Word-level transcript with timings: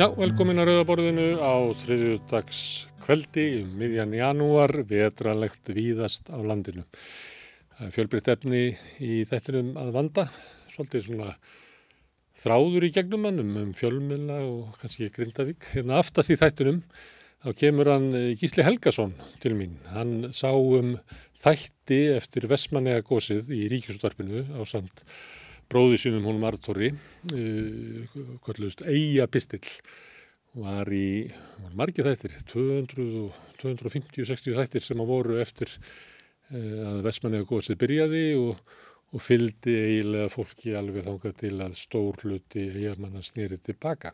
Já, 0.00 0.06
velkomin 0.16 0.56
að 0.56 0.70
Rauðaborðinu 0.70 1.24
á 1.44 1.76
þriðjudags 1.76 2.60
kveldi 3.02 3.42
um 3.58 3.74
miðjan 3.76 4.14
janúar, 4.16 4.72
vetralegt 4.88 5.68
víðast 5.76 6.30
á 6.32 6.40
landinu. 6.40 6.86
Fjölbreytt 7.92 8.30
efni 8.32 8.62
í 8.96 9.18
þettinum 9.28 9.74
að 9.76 9.90
vanda, 9.98 10.24
svolítið 10.72 11.04
svona 11.04 11.34
þráður 12.40 12.86
í 12.88 12.90
gegnum 12.94 13.26
mannum 13.26 13.50
um 13.60 13.74
fjölmila 13.76 14.38
og 14.46 14.78
kannski 14.80 15.10
Grindavík. 15.12 15.68
Hérna 15.74 16.00
aftast 16.00 16.32
í 16.32 16.38
þettinum 16.40 16.80
þá 17.44 17.52
kemur 17.60 17.92
hann 17.92 18.08
eh, 18.16 18.32
Gísli 18.40 18.64
Helgason 18.64 19.12
til 19.44 19.52
mín. 19.58 19.76
Hann 19.92 20.30
sá 20.32 20.48
um 20.48 20.94
þætti 21.44 22.06
eftir 22.14 22.48
Vestmanega 22.48 23.04
gósið 23.04 23.52
í 23.52 23.66
Ríkjustarpinu 23.74 24.46
á 24.48 24.64
samt 24.64 25.04
bróði 25.70 25.98
sínum 26.02 26.24
húnum 26.26 26.46
Artóri, 26.48 26.88
uh, 26.90 28.14
kvöldust 28.44 28.82
Eija 28.88 29.26
Pistill, 29.30 29.68
var 30.58 30.88
í 30.90 31.30
var 31.62 31.74
margir 31.78 32.08
þættir, 32.08 32.32
250-60 32.50 34.56
þættir 34.58 34.82
sem 34.82 35.02
að 35.02 35.10
voru 35.12 35.34
eftir 35.42 35.70
uh, 35.76 36.88
að 36.90 36.98
Vestmanniða 37.06 37.48
góðsið 37.50 37.80
byrjaði 37.84 38.24
og, 38.40 38.54
og 39.14 39.20
fyldi 39.22 39.74
eiginlega 39.76 40.32
fólki 40.32 40.70
alveg 40.78 41.06
þángað 41.06 41.34
til 41.44 41.56
að 41.62 41.72
stór 41.78 42.14
hluti 42.24 42.62
eigamanna 42.72 43.22
snýri 43.26 43.58
tilbaka. 43.62 44.10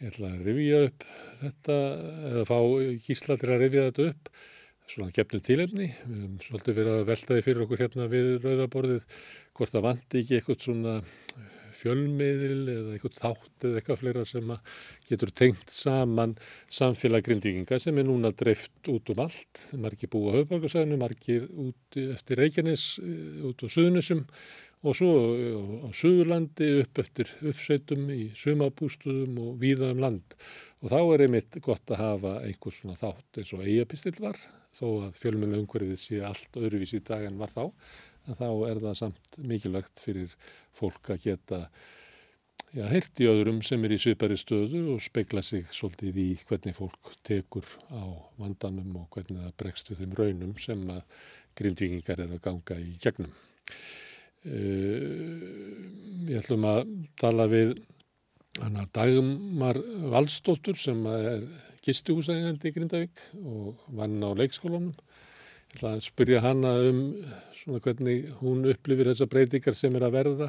Ég 0.00 0.08
ætla 0.08 0.26
að 0.32 0.44
rifja 0.48 0.78
upp 0.88 1.00
þetta, 1.42 1.76
eða 2.32 2.44
fá 2.48 2.58
gísla 3.04 3.34
til 3.38 3.50
að 3.52 3.62
rifja 3.66 3.86
þetta 3.90 4.02
upp 4.14 4.24
svona 4.90 5.14
gefnum 5.14 5.42
tílefni. 5.44 5.88
Við 6.02 6.18
höfum 6.18 6.38
svolítið 6.46 6.78
verið 6.80 6.98
að 6.98 7.08
veltaði 7.12 7.46
fyrir 7.46 7.64
okkur 7.66 7.82
hérna 7.84 8.10
við 8.12 8.30
rauðaborðið 8.42 9.18
hvort 9.56 9.74
það 9.74 9.86
vandi 9.88 10.22
ekki 10.22 10.38
eitthvað 10.38 10.62
svona 10.66 10.96
fjölmiðil 11.82 12.70
eða 12.70 12.96
eitthvað 12.96 13.18
þátt 13.18 13.66
eða 13.66 13.80
eitthvað 13.80 14.00
fleira 14.02 14.24
sem 14.28 14.52
getur 15.08 15.32
tengt 15.42 15.72
saman 15.72 16.34
samfélag 16.72 17.24
grindvíkinga 17.26 17.78
sem 17.82 17.98
er 17.98 18.08
núna 18.08 18.32
dreift 18.36 18.90
út 18.92 19.12
um 19.14 19.22
allt. 19.24 19.64
Margir 19.78 20.10
búa 20.12 20.34
á 20.34 20.36
höfðborgarsæðinu, 20.38 21.00
margir 21.00 21.48
út 21.50 21.98
eftir 22.02 22.42
Reykjanes, 22.42 22.86
eh, 23.02 23.42
út 23.48 23.64
á 23.64 23.66
Suðunusum 23.66 24.24
og 24.82 24.96
svo 24.98 25.10
á 25.86 25.90
Suðurlandi 25.94 26.70
upp 26.82 27.02
eftir 27.02 27.30
uppsveitum 27.40 28.08
í 28.10 28.22
sumabústuðum 28.38 29.38
og 29.42 29.60
víða 29.62 29.92
um 29.94 30.02
land. 30.02 30.38
Og 30.82 30.90
þá 30.90 31.00
er 31.02 31.26
einmitt 31.26 31.60
gott 31.62 31.86
að 31.94 32.02
hafa 32.02 32.40
einhvers 32.42 32.82
svona 32.82 32.98
þátt 32.98 33.38
eins 33.38 33.54
og 33.54 33.62
eigapistill 33.62 34.18
var, 34.18 34.38
þó 34.76 34.86
að 35.06 35.18
fjölmjölu 35.20 35.62
umhverfið 35.62 36.00
sé 36.00 36.22
allt 36.26 36.60
öðruvís 36.60 36.94
í 36.96 37.02
dag 37.06 37.26
en 37.28 37.40
var 37.40 37.52
þá 37.52 37.64
en 38.28 38.38
þá 38.38 38.48
er 38.68 38.80
það 38.84 38.98
samt 39.00 39.40
mikilvægt 39.50 40.04
fyrir 40.04 40.36
fólk 40.76 41.10
að 41.12 41.26
geta 41.26 41.60
já, 42.72 42.84
heyrt 42.88 43.22
í 43.22 43.28
öðrum 43.30 43.60
sem 43.66 43.82
er 43.84 43.94
í 43.96 44.00
svipari 44.00 44.38
stöðu 44.40 44.84
og 44.94 45.02
speikla 45.04 45.42
sig 45.46 45.66
svolítið 45.74 46.20
í 46.22 46.28
hvernig 46.48 46.76
fólk 46.78 47.12
tekur 47.26 47.66
á 47.92 48.02
vandanum 48.40 49.02
og 49.02 49.08
hvernig 49.16 49.42
það 49.42 49.56
bregst 49.64 49.90
við 49.90 50.04
þeim 50.04 50.16
raunum 50.20 50.54
sem 50.60 50.84
að 50.94 51.02
grindvikingar 51.58 52.24
er 52.24 52.32
að 52.32 52.44
ganga 52.46 52.78
í 52.80 52.94
gegnum. 53.02 53.34
Uh, 54.42 55.76
ég 56.26 56.40
ætlum 56.40 56.64
að 56.66 56.86
tala 57.20 57.46
við 57.50 57.76
Dagmar 58.92 59.78
Valstóttur 60.12 60.76
sem 60.76 60.98
er 61.08 61.44
gistuhúsægandi 61.86 62.70
í 62.70 62.76
Grindavík 62.76 63.26
og 63.42 63.82
vann 63.98 64.22
á 64.22 64.30
leikskólanum. 64.38 64.94
Ég 65.72 65.76
ætla 65.78 65.94
að 65.96 66.06
spyrja 66.06 66.40
hana 66.44 66.76
um 66.88 67.02
svona 67.56 67.82
hvernig 67.82 68.30
hún 68.42 68.66
upplifir 68.68 69.08
þessa 69.08 69.28
breytingar 69.30 69.78
sem 69.78 69.94
er 69.96 70.06
að 70.06 70.16
verða 70.18 70.48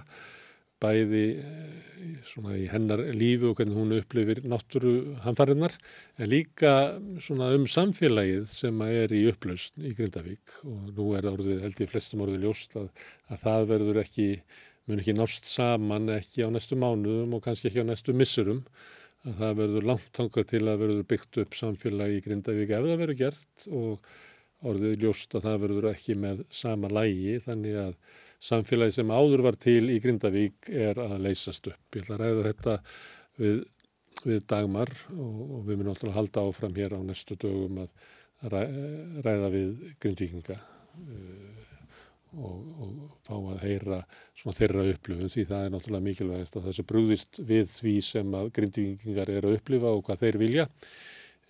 bæði 0.84 1.24
eh, 1.40 2.16
svona 2.28 2.58
í 2.60 2.66
hennar 2.72 3.04
lífi 3.16 3.48
og 3.48 3.56
hvernig 3.60 3.78
hún 3.78 3.96
upplifir 3.98 4.42
náttúru 4.50 4.94
hanfarinnar 5.24 5.76
en 6.18 6.30
líka 6.32 6.74
svona 7.24 7.52
um 7.56 7.68
samfélagið 7.70 8.50
sem 8.52 8.84
er 8.88 9.14
í 9.16 9.24
upplaust 9.32 9.78
í 9.80 9.94
Grindavík. 9.98 10.60
Og 10.68 10.92
nú 10.98 11.14
er 11.18 11.30
orðið 11.32 11.64
held 11.64 11.84
ég 11.86 11.94
flestum 11.94 12.26
orðið 12.26 12.48
ljóst 12.48 12.78
að, 12.80 12.92
að 13.32 13.46
það 13.46 13.70
verður 13.72 14.02
ekki, 14.04 14.28
mun 14.90 15.04
ekki 15.04 15.16
nást 15.18 15.48
saman 15.50 16.12
ekki 16.18 16.44
á 16.44 16.50
næstu 16.52 16.80
mánuðum 16.80 17.38
og 17.38 17.46
kannski 17.48 17.72
ekki 17.72 17.88
á 17.88 17.90
næstu 17.90 18.16
missurum 18.18 18.66
að 19.24 19.40
það 19.40 19.58
verður 19.62 19.88
langt 19.90 20.12
tangað 20.18 20.48
til 20.52 20.62
að 20.68 20.84
verður 20.84 21.10
byggt 21.14 21.40
upp 21.44 21.58
samfélagi 21.58 22.20
í 22.20 22.24
Grindavík 22.26 22.74
ef 22.74 22.88
það 22.88 23.02
verður 23.04 23.20
gert 23.22 23.68
og 23.80 24.08
orðið 24.72 25.04
ljóst 25.04 25.36
að 25.36 25.46
það 25.48 25.62
verður 25.64 25.90
ekki 25.92 26.16
með 26.20 26.44
sama 26.54 26.92
lægi 26.92 27.38
þannig 27.46 27.80
að 27.84 27.94
samfélagi 28.44 28.98
sem 28.98 29.14
áður 29.16 29.46
var 29.48 29.60
til 29.68 29.84
í 29.92 30.00
Grindavík 30.04 30.72
er 30.72 31.00
að 31.00 31.18
leysast 31.28 31.70
upp. 31.72 31.96
Ég 31.96 32.04
ætla 32.04 32.18
að 32.18 32.24
ræða 32.24 32.46
þetta 32.50 32.78
við, 33.40 33.62
við 34.24 34.42
dagmar 34.52 34.92
og, 35.16 35.38
og 35.44 35.62
við 35.68 35.80
munum 35.80 35.94
alltaf 35.94 36.12
að 36.12 36.18
halda 36.20 36.48
áfram 36.50 36.80
hér 36.80 36.98
á 36.98 37.00
næstu 37.04 37.40
dögum 37.40 37.84
að 37.86 37.94
ræða 39.24 39.54
við 39.54 39.88
Grindvíkinga 40.04 40.60
og, 42.34 42.70
og 42.84 43.18
fá 43.28 43.34
að 43.38 43.64
heyra 43.64 44.00
þeirra 44.44 44.86
upplifun 44.94 45.32
því 45.34 45.46
það 45.50 45.66
er 45.66 45.74
náttúrulega 45.74 46.08
mikilvægast 46.08 46.58
að 46.58 46.70
þessu 46.70 46.86
brúðist 46.90 47.42
við 47.52 47.68
því 47.76 47.94
sem 48.10 48.38
að 48.40 48.50
Grindvíkingar 48.58 49.34
eru 49.34 49.52
að 49.52 49.60
upplifa 49.60 49.94
og 49.94 50.04
hvað 50.08 50.26
þeir 50.26 50.40
vilja. 50.42 50.68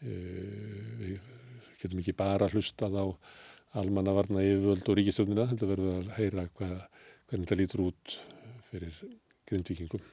Uh, 0.03 0.83
við 0.99 1.31
getum 1.81 2.03
ekki 2.03 2.15
bara 2.19 2.49
hlustað 2.51 2.99
á 2.99 3.05
almannavarna 3.79 4.43
yfirvöld 4.45 4.89
og 4.89 4.99
ríkistjónina, 4.99 5.47
þetta 5.49 5.69
verður 5.71 5.95
að 6.01 6.11
heyra 6.19 6.45
hvað, 6.59 6.75
hvernig 7.29 7.47
þetta 7.47 7.59
lítur 7.61 7.85
út 7.87 8.17
fyrir 8.69 8.99
grindvíkingum. 9.49 10.03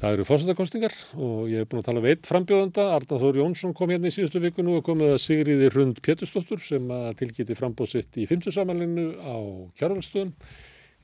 Það 0.00 0.14
eru 0.16 0.24
fórsættakostingar 0.24 0.94
og 1.20 1.50
ég 1.52 1.60
hef 1.60 1.68
búin 1.68 1.82
að 1.82 1.88
tala 1.90 2.00
við 2.00 2.14
eitt 2.14 2.28
frambjóðanda, 2.30 2.84
Arna 2.94 3.16
Þóri 3.20 3.42
Jónsson 3.42 3.74
kom 3.76 3.90
hérna 3.92 4.08
í 4.08 4.14
síðustu 4.14 4.40
viku. 4.40 4.64
Nú 4.64 4.78
og 4.78 4.86
komið 4.86 5.10
að 5.12 5.18
Sigriði 5.26 5.68
Rund 5.74 6.00
Pétursdóttur 6.00 6.62
sem 6.64 6.86
tilgiti 7.20 7.56
frambóðsitt 7.58 8.16
í 8.16 8.24
fymtusamalinu 8.30 9.04
á 9.20 9.36
kjárvaldstöðun 9.76 10.32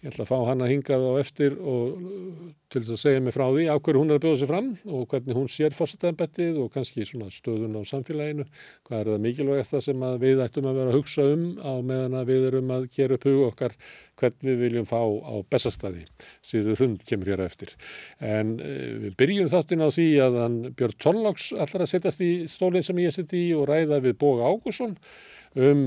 Ég 0.06 0.12
ætla 0.12 0.22
að 0.22 0.28
fá 0.30 0.46
hann 0.46 0.60
að 0.62 0.68
hingað 0.70 1.02
á 1.02 1.12
eftir 1.18 1.54
og 1.58 1.96
til 2.70 2.82
þess 2.84 2.92
að 2.94 3.00
segja 3.00 3.22
mig 3.26 3.34
frá 3.34 3.42
því 3.50 3.64
á 3.66 3.74
hverju 3.74 3.98
hún 3.98 4.12
er 4.12 4.20
að 4.20 4.22
bjóða 4.22 4.38
sig 4.38 4.48
fram 4.52 4.68
og 4.86 5.08
hvernig 5.10 5.34
hún 5.34 5.48
sér 5.50 5.74
fórsetæðanbettið 5.74 6.60
og 6.62 6.68
kannski 6.76 7.06
stöðun 7.34 7.74
á 7.74 7.82
samfélaginu. 7.90 8.46
Hvað 8.86 9.00
er 9.00 9.10
það 9.10 9.24
mikilvægast 9.24 9.76
sem 9.82 10.06
við 10.22 10.44
ættum 10.44 10.70
að 10.70 10.78
vera 10.78 10.92
að 10.92 10.98
hugsa 11.00 11.26
um 11.32 11.44
á 11.58 11.74
meðan 11.90 12.16
við 12.30 12.46
erum 12.52 12.70
að 12.76 12.88
gera 12.94 13.18
upp 13.18 13.26
hug 13.26 13.42
okkar 13.48 13.74
hvernig 14.14 14.46
við 14.46 14.62
viljum 14.62 14.86
fá 14.86 15.02
á 15.02 15.34
bestastæði. 15.50 16.06
Sýður 16.46 16.84
hund 16.84 17.02
kemur 17.02 17.32
hér 17.34 17.42
eftir. 17.48 17.74
En 18.22 18.60
uh, 18.62 18.90
við 19.08 19.16
byrjum 19.18 19.50
þáttinn 19.50 19.82
á 19.82 19.90
því 19.90 20.10
að 20.22 20.38
Björn 20.78 21.00
Tollóks 21.02 21.50
ætlar 21.50 21.82
að 21.82 21.96
setjast 21.96 22.22
í 22.22 22.34
stólinn 22.46 22.86
sem 22.86 23.02
ég 23.02 23.14
seti 23.18 23.48
í 23.48 23.54
og 23.58 23.66
ræða 23.72 24.04
við 24.06 24.20
Boga 24.22 24.54
Ágússon 24.54 24.94
um 25.56 25.82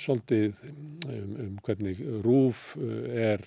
svolítið 0.00 0.62
um, 0.68 1.34
um 1.44 1.58
hvernig 1.64 2.00
rúf 2.24 2.76
uh, 2.76 3.04
er 3.08 3.44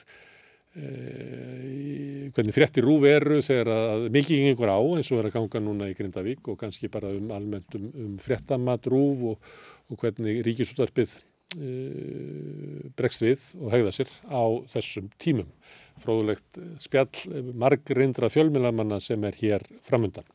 uh, 0.75 2.29
hvernig 2.33 2.55
fréttir 2.55 2.85
rúf 2.87 3.05
eru 3.09 3.41
þegar 3.45 3.71
að 3.75 4.07
mikið 4.15 4.47
yngur 4.51 4.73
á 4.73 4.79
eins 4.81 5.11
og 5.11 5.21
er 5.21 5.29
að 5.29 5.35
ganga 5.37 5.63
núna 5.63 5.89
í 5.91 5.97
Grindavík 5.97 6.49
og 6.49 6.59
kannski 6.61 6.89
bara 6.91 7.11
um 7.13 7.33
almennt 7.35 7.77
um, 7.77 7.91
um 7.93 8.15
fréttamat 8.21 8.89
rúf 8.91 9.27
og, 9.33 9.51
og 9.91 10.01
hvernig 10.01 10.41
ríkisúttarpið 10.47 11.13
uh, 11.13 12.89
bregst 12.97 13.21
við 13.25 13.45
og 13.61 13.69
hegða 13.75 13.95
sér 13.99 14.17
á 14.25 14.43
þessum 14.73 15.13
tímum 15.21 15.53
fróðulegt 16.01 16.57
spjall 16.81 17.53
marg 17.53 17.85
reyndra 17.93 18.31
fjölmilamanna 18.33 18.97
sem 19.03 19.21
er 19.27 19.37
hér 19.37 19.65
framundan. 19.85 20.25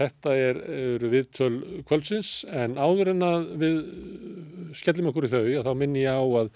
Þetta 0.00 0.32
er, 0.32 0.58
eru 0.96 1.10
viðtöl 1.12 1.54
kvöldsins 1.88 2.46
en 2.48 2.78
áður 2.80 3.12
en 3.12 3.24
að 3.26 3.48
við 3.60 3.80
skellum 4.78 5.10
okkur 5.10 5.26
í 5.26 5.32
þau 5.32 5.42
að 5.42 5.66
þá 5.66 5.72
minn 5.76 5.98
ég 5.98 6.08
á 6.08 6.24
að 6.40 6.48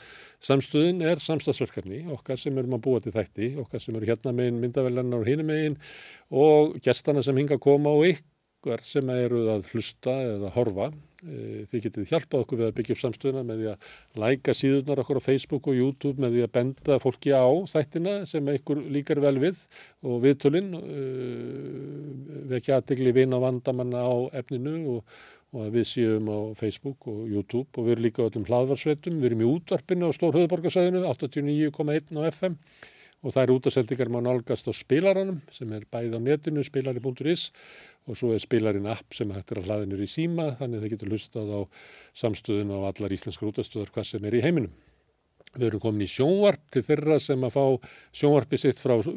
samstöðin 0.44 1.02
er 1.05 1.20
samstagsverkefni 1.20 2.05
okkar 2.14 2.41
sem 2.41 2.56
erum 2.61 2.79
að 2.79 2.85
búa 2.87 3.02
til 3.05 3.12
þætti, 3.12 3.50
okkar 3.61 3.82
sem 3.85 3.96
eru 3.99 4.08
hérna 4.08 4.32
megin 4.37 4.61
myndavellarnar 4.62 5.25
og 5.25 5.29
hínum 5.29 5.50
megin 5.50 5.76
og 6.32 6.79
gestana 6.85 7.25
sem 7.25 7.37
hinga 7.37 7.58
að 7.58 7.64
koma 7.67 7.93
og 7.93 8.08
ykkur 8.14 8.85
sem 8.87 9.12
eru 9.12 9.44
að 9.58 9.69
hlusta 9.73 10.17
eða 10.37 10.52
horfa 10.56 10.88
þið 11.25 11.85
getið 11.87 12.11
hjálpað 12.11 12.43
okkur 12.44 12.61
við 12.61 12.67
að 12.69 12.75
byggja 12.79 12.94
upp 12.94 13.03
samstöðuna 13.03 13.44
með 13.49 13.61
því 13.61 13.69
að 13.73 13.93
læka 14.23 14.55
síðunar 14.56 15.00
okkur 15.03 15.21
á 15.21 15.26
Facebook 15.26 15.69
og 15.71 15.79
YouTube 15.79 16.21
með 16.23 16.37
því 16.37 16.43
að 16.44 16.53
benda 16.59 16.99
fólki 17.03 17.32
á 17.32 17.47
þættina 17.73 18.17
sem 18.29 18.50
einhver 18.53 18.82
líkar 18.97 19.23
vel 19.25 19.37
við 19.43 19.62
og 20.05 20.19
viðtölinn 20.25 20.73
eh, 20.81 22.43
vekja 22.55 22.81
aðtegli 22.81 23.15
vinn 23.17 23.37
á 23.37 23.38
vandamanna 23.41 24.05
á 24.05 24.15
efninu 24.41 24.76
og, 24.97 25.15
og 25.55 25.67
að 25.67 25.79
við 25.79 25.88
séum 25.93 26.29
á 26.29 26.41
Facebook 26.59 27.09
og 27.11 27.25
YouTube. 27.31 27.70
Og 27.79 27.87
við 27.87 27.97
erum 27.97 28.09
líka 28.09 28.27
öllum 28.27 28.49
hlaðvarsveitum, 28.49 29.20
við 29.20 29.31
erum 29.31 29.44
í 29.44 29.53
útvarpinu 29.55 30.11
á 30.11 30.17
Stór 30.17 30.37
höfuborgarsæðinu 30.37 31.06
89,1 31.09 32.20
á 32.20 32.23
FM 32.32 32.59
og 33.25 33.32
það 33.32 33.43
eru 33.43 33.56
útasendingar 33.59 34.11
má 34.12 34.21
nálgast 34.21 34.69
á 34.69 34.73
spilaranum 34.76 35.41
sem 35.53 35.71
er 35.73 35.87
bæði 35.88 36.21
á 36.21 36.21
netinu 36.21 36.65
spilari.is 36.65 37.49
og 38.05 38.19
svo 38.21 38.35
er 38.37 38.43
spilarinn 38.44 38.91
app 38.93 39.17
sem 39.17 39.31
hægt 39.32 39.53
er 39.53 39.62
að 39.62 39.71
hlaðinur 39.71 40.05
í 40.05 40.09
síma 40.11 40.50
þannig 40.59 40.76
að 40.76 40.85
það 40.85 40.93
getur 40.94 41.12
hlustað 41.15 41.55
á 41.56 41.61
samstöðun 42.21 42.75
á 42.76 42.79
allar 42.91 43.17
íslenskar 43.17 43.49
útastöðar 43.49 43.94
hvað 43.94 44.11
sem 44.11 44.29
er 44.29 44.37
í 44.37 44.43
heiminum. 44.44 44.75
Við 45.55 45.69
erum 45.69 45.83
komin 45.85 46.03
í 46.03 46.11
sjónvarp 46.11 46.62
til 46.75 46.83
þeirra 46.83 47.21
sem 47.23 47.45
að 47.47 47.55
fá 47.55 47.65
sjónvarpi 48.17 48.59
sitt 48.59 48.81
frá 48.83 48.97
uh, 48.99 49.12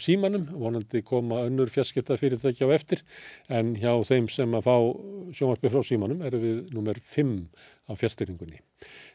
símanum, 0.00 0.44
vonandi 0.60 1.00
koma 1.06 1.40
önnur 1.46 1.72
fjarskipta 1.72 2.18
fyrirtæki 2.20 2.68
á 2.68 2.76
eftir, 2.76 3.04
en 3.48 3.72
hjá 3.78 3.94
þeim 4.04 4.28
sem 4.32 4.56
að 4.58 4.66
fá 4.68 4.76
sjónvarpi 5.38 5.72
frá 5.72 5.80
símanum 5.86 6.24
erum 6.28 6.44
við 6.44 6.60
nummer 6.76 7.00
5 7.14 7.34
á 7.88 7.92
fjárstyrningunni. 7.96 8.60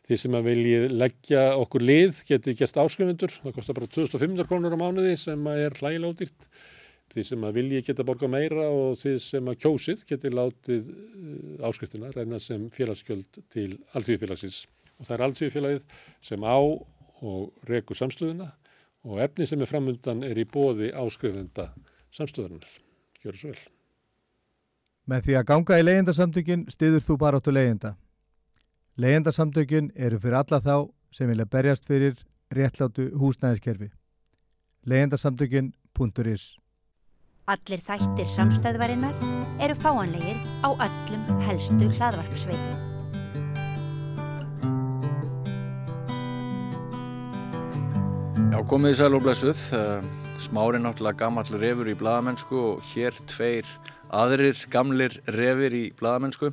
Því 0.08 0.20
sem 0.26 0.38
að 0.38 0.50
viljið 0.50 0.88
leggja 0.98 1.44
okkur 1.62 1.86
lið 1.86 2.24
geti 2.28 2.58
gæst 2.58 2.80
áskrifundur, 2.82 3.38
það 3.44 3.58
kostar 3.60 3.78
bara 3.78 3.94
2500 3.94 4.50
krónur 4.50 4.74
á 4.74 4.82
mánuði 4.82 5.18
sem 5.22 5.50
að 5.50 5.68
er 5.68 5.78
hlægilóðirt. 5.82 6.48
Því 7.14 7.24
sem 7.28 7.44
að 7.46 7.58
viljið 7.60 7.90
geta 7.92 8.06
borga 8.08 8.26
meira 8.32 8.72
og 8.74 8.96
því 8.98 9.20
sem 9.22 9.50
að 9.52 9.60
kjósið 9.62 10.08
geti 10.10 10.32
látið 10.34 10.88
uh, 10.90 11.68
áskriftina 11.70 12.10
reyna 12.16 12.42
sem 12.42 12.66
félagsgjöld 12.74 13.44
til 13.54 13.76
allþjóðfélagsins 13.94 14.64
og 15.04 15.10
það 15.10 15.16
er 15.18 15.24
alltíðfélagið 15.28 15.86
sem 16.24 16.44
á 16.48 16.58
og 17.24 17.68
rekur 17.68 18.00
samstöðuna 18.00 18.50
og 19.04 19.20
efni 19.24 19.48
sem 19.48 19.62
er 19.62 19.70
framundan 19.70 20.24
er 20.24 20.40
í 20.40 20.48
bóði 20.48 20.94
áskrifenda 20.96 21.74
samstöðunar. 22.16 22.72
Gjör 23.24 23.38
svo 23.40 23.52
vel. 23.52 23.62
Með 25.12 25.28
því 25.28 25.36
að 25.36 25.48
ganga 25.50 25.80
í 25.80 25.84
leyendasamtökin 25.84 26.66
stiður 26.72 27.04
þú 27.04 27.18
bara 27.20 27.40
áttu 27.42 27.52
leyenda. 27.52 27.96
Leyendasamtökin 28.96 29.92
eru 29.96 30.20
fyrir 30.24 30.40
alla 30.40 30.62
þá 30.64 30.76
sem 31.12 31.28
vilja 31.28 31.50
berjast 31.50 31.88
fyrir 31.88 32.16
réttlátu 32.54 33.10
húsnæðiskerfi. 33.20 33.92
leyendasamtökin.is 34.86 36.56
Allir 37.48 37.82
þættir 37.84 38.30
samstæðvarinnar 38.32 39.16
eru 39.60 39.76
fáanlegir 39.76 40.40
á 40.64 40.72
öllum 40.72 41.44
helstu 41.44 41.92
hlaðvarpsveitum. 41.92 42.93
Já, 48.54 48.60
komið 48.70 48.92
í 48.94 48.98
sæl 49.00 49.16
og 49.18 49.24
blessuð. 49.26 49.62
Eh, 49.74 50.04
Smári 50.46 50.78
náttúrulega 50.78 51.24
gammal 51.24 51.48
refur 51.58 51.88
í 51.90 51.96
bladamennsku 51.98 52.54
og 52.54 52.84
hér 52.92 53.16
tveir 53.26 53.66
aðrir 54.14 54.60
gamlir 54.70 55.16
refir 55.26 55.74
í 55.74 55.82
bladamennsku. 55.98 56.52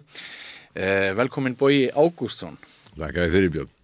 Eh, 0.72 1.10
velkomin 1.12 1.58
Bói 1.60 1.90
Ágústsson. 1.92 2.56
Þakkaði 2.96 3.34
fyrir 3.34 3.52
Björn. 3.52 3.76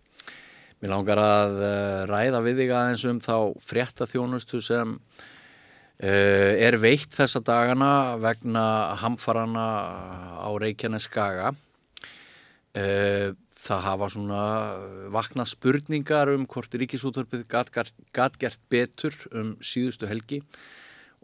Mér 0.80 0.94
langar 0.94 1.20
að 1.20 1.60
eh, 1.68 2.00
ræða 2.08 2.40
við 2.46 2.62
þig 2.62 2.74
aðeins 2.78 3.04
um 3.12 3.20
þá 3.20 3.36
fréttaþjónustu 3.68 4.64
sem 4.64 4.96
er 6.00 6.76
veitt 6.80 7.12
þessa 7.12 7.40
dagana 7.44 8.16
vegna 8.20 8.96
hamfarana 9.00 9.68
á 10.40 10.48
Reykjanes 10.56 11.10
Skaga. 11.10 11.52
Eh, 12.76 13.36
það 13.66 13.84
hafa 13.86 14.08
svona 14.14 14.40
vakna 15.14 15.46
spurningar 15.48 16.30
um 16.32 16.46
hvort 16.50 16.74
ríkisútvarpið 16.78 17.46
gatt 17.50 18.38
gert 18.40 18.60
betur 18.72 19.16
um 19.32 19.54
síðustu 19.64 20.08
helgi 20.10 20.42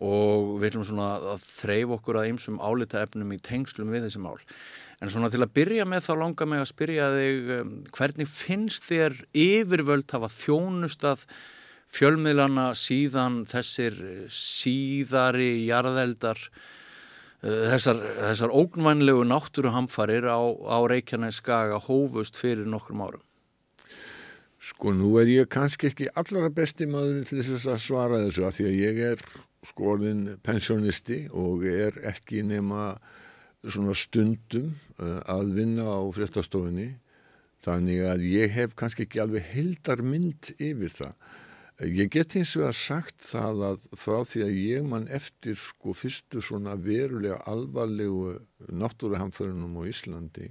og 0.02 0.56
við 0.58 0.72
ætlum 0.72 0.86
svona 0.88 1.08
að 1.34 1.44
þreyf 1.46 1.92
okkur 1.96 2.18
að 2.18 2.28
ymsum 2.32 2.58
álita 2.58 3.02
efnum 3.04 3.34
í 3.34 3.38
tengslum 3.38 3.92
við 3.92 4.08
þessi 4.08 4.22
mál. 4.24 4.38
En 5.02 5.10
svona 5.12 5.30
til 5.30 5.42
að 5.44 5.54
byrja 5.54 5.86
með 5.86 6.06
þá 6.08 6.12
langar 6.18 6.48
mig 6.50 6.62
að 6.62 6.70
spyrja 6.72 7.08
þig 7.14 7.50
um, 7.56 7.72
hvernig 7.94 8.30
finnst 8.30 8.86
þér 8.88 9.18
yfirvöld 9.30 10.14
hafa 10.14 10.30
þjónustað 10.34 11.26
fjölmiðlana 11.92 12.70
síðan 12.78 13.42
þessir 13.50 13.98
síðari 14.32 15.66
jarðeldar 15.68 16.40
þessar, 17.42 18.00
þessar 18.28 18.54
ógnvænlegu 18.54 19.24
náttúruhamfarir 19.26 20.28
á, 20.30 20.38
á 20.46 20.78
Reykjanes 20.86 21.40
skaga 21.42 21.80
hófust 21.82 22.38
fyrir 22.38 22.68
nokkrum 22.70 23.02
árum? 23.02 23.24
Sko 24.62 24.92
nú 24.94 25.16
er 25.18 25.26
ég 25.26 25.48
kannski 25.50 25.90
ekki 25.90 26.06
allra 26.14 26.50
besti 26.54 26.86
maður 26.86 27.24
til 27.26 27.42
þess 27.42 27.66
að 27.66 27.80
svara 27.82 28.20
þessu 28.22 28.46
að 28.46 28.54
því 28.58 28.68
að 28.68 28.78
ég 28.78 29.00
er 29.08 29.24
skoðin 29.66 30.22
pensionisti 30.42 31.24
og 31.34 31.66
er 31.66 31.98
ekki 32.12 32.44
nema 32.46 32.92
svona 33.62 33.94
stundum 33.94 34.72
uh, 34.98 35.18
að 35.30 35.54
vinna 35.58 35.86
á 35.86 36.02
fréttastofinni 36.14 36.92
þannig 37.62 38.06
að 38.06 38.24
ég 38.26 38.54
hef 38.54 38.74
kannski 38.78 39.06
ekki 39.06 39.22
alveg 39.22 39.46
heldar 39.52 40.02
mynd 40.02 40.50
yfir 40.58 40.94
það 40.94 41.34
Ég 41.82 42.12
get 42.14 42.36
eins 42.38 42.52
og 42.60 42.68
að 42.68 42.76
sagt 42.78 43.24
það 43.26 43.60
að 43.66 43.84
frá 43.98 44.20
því 44.28 44.42
að 44.44 44.58
ég 44.60 44.84
mann 44.86 45.08
eftir 45.10 45.56
sko 45.58 45.94
fyrstu 45.96 46.42
svona 46.44 46.76
verulega 46.78 47.40
alvarlegu 47.50 48.36
náttúruhamförunum 48.70 49.80
á 49.80 49.82
Íslandi 49.90 50.46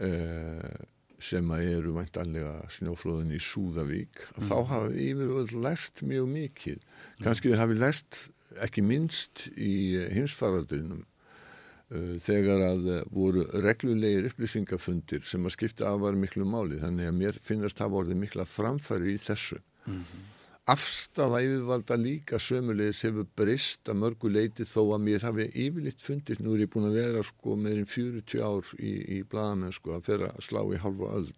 eh, 0.00 0.76
sem 1.20 1.50
að 1.52 1.66
eru 1.74 1.96
væntanlega 1.98 2.54
snjóflóðin 2.72 3.34
í 3.36 3.40
Súðavík 3.42 4.22
mm. 4.22 4.46
þá 4.48 4.54
hafa 4.70 4.92
yfirvöld 4.92 5.52
lært 5.64 6.00
mjög 6.08 6.30
mikið. 6.32 6.80
Kanski 7.24 7.52
við 7.52 7.60
hafi 7.60 7.76
lært 7.82 8.22
ekki 8.64 8.84
minnst 8.86 9.46
í 9.56 9.74
hinsfaraldrinum 10.14 11.04
uh, 11.04 12.16
þegar 12.22 12.64
að 12.70 12.90
voru 13.12 13.44
reglulegir 13.64 14.30
upplýsingafundir 14.30 15.24
sem 15.28 15.44
að 15.44 15.56
skipta 15.58 15.92
afvar 15.92 16.16
miklu 16.16 16.48
máli 16.48 16.80
þannig 16.80 17.12
að 17.12 17.20
mér 17.20 17.40
finnast 17.44 17.80
það 17.80 17.96
voruð 17.98 18.20
mikla 18.24 18.48
framfæri 18.48 19.16
í 19.18 19.22
þessu 19.22 19.60
Mm 19.86 20.00
-hmm. 20.00 20.30
Afstafa 20.64 21.42
yfirvalda 21.44 21.96
líka 22.00 22.38
sömulegis 22.40 23.02
hefur 23.04 23.26
brist 23.36 23.90
að 23.92 23.98
mörgu 24.00 24.30
leiti 24.32 24.64
þó 24.64 24.94
að 24.94 25.02
mér 25.04 25.26
hafi 25.26 25.44
yfirlitt 25.52 26.00
fundist, 26.00 26.40
nú 26.40 26.54
er 26.54 26.62
ég 26.64 26.70
búin 26.72 26.88
að 26.88 26.96
vera 27.02 27.24
sko 27.28 27.56
meirinn 27.60 27.84
40 27.84 28.40
ár 28.40 28.70
í, 28.78 28.92
í 29.16 29.18
bladamenn 29.28 29.76
sko 29.76 29.92
að 29.98 30.06
fyrir 30.06 30.30
að 30.30 30.40
slá 30.46 30.62
í 30.72 30.80
halva 30.80 31.10
öll. 31.18 31.28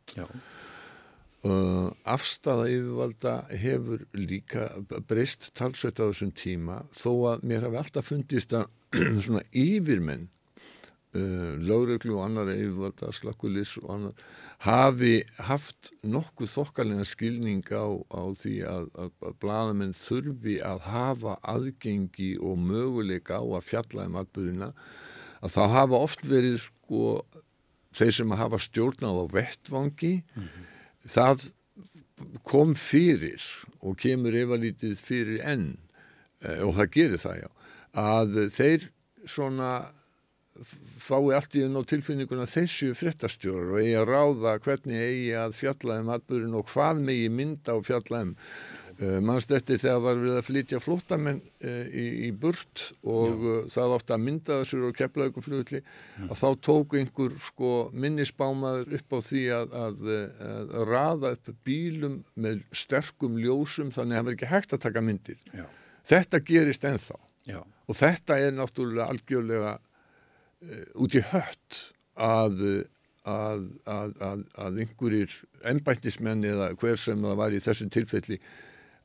Uh, 1.46 1.90
afstafa 2.06 2.68
yfirvalda 2.70 3.34
hefur 3.50 4.06
líka 4.14 4.68
brist 5.10 5.50
talsveit 5.58 5.98
á 5.98 6.06
þessum 6.06 6.30
tíma 6.30 6.78
þó 6.94 7.10
að 7.32 7.50
mér 7.50 7.66
hafi 7.66 7.82
alltaf 7.82 8.08
fundist 8.12 8.54
að 8.54 8.70
svona 9.26 9.42
yfirmenn 9.50 10.28
uh, 11.18 11.52
lögreglu 11.58 12.14
og 12.20 12.28
annar 12.28 12.54
yfirvalda, 12.54 13.10
slakkulis 13.10 13.74
og 13.82 13.90
annar 13.98 14.26
hafi 14.66 15.14
haft 15.46 15.90
nokkuð 16.06 16.50
þokkalega 16.52 17.06
skilning 17.06 17.66
á, 17.70 17.86
á 18.10 18.22
því 18.36 18.54
að, 18.68 18.86
að, 18.98 19.10
að 19.28 19.36
bladamenn 19.42 19.94
þurfi 19.96 20.56
að 20.66 20.84
hafa 20.90 21.36
aðgengi 21.54 22.32
og 22.42 22.58
möguleika 22.60 23.40
á 23.40 23.44
að 23.46 23.68
fjalla 23.70 24.06
um 24.10 24.18
atbyrðina 24.20 24.70
að 25.40 25.54
þá 25.56 25.62
hafa 25.76 26.00
oft 26.08 26.24
verið 26.26 26.58
sko 26.64 27.02
þeir 27.96 28.16
sem 28.18 28.34
að 28.34 28.42
hafa 28.42 28.62
stjórnað 28.66 29.22
á 29.22 29.24
vettvangi 29.36 30.14
mm 30.20 30.42
-hmm. 30.46 30.66
það 31.16 31.46
kom 32.44 32.74
fyrir 32.74 33.44
og 33.80 33.98
kemur 34.00 34.34
efalítið 34.34 34.96
fyrir 35.00 35.42
enn 35.44 35.68
eh, 36.40 36.60
og 36.64 36.74
það 36.76 36.92
gerir 36.96 37.22
það 37.22 37.40
já 37.44 37.48
að 37.96 38.36
þeir 38.52 38.90
svona 39.26 39.70
fái 41.00 41.34
allt 41.36 41.54
í 41.58 41.62
enn 41.66 41.76
á 41.76 41.82
tilfinninguna 41.86 42.46
þessu 42.48 42.92
fréttastjórar 42.96 43.74
og 43.74 43.82
eigi 43.82 43.94
að 43.98 44.08
ráða 44.10 44.56
hvernig 44.64 45.02
eigi 45.02 45.30
að 45.36 45.54
fjalla 45.58 46.00
um 46.00 46.10
atbyrjun 46.16 46.58
og 46.58 46.66
hvað 46.72 47.04
megi 47.06 47.30
mynda 47.32 47.76
á 47.76 47.78
fjalla 47.84 48.24
um. 48.26 48.34
Uh, 48.96 49.18
mannst 49.20 49.50
eftir 49.52 49.76
þegar 49.76 49.98
var 50.06 50.20
við 50.22 50.34
að 50.38 50.46
flytja 50.46 50.78
flótamenn 50.80 51.42
uh, 51.44 51.82
í, 51.84 52.04
í 52.24 52.30
burt 52.32 52.86
og 53.04 53.42
uh, 53.44 53.58
það 53.68 53.92
átti 53.98 54.14
að 54.16 54.22
mynda 54.24 54.56
þessur 54.62 54.86
og 54.88 54.96
kepla 54.96 55.26
ykkur 55.28 55.44
flugulli 55.44 55.80
að 56.24 56.32
þá 56.40 56.46
tóku 56.64 57.00
einhver 57.02 57.34
sko 57.50 57.72
minnisbámaður 57.92 58.96
upp 58.96 59.12
á 59.12 59.18
því 59.26 59.42
að, 59.58 59.76
að, 59.82 60.00
að, 60.48 60.72
raða 60.88 61.34
upp 61.36 61.52
bílum 61.68 62.22
með 62.40 62.64
sterkum 62.72 63.36
ljósum 63.36 63.92
þannig 63.92 64.16
að 64.16 64.22
það 64.22 64.30
verður 64.30 64.38
ekki 64.38 64.52
hægt 64.54 64.72
að 64.72 64.84
taka 64.86 65.04
myndir. 65.04 65.44
Já. 65.52 65.66
þetta 66.14 66.44
gerist 66.48 66.88
ennþá. 66.88 67.20
Já. 67.46 67.60
og 67.62 67.94
þetta 67.94 68.40
er 68.42 68.56
náttúrulega 68.56 69.12
algjörlega 69.12 69.76
Eh, 69.76 69.85
út 70.96 71.16
í 71.16 71.22
hött 71.32 71.80
að, 72.16 72.62
að, 73.28 73.66
að, 73.84 74.44
að 74.56 74.78
einhverjir 74.84 75.34
ennbættismenn 75.68 76.46
eða 76.48 76.70
hver 76.80 77.00
sem 77.00 77.26
það 77.26 77.42
var 77.42 77.56
í 77.56 77.60
þessum 77.64 77.92
tilfelli 77.92 78.40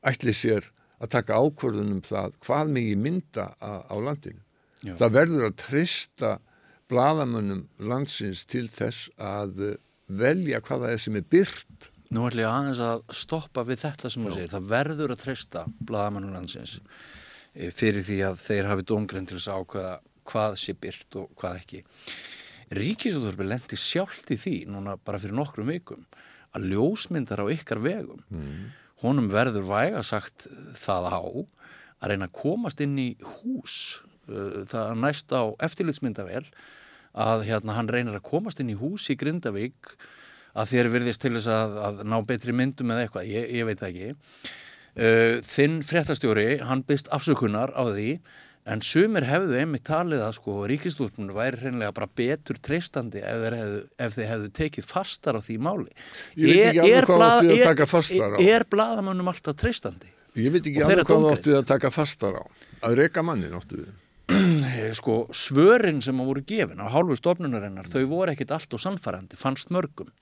ætli 0.08 0.34
sér 0.36 0.70
að 1.02 1.12
taka 1.16 1.38
ákvörðunum 1.42 2.02
það 2.06 2.36
hvað 2.46 2.72
megi 2.76 2.96
mynda 2.98 3.50
á, 3.58 3.82
á 3.86 3.96
landinu. 3.98 4.42
Já. 4.82 4.94
Það 4.98 5.14
verður 5.18 5.46
að 5.48 5.56
trista 5.62 6.32
bladamönnum 6.90 7.64
landsins 7.88 8.44
til 8.50 8.66
þess 8.70 9.08
að 9.22 9.74
velja 10.12 10.60
hvaða 10.64 10.92
er 10.92 11.02
sem 11.02 11.16
er 11.18 11.26
byrt. 11.32 11.88
Nú 12.12 12.26
ætlum 12.28 12.44
ég 12.44 12.50
aðeins 12.50 12.82
að 12.84 13.04
stoppa 13.16 13.64
við 13.66 13.84
þetta 13.86 14.10
sem 14.12 14.26
þú 14.26 14.34
segir. 14.34 14.52
Það 14.52 14.70
verður 14.74 15.14
að 15.14 15.22
trista 15.22 15.64
bladamönnum 15.88 16.34
landsins 16.36 16.78
eh, 17.54 17.70
fyrir 17.72 18.04
því 18.06 18.18
að 18.28 18.40
þeir 18.42 18.70
hafi 18.72 18.88
dóngrenn 18.90 19.28
til 19.28 19.38
þess 19.38 19.52
að 19.52 19.62
ákveða 19.62 19.94
hvað 20.32 20.58
sé 20.60 20.74
byrt 20.80 21.20
og 21.20 21.32
hvað 21.38 21.60
ekki. 21.62 21.82
Ríkisúðurfi 22.72 23.46
lendi 23.46 23.78
sjálft 23.78 24.32
í 24.32 24.38
því 24.40 24.54
núna 24.72 24.96
bara 24.96 25.20
fyrir 25.20 25.36
nokkrum 25.36 25.68
vikum 25.68 26.06
að 26.56 26.70
ljósmyndar 26.72 27.42
á 27.44 27.46
ykkar 27.52 27.80
vegum 27.84 28.22
mm. 28.32 28.62
honum 29.04 29.28
verður 29.32 29.66
væga 29.68 30.02
sagt 30.04 30.46
það 30.80 31.08
á 31.12 31.20
að 32.02 32.10
reyna 32.12 32.28
að 32.28 32.36
komast 32.40 32.80
inn 32.84 32.96
í 33.00 33.10
hús 33.20 33.76
uh, 34.28 34.64
það 34.68 34.96
næst 35.04 35.32
á 35.32 35.42
eftirlitsmyndavel 35.68 36.44
að 37.12 37.46
hérna 37.48 37.76
hann 37.76 37.90
reynir 37.92 38.16
að 38.16 38.26
komast 38.28 38.60
inn 38.62 38.72
í 38.72 38.78
hús 38.78 39.08
í 39.12 39.18
Grindavík 39.20 39.94
að 40.56 40.72
þér 40.72 40.90
virðist 40.92 41.22
til 41.24 41.34
þess 41.36 41.48
að, 41.52 41.78
að 41.86 42.02
ná 42.08 42.18
betri 42.28 42.54
myndum 42.56 42.92
eða 42.92 43.06
eitthvað, 43.06 43.28
ég, 43.28 43.50
ég 43.56 43.68
veit 43.68 43.84
ekki. 43.88 44.08
Uh, 44.92 45.40
þinn 45.48 45.78
fréttastjóri, 45.88 46.46
hann 46.64 46.84
byrst 46.88 47.08
afsökunar 47.12 47.72
á 47.72 47.84
því 47.88 48.08
en 48.68 48.82
sumir 48.86 49.26
hefðu 49.26 49.56
einmitt 49.58 49.84
talið 49.88 50.22
að 50.22 50.36
sko 50.38 50.56
ríkistúrpunum 50.70 51.34
væri 51.34 51.60
hreinlega 51.64 51.94
bara 51.96 52.08
betur 52.20 52.60
treystandi 52.62 53.22
ef 53.26 53.46
ef 53.98 54.16
þeir 54.16 54.28
hefðu 54.30 54.50
tekið 54.58 54.88
fastar 54.90 55.38
á 55.38 55.40
því 55.42 55.58
máli. 55.66 55.90
Ég 56.38 56.46
veit 56.46 56.68
ekki 56.70 56.84
alveg 56.84 57.08
hvað 57.10 57.26
áttu 57.28 57.56
að 57.56 57.64
taka 57.66 57.88
fastar 57.90 58.36
á. 58.36 58.38
Er, 58.38 58.52
er 58.60 58.68
bladamönnum 58.70 59.32
alltaf 59.32 59.58
treystandi? 59.58 60.12
Ég 60.38 60.54
veit 60.54 60.62
ekki 60.62 60.86
alveg 60.86 61.10
hvað 61.10 61.28
áttu 61.32 61.58
að 61.58 61.66
taka 61.74 61.90
fastar 61.94 62.38
á. 62.38 62.44
Að 62.86 62.98
reka 63.02 63.26
mannin 63.26 63.58
áttu 63.58 63.82
við. 63.82 63.92
Eh, 64.32 64.90
Sko 64.98 65.26
svörin 65.34 66.02
sem 66.04 66.18
voru 66.22 66.44
gefin 66.46 66.80
á 66.80 66.86
hálfu 66.92 67.18
stofnunarinnar, 67.18 67.90
þau 67.90 68.06
voru 68.10 68.32
ekkit 68.32 68.54
allt 68.54 68.78
og 68.78 68.82
sannfærandi, 68.82 69.38
fannst 69.40 69.74
mörgum. 69.74 70.12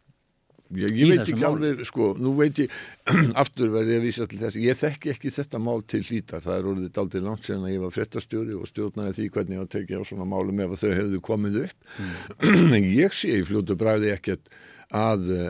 Ég, 0.71 0.93
ég 0.95 1.09
veit 1.11 1.25
ekki 1.25 1.43
alveg, 1.43 1.81
sko, 1.89 2.13
nú 2.23 2.37
veit 2.39 2.61
ég, 2.63 2.75
aftur 3.43 3.73
verði 3.75 3.97
ég 3.97 4.01
að 4.01 4.05
vísa 4.07 4.27
til 4.31 4.39
þess, 4.39 4.59
ég 4.63 4.77
þekki 4.79 5.11
ekki 5.11 5.33
þetta 5.35 5.59
mál 5.59 5.81
til 5.83 5.99
hlítar, 6.07 6.45
það 6.45 6.59
er 6.59 6.69
orðið 6.71 6.93
daldið 6.99 7.25
langt 7.27 7.49
sen 7.49 7.65
að 7.65 7.73
ég 7.73 7.83
var 7.83 7.95
fréttastjóri 7.97 8.55
og 8.55 8.69
stjórnaði 8.71 9.17
því 9.17 9.27
hvernig 9.35 9.57
ég 9.57 9.65
var 9.65 9.71
tekið 9.73 9.99
á 9.99 10.05
svona 10.07 10.27
málum 10.31 10.61
ef 10.63 10.75
að 10.77 10.85
þau 10.85 10.93
hefðu 11.01 11.23
komið 11.27 11.57
upp. 11.65 11.89
en 12.77 12.87
ég 12.87 13.17
sé 13.19 13.33
í 13.35 13.47
fljótu 13.49 13.77
bræði 13.81 14.13
ekkert 14.15 14.53
að 14.95 15.33
uh, 15.35 15.49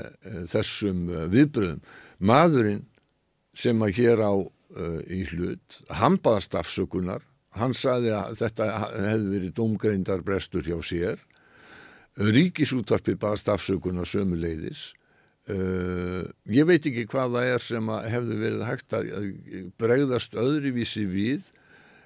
þessum 0.49 1.03
uh, 1.13 1.27
viðbröðum. 1.33 1.83
Maðurinn 2.31 2.87
sem 3.61 3.85
að 3.85 3.97
hér 4.01 4.23
á 4.25 4.33
uh, 4.33 5.01
í 5.05 5.27
hlut, 5.35 5.83
hann 6.01 6.17
baðast 6.25 6.57
afsökunar, 6.57 7.27
hann 7.61 7.77
saði 7.77 8.15
að 8.17 8.39
þetta 8.41 8.71
hefði 8.95 9.35
verið 9.35 9.53
domgreindar 9.59 10.25
brestur 10.25 10.65
hjá 10.65 10.79
sér, 10.81 11.21
Ríkisútvarpið 12.21 13.21
baðast 13.23 13.49
afsökunar 13.53 14.09
sömu 14.09 14.37
leiðis. 14.37 14.91
Uh, 15.51 16.29
ég 16.53 16.67
veit 16.69 16.85
ekki 16.87 17.07
hvað 17.11 17.33
það 17.39 17.49
er 17.55 17.65
sem 17.65 17.89
hefði 18.13 18.37
verið 18.39 18.67
hægt 18.69 18.95
að 18.95 19.09
bregðast 19.81 20.37
öðruvísi 20.39 21.07
við 21.11 21.49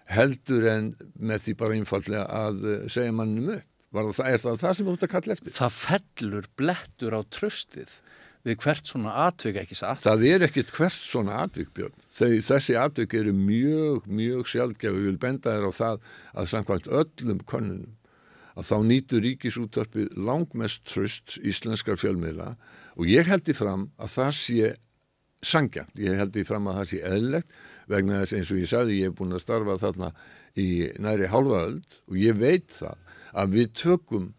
heldur 0.09 0.69
en 0.71 0.93
með 1.19 1.49
því 1.49 1.55
bara 1.61 1.76
einfallega 1.79 2.25
að 2.31 2.62
uh, 2.62 2.76
segja 2.93 3.17
mannum 3.17 3.57
upp. 3.57 3.71
Það, 3.95 4.25
er 4.26 4.41
það 4.43 4.57
það 4.62 4.73
sem 4.76 4.87
þú 4.87 4.95
ert 4.95 5.05
að 5.07 5.12
kalla 5.12 5.35
eftir? 5.37 5.55
Það 5.55 5.75
fellur 5.79 6.47
blettur 6.59 7.14
á 7.14 7.21
tröstið 7.31 7.93
við 8.45 8.57
hvert 8.61 8.91
svona 8.91 9.12
atvik 9.25 9.59
ekki 9.62 9.76
satt. 9.79 10.03
Það 10.05 10.25
er 10.29 10.47
ekkit 10.49 10.73
hvert 10.76 10.97
svona 10.99 11.41
atvikbjörn. 11.45 12.07
Þessi 12.14 12.76
atvik 12.76 13.14
eru 13.17 13.33
mjög, 13.37 14.09
mjög 14.11 14.49
sjálfgef. 14.50 14.99
Ég 14.99 15.07
vil 15.09 15.21
benda 15.21 15.55
þér 15.55 15.69
á 15.69 15.73
það 15.79 16.09
að 16.35 16.50
samkvæmt 16.53 16.91
öllum 17.00 17.45
könnunum 17.49 17.95
að 18.55 18.69
þá 18.69 18.76
nýtur 18.87 19.25
ríkisútvarpið 19.25 20.19
langmest 20.29 20.85
tröst 20.87 21.38
íslenskar 21.43 21.99
fjölmiðla 21.99 22.53
og 22.95 23.11
ég 23.11 23.29
held 23.31 23.51
í 23.51 23.57
fram 23.57 23.89
að 23.99 24.15
það 24.15 24.33
sé 24.39 24.71
sangjant. 25.45 25.99
Ég 26.01 26.17
held 26.19 26.37
í 26.41 26.47
fram 26.47 26.71
að 26.71 26.79
það 26.81 26.91
sé 26.93 27.01
eðlegt 27.11 27.59
vegna 27.91 28.23
þess 28.23 28.39
eins 28.39 28.53
og 28.55 28.63
ég 28.63 28.71
sagði 28.71 29.01
ég 29.01 29.11
hef 29.11 29.19
búin 29.19 29.37
að 29.37 29.45
starfa 29.45 29.77
þarna 29.83 30.15
í 30.57 30.69
næri 31.03 31.29
hálfaöld 31.33 32.01
og 32.09 32.17
ég 32.21 32.41
veit 32.41 32.71
það 32.73 33.21
að 33.35 33.59
við 33.59 33.77
tökum 33.83 34.33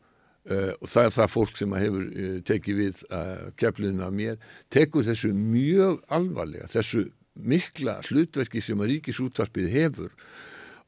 Uh, 0.46 0.76
og 0.78 0.90
það 0.92 1.08
er 1.08 1.14
það 1.16 1.30
fólk 1.34 1.56
sem 1.58 1.72
hefur 1.74 2.02
uh, 2.06 2.34
tekið 2.46 2.76
við 2.78 2.98
uh, 3.10 3.48
keflinu 3.58 4.04
af 4.06 4.12
mér 4.14 4.36
tekur 4.70 5.02
þessu 5.08 5.32
mjög 5.34 6.04
alvarlega 6.14 6.68
þessu 6.70 7.02
mikla 7.50 7.96
hlutverki 8.06 8.62
sem 8.62 8.78
að 8.78 8.92
ríkisútvarpið 8.92 9.72
hefur 9.74 10.12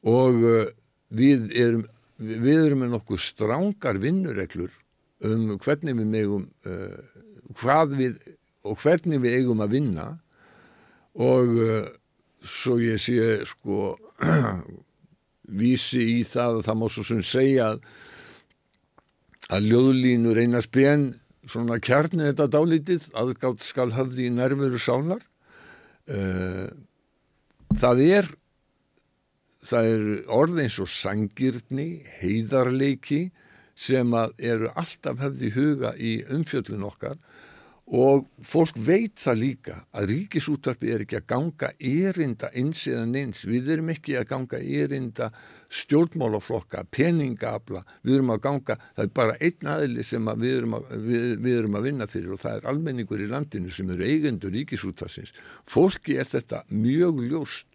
og 0.06 0.38
við 1.10 1.50
erum 1.58 1.82
við 2.18 2.60
erum 2.68 2.84
með 2.84 2.94
nokkuð 2.94 3.24
strángar 3.24 3.98
vinnureglur 3.98 4.70
um 5.26 5.56
hvernig 5.58 5.98
við 6.04 6.08
megum 6.14 6.46
uh, 6.62 7.02
hvað 7.56 7.96
við 7.98 8.18
og 8.68 8.76
hvernig 8.82 9.22
við 9.22 9.38
eigum 9.38 9.62
að 9.64 9.78
vinna. 9.78 10.08
Og 11.18 11.54
uh, 11.62 11.88
svo 12.44 12.76
ég 12.82 13.00
sé 13.02 13.40
sko 13.48 13.94
vísi 15.60 16.04
í 16.18 16.20
það 16.28 16.60
og 16.60 16.68
það 16.68 16.78
má 16.80 16.86
svo 16.92 17.06
sem 17.08 17.24
segja 17.24 17.72
að 17.72 17.82
að 19.48 19.68
ljóðlínur 19.70 20.38
einar 20.42 20.64
spen 20.64 21.08
svona 21.48 21.78
kjarni 21.80 22.26
þetta 22.26 22.48
dálítið 22.52 23.06
aðgátt 23.16 23.64
skal 23.64 23.88
höfði 23.96 24.26
í 24.28 24.34
nærveru 24.34 24.80
sálar. 24.80 25.22
Uh, 26.08 26.68
það 27.80 28.02
er 28.04 28.28
það 29.68 29.90
er 29.92 30.04
orð 30.32 30.62
eins 30.64 30.78
og 30.80 30.90
sangirni 30.92 31.88
heiðarleiki 32.20 33.28
sem 33.78 34.14
að 34.16 34.34
eru 34.52 34.72
alltaf 34.74 35.20
höfði 35.22 35.50
í 35.50 35.54
huga 35.54 35.94
í 35.94 36.14
umfjöllun 36.34 36.86
okkar 36.88 37.18
og 37.88 38.26
fólk 38.44 38.76
veit 38.84 39.16
það 39.16 39.38
líka 39.40 39.74
að 39.96 40.10
ríkisútvarpi 40.10 40.90
er 40.92 41.04
ekki 41.04 41.16
að 41.22 41.28
ganga 41.30 41.70
erinda 41.80 42.50
eins 42.52 42.82
eða 42.90 43.06
neins, 43.08 43.46
við 43.48 43.70
erum 43.72 43.88
ekki 43.94 44.18
að 44.18 44.26
ganga 44.28 44.60
erinda 44.60 45.30
stjórnmálaflokka, 45.72 46.84
peningabla, 46.92 47.82
við 48.04 48.18
erum 48.18 48.34
að 48.34 48.42
ganga, 48.44 48.76
það 48.96 49.06
er 49.06 49.14
bara 49.16 49.38
einn 49.40 49.72
aðili 49.72 50.04
sem 50.04 50.28
að 50.28 50.44
við, 50.44 50.58
erum 50.58 50.76
að, 50.76 50.92
við, 51.06 51.26
við 51.46 51.58
erum 51.62 51.80
að 51.80 51.88
vinna 51.88 52.10
fyrir 52.12 52.36
og 52.36 52.42
það 52.44 52.58
er 52.58 52.70
almenningur 52.74 53.24
í 53.24 53.30
landinu 53.32 53.72
sem 53.72 53.96
eru 53.96 54.08
eigendur 54.08 54.54
ríkisútvarsins. 54.58 55.32
Fólki 55.64 56.20
er 56.20 56.28
þetta 56.28 56.64
mjög 56.68 57.24
ljóst, 57.24 57.68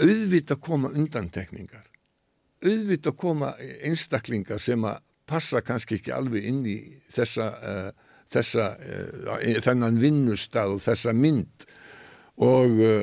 auðvita 0.00 0.56
koma 0.56 0.94
undantekningar, 0.96 1.84
auðvita 2.64 3.12
koma 3.12 3.52
einstaklingar 3.84 4.62
sem 4.62 4.88
að 4.88 5.02
passa 5.28 5.62
kannski 5.64 6.00
ekki 6.00 6.14
alveg 6.14 6.48
inn 6.48 6.64
í 6.66 6.78
þessa 7.12 7.48
uh, 7.52 8.10
þessa, 8.32 8.68
uh, 8.76 9.48
þennan 9.64 9.98
vinnustad 10.00 10.72
og 10.72 10.80
þessa 10.82 11.14
mynd. 11.16 11.66
Og 12.42 12.80
uh, 12.80 13.02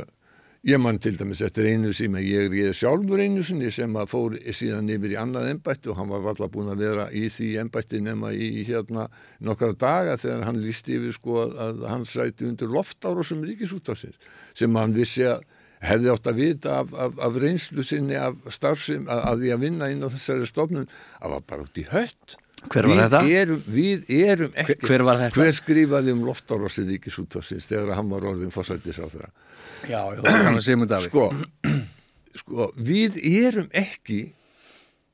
ég 0.67 0.81
mann 0.81 0.99
til 0.99 1.15
dæmis 1.19 1.41
eftir 1.45 1.69
einu 1.69 1.93
sem 1.95 2.15
ég 2.19 2.55
er 2.65 2.73
sjálfur 2.75 3.21
einu 3.23 3.43
sinni 3.47 3.69
sem 3.71 3.93
að 3.95 4.09
fór 4.11 4.35
síðan 4.55 4.89
yfir 4.91 5.13
í 5.13 5.19
annað 5.21 5.53
embætti 5.53 5.91
og 5.91 5.99
hann 5.99 6.09
var 6.11 6.25
alltaf 6.33 6.51
búin 6.51 6.71
að 6.73 6.83
vera 6.83 7.05
í 7.15 7.29
því 7.31 7.53
embætti 7.61 8.01
nema 8.03 8.33
í 8.35 8.65
hérna 8.67 9.07
nokkara 9.45 9.77
daga 9.79 10.17
þegar 10.19 10.43
hann 10.49 10.59
lísti 10.59 10.97
yfir 10.97 11.15
sko 11.15 11.37
að, 11.45 11.55
að 11.63 11.85
hann 11.93 12.03
sæti 12.09 12.49
undir 12.49 12.73
loftáru 12.73 13.23
sem 13.23 13.45
ríkisútafsins 13.47 14.19
sem 14.57 14.75
hann 14.75 14.97
vissi 14.97 15.23
að 15.29 15.47
hefði 15.83 16.11
átt 16.13 16.27
að 16.31 16.39
vita 16.41 16.75
af, 16.81 16.93
af, 17.05 17.17
af 17.23 17.37
reynslu 17.39 17.83
sinni 17.87 18.17
af 18.19 18.35
starfsim, 18.51 19.05
að, 19.07 19.21
að 19.31 19.43
því 19.43 19.51
að 19.55 19.61
vinna 19.65 19.89
inn 19.93 20.03
á 20.03 20.09
þessari 20.11 20.47
stofnun 20.49 20.87
að 21.23 21.35
var 21.37 21.43
bara 21.47 21.65
út 21.67 21.79
í 21.79 21.85
hött 21.93 22.37
Hver 22.59 22.89
var 22.89 22.97
við 22.97 23.03
þetta? 23.05 23.19
Erum, 23.39 23.59
við 23.71 24.09
erum 24.19 24.49
ekki 24.59 24.73
Hver- 24.81 24.89
hver 24.89 25.03
var 25.07 25.21
þetta? 25.21 25.39
Hver 25.39 25.53
skrifaði 25.55 26.11
um 26.17 26.25
loftárosi 26.27 26.83
ríkisútvarsins 26.89 27.69
þegar 27.69 27.93
hann 27.95 28.09
var 28.11 28.25
orðin 28.33 28.51
fórsættis 28.51 28.99
á 28.99 29.07
þeirra 29.07 29.29
Já, 29.87 30.01
já, 30.11 30.19
það 30.25 30.41
kann 30.43 30.57
að 30.59 30.65
segja 30.65 30.79
mjög 30.81 30.89
Davíð. 30.91 31.07
sko, 31.07 31.77
sko, 32.41 32.65
við 32.89 33.15
erum 33.29 33.69
ekki 33.79 34.19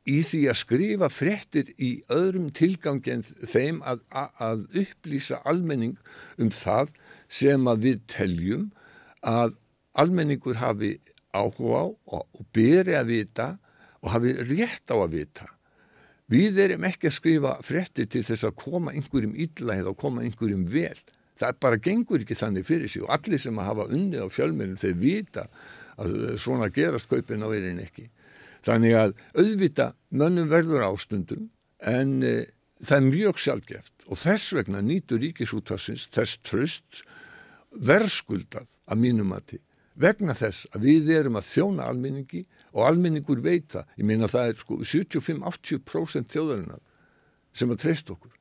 í 0.10 0.16
því 0.26 0.40
að 0.50 0.58
skrifa 0.64 1.10
fréttir 1.14 1.70
í 1.82 1.92
öðrum 2.14 2.50
tilgangi 2.54 3.14
en 3.14 3.22
þeim 3.26 3.80
að, 3.86 4.02
að, 4.10 4.34
að 4.48 4.66
upplýsa 4.82 5.40
almenning 5.50 5.96
um 6.42 6.50
það 6.54 6.92
sem 7.30 7.70
að 7.70 7.86
við 7.86 8.02
teljum 8.10 8.66
að 9.26 9.54
almenningur 9.96 10.60
hafi 10.60 10.96
áhuga 11.36 11.84
á 11.84 11.86
og, 11.88 12.24
og 12.24 12.48
beri 12.56 12.96
að 12.98 13.12
vita 13.12 13.48
og 14.04 14.12
hafi 14.14 14.34
rétt 14.46 14.92
á 14.92 14.96
að 14.96 15.14
vita. 15.18 15.48
Við 16.32 16.58
erum 16.64 16.86
ekki 16.88 17.10
að 17.10 17.18
skrifa 17.20 17.54
fréttir 17.66 18.10
til 18.10 18.24
þess 18.26 18.48
að 18.48 18.58
koma 18.64 18.96
einhverjum 18.96 19.36
illa 19.38 19.78
eða 19.78 19.94
koma 19.98 20.24
einhverjum 20.26 20.66
vel. 20.72 20.98
Það 21.36 21.60
bara 21.62 21.82
gengur 21.84 22.24
ekki 22.24 22.38
þannig 22.40 22.66
fyrir 22.66 22.90
sig 22.92 23.04
og 23.04 23.12
allir 23.14 23.42
sem 23.42 23.58
að 23.60 23.70
hafa 23.70 23.88
unnið 23.94 24.26
á 24.26 24.30
fjölmennum 24.32 24.80
þeir 24.80 24.96
vita 25.02 25.48
að 26.02 26.16
svona 26.42 26.72
gerast 26.74 27.10
kaupin 27.12 27.46
á 27.46 27.50
erin 27.52 27.82
ekki. 27.84 28.08
Þannig 28.66 28.96
að 28.98 29.14
auðvita 29.38 29.92
mönnum 30.10 30.50
verður 30.50 30.88
ástundum 30.88 31.50
en 31.86 32.18
e, 32.26 32.34
það 32.82 32.98
er 32.98 33.08
mjög 33.12 33.44
sjálfgeft 33.44 34.08
og 34.08 34.18
þess 34.18 34.56
vegna 34.58 34.82
nýtur 34.82 35.22
ríkisútarsins 35.22 36.08
þess 36.14 36.40
tröst 36.48 37.04
verðskuldað 37.76 38.72
að 38.90 39.02
mínum 39.04 39.36
að 39.36 39.50
til 39.54 39.64
vegna 39.96 40.36
þess 40.38 40.68
að 40.76 40.88
við 40.90 41.12
erum 41.16 41.40
að 41.40 41.50
þjóna 41.50 41.90
almenningi 41.90 42.44
og 42.74 42.88
almenningur 42.90 43.42
veit 43.44 43.70
það. 43.74 43.92
Ég 43.98 44.10
meina 44.10 44.30
það 44.32 44.50
er 44.50 44.60
sko 44.64 44.80
75-80% 44.84 46.34
þjóðarinnar 46.34 46.82
sem 47.56 47.72
að 47.72 47.82
treyst 47.86 48.12
okkur. 48.12 48.34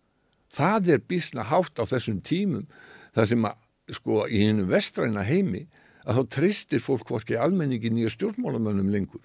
Það 0.54 0.90
er 0.94 1.06
bísna 1.08 1.46
hátt 1.50 1.78
á 1.78 1.84
þessum 1.86 2.20
tímum 2.24 2.66
þar 3.14 3.30
sem 3.30 3.46
að 3.46 3.94
sko 3.94 4.24
í 4.26 4.40
hennum 4.46 4.70
vestræna 4.70 5.24
heimi 5.26 5.66
að 6.04 6.18
þá 6.20 6.34
treystir 6.38 6.82
fólk 6.82 7.06
hvorki 7.08 7.36
almenningi 7.40 7.92
nýja 7.92 8.12
stjórnmálamönnum 8.14 8.90
lengur 8.92 9.22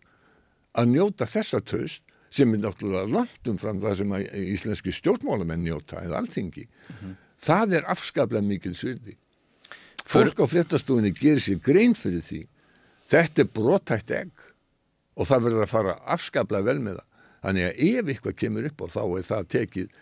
að 0.77 0.93
njóta 0.93 1.27
þessa 1.27 1.61
tröst 1.65 2.03
sem 2.33 2.51
er 2.53 2.61
náttúrulega 2.61 3.09
landum 3.09 3.57
fram 3.57 3.79
það 3.81 3.95
sem 4.01 4.13
íslenski 4.53 4.93
stjórnmálamenn 4.93 5.63
njóta 5.65 6.03
eða 6.03 6.21
alþingi. 6.21 6.67
Það 7.39 7.79
er 7.79 7.87
afskaplega 7.89 8.45
mikil 8.45 8.75
svirði. 8.77 9.15
Fólk 10.09 10.41
á 10.41 10.45
fréttastofunni 10.49 11.11
gerir 11.13 11.43
sér 11.43 11.59
grein 11.61 11.93
fyrir 11.93 12.23
því. 12.25 12.41
Þetta 13.09 13.43
er 13.43 13.51
brotætt 13.53 14.13
egg 14.15 14.45
og 15.13 15.27
það 15.29 15.43
verður 15.45 15.65
að 15.65 15.73
fara 15.73 15.97
afskaplega 16.15 16.65
vel 16.65 16.79
með 16.81 16.99
það. 16.99 17.07
Þannig 17.39 17.67
að 17.67 17.83
ef 17.89 18.09
eitthvað 18.13 18.39
kemur 18.41 18.69
upp 18.69 18.81
á 18.81 18.87
þá 18.95 19.03
er 19.03 19.27
það 19.29 19.51
tekið 19.55 19.99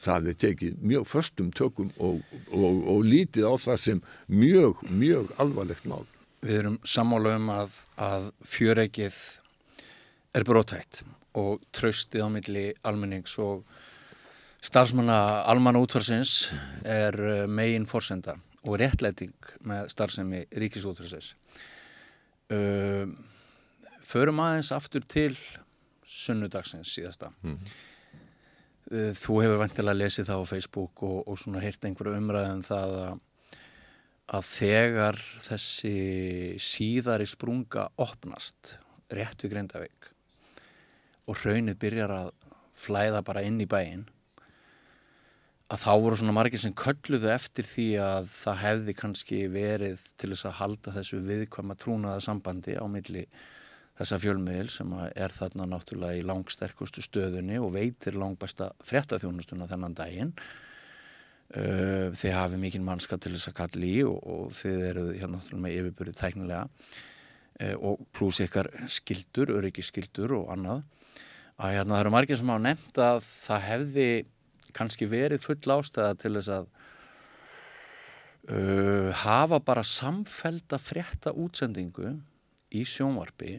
það 0.00 0.30
er 0.30 0.38
tekið 0.40 0.80
mjög 0.92 1.06
förstum 1.10 1.52
tökum 1.52 1.92
og, 2.00 2.22
og, 2.56 2.80
og 2.88 3.04
lítið 3.04 3.50
á 3.52 3.54
það 3.60 3.80
sem 3.84 4.02
mjög, 4.32 4.80
mjög 4.88 5.34
alvarlegt 5.42 5.86
mál. 5.90 6.06
Við 6.40 6.56
erum 6.62 6.80
sammála 6.88 7.36
um 7.36 7.52
að, 7.52 7.76
að 8.00 8.28
fjöreikið 8.48 9.18
er 10.40 10.46
brótætt 10.48 11.02
og 11.36 11.60
tröstið 11.76 12.24
á 12.24 12.28
milli 12.32 12.66
almennings 12.86 13.36
og 13.44 13.66
starfsmanna 14.64 15.18
almanna 15.48 15.82
útvarsins 15.84 16.54
er 16.84 17.16
eh, 17.20 17.44
megin 17.48 17.86
forsenda 17.88 18.38
og 18.66 18.80
réttlæting 18.80 19.34
með 19.66 19.88
starfsemi 19.92 20.44
ríkisútvarsins. 20.52 21.34
Uh, 22.50 23.08
förum 24.04 24.42
aðeins 24.42 24.72
aftur 24.74 25.04
til 25.06 25.38
sunnudagsins 26.04 26.90
síðasta. 26.92 27.30
Mm. 27.44 27.58
Uh, 28.90 29.10
þú 29.16 29.40
hefur 29.44 29.62
vantilega 29.62 30.00
lesið 30.00 30.30
það 30.32 30.44
á 30.44 30.50
Facebook 30.50 31.04
og, 31.06 31.18
og 31.30 31.40
svona 31.40 31.62
heyrt 31.62 31.84
einhverju 31.86 32.20
umræðum 32.20 32.64
það 32.66 32.96
að 33.06 33.18
að 34.30 34.46
þegar 34.46 35.18
þessi 35.42 35.94
síðari 36.62 37.26
sprunga 37.26 37.88
opnast 37.98 38.76
rétt 39.10 39.42
við 39.42 39.56
Grindavík 39.56 40.10
og 41.26 41.38
hraunið 41.40 41.78
byrjar 41.82 42.14
að 42.14 42.30
flæða 42.78 43.24
bara 43.26 43.42
inn 43.46 43.58
í 43.62 43.66
bæin 43.70 44.06
að 45.70 45.84
þá 45.84 45.92
voru 46.02 46.18
svona 46.18 46.34
margir 46.34 46.60
sem 46.60 46.74
kölluðu 46.74 47.30
eftir 47.30 47.68
því 47.68 47.86
að 48.02 48.28
það 48.34 48.60
hefði 48.64 48.94
kannski 48.98 49.40
verið 49.52 50.02
til 50.18 50.32
þess 50.32 50.48
að 50.48 50.56
halda 50.58 50.94
þessu 50.96 51.20
viðkvæma 51.28 51.76
trúnaða 51.78 52.24
sambandi 52.24 52.74
á 52.74 52.84
milli 52.90 53.26
þessa 54.00 54.18
fjölmiðil 54.22 54.70
sem 54.72 54.94
er 55.12 55.34
þarna 55.36 55.68
náttúrulega 55.70 56.18
í 56.18 56.24
langsterkustu 56.26 57.04
stöðunni 57.04 57.60
og 57.60 57.74
veitir 57.76 58.18
langbæsta 58.18 58.72
fréttaþjónustuna 58.88 59.68
þennan 59.70 59.94
daginn. 59.98 60.34
Uh, 61.50 62.10
þið 62.14 62.34
hafið 62.34 62.60
mikinn 62.62 62.86
mannskap 62.86 63.22
til 63.22 63.34
þess 63.34 63.50
að 63.50 63.56
kalla 63.58 63.86
í 63.86 63.96
og, 64.06 64.18
og 64.22 64.52
þið 64.54 64.84
eru 64.86 65.06
hérna 65.10 65.32
náttúrulega 65.36 65.64
með 65.64 65.78
yfirbyrðu 65.80 66.16
tæknilega. 66.18 66.90
Uh, 67.60 67.74
og 67.90 68.04
pluss 68.16 68.42
ykkar 68.42 68.70
skildur, 68.90 69.54
öryggi 69.58 69.84
skildur 69.86 70.36
og 70.38 70.52
annað. 70.54 70.84
Að 71.60 71.74
hérna 71.76 71.96
það 71.96 72.04
eru 72.04 72.14
margir 72.14 72.40
sem 72.40 72.54
hafa 72.54 72.64
nefnt 72.64 73.02
að 73.04 73.24
það 73.26 73.66
hefði 73.66 74.10
kannski 74.74 75.08
verið 75.10 75.44
full 75.44 75.74
ástæða 75.76 76.16
til 76.20 76.34
þess 76.38 76.52
að 76.56 76.68
uh, 78.48 79.10
hafa 79.22 79.60
bara 79.64 79.84
samfælda 79.86 80.80
frétta 80.82 81.34
útsendingu 81.34 82.16
í 82.70 82.84
sjónvarpi 82.86 83.58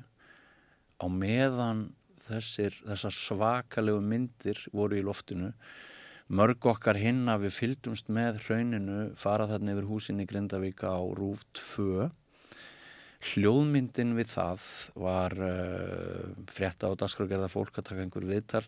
á 1.02 1.06
meðan 1.10 1.90
þessir, 2.28 2.76
þessar 2.86 3.16
svakalegu 3.16 4.02
myndir 4.06 4.60
voru 4.72 5.00
í 5.00 5.06
loftinu. 5.06 5.52
Mörg 6.32 6.64
okkar 6.70 6.96
hinn 6.96 7.26
að 7.28 7.48
við 7.48 7.58
fylgdumst 7.58 8.12
með 8.14 8.40
hrauninu 8.46 9.00
fara 9.20 9.50
þarna 9.50 9.74
yfir 9.76 9.90
húsinni 9.90 10.28
Grindavík 10.30 10.86
á 10.88 10.96
Rúf 11.18 11.44
2 11.76 12.08
hljóðmyndin 13.30 14.16
við 14.18 14.32
það 14.34 14.66
var 15.00 15.36
uh, 15.38 16.32
frétta 16.52 16.90
á 16.90 17.00
dasgrágerða 17.00 17.52
fólk 17.52 17.78
að 17.80 17.88
taka 17.92 18.06
einhver 18.06 18.28
viðtal 18.30 18.64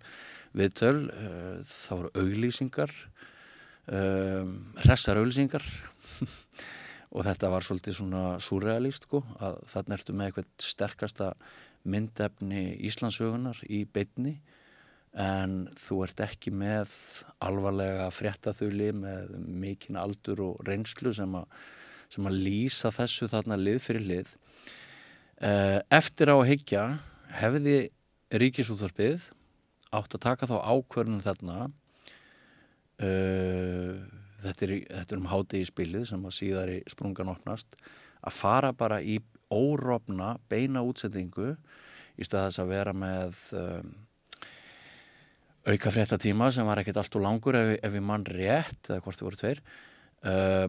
viðtöl, 0.53 1.09
uh, 1.09 1.57
það 1.65 2.01
voru 2.03 2.13
auglýsingar 2.21 2.95
uh, 3.89 4.47
hressar 4.85 5.21
auglýsingar. 5.21 5.65
Og 7.13 7.21
þetta 7.27 7.49
var 7.53 7.61
svolítið 7.61 7.93
svona 7.99 8.23
surrealist 8.41 9.05
sko, 9.05 9.19
að 9.37 9.59
þarna 9.69 9.97
ertu 9.99 10.15
með 10.17 10.31
eitthvað 10.31 10.47
sterkasta 10.65 11.27
myndefni 11.85 12.63
Íslandsögunar 12.87 13.59
í 13.69 13.83
beitni 13.85 14.39
en 15.13 15.67
þú 15.77 15.99
ert 16.07 16.23
ekki 16.25 16.53
með 16.55 16.93
alvarlega 17.43 18.09
fréttaþuli 18.13 18.89
með 18.97 19.35
mikinn 19.45 19.99
aldur 19.99 20.41
og 20.41 20.63
reynslu 20.65 21.13
sem 21.13 21.35
að, 21.37 21.45
sem 22.09 22.29
að 22.29 22.39
lýsa 22.47 22.91
þessu 22.93 23.29
þarna 23.29 23.59
lið 23.61 23.79
fyrir 23.83 24.07
lið. 24.09 24.33
eh, 24.33 24.42
eftir 25.43 26.31
á 26.31 26.35
að 26.37 26.49
higgja 26.53 26.83
hefði 27.35 27.77
ríkisúþarpið 28.33 29.29
átt 29.93 30.17
að 30.17 30.23
taka 30.25 30.49
þá 30.49 30.57
ákverðin 30.73 31.23
þarna. 31.23 31.57
Uh, 33.03 33.99
þetta, 34.43 34.65
er, 34.65 34.73
þetta 34.87 35.15
er 35.15 35.19
um 35.19 35.29
háti 35.31 35.61
í 35.61 35.67
spilið 35.67 36.07
sem 36.09 36.25
að 36.25 36.37
síðar 36.37 36.71
í 36.73 36.79
sprungan 36.91 37.31
opnast. 37.33 37.77
Að 38.23 38.37
fara 38.37 38.71
bara 38.77 39.01
í 39.01 39.19
órofna 39.53 40.37
beina 40.49 40.83
útsendingu 40.85 41.53
í 42.17 42.25
staðis 42.25 42.59
að 42.61 42.71
vera 42.73 42.93
með 42.95 43.39
um, 43.57 43.91
auka 45.67 45.91
fréttatíma 45.93 46.49
sem 46.53 46.67
var 46.67 46.81
ekkert 46.81 47.01
allt 47.01 47.17
og 47.17 47.25
langur 47.25 47.57
ef, 47.57 47.75
ef 47.79 47.93
við 47.93 48.05
mann 48.05 48.25
rétt 48.27 48.89
eða 48.89 49.03
hvort 49.03 49.19
þið 49.19 49.27
voru 49.27 49.41
tveir. 49.41 49.61
Uh, 50.23 50.65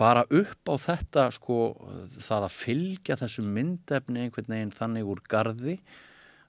bara 0.00 0.24
upp 0.30 0.72
á 0.72 0.74
þetta 0.80 1.28
sko 1.34 1.60
það 2.16 2.48
að 2.48 2.56
fylgja 2.56 3.20
þessu 3.20 3.44
myndefni 3.46 4.24
einhvern 4.24 4.50
veginn 4.50 4.74
þannig 4.74 5.14
úr 5.14 5.22
gardi 5.28 5.78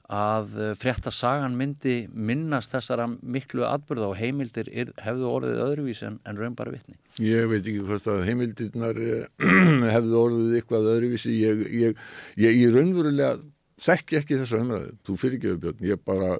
að 0.06 0.52
fréttasagan 0.78 1.56
myndi 1.58 1.96
minnast 2.14 2.76
þessara 2.76 3.08
miklu 3.10 3.64
atbyrða 3.66 4.12
og 4.12 4.20
heimildir 4.20 4.70
er, 4.70 4.92
hefðu 5.02 5.32
orðið 5.32 5.62
öðruvís 5.66 6.04
en, 6.06 6.20
en 6.30 6.38
raun 6.38 6.58
bara 6.58 6.76
vitni. 6.76 6.94
Ég 7.26 7.50
veit 7.50 7.64
ekki 7.64 7.82
hvort 7.88 8.06
að 8.14 8.22
heimildirnar 8.28 9.00
eh, 9.02 9.26
hefðu 9.96 10.20
orðið 10.20 10.60
eitthvað 10.60 10.92
öðruvísi. 10.94 11.34
Ég, 11.42 11.66
ég, 11.74 12.04
ég, 12.38 12.60
ég 12.62 12.76
raunverulega 12.76 13.40
þekki 13.82 14.22
ekki 14.22 14.40
þessa 14.44 14.62
umræðu. 14.62 14.94
Þú 15.10 15.18
fyrir 15.24 15.40
ekki 15.40 15.56
auðvitað, 15.56 15.88
ég 15.90 16.06
bara 16.06 16.36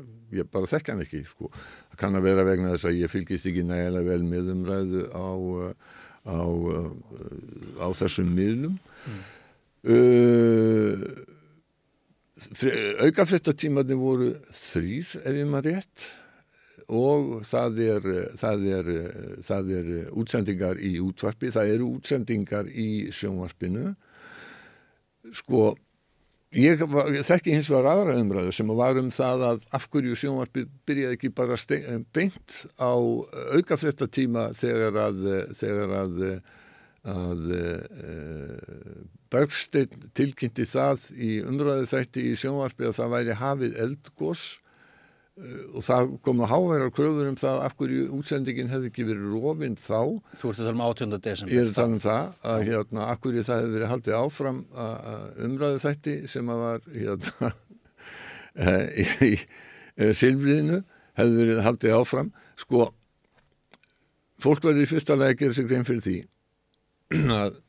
bara 0.52 0.68
þekk 0.68 0.92
hann 0.92 1.04
ekki 1.04 1.22
sko. 1.30 1.52
það 1.92 2.00
kann 2.02 2.18
að 2.18 2.26
vera 2.28 2.46
vegna 2.48 2.74
þess 2.74 2.90
að 2.90 2.98
ég 3.00 3.12
fylgist 3.12 3.48
ekki 3.50 3.64
nægilega 3.64 4.10
vel 4.10 4.24
með 4.26 4.50
umræðu 4.56 5.04
á, 5.14 5.28
á, 6.26 6.42
á 7.82 7.88
þessum 7.94 8.34
miðlum 8.36 8.76
mm. 9.06 9.24
uh, 9.94 11.00
aukafréttatímaði 13.06 13.98
voru 14.00 14.30
þrýr 14.52 15.18
ef 15.24 15.34
ég 15.40 15.50
maður 15.50 15.72
rétt 15.72 16.06
og 16.86 17.40
það 17.48 17.80
er, 17.82 18.04
það 18.38 18.66
er, 18.78 18.90
það 19.46 19.72
er 19.80 19.88
útsendingar 20.14 20.78
í 20.78 20.92
útvarpi, 21.02 21.50
það 21.54 21.72
eru 21.78 21.88
útsendingar 21.96 22.70
í 22.70 22.90
sjónvarpinu 23.16 23.96
sko 25.34 25.72
Ég, 26.56 26.80
þekki 27.28 27.52
hins 27.52 27.68
vegar 27.68 27.90
aðra 27.92 28.14
umræðu 28.16 28.54
sem 28.56 28.70
var 28.80 29.00
um 29.00 29.10
það 29.12 29.42
að 29.50 29.64
afhverju 29.76 30.16
sjónvarpi 30.22 30.64
byrjaði 30.88 31.18
ekki 31.18 31.32
bara 31.36 31.58
beint 32.16 32.60
á 32.80 32.96
aukafréttatíma 33.58 34.46
þegar 34.56 35.00
að, 35.04 35.26
þegar 35.60 35.96
að, 36.00 36.22
að 37.12 37.52
e, 37.60 37.64
Bergstein 39.36 40.08
tilkynnti 40.16 40.68
það 40.70 41.10
í 41.20 41.32
umræðu 41.44 41.90
þætti 41.92 42.24
í 42.30 42.38
sjónvarpi 42.40 42.88
að 42.88 42.98
það 43.02 43.16
væri 43.18 43.40
hafið 43.42 43.82
eldgós 43.88 44.46
og 45.36 45.84
það 45.84 46.12
kom 46.24 46.42
að 46.46 46.52
háværa 46.54 46.92
kröfur 46.96 47.28
um 47.28 47.36
það 47.36 47.58
af 47.66 47.74
hverju 47.76 48.04
útsendingin 48.16 48.70
hefði 48.72 48.88
ekki 48.92 49.06
verið 49.10 49.34
rofinn 49.34 49.74
þá. 49.76 50.00
Þú 50.40 50.52
ert 50.52 50.62
að 50.62 50.70
tala 50.70 50.76
um 50.78 50.84
18. 50.86 51.16
desember. 51.26 51.52
Ég 51.52 51.66
er 51.66 51.72
að 51.72 51.76
tala 51.76 51.98
um 51.98 52.04
það 52.06 52.30
að 52.52 52.64
hérna, 52.70 53.08
af 53.12 53.20
hverju 53.26 53.44
það 53.44 53.60
hefði 53.60 53.74
verið 53.74 53.92
haldið 53.92 54.18
áfram 54.22 54.62
umræðu 55.48 55.82
þætti 55.84 56.16
sem 56.32 56.54
að 56.54 56.64
var 56.64 56.88
hérna, 56.94 57.52
í, 59.04 59.08
í, 59.28 59.34
silfriðinu 60.22 60.80
hefði 61.20 61.42
verið 61.42 61.62
haldið 61.68 61.98
áfram. 62.00 62.32
Sko 62.64 62.88
fólk 64.40 64.64
verður 64.64 64.88
í 64.88 64.90
fyrsta 64.94 65.20
lega 65.20 65.36
að 65.36 65.44
gera 65.44 65.60
sig 65.60 65.68
grein 65.68 65.88
fyrir 65.88 66.06
því 66.08 66.18
að 67.42 67.62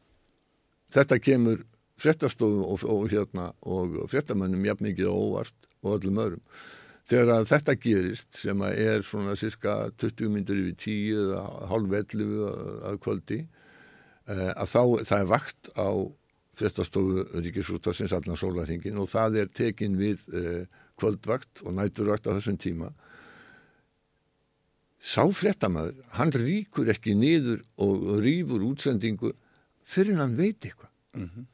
þetta 0.95 1.23
kemur 1.23 1.67
fréttastofu 1.99 2.63
og, 2.63 2.83
og, 2.87 3.07
hérna, 3.11 3.51
og 3.67 4.05
fréttamönnum 4.13 4.67
jafn 4.71 4.87
mikið 4.87 5.11
óvart 5.11 5.71
og 5.83 5.97
öllum 5.99 6.23
öðrum 6.23 6.43
þegar 7.07 7.47
þetta 7.47 7.77
gerist 7.79 8.41
sem 8.41 8.63
er 8.69 9.05
svona 9.07 9.37
cirka 9.39 9.77
20 10.01 10.33
myndur 10.33 10.59
yfir 10.63 10.79
10 10.83 11.21
eða 11.25 11.43
hálf 11.71 11.97
11 12.01 12.33
að 12.91 13.01
kvöldi 13.05 13.41
eh, 13.43 14.53
að 14.53 14.73
þá 14.73 14.83
það 15.11 15.19
er 15.21 15.31
vakt 15.31 15.71
á 15.79 15.91
fyrstastofu 16.57 17.27
Ríkisútarsins 17.45 18.15
allan 18.17 18.41
sólarhingin 18.41 18.99
og 18.99 19.11
það 19.13 19.43
er 19.43 19.53
tekin 19.55 19.99
við 20.01 20.25
eh, 20.35 20.63
kvöldvakt 20.99 21.63
og 21.67 21.77
næturvakt 21.77 22.27
á 22.27 22.35
þessum 22.35 22.59
tíma 22.59 22.91
sá 24.99 25.23
frettamæður 25.31 26.01
hann 26.19 26.33
ríkur 26.35 26.91
ekki 26.91 27.15
niður 27.15 27.61
og 27.79 28.17
rýfur 28.25 28.65
útsendingu 28.67 29.35
fyrir 29.87 30.19
hann 30.19 30.35
veit 30.39 30.59
eitthvað 30.65 30.91
mm 31.15 31.29
-hmm. 31.29 31.45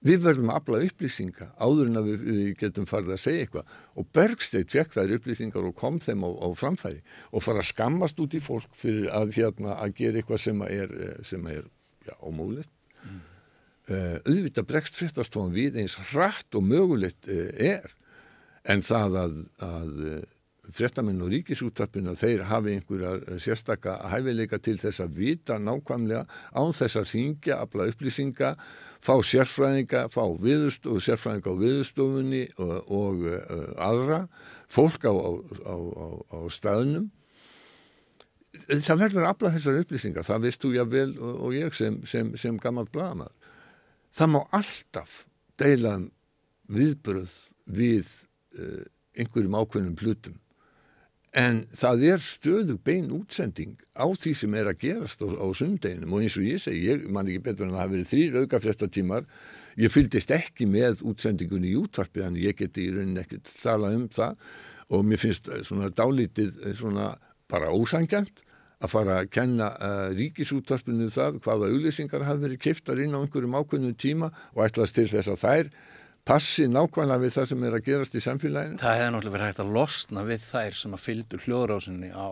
Við 0.00 0.22
verðum 0.24 0.48
að 0.48 0.58
afla 0.62 0.78
upplýsinga 0.86 1.46
áður 1.60 1.90
en 1.90 2.00
að 2.00 2.06
við, 2.08 2.22
við 2.24 2.52
getum 2.62 2.86
farið 2.88 3.14
að 3.14 3.20
segja 3.20 3.44
eitthvað 3.44 3.72
og 4.00 4.06
Bergstedt 4.16 4.72
fekk 4.72 4.94
þær 4.94 5.14
upplýsingar 5.18 5.66
og 5.68 5.74
kom 5.76 5.98
þeim 6.00 6.24
á, 6.24 6.30
á 6.40 6.48
framfæri 6.56 7.02
og 7.28 7.44
fara 7.44 7.60
að 7.60 7.68
skammast 7.68 8.22
út 8.24 8.36
í 8.36 8.40
fólk 8.40 8.78
fyrir 8.80 9.10
að, 9.12 9.34
hérna, 9.36 9.76
að 9.76 9.92
gera 10.00 10.22
eitthvað 10.22 10.40
sem 10.46 10.64
er, 10.64 10.94
eh, 11.04 11.20
sem 11.28 11.44
er 11.52 11.68
já, 12.08 12.14
ómúlegt. 12.24 12.72
Mm. 13.04 13.20
Uh, 13.90 14.16
auðvitað 14.24 14.68
bregst 14.70 14.96
fréttastofan 14.96 15.52
við 15.52 15.80
eins 15.82 15.96
hratt 16.12 16.56
og 16.56 16.62
mögulegt 16.62 17.28
uh, 17.28 17.48
er 17.58 17.92
en 18.70 18.84
það 18.86 19.16
að, 19.24 19.38
að 19.66 19.94
fréttamenn 20.74 21.22
og 21.24 21.30
ríkisúttarpina 21.32 22.14
þeir 22.18 22.44
hafi 22.48 22.74
einhverja 22.76 23.38
sérstaka 23.42 23.96
hæfileika 24.12 24.58
til 24.62 24.76
þess 24.80 25.02
að 25.04 25.16
vita 25.20 25.58
nákvæmlega 25.60 26.24
án 26.56 26.74
þess 26.76 26.98
að 27.00 27.14
ringja, 27.14 27.60
afla 27.64 27.86
upplýsinga, 27.90 28.50
fá 29.00 29.14
sérfræðinga, 29.26 30.04
fá 30.12 30.22
viðust, 30.42 30.88
sérfræðinga 31.06 31.54
á 31.54 31.60
viðustofunni 31.62 32.42
og, 32.58 32.76
og 32.90 33.24
uh, 33.30 33.72
aðra, 33.86 34.20
fólk 34.70 35.08
á, 35.08 35.12
á, 35.12 35.32
á, 35.74 35.76
á 36.34 36.38
staðnum. 36.52 37.10
Það 38.70 39.02
verður 39.06 39.24
að 39.24 39.32
afla 39.32 39.54
þessar 39.56 39.82
upplýsingar, 39.84 40.26
það 40.26 40.46
veist 40.46 40.62
þú 40.62 40.72
ég 40.76 40.92
vel 40.92 41.10
og, 41.18 41.34
og 41.46 41.56
ég 41.56 41.76
sem, 41.78 42.00
sem, 42.08 42.34
sem 42.38 42.60
gammal 42.60 42.88
bladamæður. 42.92 43.36
Það 44.10 44.32
má 44.34 44.40
alltaf 44.58 45.20
deila 45.60 45.96
um 46.00 46.08
viðbröð 46.70 47.34
við 47.70 48.08
uh, 48.58 48.86
einhverjum 49.18 49.58
ákveðnum 49.58 49.98
plutum 49.98 50.38
en 51.36 51.60
það 51.70 52.04
er 52.08 52.22
stöðu 52.24 52.76
bein 52.82 53.10
útsending 53.14 53.76
á 53.94 54.06
því 54.10 54.32
sem 54.34 54.54
er 54.58 54.70
að 54.72 54.80
gerast 54.82 55.22
á, 55.22 55.28
á 55.30 55.46
sundeginum 55.54 56.16
og 56.16 56.24
eins 56.24 56.36
og 56.40 56.46
ég 56.48 56.62
segi, 56.62 56.82
ég 56.88 57.06
man 57.06 57.30
ekki 57.30 57.44
betur 57.46 57.68
en 57.68 57.76
það 57.76 57.82
hafi 57.84 57.94
verið 57.94 58.10
þrýr 58.10 58.38
aukafréttatímar. 58.42 59.26
Ég 59.78 59.94
fylgist 59.94 60.34
ekki 60.34 60.66
með 60.66 61.04
útsendingunni 61.06 61.70
í 61.70 61.78
útvarpi 61.78 62.24
þannig 62.24 62.48
ég 62.48 62.58
geti 62.58 62.88
í 62.88 62.92
rauninni 62.96 63.22
ekkert 63.22 63.52
tala 63.62 63.92
um 63.94 64.08
það. 64.10 64.38
Og 64.90 65.06
mér 65.06 65.22
finnst 65.22 65.50
svona 65.68 65.92
dálítið 65.94 66.56
svona 66.74 67.12
bara 67.50 67.70
ósangjant 67.70 68.42
að 68.80 68.92
fara 68.94 69.20
að 69.20 69.30
kenna 69.34 69.70
uh, 69.76 70.08
ríkisútvarpinu 70.16 71.10
það 71.12 71.40
hvaða 71.44 71.68
auðlýsingar 71.70 72.24
hafi 72.24 72.46
verið 72.46 72.62
kiftar 72.64 73.02
inn 73.02 73.14
á 73.14 73.20
einhverjum 73.20 73.58
ákveðnum 73.60 73.96
tíma 74.00 74.30
og 74.54 74.64
ætlast 74.64 74.96
til 74.96 75.06
þess 75.10 75.30
að 75.30 75.42
þær 75.44 75.72
passi 76.30 76.66
nákvæmlega 76.70 77.24
við 77.24 77.36
það 77.36 77.46
sem 77.50 77.64
er 77.66 77.76
að 77.76 77.86
gerast 77.88 78.16
í 78.16 78.22
samfélaginu. 78.22 78.80
Það 78.80 78.98
hefði 78.98 79.12
náttúrulega 79.14 79.36
verið 79.36 79.48
hægt 79.48 79.62
að 79.64 79.72
losna 79.76 80.24
við 80.28 80.44
þær 80.46 80.76
sem 80.80 80.94
að 80.94 81.04
fylgdu 81.06 81.40
hljóðrásinni 81.44 82.10
á, 82.14 82.28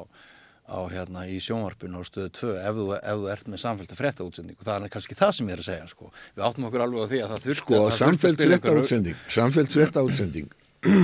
á 0.69 0.79
hérna 0.93 1.25
í 1.27 1.39
sjónvarpinu 1.43 1.99
á 1.99 2.03
stöðu 2.07 2.31
2 2.39 2.53
ef 2.63 2.79
þú, 2.79 2.87
ef 2.99 3.19
þú 3.19 3.33
ert 3.35 3.51
með 3.51 3.63
samfélta 3.65 3.99
frétta 3.99 4.27
útsending 4.29 4.59
og 4.61 4.69
það 4.69 4.87
er 4.87 4.95
kannski 4.95 5.19
það 5.19 5.35
sem 5.39 5.51
ég 5.51 5.57
er 5.57 5.65
að 5.65 5.71
segja 5.71 5.91
sko. 5.91 6.13
Við 6.37 6.47
áttum 6.47 6.69
okkur 6.69 6.87
alveg 6.87 7.03
á 7.03 7.11
því 7.11 7.23
að 7.25 7.35
það 7.35 7.45
þurfti 7.49 7.61
sko, 7.65 7.83
að 7.83 7.99
samfélta 7.99 8.49
frétta 8.53 8.77
útsending, 8.83 9.27
samfélta 9.39 9.79
frétta 9.79 10.07
útsending 10.07 10.55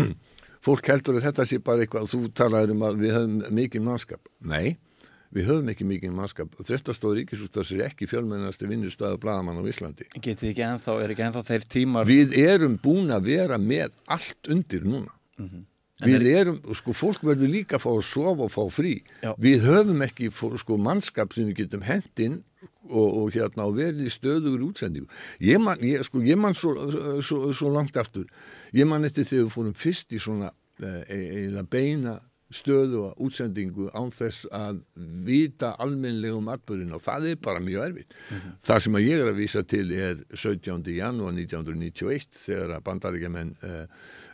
fólk 0.64 0.90
heldur 0.94 1.18
að 1.18 1.26
þetta 1.28 1.48
sé 1.50 1.60
bara 1.64 1.84
eitthvað 1.84 2.10
þú 2.14 2.20
talaður 2.30 2.76
um 2.76 2.86
að 2.86 3.00
við 3.02 3.16
höfum 3.18 3.56
mikið 3.58 3.88
mannskap. 3.88 4.34
Nei 4.46 4.76
við 5.34 5.50
höfum 5.50 5.70
ekki 5.72 5.86
mikið 5.88 6.14
mannskap. 6.14 6.56
Frestastóð 6.62 7.18
ríkisústas 7.20 7.72
er 7.74 7.84
ekki 7.88 8.08
fjölmennasti 8.10 8.68
vinnustæðu 8.70 9.20
bladamann 9.22 9.60
á 9.60 9.64
Íslandi. 9.66 10.08
Ekki 10.14 10.54
ennþá, 10.54 10.96
er 11.02 11.14
ekki 11.14 11.26
ennþá 11.28 11.44
þeir 11.50 11.68
tímar 11.74 12.08
Við 12.08 12.34
erum 12.38 12.78
búin 12.82 13.14
að 13.14 13.30
vera 13.34 13.58
með 13.60 13.94
allt 14.06 14.50
undir 14.50 14.86
núna. 14.86 15.14
Mm 15.38 15.48
-hmm. 15.48 15.70
Við 16.04 16.26
er... 16.26 16.40
erum, 16.40 16.58
sko, 16.74 16.92
fólk 16.92 17.22
verður 17.22 17.50
líka 17.50 17.78
að 17.78 17.84
fá 17.84 17.90
að 17.92 18.02
sofa 18.08 18.46
og 18.46 18.50
fá 18.50 18.62
frí. 18.70 18.94
Já. 19.22 19.30
Við 19.38 19.62
höfum 19.68 20.02
ekki, 20.02 20.30
sko, 20.58 20.76
mannskap 20.76 21.32
sem 21.32 21.46
við 21.46 21.62
getum 21.62 21.86
hendinn 21.86 22.42
og, 22.90 23.08
og 23.22 23.30
hérna 23.34 23.68
og 23.68 23.76
verið 23.78 24.08
í 24.08 24.12
stöðugur 24.12 24.66
útsendíu 24.68 25.06
ég 25.40 25.60
man, 25.62 25.80
ég, 25.84 26.02
sko, 26.04 26.20
ég 26.24 26.38
man 26.40 26.56
svo, 26.58 26.74
svo, 27.24 27.52
svo 27.52 27.72
langt 27.72 27.96
aftur. 27.96 28.26
Ég 28.74 28.88
man 28.88 29.04
eftir 29.06 29.26
þegar 29.28 29.46
við 29.46 29.54
fórum 29.54 29.76
fyrst 29.78 30.12
í 30.12 30.20
svona 30.20 30.50
eh, 30.82 31.02
eiginlega 31.08 31.68
beina 31.70 32.18
stöðu 32.52 33.00
og 33.08 33.22
útsendingu 33.24 33.88
án 33.96 34.10
þess 34.12 34.44
að 34.54 34.82
vita 35.26 35.72
almenlegum 35.80 36.50
atbyrðin 36.52 36.94
og 36.96 37.02
það 37.02 37.28
er 37.30 37.40
bara 37.42 37.62
mjög 37.64 37.86
erfitt. 37.88 38.14
Mm 38.14 38.36
-hmm. 38.36 38.56
Það 38.66 38.82
sem 38.84 38.94
að 38.94 39.06
ég 39.06 39.20
er 39.20 39.30
að 39.30 39.40
vísa 39.40 39.62
til 39.62 39.92
er 39.92 40.16
17. 40.34 40.84
janúar 40.92 41.32
1991 41.32 42.28
þegar 42.30 42.76
að 42.76 42.84
bandaríkjaman 42.84 43.56
uh, 43.62 43.70
eh, 43.70 43.86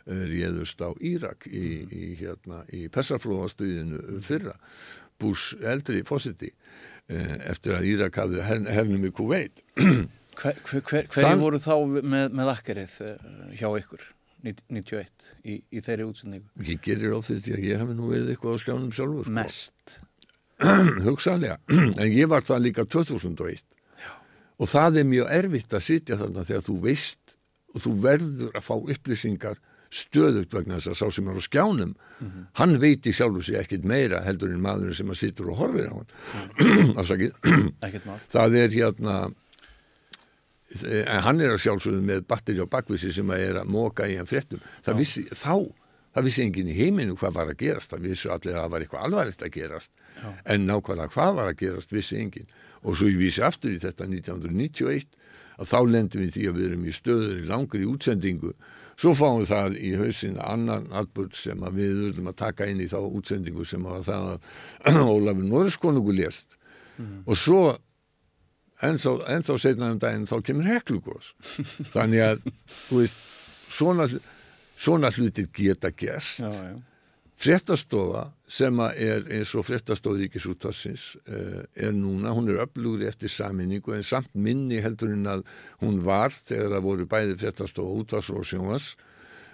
eh, 0.05 0.23
réðust 0.27 0.81
á 0.81 0.89
Írak 0.99 1.47
í, 1.47 1.65
mm 1.81 1.87
-hmm. 1.87 1.97
í, 1.97 2.15
hérna, 2.15 2.63
í 2.73 2.89
Persaflóastuðinu 2.89 4.21
fyrra. 4.21 4.55
Bush 5.19 5.55
eldri 5.63 6.03
fósiti 6.03 6.51
uh, 7.09 7.15
eh, 7.15 7.49
eftir 7.49 7.73
að 7.73 7.85
Írak 7.85 8.15
hafði 8.15 8.41
her, 8.41 8.59
hernum 8.65 9.05
í 9.05 9.11
Kuwait. 9.11 9.63
Hver, 10.31 10.55
hver, 10.63 10.81
hver, 10.81 11.07
hverju 11.07 11.39
voru 11.39 11.59
þá 11.59 11.75
með, 12.01 12.31
með 12.31 12.47
akkerið 12.47 12.93
hjá 13.59 13.67
ykkur? 13.77 14.01
91 14.45 15.27
í, 15.43 15.57
í 15.71 15.81
þeirri 15.83 16.07
útsendingu 16.07 16.67
Ég 16.67 16.81
gerir 16.85 17.15
á 17.15 17.19
því 17.21 17.55
að 17.55 17.65
ég 17.67 17.81
hef 17.81 17.93
nú 17.95 18.11
verið 18.11 18.33
eitthvað 18.33 18.57
á 18.57 18.63
skjánum 18.63 18.93
sjálfur 18.95 19.27
sko. 19.27 19.35
Mest 19.37 19.97
Hugsaðlega, 21.07 21.57
en 22.01 22.07
ég 22.11 22.29
var 22.29 22.45
það 22.45 22.63
líka 22.67 22.85
2001 22.85 23.65
Já. 24.01 24.13
og 24.57 24.71
það 24.71 25.01
er 25.01 25.09
mjög 25.09 25.33
erfitt 25.39 25.75
að 25.77 25.85
sitja 25.87 26.19
þarna 26.21 26.45
þegar 26.47 26.65
þú 26.69 26.77
veist 26.85 27.35
og 27.71 27.85
þú 27.85 27.93
verður 28.05 28.57
að 28.57 28.65
fá 28.67 28.73
upplýsingar 28.77 29.61
stöðugt 29.91 30.53
vegna 30.55 30.77
þess 30.79 30.93
að 30.93 30.99
sá 31.01 31.15
sem 31.17 31.27
er 31.27 31.39
á 31.39 31.43
skjánum 31.43 31.91
mm 31.91 32.27
-hmm. 32.27 32.43
hann 32.59 32.79
veit 32.79 33.07
í 33.07 33.11
sjálfu 33.11 33.41
sig 33.43 33.55
ekkit 33.59 33.83
meira 33.83 34.23
heldur 34.23 34.51
en 34.51 34.61
maðurinn 34.63 34.95
sem 34.95 35.09
að 35.09 35.19
sittur 35.19 35.51
og 35.51 35.57
horfið 35.57 35.87
á 35.91 35.95
hann 35.95 36.07
mm. 36.59 37.71
það 38.35 38.55
er 38.55 38.69
hérna 38.69 39.33
en 40.79 41.21
hann 41.25 41.43
er 41.43 41.53
að 41.55 41.63
sjálfsögðu 41.65 42.01
með 42.07 42.25
batteri 42.29 42.63
á 42.63 42.67
bakvísi 42.71 43.11
sem 43.13 43.31
að 43.33 43.45
er 43.49 43.61
að 43.61 43.71
móka 43.73 44.07
í 44.07 44.17
hann 44.19 44.29
fréttum. 44.29 44.61
Það 44.85 44.99
vissi, 45.01 45.23
þá, 45.35 45.55
það 46.15 46.27
vissi 46.27 46.43
enginn 46.45 46.71
í 46.71 46.77
heiminu 46.77 47.17
hvað 47.19 47.37
var 47.39 47.51
að 47.51 47.61
gerast, 47.61 47.91
það 47.91 48.07
vissi 48.09 48.31
allir 48.31 48.55
að 48.55 48.61
það 48.61 48.75
var 48.75 48.85
eitthvað 48.85 49.07
alvarlegt 49.07 49.45
að 49.47 49.55
gerast. 49.57 49.91
Já. 50.21 50.29
en 50.53 50.67
nákvæmlega 50.67 51.13
hvað 51.15 51.33
var 51.39 51.49
að 51.49 51.57
gerast 51.63 51.95
vissi 51.95 52.19
enginn. 52.19 52.51
Og 52.81 52.97
svo 52.97 53.09
ég 53.09 53.19
vísi 53.19 53.43
aftur 53.45 53.73
í 53.73 53.81
þetta 53.81 54.07
1991 54.07 55.17
að 55.61 55.69
þá 55.69 55.79
lendum 55.89 56.23
við 56.23 56.35
því 56.35 56.45
að 56.49 56.57
við 56.57 56.67
erum 56.69 56.85
í 56.85 56.93
stöður 56.95 57.41
í 57.41 57.49
langri 57.49 57.87
útsendingu. 57.89 58.53
Svo 59.01 59.13
fáum 59.17 59.41
við 59.41 59.51
það 59.51 59.77
í 59.81 59.91
hausin 59.97 60.39
annan 60.41 60.87
atbörd 60.97 61.35
sem 61.37 61.61
að 61.65 61.77
við 61.79 61.93
þurfum 61.99 62.31
að 62.31 62.39
taka 62.41 62.67
inn 62.69 62.81
í 62.81 62.89
þá 62.89 62.99
útsendingu 63.01 63.65
sem 63.65 63.85
að 63.89 64.09
það 64.09 64.27
að 64.31 64.99
Ólafur 65.13 65.47
Norriskonungu 65.47 66.17
lést. 66.17 66.57
Mm. 67.01 67.23
og 67.25 67.37
svo 67.39 67.61
en 68.81 68.99
þá 69.45 69.53
setna 69.61 69.91
um 69.93 69.99
daginn 70.01 70.29
þá 70.29 70.37
kemur 70.45 70.69
heklugos 70.69 71.33
þannig 71.95 72.23
að 72.25 72.47
veist, 72.91 73.19
svona, 73.71 74.07
svona 74.77 75.11
hlutir 75.15 75.49
geta 75.55 75.91
gerst. 75.91 76.41
Fréttastofa 77.41 78.27
sem 78.51 78.77
er 78.91 79.23
eins 79.33 79.55
og 79.57 79.65
fréttastofa 79.65 80.19
ríkisúttassins 80.19 81.15
eh, 81.25 81.87
er 81.87 81.95
núna, 81.97 82.35
hún 82.37 82.51
er 82.51 82.59
öflugri 82.61 83.07
eftir 83.09 83.31
saminningu 83.33 83.95
en 83.95 84.05
samt 84.05 84.35
minni 84.37 84.77
heldur 84.83 85.15
en 85.15 85.25
að 85.31 85.41
hún 85.81 86.03
var 86.05 86.29
þegar 86.35 86.75
það 86.75 86.85
voru 86.85 87.07
bæði 87.09 87.39
fréttastofa 87.41 88.03
útvass 88.03 88.29
og 88.29 88.45
sjónvass 88.45 88.91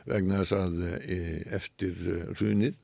vegna 0.08 0.42
þess 0.42 0.58
að 0.58 0.84
e, 1.00 1.22
eftir 1.56 1.96
hrunið. 2.36 2.76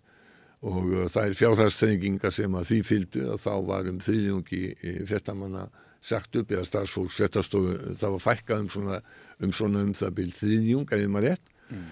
Og 0.63 1.09
það 1.11 1.25
er 1.25 1.35
fjárhæðstrenginga 1.35 2.31
sem 2.31 2.55
að 2.55 2.69
því 2.69 2.79
fylgdu 2.87 3.23
að 3.33 3.41
þá 3.43 3.53
varum 3.67 3.99
þrýðjungi 4.03 4.61
fréttamanna 5.09 5.65
sagt 6.03 6.35
upp 6.39 6.51
eða 6.51 6.67
starfsfólk 6.67 7.13
svettastofu 7.15 7.95
það 7.99 8.15
var 8.15 8.23
fækkað 8.23 8.63
um 8.63 8.71
svona 8.71 8.99
um, 9.39 9.51
svona 9.55 9.83
um 9.87 9.93
það 9.97 10.15
byrð 10.19 10.39
þriðjung 10.39 10.95
eða 10.95 11.11
maður 11.11 11.29
rétt 11.31 11.53
mm. 11.69 11.85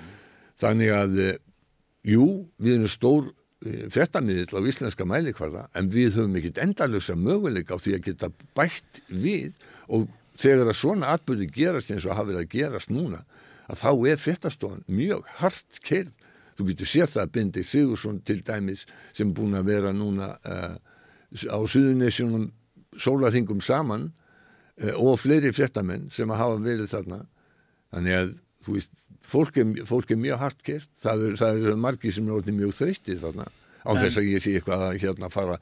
þannig 0.64 0.96
að 0.96 1.20
eh, 1.26 1.38
jú, 2.12 2.26
við 2.62 2.78
erum 2.78 2.92
stór 2.92 3.30
eh, 3.66 3.86
frettamíðil 3.94 4.52
á 4.52 4.70
íslenska 4.74 5.08
mælikvarða 5.08 5.68
en 5.80 5.92
við 5.94 6.18
höfum 6.20 6.40
ekkit 6.42 6.62
endalösa 6.66 7.16
möguleika 7.16 7.80
á 7.80 7.84
því 7.84 7.98
að 7.98 8.10
geta 8.10 8.32
bætt 8.58 9.04
við 9.08 9.56
og 9.88 10.10
þegar 10.42 10.74
að 10.74 10.82
svona 10.82 11.14
atbyrði 11.16 11.52
gerast 11.56 11.94
eins 11.94 12.08
og 12.08 12.16
hafa 12.18 12.32
verið 12.32 12.44
að 12.46 12.54
gerast 12.56 12.92
núna 12.92 13.24
að 13.72 13.80
þá 13.80 13.92
er 14.12 14.20
frettastofan 14.20 14.86
mjög 14.92 15.28
hart 15.40 15.82
kerð 15.86 16.30
þú 16.58 16.68
getur 16.68 16.90
séð 16.90 17.12
það 17.14 17.24
að 17.24 17.36
Bindi 17.36 17.64
Sigursson 17.66 18.24
til 18.28 18.42
dæmis 18.46 18.86
sem 19.16 19.32
búin 19.34 19.56
að 19.58 19.70
vera 19.72 19.94
núna 19.96 20.34
uh, 20.44 20.76
á 21.32 21.60
Suðunisjónum 21.64 22.50
sólarhingum 23.00 23.62
saman 23.64 24.10
uh, 24.82 24.96
og 24.98 25.20
fleiri 25.22 25.54
fréttamenn 25.56 26.10
sem 26.14 26.30
hafa 26.30 26.58
verið 26.64 26.92
þarna. 26.92 27.22
Þannig 27.92 28.18
að 28.18 28.34
þú 28.66 28.76
veist 28.78 28.98
fólk 29.32 29.62
er, 29.62 29.72
fólk 29.88 30.12
er 30.12 30.20
mjög 30.22 30.42
hart 30.42 30.66
kert 30.66 30.90
það 31.02 31.28
eru 31.30 31.72
er 31.72 31.80
margi 31.80 32.12
sem 32.14 32.28
er 32.30 32.52
mjög 32.58 32.76
þreytið 32.78 33.24
þarna 33.24 33.48
á 33.82 33.92
þess 33.98 34.20
að 34.20 34.28
ég 34.30 34.44
sé 34.44 34.56
eitthvað 34.58 34.84
að 34.88 35.00
hérna 35.02 35.30
fara 35.34 35.58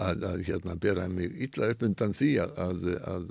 að, 0.00 0.24
að 0.26 0.44
hérna 0.46 0.76
bera 0.80 1.08
mig 1.10 1.34
illa 1.46 1.70
upp 1.74 1.84
undan 1.86 2.14
því 2.16 2.30
að, 2.44 2.54
að, 2.64 2.88
að 3.12 3.26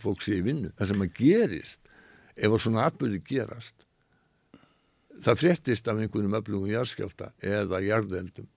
fólk 0.00 0.22
sé 0.24 0.38
í 0.38 0.44
vinnu. 0.44 0.70
Það 0.78 0.92
sem 0.92 1.04
að 1.04 1.18
gerist 1.18 1.90
ef 2.34 2.50
að 2.50 2.62
svona 2.64 2.86
atbyrði 2.88 3.20
gerast 3.28 3.88
það 5.22 5.40
fréttist 5.40 5.88
af 5.90 6.00
einhvernum 6.00 6.36
öflugum 6.38 6.70
jarðskjálta 6.72 7.30
eða 7.44 7.80
jarðeldum 7.84 8.48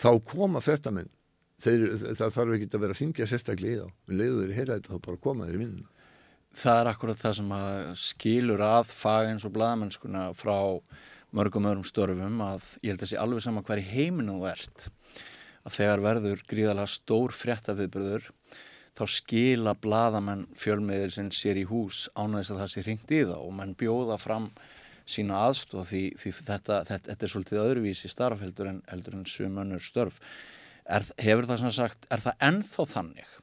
þá 0.00 0.10
koma 0.24 0.62
fréttamenn 0.64 1.10
þeir, 1.64 1.86
það 2.18 2.34
þarf 2.36 2.56
ekki 2.56 2.68
að 2.70 2.84
vera 2.84 2.96
að 2.96 3.00
syngja 3.00 3.28
sérstaklega 3.30 3.72
í 3.72 3.80
þá, 3.80 3.96
við 4.10 4.20
leiðum 4.20 4.42
þeir 4.42 4.56
heila 4.58 4.76
þetta 4.78 4.94
þá 4.94 5.06
bara 5.06 5.22
koma 5.26 5.48
þeir 5.48 5.58
í 5.58 5.62
vinnuna. 5.64 6.06
Það 6.60 6.80
er 6.80 6.90
akkurat 6.90 7.20
það 7.20 7.36
sem 7.38 7.52
skilur 8.02 8.64
að 8.66 8.88
fagins 8.90 9.46
og 9.46 9.54
bladamennskuna 9.54 10.24
frá 10.34 10.56
mörgum 11.36 11.68
öðrum 11.70 11.86
störfum 11.86 12.40
að 12.42 12.72
ég 12.82 12.94
held 12.94 13.04
að 13.04 13.12
sé 13.12 13.20
alveg 13.22 13.44
sama 13.44 13.62
hver 13.66 13.82
í 13.82 13.86
heiminu 13.86 14.40
þú 14.40 14.48
ert. 14.50 14.88
Að 15.60 15.76
þegar 15.76 16.02
verður 16.08 16.42
gríðalega 16.50 16.90
stór 16.90 17.36
fréttafiðbröður 17.36 18.30
þá 18.98 19.04
skila 19.14 19.76
bladamenn 19.78 20.48
fjölmiðil 20.58 21.12
sem 21.14 21.30
sér 21.34 21.60
í 21.60 21.66
hús 21.68 22.08
ánæðis 22.18 22.50
að 22.54 22.62
það 22.64 22.72
sé 22.72 22.84
ringt 22.86 23.14
í 23.14 23.20
þá 23.28 23.36
og 23.38 23.52
menn 23.56 23.76
bjóða 23.78 24.18
fram 24.20 24.50
sína 25.10 25.44
aðstóð 25.46 25.86
því, 25.90 26.02
því 26.20 26.32
þetta, 26.40 26.80
þetta, 26.88 27.06
þetta 27.12 27.26
er 27.26 27.32
svolítið 27.32 27.62
öðruvísi 27.62 28.10
starf 28.10 28.42
heldur 28.42 28.72
en, 28.72 28.82
heldur 28.90 29.16
en 29.18 29.28
sumönnur 29.28 29.82
störf 29.84 30.18
er, 30.96 31.10
hefur 31.24 31.48
það 31.50 31.62
sem 31.64 31.76
sagt, 31.80 32.08
er 32.10 32.24
það 32.24 32.46
ennþá 32.50 32.88
þannig 32.94 33.36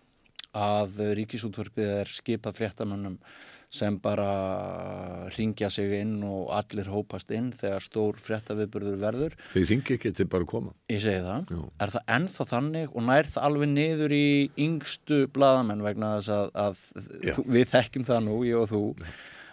að 0.57 1.03
ríkisútvarpið 1.19 1.93
er 2.01 2.11
skipað 2.11 2.59
fréttamönnum 2.61 3.19
sem 3.67 3.97
bara 3.99 5.27
ringja 5.35 5.67
sig 5.71 5.91
inn 5.99 6.21
og 6.23 6.53
allir 6.55 6.87
hópast 6.87 7.31
inn 7.35 7.49
þegar 7.51 7.83
stór 7.83 8.19
fréttaviðburður 8.23 8.99
verður. 9.01 9.35
Þeir 9.51 9.65
ringi 9.73 9.95
ekki 9.97 10.13
til 10.15 10.27
bara 10.31 10.47
að 10.47 10.51
koma. 10.53 10.75
Ég 10.91 11.01
segi 11.03 11.23
það. 11.25 11.51
Já. 11.51 11.63
Er 11.83 11.93
það 11.97 12.13
ennþá 12.17 12.47
þannig 12.53 12.93
og 12.93 13.07
nær 13.09 13.31
það 13.33 13.47
alveg 13.49 13.73
niður 13.73 14.15
í 14.15 14.27
yngstu 14.67 15.23
bladamenn 15.35 15.83
vegna 15.83 16.13
þess 16.15 16.35
að, 16.37 16.53
að 16.63 17.33
þú, 17.35 17.47
við 17.57 17.73
þekkjum 17.73 18.07
það 18.07 18.23
nú, 18.29 18.37
ég 18.47 18.61
og 18.61 18.71
þú, 18.71 18.83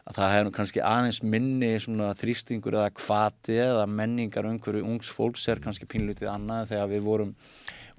að 0.05 0.19
það 0.21 0.35
hefur 0.37 0.57
kannski 0.61 0.85
aðeins 0.95 1.23
minni 1.35 1.73
svona 1.83 2.15
þrýstingur 2.21 2.79
eða 2.79 2.95
kvati 2.95 3.59
eða 3.67 3.87
menningar 3.91 4.47
umhverju 4.47 4.87
ungs 4.87 5.11
fólks 5.11 5.49
er 5.51 5.63
kannski 5.65 5.91
pínlutið 5.91 6.31
annað 6.31 6.71
þegar 6.75 6.93
við 6.93 7.09
vorum 7.09 7.35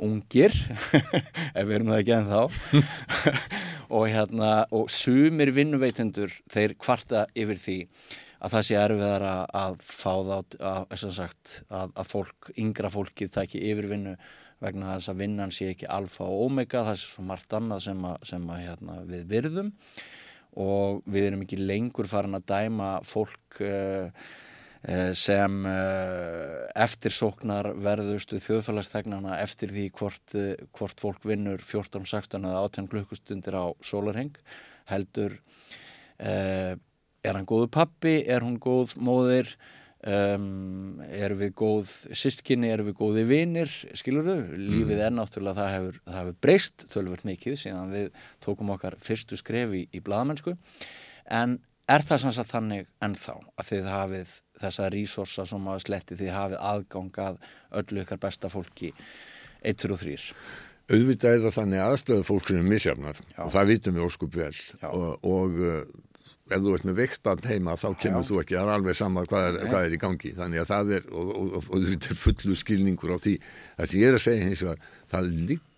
ungir 0.01 0.55
ef 1.58 1.63
við 1.63 1.75
erum 1.77 1.91
það 1.93 2.01
ekki 2.01 2.15
en 2.17 2.29
þá 2.31 2.41
og 3.95 4.05
hérna 4.12 4.51
og 4.75 4.91
sumir 4.91 5.53
vinnuveitendur 5.55 6.34
þeir 6.51 6.75
kvarta 6.81 7.25
yfir 7.38 7.62
því 7.62 7.79
að 8.45 8.55
það 8.55 8.65
sé 8.67 8.79
erfiðar 8.79 9.25
að, 9.25 9.43
að 9.58 9.77
fá 9.88 10.12
þá 10.12 10.34
að, 10.38 10.58
að, 10.69 11.93
að, 11.95 12.10
fólk, 12.10 12.49
yngra 12.62 12.91
fólkið 12.93 13.31
tæki 13.38 13.63
yfirvinnu 13.71 14.15
vegna 14.63 14.95
þess 14.95 15.12
að 15.12 15.21
vinnan 15.23 15.53
sé 15.53 15.71
ekki 15.73 15.89
alfa 15.91 16.27
og 16.27 16.45
omega, 16.47 16.86
það 16.88 16.99
sé 16.99 17.10
svo 17.10 17.25
margt 17.27 17.55
annað 17.58 17.84
sem, 17.88 18.05
sem 18.25 18.45
hérna, 18.53 19.01
við 19.10 19.25
virðum. 19.31 19.71
Og 20.62 21.01
við 21.12 21.29
erum 21.29 21.43
ekki 21.43 21.60
lengur 21.60 22.08
farin 22.08 22.38
að 22.38 22.45
dæma 22.47 22.91
fólk 23.03 23.60
uh, 23.65 24.08
sem 25.17 25.62
uh, 25.65 26.65
eftirsóknar 26.78 27.71
verðustu 27.82 28.38
þjóðfælagsþegnana 28.43 29.39
eftir 29.41 29.71
því 29.74 29.86
hvort, 29.98 30.36
uh, 30.38 30.52
hvort 30.78 31.02
fólk 31.02 31.26
vinnur 31.26 31.63
14, 31.63 32.06
16 32.06 32.45
eða 32.45 32.65
18 32.67 32.91
klukkustundir 32.91 33.58
á 33.58 33.65
sólarheng 33.82 34.36
heldur 34.91 35.39
er 36.15 37.34
hann 37.34 37.48
góðu 37.50 37.67
pappi, 37.74 38.19
er 38.30 38.45
hún 38.45 38.60
góð 38.62 38.93
móðir? 39.02 39.50
Um, 40.06 41.00
erum 41.10 41.39
við 41.39 41.56
góð 41.58 41.91
systkinni, 42.13 42.69
erum 42.69 42.91
við 42.91 42.98
góði 43.00 43.24
vinir? 43.26 43.71
Skilur 43.98 44.28
þau, 44.28 44.52
lífið 44.54 45.02
er 45.02 45.15
náttúrulega 45.17 45.58
það 45.58 45.71
hefur, 45.74 45.98
það 46.06 46.19
hefur 46.19 46.36
breyst 46.45 46.86
tölvört 46.93 47.26
mikið 47.26 47.58
síðan 47.58 47.95
við 47.95 48.19
tókum 48.45 48.69
okkar 48.76 49.00
fyrstu 49.02 49.39
skref 49.41 49.74
í, 49.74 49.82
í 49.89 50.04
bladamennsku 50.06 50.54
en 51.34 51.58
er 51.89 52.06
það 52.06 52.21
sanns 52.21 52.41
að 52.43 52.52
þannig 52.54 52.91
ennþá 53.08 53.39
að 53.56 53.71
þið 53.71 53.89
hafið 53.95 54.36
þessa 54.62 54.91
resursa 54.94 55.48
sem 55.50 55.68
að 55.72 55.82
sletti 55.86 56.20
þið 56.20 56.32
hafið 56.36 56.62
aðgang 56.72 57.20
að 57.26 57.41
öllu 57.82 58.06
ykkar 58.06 58.22
besta 58.22 58.52
fólki 58.52 58.94
1, 59.65 59.82
2 59.82 59.94
og 59.96 60.02
3 60.06 60.32
Auðvitað 60.86 61.34
er 61.34 61.39
það 61.48 61.56
þannig 61.56 61.82
aðstöðu 61.82 62.24
fólksinu 62.28 62.65
misjafnar. 62.65 63.22
Já. 63.34 63.39
og 63.41 63.54
það 63.56 63.70
vitum 63.72 63.96
við 63.96 64.04
óskup 64.06 64.36
vel. 64.38 64.52
Já. 64.54 64.89
og, 64.91 65.24
og 65.26 65.56
uh, 65.58 65.80
ef 66.46 66.62
þú 66.62 66.74
ert 66.76 66.86
með 66.86 67.00
veiktbarn 67.00 67.48
heima 67.50 67.74
þá 67.82 67.88
kemur 68.04 68.22
Já. 68.22 68.28
þú 68.28 68.41
ekki, 68.44 68.58
það 68.60 68.68
er 68.68 68.74
alveg 68.76 69.00
sama 69.00 69.24
hvað 69.26 69.48
er, 69.48 69.58
hvað 69.72 69.88
er 69.88 69.96
í 69.96 70.02
gangi. 70.04 70.34
Þannig 70.38 70.62
að 70.62 70.70
það 70.70 70.94
er, 71.00 71.08
og, 71.10 71.32
og, 71.34 71.56
og, 71.63 71.88
þetta 71.89 72.12
er 72.13 72.20
fullu 72.22 72.58
skilningur 72.62 73.15
á 73.15 73.20
því, 73.24 73.34
það 73.80 73.89
sem 73.91 74.04
ég 74.04 74.12
er 74.12 74.20
að 74.20 74.26
segja 74.28 74.46
hins 74.46 74.63
vegar, 74.68 74.91
það 75.15 75.32
liggur 75.50 75.74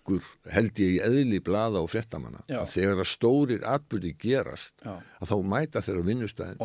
held 0.54 0.80
ég 0.82 0.94
í 0.96 1.00
eðli 1.04 1.40
blaða 1.44 1.82
og 1.82 1.90
fréttamanna 1.92 2.40
að 2.46 2.70
þegar 2.72 3.02
að 3.02 3.08
stórir 3.10 3.66
atbyrði 3.68 4.12
gerast 4.22 4.74
Já. 4.84 4.94
að 5.20 5.32
þá 5.32 5.34
mæta 5.52 5.82
þeir 5.84 6.00
á 6.00 6.02
vinnustæðin 6.08 6.62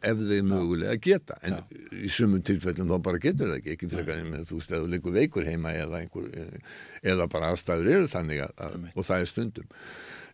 ef, 0.00 0.22
þeir 0.22 0.46
mögulega 0.50 0.96
geta. 1.06 1.38
En 1.46 1.58
Já. 1.58 1.62
í 1.96 2.10
sumum 2.12 2.44
tilfellum 2.46 2.90
þá 2.92 2.96
bara 3.08 3.22
getur 3.22 3.52
það 3.52 3.60
ekki. 3.60 3.76
Ekki 3.76 3.90
frekar 3.92 4.22
en 4.22 4.48
þú 4.48 4.60
þú 4.66 4.82
liggur 4.94 5.16
veikur 5.16 5.48
heima 5.48 5.74
eða, 5.76 6.02
einhver, 6.02 6.30
eh, 6.32 6.74
eða 7.12 7.28
bara 7.32 7.52
aðstæður 7.52 7.92
eru 7.98 8.10
þannig 8.10 8.44
að, 8.46 8.56
að, 8.66 8.90
og 8.94 9.08
það 9.10 9.24
er 9.24 9.32
stundum. 9.32 9.70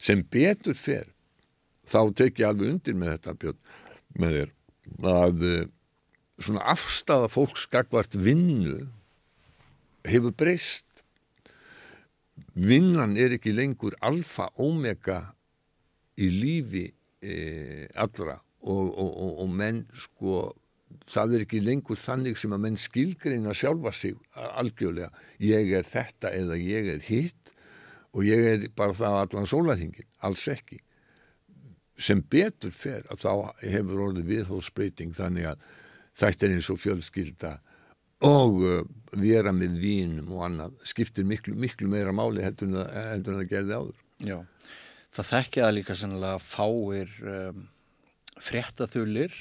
Sem 0.02 0.24
betur 0.32 0.78
fer 0.78 1.06
þá 1.88 2.00
tek 2.16 2.40
ég 2.42 2.48
alveg 2.48 2.76
undir 2.76 2.98
með 2.98 3.16
þetta 3.16 3.38
Björn, 3.42 3.62
með 4.22 4.36
þér 4.38 4.58
að 5.12 5.46
eh, 5.48 5.68
svona 6.42 6.64
afstafa 6.72 7.28
fólks 7.30 7.66
gagvart 7.70 8.16
vinnu 8.18 8.88
hefur 10.08 10.34
breyst 10.34 10.86
vinnan 12.54 13.16
er 13.16 13.36
ekki 13.36 13.54
lengur 13.54 13.96
alfa 14.04 14.48
omega 14.60 15.20
í 16.20 16.28
lífi 16.32 16.86
e, 17.22 17.36
allra. 17.94 18.38
Og, 18.62 18.92
og, 18.94 19.08
og, 19.10 19.32
og 19.42 19.54
menn 19.58 19.82
sko 19.98 20.42
það 21.10 21.36
er 21.36 21.44
ekki 21.46 21.62
lengur 21.64 21.98
þannig 21.98 22.38
sem 22.38 22.52
að 22.54 22.62
menn 22.66 22.78
skilgreina 22.78 23.54
sjálfa 23.56 23.92
sig 23.96 24.16
algjörlega. 24.36 25.10
Ég 25.42 25.72
er 25.78 25.88
þetta 25.88 26.32
eða 26.36 26.58
ég 26.60 26.92
er 26.94 27.04
hitt 27.08 27.52
og 28.12 28.26
ég 28.28 28.46
er 28.46 28.66
bara 28.76 28.94
það 28.96 29.18
allan 29.22 29.48
sólarhingin, 29.48 30.08
alls 30.20 30.44
ekki. 30.52 30.82
Sem 31.96 32.22
betur 32.22 32.72
fer 32.74 33.06
að 33.12 33.24
þá 33.24 33.32
hefur 33.62 34.06
orðið 34.08 34.30
viðhóðsbreyting 34.32 35.14
þannig 35.16 35.52
að 35.52 35.66
þetta 36.18 36.46
er 36.46 36.56
eins 36.56 36.70
og 36.72 36.80
fjölskylda 36.82 37.52
og 38.26 38.62
uh, 38.62 38.82
vera 39.18 39.52
með 39.54 39.76
vínum 39.82 40.32
og 40.36 40.46
annað 40.46 40.76
skiptir 40.88 41.26
miklu, 41.28 41.54
miklu 41.58 41.88
meira 41.90 42.14
máli 42.14 42.44
heldur 42.44 42.70
en 42.70 43.24
það, 43.26 43.42
gerði 43.50 43.78
áður. 43.78 44.04
Já, 44.22 44.38
það 45.12 45.30
þekkja 45.32 45.66
það 45.66 45.74
líka 45.78 45.96
sennilega 45.98 46.42
fáir 46.44 47.16
um, 47.22 47.66
fréttaþulir 48.42 49.34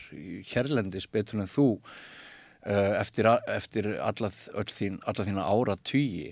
hérlendis 0.51 1.07
betur 1.11 1.41
en 1.41 1.51
þú 1.51 1.67
uh, 1.77 2.97
eftir, 2.99 3.29
eftir 3.53 3.93
alla, 4.01 4.31
þín, 4.31 4.99
alla 5.07 5.27
þína 5.29 5.47
ára 5.47 5.77
tugi 5.87 6.31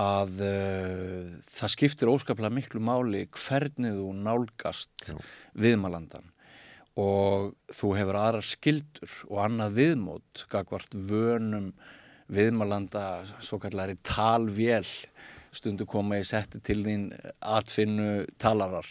að 0.00 0.44
uh, 0.44 1.32
það 1.48 1.74
skiptir 1.76 2.12
óskaplega 2.12 2.52
miklu 2.54 2.82
máli 2.84 3.26
hvernig 3.36 3.96
þú 3.96 4.12
nálgast 4.20 5.10
viðmalandan 5.58 6.28
og 7.00 7.54
þú 7.72 7.94
hefur 7.96 8.18
aðrar 8.20 8.46
skildur 8.46 9.12
og 9.30 9.40
annað 9.46 9.76
viðmót 9.78 10.44
gagvart 10.50 10.94
vönum 10.94 11.70
viðmalanda 12.30 13.24
svo 13.42 13.58
kallari 13.62 13.96
talvél. 14.06 14.86
Stundu 15.50 15.86
koma 15.88 16.20
í 16.20 16.26
setti 16.26 16.60
til 16.62 16.82
þín 16.84 17.08
atfinnu 17.40 18.26
talarar. 18.38 18.86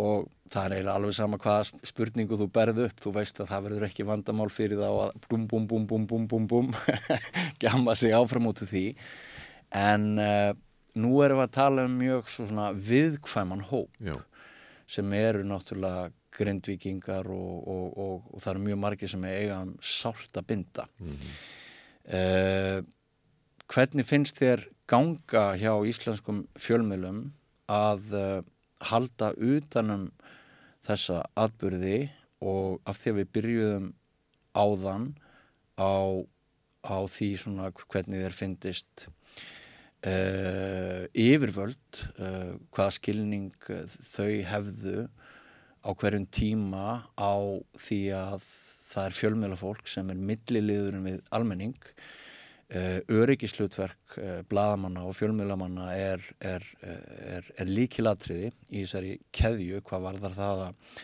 Og 0.00 0.26
það 0.52 0.74
er 0.76 0.90
alveg 0.92 1.14
sama 1.16 1.38
hvaða 1.40 1.80
spurningu 1.88 2.36
þú 2.40 2.48
berð 2.52 2.82
upp. 2.86 2.98
Þú 3.00 3.14
veist 3.16 3.40
að 3.40 3.52
það 3.52 3.64
verður 3.68 3.86
ekki 3.88 4.08
vandamál 4.08 4.50
fyrir 4.52 4.82
þá 4.82 4.90
að 4.90 5.14
bum 5.30 5.46
bum 5.48 5.68
bum 5.70 5.86
bum 5.88 6.04
bum 6.10 6.26
bum 6.28 6.48
bum 6.50 6.74
gjama 7.62 7.96
sig 7.96 8.12
áfram 8.16 8.50
út 8.50 8.60
úr 8.64 8.72
því. 8.72 8.84
En 9.72 10.10
uh, 10.20 10.52
nú 11.00 11.14
erum 11.24 11.40
við 11.40 11.46
að 11.46 11.54
tala 11.56 11.86
um 11.88 11.94
mjög 11.96 12.28
svo 12.28 12.48
svona 12.50 12.72
viðkvæman 12.76 13.64
hóp 13.70 14.02
Já, 14.04 14.18
sem 14.90 15.12
eru 15.16 15.46
náttúrulega 15.48 16.10
grindvíkingar 16.32 17.28
og, 17.28 17.68
og, 17.68 17.86
og, 17.98 18.26
og 18.32 18.42
það 18.42 18.54
eru 18.54 18.66
mjög 18.66 18.82
margir 18.86 19.12
sem 19.12 19.28
eiga 19.28 19.62
um 19.66 19.76
sárt 19.78 20.40
að 20.40 20.48
binda. 20.52 20.88
Mm 20.98 22.90
hvernig 23.72 24.04
finnst 24.04 24.40
þér 24.40 24.66
ganga 24.90 25.52
hjá 25.56 25.72
íslenskum 25.88 26.42
fjölmiðlum 26.60 27.22
að 27.72 28.14
uh, 28.18 28.42
halda 28.90 29.30
utanum 29.38 30.10
þessa 30.84 31.22
atbyrði 31.38 32.10
og 32.42 32.82
af 32.88 32.98
því 33.00 33.12
að 33.12 33.18
við 33.20 33.30
byrjuðum 33.36 33.88
áðan 34.58 35.06
á, 35.78 35.94
á 36.84 36.96
því 37.08 37.30
svona 37.40 37.70
hvernig 37.78 38.26
þér 38.26 38.36
finnist 38.36 39.06
uh, 39.06 41.06
yfirvöld 41.14 42.02
uh, 42.18 42.58
hvaða 42.74 42.96
skilning 42.98 43.54
uh, 43.70 43.86
þau 43.88 44.32
hefðu 44.50 45.06
á 45.82 45.90
hverjum 45.98 46.26
tíma 46.30 47.02
á 47.18 47.34
því 47.78 48.00
að 48.16 48.44
það 48.92 49.06
er 49.06 49.16
fjölmiðlafólk 49.18 49.88
sem 49.90 50.10
er 50.12 50.20
milliliðurinn 50.30 51.06
við 51.06 51.20
almenning 51.34 51.76
uh, 51.82 52.98
öryggislutverk 53.10 54.16
uh, 54.18 54.40
bladamanna 54.48 55.04
og 55.08 55.16
fjölmiðlamanna 55.18 55.88
er, 55.96 56.24
er, 56.38 56.66
er, 56.82 57.48
er 57.56 57.70
líkilatriði 57.70 58.52
í 58.70 58.84
þessari 58.84 59.16
keðju 59.34 59.82
hvað 59.88 60.06
varðar 60.08 60.38
það 60.38 60.64
að, 60.68 60.94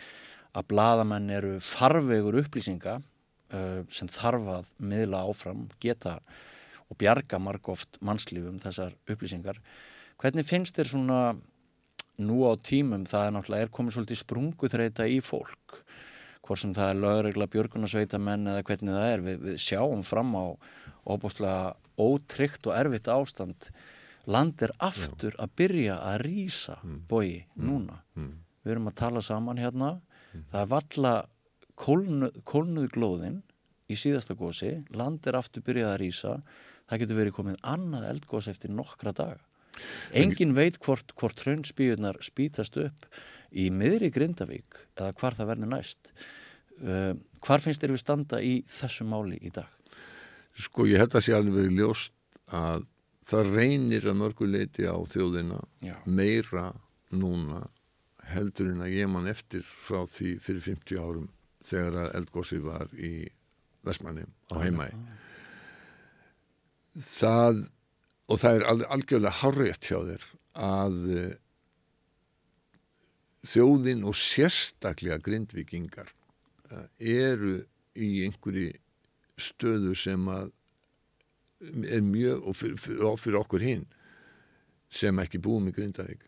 að 0.60 0.68
bladamenn 0.74 1.32
eru 1.38 1.54
farvegur 1.64 2.40
upplýsinga 2.44 2.98
uh, 3.00 3.82
sem 3.90 4.10
þarf 4.12 4.52
að 4.58 4.72
miðla 4.78 5.24
áfram, 5.28 5.66
geta 5.82 6.18
og 6.88 6.96
bjarga 7.00 7.40
margóft 7.42 7.98
mannslífum 8.04 8.60
þessar 8.62 8.94
upplýsingar. 9.10 9.58
Hvernig 10.18 10.46
finnst 10.48 10.78
þér 10.78 10.88
svona 10.92 11.20
nú 12.18 12.42
á 12.46 12.52
tímum 12.58 13.06
það 13.08 13.26
er 13.26 13.34
náttúrulega 13.36 13.66
er 13.68 13.74
komið 13.74 13.96
svolítið 13.96 14.20
sprunguþreita 14.22 15.06
í 15.10 15.20
fólk 15.24 15.82
hvort 16.48 16.62
sem 16.62 16.72
það 16.76 16.90
er 16.90 17.00
lögregla 17.02 17.46
björgunarsveita 17.52 18.18
menn 18.22 18.48
eða 18.48 18.64
hvernig 18.64 18.96
það 18.96 19.10
er. 19.12 19.24
Við, 19.26 19.40
við 19.44 19.56
sjáum 19.60 20.04
fram 20.06 20.32
á 20.32 20.44
óbúslega 21.08 21.74
ótryggt 22.00 22.68
og 22.68 22.76
erfitt 22.76 23.10
ástand. 23.12 23.68
Land 24.28 24.62
er 24.64 24.72
aftur 24.84 25.36
að 25.40 25.52
byrja 25.60 25.98
að 26.04 26.22
rýsa 26.24 26.78
bogi 27.08 27.42
núna. 27.56 28.00
Við 28.64 28.74
erum 28.74 28.88
að 28.90 28.98
tala 29.02 29.24
saman 29.24 29.60
hérna. 29.60 29.98
Það 30.52 30.60
er 30.62 30.72
valla 30.72 31.12
kólnuð, 31.78 32.40
kólnuð 32.44 32.88
glóðin 32.96 33.42
í 33.88 33.96
síðasta 33.96 34.36
gósi, 34.36 34.74
land 34.92 35.24
er 35.26 35.38
aftur 35.38 35.64
byrjað 35.64 35.92
að 35.94 36.00
rýsa, 36.02 36.34
það 36.88 37.00
getur 37.02 37.20
verið 37.22 37.36
komið 37.38 37.60
annað 37.62 38.08
eldgós 38.10 38.48
eftir 38.48 38.72
nokkra 38.74 39.14
daga. 39.16 39.40
Engin 40.16 40.54
veit 40.56 40.78
hvort, 40.84 41.14
hvort 41.18 41.40
hraunspíunar 41.44 42.20
spítast 42.24 42.76
upp 42.80 43.08
í 43.50 43.68
miðri 43.74 44.10
Grindavík 44.14 44.82
eða 44.98 45.14
hvar 45.20 45.38
það 45.38 45.50
verður 45.52 45.72
næst. 45.72 46.12
Uh, 46.78 47.14
hvar 47.44 47.62
finnst 47.64 47.82
þér 47.82 47.96
við 47.96 48.04
standa 48.04 48.42
í 48.44 48.54
þessu 48.70 49.06
máli 49.08 49.40
í 49.42 49.50
dag? 49.54 49.70
Sko 50.58 50.86
ég 50.90 51.02
held 51.02 51.14
að 51.14 51.26
sé 51.26 51.34
alveg 51.36 51.72
ljóst 51.74 52.14
að 52.54 52.86
það 53.28 53.50
reynir 53.54 54.06
að 54.08 54.20
mörguleiti 54.22 54.86
á 54.88 54.96
þjóðina 55.06 55.58
Já. 55.84 55.96
meira 56.06 56.70
núna 57.14 57.66
heldur 58.32 58.72
en 58.72 58.84
að 58.84 58.94
ég 58.96 59.10
man 59.10 59.28
eftir 59.30 59.64
frá 59.64 60.02
því 60.08 60.34
fyrir 60.44 60.64
50 60.64 61.00
árum 61.00 61.28
þegar 61.68 61.98
að 62.02 62.14
eldgósi 62.20 62.60
var 62.64 62.92
í 62.96 63.12
Vestmanni 63.86 64.24
á 64.52 64.56
heimæ. 64.60 64.88
Það, 66.98 67.62
og 68.28 68.40
það 68.42 68.58
er 68.58 68.66
algjörlega 68.92 69.36
harrétt 69.40 69.88
hjá 69.88 69.98
þér 70.04 70.26
að 70.68 70.96
eh, 71.16 71.34
þjóðin 73.48 74.04
og 74.08 74.16
sérstaklega 74.18 75.20
grindvikingar 75.24 76.12
eh, 76.70 76.86
eru 76.98 77.58
í 77.98 78.10
einhverju 78.26 78.72
stöðu 79.38 79.94
sem 79.98 80.28
að 80.30 80.52
er 81.90 82.02
mjög, 82.04 82.44
og 82.46 82.56
fyrir, 82.56 82.78
fyrir, 82.78 83.16
fyrir 83.18 83.40
okkur 83.40 83.64
hinn 83.64 83.86
sem 84.94 85.18
ekki 85.18 85.40
búum 85.42 85.66
í 85.68 85.74
Grindavík. 85.74 86.22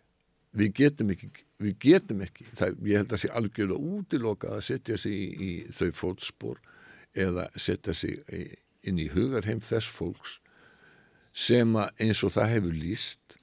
Við 0.58 0.72
getum 0.74 1.12
ekki, 1.14 1.28
við 1.62 1.76
getum 1.84 2.24
ekki 2.24 2.48
það, 2.58 2.80
ég 2.90 2.98
held 2.98 3.14
að 3.14 3.22
sé 3.22 3.30
algjörlega 3.38 3.94
útilokað 3.94 4.56
að 4.56 4.64
setja 4.66 4.96
sig 4.98 5.14
í, 5.14 5.28
í 5.30 5.50
þau 5.70 5.90
fótspor 6.00 6.58
eða 7.14 7.46
setja 7.54 7.94
sig 7.94 8.18
inn 8.86 8.98
í 8.98 9.06
hugarheim 9.12 9.62
þess 9.62 9.86
fólks 9.94 10.39
sem 11.32 11.76
að 11.78 12.04
eins 12.04 12.22
og 12.26 12.34
það 12.34 12.52
hefur 12.54 12.76
líst 12.76 13.38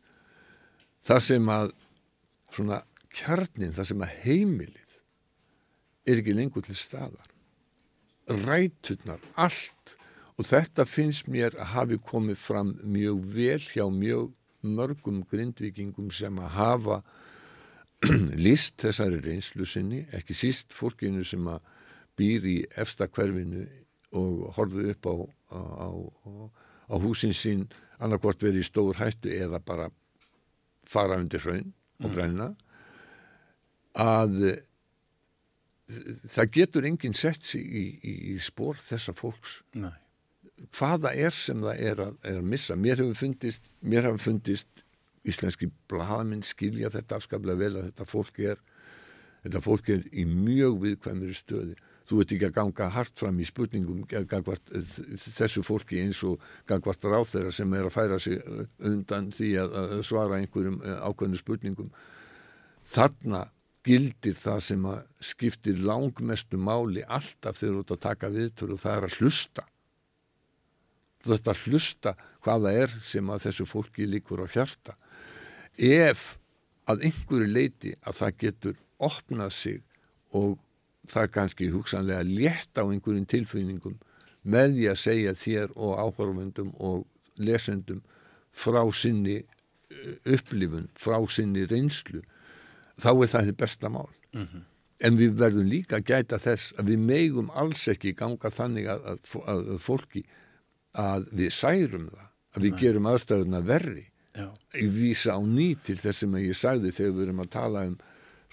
það 1.08 1.24
sem 1.24 1.52
að 1.52 1.72
svona 2.56 2.82
kjarnin, 3.16 3.74
það 3.76 3.90
sem 3.92 4.04
að 4.04 4.16
heimilið 4.24 4.96
er 6.08 6.22
ekki 6.22 6.36
lengur 6.36 6.66
til 6.66 6.78
staðar. 6.80 7.32
Ræturnar, 8.28 9.24
allt. 9.40 9.96
Og 10.38 10.46
þetta 10.46 10.86
finnst 10.86 11.30
mér 11.32 11.56
að 11.58 11.72
hafi 11.74 11.98
komið 12.06 12.38
fram 12.40 12.76
mjög 12.86 13.24
vel 13.34 13.62
hjá 13.64 13.88
mjög 13.90 14.34
mörgum 14.68 15.24
grindvikingum 15.32 16.12
sem 16.14 16.38
að 16.44 16.54
hafa 16.58 17.00
list 18.46 18.78
þessari 18.84 19.22
reynslu 19.24 19.66
sinni, 19.66 20.04
ekki 20.14 20.36
síst 20.38 20.76
fólkinu 20.76 21.24
sem 21.26 21.48
að 21.50 21.64
býr 22.18 22.46
í 22.46 22.58
efsta 22.78 23.08
hverfinu 23.10 23.66
og 24.18 24.46
horfið 24.58 24.92
upp 24.94 25.10
á, 25.10 25.16
á, 25.58 25.60
á, 25.60 25.90
á 25.90 26.32
húsin 26.88 27.36
sín 27.36 27.68
annarkvort 28.00 28.44
verið 28.44 28.64
í 28.64 28.68
stór 28.68 29.00
hættu 29.00 29.34
eða 29.34 29.60
bara 29.64 29.90
fara 30.88 31.18
undir 31.20 31.44
hraun 31.44 31.74
og 32.04 32.14
brenna 32.14 32.52
að 33.98 34.38
það 36.28 36.52
getur 36.54 36.88
enginn 36.88 37.16
sett 37.18 37.44
sig 37.48 37.64
í, 37.64 37.86
í, 38.04 38.14
í 38.34 38.36
spór 38.44 38.78
þessa 38.80 39.16
fólks. 39.16 39.62
Nei. 39.80 39.96
hvaða 40.76 41.14
er 41.16 41.36
sem 41.36 41.62
það 41.64 41.82
er 41.90 42.02
að, 42.08 42.18
er 42.24 42.40
að 42.42 42.50
missa? 42.54 42.76
Mér 42.76 43.02
hefur 43.02 43.20
fundist, 43.20 43.72
mér 43.82 44.10
hefur 44.10 44.24
fundist 44.30 44.84
íslenski 45.28 45.70
blaðminn 45.92 46.44
skilja 46.46 46.92
þetta 46.94 47.20
afskaplega 47.20 47.60
vel 47.60 47.74
að 47.76 47.90
þetta 47.90 48.08
fólk 48.08 48.40
er 48.40 48.62
þetta 49.44 49.62
fólk 49.64 49.92
er 49.94 50.08
í 50.12 50.26
mjög 50.28 50.80
viðkvæmri 50.84 51.36
stöði 51.36 51.78
þú 52.08 52.22
ert 52.22 52.32
ekki 52.34 52.48
að 52.48 52.56
ganga 52.56 52.88
hart 52.96 53.20
fram 53.20 53.40
í 53.42 53.46
spurningum 53.48 54.06
gagvart, 54.08 54.72
þessu 54.72 55.64
fólki 55.66 56.00
eins 56.00 56.22
og 56.28 56.44
gagvart 56.70 57.04
ráð 57.04 57.34
þeirra 57.34 57.54
sem 57.58 57.74
er 57.76 57.88
að 57.90 57.96
færa 57.98 58.20
sig 58.24 58.40
undan 58.88 59.28
því 59.36 59.50
að, 59.64 59.78
svara 60.08 60.40
einhverjum 60.40 60.80
ákveðnu 61.04 61.40
spurningum. 61.42 61.90
Þarna 62.88 63.44
gildir 63.88 64.38
það 64.40 64.62
sem 64.70 64.86
að 64.88 65.02
skiptir 65.24 65.82
langmestu 65.84 66.60
máli 66.60 67.04
alltaf 67.04 67.60
þegar 67.60 67.76
þú 67.76 67.84
ert 67.84 67.96
að 67.96 68.04
taka 68.06 68.32
viðtölu 68.32 68.78
og 68.78 68.84
það 68.84 68.98
er 68.98 69.08
að 69.08 69.18
hlusta. 69.20 69.66
Þú 71.24 71.36
ert 71.36 71.52
að 71.52 71.64
hlusta 71.66 72.14
hvaða 72.46 72.74
er 72.86 72.96
sem 73.04 73.34
að 73.34 73.44
þessu 73.48 73.68
fólki 73.68 74.08
líkur 74.08 74.44
á 74.44 74.48
hjarta. 74.48 74.96
Ef 75.76 76.38
að 76.88 77.04
einhverju 77.10 77.52
leiti 77.52 77.94
að 78.08 78.20
það 78.22 78.40
getur 78.46 78.80
opnað 79.04 79.52
sig 79.58 79.84
og 80.36 80.56
það 81.12 81.32
kannski 81.36 81.70
hugsanlega 81.74 82.24
létt 82.28 82.80
á 82.80 82.84
einhverjum 82.86 83.28
tilfinningum 83.30 83.98
með 84.48 84.78
því 84.78 84.88
að 84.92 85.02
segja 85.02 85.36
þér 85.36 85.76
og 85.76 86.00
áhörfundum 86.00 86.72
og 86.80 87.06
lesendum 87.38 88.02
frá 88.56 88.82
sinni 88.96 89.42
upplifun, 90.28 90.90
frá 90.98 91.20
sinni 91.32 91.66
reynslu 91.68 92.24
þá 92.98 93.12
er 93.12 93.32
það 93.34 93.48
þið 93.50 93.58
besta 93.62 93.90
mál 93.94 94.10
mm 94.34 94.44
-hmm. 94.44 94.64
en 95.00 95.18
við 95.18 95.38
verðum 95.40 95.70
líka 95.70 95.98
að 95.98 96.08
gæta 96.12 96.38
þess 96.42 96.74
að 96.78 96.92
við 96.92 97.00
megum 97.00 97.50
alls 97.54 97.88
ekki 97.88 98.14
ganga 98.14 98.50
þannig 98.50 98.88
að, 98.88 99.06
að, 99.06 99.20
að, 99.46 99.72
að 99.76 99.80
fólki 99.82 100.24
að 100.94 101.28
við 101.32 101.52
særum 101.54 102.10
það 102.10 102.28
að 102.58 102.62
við 102.64 102.72
Nei. 102.72 102.80
gerum 102.80 103.10
aðstæðuna 103.12 103.62
verri 103.62 104.06
Já. 104.38 104.50
ég 104.74 104.92
vísa 104.94 105.38
á 105.38 105.42
ný 105.42 105.76
til 105.84 105.98
þess 105.98 106.24
sem 106.24 106.36
ég 106.38 106.58
sagði 106.58 106.92
þegar 106.92 107.14
við 107.14 107.24
erum 107.28 107.44
að 107.44 107.50
tala 107.50 107.86
um 107.88 107.98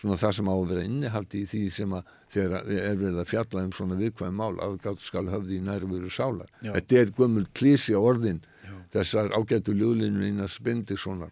svona 0.05 0.21
það 0.21 0.37
sem 0.37 0.51
á 0.53 0.55
að 0.55 0.67
vera 0.71 0.85
innihaldi 0.85 1.41
í 1.41 1.49
því 1.49 1.63
sem 1.73 1.97
að 1.97 2.13
þegar 2.35 2.71
er 2.75 2.99
verið 3.01 3.21
að 3.23 3.31
fjalla 3.31 3.65
um 3.65 3.73
svona 3.75 3.99
viðkvæm 4.01 4.37
mál 4.37 4.53
aðgátt 4.67 5.03
skal 5.03 5.25
höfði 5.33 5.59
í 5.59 5.65
nærveru 5.65 6.13
sálar 6.13 6.51
Já. 6.61 6.73
þetta 6.77 7.01
er 7.01 7.13
gömul 7.17 7.47
klísi 7.57 7.97
á 7.97 8.01
orðin 8.01 8.41
Já. 8.61 8.75
þessar 8.99 9.33
ágættu 9.35 9.75
ljóðlinu 9.79 10.29
innan 10.29 10.51
spindir 10.53 11.01
svona 11.01 11.31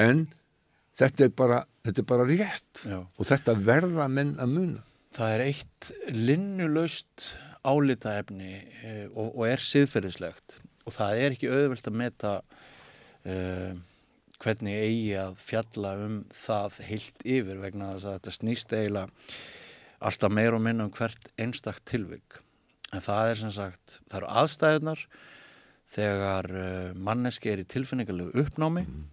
en 0.00 0.26
þetta 0.96 1.26
er 1.28 1.34
bara, 1.36 1.62
þetta 1.84 2.02
er 2.02 2.08
bara 2.14 2.28
rétt 2.30 2.84
Já. 2.88 3.00
og 3.04 3.28
þetta 3.28 3.56
verða 3.66 4.08
menn 4.12 4.36
að 4.40 4.54
muna 4.58 4.84
Það 5.16 5.30
er 5.32 5.42
eitt 5.46 5.86
linnulaust 6.12 7.28
álitaefni 7.64 8.50
eh, 8.84 9.06
og, 9.14 9.30
og 9.30 9.46
er 9.48 9.62
siðferðislegt 9.64 10.58
og 10.86 10.92
það 10.94 11.20
er 11.22 11.36
ekki 11.36 11.48
auðvelt 11.50 11.88
að 11.88 11.96
meta 11.98 12.32
uh, 13.26 13.72
hvernig 14.42 14.74
eigi 14.76 15.14
að 15.20 15.38
fjalla 15.40 15.92
um 16.06 16.16
það 16.34 16.80
heilt 16.88 17.22
yfir 17.24 17.62
vegna 17.62 17.94
þess 17.94 18.08
að 18.08 18.18
þetta 18.18 18.34
snýst 18.36 18.74
eiginlega 18.76 19.36
alltaf 20.06 20.32
meir 20.32 20.56
og 20.56 20.62
minna 20.64 20.86
um 20.86 20.92
hvert 20.92 21.30
einstakt 21.40 21.86
tilvik 21.88 22.40
en 22.94 23.02
það 23.02 23.30
er 23.30 23.40
sem 23.40 23.52
sagt, 23.54 23.98
það 24.10 24.18
eru 24.20 24.32
aðstæðunar 24.42 25.04
þegar 25.96 26.48
uh, 26.52 26.96
manneski 26.98 27.52
er 27.52 27.62
í 27.62 27.68
tilfinningarlegu 27.70 28.42
uppnámi 28.44 28.84
mm. 28.84 29.04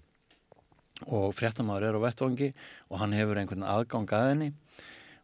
og 1.13 1.29
fréttamaður 1.37 1.89
er 1.89 1.99
á 1.99 2.05
vettvangi 2.07 2.49
og 2.89 2.99
hann 3.01 3.15
hefur 3.17 3.39
einhvern 3.39 3.67
aðgang 3.67 4.09
að 4.17 4.29
henni 4.31 4.49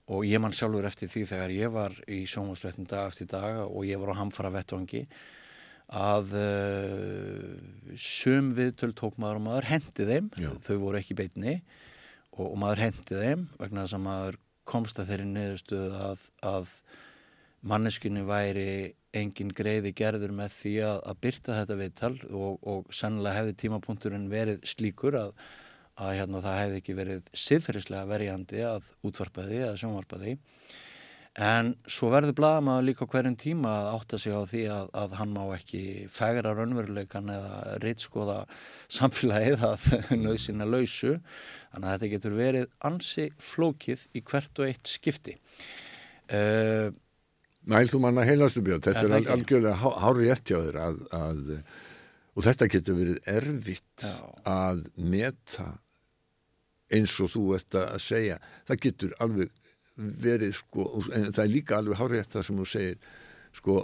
og 0.09 0.25
ég 0.25 0.41
man 0.41 0.55
sjálfur 0.55 0.87
eftir 0.89 1.11
því 1.11 1.25
þegar 1.29 1.53
ég 1.53 1.73
var 1.73 1.97
í 2.09 2.23
sjónvarsfréttum 2.29 2.87
dag 2.89 3.11
eftir 3.11 3.29
dag 3.29 3.61
og 3.65 3.83
ég 3.85 4.01
var 4.01 4.15
á 4.17 4.21
hamfara 4.21 4.53
vettvangi 4.53 5.03
að 5.89 6.35
uh, 6.37 7.95
sum 7.97 8.53
viðtöl 8.57 8.91
tók 8.97 9.17
maður 9.21 9.39
og 9.39 9.45
maður 9.47 9.69
hendi 9.71 10.05
þeim, 10.09 10.29
Já. 10.37 10.51
þau 10.65 10.75
voru 10.83 10.99
ekki 10.99 11.17
beitni 11.17 11.55
og, 12.35 12.45
og 12.51 12.57
maður 12.61 12.83
hendi 12.85 13.21
þeim 13.23 13.47
vegna 13.57 13.85
þess 13.85 13.97
að 13.97 14.05
maður 14.05 14.39
komst 14.69 15.01
að 15.01 15.13
þeirri 15.13 15.29
niðurstuð 15.31 15.95
að, 15.97 16.25
að 16.45 16.73
manneskunni 17.65 18.21
væri 18.27 18.69
engin 19.17 19.49
greiði 19.55 19.91
gerður 19.97 20.35
með 20.37 20.53
því 20.59 20.75
að, 20.85 20.99
að 21.09 21.23
byrta 21.25 21.55
þetta 21.57 21.79
viðtal 21.79 22.11
og, 22.29 22.59
og 22.61 22.93
sannlega 22.93 23.39
hefði 23.39 23.55
tímapunkturinn 23.63 24.27
verið 24.29 24.61
slíkur 24.69 25.17
að, 25.17 25.31
að 25.97 26.13
hérna, 26.19 26.43
það 26.45 26.59
hefði 26.61 26.83
ekki 26.83 26.97
verið 26.99 27.33
siðferðislega 27.45 28.11
verjandi 28.11 28.61
að 28.67 28.91
útvarpa 29.09 29.47
því 29.49 29.63
eða 29.63 29.79
sjónvarpa 29.81 30.21
því 30.21 30.35
En 31.37 31.75
svo 31.87 32.09
verður 32.09 32.33
blaðamaður 32.39 32.85
líka 32.87 33.05
hverjum 33.07 33.35
tíma 33.39 33.71
að 33.71 33.89
átta 33.93 34.17
sig 34.19 34.33
á 34.33 34.41
því 34.49 34.61
að, 34.73 34.87
að 34.97 35.11
hann 35.19 35.33
má 35.35 35.43
ekki 35.53 35.81
fegra 36.11 36.55
raunveruleikan 36.57 37.29
eða 37.31 37.75
reitskoða 37.83 38.37
samfélagið 38.91 39.65
að 39.67 39.85
nöðsina 40.23 40.67
lausu. 40.67 41.19
Þannig 41.69 41.85
að 41.85 41.93
þetta 41.93 42.09
getur 42.15 42.39
verið 42.39 42.65
ansi 42.89 43.27
flókið 43.37 44.07
í 44.17 44.23
hvert 44.25 44.63
og 44.63 44.71
eitt 44.71 44.89
skipti. 44.89 45.37
Uh, 46.29 46.89
Næl 47.69 47.85
þú 47.91 48.01
manna 48.01 48.25
heilastu 48.25 48.63
björn, 48.65 48.81
þetta 48.81 49.05
er, 49.05 49.13
er 49.19 49.31
algjörlega 49.35 49.93
hári 50.01 50.25
rétt 50.25 50.49
hjá 50.49 50.57
þér 50.57 50.77
að, 50.81 50.99
að, 51.13 51.53
og 52.33 52.45
þetta 52.47 52.67
getur 52.73 52.97
verið 52.97 53.29
erfitt 53.29 54.05
Já. 54.07 54.13
að 54.49 54.83
meta 54.97 55.69
eins 56.89 57.13
og 57.21 57.29
þú 57.35 57.43
ert 57.59 57.77
að 57.77 57.99
segja. 58.01 58.39
Það 58.65 58.81
getur 58.87 59.17
alveg 59.21 59.51
verið 59.99 60.53
sko, 60.59 60.85
en 61.15 61.31
það 61.33 61.43
er 61.43 61.51
líka 61.51 61.79
alveg 61.79 61.99
hárétt 61.99 62.35
það 62.35 62.45
sem 62.47 62.61
þú 62.61 62.67
segir 62.71 62.97
sko, 63.57 63.75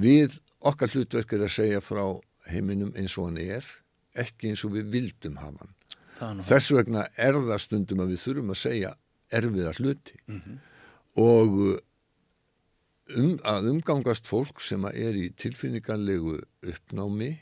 við 0.00 0.38
okkar 0.66 0.92
hlutverk 0.92 1.34
er 1.34 1.46
að 1.46 1.56
segja 1.56 1.82
frá 1.84 2.04
heiminum 2.50 2.92
eins 2.96 3.16
og 3.18 3.30
hann 3.30 3.40
er 3.42 3.66
ekki 4.16 4.52
eins 4.52 4.62
og 4.66 4.76
við 4.76 4.92
vildum 4.94 5.40
hafa 5.40 5.66
hann. 5.66 6.40
Þess 6.46 6.72
vegna 6.72 7.04
er 7.20 7.36
það 7.36 7.64
stundum 7.64 8.04
að 8.04 8.14
við 8.14 8.22
þurfum 8.22 8.54
að 8.54 8.62
segja 8.62 8.94
erfiða 9.36 9.72
hluti. 9.76 10.16
Mm 10.26 10.40
-hmm. 10.40 10.58
og 11.20 11.58
um, 13.14 13.34
að 13.44 13.70
umgangast 13.72 14.26
fólk 14.26 14.62
sem 14.64 14.84
er 14.92 15.16
í 15.18 15.28
tilfinningarlegu 15.38 16.38
uppnámi 16.66 17.32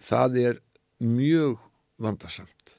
það 0.00 0.38
er 0.42 0.60
mjög 1.04 1.58
vandarsamt 2.02 2.76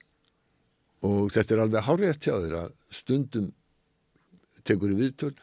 og 1.06 1.32
þetta 1.34 1.56
er 1.56 1.64
alveg 1.66 1.88
hárétt 1.88 2.28
hjá 2.28 2.36
þér 2.36 2.58
að 2.64 2.74
stundum 2.90 3.54
tekur 4.66 4.94
í 4.94 5.00
viðtöl 5.00 5.34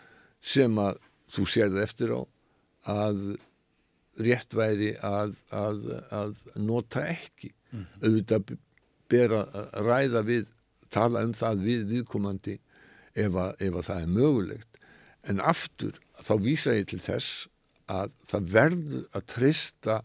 sem 0.43 0.79
að 0.83 1.01
þú 1.33 1.47
sér 1.49 1.73
það 1.73 1.87
eftir 1.87 2.15
á 2.15 2.21
að 2.93 3.23
rétt 4.23 4.55
væri 4.55 4.93
að, 5.01 5.37
að, 5.55 5.87
að 6.13 6.35
nota 6.61 7.07
ekki 7.09 7.53
mm 7.53 7.79
-hmm. 7.79 8.03
auðvitað 8.05 8.59
ber 9.09 9.35
að 9.39 9.57
ræða 9.87 10.23
við 10.27 10.53
tala 10.93 11.25
um 11.25 11.33
það 11.33 11.65
við 11.65 11.87
viðkomandi 11.93 12.59
ef 13.15 13.35
að, 13.35 13.55
ef 13.61 13.75
að 13.75 13.87
það 13.89 14.03
er 14.03 14.13
mögulegt 14.19 14.81
en 15.31 15.41
aftur 15.41 15.99
þá 16.21 16.35
vísa 16.43 16.77
ég 16.77 16.89
til 16.91 17.01
þess 17.01 17.49
að 17.93 18.13
það 18.29 18.49
verður 18.57 19.05
að 19.13 19.27
trista 19.27 19.99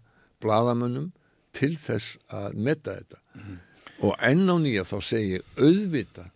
bladamönnum 0.43 1.11
til 1.57 1.73
þess 1.77 2.17
að 2.33 2.57
metta 2.67 2.95
þetta 2.99 3.19
mm 3.33 3.41
-hmm. 3.41 3.59
og 4.05 4.15
enn 4.29 4.49
á 4.49 4.55
nýja 4.61 4.83
þá 4.83 4.97
segir 5.01 5.41
auðvita 5.57 6.29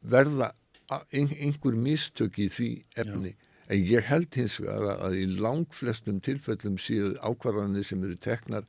verða 0.00 0.52
einhver 0.90 1.76
mistök 1.78 2.38
í 2.38 2.48
því 2.52 2.70
efni 3.02 3.32
Já. 3.32 3.38
en 3.74 3.84
ég 3.90 4.08
held 4.10 4.38
hins 4.38 4.58
vegar 4.62 5.00
að 5.02 5.18
í 5.18 5.26
langflestum 5.40 6.20
tilfellum 6.22 6.78
séu 6.78 7.14
ákvarðanir 7.18 7.86
sem 7.86 8.04
eru 8.06 8.16
teknar 8.16 8.66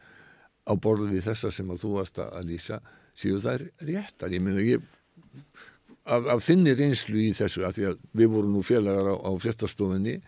á 0.68 0.74
borðu 0.74 1.12
við 1.14 1.28
þessa 1.30 1.52
sem 1.54 1.70
að 1.72 1.84
þú 1.86 1.94
varst 2.00 2.22
að 2.24 2.50
lýsa 2.50 2.82
séu 3.18 3.40
það 3.42 3.68
réttar 3.86 4.34
ég 4.34 4.44
meina 4.44 4.66
ég 4.66 4.84
af, 6.08 6.28
af 6.34 6.44
þinni 6.44 6.76
reynslu 6.78 7.22
í 7.22 7.32
þessu 7.38 7.66
að 7.68 7.78
því 7.78 7.88
að 7.92 8.04
við 8.22 8.34
vorum 8.34 8.58
nú 8.58 8.66
félagar 8.66 9.14
á, 9.14 9.16
á 9.22 9.32
fjartastofinni 9.44 10.20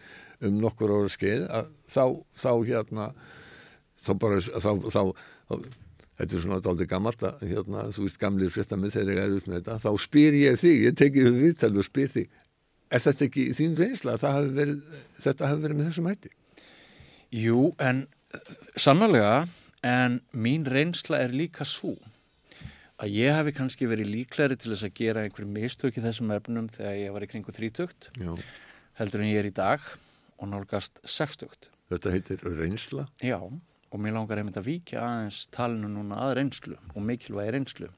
um 0.46 0.58
nokkur 0.62 0.94
ára 0.94 1.12
skeið 1.12 1.46
að 1.50 1.70
þá, 1.90 2.04
þá 2.38 2.52
hérna 2.70 3.12
þá 4.06 4.14
bara 4.22 4.42
þá, 4.42 4.72
þá, 4.88 5.02
þá 5.50 5.54
þetta 6.20 6.36
er 6.36 6.44
svona 6.44 6.60
aldrei 6.60 6.90
gammalt 6.90 7.24
að 7.24 7.46
hérna, 7.48 7.86
þú 7.96 8.06
veist 8.06 8.20
gamlir 8.20 8.52
fréttamið 8.54 8.96
þegar 8.98 9.16
ég 9.16 9.24
er 9.24 9.36
út 9.38 9.48
með 9.48 9.62
þetta 9.62 9.78
þá 9.86 10.04
spyr 10.04 10.38
ég 10.40 10.60
þig, 10.60 10.84
ég 10.84 11.00
tekið 11.00 11.30
við 11.30 11.42
viðtal 11.46 11.72
og 11.80 11.88
spyr 11.88 12.14
þig, 12.16 12.38
er 12.90 13.04
þetta 13.06 13.26
ekki 13.30 13.46
þín 13.56 13.80
reynsla 13.80 14.16
að 14.18 14.28
hafi 14.28 14.54
verið, 14.58 15.02
þetta 15.24 15.52
hafi 15.52 15.66
verið 15.66 15.80
með 15.80 15.90
þessum 15.90 16.12
hætti? 16.12 16.32
Jú, 17.40 17.64
en 17.80 18.06
sannlega 18.80 19.34
en 19.86 20.20
mín 20.36 20.68
reynsla 20.68 21.22
er 21.24 21.36
líka 21.36 21.68
svo 21.68 21.96
að 23.00 23.16
ég 23.16 23.32
hafi 23.38 23.56
kannski 23.56 23.88
verið 23.88 24.12
líklæri 24.12 24.58
til 24.60 24.74
þess 24.74 24.90
að 24.90 24.98
gera 25.00 25.24
einhver 25.24 25.48
mistök 25.48 25.96
í 25.96 26.04
þessum 26.04 26.34
efnum 26.36 26.68
þegar 26.74 26.98
ég 27.00 27.16
var 27.16 27.24
í 27.24 27.32
kringu 27.32 27.56
þrítökt 27.56 28.10
heldur 29.00 29.24
en 29.24 29.32
ég 29.32 29.40
er 29.40 29.48
í 29.48 29.56
dag 29.56 29.84
og 30.40 30.52
nálgast 30.52 31.00
sextökt 31.08 31.72
Þetta 31.90 32.12
heitir 32.14 32.44
reynsla? 32.44 33.08
Já 33.24 33.40
og 33.90 34.02
mér 34.02 34.16
langar 34.16 34.42
einmitt 34.42 34.60
að 34.60 34.70
víkja 34.70 35.02
aðeins 35.02 35.48
talinu 35.54 35.90
núna 35.92 36.20
að 36.26 36.36
reynslu 36.40 36.78
og 36.94 37.06
mikilvægi 37.06 37.54
reynslu. 37.56 37.90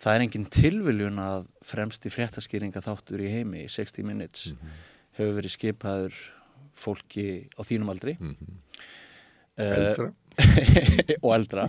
Það 0.00 0.14
er 0.14 0.24
engin 0.24 0.46
tilviljun 0.48 1.20
að 1.20 1.48
fremsti 1.68 2.12
fréttaskýringa 2.12 2.80
þáttur 2.84 3.20
í 3.20 3.32
heimi, 3.34 3.66
60 3.68 4.06
minutes, 4.08 4.52
mm 4.52 4.56
-hmm. 4.56 4.78
hefur 5.18 5.36
verið 5.36 5.56
skipaður 5.56 6.14
fólki 6.72 7.50
á 7.52 7.60
þínum 7.60 7.92
aldri. 7.92 8.16
Mm 8.18 8.36
-hmm. 8.36 8.56
Eldra. 9.56 10.12
og 11.24 11.34
eldra. 11.34 11.68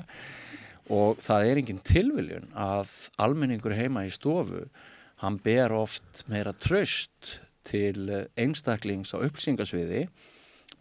Og 0.89 1.17
það 1.19 1.45
er 1.45 1.57
engin 1.57 1.79
tilviljun 1.79 2.47
að 2.55 2.87
almenningur 3.17 3.75
heima 3.75 4.05
í 4.05 4.11
stofu, 4.11 4.69
hann 5.17 5.37
ber 5.37 5.71
oft 5.71 6.23
meira 6.27 6.53
tröst 6.53 7.41
til 7.63 8.27
einstaklings 8.37 9.13
á 9.13 9.19
upplýsingasviði 9.19 10.07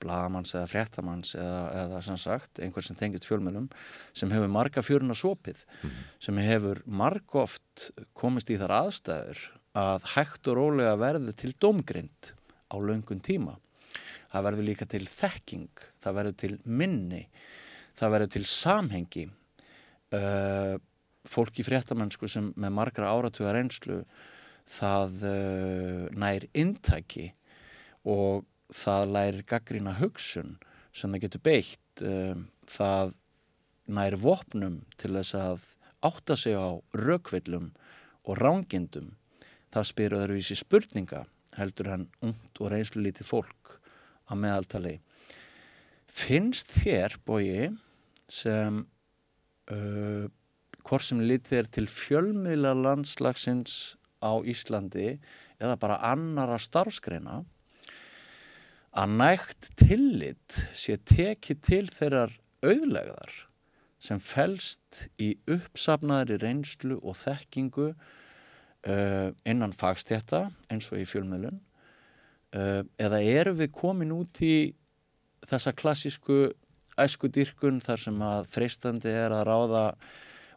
bladamanns 0.01 0.55
eða 0.57 0.69
fréttamanns 0.71 1.35
eða, 1.39 1.63
eða 1.85 2.03
sem 2.07 2.19
sagt 2.21 2.61
einhver 2.63 2.85
sem 2.87 2.99
tengist 2.99 3.29
fjölmjölum 3.29 3.69
sem 4.17 4.33
hefur 4.35 4.53
marga 4.53 4.85
fjöruna 4.85 5.17
sopið 5.19 5.63
mm. 5.83 5.97
sem 6.27 6.43
hefur 6.45 6.83
margóft 6.87 7.91
komist 8.17 8.51
í 8.51 8.59
þar 8.61 8.77
aðstæður 8.81 9.43
að 9.79 10.07
hægt 10.17 10.49
og 10.51 10.59
rólega 10.59 10.97
verður 10.99 11.37
til 11.39 11.53
domgrind 11.63 12.33
á 12.71 12.77
laungun 12.79 13.23
tíma. 13.23 13.57
Það 14.31 14.47
verður 14.47 14.67
líka 14.67 14.87
til 14.87 15.07
þekking, 15.11 15.85
það 16.03 16.17
verður 16.19 16.37
til 16.43 16.53
minni, 16.65 17.25
það 17.99 18.15
verður 18.15 18.33
til 18.37 18.45
samhengi. 18.47 19.27
Uh, 20.11 20.77
fólk 21.31 21.61
í 21.63 21.67
fréttamennsku 21.67 22.27
sem 22.31 22.49
með 22.59 22.75
margra 22.75 23.11
áratuga 23.13 23.53
reynslu 23.55 24.01
það 24.71 25.27
uh, 25.27 26.07
nær 26.19 26.47
intæki 26.59 27.29
og 28.11 28.47
það 28.75 29.13
lærir 29.15 29.47
gaggrína 29.49 29.97
hugsun 29.99 30.57
sem 30.93 31.13
það 31.13 31.25
getur 31.27 31.45
beitt 31.47 32.05
um, 32.05 32.47
það 32.71 33.15
næri 33.91 34.19
vopnum 34.23 34.81
til 35.01 35.13
þess 35.17 35.37
að 35.39 35.69
átta 36.07 36.37
sig 36.39 36.57
á 36.57 36.79
rökvillum 36.97 37.71
og 38.25 38.39
rángindum. 38.39 39.15
Það 39.71 39.89
spyr 39.91 40.17
öðruvísi 40.19 40.57
spurninga 40.59 41.25
heldur 41.59 41.91
hann 41.91 42.09
ungt 42.25 42.61
og 42.63 42.73
reynslu 42.73 43.03
lítið 43.05 43.29
fólk 43.29 43.77
að 44.31 44.43
meðaltali. 44.45 44.97
Finnst 46.11 46.71
þér 46.75 47.17
bóji 47.27 47.71
sem 48.31 48.83
uh, 49.71 50.27
hvort 50.87 51.07
sem 51.07 51.23
lítið 51.23 51.63
er 51.63 51.71
til 51.77 51.87
fjölmiðla 51.91 52.75
landslagsins 52.79 53.97
á 54.23 54.39
Íslandi 54.43 55.17
eða 55.61 55.77
bara 55.81 56.01
annara 56.11 56.59
starfskreina 56.61 57.43
að 58.91 59.15
nægt 59.21 59.71
tillit 59.79 60.59
sé 60.75 60.97
tekið 61.07 61.63
til 61.67 61.85
þeirrar 61.95 62.35
auðlegðar 62.65 63.35
sem 64.01 64.21
fælst 64.23 65.05
í 65.21 65.35
uppsafnaðri 65.51 66.41
reynslu 66.41 66.97
og 66.99 67.19
þekkingu 67.21 67.91
uh, 67.93 69.29
innan 69.45 69.77
fagstétta 69.77 70.49
eins 70.73 70.89
og 70.91 71.03
í 71.03 71.07
fjölmjölun 71.09 71.61
uh, 72.57 72.83
eða 72.99 73.21
eru 73.21 73.55
við 73.61 73.73
komin 73.77 74.15
út 74.17 74.41
í 74.43 74.73
þessa 75.47 75.75
klassísku 75.77 76.49
æskudyrkun 77.01 77.81
þar 77.85 78.03
sem 78.03 78.19
að 78.25 78.51
freistandi 78.53 79.13
er 79.13 79.33
að 79.35 79.47
ráða 79.49 79.85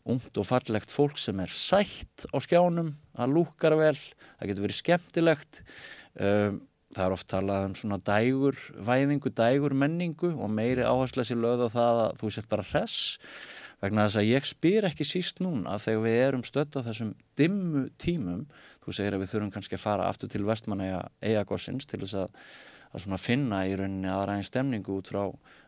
ungt 0.10 0.36
og 0.40 0.48
fallegt 0.48 0.92
fólk 0.92 1.20
sem 1.22 1.40
er 1.40 1.52
sætt 1.54 2.26
á 2.28 2.38
skjánum, 2.44 2.92
að 3.16 3.36
lúkar 3.38 3.76
vel, 3.80 3.96
það 4.40 4.50
getur 4.50 4.66
verið 4.66 4.80
skemmtilegt. 4.82 5.62
Um, 6.20 6.60
það 6.96 7.06
er 7.06 7.16
oft 7.16 7.28
talað 7.32 7.68
um 7.70 7.76
svona 7.78 8.00
dægur 8.06 8.60
væðingu, 8.88 9.32
dægur 9.34 9.76
menningu 9.78 10.34
og 10.34 10.52
meiri 10.54 10.86
áhersla 10.86 11.26
sér 11.28 11.42
lögð 11.42 11.68
á 11.68 11.76
það 11.76 12.02
að 12.04 12.20
þú 12.22 12.34
sett 12.36 12.50
bara 12.52 12.68
hress 12.70 13.00
vegna 13.84 14.06
þess 14.08 14.20
að 14.22 14.30
ég 14.30 14.48
spyr 14.48 14.88
ekki 14.90 15.08
síst 15.08 15.42
núna 15.44 15.80
þegar 15.82 16.06
við 16.06 16.20
erum 16.28 16.46
stödd 16.48 16.78
á 16.80 16.86
þessum 16.86 17.16
dimmu 17.40 17.88
tímum 18.02 18.46
þú 18.86 18.96
segir 18.96 19.18
að 19.18 19.26
við 19.26 19.34
þurfum 19.34 19.56
kannski 19.58 19.80
að 19.80 19.84
fara 19.84 20.08
aftur 20.12 20.32
til 20.32 20.46
vestmanna 20.48 21.02
eigagossins 21.24 21.90
til 21.90 22.04
þess 22.06 22.22
að, 22.24 22.46
að 22.94 23.06
svona 23.06 23.20
finna 23.20 23.66
í 23.68 23.76
rauninni 23.80 24.12
aðræðin 24.12 24.48
stemningu 24.48 25.00
út 25.00 25.12
frá 25.12 25.26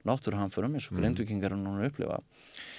náttúruhamförum 0.08 0.78
eins 0.78 0.88
og 0.90 0.96
mm. 0.96 1.02
grindvikingar 1.02 1.58
núna 1.60 1.90
upplifa 1.90 2.22
Eh, 2.22 2.75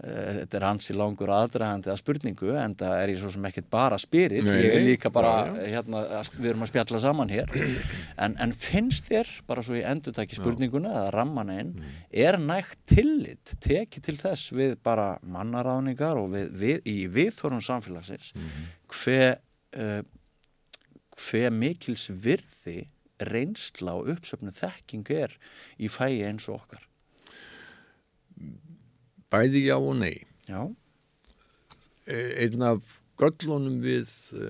þetta 0.00 0.56
er 0.56 0.64
hans 0.64 0.90
í 0.92 0.96
langur 0.96 1.30
aðdragandi 1.34 1.90
að 1.92 1.98
spurningu 2.00 2.54
en 2.56 2.74
það 2.80 2.94
er 3.02 3.12
ég 3.12 3.20
svo 3.20 3.32
sem 3.34 3.48
ekkert 3.50 3.68
bara 3.72 3.98
spyrir 4.00 4.46
Nei, 4.46 4.54
ég 4.56 4.76
er 4.78 4.86
líka 4.86 5.12
bara, 5.12 5.32
já, 5.50 5.58
já. 5.60 5.74
Hérna, 5.74 6.04
við 6.36 6.50
erum 6.52 6.64
að 6.64 6.70
spjalla 6.72 7.00
saman 7.04 7.32
hér 7.32 7.52
en, 8.24 8.36
en 8.40 8.54
finnst 8.56 9.10
þér, 9.10 9.32
bara 9.50 9.64
svo 9.66 9.76
ég 9.76 9.88
endur 9.90 10.16
takki 10.16 10.38
spurninguna 10.38 10.94
eða 11.02 11.10
ramman 11.18 11.52
einn 11.52 11.74
mm. 11.74 11.98
er 12.26 12.40
nægt 12.40 12.78
tillit, 12.90 13.52
tekið 13.60 14.06
til 14.08 14.16
þess 14.22 14.54
við 14.56 14.78
bara 14.86 15.10
mannaráningar 15.20 16.20
og 16.20 16.32
við, 16.32 16.48
við, 16.62 16.80
í 16.88 16.96
viðþórun 17.12 17.64
samfélagsins 17.64 18.32
mm. 18.38 18.64
hver 18.96 19.36
uh, 19.76 20.00
hver 21.20 21.52
mikils 21.52 22.08
virði 22.08 22.86
reynsla 23.20 23.98
og 24.00 24.08
uppsöfnu 24.14 24.52
þekking 24.56 25.10
er 25.12 25.36
í 25.76 25.90
fæi 25.92 26.22
eins 26.24 26.48
og 26.48 26.62
okkar 26.62 26.86
Bæði 29.30 29.66
já 29.68 29.76
og 29.78 29.94
nei. 30.00 30.26
Já. 30.48 30.64
E, 32.06 32.16
einn 32.42 32.64
af 32.66 32.98
göllunum 33.20 33.78
við 33.84 34.10
e, 34.34 34.48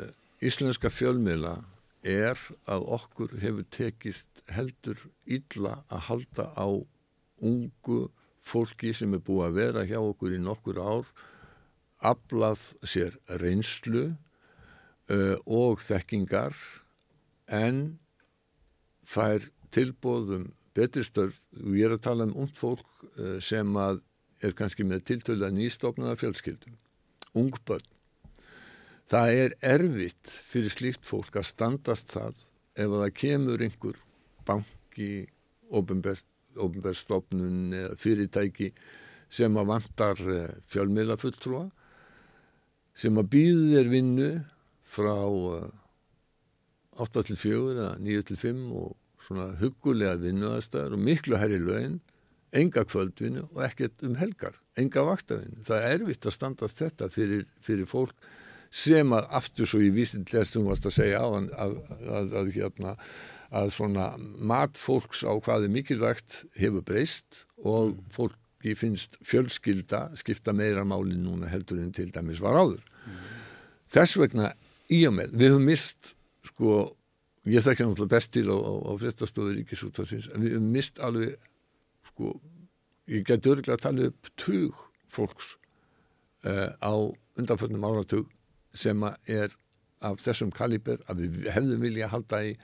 íslenska 0.49 0.89
fjölmiðla 0.89 1.59
er 2.07 2.41
að 2.71 2.87
okkur 2.97 3.35
hefur 3.43 3.67
tekist 3.69 4.41
heldur 4.49 5.03
illa 5.29 5.83
að 5.93 6.07
halda 6.09 6.47
á 6.57 6.69
ungu 7.45 8.07
fólki 8.41 8.95
sem 8.97 9.13
er 9.15 9.21
búið 9.25 9.47
að 9.47 9.59
vera 9.59 9.85
hjá 9.89 9.99
okkur 10.01 10.33
í 10.33 10.41
nokkur 10.41 10.81
ár 10.81 11.11
aflað 12.01 12.63
sér 12.89 13.19
reynslu 13.43 14.07
uh, 14.09 15.37
og 15.45 15.83
þekkingar 15.85 16.57
en 17.53 17.99
fær 19.05 19.45
tilbóðum 19.75 20.49
betri 20.73 21.05
störf 21.05 21.37
og 21.61 21.77
ég 21.77 21.91
er 21.91 21.99
að 21.99 22.05
tala 22.09 22.29
um 22.31 22.37
ungd 22.45 22.57
fólk 22.57 23.05
sem 23.45 23.77
að 23.77 24.01
er 24.41 24.55
kannski 24.57 24.87
með 24.87 25.05
tiltöla 25.11 25.51
nýstofnaða 25.55 26.19
fjölskyldum, 26.21 26.77
ung 27.39 27.55
börn. 27.67 27.89
Það 29.11 29.29
er 29.43 29.51
erfitt 29.67 30.27
fyrir 30.47 30.73
slíkt 30.73 31.05
fólk 31.07 31.37
að 31.37 31.51
standast 31.51 32.07
það 32.15 32.35
ef 32.79 32.89
það 32.95 33.17
kemur 33.19 33.59
einhver 33.67 33.97
banki, 34.47 35.27
ofinberstofnun 35.71 37.75
eða 37.75 37.99
fyrirtæki 37.99 38.71
sem 39.31 39.55
að 39.59 39.69
vantar 39.71 40.19
eh, 40.27 40.57
fjölmiðla 40.71 41.17
fulltrúa 41.21 41.69
sem 42.99 43.19
að 43.21 43.31
býðu 43.35 43.69
þér 43.75 43.93
vinnu 43.93 44.31
frá 44.91 45.15
8 47.01 47.23
til 47.29 47.39
4 47.39 47.77
eða 47.77 47.93
9 48.03 48.25
til 48.31 48.39
5 48.41 48.65
og 48.81 48.97
svona 49.25 49.51
hugulega 49.61 50.19
vinnuðastæður 50.21 50.97
og 50.97 51.05
miklu 51.07 51.39
herri 51.39 51.61
lögin, 51.63 52.01
enga 52.57 52.85
kvöldvinnu 52.89 53.47
og 53.55 53.65
ekkert 53.65 54.03
um 54.07 54.17
helgar, 54.19 54.57
enga 54.79 55.05
vaktavinnu. 55.07 55.65
Það 55.67 55.87
er 55.87 55.97
erfitt 55.97 56.27
að 56.27 56.37
standast 56.37 56.83
þetta 56.83 57.11
fyrir, 57.13 57.45
fyrir 57.63 57.89
fólk 57.91 58.31
sem 58.71 59.11
að 59.15 59.27
aftur 59.35 59.67
svo 59.67 59.81
í 59.83 59.91
þú 59.91 60.63
varst 60.69 60.87
að 60.87 60.95
segja 60.95 61.23
á 61.23 61.27
að, 61.27 61.49
að, 61.59 61.73
að, 62.19 62.35
að 62.41 62.53
hérna, 62.55 62.95
að 63.51 63.73
svona 63.75 64.07
mat 64.19 64.79
fólks 64.79 65.25
á 65.27 65.35
hvað 65.43 65.67
er 65.67 65.75
mikilvægt 65.75 66.45
hefur 66.59 66.87
breyst 66.87 67.45
og 67.65 67.97
mm. 67.97 68.05
fólki 68.15 68.77
finnst 68.79 69.19
fjölskylda 69.27 70.11
skipta 70.19 70.55
meira 70.55 70.85
máli 70.87 71.19
núna 71.19 71.51
heldur 71.51 71.83
en 71.83 71.91
til 71.93 72.13
dæmis 72.15 72.43
var 72.43 72.61
áður. 72.63 72.87
Mm. 73.07 73.21
Þess 73.91 74.21
vegna 74.23 74.53
í 74.91 75.03
og 75.09 75.17
með, 75.19 75.35
við 75.35 75.55
höfum 75.55 75.67
mist 75.67 76.15
sko, 76.47 76.81
ég 77.51 77.67
þekki 77.67 77.89
náttúrulega 77.89 78.15
best 78.15 78.33
til 78.37 78.47
á, 78.47 78.55
á, 78.55 78.73
á 78.87 78.93
fréttastofur 79.03 79.57
ríkisútvarsins, 79.59 80.31
en 80.31 80.47
við 80.47 80.55
höfum 80.55 80.71
mist 80.79 81.03
alveg 81.03 81.50
sko, 82.21 82.35
ég 83.11 83.25
geti 83.27 83.51
örgulega 83.51 83.79
að 83.79 83.87
tala 83.87 84.11
upp 84.11 84.31
tug 84.37 84.85
fólks 85.11 85.55
uh, 86.45 86.71
á 86.77 86.93
undanförnum 87.41 87.89
áratug 87.89 88.29
sem 88.77 89.03
er 89.27 89.57
af 90.05 90.21
þessum 90.23 90.53
kaliber 90.55 91.01
að 91.11 91.25
við 91.25 91.51
hefðum 91.55 91.83
vilja 91.85 92.07
að 92.07 92.15
halda 92.15 92.43
í 92.47 92.55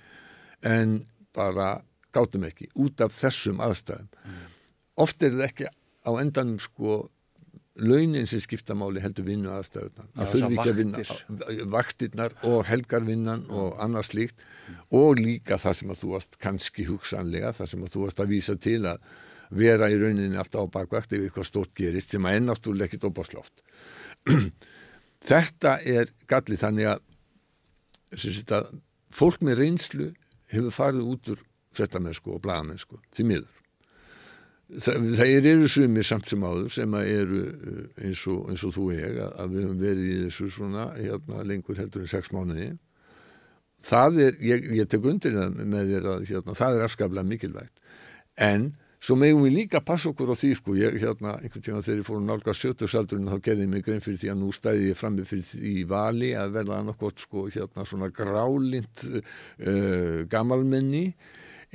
en 0.66 0.94
bara 1.36 1.80
gátum 2.14 2.46
ekki 2.48 2.70
út 2.80 3.02
af 3.04 3.12
þessum 3.16 3.60
aðstæðum 3.64 4.08
mm. 4.08 4.46
oft 5.04 5.22
er 5.22 5.34
þetta 5.34 5.50
ekki 5.50 5.68
á 6.06 6.10
endanum 6.22 6.60
sko 6.62 7.02
launin 7.76 8.28
sem 8.30 8.40
skipta 8.40 8.76
máli 8.78 9.02
heldur 9.04 9.26
vinnu 9.26 9.50
aðstæðunar 9.52 10.08
að 10.16 10.30
þurfi 10.32 10.56
ekki 10.56 10.72
að 10.72 10.78
vinna 10.80 11.68
vaktirnar 11.74 12.36
og 12.48 12.62
helgarvinnan 12.70 13.44
mm. 13.44 13.56
og 13.60 13.80
annars 13.84 14.14
líkt 14.16 14.40
mm. 14.40 14.82
og 14.96 15.20
líka 15.20 15.58
það 15.60 15.80
sem 15.80 15.92
að 15.92 16.02
þú 16.02 16.12
varst 16.14 16.38
kannski 16.40 16.86
hugsanlega, 16.88 17.52
það 17.58 17.72
sem 17.74 17.84
að 17.84 17.96
þú 17.96 18.04
varst 18.06 18.22
að 18.22 18.32
vísa 18.32 18.56
til 18.56 18.80
að 18.88 19.10
vera 19.50 19.90
í 19.92 19.98
rauninni 20.00 20.38
alltaf 20.38 20.66
á 20.66 20.74
bakvægt 20.78 21.12
ef 21.12 21.26
eitthvað 21.26 21.50
stórt 21.50 21.74
gerist 21.76 22.14
sem 22.14 22.26
að 22.26 22.40
ennáttúrulega 22.40 22.90
ekkit 22.90 23.06
óbáslátt 23.10 23.62
Þetta 25.26 25.78
er 25.82 26.12
gallið 26.30 26.62
þannig 26.62 26.88
að, 26.92 27.02
að 28.54 28.72
fólk 29.14 29.42
með 29.42 29.60
reynslu 29.62 30.08
hefur 30.52 30.74
farið 30.74 31.12
út 31.12 31.30
úr 31.32 31.44
frettamennsku 31.76 32.34
og 32.36 32.42
bladamennsku 32.44 33.00
til 33.16 33.26
miður. 33.28 33.52
Það, 34.82 35.04
það 35.18 35.48
eru 35.50 35.68
sumir 35.70 36.06
samt 36.06 36.30
sem 36.30 36.42
áður 36.42 36.72
sem 36.74 36.94
eru 36.98 37.42
eh, 37.46 37.82
eins 38.06 38.24
og, 38.30 38.48
eins 38.50 38.64
og 38.66 38.74
þú 38.74 38.86
og 38.88 38.96
ég 38.96 39.20
að 39.26 39.52
við 39.52 39.66
höfum 39.66 39.82
verið 39.82 40.06
í 40.06 40.16
þessu 40.24 40.48
svona 40.56 40.86
hérna, 40.96 41.44
lengur 41.46 41.78
heldur 41.78 42.02
en 42.02 42.10
sex 42.10 42.32
mánuði. 42.34 42.72
Það 43.86 44.18
er, 44.24 44.40
ég, 44.42 44.66
ég 44.80 44.90
tek 44.90 45.06
undir 45.06 45.36
með 45.54 45.92
þér 45.92 46.10
að 46.14 46.26
hérna, 46.30 46.56
það 46.58 46.78
er 46.78 46.86
afskaplega 46.86 47.30
mikilvægt 47.30 47.84
en 48.42 48.72
Svo 48.96 49.16
megum 49.20 49.44
við 49.44 49.56
líka 49.58 49.82
passa 49.84 50.08
okkur 50.10 50.32
á 50.32 50.36
því 50.36 50.50
sko, 50.56 50.74
ég 50.78 50.94
hérna 51.02 51.34
einhvern 51.36 51.64
tíma 51.64 51.82
þegar 51.84 51.98
ég 52.00 52.06
fór 52.06 52.20
að 52.20 52.28
nálga 52.30 52.54
sjötursaldurinn 52.56 53.28
þá 53.28 53.42
gerði 53.44 53.66
ég 53.66 53.72
mig 53.74 53.84
grein 53.84 54.04
fyrir 54.04 54.20
því 54.22 54.30
að 54.32 54.38
nú 54.40 54.52
stæði 54.56 54.86
ég 54.88 54.98
frammi 54.98 55.26
fyrir 55.28 55.48
því 55.50 55.72
í 55.72 55.84
vali 55.90 56.30
að 56.36 56.54
verða 56.56 56.78
annarkot 56.80 57.20
sko 57.20 57.44
hérna 57.50 57.84
svona 57.84 58.08
grálind 58.16 59.04
uh, 59.12 60.24
gamalmenni 60.32 61.04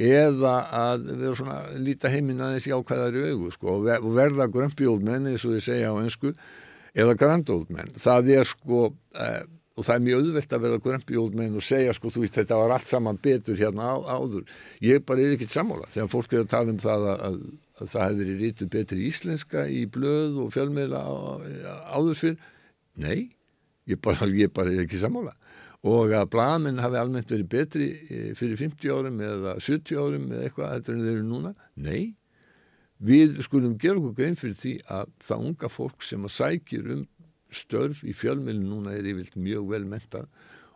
eða 0.01 0.55
að 0.81 1.07
vera 1.11 1.37
svona 1.37 1.59
líta 1.77 2.09
heiminn 2.09 2.41
aðeins 2.41 2.67
í 2.71 2.73
ákvæðari 2.73 3.23
augu 3.29 3.53
sko 3.53 3.77
og 3.77 4.11
verða 4.17 4.49
grömpjóldmenn 4.49 5.29
eins 5.29 5.45
og 5.45 5.57
þið 5.57 5.65
segja 5.67 5.93
á 5.93 6.01
ennsku 6.01 6.33
eða 6.91 7.15
grandóldmenn. 7.19 7.93
Það 8.01 8.33
er 8.39 8.49
sko 8.49 8.87
uh, 8.89 9.41
og 9.77 9.85
það 9.87 9.95
er 9.95 10.05
mjög 10.05 10.21
auðvelt 10.21 10.53
að 10.55 10.63
vera 10.65 10.79
grömpjóð 10.85 11.35
með 11.39 11.57
og 11.57 11.63
segja 11.65 11.93
sko 11.95 12.11
þú 12.11 12.23
veist 12.25 12.37
þetta 12.37 12.57
var 12.59 12.73
allt 12.75 12.89
saman 12.91 13.19
betur 13.23 13.59
hérna 13.59 13.87
á, 13.87 13.95
áður. 14.19 14.47
Ég 14.83 15.05
bara 15.07 15.23
er 15.23 15.35
ekkert 15.37 15.53
sammála. 15.53 15.87
Þegar 15.93 16.09
fólk 16.11 16.33
er 16.35 16.43
að 16.43 16.49
tala 16.51 16.73
um 16.73 16.81
það 16.81 17.05
að, 17.11 17.21
að, 17.27 17.37
að 17.79 17.91
það 17.93 18.07
hefur 18.07 18.19
verið 18.21 18.41
rítuð 18.43 18.71
betri 18.75 19.05
íslenska 19.07 19.67
í 19.71 19.83
blöð 19.95 20.41
og 20.43 20.49
fjölmeila 20.55 21.03
áður 21.95 22.19
fyrr 22.19 22.41
nei, 22.99 23.31
ég 23.87 24.01
bara, 24.03 24.27
ég 24.43 24.51
bara 24.53 24.73
er 24.73 24.83
ekki 24.83 24.99
sammála. 24.99 25.35
Og 25.87 26.11
að 26.13 26.27
blamin 26.35 26.81
hafi 26.83 26.99
almennt 26.99 27.31
verið 27.31 27.47
betri 27.49 27.87
e, 28.05 28.17
fyrir 28.37 28.59
50 28.59 28.91
árum 28.93 29.23
eða 29.25 29.55
70 29.57 29.97
árum 29.97 30.27
eða 30.29 30.43
eitthvað 30.45 30.75
þetta 30.75 30.93
er 30.93 31.07
eru 31.15 31.23
núna, 31.25 31.55
nei. 31.73 32.11
Við 33.01 33.39
skulum 33.47 33.79
gera 33.81 33.97
okkur 33.97 34.19
grein 34.19 34.37
fyrir 34.37 34.59
því 34.59 34.75
að 34.93 35.15
það 35.25 35.47
unga 35.47 35.71
fólk 35.73 36.05
sem 36.05 36.27
að 36.27 36.35
sækir 36.35 36.91
um 36.99 37.07
störf 37.51 38.03
í 38.07 38.15
fjölmjölinu 38.15 38.69
núna 38.71 38.95
er 38.95 39.07
yfirlt 39.11 39.37
mjög 39.39 39.69
vel 39.73 39.85
mentað 39.89 40.27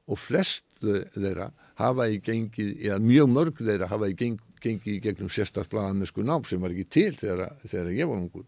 og 0.05 0.19
flest 0.21 0.65
þeirra 0.81 1.49
hafa 1.79 2.07
í 2.11 2.19
gengið, 2.23 2.71
eða 2.85 2.99
mjög 3.03 3.31
mörg 3.31 3.59
þeirra 3.59 3.89
hafa 3.89 4.09
í 4.11 4.15
geng, 4.17 4.39
gengið 4.63 4.93
í 4.93 5.01
gegnum 5.03 5.31
sko 5.31 6.23
nám 6.23 6.45
sem 6.45 6.61
var 6.61 6.73
ekki 6.75 6.87
til 6.89 7.11
þegar, 7.17 7.55
þegar 7.65 7.91
ég 7.95 8.09
var 8.09 8.21
ungur. 8.21 8.45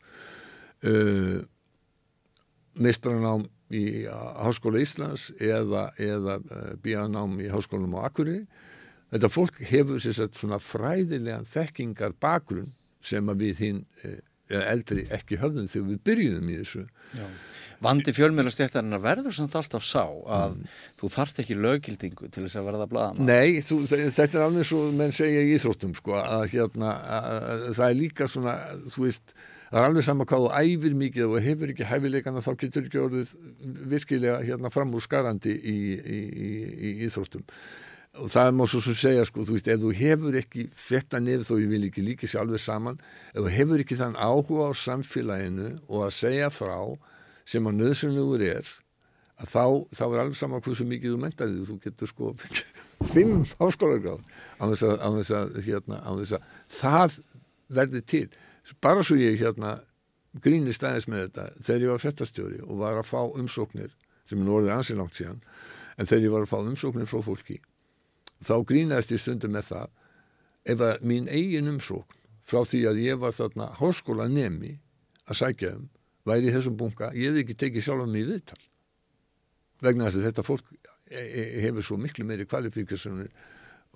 Uh, 0.86 1.42
mestranám 2.78 3.48
í 3.74 4.06
Háskóla 4.08 4.80
Íslands 4.84 5.32
eða, 5.42 5.90
eða 5.98 6.38
uh, 6.40 6.74
bíanám 6.84 7.40
í 7.42 7.50
Háskólanum 7.50 7.98
á 7.98 8.06
Akureyri. 8.08 8.46
Þetta 9.12 9.32
fólk 9.32 9.60
hefur 9.64 10.04
svona 10.04 10.60
fræðilegan 10.62 11.48
þekkingar 11.48 12.14
bakgrunn 12.22 12.74
sem 13.02 13.28
við 13.40 13.64
hinn 13.64 13.86
uh, 14.06 14.20
eldri 14.62 15.08
ekki 15.12 15.42
höfðum 15.42 15.68
þegar 15.68 15.90
við 15.90 16.04
byrjuðum 16.08 16.52
í 16.54 16.60
þessu. 16.62 16.86
Já 17.18 17.28
Vandi 17.84 18.14
fjölmjölastéttarinnar 18.16 19.02
verður 19.04 19.36
samt 19.38 19.56
alltaf 19.58 19.84
sá 19.86 20.02
að 20.04 20.56
mm. 20.56 20.70
þú 20.98 21.10
þart 21.14 21.42
ekki 21.44 21.58
lögildingu 21.58 22.30
til 22.34 22.46
þess 22.46 22.58
að 22.58 22.70
verða 22.72 22.88
blaðan. 22.90 23.28
Nei, 23.28 23.60
þú, 23.66 23.82
þetta 23.90 24.28
er 24.28 24.46
alveg 24.48 24.70
svo 24.70 24.82
menn 24.98 25.14
segja 25.16 25.44
í 25.46 25.52
Íþróttum 25.58 25.94
sko 25.98 26.18
að 26.18 26.48
hérna 26.56 26.96
að, 26.98 27.28
að, 27.38 27.68
það 27.78 27.86
er 27.88 28.00
líka 28.00 28.30
svona, 28.32 28.56
þú 28.90 29.04
veist, 29.06 29.36
það 29.68 29.82
er 29.82 29.90
alveg 29.92 30.08
sama 30.08 30.30
hvað 30.30 30.46
þú 30.46 30.64
æfir 30.64 30.96
mikið 31.04 31.28
og 31.28 31.50
hefur 31.50 31.74
ekki 31.74 31.90
hæfileikana 31.92 32.46
þá 32.46 32.54
getur 32.64 32.88
ekki 32.88 33.04
orðið 33.04 33.36
virkilega 33.94 34.40
hérna 34.48 34.74
fram 34.74 34.96
úr 34.98 35.06
skarandi 35.06 35.54
í, 35.54 35.78
í, 35.98 36.24
í, 36.24 36.50
í 36.74 36.96
Íþróttum 37.10 37.46
og 38.18 38.32
það 38.34 38.56
má 38.58 38.64
svo 38.66 38.80
sem 38.82 38.96
segja 38.98 39.26
sko, 39.28 39.44
þú 39.46 39.58
veist, 39.58 39.68
ef 39.70 39.82
þú 39.84 39.92
hefur 40.00 40.38
ekki 40.40 40.64
fetta 40.74 41.20
nefn 41.22 41.46
þó 41.46 41.60
ég 41.62 41.70
vil 41.70 41.84
ekki 41.86 42.06
líka 42.06 42.30
sér 42.30 42.42
alveg 42.42 42.64
saman, 42.64 42.98
ef 43.34 43.44
þú 43.44 43.52
hefur 43.54 43.84
ekki 43.84 43.98
þann 44.00 44.18
áhuga 44.18 44.70
á 44.70 44.82
samfélaginu 44.82 45.70
og 45.86 46.08
að 46.08 46.16
segja 46.18 46.50
frá 46.54 46.74
sem 47.48 47.70
að 47.70 47.80
nöðsynlugur 47.82 48.44
er 48.46 48.72
að 49.38 49.52
þá, 49.54 49.66
þá 49.96 50.04
er 50.08 50.22
alveg 50.24 50.40
saman 50.40 50.64
hversu 50.66 50.88
mikið 50.90 51.14
þú 51.14 51.20
mentar 51.22 51.52
því, 51.52 51.66
þú 51.70 51.78
getur 51.84 52.12
sko 52.12 52.32
fimm 53.14 53.44
háskólagráð 53.60 54.24
á 54.58 54.64
þess 54.72 54.88
að, 54.88 54.96
á 54.98 55.10
þess 55.20 55.36
að, 55.38 55.60
hérna, 55.68 56.02
á 56.02 56.12
þess 56.18 56.38
að 56.38 56.50
það 56.78 57.20
verði 57.78 58.02
til. 58.14 58.26
Bara 58.84 59.06
svo 59.06 59.16
ég 59.20 59.38
hérna 59.40 59.78
grínist 60.44 60.84
aðeins 60.84 61.08
með 61.08 61.28
þetta. 61.28 61.48
Þegar 61.62 61.86
ég 61.86 61.94
var 61.94 62.04
frettastjóri 62.04 62.60
og 62.66 62.82
var 62.82 63.00
að 63.00 63.10
fá 63.12 63.22
umsóknir 63.24 63.94
sem 64.28 64.42
er 64.42 64.54
orðið 64.58 64.76
ansið 64.76 65.02
langt 65.02 65.18
síðan 65.18 65.42
en 65.98 66.10
þegar 66.10 66.26
ég 66.26 66.34
var 66.34 66.46
að 66.46 66.52
fá 66.52 66.58
umsóknir 66.62 67.10
frá 67.10 67.22
fólki 67.26 67.60
þá 68.44 68.56
grínaðist 68.70 69.14
ég 69.16 69.24
stundum 69.24 69.56
með 69.56 69.70
það 69.72 69.94
ef 70.74 70.84
að 70.88 71.06
mín 71.10 71.30
eigin 71.32 71.72
umsókn 71.72 72.18
frá 72.48 72.62
því 72.68 72.82
að 72.92 73.02
ég 73.04 73.22
var 73.22 73.36
þarna 73.36 73.70
háskóla 73.80 74.28
nemi 74.32 74.78
að 75.28 75.40
sækja 75.42 75.74
um 75.78 75.88
væri 76.28 76.50
í 76.50 76.56
þessum 76.56 76.78
bunga, 76.80 77.12
ég 77.16 77.32
hef 77.32 77.44
ekki 77.44 77.58
tekið 77.64 77.86
sjálf 77.88 78.10
mig 78.12 78.26
í 78.26 78.30
viðtal. 78.32 78.60
Vegna 79.86 80.08
þess 80.08 80.20
að 80.20 80.28
þetta 80.30 80.46
fólk 80.46 80.72
e, 80.74 81.22
e, 81.22 81.44
hefur 81.68 81.86
svo 81.86 82.00
miklu 82.02 82.26
meiri 82.28 82.48
kvalifíkasunir 82.50 83.30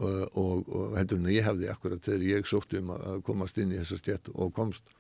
og, 0.02 0.38
og, 0.38 0.70
og 0.70 0.98
hendur 1.00 1.20
en 1.20 1.32
ég 1.34 1.46
hefði 1.46 1.72
akkurat 1.74 2.04
þegar 2.06 2.28
ég 2.30 2.50
sótti 2.50 2.82
um 2.82 2.94
að 2.96 3.24
komast 3.28 3.58
inn 3.62 3.74
í 3.74 3.80
þessa 3.82 4.00
stjætt 4.00 4.32
og 4.34 4.54
komst. 4.56 4.94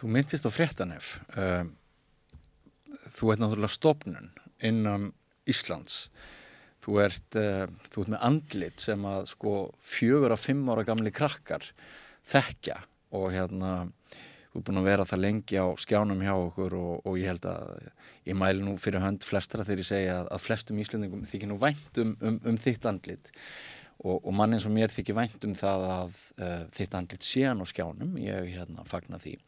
Þú 0.00 0.10
myndist 0.10 0.48
á 0.48 0.50
fréttanef 0.52 1.14
þú 3.16 3.32
ert 3.32 3.42
náttúrulega 3.42 3.72
stopnun 3.72 4.30
innan 4.62 5.10
Íslands. 5.48 6.06
Þú 6.82 6.98
ert, 7.04 7.36
þú 7.94 8.02
ert 8.02 8.12
með 8.14 8.24
andlit 8.26 8.82
sem 8.82 9.04
að 9.06 9.28
sko 9.30 9.54
fjögur 9.86 10.34
af 10.34 10.42
fimm 10.42 10.66
ára 10.70 10.84
gamli 10.86 11.12
krakkar 11.14 11.68
þekkja 12.26 12.80
og 13.14 13.28
hérna 13.34 13.72
þú 14.52 14.60
er 14.60 14.64
búin 14.66 14.80
að 14.82 14.88
vera 14.90 15.04
það 15.08 15.22
lengi 15.24 15.56
á 15.56 15.66
skjánum 15.80 16.22
hjá 16.22 16.32
okkur 16.36 16.74
og, 16.76 17.06
og 17.08 17.14
ég 17.16 17.30
held 17.32 17.46
að 17.48 17.86
ég 18.28 18.36
mæli 18.36 18.64
nú 18.64 18.74
fyrir 18.80 19.00
hönd 19.00 19.24
flestra 19.24 19.64
þegar 19.64 19.80
ég 19.80 19.88
segja 19.88 20.16
að, 20.20 20.26
að 20.36 20.42
flestum 20.44 20.82
íslendingum 20.82 21.22
þykir 21.30 21.48
nú 21.48 21.56
vænt 21.62 22.00
um, 22.02 22.10
um, 22.20 22.36
um 22.52 22.58
þitt 22.60 22.84
andlit. 22.90 23.32
Og, 24.02 24.18
og 24.18 24.34
mann 24.36 24.52
eins 24.52 24.66
og 24.68 24.74
mér 24.74 24.92
þykir 24.92 25.16
vænt 25.16 25.46
um 25.48 25.54
það 25.56 25.86
að 25.94 26.20
uh, 26.36 26.60
þitt 26.76 26.98
andlit 26.98 27.24
séan 27.24 27.62
á 27.62 27.66
skjánum, 27.70 28.12
ég 28.20 28.50
hérna 28.52 28.84
fagna 28.88 29.20
því. 29.22 29.38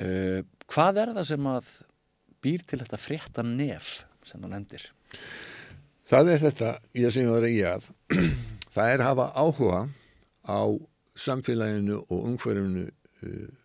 Uh, 0.00 0.42
hvað 0.70 1.02
er 1.04 1.14
það 1.20 1.30
sem 1.30 1.48
að 1.52 1.70
býr 2.42 2.66
til 2.66 2.80
þetta 2.82 3.00
frétta 3.00 3.46
nef 3.46 4.00
sem 4.26 4.42
þú 4.42 4.50
nefndir? 4.50 4.90
Það 6.10 6.32
er 6.34 6.44
þetta, 6.48 6.74
ég 6.98 7.14
sem 7.14 7.30
var 7.30 7.46
í 7.46 7.58
að 7.62 7.86
það 8.74 8.92
er 8.96 9.04
að 9.04 9.08
hafa 9.12 9.30
áhuga 9.38 9.80
á 10.50 10.62
samfélaginu 11.20 12.02
og 12.08 12.26
umhverfinu 12.32 12.88
uh, 12.90 13.59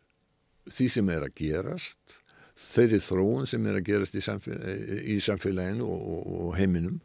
því 0.69 0.87
sem 0.97 1.09
er 1.13 1.25
að 1.27 1.35
gerast 1.39 2.19
þeirri 2.55 3.01
þróun 3.03 3.49
sem 3.49 3.65
er 3.67 3.79
að 3.79 3.87
gerast 3.89 4.15
í, 4.15 4.23
samfélag, 4.23 4.85
í 5.11 5.17
samfélaginu 5.23 5.87
og, 5.87 6.05
og, 6.13 6.29
og 6.45 6.53
heiminum 6.59 7.01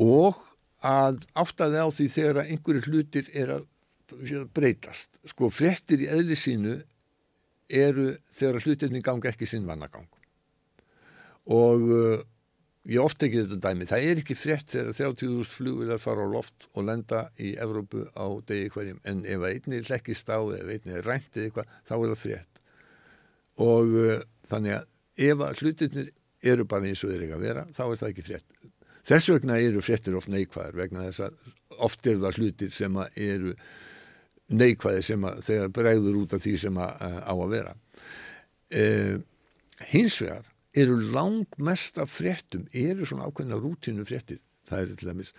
og 0.00 0.38
að 0.86 1.20
áttaði 1.36 1.82
á 1.84 1.88
því 1.92 2.06
þegar 2.14 2.46
einhverju 2.46 2.86
hlutir 2.88 3.28
er 3.36 3.52
að 3.58 3.66
breytast. 4.56 5.20
Sko 5.28 5.50
frettir 5.52 6.00
í 6.02 6.08
eðli 6.10 6.38
sínu 6.38 6.80
eru 7.70 8.14
þegar 8.32 8.64
hlutirni 8.64 9.02
ganga 9.04 9.30
ekki 9.30 9.46
sinn 9.46 9.68
vannagang 9.68 10.08
og 11.50 11.84
uh, 11.86 12.22
ég 12.90 13.02
ofta 13.02 13.26
ekki 13.26 13.44
þetta 13.44 13.68
dæmi, 13.68 13.86
það 13.88 14.06
er 14.08 14.20
ekki 14.22 14.36
frett 14.38 14.72
þegar 14.72 14.96
30.000 15.14 15.46
flugvilar 15.48 16.02
fara 16.02 16.26
á 16.26 16.28
loft 16.32 16.66
og 16.74 16.86
lenda 16.88 17.22
í 17.40 17.52
Evrópu 17.60 18.04
á 18.16 18.26
degi 18.48 18.72
hverjum 18.74 19.00
en 19.08 19.22
ef 19.28 19.46
einni 19.46 19.80
lekkist 19.86 20.32
á 20.32 20.38
eða 20.40 20.74
einni 20.74 20.96
er 20.98 21.06
ræmt 21.06 21.36
eða 21.36 21.48
eitthvað, 21.48 21.76
þá 21.86 21.94
er 21.96 22.06
það 22.10 22.22
frett 22.24 22.49
og 23.60 23.94
uh, 24.00 24.16
þannig 24.50 24.78
að 24.78 25.30
ef 25.30 25.44
að 25.44 25.62
hlutirnir 25.62 26.10
eru 26.50 26.64
bara 26.64 26.88
eins 26.88 27.04
og 27.04 27.12
þeir 27.12 27.26
ekki 27.26 27.36
að 27.36 27.46
vera, 27.46 27.66
þá 27.76 27.82
er 27.86 28.00
það 28.00 28.10
ekki 28.10 28.26
frett 28.26 28.60
þess 29.10 29.30
vegna 29.32 29.58
eru 29.60 29.82
frettir 29.84 30.16
oft 30.16 30.30
neikvæðar 30.32 30.76
vegna 30.78 31.06
þess 31.08 31.24
að 31.26 31.82
oft 31.86 32.06
eru 32.06 32.22
það 32.24 32.40
hlutir 32.40 32.74
sem 32.74 33.00
eru 33.14 33.54
neikvæði 34.50 35.02
sem 35.06 35.26
að 35.28 35.42
þegar 35.46 35.74
bregður 35.76 36.18
út 36.20 36.34
af 36.36 36.42
því 36.44 36.54
sem 36.64 36.80
að, 36.82 37.04
uh, 37.06 37.20
á 37.22 37.34
að 37.34 37.52
vera. 37.54 37.74
Uh, 38.70 39.16
hins 39.90 40.18
vegar 40.20 40.48
eru 40.80 40.98
langmest 41.14 41.98
af 42.02 42.10
fréttum 42.12 42.66
eru 42.70 43.06
svona 43.06 43.28
ákveðna 43.30 43.58
rútínu 43.58 44.06
fréttir. 44.06 44.42
Það 44.68 44.84
eru 44.84 44.98
til 44.98 45.10
dæmis 45.10 45.32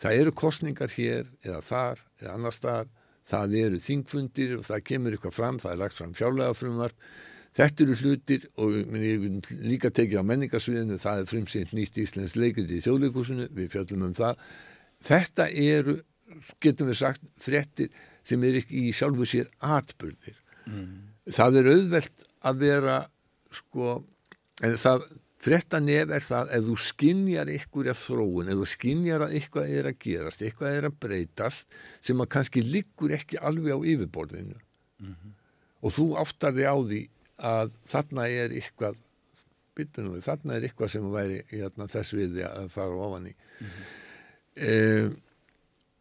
það 0.00 0.22
eru 0.22 0.34
kostningar 0.36 0.92
hér 0.94 1.26
eða 1.44 1.60
þar 1.64 2.04
eða 2.20 2.36
annar 2.36 2.56
stað 2.56 2.92
það 3.30 3.56
eru 3.62 3.80
þingfundir 3.84 4.54
og 4.56 4.64
það 4.66 4.86
kemur 4.90 5.16
eitthvað 5.16 5.36
fram 5.36 5.58
það 5.60 5.74
er 5.74 5.82
lagt 5.82 5.98
fram 5.98 6.14
fjárlega 6.16 6.56
frumvarp 6.56 7.10
þetta 7.56 7.84
eru 7.84 7.96
hlutir 7.98 8.46
og 8.62 8.74
ég 8.94 9.22
vil 9.24 9.40
líka 9.66 9.90
tekið 9.90 10.22
á 10.22 10.28
menningarsviðinu 10.30 10.98
það 11.02 11.22
er 11.22 11.30
frumsýnt 11.30 11.74
nýtt 11.76 11.98
Íslands 12.02 12.36
leikrið 12.38 12.76
í 12.76 12.82
þjóðleikúsinu 12.84 13.48
við 13.56 13.72
fjöldum 13.74 14.06
um 14.06 14.14
það 14.16 14.44
þetta 15.06 15.48
eru, 15.50 15.96
getum 16.62 16.90
við 16.90 17.00
sagt 17.00 17.24
fréttir 17.42 17.90
sem 18.26 18.42
er 18.46 18.60
ekki 18.60 18.84
í 18.86 18.92
sjálfu 18.94 19.26
sér 19.26 19.48
atbyrðir 19.58 20.36
mm. 20.68 20.92
það 21.34 21.60
er 21.60 21.72
auðvelt 21.74 22.26
að 22.46 22.62
vera 22.66 23.00
sko 23.50 23.96
en 24.62 24.76
það 24.78 25.08
frettanef 25.40 26.12
er 26.12 26.24
það 26.24 26.50
ef 26.56 26.66
þú 26.68 26.74
skinjar 26.84 27.50
ykkur 27.50 27.88
að 27.90 28.00
þróun, 28.02 28.50
ef 28.52 28.58
þú 28.60 28.66
skinjar 28.68 29.24
að 29.24 29.36
eitthvað 29.38 29.70
er 29.78 29.88
að 29.88 30.00
gerast, 30.04 30.42
eitthvað 30.44 30.76
er 30.76 30.88
að 30.90 30.98
breytast 31.00 31.78
sem 32.04 32.20
að 32.20 32.30
kannski 32.36 32.64
liggur 32.66 33.14
ekki 33.16 33.40
alveg 33.40 33.72
á 33.72 33.80
yfirborðinu 33.80 34.58
mm 34.58 35.14
-hmm. 35.14 35.32
og 35.80 35.96
þú 35.96 36.06
áttar 36.20 36.54
þig 36.54 36.68
á 36.68 36.76
því 36.76 37.00
að 37.40 37.72
þarna 37.88 38.28
er 38.28 38.54
eitthvað 38.56 38.98
nú, 40.04 40.18
þarna 40.20 40.58
er 40.58 40.66
eitthvað 40.66 40.90
sem 40.92 41.06
væri 41.12 41.40
hérna, 41.48 41.86
þess 41.88 42.12
við 42.12 42.42
að 42.44 42.68
fara 42.68 42.96
ofan 43.00 43.30
í 43.30 43.32
mm 43.32 43.66
-hmm. 43.66 43.84
eh, 44.68 45.10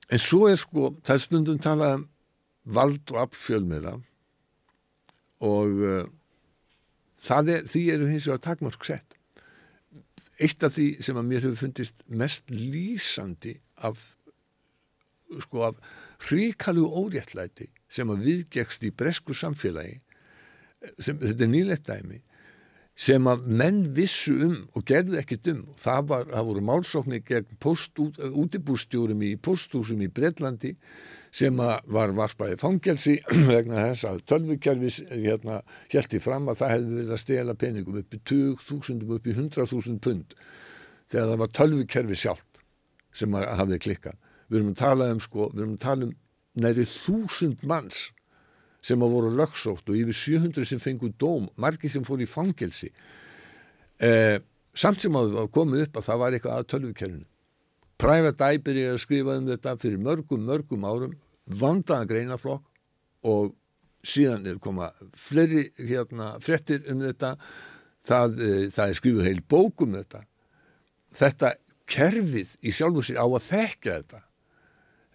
en 0.10 0.20
svo 0.20 0.48
er 0.50 0.58
sko 0.60 0.96
það 1.04 1.22
stundum 1.24 1.60
talað 1.60 2.00
um 2.00 2.08
vald 2.70 3.12
og 3.14 3.22
appfjölmiðla 3.24 3.94
og 5.40 5.80
uh, 5.80 6.04
er, 7.30 7.64
því 7.68 7.84
eru 7.94 8.10
hins 8.10 8.28
vegar 8.28 8.44
takmörk 8.44 8.86
sett 8.86 9.16
eitt 10.40 10.64
af 10.64 10.76
því 10.76 10.88
sem 11.04 11.18
að 11.20 11.30
mér 11.30 11.48
hefur 11.48 11.62
fundist 11.64 12.06
mest 12.08 12.52
lýsandi 12.52 13.58
af 13.88 14.16
sko 15.40 15.66
af 15.70 15.80
hríkalu 16.30 16.86
óréttlæti 16.88 17.70
sem 17.92 18.10
að 18.12 18.26
viðgekst 18.28 18.86
í 18.88 18.92
bresku 18.96 19.36
samfélagi 19.36 20.00
sem, 21.00 21.18
þetta 21.20 21.46
er 21.46 21.54
nýlegt 21.54 21.88
dæmi 21.90 22.22
sem 23.00 23.28
að 23.32 23.46
menn 23.62 23.78
vissu 23.96 24.34
um 24.44 24.56
og 24.76 24.84
gerðu 24.90 25.16
ekkit 25.22 25.48
um 25.54 25.62
það, 25.80 26.02
var, 26.10 26.26
það 26.34 26.48
voru 26.50 26.64
málsóknir 26.68 27.22
gegn 27.28 27.60
post, 27.64 28.00
útibúrstjórum 28.00 29.24
í 29.24 29.30
posthúsum 29.40 30.02
í 30.04 30.10
Breitlandi 30.12 30.74
sem 31.32 31.56
var 31.56 32.14
varpaði 32.18 32.58
fangelsi 32.60 33.16
vegna 33.52 33.86
þess 33.88 34.08
að 34.10 34.24
tölvukerfis 34.34 35.00
hérna 35.14 35.62
hjælti 35.94 36.20
fram 36.24 36.52
að 36.52 36.60
það 36.62 36.74
hefði 36.76 36.98
verið 36.98 37.16
að 37.16 37.24
stela 37.24 37.56
peningum 37.64 38.02
upp 38.02 38.18
í 38.18 38.22
20.000 38.34 39.16
upp 39.16 39.30
í 39.30 39.38
100.000 39.38 40.00
pund 40.04 40.36
þegar 41.10 41.32
það 41.32 41.44
var 41.44 41.56
tölvukerfi 41.62 42.20
sjálft 42.20 42.64
sem 43.16 43.34
hafði 43.34 43.80
klikkað. 43.82 44.18
Við 44.50 44.60
erum 44.60 44.74
að 44.74 44.82
tala 44.82 45.08
um 45.14 45.22
sko, 45.24 45.48
við 45.54 45.64
erum 45.64 45.78
að 45.78 45.86
tala 45.86 46.10
um 46.10 46.16
næri 46.60 46.86
þúsund 46.90 47.64
manns 47.70 48.10
sem 48.82 49.02
að 49.04 49.16
voru 49.16 49.34
lögsótt 49.36 49.90
og 49.90 49.98
yfir 49.98 50.16
700 50.16 50.70
sem 50.70 50.80
fengu 50.80 51.12
dóm, 51.20 51.50
margi 51.60 51.92
sem 51.92 52.06
fór 52.08 52.22
í 52.24 52.30
fangelsi 52.30 52.92
eh, 54.00 54.40
samt 54.74 55.04
sem 55.04 55.16
að 55.20 55.42
komið 55.52 55.88
upp 55.88 56.00
að 56.00 56.08
það 56.08 56.22
var 56.24 56.38
eitthvað 56.38 56.58
að 56.58 56.70
tölvukerfinu 56.74 57.28
Private 58.00 58.48
Eye 58.48 58.62
byrjaði 58.64 58.96
að 58.96 59.02
skrifa 59.04 59.36
um 59.36 59.48
þetta 59.50 59.76
fyrir 59.82 60.00
mörgum, 60.00 60.44
mörgum 60.48 60.86
árum, 60.88 61.16
vandaða 61.60 62.08
greinaflokk 62.08 63.28
og 63.28 63.52
síðan 64.08 64.48
er 64.48 64.62
koma 64.64 64.94
fleiri 65.20 65.66
hérna, 65.76 66.32
frettir 66.44 66.86
um 66.88 67.04
þetta, 67.04 67.34
það, 68.08 68.40
e, 68.40 68.52
það 68.72 68.86
er 68.86 69.00
skrifuð 69.02 69.28
heil 69.28 69.42
bók 69.52 69.84
um 69.84 69.98
þetta. 69.98 70.24
Þetta 71.20 71.52
kerfið 71.90 72.56
í 72.64 72.74
sjálfur 72.76 73.10
sér 73.10 73.20
á 73.20 73.28
að 73.28 73.46
þekka 73.50 73.98
þetta. 73.98 74.24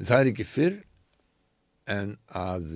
Það 0.02 0.20
er 0.20 0.32
ekki 0.34 0.48
fyrr 0.50 0.78
en 1.94 2.14
að 2.28 2.68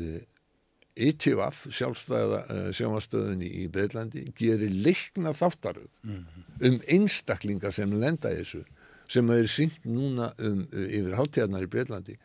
ITVF, 0.99 1.66
sjálfstæða 1.70 2.40
uh, 2.42 2.55
e, 2.68 2.72
sjómastöðunni 2.76 3.49
í 3.62 3.66
Breitlandi, 3.72 4.24
gerir 4.38 4.72
leikna 4.72 5.32
þáttaröð 5.36 5.90
mm 6.03 6.14
-hmm. 6.14 6.46
um 6.68 6.80
einstaklingar 6.88 7.72
sem 7.72 7.92
lenda 8.01 8.32
í 8.32 8.40
þessu 8.42 8.64
sem 9.09 9.30
er 9.30 9.46
syngt 9.49 9.84
núna 9.84 10.32
um, 10.38 10.64
yfir 10.72 11.16
hátíðarnar 11.16 11.64
í 11.64 11.70
Breitlandi 11.72 12.16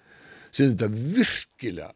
sem 0.51 0.73
þetta 0.73 0.89
virkilega 0.93 1.93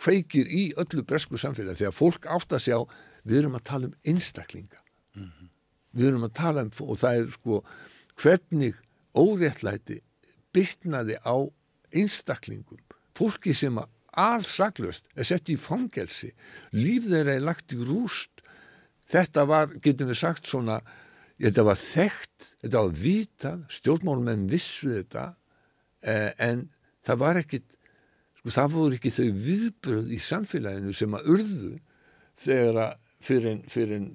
kveikir 0.00 0.48
í 0.48 0.66
öllu 0.80 1.04
bresku 1.06 1.38
samfélagi 1.40 1.82
þegar 1.82 1.96
fólk 1.96 2.28
átt 2.30 2.52
að 2.52 2.64
sjá 2.66 2.76
við 3.24 3.38
erum 3.42 3.56
að 3.58 3.66
tala 3.70 3.90
um 3.90 3.96
einstaklinga 4.04 4.80
mm 5.16 5.24
-hmm. 5.24 5.48
við 5.92 6.06
erum 6.08 6.24
að 6.28 6.32
tala 6.32 6.62
um 6.66 6.72
og 6.86 6.98
það 6.98 7.20
er 7.20 7.30
sko 7.30 7.62
hvernig 8.20 8.74
óréttlæti 9.14 10.00
bytnaði 10.52 11.16
á 11.24 11.36
einstaklingum 11.92 12.80
fólki 13.14 13.54
sem 13.54 13.78
að 13.78 13.88
allsaglust 14.18 15.06
er 15.14 15.26
sett 15.28 15.50
í 15.52 15.56
fangelsi. 15.60 16.32
Líf 16.76 17.08
þeirra 17.10 17.36
er 17.36 17.44
lagt 17.44 17.74
í 17.74 17.78
rúst. 17.78 18.42
Þetta 19.10 19.44
var, 19.48 19.72
getum 19.82 20.10
við 20.10 20.20
sagt 20.20 20.50
svona 20.50 20.80
þetta 21.40 21.66
var 21.66 21.78
þekkt, 21.80 22.48
þetta 22.62 22.82
var 22.84 22.96
vitað, 23.00 23.60
stjórnmálumenn 23.72 24.48
vissu 24.50 24.90
þetta 24.92 25.26
eh, 26.04 26.32
en 26.38 26.66
það 27.06 27.22
var 27.22 27.40
ekkit, 27.40 27.76
sko 28.40 28.54
það 28.56 28.74
voru 28.76 28.98
ekki 28.98 29.14
þau 29.14 29.28
viðbröð 29.46 30.12
í 30.12 30.20
samfélaginu 30.24 30.94
sem 30.96 31.16
að 31.16 31.32
urðu 31.34 31.72
þegar 32.40 32.82
að 32.84 33.08
fyrir, 33.20 33.58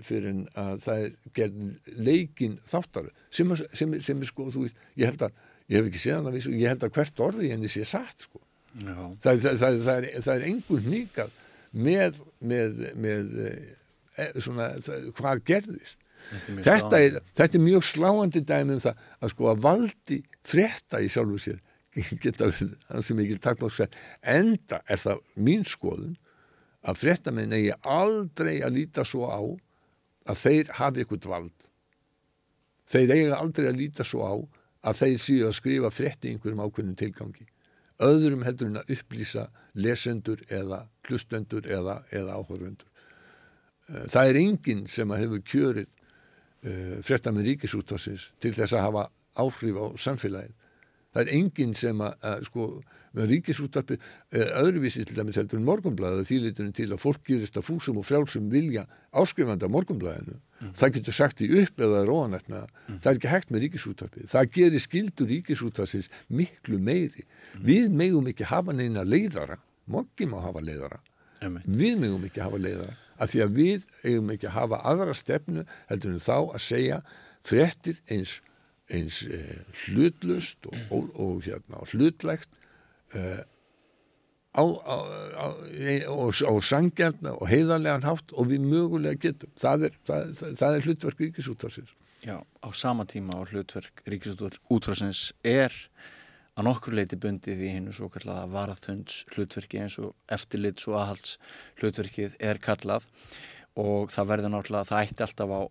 fyrir 0.05 0.39
að 0.57 0.79
það 0.85 1.03
er 1.03 1.11
gerð 1.37 1.99
leikin 2.07 2.55
þáttar. 2.65 3.11
Sem, 3.29 3.51
sem, 3.73 3.99
sem 4.01 4.21
er 4.21 4.31
sko, 4.31 4.47
þú 4.53 4.65
veist, 4.65 4.79
ég 4.97 5.11
held 5.11 5.27
að 5.27 5.43
ég 5.69 5.79
hef 5.79 5.89
ekki 5.89 6.01
séð 6.01 6.19
hann 6.19 6.29
að 6.29 6.39
vissu, 6.39 6.53
ég 6.55 6.71
held 6.71 6.85
að 6.85 6.97
hvert 6.97 7.25
orði 7.25 7.51
henni 7.51 7.69
sé 7.73 7.85
satt 7.89 8.27
sko 8.27 8.41
það, 8.75 9.43
það, 9.43 9.59
það, 9.61 9.77
það 9.85 10.07
er, 10.09 10.09
er 10.33 10.47
einhvern 10.49 10.89
nýgað 10.91 11.35
með, 11.75 12.19
með, 12.39 12.81
með 12.99 13.37
e, 13.45 14.27
svona, 14.39 14.71
hvað 15.15 15.43
gerðist. 15.47 16.01
Þetta 16.65 16.99
er, 16.99 17.19
þetta 17.37 17.59
er 17.59 17.63
mjög 17.63 17.85
sláandi 17.85 18.41
dæmi 18.41 18.75
um 18.75 18.81
það 18.81 19.01
að 19.21 19.33
sko 19.35 19.49
að 19.51 19.59
valdi 19.61 20.19
frétta 20.45 21.01
í 21.03 21.09
sjálfu 21.13 21.37
sér 21.43 21.59
geta 22.23 22.49
það 22.49 23.03
sem 23.05 23.21
ekki 23.23 23.37
takk 23.43 23.61
náttúrulega 23.61 24.33
enda 24.33 24.81
er 24.89 24.99
það 25.03 25.21
mín 25.45 25.67
skoðun 25.69 26.15
að 26.85 26.99
fréttamenn 27.03 27.53
eigi 27.55 27.77
aldrei 27.81 28.57
að 28.65 28.79
líta 28.79 29.05
svo 29.07 29.29
á 29.29 29.41
að 30.25 30.41
þeir 30.41 30.73
hafi 30.79 31.05
ykkur 31.05 31.29
vald. 31.29 31.69
Þeir 32.89 33.13
eiga 33.15 33.39
aldrei 33.39 33.69
að 33.69 33.79
líta 33.79 34.05
svo 34.05 34.25
á 34.25 34.33
að 34.85 34.99
þeir 35.01 35.19
séu 35.21 35.45
að 35.47 35.57
skrifa 35.59 35.93
frétti 35.93 36.29
í 36.29 36.35
einhverjum 36.35 36.65
ákveðnum 36.65 36.97
tilgangi 36.97 37.47
öðrum 38.03 38.43
heldur 38.43 38.71
en 38.71 38.81
að 38.81 38.95
upplýsa 38.95 39.47
lesendur 39.75 40.41
eða 40.51 40.85
hlustendur 41.07 41.67
eða, 41.67 42.01
eða 42.11 42.39
áhörvendur 42.39 42.89
eh, 43.89 44.07
það 44.11 44.31
er 44.31 44.41
enginn 44.41 44.83
sem 44.91 45.11
að 45.11 45.23
hefur 45.23 45.45
kjörið 45.51 45.93
uh, 45.93 46.71
eh, 46.71 46.97
fréttamenn 47.05 47.45
ríkisútvarsins 47.45 48.31
til 48.41 48.53
þess 48.57 48.75
að 48.75 48.85
hafa 48.87 49.07
áhrif 49.35 49.79
á 49.79 49.85
samfélagið. 49.99 50.53
Það 51.15 51.21
er 51.21 51.31
enginn 51.37 51.73
sem 51.77 52.01
að, 52.03 52.15
að 52.27 52.45
sko, 52.49 52.65
með 53.15 53.29
ríkisútvarpi 53.31 53.97
er 54.35 54.49
öðruvísi 54.59 55.05
til 55.07 55.15
dæmis 55.15 55.37
heldur 55.39 55.61
en 55.61 55.67
morgunblæða 55.69 56.25
þýliturinn 56.27 56.75
til 56.75 56.89
að 56.91 57.03
fólk 57.03 57.21
gerist 57.27 57.59
að 57.59 57.67
fúsum 57.69 58.01
og 58.01 58.07
frjálsum 58.07 58.49
vilja 58.51 58.83
áskrifanda 59.15 59.69
morgunblæðinu. 59.71 60.35
Mm. 60.61 60.73
Það 60.79 60.93
getur 60.95 61.15
sagt 61.17 61.41
því 61.41 61.47
upp 61.61 61.81
eða 61.83 62.01
róanætna. 62.07 62.65
Mm. 62.87 62.99
Það 63.03 63.11
er 63.11 63.19
ekki 63.19 63.31
hægt 63.33 63.49
með 63.51 63.65
ríkisútvarpi. 63.65 64.27
Það 64.31 64.51
gerir 64.55 64.83
skildur 64.83 65.31
ríkisútvarsins 65.33 66.11
miklu 66.31 66.79
meiri. 66.79 67.25
Mm. 67.25 67.65
Við 67.67 67.89
megum 68.03 68.29
ekki 68.31 68.47
hafa 68.47 68.75
neina 68.75 69.03
leiðara 69.03 69.59
Moggi 69.85 70.25
má 70.29 70.39
hafa 70.41 70.63
leiðara 70.65 71.01
við 71.65 71.99
megum 72.01 72.23
ekki 72.25 72.41
hafa 72.41 72.57
leiðara 72.57 72.95
af 73.21 73.31
því 73.31 73.41
að 73.43 73.57
við 73.59 73.83
eigum 74.03 74.31
ekki 74.33 74.47
að 74.49 74.55
hafa 74.55 74.79
aðra 74.91 75.15
stefnu 75.15 75.65
heldur 75.91 76.15
en 76.15 76.23
þá 76.23 76.37
að 76.39 76.61
segja 76.65 76.99
fréttir 77.45 77.99
eins, 78.11 78.39
eins 78.89 79.21
eh, 79.27 79.59
hlutlust 79.85 80.65
og, 80.71 80.79
og, 80.89 81.11
og, 81.21 81.35
hérna, 81.45 81.83
og 81.83 81.91
hlutlægt 81.93 82.49
eh, 83.13 83.43
á, 84.55 84.63
á, 84.63 84.97
á, 85.35 85.47
og 86.09 86.63
sangjörn 86.63 87.27
og 87.35 87.45
heiðarlegan 87.51 88.07
hátt 88.07 88.33
og 88.33 88.49
við 88.51 88.63
mögulega 88.63 89.19
getum. 89.27 89.51
Það 89.59 89.89
er, 89.89 89.99
það, 90.07 90.33
það, 90.41 90.75
er 90.75 90.89
hlutverk 90.89 91.23
ríkisútvarsins 91.25 91.95
Já, 92.25 92.39
á 92.41 92.69
sama 92.73 93.05
tíma 93.05 93.37
og 93.37 93.51
hlutverk 93.51 94.01
ríkisútvarsins 94.09 95.27
er 95.45 95.75
að 96.55 96.69
nokkur 96.69 96.95
leiti 96.95 97.19
bundið 97.19 97.65
í 97.67 97.73
hennu 97.75 97.93
svo 97.93 98.07
kallaða 98.09 98.47
varaþunds 98.53 99.25
hlutverki 99.35 99.81
eins 99.83 99.99
og 99.99 100.15
eftirlits 100.31 100.87
og 100.87 101.01
aðhalds 101.01 101.35
hlutverkið 101.81 102.39
er 102.39 102.61
kallað. 102.63 103.05
Og 103.75 104.07
það 104.15 104.29
verður 104.31 104.53
náttúrulega, 104.53 104.87
það 104.87 105.03
ætti 105.03 105.25
alltaf 105.25 105.51
á 105.51 105.61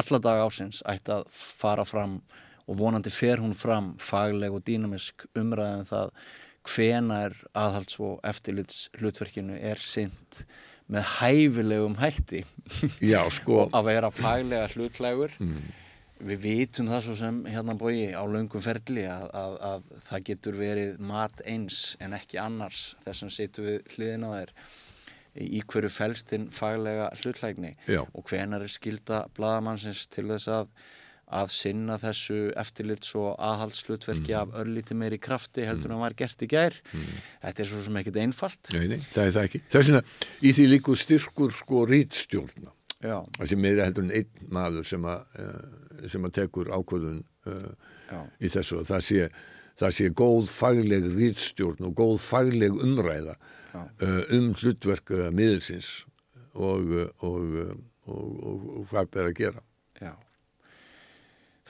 alla 0.00 0.20
dag 0.22 0.44
ásins 0.44 0.82
ætti 0.86 1.14
að 1.14 1.26
fara 1.34 1.86
fram 1.86 2.20
og 2.66 2.78
vonandi 2.78 3.10
fer 3.10 3.40
hún 3.42 3.54
fram 3.56 3.94
fagleg 4.02 4.54
og 4.54 4.62
dýnamisk 4.66 5.26
umræðan 5.38 5.84
um 5.84 5.88
það 5.88 6.12
hvenar 6.68 7.36
aðhalds 7.56 8.00
og 8.02 8.18
eftirlits 8.26 8.88
hlutverkinu 8.98 9.56
er 9.56 9.80
synd 9.80 10.42
með 10.90 11.06
hæfilegum 11.20 11.96
hætti? 12.00 12.42
Já, 13.04 13.22
sko. 13.32 13.66
Að 13.76 13.92
vera 13.92 14.10
faglega 14.14 14.66
hlutlegur 14.74 15.36
við 16.20 16.42
vitum 16.44 16.90
það 16.90 17.02
svo 17.06 17.16
sem 17.16 17.40
hérna 17.48 17.74
bói 17.80 18.12
á 18.12 18.22
löngum 18.28 18.62
ferli 18.64 19.06
að, 19.08 19.26
að, 19.36 19.56
að 19.70 19.90
það 20.08 20.24
getur 20.28 20.58
verið 20.60 21.02
mat 21.10 21.42
eins 21.48 21.80
en 22.02 22.14
ekki 22.16 22.40
annars 22.42 22.94
þess 23.06 23.24
að 23.24 23.34
situm 23.36 23.68
við 23.70 23.94
hliðin 23.94 24.26
á 24.28 24.30
þér. 24.34 24.54
Í 25.40 25.60
hverju 25.70 25.92
fælstinn 25.94 26.48
faglega 26.52 27.06
hlutlægni? 27.20 27.76
Já. 27.88 28.02
og 28.02 28.24
hvenar 28.26 28.64
er 28.66 28.72
skilda 28.72 29.22
bladamannsins 29.36 30.08
til 30.10 30.26
þess 30.32 30.50
að 30.50 30.72
að 31.30 31.52
sinna 31.54 31.94
þessu 32.02 32.38
eftirlits 32.58 33.12
og 33.18 33.36
aðhaldshlutverki 33.38 34.34
af 34.34 34.50
örlíti 34.58 34.96
meiri 34.98 35.18
krafti 35.22 35.62
heldur 35.68 35.94
en 35.94 36.00
var 36.02 36.16
gert 36.18 36.42
í 36.42 36.48
gær 36.50 36.74
þetta 36.90 37.62
er 37.62 37.68
svo 37.70 37.82
sem 37.84 37.96
ekkit 38.00 38.18
einfalt 38.24 38.72
Nei, 38.74 38.88
nei, 38.90 38.98
það 39.14 39.28
er 39.28 39.34
það 39.36 39.46
ekki. 39.48 39.60
Þess 39.70 39.90
vegna 39.92 40.02
í 40.42 40.52
því 40.56 40.66
líkur 40.74 40.98
styrkur 40.98 41.54
sko 41.54 41.84
rítstjórna. 41.90 42.72
já, 43.00 43.16
Það 43.38 43.46
sé 43.52 43.56
meira 43.56 43.86
heldur 43.86 44.04
en 44.08 44.12
einn 44.18 44.50
maður 44.50 44.90
sem 44.90 45.06
að, 45.08 45.22
uh, 45.44 46.04
sem 46.10 46.26
að 46.26 46.34
tekur 46.40 46.72
ákvörðun 46.74 47.22
uh, 47.46 47.70
já, 48.10 48.20
í 48.40 48.50
þessu. 48.52 48.82
Það 48.90 49.06
sé, 49.06 49.30
það 49.80 49.94
sé 50.00 50.10
góð 50.20 50.50
fagleg 50.52 51.06
rítstjórn 51.14 51.86
og 51.88 51.94
góð 52.02 52.18
fagleg 52.26 52.74
umræða 52.84 53.38
uh, 53.38 54.22
um 54.36 54.50
hlutverk 54.58 55.14
uh, 55.14 55.30
miðelsins 55.30 55.92
og, 56.58 56.90
og, 57.22 57.54
og, 58.10 58.30
og, 58.42 58.70
og 58.82 58.86
hvað 58.90 59.10
ber 59.14 59.30
að 59.30 59.36
gera. 59.38 59.62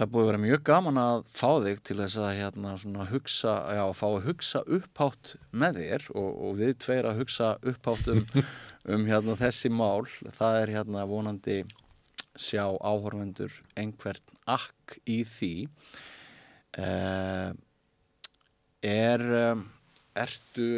Það 0.01 0.09
búið 0.14 0.22
að 0.22 0.28
vera 0.30 0.38
mjög 0.40 0.61
gaman 0.64 0.96
að 0.96 1.18
fá 1.28 1.48
þig 1.61 1.80
til 1.84 1.94
þess 1.98 2.14
að 2.24 2.30
hérna 2.38 3.05
hugsa, 3.11 3.53
já, 3.76 3.82
fá 3.98 4.07
að 4.07 4.22
hugsa 4.30 4.62
upphátt 4.64 5.32
með 5.53 5.80
þér 5.82 6.07
og, 6.14 6.30
og 6.46 6.55
við 6.57 6.72
tveir 6.80 7.09
að 7.11 7.20
hugsa 7.20 7.51
upphátt 7.68 8.09
um, 8.09 8.22
um 8.96 9.05
hérna 9.11 9.36
þessi 9.36 9.68
mál. 9.68 10.09
Það 10.38 10.59
er 10.62 10.74
hérna 10.78 11.05
vonandi 11.11 11.59
sjá 12.32 12.64
áhorfendur 12.80 13.61
einhvern 13.76 14.40
akk 14.48 14.96
í 15.05 15.20
því. 15.28 15.53
Uh, 16.80 17.53
er, 18.80 19.28
um, 19.53 19.68
ertu, 20.16 20.72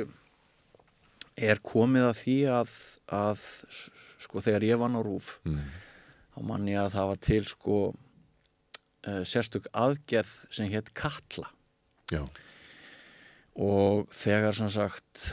er 1.38 1.62
komið 1.62 2.10
að 2.10 2.22
því 2.26 2.40
að, 2.58 2.78
að 3.22 3.50
sko 4.26 4.42
þegar 4.42 4.72
ég 4.74 4.82
vann 4.82 4.98
á 4.98 5.00
rúf, 5.06 5.36
Mm. 5.46 5.68
þá 6.34 6.48
mann 6.48 6.72
ég 6.74 6.82
að 6.82 6.96
það 6.96 7.12
var 7.14 7.28
til 7.30 7.44
sko 7.46 7.84
uh, 9.06 9.22
sérstök 9.28 9.68
aðgerð 9.72 10.32
sem 10.50 10.70
hétt 10.72 10.92
Katla. 10.94 11.48
Já, 12.12 12.24
og 13.56 14.08
þegar 14.12 14.56
sem 14.56 14.70
sagt 14.72 15.26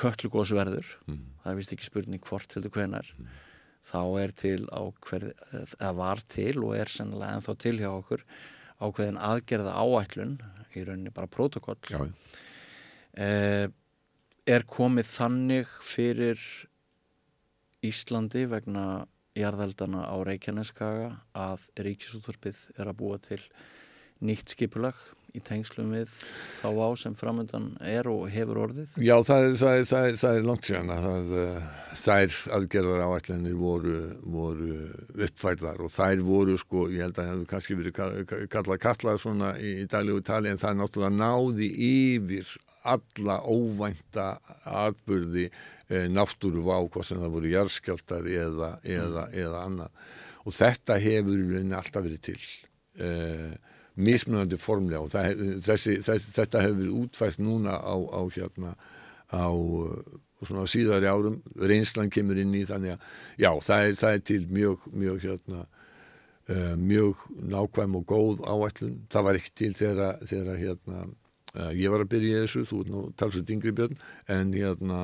köllugós 0.00 0.52
verður 0.56 0.86
Mm. 1.06 1.20
það 1.42 1.50
er 1.50 1.56
vist 1.58 1.72
ekki 1.74 1.84
spurning 1.88 2.22
hvort 2.24 2.54
heldur 2.56 2.72
hvenar 2.72 3.08
þá 3.84 4.00
er 4.22 4.32
til 4.32 4.66
ákveð 4.72 5.26
eða 5.76 5.90
var 5.96 6.22
til 6.28 6.56
og 6.64 6.74
er 6.76 6.88
sennilega 6.92 7.36
ennþá 7.36 7.54
til 7.60 7.76
hjá 7.80 7.90
okkur 7.90 8.24
ákveðin 8.80 9.20
aðgerða 9.20 9.74
áætlun 9.76 10.38
í 10.76 10.84
rauninni 10.86 11.12
bara 11.12 11.28
protokoll 11.28 11.76
já, 11.90 12.00
eh, 13.16 13.68
er 14.46 14.62
komið 14.68 15.08
þannig 15.12 15.68
fyrir 15.84 16.40
Íslandi 17.84 18.46
vegna 18.48 19.06
jarðeldana 19.38 20.04
á 20.10 20.16
Reykjaneskaga 20.26 21.12
að 21.38 21.68
Ríkisútvarpið 21.86 22.64
er 22.78 22.90
að 22.90 22.98
búa 23.00 23.18
til 23.22 23.40
nýtt 24.26 24.52
skipulag 24.56 24.98
í 25.30 25.38
tengslum 25.46 25.92
við 25.94 26.10
þá 26.58 26.66
á 26.74 26.88
sem 26.98 27.14
framöndan 27.14 27.68
er 27.86 28.08
og 28.10 28.24
hefur 28.34 28.58
orðið. 28.64 28.96
Já, 28.98 29.14
það 29.22 29.44
er, 29.46 29.52
það 29.60 29.76
er, 29.78 29.84
það 29.86 30.06
er, 30.08 30.16
það 30.18 30.38
er 30.40 30.48
langt 30.48 30.66
síðan 30.66 30.90
að 30.96 31.34
uh, 31.38 31.68
þær 32.02 32.38
aðgerðar 32.58 33.04
áætlanir 33.06 33.54
voru, 33.60 34.00
voru 34.26 34.72
uppfærðar 35.28 35.84
og 35.86 35.92
þær 35.94 36.24
voru 36.26 36.58
sko, 36.58 36.88
ég 36.90 37.06
held 37.06 37.14
að 37.14 37.22
það 37.22 37.30
hefur 37.30 37.50
kannski 37.54 37.78
verið 37.78 37.96
ka- 38.00 38.42
kallað 38.56 38.82
kallað 38.88 39.22
svona 39.22 39.52
í, 39.62 39.76
í 39.84 39.86
daglegu 39.94 40.24
tali 40.26 40.50
en 40.50 40.58
það 40.64 40.80
náttúrulega 40.82 41.20
náði 41.22 41.70
yfir 41.92 42.56
alla 42.90 43.38
óvænta 43.46 44.28
atbyrði 44.66 45.46
eh, 45.90 46.06
náttúru 46.10 46.64
vá 46.66 46.78
hvað 46.80 47.08
sem 47.10 47.20
það 47.20 47.34
voru 47.36 47.52
jarðskjáltar 47.54 48.30
eða, 48.30 48.70
eða, 48.86 49.26
eða 49.44 49.64
annað. 49.66 50.06
Og 50.46 50.56
þetta 50.56 50.96
hefur 51.02 51.42
alltaf 51.76 52.06
verið 52.06 52.22
til 52.30 52.38
eh, 53.04 53.52
mismunandi 54.00 54.58
formlega. 54.60 55.02
Og 55.04 55.12
það, 55.12 55.44
þessi, 55.66 55.98
þessi, 56.06 56.32
þetta 56.36 56.64
hefur 56.64 56.80
verið 56.80 56.98
útfært 57.02 57.42
núna 57.42 57.76
á, 57.76 57.96
á 57.96 58.20
hérna 58.34 58.74
á 59.30 59.46
uh, 59.50 59.98
svona 60.46 60.66
síðari 60.70 61.10
árum. 61.10 61.40
Reynslan 61.58 62.10
kemur 62.12 62.40
inn 62.40 62.54
í 62.56 62.64
þannig 62.68 62.96
að 62.96 63.04
já, 63.44 63.50
það 63.66 63.84
er, 63.86 63.98
það 64.00 64.16
er 64.16 64.24
til 64.30 64.40
mjög, 64.50 64.88
mjög 65.04 65.26
hérna 65.26 65.60
uh, 65.64 66.74
mjög 66.80 67.26
nákvæm 67.54 67.98
og 68.00 68.06
góð 68.10 68.42
áætlun. 68.46 68.96
Það 69.12 69.28
var 69.28 69.40
ekki 69.40 69.54
til 69.62 69.72
þegar, 69.78 70.24
þegar 70.32 70.64
hérna 70.64 71.04
uh, 71.04 71.70
ég 71.76 71.92
var 71.92 72.04
að 72.04 72.12
byrja 72.16 72.40
í 72.40 72.42
þessu 72.46 72.66
þú 72.70 72.82
ert 72.82 72.92
nú 72.94 73.04
talsveit 73.20 73.54
yngri 73.56 73.76
björn 73.76 74.02
en 74.30 74.56
hérna 74.56 75.00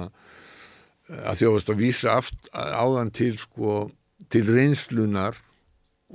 að 1.07 1.41
þjóðast 1.43 1.71
að 1.71 1.81
vísa 1.83 2.17
aft, 2.19 2.51
áðan 2.53 3.13
til 3.15 3.37
sko 3.39 3.79
til 4.33 4.47
reynslunar 4.49 5.39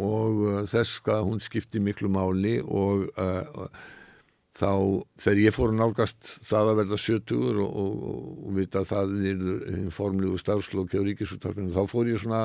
og 0.01 0.43
uh, 0.45 0.61
þess 0.69 1.01
hvað 1.05 1.25
hún 1.27 1.41
skipti 1.43 1.81
miklu 1.83 2.09
máli 2.11 2.59
og 2.63 3.09
uh, 3.19 3.67
þá 4.57 4.71
þegar 5.21 5.41
ég 5.41 5.55
fór 5.55 5.71
að 5.71 5.79
nálgast 5.79 6.31
það 6.47 6.71
að 6.71 6.79
verða 6.81 6.99
70 7.03 7.45
og, 7.51 7.61
og, 7.65 7.93
og, 8.11 8.25
og 8.47 8.57
vita 8.57 8.81
að 8.81 8.89
það 8.91 9.13
er 9.31 9.93
formlegu 9.95 10.39
starfslokki 10.39 10.99
á 10.99 11.07
ríkisúttarpinu 11.07 11.75
þá 11.75 11.83
fór 11.91 12.11
ég 12.11 12.21
svona 12.21 12.43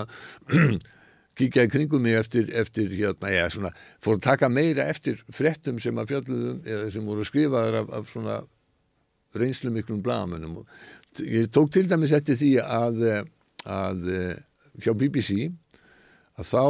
kíkja 1.38 1.66
í 1.66 1.70
kringum 1.70 2.03
mig 2.07 2.16
eftir, 2.16 2.49
eftir 2.57 2.92
hérna, 2.94 3.30
já, 3.34 3.44
svona, 3.53 3.72
fór 4.03 4.20
að 4.20 4.26
taka 4.30 4.51
meira 4.51 4.86
eftir 4.88 5.18
fréttum 5.34 5.80
sem 5.82 5.99
að 5.99 6.14
fjalluðum 6.14 6.92
sem 6.94 7.11
voru 7.11 7.26
skrifaðar 7.28 7.82
af, 7.82 7.90
af 7.99 8.12
svona 8.14 8.38
reynslu 9.36 9.70
miklum 9.74 10.01
blagamönnum 10.03 10.62
og 10.62 10.66
ég 11.25 11.49
tók 11.55 11.71
til 11.75 11.87
dæmis 11.89 12.12
eftir 12.17 12.39
því 12.41 12.51
að, 12.62 13.07
að 13.64 14.11
hjá 14.83 14.93
BBC 14.97 15.49
að 16.37 16.51
þá 16.51 16.64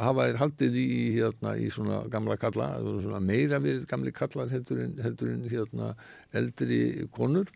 hafa 0.00 0.26
þér 0.28 0.40
haldið 0.40 0.78
í, 0.78 0.88
hérna, 1.18 1.54
í 1.60 1.68
svona 1.72 2.00
gamla 2.10 2.36
kalla, 2.40 2.70
svona 2.82 3.20
meira 3.22 3.60
verið 3.62 3.84
gamli 3.90 4.12
kallar 4.14 4.50
heldur 4.52 4.82
en, 4.84 4.96
heldur 5.04 5.30
en 5.34 5.44
hérna, 5.50 5.92
eldri 6.34 6.80
konur. 7.14 7.50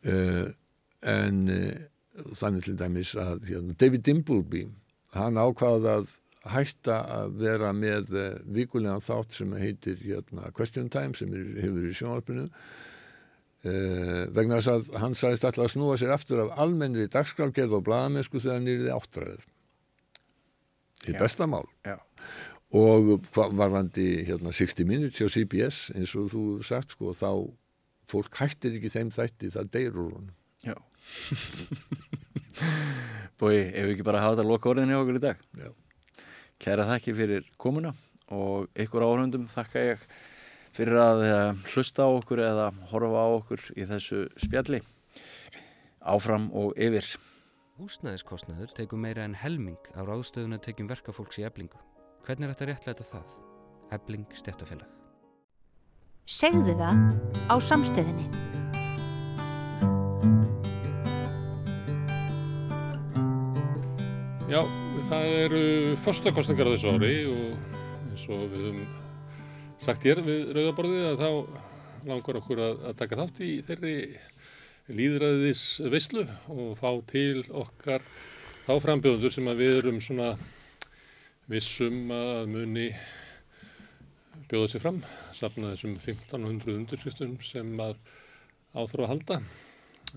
Uh, 0.00 0.48
en 1.06 1.44
uh, 1.52 1.76
þannig 2.36 2.66
til 2.66 2.78
dæmis 2.80 3.14
að 3.20 3.46
hérna, 3.50 3.76
David 3.80 4.04
Dimbleby 4.08 4.64
hann 5.14 5.40
ákvaði 5.40 5.92
að 5.92 6.14
hætta 6.50 7.02
að 7.12 7.34
vera 7.42 7.72
með 7.76 8.14
uh, 8.16 8.28
vikulegan 8.48 9.04
þátt 9.04 9.36
sem 9.36 9.52
heitir 9.60 10.00
hérna, 10.02 10.50
Question 10.56 10.88
Time 10.92 11.16
sem 11.18 11.32
er, 11.36 11.50
hefur 11.60 11.86
í 11.86 11.96
sjónvarpinu 11.96 12.48
uh, 13.66 14.26
vegna 14.34 14.60
þess 14.60 14.72
að 14.72 14.90
hann 15.02 15.16
sagðist 15.18 15.46
alltaf 15.48 15.66
að 15.66 15.72
snúa 15.74 15.98
sér 16.00 16.14
aftur 16.14 16.44
af 16.44 16.52
almennri 16.64 17.08
dagskrafgerð 17.12 17.78
og 17.78 17.86
blaðamennsku 17.88 18.42
þegar 18.42 18.58
hann 18.58 18.70
í 18.70 18.76
áttræður 18.96 19.46
í 21.08 21.14
Já. 21.14 21.20
besta 21.20 21.48
mál 21.48 21.66
Já. 21.86 21.96
og 22.76 23.16
varðandi 23.34 24.10
hérna 24.28 24.52
60 24.52 24.88
minutes 24.88 25.20
hjá 25.20 25.30
CBS 25.32 25.88
eins 25.96 26.12
og 26.18 26.30
þú 26.34 26.44
sagt 26.66 26.96
sko 26.96 27.14
þá 27.16 27.30
fólk 28.10 28.36
hættir 28.42 28.76
ekki 28.76 28.92
þeim 28.92 29.14
þætti 29.14 29.54
það 29.54 29.72
deyr 29.76 29.96
úr 29.96 30.12
honum 30.18 30.36
Já. 30.60 30.76
Búi, 33.40 33.56
ef 33.56 33.86
við 33.86 33.94
ekki 33.94 34.04
bara 34.04 34.20
hafa 34.20 34.36
þetta 34.36 34.48
loka 34.50 34.68
orðinni 34.72 34.96
okkur 34.98 35.16
í 35.16 35.22
dag. 35.22 35.44
Já. 35.56 35.70
Kæra 36.60 36.84
þakki 36.90 37.14
fyrir 37.16 37.46
komuna 37.60 37.94
og 38.36 38.68
ykkur 38.78 39.06
áhörundum 39.06 39.46
þakka 39.50 39.84
ég 39.86 40.02
fyrir 40.76 41.00
að 41.00 41.24
eh, 41.26 41.66
hlusta 41.72 42.06
á 42.06 42.10
okkur 42.10 42.42
eða 42.44 42.70
horfa 42.92 43.24
á 43.24 43.28
okkur 43.40 43.66
í 43.76 43.86
þessu 43.90 44.24
spjalli. 44.40 44.82
áfram 46.00 46.48
og 46.56 46.72
yfir. 46.80 47.04
Húsnæðiskostnaður 47.80 48.72
tegum 48.76 49.02
meira 49.04 49.24
en 49.24 49.34
helming 49.36 49.76
á 49.92 50.00
ráðstöðuna 50.00 50.58
tegjum 50.64 50.88
verkafólks 50.88 51.38
í 51.40 51.44
eblingu. 51.44 51.76
Hvernig 52.24 52.48
er 52.48 52.54
þetta 52.54 52.68
réttlæta 52.70 53.04
það? 53.04 53.36
Ebling 53.92 54.24
stjættafélag. 54.32 54.88
Segðu 56.24 56.76
það 56.78 56.96
á 57.52 57.54
samstöðinni. 57.68 58.28
Já, 64.50 64.64
það 65.10 65.28
eru 65.44 65.62
fórstakostningar 66.00 66.70
á 66.70 66.74
þessu 66.74 66.96
ári 66.96 67.14
og 67.30 67.70
eins 68.10 68.24
og 68.30 68.48
við 68.50 68.64
höfum 68.66 69.09
sagt 69.80 70.04
hér 70.04 70.20
við 70.24 70.50
Rauðaborðið 70.56 71.06
að 71.08 71.22
þá 71.22 71.30
langar 72.10 72.38
okkur 72.40 72.60
að, 72.60 72.82
að 72.90 72.98
taka 73.00 73.18
þátt 73.20 73.40
í 73.44 73.50
þeirri 73.64 73.94
líðræðis 74.90 75.64
veislu 75.92 76.26
og 76.52 76.74
fá 76.80 76.90
til 77.08 77.44
okkar 77.48 78.04
þá 78.66 78.74
frambjóðundur 78.84 79.32
sem 79.32 79.48
að 79.48 79.62
við 79.62 79.78
erum 79.78 80.02
svona 80.04 80.28
vissum 81.50 82.12
að 82.14 82.52
muni 82.52 82.86
bjóða 84.50 84.70
sér 84.72 84.84
fram, 84.84 85.00
safna 85.36 85.72
þessum 85.72 85.96
1500 85.96 86.76
undirskriftum 86.76 87.36
sem 87.46 87.72
að 87.80 87.96
áþróa 88.76 89.06
að 89.06 89.12
halda. 89.14 89.42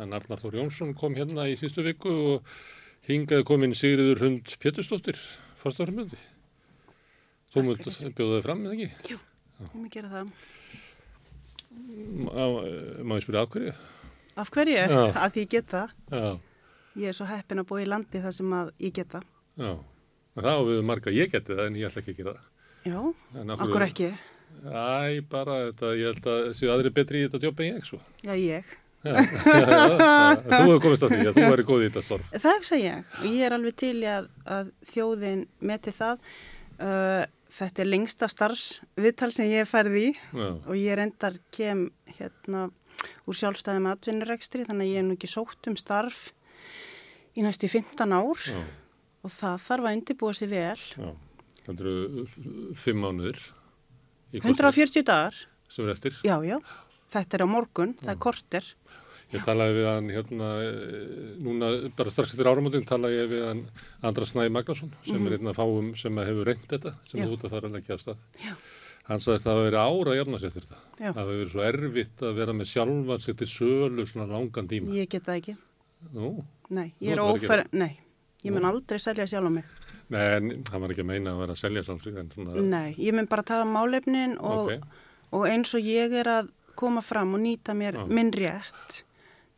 En 0.01 0.15
Arnar 0.17 0.41
Þór 0.41 0.57
Jónsson 0.59 0.95
kom 0.97 1.15
hérna 1.17 1.45
í 1.49 1.57
sístu 1.59 1.85
viku 1.85 2.13
og 2.35 2.55
hingaði 3.07 3.45
komin 3.47 3.77
Sigriður 3.77 4.25
Hund 4.25 4.55
Pétursdóttir, 4.59 5.19
fórstofrumöndi. 5.61 6.17
Þú 7.53 7.69
mynd 7.69 7.85
bjóða 7.85 8.39
þig 8.39 8.49
fram, 8.49 8.65
eða 8.65 8.79
ekki? 8.79 9.21
Ég 9.63 9.75
mun 9.79 9.89
gera 9.93 10.11
það. 10.13 10.33
Má, 12.23 13.15
ég 13.17 13.23
spyrja 13.25 13.43
af 13.45 13.53
hverju? 13.53 13.73
Af 14.43 14.51
hverju? 14.53 14.83
Að 15.13 15.31
því 15.35 15.43
ég 15.45 15.49
get 15.55 15.71
það. 15.73 15.95
Já, 16.13 16.25
Ég 16.93 17.09
er 17.09 17.15
svo 17.17 17.25
heppin 17.25 17.57
að 17.57 17.65
búa 17.71 17.81
í 17.81 17.87
landi 17.89 18.19
þar 18.21 18.35
sem 18.37 18.51
að 18.53 18.67
ég 18.85 18.93
get 18.93 19.09
það. 19.15 19.23
já. 19.57 19.71
En 20.33 20.41
það 20.45 20.57
á 20.57 20.61
við 20.65 20.79
marga, 20.89 21.11
ég 21.13 21.29
geti 21.33 21.53
það 21.53 21.67
en 21.67 21.75
ég 21.77 21.87
ætla 21.89 22.01
ekki 22.01 22.13
að 22.13 22.19
gera 22.19 22.31
það. 22.33 22.45
Já, 22.83 22.99
af 23.53 23.59
okkur 23.65 23.85
ekki. 23.87 24.07
Æ, 24.63 25.21
bara 25.29 25.57
þetta, 25.67 25.91
ég 25.97 26.07
held 26.11 26.29
að 26.33 26.47
séu 26.57 26.71
aðri 26.73 26.91
betri 26.93 27.21
í 27.21 27.27
þetta 27.27 27.41
djópa 27.43 27.63
en 27.65 27.69
ég, 27.75 27.85
svo. 27.85 27.99
Já, 28.25 28.33
ég. 28.37 28.71
Já, 29.03 29.19
þú 30.47 30.59
hefur 30.63 30.81
komist 30.85 31.03
að 31.05 31.13
því 31.13 31.27
að 31.27 31.37
þú 31.37 31.45
væri 31.51 31.65
góð 31.67 31.81
í 31.83 31.87
þetta 31.89 32.03
storf. 32.07 32.29
Það 32.33 32.57
hugsa 32.57 32.79
ég. 32.81 33.09
Og 33.19 33.25
ég 33.29 33.45
er 33.47 33.55
alveg 33.57 33.77
til 33.83 33.93
að, 34.13 34.29
að 34.57 34.69
þjóðin 34.93 35.41
meti 35.69 35.93
það. 35.97 36.27
Uh, 36.77 37.23
þetta 37.53 37.83
er 37.83 37.89
lengsta 37.91 38.29
starfsviðtal 38.31 39.31
sem 39.35 39.49
ég 39.51 39.63
hef 39.63 39.73
færði 39.75 40.05
í 40.07 40.13
Já, 40.13 40.47
og 40.65 40.73
ég 40.79 40.97
reyndar 40.99 41.37
kem 41.53 41.87
hérna 42.17 42.67
úr 43.27 43.37
sjálfstæðum 43.37 43.89
atvinnurekstri 43.91 44.65
þannig 44.67 44.87
að 44.87 44.93
ég 44.93 45.01
er 45.01 45.07
nú 45.09 45.17
ekki 45.17 45.29
sótt 45.31 45.69
um 45.69 45.75
starf 45.79 46.31
í 47.37 47.43
næstu 47.45 47.67
í 47.67 47.73
15 47.73 48.13
ár 48.15 48.43
já, 48.47 48.61
og 49.25 49.33
það 49.33 49.61
þarf 49.67 49.87
að 49.89 49.97
undirbúa 49.97 50.33
sér 50.37 50.51
vel. 50.53 50.81
já. 50.97 51.11
Það 51.63 51.79
eru 51.85 52.25
fimm 52.75 52.99
mánuðir. 53.05 53.37
í 54.33 54.41
kosningu 54.43 54.57
140 54.59 55.05
dagar, 55.07 55.37
Sem 55.71 55.85
er 55.87 55.93
eftir. 55.95 56.17
já, 56.27 56.35
já. 56.43 56.57
Þetta 57.13 57.37
er 57.37 57.43
á 57.45 57.47
morgun, 57.47 57.93
það 58.01 58.11
er 58.15 58.19
korter. 58.19 58.67
Ég 59.33 59.43
talaði 59.47 59.73
við 59.79 59.87
hann 59.89 60.09
hérna, 60.13 60.47
eh, 60.61 61.41
núna 61.41 61.69
bara 61.97 62.11
strax 62.13 62.33
eftir 62.35 62.45
áramótin 62.51 62.85
talaði 62.85 63.17
ég 63.23 63.29
við 63.33 63.43
hann 63.47 63.63
Andra 64.03 64.25
Snæ 64.29 64.47
Magnason 64.53 64.91
sem 65.05 65.27
er 65.27 65.37
einn 65.39 65.47
af 65.49 65.57
fáum 65.57 65.91
sem 65.97 66.15
að 66.21 66.27
hefur 66.29 66.45
reynd 66.51 66.67
þetta, 66.69 66.93
sem 67.09 67.19
Mhm. 67.19 67.25
Er 67.27 67.33
út 67.37 67.43
að 67.43 67.49
fara 67.49 67.67
að 67.69 67.73
leggja 67.77 67.93
af 67.97 68.01
stað. 68.03 68.17
Já. 68.45 68.53
Hann 69.09 69.19
sagðist 69.19 69.43
að 69.43 69.49
það 69.49 69.57
hafi 69.57 69.69
verið 69.69 69.81
ára 69.83 70.11
að 70.13 70.19
jafna 70.21 70.39
sér 70.39 70.53
þetta. 70.55 70.77
Já. 70.99 71.09
Það 71.11 71.21
hafi 71.23 71.37
verið 71.39 71.51
svo 71.51 71.63
erfitt 71.71 72.21
að 72.23 72.35
vera 72.35 72.53
með 72.53 72.67
sjálfan 72.73 73.23
sér 73.25 73.35
til 73.37 73.47
sölu 73.47 74.05
svona 74.07 74.27
langan 74.31 74.67
tíma. 74.67 74.93
Ég 74.93 75.09
get 75.09 75.23
það 75.25 75.41
ekki. 75.41 75.57
Nú, 76.13 76.43
Nei, 76.69 76.93
ég 77.01 77.11
er 77.13 77.17
að 77.17 77.33
ófæri, 77.37 77.65
nei, 77.73 77.99
ég 78.43 78.51
mun 78.51 78.65
aldrei 78.65 78.99
selja 78.99 79.25
sjálf 79.25 79.47
á 79.47 79.51
mig. 79.51 79.63
nei, 80.09 80.19
en 80.35 80.63
það 80.63 80.79
var 80.81 80.89
ekki 80.89 81.03
að 81.03 81.05
meina 81.05 81.31
að 81.31 81.39
vera 81.39 81.53
að 81.53 81.61
selja 81.63 81.83
svona, 81.83 82.61
Nei, 82.61 82.93
ég 82.99 83.13
mun 83.13 83.25
bara 83.25 83.41
tala 83.43 83.63
um 83.63 83.73
málefnin 83.73 84.37
og, 84.39 84.67
ok, 84.71 84.83
og 85.31 85.45
eins 85.47 85.73
og 85.73 85.81
ég 85.81 86.11
er 86.13 86.25
að 86.25 86.49
koma 86.75 87.01
fram 87.01 87.33
og 87.35 87.39
nýta 87.39 87.71
mér 87.73 87.93
Já. 87.93 88.05
minn 88.07 88.31
rétt 88.31 89.03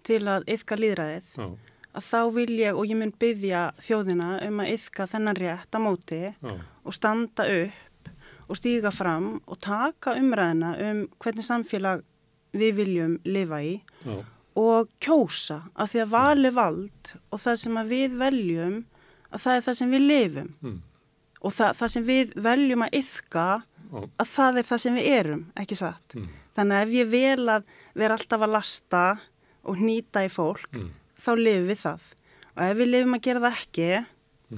til 0.05 0.21
að 0.31 0.45
yfka 0.55 0.77
líðræðið, 0.79 1.31
já, 1.39 1.47
að 1.95 2.07
þá 2.09 2.19
vil 2.35 2.51
ég 2.59 2.77
og 2.77 2.89
ég 2.89 2.99
mun 2.99 3.15
byggja 3.19 3.63
þjóðina 3.81 4.29
um 4.45 4.61
að 4.63 4.71
yfka 4.75 5.09
þennan 5.11 5.39
rétt 5.39 5.77
á 5.77 5.79
móti 5.81 6.21
já, 6.29 6.55
og 6.83 6.95
standa 6.95 7.47
upp 7.61 8.11
og 8.45 8.59
stíga 8.59 8.91
fram 8.93 9.29
og 9.49 9.59
taka 9.63 10.13
umræðina 10.19 10.75
um 10.89 11.05
hvernig 11.17 11.47
samfélag 11.47 12.03
við 12.55 12.81
viljum 12.81 13.19
lifa 13.25 13.61
í 13.65 13.77
já, 14.05 14.19
og 14.55 14.91
kjósa 15.03 15.65
af 15.75 15.91
því 15.91 16.03
að 16.03 16.11
vali 16.13 16.51
vald 16.55 17.15
og 17.33 17.41
það 17.43 17.57
sem 17.61 17.79
að 17.79 17.89
við 17.91 18.19
veljum 18.21 18.83
að 19.35 19.43
það 19.43 19.57
er 19.57 19.65
það 19.67 19.77
sem 19.79 19.93
við 19.93 20.05
lifum. 20.05 20.51
Mm, 20.63 20.81
og 21.41 21.55
það, 21.55 21.71
það 21.79 21.93
sem 21.93 22.07
við 22.07 22.35
veljum 22.47 22.85
að 22.85 22.99
yfka 23.01 23.45
að 23.95 24.29
það 24.31 24.59
er 24.59 24.67
það 24.69 24.81
sem 24.83 24.97
við 24.97 25.09
erum, 25.19 25.43
ekki 25.61 25.77
satt. 25.79 26.15
Mm. 26.15 26.29
Þannig 26.55 26.77
að 26.77 26.85
ef 26.85 26.95
ég 26.95 27.11
vel 27.11 27.49
að 27.51 27.73
vera 27.95 28.17
alltaf 28.17 28.45
að 28.45 28.55
lasta 28.55 29.03
og 29.65 29.77
hnýta 29.81 30.23
í 30.25 30.29
fólk, 30.31 30.69
Mm. 30.77 30.89
þá 31.25 31.31
lifum 31.41 31.67
við 31.71 31.79
það. 31.81 32.01
Og 32.55 32.63
ef 32.69 32.77
við 32.79 32.89
lifum 32.93 33.15
að 33.17 33.21
gera 33.27 33.43
það 33.45 33.59
ekki, 33.59 33.89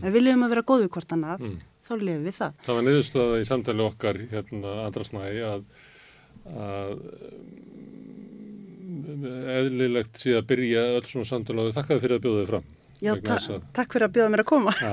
ef 0.03 0.13
við 0.13 0.21
lifum 0.27 0.43
að 0.47 0.53
vera 0.53 0.65
góðu 0.71 0.89
hvort 0.93 1.13
annað, 1.15 1.39
mm. 1.47 1.57
þá 1.87 1.93
lifum 2.01 2.25
við 2.27 2.35
það. 2.41 2.53
Það 2.67 2.75
var 2.77 2.87
niðurstaða 2.87 3.41
í 3.41 3.45
samtali 3.51 3.85
okkar 3.87 4.19
hérna 4.31 4.73
Andra 4.85 5.03
Snæ 5.07 5.21
að, 5.47 5.63
að 6.47 6.91
um, 8.87 9.27
eðlilegt 9.57 10.19
sé 10.21 10.35
að 10.37 10.47
byrja 10.51 10.83
öll 10.97 11.05
svona 11.07 11.29
samtali 11.29 11.63
og 11.63 11.75
þakkaði 11.77 12.03
fyrir 12.03 12.19
að 12.19 12.25
bjóða 12.27 12.41
þið 12.43 12.51
fram. 12.51 12.67
Já, 12.97 13.11
að- 13.13 13.65
takk 13.77 13.93
fyrir 13.93 14.07
að 14.07 14.13
bjóða 14.15 14.31
mér 14.33 14.41
að 14.41 14.49
koma. 14.49 14.71
Já, 14.81 14.91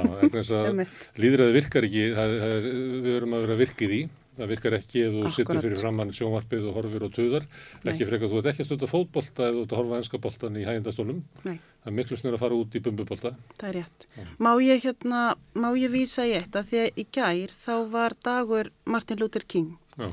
líðræði 1.25 1.55
virkar 1.59 1.87
ekki, 1.89 2.03
það, 2.19 2.35
það 2.43 2.67
við 2.69 3.09
verum 3.15 3.37
að 3.39 3.45
vera 3.47 3.57
virkið 3.63 3.95
í, 3.97 4.03
það 4.39 4.51
virkar 4.51 4.75
ekki 4.79 5.03
ef 5.07 5.13
þú 5.15 5.31
sittur 5.37 5.61
fyrir 5.63 5.79
framann 5.79 6.13
sjónvarpið 6.17 6.67
og 6.71 6.77
horfir 6.79 7.05
og 7.07 7.13
tuðar, 7.15 7.47
ekki 7.87 8.09
frekar 8.09 8.31
þú 8.33 8.41
ert 8.41 8.49
ekki 8.53 8.65
að 8.65 8.69
stunda 8.71 8.89
fótbolta 8.91 9.47
eða 9.49 9.57
þú 9.57 9.63
ert 9.65 9.75
að 9.75 9.81
horfa 9.81 10.01
enska 10.01 10.21
boltan 10.25 10.59
í 10.59 10.65
hægindastólum, 10.67 11.21
það 11.45 11.91
er 11.91 11.97
miklu 11.99 12.19
snur 12.21 12.37
að 12.39 12.43
fara 12.45 12.59
út 12.59 12.75
í 12.75 12.83
bumbubolta. 12.85 13.35
það 13.61 13.69
er 13.71 13.79
rétt. 13.81 14.07
Má 14.43 14.51
ég 14.65 14.85
hérna, 14.89 15.21
má 15.55 15.69
ég 15.79 15.93
vísa 15.95 16.27
eitt 16.27 16.57
að 16.59 16.71
því 16.73 16.83
að 16.85 16.99
í 17.03 17.07
gær 17.15 17.55
þá 17.65 17.75
var 17.93 18.17
dagur 18.25 18.73
Martin 18.85 19.21
Luther 19.23 19.45
King 19.47 19.77
Já, 19.99 20.11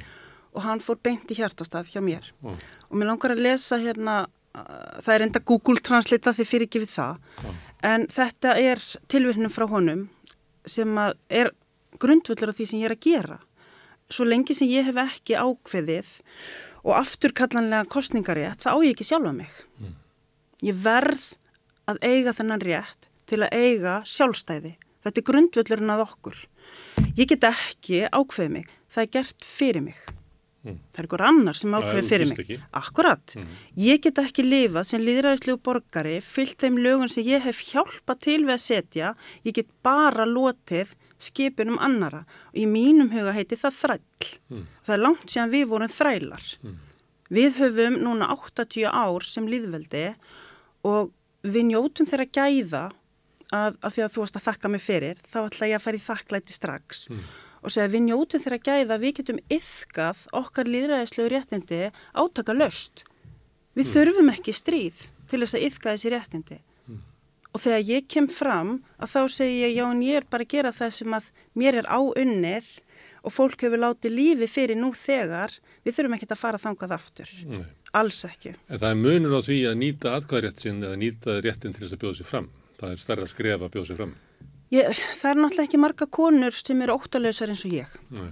og 0.54 0.62
hann 0.68 0.84
fór 0.84 1.00
beint 1.02 1.32
í 1.32 1.38
hjartastað 1.40 1.90
hjá 1.94 2.02
mér. 2.04 2.28
já, 2.44 2.54
og 2.90 2.96
mér 3.00 3.08
langar 3.10 3.34
að 3.34 3.42
lesa 3.48 3.80
hérna, 3.82 4.28
það 5.02 5.14
er 5.16 5.22
enda 5.26 5.40
Google 5.40 5.80
Translate 5.80 6.34
því 6.36 6.46
fyrir 6.46 6.68
ekki 6.68 6.84
við 6.84 6.92
það, 6.92 7.18
Já. 7.42 7.52
en 7.94 8.08
þetta 8.12 8.56
er 8.60 8.82
tilvirknum 9.08 9.50
frá 9.54 9.66
honum 9.72 10.10
sem 10.68 10.92
er 11.30 11.52
grundvöllur 12.02 12.52
á 12.52 12.58
því 12.58 12.68
sem 12.68 12.82
ég 12.82 12.90
er 12.90 12.96
að 12.96 13.06
gera. 13.08 13.38
Svo 14.12 14.28
lengi 14.28 14.56
sem 14.58 14.70
ég 14.72 14.88
hef 14.90 15.00
ekki 15.00 15.38
ákveðið 15.40 16.10
og 16.84 16.96
afturkallanlega 16.98 17.88
kostningarétt, 17.92 18.64
þá 18.64 18.76
á 18.76 18.78
ég 18.84 18.96
ekki 18.96 19.08
sjálfa 19.08 19.34
mig. 19.36 19.52
Ég 20.66 20.78
verð 20.84 21.32
að 21.90 22.02
eiga 22.06 22.34
þennan 22.36 22.64
rétt 22.66 23.10
til 23.30 23.42
að 23.46 23.56
eiga 23.56 24.00
sjálfstæði. 24.06 24.76
Þetta 25.02 25.22
er 25.22 25.28
grundvöllurinn 25.30 25.94
að 25.94 26.04
okkur. 26.06 26.42
Ég 27.18 27.30
get 27.32 27.48
ekki 27.48 28.04
ákveðið 28.12 28.52
mig, 28.58 28.68
það 28.92 29.06
er 29.06 29.14
gert 29.16 29.48
fyrir 29.48 29.86
mig. 29.88 30.02
Mm. 30.62 30.76
Það 30.94 31.02
er 31.02 31.08
ykkur 31.08 31.24
annar 31.26 31.58
sem 31.58 31.74
þú 31.74 32.02
fyrir 32.06 32.30
mig. 32.30 32.40
ekki. 32.44 32.58
Akkurat. 32.78 33.34
Mm. 33.38 33.54
Ég 33.82 34.02
get 34.04 34.20
ekki 34.22 34.46
lifað 34.46 34.86
sem 34.92 35.02
líðræðislegu 35.02 35.58
borgari, 35.66 36.20
fyllt 36.22 36.62
þeim 36.62 36.78
lögun 36.86 37.10
sem 37.10 37.26
ég 37.26 37.42
hef 37.48 37.64
hjálpað 37.72 38.22
til 38.28 38.38
við 38.46 38.54
að 38.54 38.62
setja. 38.68 39.14
Ég 39.48 39.58
get 39.58 39.72
bara 39.82 40.28
lotið 40.30 40.94
skipunum 41.22 41.82
annara. 41.82 42.24
Og 42.54 42.62
í 42.62 42.68
mínum 42.70 43.10
huga 43.14 43.34
heiti 43.34 43.58
það 43.58 43.78
þræll. 43.80 44.30
Mm. 44.54 44.64
Það 44.86 44.96
er 44.98 45.04
langt 45.08 45.34
síðan 45.34 45.54
við 45.56 45.68
vorum 45.74 45.94
þrælar. 45.98 46.48
Við 47.32 47.60
höfum 47.62 48.00
núna 48.06 48.30
80 48.36 48.86
ár 48.92 49.26
sem 49.26 49.50
líðveldi 49.50 50.08
og 50.86 51.14
við 51.42 51.72
njótum 51.72 52.10
þeirra 52.10 52.28
gæða 52.30 52.84
að, 53.52 53.78
að 53.82 53.94
því 53.96 54.04
að 54.06 54.12
þú 54.14 54.24
varst 54.24 54.38
að 54.38 54.46
þakka 54.50 54.72
mig 54.72 54.84
fyrir, 54.84 55.22
þá 55.26 55.38
ætla 55.46 55.70
ég 55.72 55.80
að 55.80 55.86
fara 55.86 55.98
í 55.98 56.04
þakklæti 56.06 56.56
strax 56.56 57.08
og 57.12 57.22
segja 57.70 57.92
við 57.94 58.06
njótum 58.08 58.42
þeirra 58.42 58.58
gæða 58.66 58.98
við 58.98 59.16
getum 59.20 59.40
yfkað 59.54 60.26
okkar 60.34 60.70
líðræðislegu 60.74 61.30
réttindi 61.30 61.82
átaka 62.18 62.56
löst. 62.58 63.04
Við 63.78 63.92
þurfum 63.94 64.32
ekki 64.34 64.56
stríð 64.58 65.08
til 65.30 65.44
þess 65.44 65.58
að 65.58 65.66
yfka 65.70 65.94
þessi 65.94 66.14
réttindi. 66.16 66.58
Og 67.52 67.60
þegar 67.60 67.84
ég 67.84 68.08
kem 68.08 68.30
fram 68.32 68.78
að 68.98 69.12
þá 69.12 69.22
segi 69.36 69.60
ég 69.66 69.76
já 69.76 69.84
en 69.86 70.02
ég 70.02 70.22
er 70.22 70.26
bara 70.32 70.48
að 70.48 70.54
gera 70.56 70.72
það 70.72 70.96
sem 70.96 71.16
að 71.18 71.28
mér 71.60 71.82
er 71.82 71.90
áunnið 71.92 72.70
og 73.22 73.36
fólk 73.36 73.66
hefur 73.68 73.82
látið 73.84 74.16
lífi 74.16 74.48
fyrir 74.50 74.80
nú 74.80 74.90
þegar, 74.98 75.54
við 75.86 75.98
þurfum 75.98 76.16
ekki 76.18 76.30
að 76.32 76.42
fara 76.42 76.62
þangað 76.62 76.96
aftur. 76.98 77.30
nei. 77.46 77.66
Alls 77.92 78.24
ekki. 78.24 78.56
En 78.72 78.80
það 78.80 78.90
er 78.90 79.00
munur 79.04 79.36
á 79.36 79.42
því 79.44 79.58
að 79.68 79.80
nýta 79.82 80.16
atkvæðrétt 80.16 80.64
sinn 80.64 80.80
eða 80.80 80.98
nýta 80.98 81.38
réttin 81.44 81.76
til 81.76 81.84
þess 81.84 81.98
að 81.98 82.04
bjóða 82.06 82.18
sér 82.22 82.30
fram. 82.30 82.48
Það 82.80 82.94
er 82.94 83.02
stærra 83.04 83.28
skref 83.28 83.66
að 83.66 83.74
bjóða 83.76 83.90
sér 83.90 84.00
fram. 84.00 84.14
Ég, 84.72 84.88
það 85.20 85.32
er 85.34 85.40
náttúrulega 85.42 85.68
ekki 85.68 85.80
marga 85.82 86.08
konur 86.08 86.56
sem 86.56 86.82
eru 86.86 86.96
óttalösar 86.96 87.52
eins 87.52 87.66
og 87.68 87.74
ég. 87.76 87.98
Nei. 88.16 88.30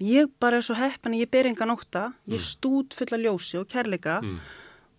Ég 0.00 0.30
bara 0.40 0.56
er 0.56 0.64
svo 0.64 0.78
heppin 0.78 1.12
að 1.12 1.26
ég 1.26 1.30
ber 1.32 1.50
engan 1.50 1.74
ótta, 1.74 2.06
ég 2.32 2.40
stút 2.40 2.96
fulla 2.96 3.18
ljósi 3.20 3.58
og 3.60 3.68
kærleika. 3.68 4.20
Mm. 4.24 4.40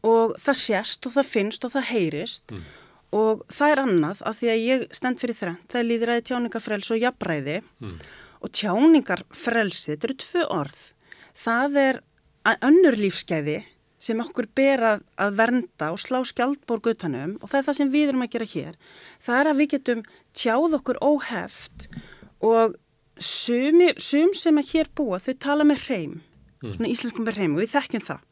og 0.02 0.32
það 0.42 0.58
sést 0.58 1.06
og 1.06 1.14
það 1.14 1.28
finnst 1.30 1.66
og 1.66 1.74
það 1.76 1.90
heyrist. 1.92 2.54
Og 3.14 3.42
það 3.52 3.74
er 3.74 3.82
annað 3.84 4.22
af 4.26 4.38
því 4.40 4.48
að 4.50 4.64
ég 4.66 4.86
stend 4.98 5.20
fyrir 5.22 5.38
þrennt, 5.38 5.66
það 5.70 5.82
er 5.82 5.88
líðræði 5.90 6.24
tjáningafrels 6.30 6.92
og 6.94 7.02
jafnræði. 7.02 7.58
Og 8.42 8.54
tjáningarfrelsi, 8.58 9.92
þetta 9.92 10.08
eru 10.08 10.16
tvö 10.24 10.46
orð. 10.62 10.80
Það 11.38 11.78
er 11.82 12.00
að 12.50 12.66
önnur 12.70 12.98
lífskeiði 12.98 13.60
sem 14.02 14.22
okkur 14.24 14.48
ber 14.58 14.82
að, 14.92 15.04
að 15.22 15.36
vernda 15.38 15.92
og 15.94 16.00
slá 16.02 16.20
skjaldborg 16.26 16.92
utanum 16.94 17.36
og 17.40 17.52
það 17.52 17.60
er 17.60 17.68
það 17.68 17.78
sem 17.78 17.92
við 17.94 18.12
erum 18.12 18.26
að 18.26 18.32
gera 18.36 18.48
hér. 18.54 18.80
Það 19.22 19.40
er 19.42 19.50
að 19.52 19.60
við 19.62 19.70
getum 19.76 20.02
tjáð 20.38 20.78
okkur 20.80 21.00
óheft 21.06 21.88
og 22.42 22.76
sumir, 23.22 24.00
sum 24.02 24.34
sem 24.38 24.58
að 24.58 24.72
hér 24.74 24.90
búa 24.98 25.20
þau 25.22 25.34
tala 25.46 25.68
með 25.68 25.84
hreim, 25.86 26.16
svona 26.64 26.90
íslenskum 26.90 27.28
með 27.28 27.38
hreim 27.38 27.54
og 27.58 27.62
við 27.62 27.74
þekkjum 27.76 28.06
það. 28.08 28.24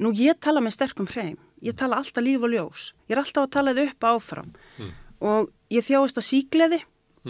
Nú 0.00 0.10
ég 0.16 0.38
tala 0.42 0.62
með 0.64 0.74
sterkum 0.78 1.06
hreim, 1.10 1.36
ég 1.62 1.76
tala 1.78 2.00
alltaf 2.00 2.24
líf 2.24 2.42
og 2.46 2.50
ljós, 2.54 2.88
ég 3.06 3.14
er 3.14 3.22
alltaf 3.22 3.46
að 3.46 3.54
tala 3.54 3.74
þið 3.76 3.92
upp 3.92 4.08
áfram. 4.10 4.50
Og 5.20 5.50
ég 5.70 5.84
þjáist 5.86 6.18
að 6.18 6.26
sígleði, 6.26 6.80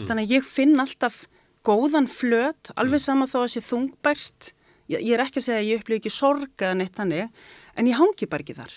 þannig 0.07 0.25
að 0.29 0.35
ég 0.39 0.47
finn 0.47 0.81
alltaf 0.81 1.25
góðan 1.67 2.07
flöt, 2.09 2.71
alveg 2.81 3.03
sama 3.03 3.27
þó 3.29 3.43
að 3.43 3.51
sé 3.57 3.61
þungbært, 3.67 4.53
ég, 4.91 5.01
ég 5.07 5.15
er 5.17 5.25
ekki 5.25 5.41
að 5.41 5.47
segja 5.49 5.63
að 5.63 5.69
ég 5.71 5.81
upplifi 5.83 6.01
ekki 6.03 6.13
sorg 6.15 6.65
eða 6.67 6.77
neitt 6.81 6.97
þannig, 6.99 7.31
en 7.79 7.91
ég 7.91 7.99
hangi 8.01 8.29
bara 8.31 8.45
ekki 8.47 8.57
þar. 8.59 8.75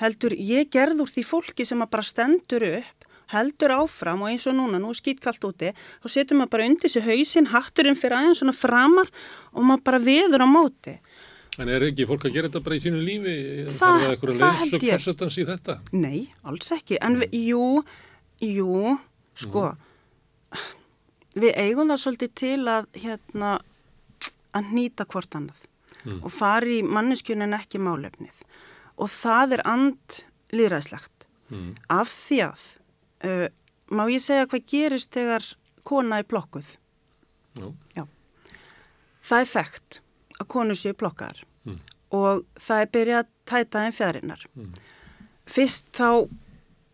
Heldur, 0.00 0.32
ég 0.36 0.70
gerð 0.72 1.02
úr 1.04 1.10
því 1.12 1.24
fólki 1.28 1.66
sem 1.68 1.82
að 1.84 1.90
bara 1.92 2.06
stendur 2.08 2.64
upp, 2.70 3.06
heldur 3.30 3.74
áfram 3.76 4.22
og 4.24 4.30
eins 4.32 4.46
og 4.50 4.56
núna, 4.58 4.78
nú 4.82 4.88
er 4.90 4.98
skýtkalt 4.98 5.44
úti, 5.46 5.68
þá 6.02 6.06
setur 6.10 6.38
maður 6.40 6.52
bara 6.56 6.68
undir 6.70 6.90
sig 6.90 7.04
hausinn, 7.04 7.50
hatturinn 7.52 7.98
fyrir 7.98 8.16
aðeins 8.16 8.40
svona 8.42 8.54
framar 8.56 9.10
og 9.52 9.62
maður 9.68 9.84
bara 9.86 10.00
veður 10.02 10.42
á 10.42 10.48
móti. 10.50 10.96
En 11.60 11.68
er 11.68 11.84
ekki 11.84 12.06
fólk 12.08 12.24
að 12.26 12.34
gera 12.38 12.48
þetta 12.48 12.62
bara 12.64 12.76
í 12.78 12.82
sínu 12.82 13.00
lífi? 13.04 13.36
Það- 13.76 14.04
það 14.24 14.34
það 14.40 14.58
held 14.62 14.82
ég. 14.82 14.92
fórsetans 14.96 15.36
í 15.38 15.44
þetta? 15.46 15.76
Nei, 15.92 16.20
alls 16.48 16.70
ekki. 16.72 16.96
En 17.02 17.16
við, 17.20 17.34
jú, 17.50 17.84
jú, 18.40 18.98
sko, 19.34 19.76
við 21.36 21.54
eigum 21.60 21.90
það 21.92 22.00
svolítið 22.04 22.32
til 22.40 22.60
að, 22.70 22.86
hérna, 23.04 23.50
að 24.56 24.72
nýta 24.74 25.06
hvort 25.08 25.36
annað 25.38 25.66
og 26.22 26.30
fara 26.32 26.70
í 26.70 26.80
manneskjunin 26.86 27.56
ekki 27.58 27.80
málefnið. 27.82 28.44
Og 29.00 29.10
það 29.12 29.56
er 29.58 29.62
and 29.68 30.20
líðræðslegt. 30.54 31.26
Af 31.90 32.08
því 32.08 32.38
að, 32.46 32.62
uh, 33.26 33.48
má 33.90 34.04
ég 34.08 34.22
segja 34.22 34.46
hvað 34.46 34.66
gerist 34.70 35.12
þegar 35.12 35.44
kona 35.84 36.20
er 36.20 36.28
blokkuð? 36.30 36.76
Já. 37.96 38.04
Það 39.20 39.40
er 39.40 39.50
þekkt 39.50 40.00
að 40.40 40.48
konur 40.54 40.78
séu 40.78 40.94
blokkaðar 40.96 41.42
og 42.10 42.44
það 42.58 42.80
er 42.82 42.92
byrjað 42.94 43.20
að 43.20 43.32
tæta 43.46 43.82
þeim 43.84 43.96
fjæðrinnar. 43.98 44.44
Fyrst 45.46 45.90
þá 45.94 46.28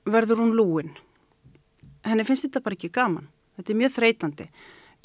verður 0.04 0.42
hún 0.42 0.56
lúin. 0.56 0.90
Henni 2.04 2.24
finnst 2.24 2.46
þetta 2.46 2.62
bara 2.64 2.76
ekki 2.76 2.92
gaman. 2.92 3.28
Þetta 3.56 3.72
er 3.72 3.78
mjög 3.80 3.94
þreytandi. 3.96 4.48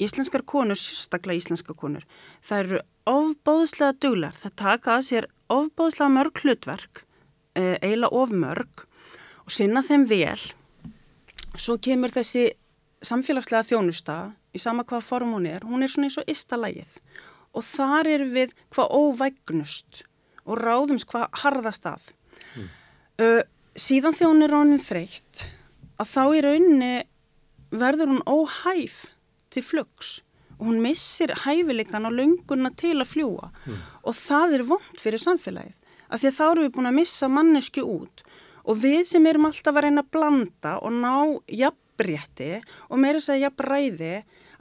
Íslenskar 0.02 0.42
konur, 0.48 0.78
sérstaklega 0.78 1.38
íslenskar 1.38 1.76
konur, 1.78 2.06
það 2.42 2.64
eru 2.64 2.80
ofbóðslega 3.12 3.98
duglar. 4.02 4.36
Það 4.38 4.56
taka 4.62 4.96
að 4.96 5.06
sér 5.08 5.28
ofbóðslega 5.52 6.14
mörg 6.16 6.42
hlutverk, 6.42 7.04
eh, 7.54 7.76
eiginlega 7.82 8.12
of 8.12 8.30
mörg 8.30 8.86
og 9.44 9.50
sinna 9.50 9.82
þeim 9.82 10.08
vel. 10.08 10.40
Svo 11.54 11.76
kemur 11.78 12.10
þessi 12.10 12.52
samfélagslega 13.02 13.66
þjónusta 13.68 14.16
í 14.54 14.60
sama 14.60 14.84
hvaða 14.84 15.04
form 15.04 15.34
hún 15.36 15.46
er, 15.50 15.60
hún 15.66 15.82
er 15.82 15.90
svona 15.90 16.08
eins 16.08 16.18
og 16.20 16.28
ystalægið 16.30 16.98
og 17.52 17.64
þar 17.66 18.08
erum 18.08 18.32
við 18.32 18.52
hvað 18.72 18.92
óvægnust 18.96 20.02
og 20.46 20.58
ráðumst 20.58 21.08
hvað 21.10 21.28
harðast 21.42 21.88
að. 21.88 22.12
Uh, 23.20 23.42
síðan 23.76 24.16
er 24.42 24.52
ránin 24.52 24.82
þreytt 24.82 25.46
að 26.00 26.08
þá 26.08 26.22
í 26.36 26.42
rauninni 26.46 26.94
verður 27.72 28.14
hún 28.14 28.24
óhæf 28.26 29.12
til 29.52 29.64
flugs. 29.66 30.20
Og 30.58 30.68
hún 30.68 30.82
missir 30.84 31.32
hæfileikan 31.44 32.06
og 32.06 32.16
lönguna 32.16 32.70
til 32.78 32.98
að 33.00 33.10
fljúa 33.14 33.48
og 34.02 34.14
það 34.14 34.58
er 34.58 34.66
vond 34.68 35.00
fyrir 35.00 35.22
samfélagið 35.22 35.78
af 36.12 36.20
því 36.20 36.28
að 36.28 36.36
þá 36.38 36.44
erum 36.48 36.66
við 36.66 36.74
búin 36.76 36.90
að 36.90 36.98
missa 36.98 37.28
mannesku 37.32 37.86
út. 37.88 38.24
Og 38.68 38.78
við 38.78 39.00
sem 39.08 39.26
erum 39.26 39.48
alltaf 39.48 39.74
að 39.74 39.86
reyna 39.86 40.04
að 40.04 40.12
blanda 40.14 40.76
og 40.84 40.92
ná 40.92 41.14
jafnrétti 41.48 42.52
og 42.88 43.00
meira 43.00 43.18
að 43.18 43.26
segja 43.26 43.48
jafnræði 43.48 44.12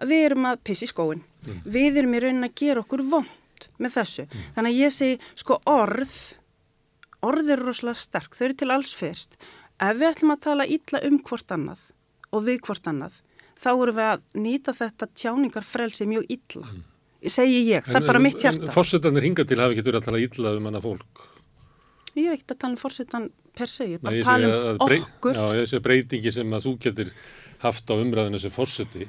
að 0.02 0.14
við 0.14 0.26
erum 0.30 0.48
að 0.50 0.64
pissi 0.66 0.90
skóin 0.90 1.22
við 1.66 2.02
erum 2.02 2.14
í 2.16 2.22
raunin 2.22 2.48
að 2.48 2.58
gera 2.62 2.84
okkur 2.84 3.04
vond 3.10 3.68
með 3.82 3.96
þessu, 3.98 4.26
þannig 4.56 4.72
að 4.72 4.80
ég 4.82 4.94
segi 4.96 5.18
sko 5.38 5.58
orð 5.70 6.14
orð 7.22 7.52
eru 7.54 7.68
rosalega 7.68 8.02
sterk, 8.02 8.34
þau 8.34 8.46
eru 8.48 8.56
til 8.58 8.72
alls 8.74 8.94
fyrst. 8.98 9.36
Ef 9.82 9.98
við 9.98 10.08
ætlum 10.08 10.34
að 10.34 10.44
tala 10.48 10.66
illa 10.66 11.02
um 11.06 11.20
hvort 11.22 11.54
annað 11.54 11.84
og 12.32 12.48
við 12.48 12.62
hvort 12.66 12.88
annað 12.90 13.20
þá 13.62 13.70
erum 13.74 13.98
við 14.00 14.08
að 14.12 14.24
nýta 14.46 14.74
þetta 14.78 15.10
tjáningarfrelsi 15.24 16.08
mjög 16.10 16.26
illa 16.38 16.72
segi 17.30 17.60
ég, 17.70 17.86
það 17.86 18.00
er 18.00 18.08
bara 18.08 18.22
mitt 18.24 18.42
hjarta. 18.42 18.72
Fórsetanir 18.74 19.28
hinga 19.28 19.44
til 19.46 19.60
hafa 19.62 19.76
ekki 19.76 19.84
verið 19.86 20.00
að 20.02 20.08
tala 20.08 20.22
illa 20.26 20.54
um 20.58 20.70
hana 20.72 20.82
fólk. 20.82 21.28
ég 22.18 22.26
er 22.28 22.34
ekkert 22.36 22.56
að 22.56 22.62
tala 22.64 22.74
um 22.74 22.80
fórsetan 22.82 23.28
per 23.56 23.70
se, 23.70 23.86
ég 23.86 24.00
er 24.00 24.02
bara 24.02 24.16
Nei, 24.16 24.22
að 24.22 24.26
tala 24.26 24.48
um 24.48 24.82
að 24.82 24.88
brey- 24.90 25.04
okkur. 25.06 25.38
Já, 25.38 25.60
ég 25.60 25.70
sé 25.70 25.80
breytingi 25.86 26.34
sem 26.34 26.56
að 26.58 26.66
þú 26.66 26.74
getur 26.82 27.12
haft 27.62 27.86
á 27.88 27.94
umræðinu 27.94 28.42
sem 28.42 28.52
fórseti 28.52 29.06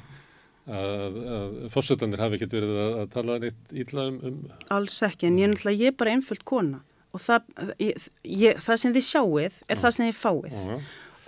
að, 0.68 1.16
að 1.38 1.57
fórsetanir 1.72 2.22
hafi 2.22 2.38
ekkert 2.38 2.57
verið 2.59 2.76
að, 2.84 2.92
að 3.00 3.11
tala 3.16 3.38
neitt 3.42 3.74
illa 3.84 4.07
um, 4.11 4.20
um 4.28 4.38
alls 4.76 5.00
ekki, 5.09 5.26
en 5.30 5.40
ég 5.40 5.50
náttúrulega, 5.50 5.82
ég 5.82 5.94
er 5.94 5.98
bara 5.98 6.14
einföld 6.14 6.44
kona. 6.44 6.82
Og 7.12 7.20
það, 7.20 7.48
ég, 7.82 8.07
ég, 8.24 8.61
það 8.62 8.78
sem 8.84 8.94
þið 8.94 9.09
sjáið 9.09 9.59
er 9.68 9.80
það 9.82 9.96
sem 9.96 10.07
þið 10.11 10.20
fáið. 10.20 10.53
Já. 10.53 10.78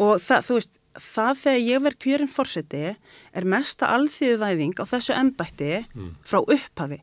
og 0.04 0.14
það, 0.20 0.46
þú 0.46 0.58
veist, 0.60 0.78
það 1.00 1.40
þegar 1.40 1.62
ég 1.64 1.82
verð 1.84 1.98
kjörin 2.04 2.30
fórseti 2.30 2.82
er 3.34 3.48
mesta 3.48 3.88
alþýðuvæðing 3.94 4.76
á 4.78 4.84
þessu 4.86 5.14
embætti 5.16 5.70
frá 6.26 6.40
upphafi. 6.42 7.00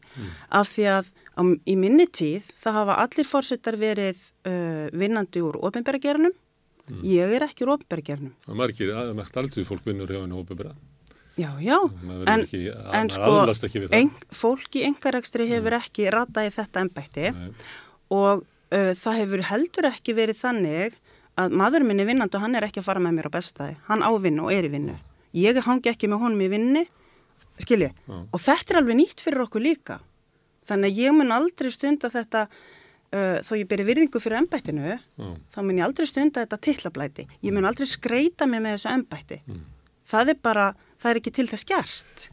Af 0.50 0.72
því 0.74 0.86
að 0.98 1.12
á, 1.36 1.42
í 1.66 1.76
minni 1.80 2.08
tíð 2.08 2.48
það 2.62 2.78
hafa 2.80 3.00
allir 3.06 3.28
fórsetar 3.28 3.78
verið 3.80 4.22
uh, 4.48 4.88
vinnandi 4.94 5.44
úr 5.44 5.60
ofinbergernum 5.62 6.34
ég 7.06 7.36
er 7.36 7.46
ekki 7.46 7.66
úr 7.66 7.76
ofinbergernum 7.78 8.34
að 8.48 8.58
margir, 8.60 8.94
að 8.96 9.14
margt 9.16 9.38
aldrei 9.38 9.68
fólk 9.68 9.86
vinnur 9.86 10.12
hjá 10.12 10.22
henni 10.22 10.36
hópebra. 10.36 10.74
já, 11.40 11.52
já, 11.64 11.78
en, 12.28 12.42
ekki, 12.42 12.66
en 12.70 13.10
sko 13.10 13.38
það. 13.48 13.94
en, 13.96 14.12
fólk 14.36 14.76
í 14.76 14.84
engarekstri 14.90 15.48
hefur 15.50 15.78
ekki 15.80 16.10
ratað 16.12 16.50
í 16.50 16.56
þetta 16.58 16.84
embætti. 16.86 17.32
Nei. 17.32 17.54
og 18.12 18.44
uh, 18.44 18.92
það 18.98 19.20
hefur 19.22 19.46
heldur 19.52 19.90
ekki 19.92 20.18
verið 20.18 20.42
þannig 20.42 21.00
að 21.42 21.56
maður 21.62 21.86
minn 21.88 22.02
er 22.02 22.10
vinnandi 22.10 22.38
og 22.38 22.44
hann 22.46 22.58
er 22.58 22.68
ekki 22.68 22.82
að 22.82 22.88
fara 22.88 23.04
með 23.04 23.18
mér 23.18 23.30
á 23.30 23.36
bestæði. 23.36 23.78
Hann 23.88 24.04
á 24.06 24.10
vinnu 24.22 24.46
og 24.48 24.54
er 24.54 24.68
í 24.68 24.72
vinnu. 24.74 24.98
Ég 25.38 25.58
hangi 25.66 25.92
ekki 25.92 26.10
með 26.12 26.26
honum 26.26 26.44
í 26.44 26.50
vinnu, 26.52 26.84
skilji. 27.62 27.92
Já. 27.92 28.20
Og 28.20 28.44
þetta 28.44 28.74
er 28.74 28.80
alveg 28.82 29.00
nýtt 29.00 29.24
fyrir 29.24 29.46
okkur 29.46 29.64
líka. 29.64 30.00
Þannig 30.70 30.92
að 30.92 31.02
ég 31.02 31.16
mun 31.18 31.34
aldrei 31.36 31.72
stunda 31.74 32.12
þetta, 32.12 32.46
uh, 33.16 33.38
þó 33.48 33.52
ég 33.58 33.68
beri 33.72 33.88
virðingu 33.88 34.22
fyrir 34.22 34.42
embættinu, 34.42 34.98
Já. 34.98 35.30
þá 35.56 35.60
mun 35.64 35.80
ég 35.80 35.88
aldrei 35.88 36.10
stunda 36.10 36.44
þetta 36.44 36.62
tillablæti. 36.68 37.28
Ég 37.42 37.56
mun 37.56 37.68
aldrei 37.70 37.90
skreita 37.90 38.48
mig 38.48 38.64
með 38.64 38.78
þessu 38.78 38.92
embætti. 38.94 39.42
Það 40.12 40.34
er 40.36 40.42
bara, 40.44 40.68
það 41.02 41.10
er 41.12 41.20
ekki 41.22 41.32
til 41.38 41.48
þess 41.50 41.66
gert. 41.72 42.26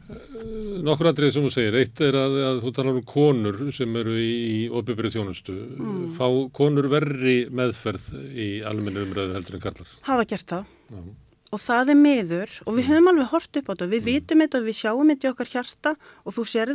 Nokkur 0.85 1.09
andrið 1.09 1.31
sem 1.35 1.45
þú 1.47 1.51
segir, 1.53 1.77
eitt 1.79 2.01
er 2.05 2.17
að, 2.19 2.35
að 2.49 2.59
þú 2.65 2.73
talar 2.77 2.99
um 2.99 3.05
konur 3.09 3.57
sem 3.75 3.95
eru 4.01 4.13
í, 4.21 4.27
í 4.29 4.59
opibyrju 4.81 5.15
þjónustu. 5.17 5.55
Mm. 5.79 6.03
Fá 6.17 6.27
konur 6.59 6.89
verri 6.91 7.39
meðferð 7.49 8.11
í 8.29 8.49
almennir 8.69 9.07
umræðu 9.07 9.33
heldur 9.39 9.57
en 9.59 9.65
kallar. 9.65 9.95
Hafa 10.09 10.27
gert 10.29 10.53
það. 10.53 10.69
Já. 10.89 11.01
og 11.49 11.57
það 11.63 11.89
er 11.89 11.97
miður 11.97 12.51
og 12.69 12.75
við 12.77 12.87
höfum 12.91 13.07
alveg 13.09 13.27
hort 13.31 13.57
upp 13.57 13.69
á 13.69 13.73
þetta, 13.73 13.85
við 13.89 14.03
vitum 14.05 14.41
þetta 14.43 14.59
og 14.59 14.65
við 14.67 14.75
sjáum 14.77 15.09
þetta 15.09 15.25
í 15.25 15.29
okkar 15.31 15.49
hjarta 15.49 15.93
og 16.29 16.35
þú 16.35 16.43
sér, 16.51 16.71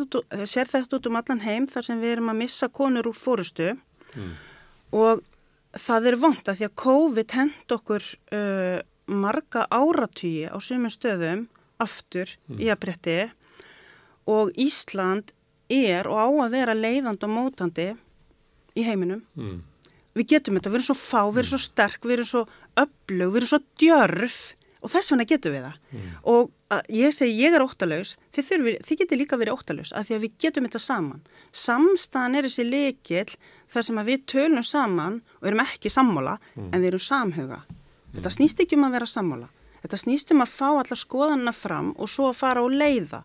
þetta, 0.66 0.82
út- 0.98 1.06
um 1.10 1.18
allan 1.20 1.42
heim 1.44 1.68
þar 1.70 1.86
sem 1.86 2.00
við 2.02 2.14
erum 2.16 2.32
að 2.32 2.40
missa 2.40 2.68
konur 2.74 3.06
úr 3.06 3.14
fórustu 3.14 3.68
og 4.94 5.22
það 5.78 6.08
er 6.10 6.16
vond 6.22 6.50
að 6.50 6.58
því 6.60 6.66
að 6.68 6.74
COVID 6.82 7.36
hend 7.38 7.74
okkur 7.78 8.08
uh, 8.38 8.78
marga 9.10 9.64
áratýji 9.74 10.50
á 10.50 10.58
sumum 10.62 10.90
stöðum 10.94 11.46
aftur 11.82 12.30
í 12.58 12.68
að 12.70 12.80
bretti 12.84 13.18
og 14.30 14.52
Ísland 14.56 15.32
er 15.72 16.06
og 16.08 16.16
á 16.20 16.26
að 16.46 16.50
vera 16.54 16.74
leiðandi 16.76 17.26
og 17.26 17.32
mótandi 17.34 17.88
í 18.76 18.82
heiminum 18.86 19.22
Mm. 19.36 19.62
við 20.14 20.26
getum 20.28 20.54
þetta, 20.58 20.70
við 20.70 20.78
erum 20.80 20.88
svo 20.90 20.94
fá, 20.98 21.22
við 21.30 21.38
erum 21.42 21.50
svo 21.54 21.58
sterk, 21.58 22.00
við 22.04 22.12
erum 22.18 22.26
svo 22.30 22.42
öflug, 22.76 23.32
við 23.32 23.36
erum 23.40 23.50
svo 23.50 23.60
djörf 23.80 24.54
og 24.84 24.90
þess 24.92 25.10
vegna 25.10 25.24
getum 25.24 25.52
við 25.54 25.62
það. 25.64 25.76
Og 26.28 26.50
að, 26.70 26.80
ég 26.92 27.14
segi, 27.16 27.38
ég 27.40 27.54
er 27.56 27.64
óttalaus, 27.64 28.16
þið, 28.36 28.78
þið 28.84 28.98
getur 29.00 29.18
líka 29.18 29.38
verið 29.40 29.54
óttalaus 29.56 29.92
að 29.96 30.04
því 30.10 30.14
að 30.14 30.22
við 30.26 30.34
getum 30.44 30.66
þetta 30.68 30.82
saman. 30.84 31.22
Samstæðan 31.52 32.36
er 32.36 32.48
þessi 32.48 32.66
leikil 32.68 33.36
þar 33.72 33.82
sem 33.88 33.98
að 34.02 34.10
við 34.12 34.24
tölum 34.26 34.62
saman 34.66 35.22
og 35.40 35.48
erum 35.48 35.64
ekki 35.64 35.88
sammála 35.90 36.38
en 36.54 36.80
við 36.82 36.90
erum 36.92 37.00
samhuga. 37.00 37.62
Þetta 38.14 38.30
snýst 38.36 38.60
ekki 38.60 38.76
um 38.76 38.84
að 38.86 38.92
vera 38.98 39.06
sammála. 39.10 39.48
Þetta 39.84 40.00
snýst 40.00 40.30
um 40.32 40.40
að 40.44 40.52
fá 40.56 40.68
allar 40.72 40.96
skoðanna 40.98 41.52
fram 41.52 41.90
og 42.00 42.08
svo 42.08 42.30
að 42.32 42.38
fara 42.40 42.62
og 42.64 42.72
leiða. 42.72 43.20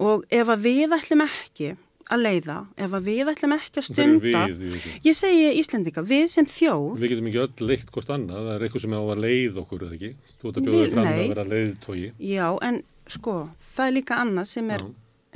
Og 0.00 0.26
ef 0.32 0.50
að 0.52 0.66
við 0.66 0.92
ætlum 0.96 1.24
ekki 1.24 1.70
að 2.10 2.22
leiða 2.24 2.56
ef 2.82 2.94
að 2.98 3.06
við 3.06 3.28
ætlum 3.32 3.52
ekki 3.54 3.80
að 3.80 3.86
stunda 3.86 4.40
við, 4.50 4.86
ég 5.06 5.14
segi 5.16 5.50
Íslendinga, 5.60 6.02
við 6.10 6.24
sem 6.32 6.48
þjóð 6.50 6.96
Við 6.98 7.12
getum 7.12 7.28
ekki 7.30 7.40
öll 7.44 7.68
leitt 7.70 7.92
hvort 7.94 8.10
annað, 8.10 8.40
það 8.48 8.54
er 8.56 8.64
eitthvað 8.66 8.82
sem 8.84 8.96
á 8.98 9.02
að 9.02 9.20
leið 9.24 9.60
okkur, 9.62 9.84
eða 9.86 9.96
ekki? 9.98 10.10
Þú 10.40 10.48
ert 10.50 10.58
að 10.58 10.66
bjóða 10.66 10.88
fram 10.94 11.06
nei. 11.06 11.12
að 11.20 11.28
vera 11.30 11.44
leiðtói. 11.52 12.00
já, 12.18 12.46
en 12.66 12.80
sko, 13.14 13.36
það 13.70 13.86
er 13.86 13.94
líka 13.94 14.18
annað 14.24 14.48
sem 14.50 14.72
er 14.74 14.84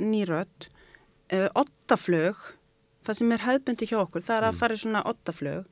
nýrödd 0.03 0.67
uh, 0.67 1.47
ottaflög 1.63 2.43
það 3.05 3.19
sem 3.21 3.31
er 3.37 3.45
hefðbundi 3.45 3.87
hjá 3.93 3.97
okkur, 4.03 4.25
það 4.25 4.35
er 4.35 4.43
Mm. 4.45 4.49
að 4.51 4.59
fara 4.59 4.75
í 4.75 4.81
svona 4.83 5.05
ottaflög 5.13 5.65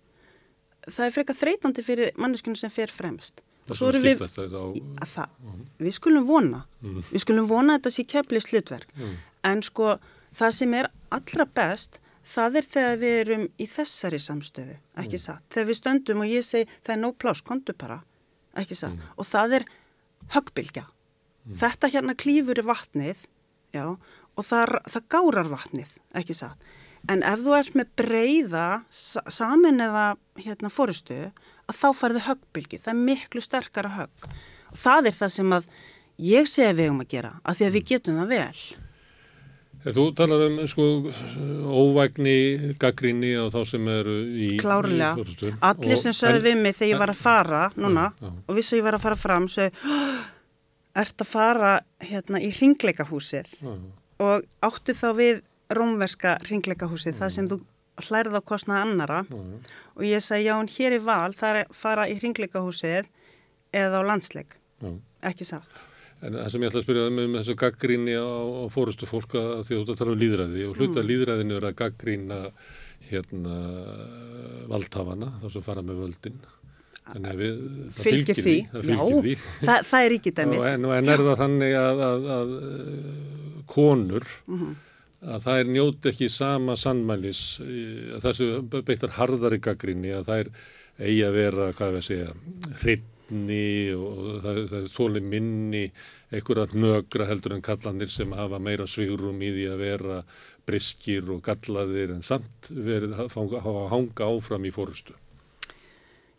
það 0.88 1.05
er 1.09 1.15
frekar 1.17 1.39
þreytandi 1.41 1.84
fyrir 1.84 2.15
manneskinu 2.19 2.55
sem 2.59 2.71
fer 2.71 2.91
fremst 2.91 3.43
Við 3.68 3.78
á... 4.57 4.64
að 5.03 5.11
það, 5.14 5.36
við 5.80 5.95
skulum 5.95 6.26
vona. 6.28 6.64
Mm. 6.84 7.03
við 7.11 7.24
skulum 7.24 7.47
vona 7.47 7.76
að 7.76 7.80
þetta 7.80 7.93
sé 7.95 8.03
keflis 8.11 8.49
hlutverk. 8.51 8.89
Mm. 8.99 9.14
en 9.43 9.61
sko 9.64 9.97
það 10.36 10.55
sem 10.59 10.74
er 10.74 10.89
allra 11.14 11.45
best 11.45 11.99
það 12.24 12.57
er 12.59 12.68
þegar 12.74 12.97
við 13.01 13.16
erum 13.22 13.45
í 13.59 13.68
þessari 13.68 14.20
samstöðu 14.20 14.76
ekki 14.99 15.18
Mm. 15.20 15.26
satt, 15.26 15.43
þegar 15.49 15.68
við 15.70 15.80
stöndum 15.80 16.24
og 16.24 16.28
ég 16.32 16.43
segi 16.47 16.70
það 16.84 16.95
er 16.95 17.01
nóg 17.01 17.18
pláss, 17.20 17.41
kontu 17.43 17.74
bara 17.74 18.01
ekki 18.55 18.76
satt, 18.76 18.99
og 19.18 19.26
það 19.26 19.57
er 19.59 19.66
höggbylgja 20.36 20.86
þetta 21.59 21.89
hérna 21.91 22.16
klífur 22.16 22.59
í 22.59 22.66
vatnið 22.68 23.26
já, 23.74 23.97
og 24.38 24.43
það, 24.47 24.80
það 24.88 25.07
gárar 25.09 25.49
vatnið, 25.51 25.91
ekki 26.16 26.36
satt? 26.38 26.57
En 27.11 27.24
ef 27.28 27.41
þú 27.43 27.55
ert 27.57 27.74
með 27.76 27.89
breyða 27.99 28.68
sa 28.89 29.22
samin 29.28 29.84
eða 29.84 30.16
hérna 30.39 30.72
fórustu 30.72 31.18
að 31.28 31.34
þá 31.76 31.88
farðu 31.97 32.24
höggbylgi 32.28 32.80
það 32.84 32.93
er 32.93 33.03
miklu 33.09 33.43
sterkara 33.43 33.91
högg. 33.97 34.32
Það 34.84 35.09
er 35.09 35.19
það 35.19 35.36
sem 35.36 35.57
að 35.59 35.67
ég 36.24 36.49
segi 36.49 36.80
við 36.80 36.93
um 36.93 37.03
að 37.03 37.13
gera, 37.13 37.36
af 37.43 37.59
því 37.59 37.67
að 37.67 37.78
við 37.78 37.86
getum 37.91 38.19
það 38.21 38.34
vel. 38.34 38.63
Þú 39.84 40.03
talar 40.15 40.45
um 40.45 40.59
sko 40.71 40.86
óvægni 41.76 42.76
gaggrinni 42.80 43.34
á 43.36 43.51
þá 43.51 43.59
sem 43.67 43.88
eru 43.91 44.13
í... 44.32 44.51
klárlega, 44.61 45.17
í 45.19 45.51
allir 45.59 45.99
sem 45.99 46.15
sögðu 46.15 46.45
við 46.45 46.61
mig 46.61 46.78
þegar 46.78 46.93
ég 46.93 47.01
var 47.01 47.11
að 47.11 47.19
fara 47.19 47.63
núna 47.76 48.05
Já, 48.13 48.30
já. 48.30 48.32
og 48.47 48.55
vissi 48.55 48.78
að 48.78 48.80
ég 48.80 48.86
var 48.88 48.97
að 48.97 49.03
fara 49.03 49.19
fram 49.19 49.49
sögðu, 49.51 49.89
ert 51.03 51.26
að 51.26 51.32
fara 51.34 51.74
hérna 51.99 52.39
í 52.39 52.53
ringleikahúsið 52.55 53.51
og 54.24 54.47
átti 54.63 54.95
þá 54.95 55.07
við 55.19 55.43
rómverska 55.74 56.38
ringleikahúsið, 56.47 57.19
það 57.19 57.36
sem 57.36 57.51
þú 57.51 57.59
hlærið 58.08 58.38
á 58.38 58.41
kostnað 58.41 58.82
annara 58.88 59.20
já. 59.30 59.39
og 59.96 60.04
ég 60.08 60.22
sagði 60.26 60.48
já, 60.50 60.54
en 60.60 60.70
hér 60.74 60.96
er 60.98 61.04
val, 61.06 61.34
það 61.38 61.50
er 61.50 61.60
að 61.64 61.74
fara 61.78 62.08
í 62.10 62.16
ringleikahúsið 62.24 63.10
eða 63.74 64.02
á 64.02 64.08
landsleik, 64.10 64.56
já. 64.82 64.94
ekki 65.30 65.46
satt. 65.46 65.82
En 66.24 66.38
það 66.39 66.50
sem 66.54 66.64
ég 66.64 66.70
ætla 66.72 66.80
að 66.80 66.86
spyrja 66.88 67.06
um, 67.12 67.18
um 67.20 67.34
þessu 67.36 67.54
gaggrinni 67.60 68.14
á, 68.16 68.24
á 68.24 68.66
fórustu 68.72 69.06
fólk 69.10 69.34
að 69.36 69.66
því 69.68 69.76
að 69.76 69.89
þú 69.89 69.96
tala 70.00 70.14
um 70.16 70.22
líðræði 70.22 70.66
og 70.70 70.78
hluta 70.80 71.02
mm. 71.02 71.08
líðræðinu 71.10 71.58
er 71.58 71.66
að 71.68 71.74
gaggrina 71.82 72.38
hérna 73.10 73.56
valdhafana, 74.72 75.34
þá 75.41 75.48
sem 75.52 75.66
fara 75.66 75.84
með 75.86 76.00
völdin. 76.06 76.38
Þannig 77.04 77.34
að 77.34 77.41
við, 77.44 77.58
það 77.91 78.06
Fylgir 78.08 78.38
því, 78.39 78.54
það 78.72 78.86
fylgir 78.88 79.26
því. 79.26 79.34
það, 79.68 79.82
það 79.89 80.06
er 80.08 80.16
ekki 80.16 80.32
Og 80.34 80.38
dæmið. 80.39 80.64
en, 80.70 80.86
en 80.98 81.12
er 81.12 81.24
það 81.28 81.41
þannig 81.44 81.74
að, 81.82 82.04
að, 82.08 82.28
að, 82.38 82.54
konur, 83.74 84.28
Mhm. 84.48 84.74
Að 85.24 85.47
það 85.47 85.59
er 85.61 85.71
njóti 85.71 86.11
ekki 86.11 86.30
sama 86.32 86.76
sannmælis, 86.80 87.41
þessu 88.24 88.49
beittar 88.74 89.15
harðari 89.17 89.59
gaggrinni, 89.63 90.13
að 90.15 90.30
það 90.30 90.43
er 90.43 90.53
eigi 91.03 91.24
að 91.28 91.38
vera, 91.39 91.71
hvað 91.78 91.95
við 91.95 92.01
að 92.01 92.07
segja, 92.09 92.34
hreitni 92.84 93.63
og 93.97 94.19
það, 94.43 94.59
það 94.71 94.78
er 94.82 94.91
þóli 94.93 95.24
minni 95.26 95.84
einhverja 96.34 96.67
nögra 96.78 97.28
heldur 97.30 97.55
en 97.55 97.65
kallandir 97.65 98.11
sem 98.11 98.34
hafa 98.36 98.59
meira 98.61 98.88
svigrum 98.89 99.41
í 99.41 99.51
því 99.53 99.65
að 99.71 99.84
vera 99.84 100.21
briskir 100.67 101.28
og 101.34 101.43
gallaðir 101.45 102.15
en 102.15 102.24
samt 102.26 102.69
verið 102.69 103.17
að 103.19 103.36
hanga 103.91 104.30
áfram 104.30 104.65
í 104.65 104.74
fórustu. 104.74 105.15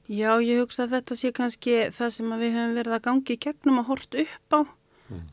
Já, 0.04 0.36
ég 0.44 0.60
hugsa 0.60 0.84
að 0.84 0.98
þetta 0.98 1.16
sé 1.16 1.30
kannski 1.32 1.76
það 1.96 2.10
sem 2.18 2.32
við 2.36 2.56
höfum 2.58 2.74
verið 2.76 2.96
að 2.98 3.04
gangi 3.06 3.36
í 3.36 3.40
gegnum 3.40 3.80
og 3.80 3.86
hort 3.88 4.18
upp 4.20 4.52
á 4.52 4.60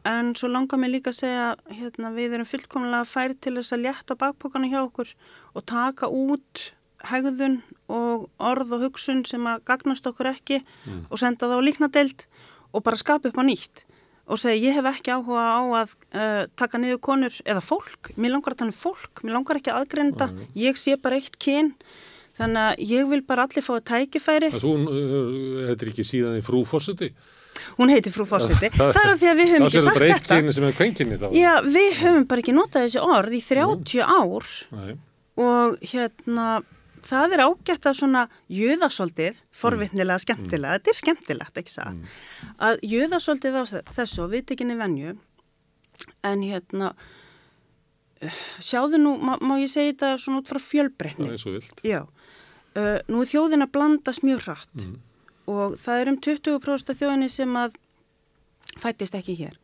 en 0.06 0.34
svo 0.36 0.50
langar 0.52 0.80
mér 0.82 0.96
líka 0.98 1.14
að 1.14 1.22
segja 1.22 1.48
hérna, 1.72 2.12
við 2.16 2.36
erum 2.36 2.50
fullkomlega 2.50 3.08
færi 3.08 3.38
til 3.40 3.56
þess 3.58 3.76
að 3.76 3.86
létta 3.86 4.18
bakpokana 4.20 4.70
hjá 4.72 4.82
okkur 4.84 5.14
og 5.56 5.66
taka 5.70 6.10
út 6.12 6.72
hegðun 7.10 7.62
og 7.92 8.28
orð 8.38 8.76
og 8.76 8.84
hugsun 8.86 9.24
sem 9.26 9.48
að 9.50 9.64
gagnast 9.70 10.08
okkur 10.08 10.32
ekki 10.34 10.62
og 11.10 11.18
senda 11.22 11.48
það 11.48 11.64
á 11.64 11.68
líknadeild 11.68 12.28
og 12.72 12.84
bara 12.86 13.00
skapa 13.00 13.32
upp 13.32 13.40
á 13.42 13.44
nýtt. 13.48 13.84
Og 14.32 14.40
segja 14.40 14.70
ég 14.70 14.78
hef 14.78 14.86
ekki 14.88 15.12
áhuga 15.12 15.44
á 15.44 15.62
að 15.82 15.96
uh, 16.14 16.44
taka 16.56 16.80
niður 16.80 17.02
konur 17.04 17.36
eða 17.44 17.64
fólk, 17.66 18.14
mér 18.16 18.36
langar 18.36 18.54
að 18.54 18.62
tala 18.62 18.72
um 18.72 18.78
fólk, 18.78 19.24
mér 19.26 19.36
langar 19.36 19.60
ekki 19.60 19.74
að 19.74 19.82
aðgreinda, 19.82 20.28
ég 20.56 20.80
sé 20.80 20.96
bara 21.02 21.18
eitt 21.20 21.36
kyn. 21.42 21.74
Þannig 22.38 22.62
að 22.62 22.84
ég 22.88 23.10
vil 23.12 23.20
bara 23.28 23.44
allir 23.44 23.66
fá 23.66 23.74
að 23.76 23.88
tækifæri 23.90 24.52
þú, 24.56 24.72
uh, 24.88 25.66
þetta 25.68 25.84
er 25.84 25.92
ekki 25.92 26.06
síðan 26.08 26.40
í 26.40 26.46
frúforsiti. 26.46 27.12
Hún 27.78 27.92
heitir 27.92 28.14
frú 28.16 28.26
fórseti. 28.30 28.70
Það 28.80 29.00
er 29.02 29.10
að 29.12 29.22
því 29.22 29.30
að 29.32 29.40
við 29.42 29.50
höfum 29.52 29.66
ekki 29.68 29.82
sagt 29.86 29.98
þetta. 30.02 30.36
Já, 31.38 31.52
við 31.66 31.98
höfum 32.02 32.28
bara 32.32 32.44
ekki 32.44 32.54
notað 32.56 32.86
þessi 32.88 33.02
orð 33.06 33.34
í 33.38 33.42
30 33.48 34.06
ár. 34.08 34.52
Nei. 34.76 34.94
og 35.42 35.78
hérna, 35.82 36.48
það 37.08 37.36
er 37.38 37.44
ágætt 37.48 37.88
að 37.90 37.98
svona 37.98 38.24
jöðasóldið, 38.52 39.40
forvitnilega 39.58 40.20
skemmtilega, 40.22 40.78
þetta 40.78 40.92
er 40.94 40.98
skemmtilegt, 41.00 41.58
ekki 41.62 41.74
það, 41.74 42.02
að 42.68 42.84
jöðasóldið 42.92 43.58
á 43.58 43.64
þessu 43.96 44.26
og 44.26 44.32
viðtekinni 44.36 44.76
venju, 44.78 45.16
en 46.28 46.44
hérna, 46.46 46.92
sjáðu 48.62 49.00
nú, 49.02 49.16
má, 49.18 49.34
má 49.42 49.56
ég 49.64 49.72
segja 49.72 49.96
þetta 49.96 50.12
svona 50.22 50.44
út 50.44 50.52
frá 50.52 50.62
fjölbreytni? 50.62 51.32
Já, 51.88 52.04
uh, 52.06 52.98
nú 53.10 53.24
er 53.24 53.32
þjóðin 53.32 53.66
að 53.66 53.74
blandast 53.80 54.28
mjög 54.28 54.46
hratt 54.46 54.86
og 55.50 55.78
það 55.82 56.02
er 56.02 56.12
um 56.12 56.20
20% 56.28 56.94
af 56.94 57.00
þjóðinni 57.00 57.30
sem 57.32 57.56
að 57.58 57.78
fættist 58.82 59.16
ekki 59.18 59.38
hér. 59.40 59.58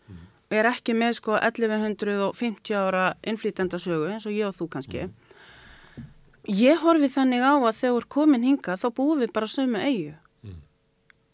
Er 0.49 0.69
ekki 0.69 0.95
með 0.95 1.17
sko 1.19 1.35
1150 1.35 2.77
ára 2.77 3.09
innflýtendasögu 3.27 4.07
eins 4.13 4.27
og 4.29 4.35
ég 4.35 4.47
og 4.47 4.55
þú 4.55 4.69
kannski. 4.71 5.07
Ég 6.47 6.79
horfi 6.79 7.09
þannig 7.11 7.43
á 7.43 7.53
að 7.59 7.79
þegar 7.81 8.07
komin 8.07 8.45
hinga 8.47 8.77
þá 8.79 8.87
búum 8.95 9.19
við 9.19 9.33
bara 9.35 9.51
sömu 9.51 9.81
eigu. 9.83 10.15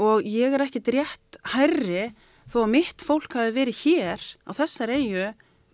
Og 0.02 0.26
ég 0.26 0.56
er 0.56 0.66
ekkit 0.66 0.90
rétt 0.96 1.38
hærri 1.54 2.08
þó 2.50 2.64
að 2.64 2.72
mitt 2.74 3.06
fólk 3.06 3.38
hafi 3.38 3.54
verið 3.54 3.82
hér 3.86 4.24
á 4.50 4.52
þessar 4.58 4.90
eigu 4.98 5.28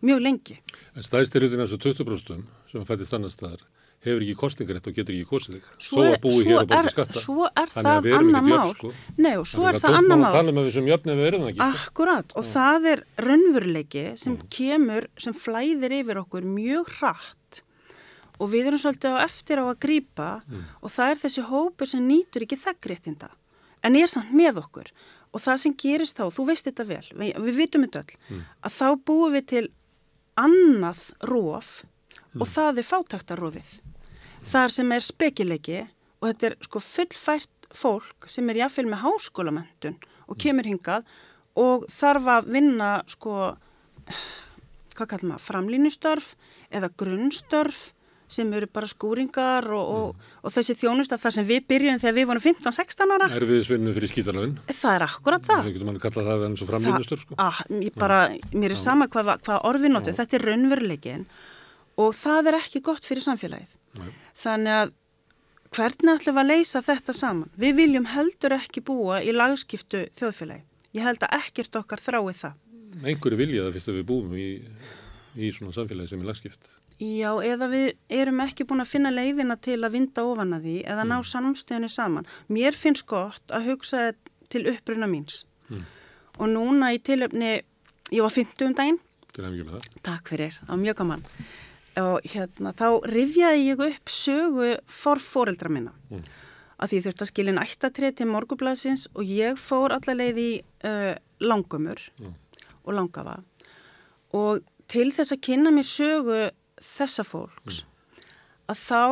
mjög 0.03 0.19
lengi. 0.23 0.57
En 0.95 1.03
stæðstir 1.03 1.45
hlutin 1.45 1.63
þessu 1.63 1.79
20% 1.79 2.43
sem 2.71 2.87
fættist 2.87 3.15
annar 3.15 3.31
staðar 3.31 3.63
hefur 4.05 4.23
ekki 4.23 4.35
kostningarétt 4.39 4.87
og 4.87 4.93
getur 4.95 5.15
ekki 5.15 5.27
kostið 5.27 5.55
þig. 5.57 5.65
Svo 5.83 6.03
er- 6.05 6.13
að 6.15 6.21
búi 6.23 6.43
hér 6.47 6.59
og 6.61 6.71
er- 6.71 6.89
skatta. 6.93 7.19
svo 7.19 7.47
er 7.51 7.67
það 7.67 8.05
ekkert 8.07 8.43
mál. 8.47 8.73
sko. 8.75 8.93
Nei, 9.17 9.35
og 9.35 9.45
svo 9.45 9.63
Þannig 9.65 9.69
er 9.69 9.75
að 9.75 9.81
það 9.81 10.07
maður 10.07 10.21
mál. 10.23 10.49
um 10.49 10.57
að 10.61 10.65
við 10.69 10.73
sem 10.73 10.85
jöfn 10.91 11.09
ef 11.13 11.17
við 11.19 11.27
erum 11.27 11.41
það 11.41 11.49
ekki. 11.49 11.59
sko. 11.59 11.89
Akkurat 11.89 12.31
og 12.35 12.43
það 12.45 12.87
er 12.93 13.03
raunveruleiki 13.17 14.05
sem 14.17 14.37
kemur, 14.49 15.07
sem 15.17 15.33
flæðir 15.33 15.91
yfir 15.99 16.15
okkur 16.23 16.41
mjög 16.47 16.85
hratt 16.99 17.61
og 18.39 18.49
við 18.53 18.67
erum 18.71 18.79
svolítið 18.79 19.19
á 19.19 19.23
eftir 19.27 19.57
á 19.59 19.65
að 19.67 19.79
grípa 19.83 20.41
og 20.81 20.89
það 20.89 21.11
er 21.11 21.15
þessi 21.27 21.43
hópur 21.49 21.87
sem 21.87 22.07
nýtur 22.07 22.45
ekki 22.47 22.55
þeggréttinda 22.55 23.29
en 23.83 23.95
er 23.95 24.07
samt 24.07 24.31
með 24.31 24.63
okkur 24.63 24.87
og 25.33 25.41
það 25.41 25.57
sem 25.59 25.73
gerist 25.75 26.15
þá, 26.17 26.31
þú 26.31 26.45
veist 26.47 26.65
þetta 26.65 26.85
vel, 26.87 27.05
við, 27.19 27.35
við 27.35 27.55
vitum 27.55 27.83
þetta 27.85 27.99
öll, 28.05 28.43
að 28.63 28.71
þá 28.79 28.87
búum 29.05 29.33
við 29.35 29.45
til 29.45 29.67
annað 30.39 31.11
róf 31.27 31.83
og 32.39 32.47
það 32.47 32.77
er 32.79 32.83
fátæktarrófið. 32.87 33.69
Þar 34.49 34.73
sem 34.73 34.93
er 34.95 35.05
spekileiki 35.05 35.79
og 36.19 36.31
þetta 36.31 36.49
er 36.49 36.57
sko 36.65 36.81
fullfært 36.83 37.69
fólk 37.77 38.29
sem 38.31 38.49
er 38.49 38.63
jáfnvel 38.63 38.87
með 38.89 39.03
háskólamöntun 39.03 39.99
og 40.29 40.39
kemur 40.41 40.65
hingað 40.65 41.05
og 41.59 41.85
þarf 41.91 42.27
að 42.33 42.49
vinna 42.55 42.89
sko, 43.09 43.53
hvað 44.95 45.07
kallar 45.13 45.31
maður, 45.33 45.45
framlínustörf 45.45 46.33
eða 46.73 46.89
grunnstörf 46.97 47.89
sem 48.29 48.51
eru 48.53 48.67
bara 48.69 48.85
skúringar 48.85 49.65
og, 49.73 49.87
og, 49.89 50.27
og 50.45 50.53
þessi 50.53 50.75
þjónusta 50.77 51.17
þar 51.21 51.33
sem 51.39 51.47
við 51.49 51.63
byrjum 51.71 52.01
þegar 52.01 52.17
við 52.19 52.27
vorum 52.29 52.43
15-16 52.45 53.13
ára, 53.15 53.29
Erfiðisvinnu 53.39 53.93
fyrir 53.95 54.11
skítalögin. 54.11 54.53
það 54.69 54.97
er 54.99 55.05
akkurat 55.07 55.47
það. 55.47 55.63
Það 55.63 55.73
getur 55.73 55.89
manni 55.89 56.03
kallað 56.03 56.29
það 56.29 56.45
eins 56.45 56.61
og 56.61 56.69
framlýnustur, 56.69 57.23
sko. 57.23 57.39
Ah, 57.41 57.63
ég 57.73 57.97
bara, 57.97 58.19
mér 58.53 58.75
er 58.75 58.81
sama 58.81 59.09
hvað, 59.09 59.33
hvað 59.47 59.65
orði 59.71 59.89
notu, 59.89 60.13
þetta 60.19 60.37
er 60.37 60.45
raunveruleikin 60.45 61.25
og 62.05 62.13
það 62.21 62.51
er 62.51 62.59
ekki 62.61 62.83
gott 62.85 63.09
fyrir 63.09 63.25
samfélagið. 63.25 63.78
Nei. 63.97 64.09
Þannig 64.39 64.77
að 64.77 64.95
hvernig 65.75 66.15
ætlum 66.15 66.37
við 66.37 66.41
að 66.43 66.49
leysa 66.53 66.81
þetta 66.85 67.15
saman? 67.17 67.51
Við 67.59 67.75
viljum 67.81 68.09
heldur 68.13 68.55
ekki 68.57 68.83
búa 68.85 69.21
í 69.21 69.33
lagskiptu 69.35 70.05
þjóðfélagi. 70.19 70.65
Ég 70.97 71.05
held 71.05 71.23
að 71.25 71.35
ekkert 71.39 71.79
okkar 71.79 72.01
þrái 72.01 72.33
það. 72.33 72.57
Einhverju 73.05 73.37
vilja 73.39 73.65
það 73.67 73.75
fyrst 73.77 73.91
að 73.91 73.99
við 73.99 74.07
búum 74.09 74.31
í, 74.33 74.47
í 75.37 75.51
svona 75.53 75.75
samfélagi 75.75 76.11
sem 76.11 76.23
er 76.23 76.29
lagskipt. 76.31 76.71
Já, 76.99 77.29
eða 77.45 77.69
við 77.71 77.85
erum 78.11 78.41
ekki 78.43 78.65
búin 78.67 78.83
að 78.83 78.89
finna 78.91 79.11
leiðina 79.13 79.55
til 79.61 79.77
að 79.77 79.93
vinda 79.95 80.25
ofan 80.27 80.57
að 80.57 80.65
því 80.67 80.73
eða 80.95 81.05
ná 81.07 81.15
samstöðinni 81.23 81.91
saman. 81.93 82.27
Mér 82.51 82.75
finnst 82.75 83.05
gott 83.07 83.53
að 83.55 83.69
hugsa 83.69 84.09
til 84.51 84.65
uppruna 84.73 85.07
míns. 85.07 85.45
Og 86.39 86.49
núna 86.49 86.91
í 86.95 86.99
tilöfni, 87.03 87.59
ég 88.11 88.25
var 88.25 88.33
50 88.33 88.65
um 88.67 88.75
daginn. 88.75 88.99
Takk 90.03 90.31
fyrir, 90.33 90.57
það 90.57 90.73
var 90.73 90.81
mjög 90.81 90.99
gaman. 91.03 91.25
Og 92.05 92.27
hérna, 92.27 92.73
þá 92.77 93.01
rifjaði 93.09 93.65
ég 93.67 93.83
upp 93.89 94.13
sögu 94.13 94.69
for 94.89 95.21
fóreldra 95.23 95.71
minna. 95.71 95.93
Mm. 96.11 96.23
Að 96.79 96.93
því 96.93 97.01
þurfti 97.05 97.25
að 97.25 97.31
skilja 97.31 97.55
nættatrið 97.57 98.17
til 98.19 98.27
morgublasins 98.29 99.07
og 99.13 99.27
ég 99.27 99.59
fór 99.59 99.95
allaveg 99.97 100.39
í 100.39 100.51
uh, 100.87 101.15
langumur 101.43 102.01
mm. 102.19 102.35
og 102.85 102.95
langafa. 102.95 103.39
Og 104.37 104.63
til 104.89 105.09
þess 105.15 105.35
að 105.35 105.43
kynna 105.49 105.73
mér 105.75 105.87
sögu 105.87 106.39
þessa 106.79 107.25
fólks, 107.27 107.81
mm. 107.83 108.23
að 108.71 108.81
þá 108.85 109.03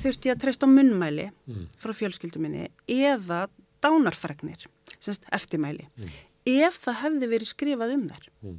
þurfti 0.00 0.30
ég 0.30 0.36
að 0.36 0.42
treysta 0.44 0.68
á 0.68 0.70
munnmæli 0.70 1.28
mm. 1.30 1.68
frá 1.80 1.92
fjölskyldum 1.96 2.46
minni 2.46 2.68
eða 2.88 3.46
dánarfregnir, 3.84 4.66
semst 4.98 5.26
eftirmæli, 5.34 5.86
mm. 5.96 6.16
ef 6.64 6.80
það 6.84 7.00
hefði 7.04 7.30
verið 7.34 7.52
skrifað 7.52 7.94
um 7.96 8.08
þær. 8.10 8.26
Mm. 8.44 8.58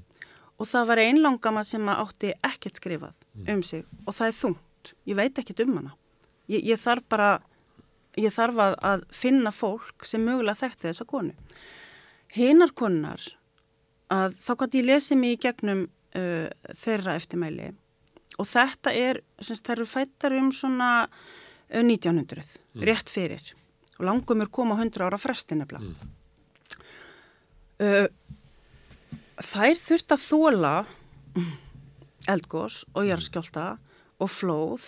Og 0.61 0.69
það 0.69 0.89
var 0.91 1.01
einlangama 1.01 1.63
sem 1.65 1.87
átti 1.89 2.35
ekkert 2.45 2.77
skrifað. 2.77 3.20
Um 3.35 3.63
sig 3.63 3.85
og 4.05 4.15
það 4.17 4.27
er 4.27 4.37
þungt. 4.39 4.93
Ég 5.07 5.17
veit 5.19 5.39
ekkert 5.39 5.63
um 5.65 5.75
hana. 5.77 5.93
Ég, 6.51 6.63
ég 6.65 6.79
þarf 6.81 7.05
bara, 7.11 7.29
ég 8.19 8.33
þarf 8.33 8.63
að, 8.65 8.77
að 8.91 9.05
finna 9.15 9.53
fólk 9.55 10.07
sem 10.07 10.23
mögulega 10.25 10.59
þekkti 10.63 10.89
þessa 10.89 11.07
konu. 11.09 11.35
Hinar 12.35 12.73
konar, 12.77 13.23
að 14.11 14.35
þá 14.41 14.51
gott 14.63 14.75
ég 14.75 14.87
lesi 14.87 15.17
mig 15.19 15.37
í 15.37 15.41
gegnum 15.45 15.85
uh, 15.87 16.47
þeirra 16.83 17.15
eftirmæli 17.19 17.71
og 18.39 18.47
þetta 18.47 18.93
er, 18.95 19.21
semst 19.43 19.67
það 19.67 19.75
eru 19.75 19.87
fættar 19.91 20.35
um 20.37 20.51
svona 20.55 20.91
1900, 21.71 22.43
mm. 22.75 22.85
rétt 22.87 23.11
fyrir 23.11 23.51
og 23.97 24.07
langum 24.07 24.41
er 24.43 24.49
koma 24.51 24.75
100 24.79 25.05
ára 25.05 25.19
frestin 25.21 25.61
nefnilega. 25.61 25.91
Mm. 25.91 26.17
Uh, 27.81 28.07
þær 29.41 29.79
þurft 29.81 30.15
að 30.15 30.25
þóla 30.25 30.73
eldgós 32.29 32.83
og 32.93 33.07
jarðskjálta 33.07 33.65
og 34.21 34.29
flóð 34.29 34.87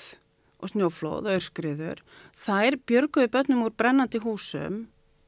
og 0.64 0.72
snjóflóð 0.72 1.28
og 1.28 1.38
örskriður. 1.38 2.02
Þær 2.40 2.80
björguði 2.88 3.32
börnum 3.34 3.66
úr 3.68 3.76
brennandi 3.76 4.22
húsum, 4.24 4.86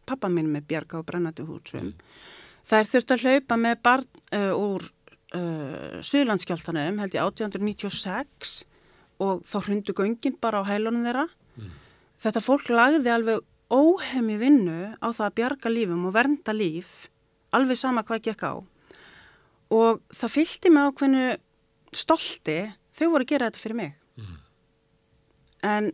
pappa 0.08 0.30
minn 0.32 0.52
með 0.54 0.68
björga 0.72 1.02
úr 1.02 1.08
brennandi 1.08 1.46
húsum. 1.48 1.92
Mm. 1.92 2.22
Þær 2.66 2.92
þurft 2.92 3.16
að 3.16 3.26
hlaupa 3.26 3.58
með 3.62 3.82
barn 3.86 4.22
uh, 4.34 4.54
úr 4.58 4.86
uh, 5.38 5.98
Suðlandskjáltanum 6.02 7.02
held 7.04 7.18
ég 7.18 7.26
1896 7.26 8.62
og 9.22 9.44
þá 9.48 9.58
hrundu 9.68 9.96
göngin 9.96 10.40
bara 10.42 10.64
á 10.64 10.70
heilunum 10.70 11.06
þeirra. 11.06 11.28
Mm. 11.60 11.76
Þetta 12.26 12.46
fólk 12.46 12.72
lagði 12.74 13.12
alveg 13.14 13.44
óhemi 13.74 14.38
vinnu 14.40 14.96
á 14.98 15.08
það 15.10 15.28
að 15.28 15.36
bjarga 15.40 15.74
lífum 15.74 16.08
og 16.08 16.16
vernda 16.16 16.54
líf 16.54 17.08
alveg 17.56 17.80
sama 17.80 18.04
hvað 18.06 18.28
gekk 18.28 18.44
á 18.46 18.54
og 19.74 20.02
það 20.14 20.34
fylgti 20.36 20.72
mig 20.72 20.90
ákveðinu 20.90 21.24
stolti 21.98 22.60
þau 22.96 23.08
voru 23.14 23.26
að 23.26 23.32
gera 23.34 23.50
þetta 23.50 23.64
fyrir 23.64 23.80
mig. 23.82 23.94
Mm. 24.16 24.36
en 25.66 25.92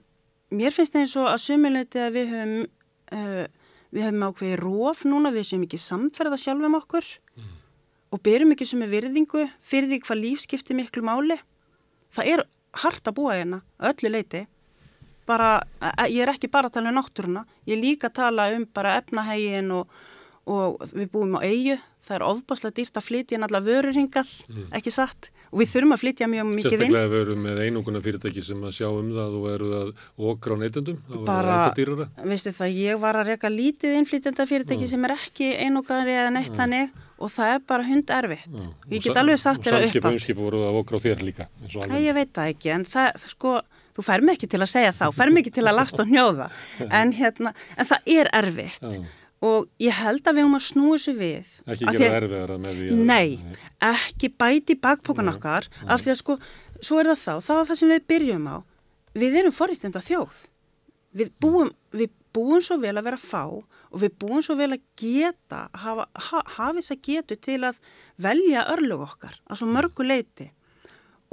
mér 0.53 0.76
finnst 0.76 0.94
það 0.94 1.02
eins 1.02 1.15
og 1.18 1.28
að 1.32 1.41
sumileiti 1.41 2.02
að 2.03 2.18
við 2.19 2.34
höfum 2.36 2.56
uh, 3.18 3.45
við 3.91 4.06
höfum 4.07 4.26
ákveði 4.28 4.60
róf 4.61 5.03
núna 5.07 5.32
við 5.34 5.48
séum 5.49 5.65
ekki 5.65 5.80
samferða 5.82 6.40
sjálfum 6.40 6.78
okkur 6.80 7.07
mm. 7.36 7.52
og 8.15 8.23
berum 8.23 8.53
ekki 8.53 8.68
sem 8.69 8.84
er 8.86 8.91
virðingu 8.91 9.48
fyrir 9.60 9.90
því 9.90 10.02
hvað 10.06 10.22
lífskipti 10.26 10.78
miklu 10.78 11.03
máli. 11.07 11.38
Það 12.15 12.34
er 12.36 12.45
hart 12.84 13.07
að 13.07 13.18
búa 13.18 13.36
hérna 13.36 13.61
öllu 13.91 14.11
leiti 14.14 14.45
bara, 15.28 15.61
e, 15.82 16.07
ég 16.11 16.23
er 16.23 16.32
ekki 16.34 16.49
bara 16.52 16.69
að 16.69 16.78
tala 16.78 16.91
um 16.91 16.98
náttúruna 16.99 17.44
ég 17.68 17.76
er 17.76 17.82
líka 17.82 18.10
að 18.10 18.18
tala 18.22 18.48
um 18.56 18.65
bara 18.73 18.98
efnahægin 19.02 19.72
og, 19.76 19.91
og 20.49 20.81
við 20.93 21.11
búum 21.13 21.38
á 21.38 21.45
eigu 21.45 21.77
það 22.07 22.18
er 22.18 22.26
ofbáslega 22.26 22.77
dýrt 22.80 22.97
að 22.97 23.05
flytja 23.05 23.39
náttúrulega 23.39 23.68
vörur 23.68 23.97
hingað, 23.97 24.31
mm. 24.49 24.65
ekki 24.77 24.93
satt? 24.93 25.30
Og 25.51 25.59
við 25.59 25.69
þurfum 25.73 25.93
að 25.93 26.01
flytja 26.01 26.27
mjög 26.31 26.47
mikið 26.47 26.65
inn. 26.65 26.72
Sérstaklega 26.72 27.11
við 27.11 27.22
erum 27.26 27.41
með 27.45 27.61
einunguna 27.65 28.01
fyrirtæki 28.05 28.43
sem 28.47 28.63
að 28.65 28.73
sjá 28.77 28.88
um 28.88 29.09
það 29.18 29.35
og 29.38 29.47
eru 29.51 29.69
það 29.72 29.91
okra 30.31 30.57
á 30.57 30.61
neytundum 30.61 31.26
bara, 31.27 31.57
veistu 32.23 32.53
það, 32.55 32.77
ég 32.80 33.01
var 33.03 33.19
að 33.19 33.34
reyka 33.34 33.51
lítið 33.51 33.97
innflytjanda 33.99 34.47
fyrirtæki 34.49 34.85
mm. 34.88 34.91
sem 34.93 35.07
er 35.07 35.15
ekki 35.18 35.51
einungari 35.59 36.15
eða 36.15 36.34
neitt 36.38 36.57
mm. 36.57 37.03
og 37.22 37.35
það 37.35 37.53
er 37.57 37.61
bara 37.73 37.88
hund 37.89 38.15
erfitt. 38.18 38.49
Já, 38.49 38.65
ég 38.95 39.05
get 39.05 39.22
alveg 39.22 39.43
sagt 39.43 39.68
þér 39.68 39.77
að 39.77 39.85
uppa 39.85 39.91
og 39.91 39.91
samskipa 39.91 40.15
umskipa 40.15 40.45
voru 40.47 40.63
það 40.65 40.81
okra 40.81 40.97
á 40.97 41.03
þér 41.05 41.23
líka 41.27 41.49
Æ, 41.69 41.95
ég 42.01 42.18
veit 42.18 42.34
það 42.34 42.53
ekki, 42.55 42.73
en 42.80 42.88
það, 42.95 43.30
sko 43.35 43.55
þú 43.91 44.05
fær 44.07 44.23
mikið 44.26 44.55
til 44.55 44.61
að 44.63 44.72
segja 44.72 44.93
það, 44.95 45.11
þú 45.11 45.19
fær 45.19 45.34
mikið 45.35 45.57
til 45.57 45.65
að 45.68 45.77
lasta 45.77 46.05
og 46.05 46.11
hnjóða, 46.11 46.47
en 47.01 47.11
hérna 47.18 47.51
en 47.76 47.91
það 47.91 48.15
er 48.15 48.31
erfitt. 48.39 48.88
Og 49.41 49.69
ég 49.81 49.95
held 49.97 50.22
að 50.22 50.38
við 50.38 50.45
höfum 50.45 50.57
að 50.59 50.65
snúi 50.68 50.91
þessu 50.95 51.13
við. 51.18 51.51
Ekki 51.65 51.95
gera 51.97 52.19
erfiðara 52.22 52.57
með 52.61 52.80
því 52.80 52.89
að 52.91 53.03
nei, 53.09 53.55
ekki 53.91 54.31
bæti 54.43 54.77
bakpókan 54.77 55.34
okkar 55.34 55.69
af 55.88 56.03
því 56.03 56.13
að 56.13 56.22
sko, 56.22 56.38
svo 56.81 57.01
er 57.01 57.11
það 57.11 57.26
þá 57.26 57.34
þá 57.47 57.53
er 57.57 57.68
það 57.72 57.81
sem 57.81 57.93
við 57.95 58.07
byrjum 58.13 58.49
á. 58.53 58.57
Við 59.11 59.38
erum 59.41 59.55
forriðtenda 59.55 60.03
þjóð 60.05 60.45
við 61.18 61.31
búum, 61.41 61.72
við 61.95 62.11
búum 62.35 62.63
svo 62.63 62.77
vel 62.81 62.95
að 62.95 63.07
vera 63.09 63.19
fá 63.19 63.43
og 63.51 63.97
við 63.99 64.15
búum 64.22 64.43
svo 64.45 64.55
vel 64.59 64.72
að 64.76 64.85
geta, 64.99 65.65
hafa, 65.76 66.07
ha, 66.15 66.69
þess 66.77 66.93
að 66.95 67.03
getu 67.07 67.38
til 67.43 67.59
að 67.68 67.81
velja 68.22 68.65
örlög 68.72 69.03
okkar 69.07 69.35
að 69.47 69.61
svo 69.61 69.69
mörgu 69.72 70.07
leiti 70.07 70.47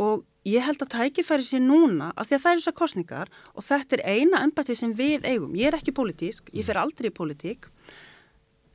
og 0.03 0.25
ég 0.49 0.65
held 0.65 0.83
að 0.85 0.93
tækifæri 0.95 1.47
sér 1.47 1.65
núna 1.65 2.13
af 2.15 2.29
því 2.29 2.37
að 2.37 2.45
það 2.45 2.53
er 2.53 2.61
þessar 2.61 2.77
kostningar 2.81 3.33
og 3.55 3.67
þetta 3.67 3.99
er 3.99 4.05
eina 4.15 4.43
embati 4.47 4.77
sem 4.79 4.95
við 4.97 5.27
eigum. 5.29 5.57
Ég 5.59 5.71
er 5.71 5.79
ekki 5.79 5.95
politísk, 5.97 6.53
ég 6.55 6.67
fer 6.69 6.81
aldrei 6.81 7.11
í 7.11 7.15
politík 7.15 7.69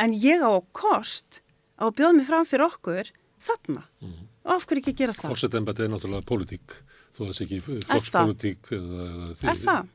en 0.04 0.16
ég 0.18 0.44
á 0.44 0.54
kost 0.76 1.41
á 1.80 1.88
að 1.90 1.98
bjóða 2.00 2.18
mig 2.20 2.30
fram 2.30 2.48
fyrir 2.50 2.68
okkur 2.68 3.12
þarna. 3.44 3.84
Mm. 4.04 4.22
Og 4.44 4.56
af 4.58 4.68
hverju 4.68 4.84
ekki 4.84 4.95
gera 5.02 5.16
það? 5.16 5.34
Fórsett 5.34 5.58
embati 5.60 5.86
er 5.86 5.91
náttúrulega 5.94 6.28
politík, 6.28 6.78
þó 7.16 7.24
að 7.24 7.28
það 7.30 7.36
sé 7.38 7.45
ekki 7.48 7.62
flokkspolitík. 7.88 8.74
Er 8.74 9.62
það? 9.64 9.91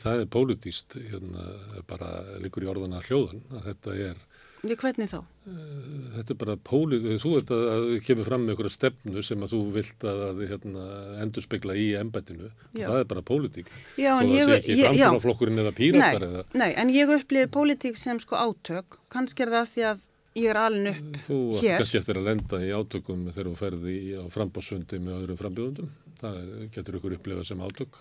það 0.00 0.22
er 0.22 0.28
pólitíst 0.32 0.96
hérna, 0.96 1.46
bara 1.88 2.10
líkur 2.40 2.64
í 2.64 2.70
orðana 2.72 3.02
hljóðan 3.04 3.42
að 3.52 3.66
þetta 3.70 3.96
er 4.08 4.22
Því 4.62 4.76
hvernig 4.78 5.08
þá? 5.10 5.16
Eh, 5.50 6.02
þetta 6.16 6.34
er 6.34 6.38
bara 6.38 6.54
pólitíst, 6.68 7.24
þú 7.24 7.32
ert 7.40 7.48
að, 7.54 7.64
að 7.72 7.88
kemur 8.06 8.28
fram 8.28 8.44
með 8.44 8.52
einhverja 8.54 8.74
stefnu 8.76 9.24
sem 9.26 9.42
að 9.42 9.54
þú 9.56 9.62
vilt 9.74 10.06
að, 10.06 10.20
að 10.28 10.42
hérna, 10.52 10.84
endur 11.24 11.46
spekla 11.46 11.74
í 11.74 11.88
embættinu. 11.98 12.52
Og 12.52 12.78
það 12.78 13.00
er 13.00 13.08
bara 13.10 13.24
pólitík. 13.26 13.72
Já, 13.98 14.12
svo 14.20 14.38
það 14.38 14.52
sé 14.52 14.60
ekki 14.60 14.78
framfélagflokkurinn 14.84 15.64
eða 15.64 15.74
píratar 15.80 16.26
eða... 16.28 16.44
Nei, 16.62 16.70
en 16.78 16.94
ég 16.94 17.10
upplýði 17.16 17.50
pólitík 17.58 17.98
sem 17.98 18.22
sko 18.22 18.38
átök, 18.38 19.00
kannski 19.12 19.46
er 19.46 19.54
það 19.56 19.68
því 19.74 19.86
að 19.90 20.06
ég 20.38 20.48
er 20.48 20.60
alin 20.62 20.88
upp 20.92 21.18
þú 21.26 21.38
hér 21.40 21.58
Þú 21.58 21.68
ert 21.72 21.82
kannski 21.82 22.00
eftir 22.00 22.20
að 22.20 22.28
lenda 22.30 22.60
í 22.62 22.70
átökum 22.72 23.26
þegar 23.32 23.50
þú 23.50 23.56
ferði 23.58 23.96
á 24.16 24.24
frambássundi 24.32 25.00
með 25.02 25.18
öðrum 25.18 25.40
frambjóðundum 25.42 25.90
það 26.22 26.38
getur 26.72 26.98
ykkur 26.98 27.16
upplifað 27.18 27.48
sem 27.50 27.64
átök. 27.66 27.98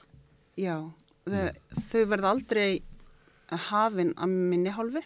Já 0.61 0.75
þau, 1.25 1.49
þau 1.89 2.03
verða 2.13 2.35
aldrei 2.35 2.69
hafinn 3.71 4.13
að 4.15 4.37
minni 4.51 4.73
hálfi 4.73 5.03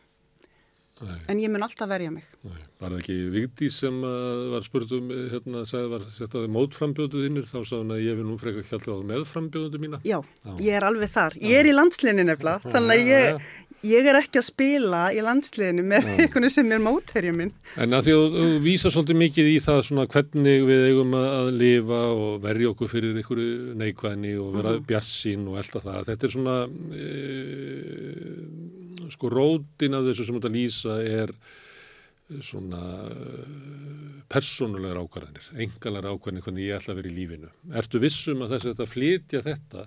Nei. 1.03 1.17
en 1.27 1.39
ég 1.43 1.51
mun 1.51 1.65
alltaf 1.65 1.89
verja 1.91 2.11
mig 2.13 2.23
Nei. 2.47 2.61
Var 2.79 2.93
það 2.93 3.01
ekki 3.01 3.15
Vigdí 3.33 3.67
sem 3.71 3.97
uh, 3.99 4.45
var 4.53 4.63
spurt 4.63 4.93
um 4.95 5.09
hérna, 5.31 5.65
sagði 5.67 5.89
var 5.91 6.05
settaði 6.15 6.51
mótframbjóðuð 6.55 7.25
innir 7.27 7.47
þá 7.49 7.57
sá 7.67 7.73
hann 7.81 7.91
að 7.91 8.03
ég 8.05 8.15
vil 8.19 8.27
nú 8.29 8.37
freka 8.39 8.63
hjálpa 8.63 8.95
á 8.95 9.07
meðframbjóðuðu 9.11 9.81
mína 9.83 9.99
Já, 10.07 10.21
Já, 10.23 10.53
ég 10.63 10.77
er 10.79 10.87
alveg 10.87 11.11
þar, 11.11 11.35
ég 11.43 11.59
er 11.59 11.67
í 11.67 11.75
landslinni 11.75 12.23
nefnilega 12.29 12.71
þannig 12.71 12.95
að 12.95 13.11
ég, 13.11 13.43
ég 13.85 14.07
er 14.09 14.17
ekki 14.19 14.39
að 14.41 14.47
spila 14.47 15.01
í 15.15 15.19
landsliðinu 15.23 15.83
með 15.87 16.07
einhvern 16.15 16.49
sem 16.53 16.71
er 16.75 16.81
mótherja 16.83 17.33
minn. 17.35 17.51
En 17.81 17.95
að 17.95 18.07
því 18.07 18.13
að 18.17 18.37
þú 18.37 18.45
vísa 18.65 18.91
svolítið 18.93 19.17
mikið 19.21 19.45
í 19.51 19.57
það 19.65 19.79
svona 19.89 20.07
hvernig 20.11 20.59
við 20.69 20.81
eigum 20.89 21.11
að 21.19 21.51
lifa 21.59 22.01
og 22.13 22.31
verja 22.45 22.71
okkur 22.71 22.91
fyrir 22.91 23.19
einhverju 23.21 23.75
neikvæðni 23.81 24.33
og 24.41 24.47
vera 24.55 24.71
-hmm. 24.75 24.87
bjarsín 24.89 25.41
og 25.47 25.53
af 25.57 25.83
það. 25.83 26.01
Þetta 26.09 26.25
er 26.25 26.31
svona, 26.35 26.57
e, 26.95 27.07
sko 29.13 29.25
rótin 29.29 29.95
af 29.95 30.03
þessu 30.09 30.23
sem 30.25 30.35
þetta 30.39 30.55
lýsa 30.57 30.93
er 31.03 31.29
svona 32.41 32.79
eh, 33.11 34.21
persónulegar 34.31 34.97
ákvarðanir, 35.03 35.49
engalar 35.65 36.07
ákvarðanir 36.09 36.45
hvernig 36.45 36.65
ég 36.65 36.79
ætla 36.79 36.95
að 36.95 36.99
vera 37.01 37.11
í 37.11 37.13
lífinu. 37.13 37.51
Ertu 37.81 38.01
vissum 38.01 38.41
að 38.41 38.55
þess 38.55 38.65
að 38.65 38.71
þetta 38.71 38.87
flytja 38.89 39.41
þetta 39.45 39.83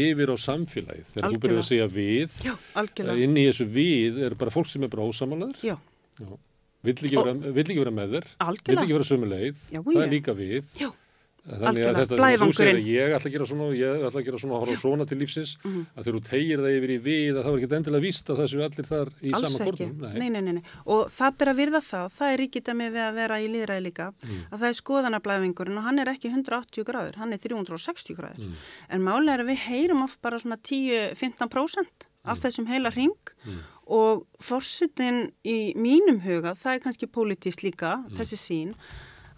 yfir 0.00 0.32
á 0.32 0.36
samfélagið 0.44 1.14
þegar 1.14 1.32
þú 1.32 1.40
byrjuð 1.44 1.62
að 1.62 1.68
segja 1.70 1.88
við, 1.94 2.36
Já, 2.44 2.54
inn 3.24 3.40
í 3.40 3.46
þessu 3.48 3.68
við 3.78 4.20
er 4.28 4.36
bara 4.42 4.54
fólk 4.54 4.68
sem 4.68 4.84
er 4.84 4.92
bara 4.92 5.08
ósamálaður, 5.08 5.64
vill 6.84 6.96
ekki, 6.98 7.24
vill 7.48 7.64
ekki 7.64 7.80
vera 7.80 7.96
með 7.96 8.18
þér, 8.18 8.30
algjörlega. 8.44 8.74
vill 8.74 8.84
ekki 8.84 8.98
vera 8.98 9.08
sömuleið, 9.08 9.64
það 9.72 10.02
er 10.04 10.12
líka 10.12 10.36
við. 10.38 10.72
Já. 10.78 10.90
Þannig 11.48 11.86
að 11.86 11.98
þetta, 12.02 12.16
þú 12.42 12.48
segir 12.52 12.76
að 12.76 12.88
ég 12.90 13.12
ætla 13.16 13.28
að 13.30 13.34
gera 13.34 13.46
svona 13.48 13.66
og 13.68 13.76
ég 13.78 14.02
ætla 14.08 14.20
að 14.20 14.26
gera 14.26 14.40
svona 14.42 14.56
og 14.56 14.64
horfa 14.64 14.80
svona 14.82 15.04
til 15.08 15.18
lífsins 15.20 15.52
mm 15.56 15.70
-hmm. 15.70 15.84
að 15.94 16.02
þegar 16.04 16.16
þú 16.18 16.22
tegir 16.28 16.62
það 16.64 16.76
yfir 16.78 16.90
í 16.90 16.98
við 17.06 17.30
að 17.30 17.42
það 17.42 17.52
var 17.52 17.58
ekki 17.58 17.76
endilega 17.78 18.04
víst 18.04 18.30
að 18.30 18.38
það 18.38 18.50
séu 18.52 18.64
allir 18.66 18.88
þar 18.88 19.08
í 19.22 19.32
Alls 19.32 19.44
sama 19.48 19.64
kornum. 19.64 19.94
Nei. 19.98 20.18
Nei, 20.18 20.28
nei, 20.28 20.52
nei, 20.52 20.64
og 20.84 21.00
það 21.08 21.38
ber 21.38 21.48
að 21.48 21.60
virða 21.62 21.80
það, 21.80 22.06
það 22.18 22.32
er 22.32 22.38
ríkita 22.42 22.74
með 22.74 22.90
við 22.92 23.04
að 23.08 23.14
vera 23.14 23.40
í 23.40 23.48
liðræði 23.48 23.82
líka, 23.88 24.06
mm. 24.12 24.42
að 24.52 24.58
það 24.58 24.68
er 24.68 24.78
skoðanablaðingurinn 24.82 25.78
og 25.78 25.84
hann 25.88 25.98
er 25.98 26.12
ekki 26.12 26.28
180 26.28 26.84
gráður, 26.84 27.16
hann 27.16 27.32
er 27.32 27.38
360 27.38 28.14
gráður, 28.18 28.44
mm. 28.44 28.54
en 28.92 29.00
málega 29.02 29.34
er 29.34 29.40
að 29.40 29.50
við 29.52 29.60
heyrum 29.68 30.04
oft 30.04 30.20
bara 30.20 30.38
svona 30.38 30.60
10-15% 30.60 32.08
af 32.28 32.36
mm. 32.36 32.42
þessum 32.44 32.66
heila 32.68 32.90
ring 32.92 33.34
mm. 33.46 33.60
og 33.86 34.26
fórsutin 34.42 35.30
í 35.44 35.72
mínum 35.76 36.20
huga, 36.20 36.54
það 36.54 36.74
er 36.74 36.82
kannski 36.84 37.06
politist 37.06 37.64
líka, 37.64 38.02
mm. 38.04 38.16
þessi 38.18 38.36
sín 38.36 38.74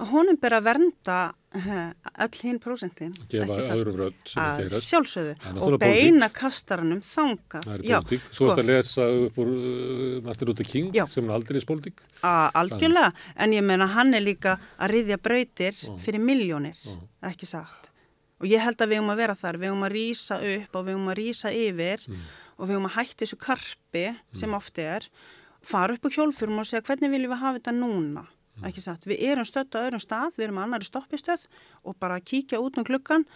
að 0.00 0.10
honum 0.14 0.38
ber 0.40 0.56
að 0.56 0.66
vernda 0.66 1.16
uh, 1.30 1.78
öll 2.24 2.38
hinn 2.46 2.58
prósentin. 2.62 3.12
er 3.36 3.50
Að 4.40 4.76
sjálfsögðu 4.80 5.34
er 5.34 5.60
og 5.66 5.76
beina 5.82 6.30
kastaranum 6.32 7.02
þangað. 7.04 7.66
Það 7.66 7.74
er 7.74 7.84
Já, 7.86 7.96
pólitík. 7.98 8.28
Svo 8.30 8.38
sko, 8.38 8.50
ertu 8.54 8.64
að 8.64 8.70
lesa 8.70 9.08
upp 9.26 9.40
úr 9.44 9.52
uh, 9.52 10.16
Martin 10.26 10.50
Luther 10.50 10.70
King 10.70 10.90
Já. 10.96 11.04
sem 11.10 11.28
er 11.28 11.36
aldrei 11.36 11.60
spólitík. 11.64 12.02
að 12.26 12.58
algjörlega, 12.62 13.12
en 13.36 13.56
ég 13.56 13.66
meina 13.66 13.90
hann 13.94 14.14
er 14.16 14.24
líka 14.24 14.56
að 14.78 14.94
riðja 14.96 15.20
brautir 15.20 15.80
fyrir 16.00 16.24
miljónir, 16.24 16.80
ekki 17.30 17.48
sagt. 17.48 17.90
Og 18.40 18.48
ég 18.48 18.62
held 18.64 18.80
að 18.80 18.94
við 18.94 19.02
um 19.02 19.12
að 19.12 19.20
vera 19.20 19.36
þar, 19.36 19.60
við 19.60 19.74
um 19.74 19.82
að 19.84 19.96
rýsa 19.98 20.40
upp 20.54 20.76
og 20.80 20.86
við 20.86 20.96
um 20.96 21.10
að 21.12 21.18
rýsa 21.20 21.52
yfir 21.52 22.06
og 22.56 22.68
við 22.68 22.78
um 22.78 22.88
að 22.88 22.96
hætti 22.96 23.26
þessu 23.26 23.38
karpi 23.40 24.04
sem 24.36 24.56
ofti 24.56 24.84
er, 24.96 25.08
fara 25.60 25.96
upp 25.96 26.08
á 26.08 26.14
hjólfurum 26.14 26.62
og 26.62 26.68
segja 26.68 26.84
hvernig 26.86 27.12
viljum 27.12 27.34
við 27.34 27.42
hafa 27.42 27.58
þetta 27.58 27.74
núna, 27.76 28.24
ekki 28.68 28.84
sagt. 28.84 29.06
Við 29.08 29.22
erum 29.30 29.46
stödd 29.48 29.74
á 29.76 29.82
öðrum 29.84 30.02
stað, 30.02 30.32
við 30.36 30.48
erum 30.48 30.62
annari 30.62 30.88
stoppistöð 30.88 31.46
og 31.84 31.96
bara 32.02 32.20
kíkja 32.20 32.60
út 32.62 32.78
um 32.80 32.86
gluggan 32.86 33.26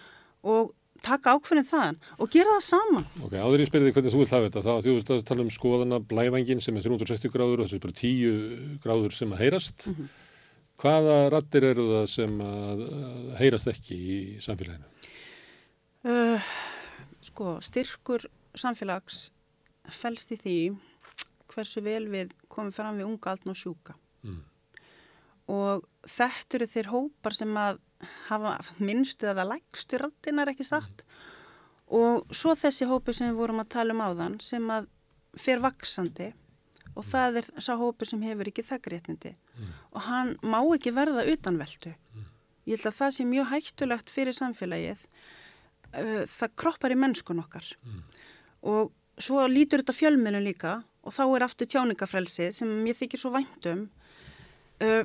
og 0.44 0.74
taka 1.04 1.34
ákveðin 1.36 1.68
þaðan 1.68 1.98
og 2.18 2.30
gera 2.32 2.56
það 2.56 2.66
saman. 2.68 3.08
Ok, 3.24 3.34
áður 3.36 3.64
ég 3.64 3.70
spyrði 3.70 3.94
hvernig 3.96 4.14
þú 4.14 4.20
vilt 4.22 4.34
hafa 4.34 4.48
þetta, 4.48 4.62
þá 4.64 4.86
þú 4.86 4.94
veist 4.94 5.12
að 5.12 5.24
tala 5.28 5.44
um 5.44 5.52
skoðana 5.52 5.98
blævængin 6.12 6.62
sem 6.64 6.78
er 6.78 6.86
360 6.86 7.34
gráður 7.34 7.64
og 7.64 7.68
þessu 7.68 7.78
er 7.78 7.84
bara 7.84 7.98
10 8.00 8.78
gráður 8.84 9.16
sem 9.16 9.34
að 9.34 9.42
heyrast. 9.44 9.88
Hvaða 10.80 11.18
rattir 11.32 11.66
eru 11.68 11.84
það 11.92 12.08
sem 12.10 12.40
að, 12.44 12.80
að 12.98 13.28
heyrast 13.40 13.70
ekki 13.70 13.98
í 13.98 14.16
samfélaginu? 14.42 14.90
Uh, 16.04 16.48
sko, 17.24 17.58
styrkur 17.64 18.26
samfélags 18.58 19.28
felst 19.92 20.32
í 20.34 20.40
því 20.40 20.58
hversu 21.52 21.82
vel 21.84 22.04
við 22.10 22.34
komum 22.50 22.72
fram 22.74 22.98
við 22.98 23.08
unga 23.08 23.34
aldn 23.34 23.52
og 23.52 23.58
sjúka. 23.58 23.94
Mm. 24.24 24.42
Og 25.52 25.84
þetta 26.08 26.58
eru 26.58 26.68
þeir 26.72 26.90
hópar 26.92 27.36
sem 27.36 27.56
að 27.60 27.80
hafa 28.28 28.56
minnstu 28.78 29.28
eða 29.30 29.46
lægstu 29.48 30.00
rattinar 30.00 30.52
ekki 30.52 30.66
satt. 30.68 31.04
Og 31.92 32.24
svo 32.32 32.54
þessi 32.56 32.88
hópi 32.88 33.12
sem 33.12 33.30
við 33.30 33.40
vorum 33.42 33.60
að 33.60 33.72
tala 33.76 33.96
um 33.96 34.02
áðan 34.04 34.38
sem 34.40 34.64
að 34.72 34.88
fer 35.36 35.60
vaksandi 35.60 36.32
og 36.94 37.04
það 37.10 37.40
er 37.40 37.46
sá 37.58 37.74
hópi 37.76 38.06
sem 38.06 38.22
hefur 38.22 38.48
ekki 38.48 38.64
þakkrétnindi. 38.64 39.34
Og 39.92 40.04
hann 40.06 40.36
má 40.42 40.60
ekki 40.62 40.94
verða 40.94 41.26
utanveldu. 41.26 41.94
Ég 42.64 42.78
held 42.78 42.88
að 42.88 42.98
það 43.00 43.16
sé 43.16 43.24
mjög 43.28 43.50
hættulegt 43.50 44.12
fyrir 44.12 44.36
samfélagið 44.36 45.02
uh, 45.94 46.24
það 46.30 46.54
kroppar 46.60 46.94
í 46.94 46.98
mennskun 46.98 47.42
okkar 47.42 47.66
og 48.64 48.92
svo 49.20 49.44
lítur 49.50 49.82
þetta 49.82 49.96
fjölmjölun 49.96 50.46
líka 50.46 50.78
og 51.04 51.12
þá 51.14 51.24
er 51.26 51.44
aftur 51.46 51.68
tjáningafrelsið 51.70 52.54
sem 52.56 52.72
ég 52.88 52.96
þykir 52.98 53.20
svo 53.20 53.34
væntum 53.34 53.84
uh, 54.80 55.04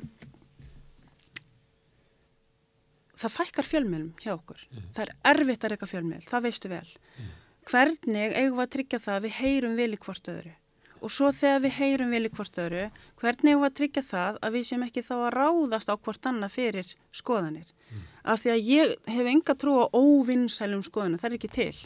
það 3.20 3.34
fækkar 3.36 3.68
fjölmjölum 3.68 4.10
hjá 4.22 4.32
okkur. 4.34 4.64
Það 4.96 5.04
er 5.04 5.12
erfitt 5.34 5.64
að 5.66 5.74
reyka 5.74 5.90
fjölmjöl, 5.90 6.24
það 6.28 6.46
veistu 6.48 6.70
vel. 6.72 6.88
Hvernig 7.70 8.34
eigum 8.40 8.56
við 8.58 8.64
að 8.64 8.72
tryggja 8.74 8.98
það 9.04 9.18
að 9.18 9.26
við 9.26 9.36
heyrum 9.40 9.76
vel 9.78 9.92
í 9.92 10.00
hvort 10.00 10.30
öðru? 10.32 10.52
Og 11.00 11.12
svo 11.12 11.30
þegar 11.32 11.62
við 11.64 11.76
heyrum 11.78 12.10
vel 12.12 12.26
í 12.26 12.30
hvort 12.36 12.58
öðru 12.60 12.82
hvernig 13.20 13.52
eigum 13.52 13.62
við 13.62 13.68
að 13.70 13.76
tryggja 13.78 14.02
það 14.04 14.38
að 14.44 14.56
við 14.56 14.66
séum 14.68 14.82
ekki 14.84 15.04
þá 15.06 15.14
að 15.16 15.30
ráðast 15.36 15.92
á 15.92 15.94
hvort 15.96 16.26
annað 16.28 16.54
fyrir 16.56 16.90
skoðanir? 17.20 17.70
Af 18.24 18.42
því 18.42 18.50
að 18.52 18.68
ég 18.68 18.94
hef 19.14 19.30
enga 19.32 19.54
trú 19.56 19.76
á 19.80 19.84
óvinnsælum 19.96 20.82
skoðunum, 20.84 21.20
það 21.20 21.30
er 21.30 21.36
ekki 21.38 21.52
til. 21.56 21.76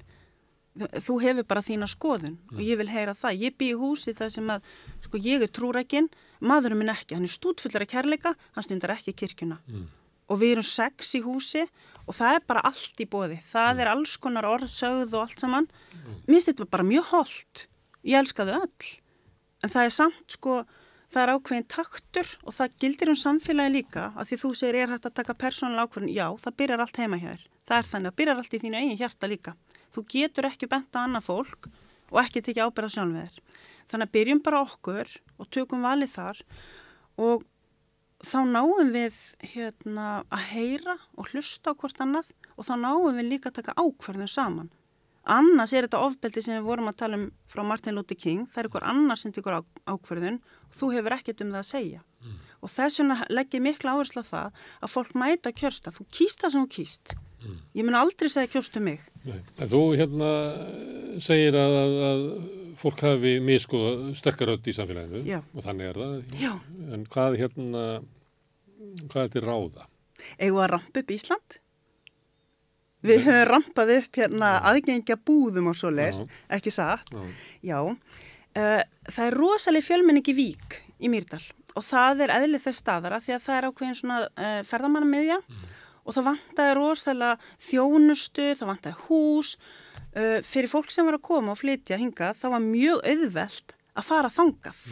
Þú, 0.74 1.20
hefur 1.23 1.44
bara 1.47 1.62
þína 1.62 1.86
skoðun 1.86 2.39
og 2.51 2.62
ég 2.66 2.78
vil 2.81 2.89
heyra 2.90 3.15
það, 3.15 3.36
ég 3.44 3.55
bý 3.59 3.69
í 3.70 3.77
húsi 3.78 4.11
það 4.19 4.32
sem 4.35 4.48
að, 4.51 4.65
sko 5.06 5.20
ég 5.23 5.44
er 5.47 5.52
trúrækin 5.55 6.09
maðurum 6.43 6.81
minn 6.82 6.90
ekki, 6.90 7.15
hann 7.15 7.28
er 7.28 7.31
stútfullur 7.31 7.85
að 7.86 7.93
kærleika 7.93 8.32
hann 8.56 8.66
stundar 8.66 8.97
ekki 8.97 9.15
kirkjuna 9.15 9.61
og 10.28 10.40
við 10.40 10.56
erum 10.56 10.68
sex 10.68 11.14
í 11.18 11.22
húsi 11.24 11.64
og 12.05 12.16
það 12.16 12.38
er 12.38 12.46
bara 12.48 12.64
allt 12.68 13.01
í 13.01 13.09
bóði, 13.09 13.38
það 13.48 13.82
er 13.84 13.90
alls 13.94 14.16
konar 14.20 14.48
orðsögð 14.48 15.14
og 15.16 15.22
allt 15.24 15.40
saman. 15.40 15.68
Mér 16.26 16.36
finnst 16.36 16.51
þetta 16.52 16.70
bara 16.76 16.88
mjög 16.88 17.10
holdt 17.12 17.66
ég 18.05 18.20
elska 18.20 18.44
þau 18.44 18.59
öll. 18.60 18.90
En 19.64 19.72
það 19.72 19.88
er 19.88 19.96
samt 19.96 20.36
sko 20.36 20.59
það 21.14 21.22
er 21.22 21.34
ákveðin 21.36 21.70
taktur 21.72 22.36
og 22.44 22.56
það 22.56 22.78
gildir 22.82 23.14
um 23.14 23.18
samfélagi 23.18 23.76
líka 23.78 24.10
að 24.12 24.30
því 24.30 24.40
þú 24.42 24.52
segir 24.60 24.80
er 24.82 24.94
hægt 24.94 25.09
að 25.09 25.18
taka 25.22 25.40
persónulega 25.40 25.88
ákveðin, 25.88 26.12
já 26.12 26.28
það 26.42 26.56
byrjar 26.60 26.84
allt 26.84 27.01
heima 27.01 27.20
hér 27.22 27.44
það 27.68 27.80
er 27.80 27.90
þannig 27.90 28.12
að 28.12 28.18
byrjar 28.20 28.40
allt 28.40 28.55
í 28.55 28.60
þínu 28.62 28.80
eigin 28.80 29.01
hjarta 29.01 29.30
líka. 29.30 29.55
Þú 29.94 30.05
getur 30.14 30.48
ekki 30.48 30.68
bent 30.70 30.96
á 30.96 30.98
annað 31.05 31.28
fólk 31.28 31.68
og 32.10 32.20
ekki 32.24 32.42
tekið 32.44 32.68
ábyrða 32.68 32.92
sjálf 32.94 33.14
við 33.14 33.24
þér. 33.24 33.59
Þannig 33.90 34.09
að 34.09 34.14
byrjum 34.16 34.42
bara 34.44 34.62
okkur 34.64 35.12
og 35.38 35.51
tökum 35.55 35.84
valið 35.84 36.14
þar 36.14 36.42
og 37.24 37.44
þá 38.28 38.38
náum 38.48 38.92
við 38.94 39.18
hérna 39.55 40.09
að 40.32 40.46
heyra 40.52 40.96
og 41.18 41.28
hlusta 41.32 41.74
á 41.74 41.78
hvort 41.78 42.01
annað 42.02 42.32
og 42.55 42.66
þá 42.68 42.74
náum 42.80 43.18
við 43.18 43.30
líka 43.32 43.51
að 43.51 43.60
taka 43.60 43.76
ákverðin 43.80 44.30
saman. 44.30 44.72
Annars 45.24 45.72
er 45.72 45.86
þetta 45.86 46.02
ofbeldi 46.05 46.42
sem 46.44 46.59
við 46.59 46.66
vorum 46.66 46.90
að 46.90 46.98
tala 47.01 47.16
um 47.16 47.28
frá 47.48 47.62
Martin 47.64 47.96
Luther 47.96 48.18
King, 48.18 48.44
það 48.52 48.60
er 48.60 48.68
ykkur 48.68 48.88
annar 48.90 49.20
sem 49.20 49.32
tekur 49.32 49.56
á, 49.56 49.60
ákverðun 49.88 50.36
og 50.42 50.74
þú 50.76 50.90
hefur 50.98 51.16
ekkert 51.16 51.40
um 51.40 51.55
það 51.55 51.62
að 51.62 51.70
segja. 51.70 52.02
Og 52.64 52.72
þess 52.72 53.01
vegna 53.01 53.16
legg 53.32 53.55
ég 53.56 53.64
mikla 53.64 53.94
áherslu 53.96 54.24
á 54.24 54.30
það 54.30 54.66
að 54.84 54.92
fólk 54.92 55.14
mæta 55.20 55.51
að 55.51 55.59
kjörsta, 55.62 55.92
þú 55.92 56.06
kýst 56.12 56.44
það 56.44 56.55
sem 56.55 56.66
þú 56.66 56.70
kýst. 56.76 57.14
Ég 57.76 57.84
mun 57.84 57.96
aldrei 57.98 58.30
segja 58.32 58.52
kjörstu 58.52 58.80
mig. 58.80 59.01
Nei. 59.24 59.40
En 59.60 59.68
þú 59.68 59.80
hérna 59.98 60.30
segir 61.24 61.56
að, 61.60 61.74
að, 61.80 61.96
að 62.09 62.22
fólk 62.80 63.05
hafi 63.05 63.34
miskoða 63.44 64.14
sterkaröld 64.18 64.66
í 64.68 64.74
samfélaginu 64.76 65.24
Já. 65.28 65.40
og 65.55 65.66
þannig 65.66 65.90
er 65.90 66.01
það. 66.01 66.14
Já. 66.40 66.52
En 66.96 67.05
hvað 67.12 67.38
hérna, 67.40 67.84
hvað 69.11 69.23
er 69.24 69.35
til 69.35 69.44
ráða? 69.44 69.89
við 70.39 70.62
að 70.65 70.70
rampa 70.73 71.02
upp 71.02 71.12
Ísland? 71.15 71.59
Við 73.05 73.27
höfum 73.27 73.48
rampað 73.51 73.93
upp 73.98 74.16
hérna 74.16 74.51
aðgengja 74.70 75.19
búðum 75.20 75.69
og 75.69 75.77
svo 75.77 75.90
leis 75.93 76.23
Já. 76.23 76.28
ekki 76.56 76.73
satt? 76.73 77.11
Já. 77.12 77.24
Já, 77.65 77.78
uh, 77.85 78.82
það 79.11 79.27
er 79.27 79.36
rosalega 79.36 79.89
fjölmenningi 79.90 80.35
vík 80.36 80.78
í 81.01 81.11
Mýrdal 81.12 81.43
og 81.74 81.85
það 81.85 82.24
er 82.24 82.32
eðlið 82.39 82.65
þess 82.65 82.81
staðara 82.81 83.20
því 83.20 83.36
að 83.36 83.44
það 83.44 83.56
er 83.59 83.69
ákveðin 83.69 83.98
svona 83.98 84.19
uh, 84.24 84.61
ferðamannamiðja 84.69 85.39
og 86.05 86.16
það 86.16 86.28
vantaði 86.31 86.74
rosalega 86.78 87.52
þjónustu, 87.69 88.51
það 88.61 88.70
vantaði 88.70 89.06
hús. 89.09 89.55
Uh, 90.15 90.39
fyrir 90.47 90.70
fólk 90.70 90.93
sem 90.94 91.09
var 91.09 91.19
að 91.19 91.27
koma 91.27 91.52
og 91.52 91.61
flytja 91.61 91.98
hingað 92.01 92.39
þá 92.40 92.47
var 92.55 92.62
mjög 92.65 93.02
auðvelt 93.05 93.74
að 93.94 94.06
fara 94.06 94.31
þangað 94.31 94.85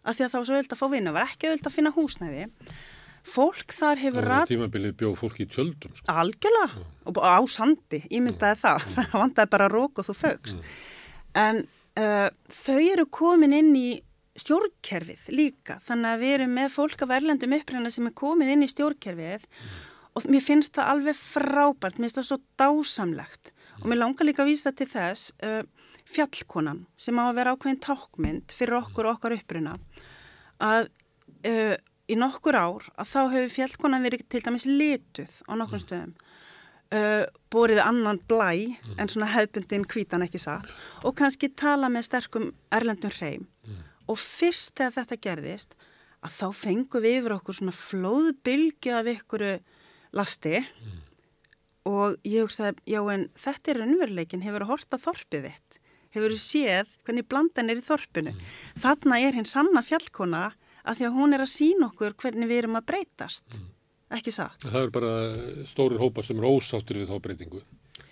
af 0.00 0.16
því 0.16 0.24
að 0.24 0.30
það 0.30 0.38
var 0.38 0.46
svo 0.48 0.56
auðvelt 0.56 0.74
að 0.74 0.80
fá 0.80 0.86
vinna, 0.94 1.12
var 1.12 1.26
ekki 1.28 1.50
auðvelt 1.50 1.68
að 1.68 1.74
finna 1.76 1.92
húsnæði 1.92 2.46
fólk 3.26 3.74
þar 3.74 3.98
Það 3.98 4.04
hefur 4.04 4.20
var 4.20 4.30
rat 4.32 4.50
tímabilið 4.50 4.94
bjóð 5.00 5.16
fólk 5.20 5.40
í 5.42 5.46
tjöldum. 5.50 5.96
Sko. 5.96 6.06
Algjörlega, 6.22 6.84
og 7.10 7.20
á 7.20 7.38
sandi, 7.50 8.02
ég 8.08 8.24
myndaði 8.24 8.60
það, 8.62 8.86
það 8.96 9.18
vandaði 9.18 9.52
bara 9.56 9.68
rók 9.72 10.00
og 10.00 10.08
þú 10.08 10.16
fögst. 10.20 10.70
En 11.38 11.64
uh, 12.00 12.28
þau 12.62 12.80
eru 12.80 13.06
komin 13.12 13.56
inn 13.56 13.74
í 13.78 13.88
stjórnkerfið 14.40 15.26
líka, 15.34 15.78
þannig 15.84 16.14
að 16.14 16.22
við 16.24 16.34
erum 16.38 16.54
með 16.56 16.74
fólk 16.76 17.02
af 17.04 17.14
erlendum 17.16 17.56
upprænda 17.56 17.92
sem 17.92 18.08
er 18.08 18.16
komið 18.16 18.52
inn 18.54 18.64
í 18.64 18.70
stjórnkerfið. 18.70 19.48
Og 20.18 20.26
mér 20.26 20.42
finnst 20.42 20.74
það 20.74 20.94
alveg 20.94 21.18
frábært, 21.18 21.98
mér 21.98 22.08
finnst 22.08 22.18
það 22.18 22.28
svo 22.30 22.38
dásamlegt. 22.58 23.52
Og 23.80 23.90
mér 23.90 24.00
langar 24.00 24.26
líka 24.26 24.42
að 24.44 24.50
vísa 24.50 24.72
til 24.76 24.88
þess 24.90 25.34
uh, 25.46 25.62
fjallkonan 26.10 26.84
sem 26.98 27.18
á 27.20 27.24
að 27.28 27.36
vera 27.38 27.54
ákveðin 27.54 27.82
tákmynd 27.84 28.54
fyrir 28.54 28.80
okkur 28.80 29.08
og 29.08 29.18
okkar 29.18 29.36
uppruna. 29.36 29.76
Að 30.60 30.88
uh, 31.46 31.76
í 32.10 32.18
nokkur 32.18 32.58
ár 32.58 32.90
að 32.96 33.12
þá 33.12 33.20
hefur 33.36 33.54
fjallkonan 33.54 34.04
verið 34.04 34.26
til 34.28 34.42
dæmis 34.44 34.66
lituð 34.68 35.40
á 35.46 35.52
nokkrum 35.56 35.82
stöðum 35.82 36.14
uh, 36.94 37.24
borið 37.52 37.80
annan 37.82 38.20
blæ 38.30 38.52
en 38.98 39.10
svona 39.10 39.30
hefbundin 39.34 39.86
hvítan 39.90 40.24
ekki 40.26 40.40
satt 40.42 40.70
og 41.06 41.16
kannski 41.18 41.50
tala 41.58 41.90
með 41.92 42.08
sterkum 42.10 42.50
erlendum 42.74 43.14
hreim. 43.14 43.46
Og 44.10 44.18
fyrst 44.18 44.74
þegar 44.78 44.96
þetta 44.96 45.20
gerðist 45.26 45.76
að 46.20 46.36
þá 46.36 46.46
fengum 46.56 47.04
við 47.04 47.20
yfir 47.20 47.36
okkur 47.36 47.56
svona 47.56 47.76
flóðbylgju 47.76 48.96
af 48.96 49.10
ykkuru 49.14 49.52
lasti. 50.16 50.64
Og 51.88 52.18
ég 52.28 52.44
hugsaði, 52.44 52.74
já 52.90 53.00
en 53.08 53.28
þetta 53.40 53.70
er 53.72 53.80
raunveruleikin, 53.80 54.42
hefur 54.44 54.66
að 54.66 54.72
horta 54.74 54.98
þorpið 55.00 55.46
þitt? 55.46 55.78
Hefur 56.10 56.34
séð 56.42 56.90
hvernig 57.06 57.28
blandan 57.30 57.70
er 57.70 57.78
í 57.78 57.86
þorpinu? 57.86 58.34
Þarna 58.82 59.20
er 59.22 59.38
hinn 59.38 59.48
sanna 59.48 59.82
fjallkona 59.86 60.50
að 60.90 60.98
því 60.98 61.06
að 61.08 61.18
hún 61.18 61.36
er 61.36 61.44
að 61.44 61.52
sína 61.52 61.90
okkur 61.90 62.16
hvernig 62.18 62.50
við 62.50 62.62
erum 62.64 62.78
að 62.80 62.88
breytast. 62.90 63.60
Ekki 64.10 64.32
satt? 64.34 64.64
Það 64.66 64.80
er 64.82 64.94
bara 64.94 65.12
stórir 65.70 66.02
hópar 66.02 66.26
sem 66.26 66.40
eru 66.40 66.56
ósáttir 66.56 66.98
við 66.98 67.12
þá 67.12 67.20
breytingu. 67.22 67.60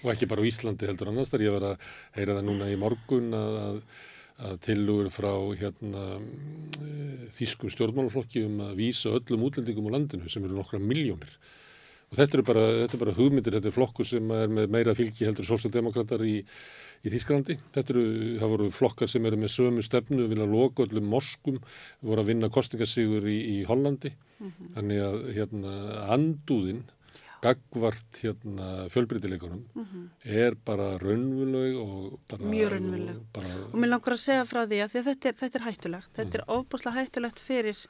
Og 0.04 0.12
ekki 0.12 0.28
bara 0.30 0.44
á 0.46 0.48
Íslandi 0.48 0.86
heldur 0.86 1.10
annars 1.10 1.32
þar 1.32 1.42
ég 1.42 1.56
var 1.56 1.66
að 1.72 1.88
heyra 2.14 2.36
það 2.38 2.46
núna 2.46 2.68
í 2.70 2.76
morgun 2.78 3.32
að, 3.34 3.56
að, 4.38 4.52
tilugur 4.62 5.08
frá 5.10 5.32
hérna 5.58 6.04
e, 6.14 6.90
þýskum 7.34 7.72
stjórnmálaflokki 7.74 8.44
um 8.46 8.60
að 8.68 8.76
vísa 8.78 9.10
öllum 9.18 9.48
útlendingum 9.48 9.90
á 9.90 9.94
landinu 9.96 10.30
sem 10.30 10.46
eru 10.46 10.60
nokkra 10.60 10.78
miljónir 10.78 11.34
Og 12.08 12.16
þetta 12.16 12.38
er 12.38 12.42
bara, 12.48 12.64
þetta 12.82 12.96
er 12.96 13.00
bara 13.02 13.16
hugmyndir, 13.18 13.54
þetta 13.58 13.68
er 13.68 13.74
flokkur 13.74 14.06
sem 14.08 14.30
er 14.32 14.52
með 14.52 14.70
meira 14.72 14.94
fylgi 14.96 15.26
heldur 15.28 15.44
sósaldemokrater 15.44 16.22
í, 16.24 16.36
í 17.04 17.12
Þísklandi. 17.12 17.58
Þetta 17.74 17.94
eru, 17.94 18.04
það 18.40 18.52
voru 18.54 18.68
flokkar 18.72 19.10
sem 19.12 19.28
eru 19.28 19.40
með 19.40 19.52
sömu 19.52 19.84
stefnu, 19.84 20.28
vilja 20.30 20.48
loka 20.48 20.86
öllum 20.86 21.10
morskum, 21.12 21.58
voru 22.00 22.24
að 22.24 22.30
vinna 22.32 22.48
kostingasígur 22.54 23.28
í, 23.28 23.36
í 23.58 23.58
Hollandi. 23.68 24.14
Þannig 24.76 25.02
að 25.04 25.28
hérna 25.36 25.74
andúðin, 26.14 26.86
gagvart 27.44 28.18
hérna 28.18 28.88
fjölbreytileikunum 28.90 29.60
er 30.24 30.56
bara 30.66 30.94
raunvölu 30.98 31.66
og 31.78 32.16
bara... 32.30 32.48
Mjög 32.50 32.78
og 32.80 33.20
Bara, 33.36 33.52
Og 33.68 33.76
mér 33.78 33.92
langar 33.92 34.16
að 34.16 34.24
segja 34.24 34.46
frá 34.48 34.64
því 34.64 34.80
að, 34.82 34.94
því 34.94 35.02
að 35.02 35.10
þetta, 35.12 35.28
er, 35.28 35.36
þetta 35.42 35.60
er 35.60 35.66
hættulegt. 35.68 36.10
Þetta 36.16 36.40
er 36.40 36.44
ofbúslega 36.56 37.02
hættulegt 37.02 37.42
fyrir 37.44 37.84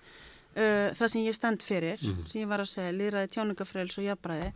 uh, 0.57 0.91
það 0.97 1.11
sem 1.13 1.25
ég 1.27 1.37
stend 1.37 1.65
fyrir, 1.65 2.01
sem 2.01 2.43
ég 2.43 2.51
var 2.51 2.63
að 2.63 2.71
segja, 2.73 2.95
líðræði 2.97 3.31
tjáningafræls 3.35 3.99
og 4.01 4.07
jafnbræði. 4.07 4.51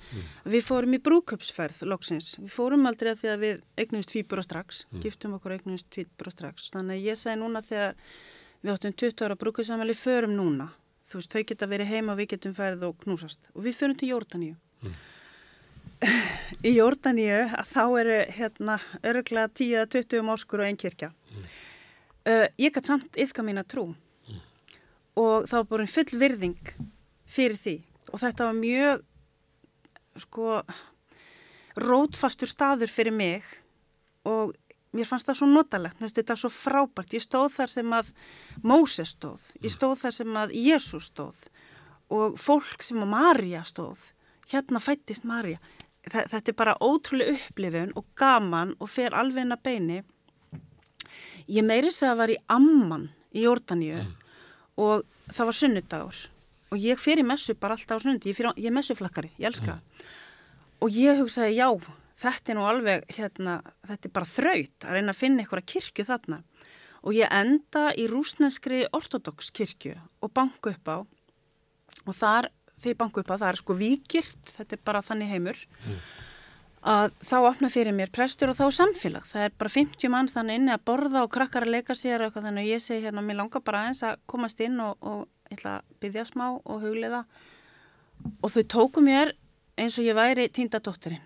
Við 0.55 0.67
fórum 0.67 0.97
í 0.97 1.01
brúköpsferð 1.05 1.83
loksins. 1.91 2.35
Við 2.41 2.53
fórum 2.57 2.89
aldrei 2.91 3.13
að 3.13 3.23
því 3.23 3.33
að 3.33 3.47
við 3.47 3.63
eignumst 3.85 4.13
tvíbura 4.13 4.45
strax, 4.47 4.85
giftum 5.05 5.37
okkur 5.39 5.55
og 5.55 5.63
eignumst 5.63 5.89
tvíbura 5.95 6.35
strax. 6.35 6.71
Þannig 6.75 6.99
að 7.01 7.09
ég 7.11 7.21
segi 7.21 7.41
núna 7.41 7.65
þegar 7.67 7.97
við 8.63 8.75
áttum 8.75 8.97
20 9.05 9.27
ára 9.27 9.39
brúköpsamæli, 9.41 9.97
förum 9.99 10.37
núna. 10.39 10.69
Þú 11.11 11.21
veist, 11.21 11.33
þau 11.35 11.49
geta 11.51 11.69
verið 11.69 11.91
heima, 11.93 12.17
við 12.17 12.31
getum 12.37 12.55
ferð 12.57 12.87
og 12.89 13.01
knúsast. 13.03 13.51
Og 13.57 13.67
við 13.67 13.77
förum 13.81 13.99
til 14.01 14.13
Jórdaníu. 14.13 14.55
Í 16.67 16.71
Jórdaníu 16.77 17.43
að 17.59 17.69
þá 17.69 17.83
eru 18.01 18.17
hérna 18.39 18.79
öruglega 19.07 19.51
10-20 19.61 20.25
máskur 20.27 20.63
og 20.63 20.71
einn 20.71 20.79
kirkja. 20.81 21.13
Uh, 22.23 22.47
ég 22.59 22.71
gætt 22.71 22.87
samt 22.87 23.19
yfka 23.19 23.43
mína 23.43 23.65
trú 23.67 23.91
og 25.19 25.49
það 25.49 25.59
var 25.59 25.69
bara 25.73 25.91
full 25.95 26.21
virðing 26.23 26.73
fyrir 27.29 27.59
því. 27.61 27.77
Og 28.13 28.23
þetta 28.23 28.49
var 28.49 28.59
mjög 28.59 29.05
sko 30.23 30.47
rótfastur 31.83 32.51
staður 32.51 32.93
fyrir 32.93 33.17
mig 33.17 33.47
og 34.29 34.53
mér 34.93 35.09
fannst 35.09 35.29
það 35.29 35.39
svo 35.41 35.49
notalegt, 35.49 35.97
mér 35.97 36.09
finnst 36.09 36.21
þetta 36.21 36.39
svo 36.39 36.53
frábært. 36.53 37.15
Ég 37.17 37.25
stóð 37.25 37.53
þar 37.59 37.73
sem 37.73 37.95
að 37.97 38.11
Móses 38.63 39.15
stóð, 39.17 39.45
ég 39.65 39.73
stóð 39.73 40.03
þar 40.03 40.17
sem 40.19 40.41
að 40.43 40.57
Jésús 40.59 41.13
stóð. 41.13 41.47
Og 42.13 42.37
fólk 42.37 42.85
sem 42.85 43.01
að 43.01 43.15
Marja 43.15 43.63
stóð. 43.65 44.11
Hérna 44.53 44.83
fættist 44.83 45.25
Marja 45.25 45.63
þetta 46.11 46.51
er 46.51 46.57
bara 46.57 46.79
ótrúlega 46.83 47.37
upplifun 47.37 47.93
og 47.97 48.07
gaman 48.19 48.75
og 48.81 48.91
fer 48.91 49.15
alveg 49.15 49.45
inn 49.45 49.55
að 49.55 49.63
beini. 49.63 50.01
Ég 51.47 51.65
meiri 51.67 51.93
segja 51.93 52.13
að 52.15 52.23
var 52.23 52.33
í 52.33 52.39
Amman 52.51 53.09
í 53.33 53.45
Jórdaníu 53.47 54.03
og 54.81 55.03
það 55.33 55.49
var 55.49 55.59
sunnudagur. 55.59 56.21
Og 56.73 56.81
ég 56.81 57.01
fer 57.01 57.21
í 57.21 57.27
messu 57.27 57.55
bara 57.59 57.77
alltaf 57.77 58.01
á 58.01 58.03
sunnundi 58.03 58.33
ég, 58.33 58.39
ég 58.57 58.69
er 58.71 58.75
messuflakkari, 58.75 59.33
ég 59.37 59.51
elska 59.51 59.75
það. 59.75 60.07
Og 60.83 60.97
ég 60.97 61.21
hugsaði 61.21 61.59
já, 61.59 61.69
þetta 62.23 62.53
er 62.53 62.59
nú 62.59 62.65
alveg 62.67 63.05
hérna, 63.13 63.59
þetta 63.91 64.09
er 64.09 64.15
bara 64.17 64.31
þraut 64.33 64.87
að 64.87 64.97
reyna 64.97 65.13
að 65.13 65.21
finna 65.21 65.45
einhverja 65.45 65.69
kirkju 65.75 66.09
þarna. 66.09 66.41
Og 67.03 67.19
ég 67.19 67.35
enda 67.35 67.85
í 67.99 68.07
rúsneskri 68.11 68.85
ortodox 68.95 69.51
kirkju 69.55 69.95
og 70.23 70.33
banku 70.35 70.73
upp 70.73 70.91
á. 70.91 70.99
Og 72.07 72.15
þar, 72.17 72.49
þegar 72.79 72.95
ég 72.95 73.01
banku 73.01 73.23
upp 73.23 73.33
á, 73.35 73.37
það 73.37 73.49
er 73.51 73.61
sko 73.61 73.79
víkirt, 73.79 74.55
þetta 74.57 74.79
er 74.79 74.85
bara 74.87 75.05
þannig 75.05 75.35
heimur 75.35 75.65
að 76.83 77.13
þá 77.23 77.37
opna 77.47 77.71
fyrir 77.71 77.95
mér 77.95 78.11
prestur 78.15 78.51
og 78.51 78.59
þá 78.59 78.65
samfélag. 78.75 79.27
Það 79.29 79.47
er 79.47 79.57
bara 79.59 79.75
50 79.75 80.13
manns 80.13 80.35
þannig 80.35 80.61
inni 80.61 80.75
að 80.75 80.85
borða 80.91 81.25
og 81.27 81.33
krakkar 81.35 81.67
að 81.67 81.77
leika 81.77 81.97
sér 81.99 82.21
og 82.21 82.31
eitthvað 82.31 82.49
þannig. 82.49 82.67
Að 82.67 82.73
ég 82.73 82.83
segi 82.83 83.07
hérna, 83.07 83.23
mér 83.23 83.39
langar 83.39 83.63
bara 83.63 83.85
aðeins 83.85 84.03
að 84.07 84.23
komast 84.31 84.63
inn 84.65 84.81
og, 84.83 84.97
og 85.01 85.55
ætla 85.55 85.79
að 85.79 85.99
byggja 86.03 86.27
smá 86.33 86.47
og 86.59 86.83
hugleiða. 86.83 87.23
Og 88.43 88.55
þau 88.55 88.63
tóku 88.75 89.05
mér 89.05 89.35
eins 89.79 89.99
og 89.99 90.07
ég 90.07 90.19
væri 90.19 90.49
týndadóttirinn 90.53 91.23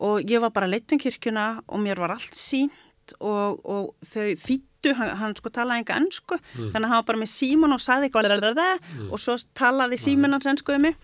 og 0.00 0.24
ég 0.24 0.40
var 0.40 0.52
bara 0.54 0.68
leitt 0.70 0.92
um 0.94 1.00
kirkjuna 1.00 1.60
og 1.68 1.82
mér 1.84 2.00
var 2.00 2.14
allt 2.14 2.36
sínt 2.36 3.14
og, 3.20 3.60
og 3.64 3.90
þau 4.06 4.32
þýttu, 4.40 4.94
hann, 4.96 5.10
hann 5.20 5.34
sko 5.36 5.52
talaði 5.52 5.82
enga 5.82 5.98
ennsku, 6.00 6.38
þannig 6.56 6.86
að 6.86 6.88
hann 6.88 7.00
var 7.02 7.08
bara 7.10 7.20
með 7.20 7.32
síman 7.34 7.76
og 7.76 7.82
saði 7.84 8.08
eitthvað 8.08 8.28
og 9.10 9.20
svo 9.20 9.36
talaði 9.58 9.98
síman 10.00 10.36
hans 10.36 10.48
ennsku 10.48 10.76
um 10.76 10.88
mig 10.88 10.96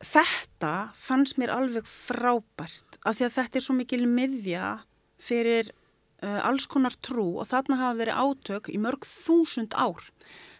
þetta 0.00 0.90
fannst 0.96 1.36
mér 1.40 1.52
alveg 1.52 1.88
frábært 1.88 2.96
af 3.04 3.18
því 3.18 3.26
að 3.26 3.36
þetta 3.36 3.58
er 3.58 3.64
svo 3.64 3.76
mikil 3.76 4.06
miðja 4.08 4.70
fyrir 5.20 5.70
uh, 6.24 6.40
alls 6.48 6.66
konar 6.70 6.96
trú 7.04 7.26
og 7.40 7.48
þarna 7.50 7.80
hafa 7.82 7.98
verið 8.00 8.20
átök 8.24 8.70
í 8.72 8.80
mörg 8.80 9.04
þúsund 9.04 9.76
ár. 9.76 10.08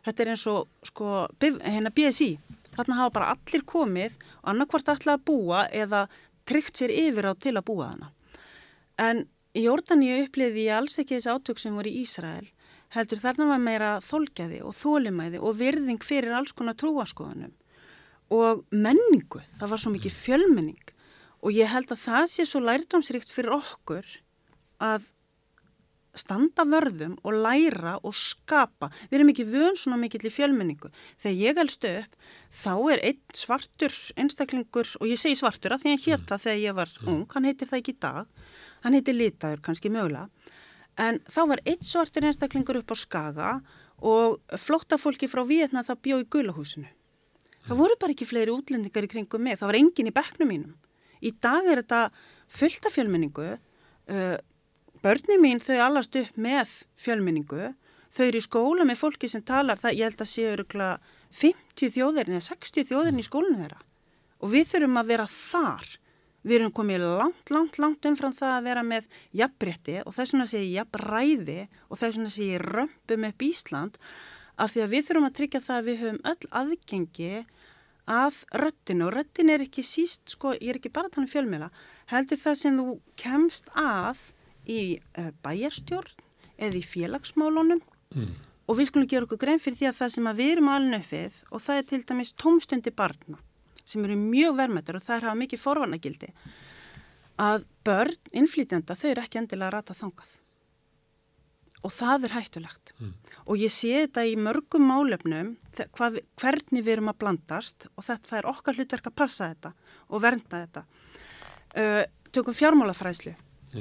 Þetta 0.05 0.23
er 0.23 0.33
eins 0.35 0.47
og 0.49 0.69
sko, 0.85 1.27
hérna 1.41 1.93
BSI, 1.93 2.35
þarna 2.77 3.01
hafa 3.01 3.15
bara 3.17 3.35
allir 3.35 3.65
komið 3.69 4.17
og 4.43 4.53
annarkvart 4.53 4.93
ætla 4.95 5.17
að 5.17 5.27
búa 5.29 5.67
eða 5.73 6.07
tryggt 6.49 6.81
sér 6.81 6.93
yfir 6.93 7.29
á 7.29 7.33
til 7.37 7.57
að 7.57 7.67
búa 7.69 7.91
þarna. 7.93 8.13
En 9.01 9.25
í 9.57 9.65
Jórdaníu 9.65 10.21
uppliði 10.27 10.69
ég 10.69 10.77
alls 10.77 10.99
ekki 11.01 11.17
þessi 11.17 11.33
átök 11.33 11.61
sem 11.61 11.77
voru 11.77 11.89
í 11.89 12.05
Ísrael, 12.05 12.49
heldur 12.93 13.23
þarna 13.23 13.49
var 13.55 13.65
meira 13.65 13.91
þolgæði 14.05 14.61
og 14.67 14.77
þólimæði 14.77 15.41
og 15.41 15.57
virðing 15.57 16.05
fyrir 16.05 16.37
alls 16.37 16.53
konar 16.57 16.77
trúaskoðunum 16.77 17.55
og 18.31 18.65
menningu, 18.71 19.43
það 19.59 19.73
var 19.73 19.83
svo 19.83 19.93
mikið 19.95 20.17
fjölmenning 20.17 20.93
og 21.41 21.57
ég 21.57 21.71
held 21.73 21.91
að 21.91 22.05
það 22.05 22.27
sé 22.35 22.45
svo 22.47 22.61
lærdómsríkt 22.63 23.33
fyrir 23.33 23.57
okkur 23.57 24.07
að 24.81 25.09
standa 26.19 26.65
vörðum 26.67 27.17
og 27.23 27.37
læra 27.45 27.95
og 28.03 28.15
skapa. 28.19 28.91
Við 29.11 29.21
erum 29.21 29.33
ekki 29.33 29.47
vön 29.47 29.79
svona 29.79 29.99
mikill 30.01 30.27
í 30.27 30.33
fjölmenningu. 30.35 30.91
Þegar 31.23 31.37
ég 31.39 31.61
elst 31.63 31.87
upp, 31.87 32.17
þá 32.51 32.73
er 32.93 33.05
einn 33.11 33.21
svartur 33.37 33.99
einstaklingur, 34.19 34.91
og 34.99 35.07
ég 35.07 35.21
segi 35.23 35.39
svartur 35.39 35.77
að 35.77 35.85
því 35.85 35.95
að 35.95 36.07
hétta 36.09 36.41
þegar 36.43 36.63
ég 36.65 36.79
var 36.81 36.95
ung, 37.07 37.27
hann 37.35 37.47
heitir 37.49 37.71
það 37.71 37.83
ekki 37.83 37.95
í 37.95 38.01
dag, 38.03 38.47
hann 38.85 38.99
heitir 38.99 39.17
litaður 39.17 39.65
kannski 39.67 39.93
mögulega, 39.95 40.27
en 41.01 41.21
þá 41.31 41.43
var 41.55 41.63
einn 41.65 41.87
svartur 41.87 42.27
einstaklingur 42.27 42.83
upp 42.83 42.93
á 42.93 42.97
skaga 42.99 43.53
og 44.01 44.41
flóttafólki 44.59 45.31
frá 45.31 45.45
Vietna 45.47 45.87
það 45.87 46.03
bjó 46.07 46.23
í 46.25 46.31
gulahúsinu. 46.35 46.91
Það 47.71 47.79
voru 47.79 47.95
bara 48.03 48.11
ekki 48.17 48.27
fleiri 48.27 48.51
útlendingar 48.51 49.05
í 49.07 49.09
kringum 49.13 49.45
mig, 49.47 49.55
það 49.61 49.69
var 49.69 49.77
engin 49.79 50.09
í 50.11 50.13
bekknum 50.15 50.49
mínum. 50.51 50.71
Í 51.23 51.31
dag 51.39 51.69
er 51.71 51.79
þetta 51.85 51.99
fullt 52.51 52.87
af 52.89 52.97
fjölmenningu, 52.97 53.45
uh, 54.11 54.39
börni 55.05 55.37
mín 55.39 55.63
þau 55.63 55.77
allast 55.85 56.19
upp 56.19 56.35
með 56.35 56.73
fjölmenningu, 56.99 57.69
þau 58.11 58.25
eru 58.25 58.41
í 58.41 58.47
skóla 58.49 58.87
með 58.89 58.99
fólki 59.05 59.31
sem 59.31 59.45
talar, 59.47 59.79
það, 59.79 59.95
ég 60.01 60.11
held 60.11 60.25
að 60.25 60.31
séu 60.33 60.49
öruglega 60.57 60.97
50 61.43 61.95
þjóðirni 61.95 62.41
eða 62.41 62.49
60 62.49 62.89
þjóðirni 62.91 63.23
í 63.23 63.29
skólinu 63.29 63.61
þeirra. 63.63 63.79
Og 64.43 64.53
við 64.57 64.67
þurfum 64.73 65.01
að 65.05 65.15
vera 65.15 65.29
þar. 65.37 65.95
Við 66.43 66.57
erum 66.57 66.75
komið 66.75 67.07
langt, 67.21 67.55
langt, 67.55 67.79
langt 67.79 68.11
umfram 68.11 68.35
það 68.35 68.57
að 68.57 68.67
vera 68.67 68.83
með 68.91 69.09
jafnbretti 69.45 69.97
og 70.03 70.19
þess 70.19 70.35
vegna 70.35 70.51
sé 70.51 70.65
ég 70.65 70.75
jafnræði 70.81 71.59
og 71.87 72.03
þess 72.03 72.19
vegna 72.19 72.35
sé 72.35 72.51
ég 72.51 72.67
römpum 72.67 73.31
upp 73.31 73.47
Ísland 73.47 74.03
af 74.61 74.75
því 74.75 74.85
að 74.85 74.95
við 74.95 75.07
þurfum 75.07 75.27
að 75.29 75.37
tryggja 75.39 75.65
það 75.65 75.79
að 75.79 75.89
við 75.89 76.01
höfum 76.01 76.23
öll 76.31 76.51
aðgengi 76.61 77.35
að 78.11 78.43
röttinu 78.59 79.07
og 79.07 79.15
röttin 79.15 79.53
er 79.55 79.63
ekki 79.65 79.85
síst, 79.87 80.33
sko, 80.35 80.55
ég 80.59 80.73
er 80.73 80.81
ekki 80.81 80.93
bara 80.93 81.11
að 81.11 81.17
tala 81.17 81.27
um 81.27 81.31
fjölmjöla, 81.31 81.69
heldur 82.11 82.41
það 82.41 82.57
sem 82.59 82.81
þú 82.81 82.97
kemst 83.21 83.71
að 83.79 84.25
í 84.67 84.81
uh, 84.99 85.31
bæjarstjórn 85.45 86.25
eða 86.61 86.81
í 86.81 86.83
félagsmálunum. 86.85 87.83
Og 88.71 88.79
við 88.79 88.91
skulum 88.91 89.09
gera 89.11 89.27
okkur 89.27 89.41
grein 89.43 89.63
fyrir 89.63 89.79
því 89.79 89.87
að 89.91 89.97
það 90.01 90.11
sem 90.15 90.27
að 90.31 90.41
við 90.41 90.51
erum 90.55 90.69
alveg 90.71 91.07
við 91.11 91.39
og 91.51 91.63
það 91.65 91.79
er 91.81 91.87
til 91.91 92.03
dæmis 92.11 92.35
tómstundi 92.39 92.93
barna 92.95 93.39
sem 93.85 94.05
eru 94.05 94.19
mjög 94.19 94.59
vermetar 94.59 94.99
og 94.99 95.03
það 95.03 95.17
er 95.17 95.27
hafa 95.27 95.41
mikið 95.41 95.63
forvarnagildi 95.65 96.29
að 97.41 97.65
börn, 97.87 98.19
innflýtjanda, 98.37 98.95
þau 98.95 99.09
eru 99.11 99.25
ekki 99.25 99.41
endilega 99.41 99.71
að 99.71 99.75
rata 99.79 99.97
þangað 99.97 100.40
og 101.81 101.93
það 101.95 102.27
er 102.29 102.35
hættulegt. 102.37 102.93
Og 103.47 103.61
ég 103.61 103.73
sé 103.73 103.93
þetta 104.05 104.25
í 104.29 104.35
mörgum 104.37 104.85
málefnum 104.89 105.55
hvað, 105.97 106.21
hvernig 106.41 106.85
við 106.85 106.97
erum 106.97 107.13
að 107.13 107.21
blandast 107.23 107.89
og 107.95 108.05
þetta 108.05 108.41
er 108.41 108.51
okkar 108.51 108.77
hlutverk 108.77 109.09
að 109.09 109.17
passa 109.23 109.49
þetta 109.53 109.73
og 110.09 110.25
vernda 110.25 110.65
þetta. 110.65 110.85
Uh, 111.71 112.03
tökum 112.35 112.57
fjármálafræðslu 112.57 113.35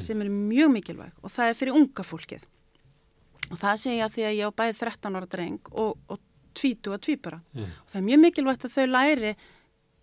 sem 0.05 0.21
er 0.21 0.29
mjög 0.29 0.73
mikilvæg 0.75 1.23
og 1.25 1.33
það 1.33 1.51
er 1.51 1.59
fyrir 1.59 1.77
unga 1.77 2.05
fólkið. 2.05 2.43
Og 3.49 3.57
það 3.57 3.85
að 4.05 4.11
því 4.13 4.25
að 4.27 4.35
ég 4.37 4.45
á 4.45 4.57
bæði 4.61 4.75
13 4.77 5.17
ára 5.17 5.29
dreng 5.29 5.71
og, 5.71 5.95
og 6.07 6.19
20 6.59 6.93
og 6.93 7.01
tvípara 7.01 7.39
og 7.55 7.87
það 7.89 7.97
er 7.99 8.05
mjög 8.05 8.21
mikilvægt 8.25 8.67
að 8.67 8.75
þau 8.75 8.85
læri 8.89 9.31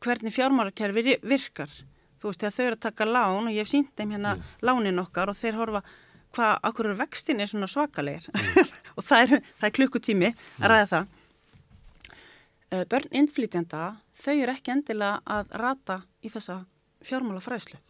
hvernig 0.03 0.35
fjármálakerfi 0.35 1.19
virkar. 1.23 1.71
Þú 2.17 2.31
veist 2.31 2.43
þegar 2.43 2.57
þau 2.57 2.65
eru 2.67 2.77
að 2.77 2.85
taka 2.87 3.07
lán 3.07 3.47
og 3.47 3.55
ég 3.55 3.63
hef 3.63 3.71
sínt 3.71 3.93
þeim 3.97 4.17
hérna 4.17 4.35
lánin 4.65 5.03
okkar 5.03 5.31
og 5.31 5.39
þeir 5.39 5.59
horfa 5.61 5.83
hvað, 6.37 6.57
akkur 6.71 6.91
eru 6.91 6.99
vextin 7.01 7.43
er 7.43 7.51
svona 7.51 7.69
svakalegir? 7.71 8.29
Og 8.97 9.05
það 9.05 9.23
er, 9.23 9.47
það 9.61 9.69
er 9.69 9.77
klukkutími 9.81 10.33
að 10.33 10.73
ræða 10.73 10.89
það. 10.93 11.15
Eh, 12.67 12.85
börn 12.91 13.17
innflytjanda 13.23 13.85
þau 14.19 14.35
eru 14.35 14.53
ekki 14.57 14.75
endilega 14.75 15.23
að 15.39 15.57
rata 15.63 16.03
í 16.25 16.33
þessa 16.33 16.61
fjármálafræðslu. 17.07 17.81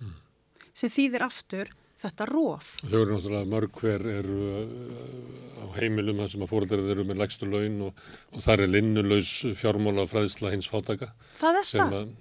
Sem 0.77 0.93
þýðir 0.93 1.25
aftur 1.27 1.73
þetta 2.03 2.27
róf 2.29 2.75
Þau 2.85 2.99
eru 2.99 3.15
náttúrulega 3.15 3.49
mörg 3.49 3.79
hver 3.81 4.03
eru 4.11 4.41
uh, 4.53 5.65
á 5.65 5.67
heimilum 5.79 6.21
þar 6.21 6.33
sem 6.35 6.45
að 6.45 6.51
fóreldrarið 6.53 6.93
eru 6.93 7.07
með 7.09 7.23
lægstu 7.23 7.49
laun 7.49 7.79
og, 7.89 8.03
og 8.37 8.45
þar 8.45 8.67
er 8.67 8.73
linnulaus 8.75 9.33
fjármála 9.57 10.05
fræðsla 10.11 10.53
hins 10.53 10.69
fátaka 10.69 11.15
það 11.41 11.61
er 11.63 11.71
það. 11.71 11.99
að 12.03 12.15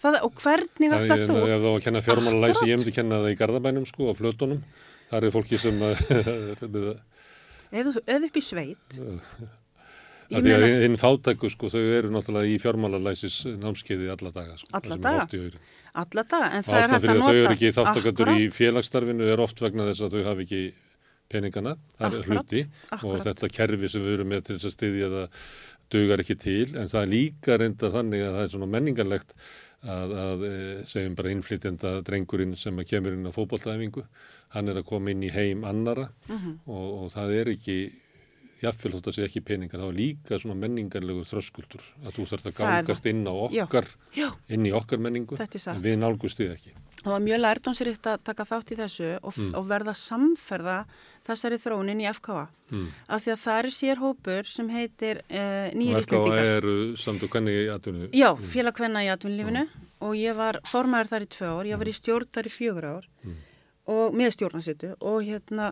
Það, 0.00 0.14
og 0.24 0.38
hvernig 0.40 0.94
er 0.96 1.26
þú? 1.28 1.34
ef 1.44 1.50
það 1.50 1.64
var 1.66 1.74
að 1.74 1.82
kenna 1.84 2.00
fjármálalæsi, 2.06 2.68
ég 2.70 2.78
myndi 2.80 2.92
kenna 2.96 3.18
það 3.20 3.34
í 3.34 3.36
Garðabænum 3.36 3.84
sko, 3.84 4.06
á 4.08 4.12
flötunum. 4.16 4.62
Það 5.10 5.26
er 5.26 5.34
fólki 5.34 5.58
sem 5.60 5.80
að, 5.88 6.04
Eða, 7.70 7.94
upp 8.16 8.38
í 8.38 8.42
sveit? 8.42 9.00
Ég 10.30 10.38
að 10.38 10.46
því 10.46 10.52
að 10.54 10.64
hinn 10.84 10.96
fátæku 10.98 11.48
sko, 11.50 11.70
þau 11.72 11.80
eru 11.82 12.10
náttúrulega 12.14 12.50
í 12.52 12.58
fjármálalæsis 12.62 13.40
námskeiði 13.58 14.10
alla 14.12 14.30
daga. 14.34 14.54
Sko, 14.60 14.70
Alla 14.78 14.94
það 14.94 15.08
er 15.10 15.24
daga? 15.34 15.64
Alla 16.02 16.24
daga, 16.30 16.50
en 16.54 16.66
það 16.66 16.78
er 16.84 16.92
hægt 16.94 17.08
að 17.08 17.18
nota. 17.18 17.30
þau 17.32 17.40
eru 17.40 17.54
ekki 17.56 17.72
þáttakandur 17.74 18.30
í 18.36 18.44
félagsstarfinu 18.54 19.26
er 19.32 19.42
oft 19.42 19.62
vegna 19.64 19.88
þess 19.88 20.04
að 20.06 20.14
þau 20.14 20.28
hafi 20.28 20.46
ekki 20.46 20.62
peningana, 21.30 21.72
það 21.98 22.06
er 22.06 22.20
Akkúrat, 22.20 22.30
hluti 22.30 22.62
akkúrat. 22.90 23.02
og 23.10 23.26
þetta 23.26 23.50
kerfi 23.58 23.90
sem 23.90 24.06
við 24.06 24.16
erum 24.18 24.30
með 24.30 24.44
til 24.46 24.56
þess 24.58 24.68
að 24.70 24.76
styðja 24.76 25.10
það 25.14 25.42
dugar 25.90 26.22
ekki 26.22 26.36
til 26.38 26.68
en 26.78 26.90
það 26.90 27.00
er 27.02 27.10
líka 27.10 27.58
reynda 27.58 27.90
þannig 27.94 28.22
að 28.26 28.34
það 28.36 28.44
er 28.46 28.52
svona 28.54 28.68
menningarlegt 28.70 29.34
að, 29.80 30.14
að 30.24 30.44
e, 30.46 30.54
segjum 30.90 31.14
bara 31.18 31.32
innflytjenda 31.34 31.92
drengurinn 32.06 32.54
sem 32.58 32.82
kemur 32.86 33.14
inn 33.16 33.30
á 33.30 33.34
fótballtæfingu, 33.34 34.04
hann 34.54 34.68
er 34.68 34.74
að 34.80 34.86
koma 34.86 35.10
inn 35.10 35.22
í 35.22 35.30
heim 35.32 35.64
annara 35.64 36.08
Mhm. 36.28 36.60
og, 36.66 36.86
og 37.04 37.10
það 37.14 37.34
er 37.40 37.52
ekki 37.54 37.78
jafnvel 38.60 38.92
þótt 38.92 39.06
að 39.08 39.14
sé 39.16 39.24
ekki 39.24 39.40
peningar, 39.40 39.80
það 39.80 39.88
er 39.88 39.96
líka 39.96 40.36
svona 40.38 40.54
menningarlegur 40.60 41.24
þröskuldur 41.24 41.80
að 42.04 42.12
þú 42.18 42.26
þarf 42.28 42.48
að 42.50 42.56
gangast 42.58 43.06
inn 43.08 43.22
á 43.24 43.34
Já. 43.48 43.62
okkar, 43.64 43.86
Já, 44.14 44.28
inn 44.52 44.66
í 44.68 44.72
okkar 44.76 44.98
menningu 45.00 45.38
en 45.40 45.80
við 45.80 45.96
nálgust 46.02 46.36
þið 46.36 46.50
ekki. 46.52 46.72
það 47.00 47.10
var 47.14 47.20
mjög 47.24 47.40
lærdómsrikt 47.40 48.06
að 48.12 48.18
taka 48.28 48.44
þátt 48.44 48.72
í 48.74 48.76
þessu 48.76 49.08
og, 49.22 49.32
Mm. 49.38 49.54
og 49.56 49.64
verða 49.70 49.94
samferða 49.96 50.84
þessari 51.24 51.56
þróunin 51.56 52.00
í 52.04 52.06
FKA. 52.12 52.48
Mm. 52.70 52.88
Af 53.08 53.24
því 53.24 53.32
að 53.32 53.40
það 53.40 53.58
er 53.64 53.70
sér 53.70 53.96
hópur 53.96 54.44
sem 54.46 54.68
heitir 54.68 55.16
uh, 55.30 55.70
nýjir 55.72 55.96
Og 55.96 56.04
FKA 56.04 56.44
eru 56.58 56.96
samt 56.96 57.22
og 57.22 57.30
kanni 57.30 57.50
í 57.50 57.68
atvinnu. 57.72 58.10
Já, 58.12 58.34
félag 58.36 58.74
hvenna 58.76 59.00
í 59.04 59.08
atvinnlífinu 59.08 59.68
og 60.02 60.12
ég 60.16 60.36
var 60.36 60.60
formaður 60.64 61.08
þar 61.08 61.22
í 61.24 61.28
tvö 61.32 61.46
ár, 61.48 61.64
ég 61.66 61.78
var 61.78 61.86
í 61.88 61.96
stjórn 61.96 62.28
þar 62.28 62.44
í 62.44 62.52
fjögur 62.52 62.84
ár 62.84 63.08
og 63.88 64.16
með 64.16 64.34
stjórnansitu 64.36 64.94
og 64.98 65.22
hérna 65.26 65.70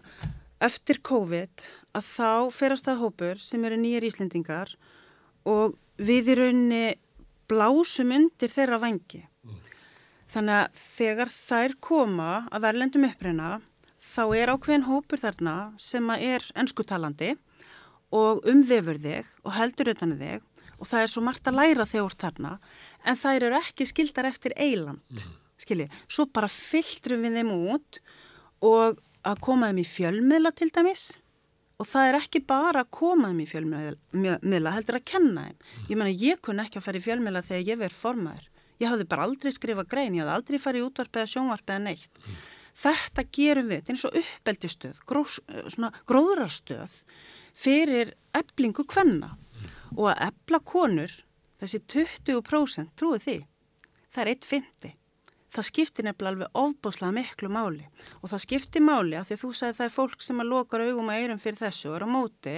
eftir 0.64 1.00
COVID 1.06 1.66
að 1.98 2.06
þá 2.08 2.30
ferast 2.54 2.88
það 2.88 3.02
hópur 3.02 3.42
sem 3.42 3.64
eru 3.64 3.78
nýjir 3.78 4.08
Íslendingar 4.08 4.74
og 5.48 5.76
við 5.98 6.32
í 6.32 6.38
rauninni 6.38 6.84
blásum 7.48 8.12
undir 8.14 8.52
þeirra 8.52 8.80
vangi. 8.82 9.24
Þannig 10.28 10.54
að 10.58 10.80
þegar 10.82 11.30
þær 11.32 11.74
koma 11.80 12.30
að 12.52 12.64
verðlendum 12.66 13.06
uppruna 13.08 13.52
þá 14.08 14.22
er 14.36 14.52
ákveðin 14.52 14.88
hópur 14.88 15.22
þarna 15.22 15.54
sem 15.80 16.10
er 16.18 16.44
ennskutalandi 16.58 17.34
og 18.14 18.44
umvefur 18.48 19.00
þig 19.00 19.32
og 19.44 19.54
heldur 19.56 19.92
utan 19.94 20.14
um 20.14 20.20
þig 20.20 20.44
og 20.78 20.86
það 20.86 21.02
er 21.02 21.12
svo 21.12 21.24
margt 21.24 21.48
að 21.50 21.58
læra 21.58 21.88
þegar 21.88 22.16
þarna 22.22 22.52
en 23.04 23.18
þær 23.18 23.48
eru 23.48 23.58
ekki 23.58 23.86
skildar 23.88 24.28
eftir 24.28 24.54
eiland, 24.56 25.02
mm. 25.10 25.32
Skilji. 25.62 25.88
Svo 26.08 26.26
bara 26.32 26.50
fylltrum 26.50 27.24
við 27.26 27.40
þeim 27.40 27.54
út 27.54 28.00
og 28.66 29.00
að 29.26 29.40
koma 29.44 29.70
þeim 29.70 29.82
í 29.82 29.88
fjölmiðla 29.88 30.52
til 30.56 30.70
dæmis 30.74 31.08
og 31.78 31.86
það 31.86 32.08
er 32.08 32.18
ekki 32.18 32.42
bara 32.46 32.82
að 32.82 32.92
koma 32.98 33.30
þeim 33.30 33.42
í 33.42 33.48
fjölmiðla, 33.48 34.74
heldur 34.74 34.98
að 34.98 35.08
kenna 35.12 35.48
þeim. 35.48 35.58
Ég 35.86 35.98
meina, 36.00 36.10
ég 36.10 36.40
kunni 36.42 36.64
ekki 36.64 36.80
að 36.80 36.86
fara 36.88 36.98
í 36.98 37.04
fjölmiðla 37.04 37.42
þegar 37.46 37.70
ég 37.70 37.80
verð 37.82 37.98
formaður. 38.02 38.48
Ég 38.78 38.92
hafði 38.92 39.06
bara 39.10 39.26
aldrei 39.26 39.52
skrifað 39.54 39.90
grein, 39.90 40.16
ég 40.18 40.24
hafði 40.24 40.36
aldrei 40.38 40.62
farið 40.62 40.82
í 40.82 40.86
útvarp 40.86 41.18
eða 41.18 41.30
sjónvarp 41.32 41.70
eða 41.70 41.84
neitt. 41.86 42.20
Þetta 42.78 43.24
gerum 43.34 43.70
við, 43.70 43.80
þetta 43.80 43.90
er 43.90 43.96
eins 43.96 44.06
og 44.06 44.18
uppeldistöð, 44.22 45.00
svona 45.74 45.90
gróðrastöð 46.10 46.98
fyrir 47.58 48.12
eblingu 48.38 48.84
kvenna 48.86 49.32
og 49.96 50.12
að 50.12 50.28
ebla 50.28 50.60
konur, 50.62 51.14
þessi 51.58 51.82
20% 51.90 52.94
trúið 52.98 53.24
því, 53.24 53.36
það 54.14 54.22
er 54.24 54.32
1,50. 54.36 54.97
Það 55.58 55.66
skiptir 55.66 56.06
nefnilega 56.06 56.30
alveg 56.30 56.60
ofbúslega 56.60 57.14
miklu 57.16 57.48
máli 57.50 57.88
og 58.20 58.30
það 58.30 58.42
skiptir 58.44 58.84
máli 58.86 59.16
að 59.18 59.24
því 59.26 59.34
að 59.34 59.40
þú 59.42 59.48
sagði 59.58 59.76
það 59.80 59.88
er 59.88 59.94
fólk 59.96 60.22
sem 60.22 60.42
að 60.44 60.52
lokar 60.52 60.84
augum 60.86 61.10
að 61.10 61.24
eyrum 61.24 61.40
fyrir 61.42 61.58
þessu 61.58 61.88
og 61.90 61.96
er 61.98 62.06
á 62.06 62.08
móti 62.14 62.54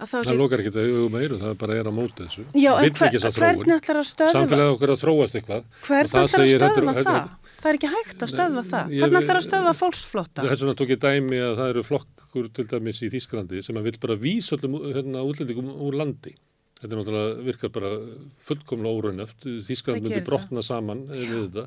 að 0.00 0.14
Það 0.14 0.38
lokar 0.40 0.62
ekki 0.62 0.72
það 0.72 0.86
hugum 0.94 1.16
eiru, 1.20 1.38
það 1.42 1.56
bara 1.60 1.76
er 1.76 1.88
á 1.88 1.92
móti 1.92 2.24
þessu. 2.24 2.44
Já, 2.56 2.70
en 2.80 2.94
hver, 2.96 3.16
hvernig 3.36 3.74
ætlar 3.76 4.00
að 4.00 4.06
stöðva 4.08 4.32
Samfélagið 4.38 4.72
okkar 4.72 4.92
að 4.94 5.02
þróast 5.02 5.36
eitthvað. 5.36 5.66
Hvernig 5.84 6.14
ætlar 6.22 6.44
að 6.46 6.52
stöðva 6.54 6.94
það? 6.96 7.18
Það 7.60 7.68
er 7.70 7.78
ekki 7.78 7.90
hægt 7.92 8.24
að 8.24 8.32
stöðva 8.32 8.62
það. 8.70 8.94
Hvernig 8.96 9.20
ætlar 9.20 9.40
að 9.40 9.44
stöðva 9.44 9.74
fólksflótta? 9.76 10.46
Þess 10.48 10.64
vegna 10.64 10.76
tók 10.80 10.94
ég 10.94 11.02
dæmi 11.04 11.42
að 11.44 11.60
það 11.60 11.72
eru 11.74 11.84
flokkur 11.90 12.48
til 12.56 12.66
dæmis 12.72 13.02
í 13.04 13.10
Þýskalandi 13.12 13.64
sem 13.66 13.76
að 13.76 13.90
vil 13.90 13.98
bara 14.06 14.16
vísa 14.24 14.56
öllum 14.56 14.78
hérna, 14.88 15.26
útlendingum 15.28 15.68
úr 15.76 16.00
landi. 16.00 16.32
Þetta 16.80 16.94
er 16.94 17.00
náttúrulega 17.00 17.44
virkar 17.44 17.72
bara 17.74 17.90
fullkomlega 18.48 19.00
óraunöft. 19.00 19.42
Þýskaland 19.66 20.00
Það 20.00 20.06
myndi 20.06 20.20
brotna 20.24 20.62
saman 20.64 21.02
Já. 21.10 21.26
við 21.28 21.42
þetta. 21.42 21.64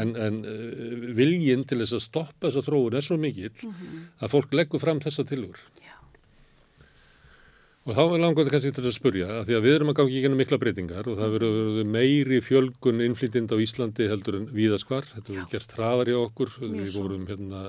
En, 0.00 0.14
en 0.28 0.38
uh, 0.48 1.10
viljinn 1.18 1.66
til 1.68 1.82
þess 1.82 1.98
að 1.98 2.06
stoppa 2.06 2.48
þessa 2.48 2.64
þróun 2.70 2.96
er 2.96 3.04
svo 3.04 3.18
mikill 3.20 3.52
að 4.16 4.32
fólk 4.32 4.56
leggur 4.56 4.80
fram 4.80 5.02
þessa 5.04 5.26
tilugur. 5.28 5.60
Já. 5.84 5.92
Og 7.86 7.94
þá 7.94 8.02
er 8.02 8.22
langvægt 8.24 8.48
kannski 8.50 8.72
til 8.74 8.82
að 8.82 8.96
spurja, 8.96 9.26
að 9.30 9.44
því 9.46 9.54
að 9.58 9.66
við 9.68 9.76
erum 9.76 9.90
að 9.92 9.98
gangi 10.00 10.16
í 10.18 10.22
gennum 10.24 10.40
mikla 10.42 10.56
breytingar 10.58 11.06
og 11.06 11.20
það 11.20 11.36
verður 11.36 11.92
meiri 11.92 12.40
fjölgun 12.42 13.04
innflytjandi 13.04 13.54
á 13.54 13.62
Íslandi 13.62 14.08
heldur 14.10 14.40
en 14.40 14.48
víðaskvar. 14.56 15.06
Þetta 15.12 15.36
verður 15.36 15.52
gert 15.52 15.74
hraðar 15.76 16.10
í 16.10 16.16
okkur, 16.18 16.56
Mjög 16.64 16.80
við 16.80 16.96
vorum 16.96 17.28
hérna 17.30 17.60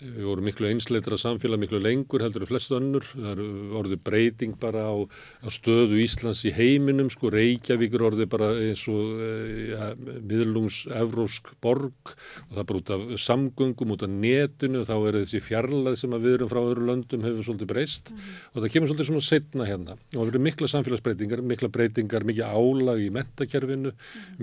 við 0.00 0.26
vorum 0.28 0.44
miklu 0.44 0.68
einsleitra 0.68 1.16
samfélag, 1.16 1.60
miklu 1.62 1.78
lengur 1.80 2.20
heldur 2.20 2.44
en 2.44 2.50
flest 2.50 2.72
önnur, 2.76 3.04
það 3.08 3.30
er 3.32 3.40
orðið 3.80 4.00
breyting 4.04 4.56
bara 4.60 4.82
á, 4.92 4.94
á 5.40 5.48
stöðu 5.52 5.96
Íslands 6.02 6.42
í 6.44 6.52
heiminum, 6.52 7.08
sko. 7.12 7.30
Reykjavík 7.32 7.96
er 7.96 8.04
orðið 8.10 8.28
bara 8.32 8.50
eins 8.60 8.82
og 8.92 9.22
eh, 9.24 9.72
ja, 9.72 9.88
miðlungs 9.96 10.82
evrósk 10.92 11.48
borg. 11.64 12.12
Og 12.46 12.52
það 12.52 12.60
er 12.60 12.68
bara 12.68 12.82
út 12.82 12.92
af 12.92 13.06
samgöngum, 13.24 13.94
út 13.96 14.04
af 14.04 14.12
netinu, 14.12 14.84
þá 14.84 14.94
er 14.98 15.18
þessi 15.22 15.40
fjarlæð 15.46 15.96
sem 16.02 16.16
að 16.16 16.28
við 16.28 16.36
erum 16.38 16.52
frá 16.52 16.60
öðru 16.60 16.86
löndum 16.90 17.24
hefur 17.24 17.48
svolítið 17.48 17.72
breyst. 17.72 18.12
Og 18.52 18.60
það 18.60 18.70
kemur 18.76 18.92
svolítið 18.92 19.10
svona 19.10 19.24
setna 19.24 19.70
hérna. 19.70 19.96
Og 20.12 20.18
það 20.18 20.24
verður 20.26 20.46
mikla 20.50 20.70
samfélagsbreytingar, 20.74 21.44
mikla 21.54 21.72
breytingar, 21.72 22.28
mikið 22.28 22.52
álag 22.52 23.00
í 23.00 23.08
mentakerfinu, 23.16 23.94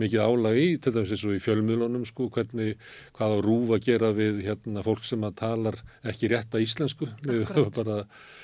mikið 0.01 0.25
álag 0.25 0.57
í, 0.57 0.67
til 0.81 0.95
dæmis 0.97 1.13
eins 1.13 1.27
og 1.29 1.37
í 1.37 1.43
fjölmiðlunum, 1.45 2.09
sko, 2.09 2.31
hvernig, 2.33 2.81
að 5.43 5.53
að 5.53 5.63
talar 5.63 5.77
ekki 6.09 6.29
rétta 6.31 6.61
íslensku. 6.61 7.07
Við 7.25 7.51
bara, 7.75 7.97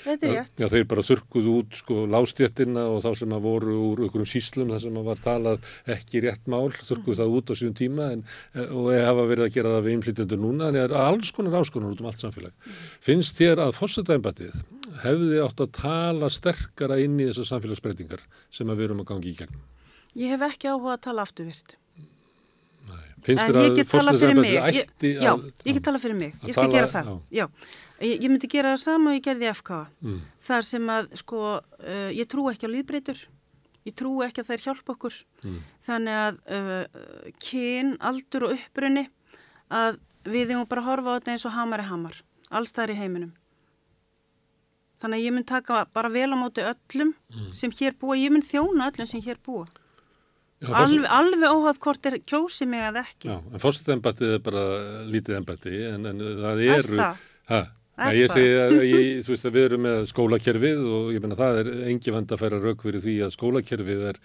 rétt. 0.06 0.54
Já, 0.60 0.68
þeir 0.72 0.86
bara 0.90 1.06
þurrkuðu 1.06 1.56
út 1.62 1.78
sko 1.80 2.06
lástjettina 2.10 2.86
og 2.92 3.02
þá 3.06 3.10
sem 3.22 3.36
að 3.36 3.46
voru 3.46 3.78
úr 3.90 4.04
einhverjum 4.06 4.30
síslum 4.30 4.74
þar 4.74 4.84
sem 4.84 5.00
að 5.00 5.10
var 5.10 5.24
talað 5.24 5.72
ekki 5.96 6.24
rétt 6.26 6.50
mál, 6.52 6.70
þurrkuðu 6.76 7.20
það 7.22 7.36
út 7.40 7.52
á 7.52 7.54
síðan 7.60 7.80
tíma 7.80 8.10
en, 8.16 8.24
og 8.68 8.92
hafa 8.94 9.28
verið 9.32 9.48
að 9.48 9.56
gera 9.58 9.74
það 9.76 9.88
við 9.88 9.98
innflytjendur 9.98 10.44
núna, 10.44 10.70
en 10.70 10.80
það 10.80 10.88
er 10.88 10.96
alls 11.06 11.34
konar 11.36 11.60
áskonar 11.60 11.96
út 11.96 12.04
um 12.04 12.12
allt 12.12 12.26
samfélag. 12.26 12.72
Finnst 13.06 13.40
þér 13.40 13.64
að 13.66 13.76
fórsetæmbatið 13.80 14.62
hefði 15.04 15.44
átt 15.46 15.66
að 15.66 15.76
tala 15.80 16.32
sterkara 16.34 17.00
inn 17.02 17.20
í 17.20 17.30
þessar 17.30 17.54
samfélagsbreytingar 17.54 18.26
sem 18.54 18.70
að 18.70 18.82
við 18.82 18.90
erum 18.90 19.04
að 19.06 19.12
gangi 19.14 19.34
í 19.34 19.38
gegnum? 19.44 19.68
Ég 20.18 20.34
hef 20.34 20.42
ekki 20.50 20.72
áhuga 20.72 20.98
að 20.98 21.06
tala 21.06 21.24
afturvirt. 21.28 21.78
Finnst 23.26 23.44
þér 23.44 23.58
að 23.60 23.66
Ég, 24.76 24.88
ætti 24.90 25.12
já, 25.20 25.32
að... 25.34 25.46
ég 25.66 25.74
get 25.78 25.84
talað 25.90 26.02
fyrir 26.06 26.18
mig. 26.20 26.34
Ég 26.44 26.54
skal 26.56 26.64
tala- 26.68 26.74
gera 26.78 26.88
það. 26.94 27.10
Já. 27.36 27.46
Ég, 28.00 28.14
ég 28.24 28.30
myndi 28.32 28.48
gera 28.48 28.72
það 28.76 28.82
sama 28.86 29.10
og 29.12 29.18
ég 29.18 29.24
gerði 29.26 29.50
FK. 29.54 29.72
Mm. 30.06 30.20
Þar 30.50 30.64
sem 30.70 30.86
að, 30.96 31.10
sko, 31.20 31.40
uh, 31.60 32.10
ég 32.16 32.30
trú 32.32 32.46
ekki 32.52 32.66
á 32.68 32.74
líðbreytur. 32.76 33.24
Ég 33.88 33.96
trú 34.00 34.14
ekki 34.24 34.44
að 34.44 34.50
þær 34.54 34.64
hjálpa 34.68 34.94
okkur. 34.96 35.18
Mm. 35.44 35.58
Þannig 35.88 36.20
að 36.22 36.40
uh, 36.56 37.02
kyn, 37.44 37.92
aldur 38.00 38.48
og 38.50 38.56
upprunni 38.56 39.06
að 39.70 40.00
við 40.30 40.54
eigum 40.54 40.68
bara 40.70 40.82
að 40.84 40.90
horfa 40.92 41.10
á 41.12 41.16
þetta 41.20 41.32
eins 41.36 41.46
og 41.50 41.56
hamar 41.58 41.80
er 41.84 41.90
hamar. 41.92 42.22
Alls 42.52 42.72
það 42.76 42.84
er 42.88 42.94
í 42.96 43.00
heiminum. 43.04 43.34
Þannig 45.00 45.20
að 45.22 45.26
ég 45.30 45.34
mun 45.36 45.46
taka 45.48 45.84
bara 45.96 46.10
vel 46.12 46.28
á 46.32 46.38
móti 46.40 46.64
öllum 46.66 47.14
Mm. 47.30 47.52
sem 47.54 47.72
hér 47.72 47.94
búa. 48.00 48.16
Ég 48.20 48.32
mun 48.32 48.42
þjóna 48.44 48.90
öllum 48.92 49.08
sem 49.08 49.22
hér 49.22 49.38
búa. 49.46 49.66
Alveg, 50.68 51.06
alveg 51.08 51.44
óháð 51.56 51.78
hvort 51.86 52.08
er 52.10 52.18
kjósi 52.28 52.66
mig 52.68 52.82
að 52.84 52.98
ekki. 53.06 53.30
Já, 53.32 53.38
en 53.40 53.62
fórsetæmbatið 53.64 54.34
er 54.36 54.42
bara 54.44 54.64
lítið 55.08 55.38
embætti 55.40 55.76
en, 55.88 56.08
en 56.12 56.24
það 56.42 56.64
Er 56.66 56.74
eru... 56.82 56.98
það? 57.00 57.22
Ha, 57.54 57.60
Er 58.00 58.16
ég 58.16 58.32
segi 58.32 58.52
að 58.56 58.74
ég, 58.88 59.08
þú 59.26 59.34
veist 59.34 59.48
að 59.48 59.56
við 59.58 59.66
erum 59.70 59.82
með 59.84 60.06
skólakerfið 60.12 60.84
og 60.88 61.10
ég 61.16 61.24
menna 61.24 61.36
það 61.40 61.58
er 61.64 61.70
engi 61.92 62.14
vand 62.16 62.32
að 62.32 62.40
færa 62.46 62.60
rauk 62.64 62.84
fyrir 62.86 63.04
því 63.04 63.16
að 63.26 63.34
skólakerfið 63.36 64.04
er 64.14 64.20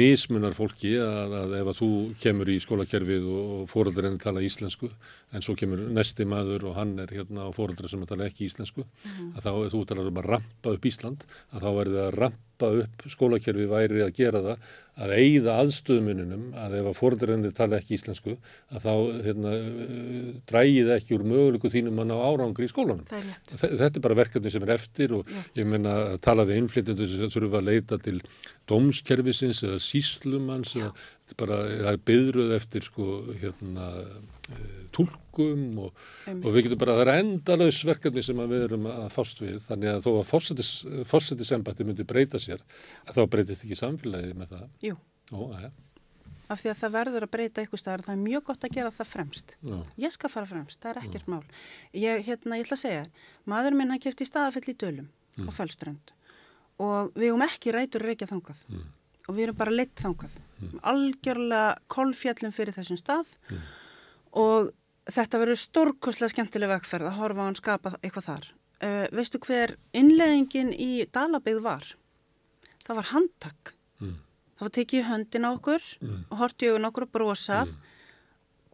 mismunar 0.00 0.56
fólki 0.56 0.96
að, 1.00 1.34
að 1.40 1.54
ef 1.60 1.70
að 1.70 1.78
þú 1.78 1.90
kemur 2.20 2.50
í 2.50 2.56
skólakerfið 2.60 3.28
og 3.30 3.68
fóröldar 3.70 4.08
henni 4.08 4.20
tala 4.22 4.42
íslensku 4.44 4.90
en 5.30 5.44
svo 5.44 5.54
kemur 5.58 5.82
næsti 5.94 6.26
maður 6.28 6.68
og 6.70 6.78
hann 6.78 6.96
er 7.02 7.12
hérna 7.14 7.46
á 7.46 7.50
fóröldar 7.54 7.90
sem 7.90 8.02
tala 8.08 8.26
ekki 8.26 8.48
íslensku 8.48 8.84
að 9.36 9.44
þá 9.46 9.50
þú 9.74 9.82
talar 9.86 10.10
um 10.10 10.22
að 10.22 10.30
rampa 10.34 10.76
upp 10.76 10.86
Ísland 10.90 11.26
að 11.54 11.66
þá 11.66 11.70
verður 11.78 11.98
það 11.98 12.08
að 12.08 12.18
rampa 12.24 12.70
upp 12.82 13.04
skólakerfið 13.14 13.70
væri 13.70 14.02
að 14.04 14.16
gera 14.18 14.40
það 14.44 14.64
að 15.00 15.12
eigða 15.16 15.54
aðstöðumuninum 15.62 16.42
að 16.60 16.74
ef 16.80 16.88
að 16.90 16.96
fóröldar 16.98 17.32
henni 17.32 17.52
tala 17.56 17.78
ekki 17.78 17.94
íslensku 17.96 18.34
að 18.74 18.82
þá 18.84 18.94
hérna, 19.24 19.52
drægið 20.50 20.90
ekki 20.96 21.16
úr 21.16 21.24
mögulegu 21.30 21.70
þínum 21.72 22.02
að 22.02 22.10
ná 22.10 22.16
árangri 22.20 22.68
í 22.68 22.72
skólanum. 22.72 23.06
Þetta 23.54 23.88
er 23.88 24.04
bara 24.04 24.18
verkefni 24.18 24.52
sem 24.52 24.66
er 24.66 24.74
eftir 24.76 25.14
og 25.16 25.30
ég 25.56 25.68
meina 25.68 25.94
að 26.10 26.18
tala 26.26 26.44
við 26.48 26.60
innflytjendur 26.64 27.14
sem 27.14 27.32
þurfa 27.32 27.62
að 27.62 27.70
leita 27.70 28.00
til 28.02 28.18
dómskerfisins 28.68 29.62
eða 29.64 29.80
síslumans 29.86 30.76
eða 30.76 30.92
bara, 31.38 31.62
það 31.70 31.92
er 31.94 32.04
byðruð 32.10 32.54
eftir 32.58 32.84
sko, 32.84 33.08
hérna, 33.40 33.88
tólkum 34.94 35.66
og, 35.86 36.00
og 36.32 36.48
við 36.54 36.64
getum 36.66 36.80
bara, 36.82 36.96
það 36.98 37.04
er 37.08 37.20
endalaus 37.24 37.78
verkefni 37.86 38.24
sem 38.26 38.40
við 38.50 38.64
erum 38.66 38.88
að 38.90 39.06
fást 39.14 39.42
við, 39.42 39.60
þannig 39.68 39.92
að 39.92 40.00
þó 40.06 40.10
að 40.16 41.04
fórsetisembati 41.12 41.86
myndi 41.86 42.06
breyta 42.08 42.40
sér, 42.42 42.64
þá 43.10 43.22
breytist 43.30 43.64
ekki 43.66 43.78
samfélagi 43.78 44.34
með 44.38 44.56
það. 44.56 44.66
Jú, 44.88 44.98
Ó, 45.30 45.40
ja, 45.54 45.70
af 46.50 46.58
því 46.64 46.70
að 46.72 46.78
það 46.80 46.94
verður 46.96 47.24
að 47.26 47.30
breyta 47.36 47.62
ykkur 47.62 47.78
staðar, 47.78 48.02
það 48.02 48.16
er 48.16 48.22
mjög 48.24 48.46
gott 48.48 48.64
að 48.66 48.72
gera 48.74 48.90
það 48.94 49.06
fremst. 49.12 49.52
já, 49.62 49.76
Ég 50.02 50.14
skal 50.16 50.30
fara 50.32 50.48
fremst, 50.50 50.80
það 50.82 50.90
er 50.96 51.02
ekkert 51.04 51.28
mál. 51.30 51.44
Ég, 51.94 52.24
hérna, 52.26 52.58
ég 52.58 52.66
ætla 52.66 52.78
að 52.78 52.82
segja, 52.82 53.04
maður 53.46 53.76
minn 53.78 53.94
hann 53.94 54.02
kefti 54.02 54.26
staðafell 54.26 54.72
í 54.72 54.74
dölum 54.82 55.06
og 55.46 55.54
fellströnd. 55.54 56.10
Og 56.82 57.12
við 57.14 57.30
höfum 57.30 57.44
ekki 57.46 57.76
rætur 57.76 58.02
reykja 58.02 58.26
þangað. 58.32 58.64
Og 59.28 59.36
við 59.36 59.44
erum 59.46 59.58
bara 59.60 59.70
leitt 59.76 59.94
þangað. 60.02 60.34
Algjörlega 60.90 61.76
kolfjallum 61.92 62.52
fyrir 62.56 62.74
þessum 62.74 62.98
stað. 62.98 63.30
Og 63.52 63.79
þetta 65.10 65.40
verður 65.42 65.60
stórkoslega 65.60 66.34
skemmtileg 66.34 66.70
vegferð 66.70 67.10
að 67.10 67.18
horfa 67.18 67.44
á 67.44 67.46
hann 67.48 67.58
skapa 67.58 67.94
eitthvað 68.00 68.28
þar. 68.28 68.48
Uh, 68.80 69.06
veistu 69.12 69.40
hver 69.44 69.74
innleggingin 69.96 70.72
í 70.72 71.04
Dalabegð 71.12 71.62
var? 71.64 71.88
Það 72.86 73.00
var 73.00 73.08
handtak. 73.10 73.72
Mm. 74.00 74.18
Það 74.56 74.66
var 74.66 74.74
tekið 74.76 75.08
höndin 75.08 75.48
á 75.48 75.50
okkur 75.50 75.88
og 76.04 76.36
horti 76.40 76.66
í 76.66 76.70
augun 76.70 76.88
okkur 76.88 77.06
og 77.06 77.12
brosað 77.14 77.74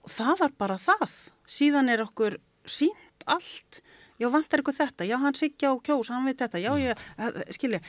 og 0.03 0.11
það 0.11 0.41
var 0.43 0.55
bara 0.59 0.78
það. 0.83 1.12
Síðan 1.47 1.91
er 1.93 2.03
okkur 2.03 2.39
sínt 2.66 3.27
allt. 3.27 3.81
Já, 4.19 4.28
vantar 4.33 4.62
ykkur 4.62 4.74
þetta? 4.74 5.07
Já, 5.07 5.19
hann 5.20 5.37
sigja 5.37 5.70
á 5.70 5.74
kjós, 5.78 6.11
hann 6.11 6.27
veit 6.27 6.41
þetta. 6.41 6.62
Já, 6.62 6.73
ég, 6.81 7.07
skilja, 7.55 7.83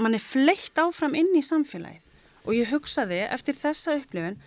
mann 0.00 0.16
er 0.16 0.22
fleitt 0.22 0.78
áfram 0.80 1.16
inn 1.18 1.32
í 1.36 1.42
samfélagið 1.44 2.06
og 2.48 2.56
ég 2.56 2.70
hugsaði 2.72 3.20
eftir 3.28 3.56
þessa 3.58 3.98
upplifin, 4.00 4.38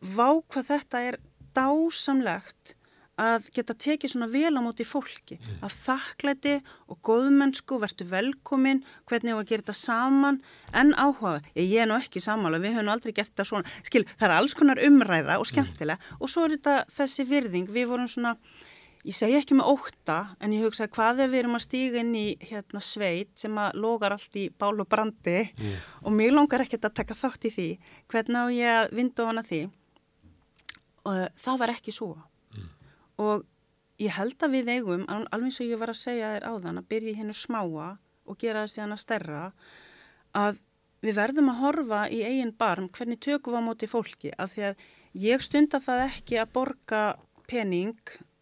vá 0.00 0.28
hvað 0.52 0.66
þetta 0.74 1.00
er 1.08 1.16
dásamlegt 1.56 2.76
að 3.20 3.50
geta 3.54 3.76
tekið 3.76 4.14
svona 4.14 4.28
vel 4.32 4.52
á 4.56 4.60
móti 4.64 4.86
fólki, 4.88 5.36
af 5.64 5.74
þakklæti 5.84 6.56
og 6.90 7.00
góðmennsku, 7.06 7.80
verður 7.82 8.08
velkomin, 8.14 8.82
hvernig 9.08 9.34
við 9.34 9.42
að 9.42 9.50
gera 9.50 9.64
þetta 9.64 9.76
saman, 9.80 10.40
en 10.72 10.94
áhuga, 10.96 11.38
ég 11.58 11.76
er 11.82 11.90
nú 11.90 11.98
ekki 12.00 12.22
samála, 12.24 12.62
við 12.62 12.78
höfum 12.78 12.92
aldrei 12.94 13.12
gert 13.12 13.32
þetta 13.34 13.48
svona, 13.50 13.78
skil, 13.84 14.06
það 14.16 14.26
er 14.28 14.36
alls 14.38 14.56
konar 14.56 14.80
umræða 14.86 15.38
og 15.40 15.48
skemmtilega 15.50 16.16
og 16.18 16.32
svo 16.32 16.46
er 16.46 16.56
þetta 16.56 16.76
þessi 16.96 17.26
virðing, 17.28 17.68
við 17.74 17.90
vorum 17.90 18.08
svona, 18.08 18.34
ég 19.04 19.16
segi 19.16 19.36
ekki 19.36 19.58
með 19.58 19.68
óta, 19.74 20.16
en 20.40 20.54
ég 20.56 20.64
hugsaði 20.64 20.94
hvað 20.96 21.24
ef 21.26 21.34
við 21.34 21.42
erum 21.42 21.58
að 21.58 21.66
stíga 21.66 22.00
inn 22.00 22.14
í 22.16 22.24
hérna 22.40 22.82
sveit 22.84 23.34
sem 23.40 23.60
að 23.60 23.82
logar 23.84 24.16
allt 24.16 24.40
í 24.40 24.46
bál 24.52 24.78
og 24.78 24.88
brandi? 24.88 25.42
Og 26.04 26.12
mér 26.12 26.32
langar 26.36 26.64
ekkert 26.64 26.88
að 26.88 26.96
taka 27.02 27.16
þátt 27.16 27.48
í 27.48 27.54
því, 27.56 27.68
hvernig 28.12 28.40
á 28.40 28.46
ég 28.52 28.78
að 28.78 28.90
vinda 28.96 29.24
ofan 29.24 29.40
að 29.44 29.52
því 29.52 29.60
og 31.08 31.20
það 31.40 31.60
var 31.62 31.72
ekki 31.74 31.94
svo. 31.94 32.14
Og 33.20 33.44
ég 34.00 34.14
held 34.16 34.40
að 34.40 34.54
við 34.56 34.70
eigum, 34.76 35.04
al- 35.08 35.26
alveg 35.32 35.50
eins 35.50 35.60
og 35.60 35.68
ég 35.68 35.80
var 35.80 35.92
að 35.92 36.00
segja 36.00 36.32
þér 36.34 36.48
áðan, 36.48 36.80
að 36.80 36.88
byrja 36.92 37.16
hennu 37.20 37.36
smáa 37.36 37.88
og 38.26 38.38
gera 38.40 38.64
það 38.64 38.72
síðan 38.74 38.94
að 38.96 39.02
stærra, 39.04 39.42
að 40.36 40.60
við 41.04 41.16
verðum 41.16 41.50
að 41.52 41.60
horfa 41.64 42.00
í 42.12 42.22
eigin 42.24 42.54
barm 42.56 42.88
hvernig 42.88 43.20
tökum 43.20 43.54
við 43.56 43.60
á 43.60 43.68
móti 43.68 43.88
fólki, 43.90 44.32
af 44.38 44.54
því 44.54 44.66
að 44.70 44.84
ég 45.20 45.44
stunda 45.44 45.80
það 45.80 46.02
ekki 46.06 46.40
að 46.40 46.52
borga 46.54 47.02
pening 47.50 47.96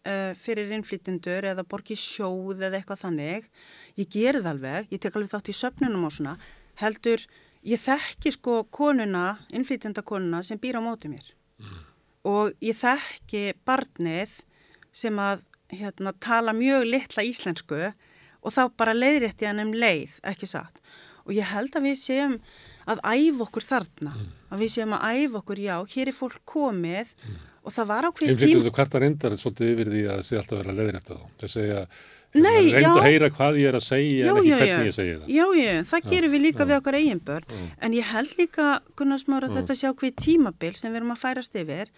uh, 0.05 0.31
fyrir 0.37 0.71
innflytjendur 0.75 1.47
eða 1.51 1.65
borgi 1.67 1.97
sjóð 1.97 2.61
eða 2.67 2.79
eitthvað 2.79 3.03
þannig. 3.07 3.49
Ég 3.97 4.11
geri 4.11 4.43
það 4.43 4.51
alveg, 4.53 4.91
ég 4.93 5.01
tek 5.01 5.15
alveg 5.15 5.31
þátt 5.33 5.51
í 5.51 5.57
söfnunum 5.59 6.05
og 6.07 6.13
svona, 6.13 6.35
heldur, 6.83 7.25
ég 7.67 7.81
þekki 7.83 8.35
sko 8.37 8.61
konuna, 8.71 9.39
innflytjendakonuna 9.51 10.43
sem 10.45 10.59
býr 10.61 10.79
á 10.79 10.81
móti 10.83 11.11
mér 11.11 11.33
og 12.29 12.53
ég 12.63 12.77
þekki 12.77 13.43
barnið 13.67 14.39
sem 14.95 15.19
að 15.21 15.43
hérna, 15.73 16.13
tala 16.21 16.53
mjög 16.55 16.87
litla 16.89 17.25
íslensku 17.25 17.91
og 18.39 18.55
þá 18.55 18.63
bara 18.79 18.95
leiðrétti 18.95 19.47
hann 19.49 19.61
um 19.63 19.75
leið, 19.75 20.19
ekki 20.27 20.49
satt. 20.49 20.81
Og 21.27 21.35
ég 21.37 21.49
held 21.51 21.75
að 21.77 21.89
við 21.89 21.99
séum 22.01 22.37
að 22.89 23.01
æfa 23.05 23.45
okkur 23.45 23.65
þarna, 23.65 24.13
að 24.49 24.63
við 24.63 24.71
séum 24.73 24.95
að 24.97 25.19
æfa 25.19 25.41
okkur, 25.43 25.61
já, 25.61 25.75
hér 25.93 26.09
er 26.09 26.17
fólk 26.17 26.39
komið 26.49 27.11
og 27.59 27.75
það 27.75 27.89
var 27.91 28.07
ákveð 28.09 28.31
Innflytjendur 28.33 28.73
kvartar 28.73 29.03
reyndar 29.03 29.35
svolítið 29.37 29.73
yfir 29.75 29.91
því 29.93 30.05
að 30.07 30.15
það 30.15 30.25
sé 30.29 30.39
alltaf 30.39 30.61
verið 30.61 30.71
að 30.71 30.79
leiðrætta 30.79 31.17
þá. 31.19 31.25
Það 31.41 31.53
segja, 31.53 31.83
Nei, 32.37 32.69
reynda 32.69 32.81
já. 32.83 32.91
að 32.93 33.05
heyra 33.07 33.27
hvað 33.33 33.55
ég 33.57 33.71
er 33.71 33.75
að 33.79 33.85
segja 33.87 34.29
en 34.29 34.37
ekki 34.37 34.53
hvernig 34.53 34.87
ég 34.91 34.95
segi 34.95 35.13
það. 35.17 35.29
Já, 35.33 35.45
já, 35.57 35.69
það 35.89 36.09
gerum 36.13 36.33
við 36.35 36.43
líka 36.45 36.67
við 36.69 36.77
okkar 36.77 36.97
eigin 36.99 37.21
börn. 37.25 37.59
En 37.81 37.95
ég 37.97 38.09
held 38.13 38.33
líka, 38.37 38.71
Gunnar 38.99 39.21
Smára, 39.21 39.49
þetta 39.49 39.77
sé 39.77 39.89
ákveð 39.89 40.17
tímabil 40.21 40.75
sem 40.77 40.93
við 40.93 41.01
erum 41.01 41.15
að 41.15 41.23
færast 41.23 41.57
yfir. 41.57 41.89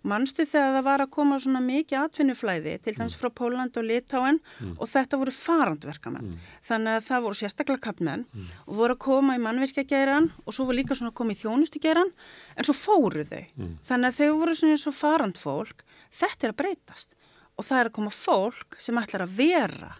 Manstu 0.00 0.46
þegar 0.48 0.78
það 0.78 0.84
var 0.86 1.02
að 1.04 1.10
koma 1.12 1.36
svona 1.42 1.60
mikið 1.60 1.98
atvinnuflæði, 2.00 2.76
til 2.80 2.94
dæmis 2.96 3.18
frá 3.20 3.28
Póland 3.36 3.74
og 3.76 3.84
Litáen 3.84 4.38
og 4.78 4.88
þetta 4.88 5.18
voru 5.20 5.34
farandverkamenn. 5.36 6.38
Þannig 6.64 6.96
að 6.96 7.06
það 7.10 7.26
voru 7.26 7.40
sérstaklega 7.42 7.84
kattmenn 7.84 8.24
og 8.64 8.78
voru 8.78 8.96
að 8.96 9.02
koma 9.04 9.36
í 9.36 9.42
mannvirkjageiran 9.44 10.30
og 10.46 10.56
svo 10.56 10.70
voru 10.70 10.80
líka 10.80 10.96
svona 10.96 11.12
að 11.12 11.18
koma 11.20 11.36
í 11.36 11.40
þjónustugeiran 11.42 12.14
en 12.56 12.68
svo 12.70 12.78
fóru 12.78 13.26
þau. 13.28 13.44
Þannig 13.90 14.08
að 14.08 14.22
þau 14.22 14.38
voru 14.40 14.56
svona 14.56 14.78
eins 14.78 14.88
og 14.88 14.96
farandfólk. 14.96 15.84
Þetta 16.22 16.48
er 16.48 16.54
að 16.54 16.60
breytast 16.62 17.19
og 17.60 17.66
það 17.66 17.82
er 17.82 17.90
að 17.90 17.96
koma 17.98 18.14
fólk 18.14 18.78
sem 18.80 19.02
ætlar 19.02 19.26
að 19.26 19.36
vera 19.42 19.90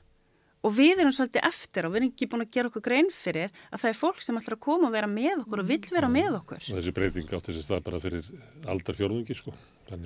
og 0.61 0.75
við 0.77 1.01
erum 1.01 1.13
svolítið 1.15 1.47
eftir 1.49 1.87
og 1.87 1.93
við 1.93 2.01
erum 2.01 2.11
ekki 2.11 2.29
búin 2.29 2.45
að 2.45 2.51
gera 2.57 2.71
okkur 2.71 2.85
grein 2.85 3.09
fyrir 3.15 3.49
að 3.71 3.83
það 3.83 3.91
er 3.91 3.99
fólk 4.01 4.21
sem 4.25 4.41
ætlar 4.41 4.57
að 4.59 4.63
koma 4.67 4.89
og 4.91 4.95
vera 4.97 5.09
með 5.09 5.45
okkur 5.45 5.63
og 5.63 5.71
vill 5.71 5.95
vera 5.95 6.11
með 6.13 6.37
okkur. 6.41 6.67
Og 6.67 6.81
þessi 6.81 6.95
breyting 6.97 7.33
átti 7.33 7.53
þessi 7.55 7.65
stað 7.65 7.87
bara 7.87 8.01
fyrir 8.03 8.29
aldar 8.69 8.99
fjórðungi 8.99 9.37
sko. 9.39 9.55
Að 9.91 10.05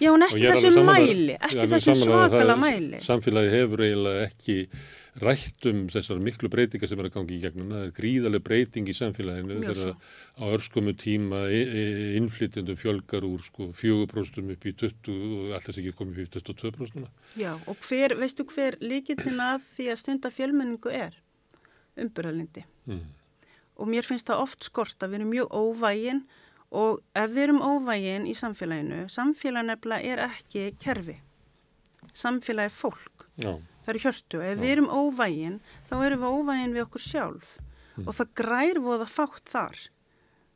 Já, 0.00 0.08
en 0.14 0.24
ekki 0.24 0.44
þessum 0.46 0.86
mæli, 0.88 1.34
ekki 1.36 1.66
þessum 1.74 1.98
svakala 2.00 2.54
mæli. 2.56 3.02
Samfélagi 3.04 3.50
hefur 3.52 3.82
eiginlega 3.84 4.22
ekki 4.30 4.56
rætt 5.22 5.66
um 5.70 5.84
þessar 5.90 6.20
miklu 6.22 6.50
breytingar 6.52 6.90
sem 6.90 7.00
er 7.00 7.08
að 7.08 7.14
gangi 7.16 7.36
í 7.36 7.42
gegnum. 7.42 7.72
Það 7.74 7.84
er 7.84 7.92
gríðarlega 7.96 8.44
breyting 8.46 8.88
í 8.90 8.94
samfélaginu 8.96 9.58
þegar 9.64 9.92
á 10.38 10.44
örskumu 10.48 10.94
tíma 10.98 11.44
innflytjandum 12.18 12.78
fjölgar 12.78 13.26
úr 13.28 13.44
sko 13.46 13.70
4% 13.76 14.52
upp 14.54 14.66
í 14.66 14.74
20 14.84 15.12
og 15.12 15.54
alltaf 15.58 15.78
ekki 15.80 15.94
komið 15.98 16.24
upp 16.24 16.40
í 16.40 16.42
22%. 16.50 17.06
Já, 17.40 17.52
og 17.54 17.86
hver, 17.88 18.16
veistu 18.20 18.46
hver 18.48 18.78
líkillin 18.82 19.42
að 19.42 19.64
því 19.76 19.88
að 19.92 20.02
stunda 20.02 20.32
fjölmenningu 20.34 20.92
er? 20.94 21.16
Umburðalindi. 21.98 22.66
Mm. 22.88 23.06
Og 23.78 23.90
mér 23.90 24.06
finnst 24.06 24.28
það 24.30 24.44
oft 24.44 24.66
skort 24.66 25.02
að 25.02 25.14
við 25.14 25.20
erum 25.20 25.32
mjög 25.34 25.54
óvægin 25.54 26.22
og 26.78 27.00
ef 27.16 27.32
við 27.32 27.46
erum 27.46 27.64
óvægin 27.64 28.28
í 28.28 28.34
samfélaginu, 28.36 29.06
samfélag 29.10 29.66
nefnilega 29.70 30.12
er 30.12 30.22
ekki 30.28 30.68
kerfi. 30.82 31.16
Samfélag 32.12 32.68
er 32.68 32.74
fólk. 32.74 33.26
Já, 33.42 33.54
það 33.88 33.94
eru 33.94 34.04
hjörtu. 34.04 34.40
Ef 34.44 34.58
við 34.60 34.72
erum 34.74 34.90
óvægin, 34.92 35.60
þá 35.88 35.94
erum 36.04 36.24
við 36.24 36.34
óvægin 36.36 36.74
við 36.76 36.84
okkur 36.84 37.04
sjálf. 37.04 37.54
Og 38.04 38.12
það 38.14 38.34
grær 38.36 38.80
voða 38.84 39.06
fátt 39.08 39.48
þar. 39.48 39.78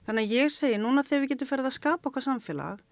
Þannig 0.06 0.26
að 0.26 0.34
ég 0.36 0.52
segi 0.52 0.80
núna 0.82 1.04
þegar 1.06 1.22
við 1.22 1.32
getum 1.32 1.48
ferið 1.48 1.68
að 1.70 1.76
skapa 1.78 2.10
okkar 2.10 2.26
samfélag 2.26 2.82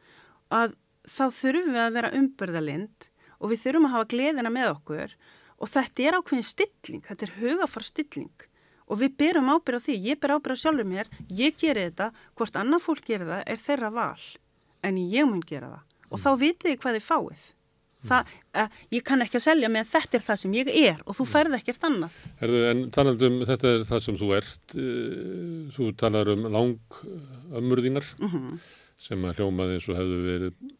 að 0.51 0.77
þá 1.11 1.25
þurfum 1.35 1.75
við 1.75 1.83
að 1.83 1.97
vera 1.99 2.12
umbyrðalind 2.17 3.09
og 3.41 3.53
við 3.53 3.62
þurfum 3.65 3.89
að 3.89 3.95
hafa 3.97 4.11
gleðina 4.15 4.53
með 4.55 4.73
okkur. 4.75 5.15
Og 5.61 5.69
þetta 5.69 6.07
er 6.07 6.17
ákveðin 6.17 6.49
stilling, 6.49 7.03
þetta 7.05 7.27
er 7.27 7.35
hugafar 7.37 7.85
stilling. 7.85 8.47
Og 8.91 8.99
við 9.03 9.17
berum 9.21 9.51
ábyrð 9.53 9.83
á 9.83 9.85
því, 9.87 9.97
ég 10.09 10.21
ber 10.23 10.35
ábyrð 10.35 10.57
á 10.57 10.62
sjálfur 10.62 10.89
mér, 10.89 11.11
ég 11.29 11.59
geri 11.61 11.85
þetta, 11.91 12.11
hvort 12.35 12.57
annað 12.59 12.87
fólk 12.87 13.05
geri 13.07 13.29
það 13.29 13.43
er 13.45 13.61
þeirra 13.61 13.91
val. 13.95 14.25
En 14.83 14.97
ég 14.99 15.29
mun 15.29 15.45
gera 15.47 15.75
það. 15.75 15.97
Og 16.11 16.23
þá 16.25 16.31
vitið 16.41 16.71
þið 16.71 16.81
hvað 16.81 16.97
þið 16.97 17.07
fáið. 17.07 17.45
Það, 18.09 18.31
uh, 18.57 18.69
ég 18.97 19.03
kann 19.05 19.21
ekki 19.21 19.37
að 19.37 19.45
selja 19.45 19.69
með 19.69 19.91
þetta 19.93 20.17
er 20.17 20.23
það 20.25 20.39
sem 20.41 20.55
ég 20.57 20.71
er 20.87 21.03
og 21.05 21.17
þú 21.19 21.27
ferð 21.29 21.57
ekkert 21.59 21.83
annað. 21.91 22.15
Herðu, 22.41 22.61
en 22.71 22.83
talandi 22.97 23.29
um 23.29 23.41
þetta 23.51 23.75
er 23.77 23.85
það 23.91 24.05
sem 24.07 24.17
þú 24.23 24.31
ert, 24.39 24.75
uh, 24.75 25.61
þú 25.77 25.91
talar 26.01 26.33
um 26.33 26.47
lang 26.49 27.01
ömmur 27.61 27.83
þínar 27.85 28.15
Mm 28.23 28.59
sem 29.01 29.23
að 29.25 29.39
hljómaði 29.41 29.79
eins 29.79 29.87
og 29.89 29.97
hefðu 29.97 30.17
verið 30.27 30.73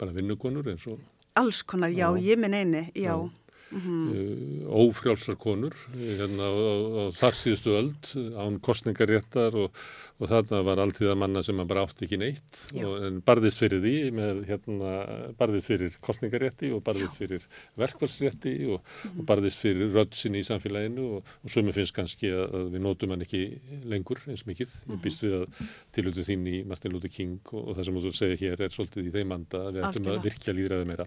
bara 0.00 0.14
vinnukonur 0.16 0.70
eins 0.72 0.86
og 0.88 1.02
Alls 1.36 1.58
konar, 1.68 1.90
já, 1.92 2.08
Já. 2.16 2.22
ég 2.32 2.38
minn 2.40 2.54
eini, 2.56 2.80
já. 2.96 3.12
Já. 3.12 3.28
uh, 3.76 4.62
ófrjálsar 4.72 5.36
konur 5.36 5.74
eh, 5.98 6.14
hérna 6.16 6.48
á, 6.48 6.52
á, 6.56 6.74
á 6.96 7.02
þar 7.12 7.36
síðustu 7.36 7.74
öld 7.76 8.08
án 8.40 8.56
kostningaréttar 8.64 9.52
og, 9.58 9.76
og 10.16 10.30
þarna 10.30 10.62
var 10.64 10.80
alltíða 10.80 11.14
manna 11.20 11.42
sem 11.44 11.58
bara 11.68 11.82
átti 11.84 12.06
ekki 12.06 12.16
neitt 12.22 12.60
Já. 12.72 12.86
og, 12.88 13.02
en 13.04 13.18
barðist 13.26 13.60
fyrir 13.60 13.82
því 13.84 13.94
með 14.16 14.38
hérna, 14.48 14.92
barðist 15.36 15.68
fyrir 15.68 15.96
kostningarétti 16.00 16.70
og 16.72 16.80
barðist 16.86 17.18
fyrir 17.20 17.44
verkvælsrétti 17.76 18.54
og, 18.72 18.80
Mhm. 19.04 19.20
og 19.20 19.26
barðist 19.28 19.60
fyrir 19.60 19.92
röddsinni 19.92 20.40
í 20.40 20.46
samfélaginu 20.48 21.04
og, 21.18 21.32
og 21.44 21.50
sömu 21.52 21.74
finnst 21.76 21.92
kannski 21.96 22.30
að, 22.32 22.46
að 22.56 22.70
við 22.72 22.84
nótum 22.86 23.10
hann 23.12 23.22
ekki 23.26 23.42
lengur 23.84 24.22
eins 24.28 24.46
mikið. 24.48 24.72
Mhm. 24.86 24.96
Ég 24.96 25.02
býst 25.04 25.22
við 25.26 25.36
að 25.42 25.60
tilhutu 25.92 26.24
þín 26.24 26.48
í 26.48 26.56
Martin 26.66 26.92
Luther 26.96 27.12
King 27.12 27.38
og, 27.52 27.68
og 27.68 27.76
það 27.76 27.84
sem 27.90 28.00
þú 28.06 28.14
segir 28.16 28.40
hér 28.46 28.60
er 28.66 28.72
svolítið 28.72 29.10
í 29.10 29.14
þeim 29.18 29.32
anda 29.36 29.58
að 29.68 29.74
við 29.76 29.86
ættum 29.90 30.10
að 30.14 30.22
virkja 30.24 30.56
líðræði 30.56 30.86
meira. 30.88 31.06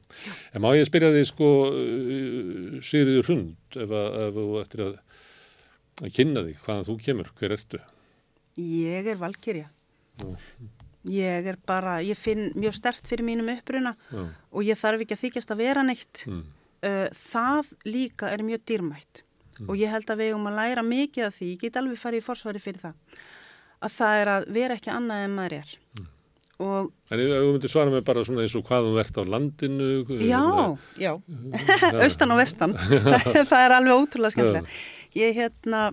En 0.54 0.62
má 0.62 0.70
ég 0.78 0.86
spyrja 0.86 1.12
þig 1.18 1.26
sko 1.34 1.50
Sigriður 2.86 3.26
Hrund 3.30 3.56
ef, 3.80 3.90
að, 3.90 4.18
ef 4.28 4.34
þú 4.38 4.46
ættir 4.64 4.84
að, 4.86 4.98
að 6.04 6.14
kynna 6.16 6.44
þig 6.48 6.60
hvaðan 6.66 6.88
þú 6.90 6.96
kemur, 7.06 7.32
hver 7.40 7.56
ertu? 7.58 7.80
Ég 8.60 9.08
er 9.14 9.20
valkyrja. 9.20 9.70
Ég 11.10 11.48
er 11.48 11.58
bara, 11.68 12.00
ég 12.04 12.18
finn 12.20 12.50
mjög 12.60 12.76
stert 12.76 13.08
fyrir 13.08 13.24
mínum 13.24 13.48
uppruna 13.54 13.94
Já. 14.12 14.26
og 14.52 14.68
ég 14.68 14.80
þarf 14.80 15.06
ekki 15.06 15.16
að 15.16 15.24
þykjast 15.24 15.54
að 15.56 15.62
vera 15.64 15.86
neitt. 15.88 16.26
Mm. 16.28 16.44
Uh, 16.80 17.08
það 17.16 17.74
líka 17.88 18.30
er 18.32 18.44
mjög 18.44 18.66
dýrmætt 18.68 19.24
og 19.68 19.76
ég 19.80 19.92
held 19.92 20.12
að 20.12 20.22
við 20.22 20.38
um 20.38 20.48
að 20.48 20.60
læra 20.60 20.84
mikið 20.86 21.26
af 21.26 21.36
því, 21.36 21.50
ég 21.54 21.66
get 21.66 21.80
alveg 21.80 22.00
farið 22.00 22.22
í 22.22 22.24
forsvari 22.24 22.62
fyrir 22.64 22.84
það, 22.84 23.18
að 23.84 23.98
það 23.98 24.22
er 24.22 24.32
að 24.36 24.48
vera 24.56 24.78
ekki 24.80 24.94
annað 24.94 25.26
en 25.26 25.36
maður 25.36 25.56
er. 25.58 25.74
Og 26.60 26.88
En 27.10 27.22
ef 27.24 27.30
þú 27.32 27.52
myndir 27.56 27.72
svara 27.72 27.92
mig 27.92 28.06
bara 28.08 28.24
svona 28.28 28.44
eins 28.44 28.56
og 28.60 28.66
hvað 28.68 28.88
þú 28.90 28.96
ert 29.00 29.20
á 29.20 29.24
landinu 29.34 29.90
já, 30.28 30.44
já, 31.00 31.12
austan 32.06 32.36
og 32.36 32.40
vestan, 32.42 32.76
það, 32.76 33.28
það 33.52 33.62
er 33.64 33.76
alveg 33.78 34.02
ótrúlega 34.04 34.36
skemmtilega. 34.36 34.80
Ég, 35.18 35.34
hérna, 35.38 35.90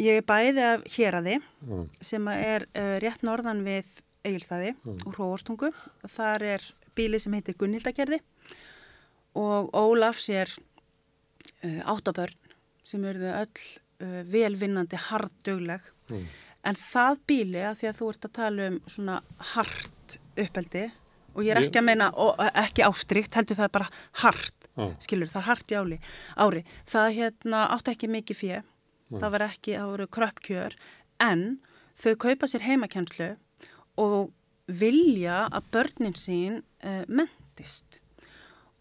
ég 0.00 0.20
er 0.20 0.26
bæði 0.26 0.64
af 0.66 0.86
héraði 0.96 1.38
Já. 1.38 1.76
sem 2.02 2.28
er 2.32 2.66
uh, 2.72 2.96
rétt 3.02 3.22
norðan 3.26 3.62
við 3.66 4.00
Egilstaði 4.26 4.72
og 4.86 5.12
Hróarstungu. 5.14 5.70
Þar 6.10 6.46
er 6.56 6.66
bíli 6.98 7.20
sem 7.22 7.36
heitir 7.36 7.56
Gunnildagerði 7.60 8.18
og 9.38 9.70
Ólaf 9.76 10.18
sér 10.22 10.50
uh, 10.56 11.82
áttabörn 11.92 12.54
sem 12.86 13.04
eruðu 13.06 13.32
öll 13.36 13.62
uh, 14.02 14.20
velvinnandi 14.32 14.98
harddugleg. 15.08 15.86
Mm. 16.10 16.26
En 16.66 16.78
það 16.80 17.22
bíli 17.30 17.62
að 17.62 17.80
því 17.80 17.90
að 17.90 17.98
þú 18.00 18.12
ert 18.12 18.26
að 18.26 18.36
tala 18.40 18.70
um 18.72 18.78
svona 18.90 19.20
hart 19.54 20.16
uppeldi 20.36 20.88
og 21.36 21.44
ég 21.44 21.52
er 21.52 21.60
ekki 21.60 21.82
að 21.82 21.88
meina 21.90 22.08
og, 22.16 22.40
ekki 22.64 22.86
ástrikt, 22.86 23.36
heldur 23.36 23.58
það 23.58 23.68
er 23.68 23.74
bara 23.76 23.90
hart 24.22 24.70
Já. 24.76 24.86
skilur, 25.04 25.28
það 25.30 25.42
er 25.42 25.48
hart 25.50 25.72
í 25.72 25.76
áli, 25.76 25.98
ári. 26.40 26.64
Það 26.88 27.12
hérna 27.20 27.66
átti 27.76 27.92
ekki 27.92 28.10
mikið 28.12 28.40
fjö 28.40 28.62
það 29.14 29.34
var 29.34 29.44
ekki, 29.46 29.76
það 29.76 29.92
voru 29.92 30.08
kröppkjör. 30.16 30.78
En 31.22 31.44
þau 31.98 32.16
kaupa 32.26 32.48
sér 32.50 32.66
heimakenslu 32.66 33.30
og 34.00 34.32
vilja 34.66 35.46
að 35.54 35.70
börnin 35.74 36.18
sín 36.18 36.60
uh, 36.84 37.04
mentist. 37.06 38.00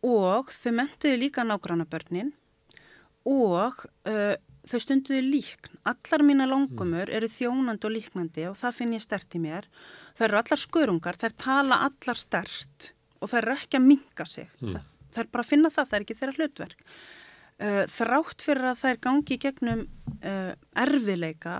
Og 0.05 0.51
þau 0.53 0.71
mentuðu 0.81 1.21
líka 1.21 1.45
nágranna 1.45 1.87
börnin 1.89 2.33
og 3.25 3.85
uh, 4.09 4.35
þau 4.65 4.79
stunduðu 4.81 5.21
líkn. 5.29 5.77
Allar 5.87 6.25
mína 6.25 6.49
langumur 6.49 7.09
eru 7.13 7.29
þjónandi 7.29 7.87
og 7.87 7.95
líknandi 7.95 8.49
og 8.49 8.57
það 8.59 8.79
finn 8.81 8.97
ég 8.97 9.05
stert 9.05 9.37
í 9.37 9.41
mér 9.41 9.69
það 10.15 10.27
eru 10.27 10.39
allar 10.41 10.61
skörungar, 10.61 11.19
þær 11.19 11.37
tala 11.41 11.81
allar 11.89 12.19
stert 12.19 12.91
og 13.19 13.31
þær 13.31 13.41
eru 13.43 13.57
ekki 13.59 13.79
að 13.79 13.87
minka 13.89 14.27
sig. 14.29 14.49
Mm. 14.61 14.79
það 15.15 15.23
er 15.23 15.31
bara 15.31 15.45
að 15.45 15.51
finna 15.51 15.71
það, 15.71 15.87
það 15.89 15.97
er 15.97 16.05
ekki 16.05 16.19
þeirra 16.19 16.37
hlutverk. 16.39 16.85
Uh, 17.55 17.83
þrátt 17.87 18.43
fyrir 18.43 18.67
að 18.67 18.81
þær 18.81 18.97
gangi 19.05 19.37
gegnum 19.39 19.85
uh, 20.19 20.53
erfileika 20.83 21.55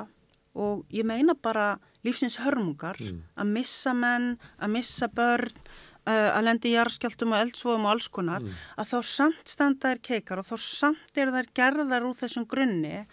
og 0.59 0.83
ég 0.91 1.07
meina 1.07 1.35
bara 1.39 1.77
lífsins 2.03 2.35
hörmungar 2.43 2.99
að 2.99 3.51
missa 3.55 3.93
menn, 3.95 4.33
að 4.59 4.73
missa 4.75 5.07
börn 5.07 5.55
uh, 5.55 6.29
að 6.35 6.45
lendi 6.49 6.71
í 6.71 6.75
jarðskjaldum 6.75 7.31
og 7.31 7.45
eldsvoðum 7.45 7.87
og 7.87 7.93
alls 7.93 8.09
konar 8.11 8.43
að 8.75 8.91
þá 8.91 8.97
samt 9.11 9.55
standa 9.55 9.93
þær 9.93 10.03
keikar 10.09 10.41
og 10.41 10.49
þá 10.49 10.55
samt 10.65 11.21
er 11.21 11.31
þær 11.35 11.51
gerðar 11.61 12.09
úr 12.09 12.19
þessum 12.19 12.47
grunni. 12.49 13.05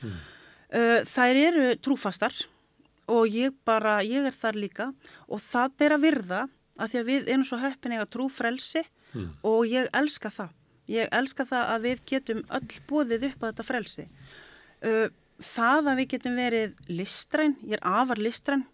Uh, 0.73 1.01
þær 1.07 1.39
eru 1.47 1.71
trúfastar 1.85 2.35
og 3.13 3.29
ég 3.29 3.55
bara, 3.69 4.01
ég 4.07 4.27
er 4.29 4.35
þar 4.37 4.59
líka 4.65 4.89
og 5.29 5.43
það 5.45 5.79
ber 5.83 5.97
að 5.97 6.05
virða 6.07 6.43
að 6.81 6.93
því 6.93 7.01
að 7.01 7.09
við 7.11 7.31
erum 7.35 7.47
svo 7.47 7.61
heppin 7.61 7.95
eiga 7.97 8.09
trú 8.09 8.29
frelsi 8.33 8.83
og 9.45 9.67
ég 9.69 9.89
elska 9.93 10.31
það. 10.33 10.53
Ég 10.91 11.09
elska 11.15 11.45
það 11.47 11.73
að 11.75 11.85
við 11.87 12.05
getum 12.11 12.41
öll 12.59 12.79
bóðið 12.89 13.27
upp 13.29 13.45
á 13.45 13.49
þetta 13.51 13.67
frelsi. 13.67 14.07
Uh, 14.83 15.09
það 15.39 15.91
að 15.93 16.01
við 16.01 16.09
getum 16.15 16.39
verið 16.41 16.85
listræn, 16.89 17.57
ég 17.63 17.79
er 17.79 17.85
afar 17.87 18.19
listræn, 18.19 18.65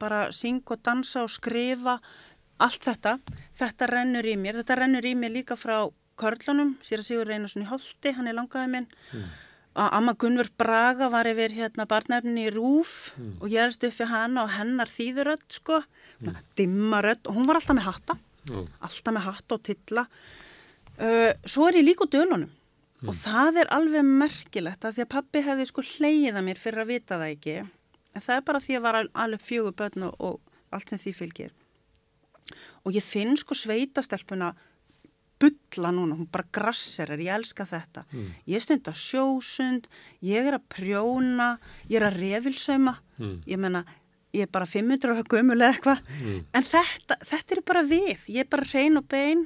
bara 0.00 0.24
syng 0.34 0.62
og 0.72 0.82
dansa 0.82 1.22
og 1.22 1.30
skrifa, 1.30 1.98
allt 2.62 2.88
þetta, 2.88 3.16
þetta 3.58 3.90
rennur 3.90 4.26
í 4.26 4.36
mér. 4.40 4.60
Þetta 4.62 4.78
rennur 4.80 5.06
í 5.06 5.14
mér 5.18 5.36
líka 5.36 5.58
frá 5.58 5.84
Körlunum, 6.18 6.76
sér 6.84 7.00
að 7.02 7.08
Sigur 7.08 7.30
Reynarsson 7.30 7.64
í 7.64 7.70
Holti, 7.70 8.12
hann 8.16 8.28
er 8.30 8.36
langaði 8.36 8.72
minn. 8.74 8.88
Að 9.72 9.94
Amma 9.96 10.12
Gunnvör 10.20 10.50
Braga 10.60 11.08
var 11.08 11.28
yfir 11.30 11.54
hérna 11.56 11.86
barnefni 11.88 12.46
í 12.48 12.52
Rúf 12.52 13.14
og 13.40 13.46
ég 13.48 13.62
erst 13.64 13.84
upp 13.86 13.94
fyrir 13.96 14.10
hana 14.10 14.44
og 14.44 14.50
hennar 14.52 14.90
þýðurödd 14.92 15.46
sko, 15.56 15.78
mm. 16.20 16.40
dimmarödd 16.60 17.28
og 17.30 17.38
hún 17.38 17.48
var 17.48 17.56
alltaf 17.56 17.78
með 17.78 17.86
hatta, 17.88 18.18
Já. 18.50 18.58
alltaf 18.84 19.16
með 19.16 19.24
hatta 19.30 19.56
og 19.56 19.62
tilla. 19.64 20.04
Uh, 20.98 21.30
svo 21.48 21.70
er 21.70 21.80
ég 21.80 21.86
líka 21.88 22.04
úr 22.04 22.12
dölunum 22.12 22.50
og 23.08 23.16
það 23.18 23.62
er 23.62 23.70
alveg 23.74 24.04
merkilegt 24.06 24.84
að 24.84 24.98
því 24.98 25.04
að 25.06 25.12
pappi 25.16 25.40
hefði 25.42 25.64
sko 25.70 25.82
hleið 25.82 26.36
að 26.36 26.44
mér 26.46 26.60
fyrir 26.60 26.84
að 26.84 26.92
vita 26.92 27.16
það 27.16 27.32
ekki. 27.32 27.56
En 28.12 28.22
það 28.22 28.36
er 28.36 28.44
bara 28.46 28.60
því 28.62 28.76
að 28.76 28.84
var 28.84 28.98
alveg 29.24 29.42
fjögur 29.42 29.76
börn 29.78 30.06
og, 30.06 30.20
og 30.20 30.76
allt 30.76 30.92
sem 30.92 31.00
því 31.00 31.14
fylgir. 31.16 31.56
Og 32.84 32.94
ég 32.94 33.04
finn 33.04 33.34
sko 33.40 33.56
sveitastelpuna 33.56 34.52
bulla 35.42 35.90
núna, 35.94 36.14
hún 36.18 36.28
bara 36.30 36.46
grasserar, 36.54 37.18
ég 37.20 37.34
elska 37.34 37.66
þetta. 37.66 38.04
Ég 38.46 38.62
stund 38.62 38.86
að 38.88 39.00
sjósund, 39.02 39.88
ég 40.22 40.46
er 40.46 40.54
að 40.58 40.68
prjóna, 40.70 41.48
ég 41.90 41.98
er 42.00 42.06
að 42.08 42.20
refilsauma, 42.22 42.94
ég 43.50 43.58
menna, 43.58 43.84
ég 44.32 44.46
er 44.46 44.52
bara 44.54 44.64
500 44.66 45.10
ára 45.12 45.24
gömul 45.28 45.58
eða 45.58 45.72
eitthvað, 45.74 46.12
en 46.54 46.64
þetta, 46.64 47.18
þetta 47.28 47.56
er 47.58 47.62
bara 47.72 47.82
við, 47.82 48.28
ég 48.32 48.44
er 48.46 48.48
bara 48.54 48.64
hrein 48.70 48.96
og 49.00 49.08
bein 49.10 49.42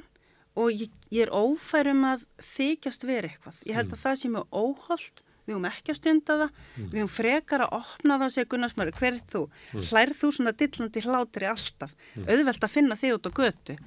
og 0.57 0.71
ég, 0.73 0.89
ég 1.13 1.27
er 1.27 1.33
ófær 1.35 1.89
um 1.91 2.05
að 2.13 2.23
þykjast 2.41 3.03
vera 3.05 3.27
eitthvað. 3.29 3.57
Ég 3.67 3.75
held 3.77 3.91
að 3.93 3.99
það 4.05 4.15
sé 4.21 4.29
mjög 4.33 4.47
óholt, 4.57 5.23
við 5.47 5.53
höfum 5.53 5.67
ekki 5.69 5.91
að 5.93 5.97
stunda 5.99 6.37
það, 6.41 6.55
við 6.77 6.97
höfum 6.97 7.11
frekar 7.13 7.61
að 7.67 7.75
opna 7.77 8.17
það 8.17 8.25
og 8.25 8.33
segja 8.35 8.49
Gunnarsmöru, 8.51 8.93
hver 8.97 9.13
er 9.13 9.21
þú? 9.31 9.43
Hlærð 9.91 10.17
þú 10.21 10.31
svona 10.35 10.53
dillandi 10.57 11.03
hlátri 11.05 11.47
alltaf, 11.51 11.93
auðvelt 12.25 12.63
að 12.67 12.73
finna 12.73 12.97
þig 12.99 13.13
út 13.19 13.29
á 13.29 13.31
götu. 13.37 13.77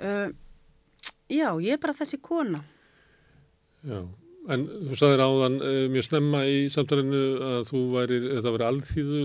Uh, 0.00 0.28
já, 1.30 1.48
ég 1.62 1.72
er 1.76 1.80
bara 1.82 1.94
þessi 1.96 2.18
kona. 2.22 2.60
Já, 3.86 4.00
en 4.52 4.64
þú 4.90 4.96
sagðir 4.98 5.22
áðan 5.24 5.56
uh, 5.62 5.82
mjög 5.94 6.06
snemma 6.08 6.40
í 6.50 6.56
samtalenu 6.72 7.20
að 7.50 7.60
þú 7.70 7.82
væri, 7.94 8.18
þetta 8.34 8.52
væri 8.56 8.66
alþýðu 8.70 9.20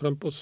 frambóð, 0.00 0.40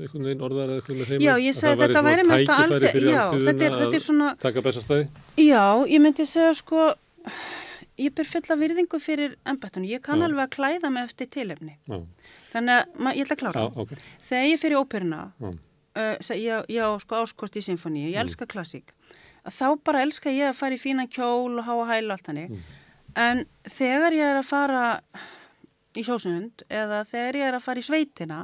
einhvern 0.00 0.26
veginn 0.28 0.44
orðar 0.46 0.68
eða 0.74 0.82
eitthvað 0.82 1.00
með 1.00 1.08
þeim. 1.12 1.24
Já, 1.26 1.32
ég 1.42 1.56
sagði 1.58 1.80
þetta 1.86 2.02
væri 2.06 2.26
mest 2.28 2.52
að 2.54 2.60
alþýð, 2.66 3.08
já, 3.10 3.24
þetta 3.48 3.64
er, 3.70 3.78
þetta 3.80 3.98
er 4.00 4.04
svona, 4.04 4.28
Taka 4.44 4.62
bestastæði? 4.68 5.08
já, 5.42 5.64
ég 5.90 6.04
myndi 6.04 6.26
segja 6.30 6.52
sko, 6.60 6.84
ég 8.00 8.14
ber 8.16 8.28
fulla 8.30 8.56
virðingu 8.62 9.00
fyrir 9.02 9.34
embættunum, 9.50 9.88
ég 9.90 10.00
kann 10.04 10.22
Já. 10.22 10.28
alveg 10.30 10.46
að 10.46 10.54
klæða 10.54 10.92
mig 10.94 11.08
eftir 11.10 11.28
tilefni. 11.34 11.74
Já, 11.90 11.98
Þannig 12.50 12.78
að, 12.80 13.10
ég 13.14 13.26
ætla 13.26 13.34
að 13.36 13.40
klára. 13.42 13.60
já, 13.60 13.82
ok. 13.84 13.90
Þegar 14.26 14.46
ég 14.50 14.58
fyrir 14.62 14.78
óperuna, 14.80 15.18
Já. 15.38 15.50
uh, 15.50 16.14
seg- 16.24 16.40
ég, 16.42 16.70
ég 16.74 16.80
á 16.82 16.90
sko 17.02 17.18
áskort 17.22 17.58
í 17.60 17.62
symfóníu, 17.66 18.08
ég 18.10 18.18
elska 18.22 18.46
klassík, 18.50 18.90
að 18.90 19.29
þá 19.48 19.66
bara 19.84 20.02
elska 20.04 20.32
ég 20.32 20.50
að 20.50 20.58
fara 20.58 20.76
í 20.76 20.80
fínan 20.80 21.10
kjól 21.10 21.58
og 21.60 21.66
háa 21.66 21.86
hæl 21.94 22.06
og 22.08 22.16
allt 22.16 22.30
hannig. 22.30 22.56
En 23.18 23.44
þegar 23.66 24.16
ég 24.16 24.32
er 24.32 24.40
að 24.40 24.48
fara 24.50 24.84
í 25.98 26.04
sjósund 26.06 26.64
eða 26.70 27.02
þegar 27.08 27.38
ég 27.40 27.48
er 27.48 27.58
að 27.58 27.64
fara 27.64 27.82
í 27.82 27.86
sveitina, 27.86 28.40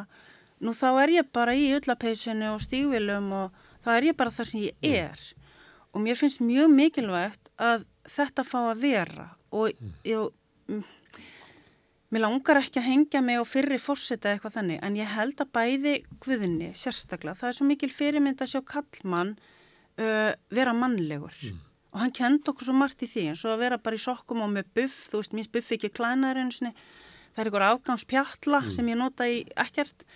nú 0.61 0.73
þá 0.75 0.89
er 1.05 1.15
ég 1.19 1.33
bara 1.37 1.55
í 1.55 1.69
ullapeysinu 1.77 2.55
og 2.55 2.65
stígvilum 2.65 3.29
og 3.37 3.61
þá 3.85 3.91
er 3.99 4.09
ég 4.11 4.19
bara 4.19 4.35
þar 4.35 4.51
sem 4.51 4.65
ég 4.67 4.89
er. 4.89 5.27
Og 5.95 6.03
mér 6.05 6.19
finnst 6.19 6.43
mjög 6.45 6.73
mikilvægt 6.73 7.53
að 7.63 7.87
þetta 8.11 8.45
fá 8.47 8.59
að 8.67 8.83
vera 8.83 9.31
og 9.55 9.73
ég, 10.07 10.31
mm, 10.69 10.83
mér 12.13 12.25
langar 12.25 12.61
ekki 12.61 12.81
að 12.81 12.89
hengja 12.91 13.23
mig 13.25 13.41
á 13.41 13.45
fyrri 13.47 13.79
fórseta 13.81 14.33
eitthvað 14.33 14.59
þannig 14.59 14.83
en 14.85 14.99
ég 14.99 15.15
held 15.15 15.41
að 15.43 15.53
bæði 15.57 15.95
guðinni 16.23 16.73
sérstaklega, 16.75 17.39
það 17.39 17.49
er 17.49 17.59
svo 17.59 17.69
mikil 17.69 17.93
fyrirmynd 17.95 18.43
að 18.43 18.53
sjá 18.53 18.61
kallmann 18.67 19.37
uh, 20.03 20.33
vera 20.53 20.75
mannlegur. 20.77 21.35
Og 21.95 22.03
hann 22.03 22.13
kendi 22.13 22.51
okkur 22.53 22.69
svo 22.69 22.77
margt 22.77 23.03
í 23.05 23.09
því 23.09 23.29
eins 23.31 23.45
og 23.47 23.55
að 23.55 23.63
vera 23.65 23.81
bara 23.81 23.97
í 23.97 24.03
sokkum 24.03 24.43
og 24.45 24.51
með 24.53 24.73
buff, 24.77 25.07
þú 25.11 25.23
veist, 25.23 25.37
mér 25.37 25.53
buff 25.55 25.73
ekki 25.77 25.93
klænaður 25.97 26.43
það 27.37 27.43
er 27.43 27.51
einhver 27.51 27.67
afgangspjalla 27.67 28.61
sem 28.73 28.87
ég 28.89 28.97
nota 28.97 29.27
í 29.29 29.43
ekkert. 29.61 30.07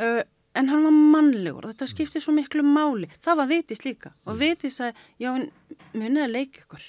Uh, 0.00 0.22
en 0.56 0.70
hann 0.72 0.86
var 0.86 0.94
mannlegur 0.96 1.66
og 1.66 1.74
þetta 1.74 1.88
skipti 1.90 2.22
svo 2.24 2.32
miklu 2.36 2.64
máli. 2.64 3.10
Það 3.24 3.40
var 3.42 3.50
vitis 3.50 3.84
líka 3.84 4.14
og 4.24 4.38
vitis 4.40 4.80
að 4.80 5.02
já, 5.20 5.28
munið 5.92 6.24
að 6.24 6.34
leika 6.34 6.64
ykkur. 6.64 6.86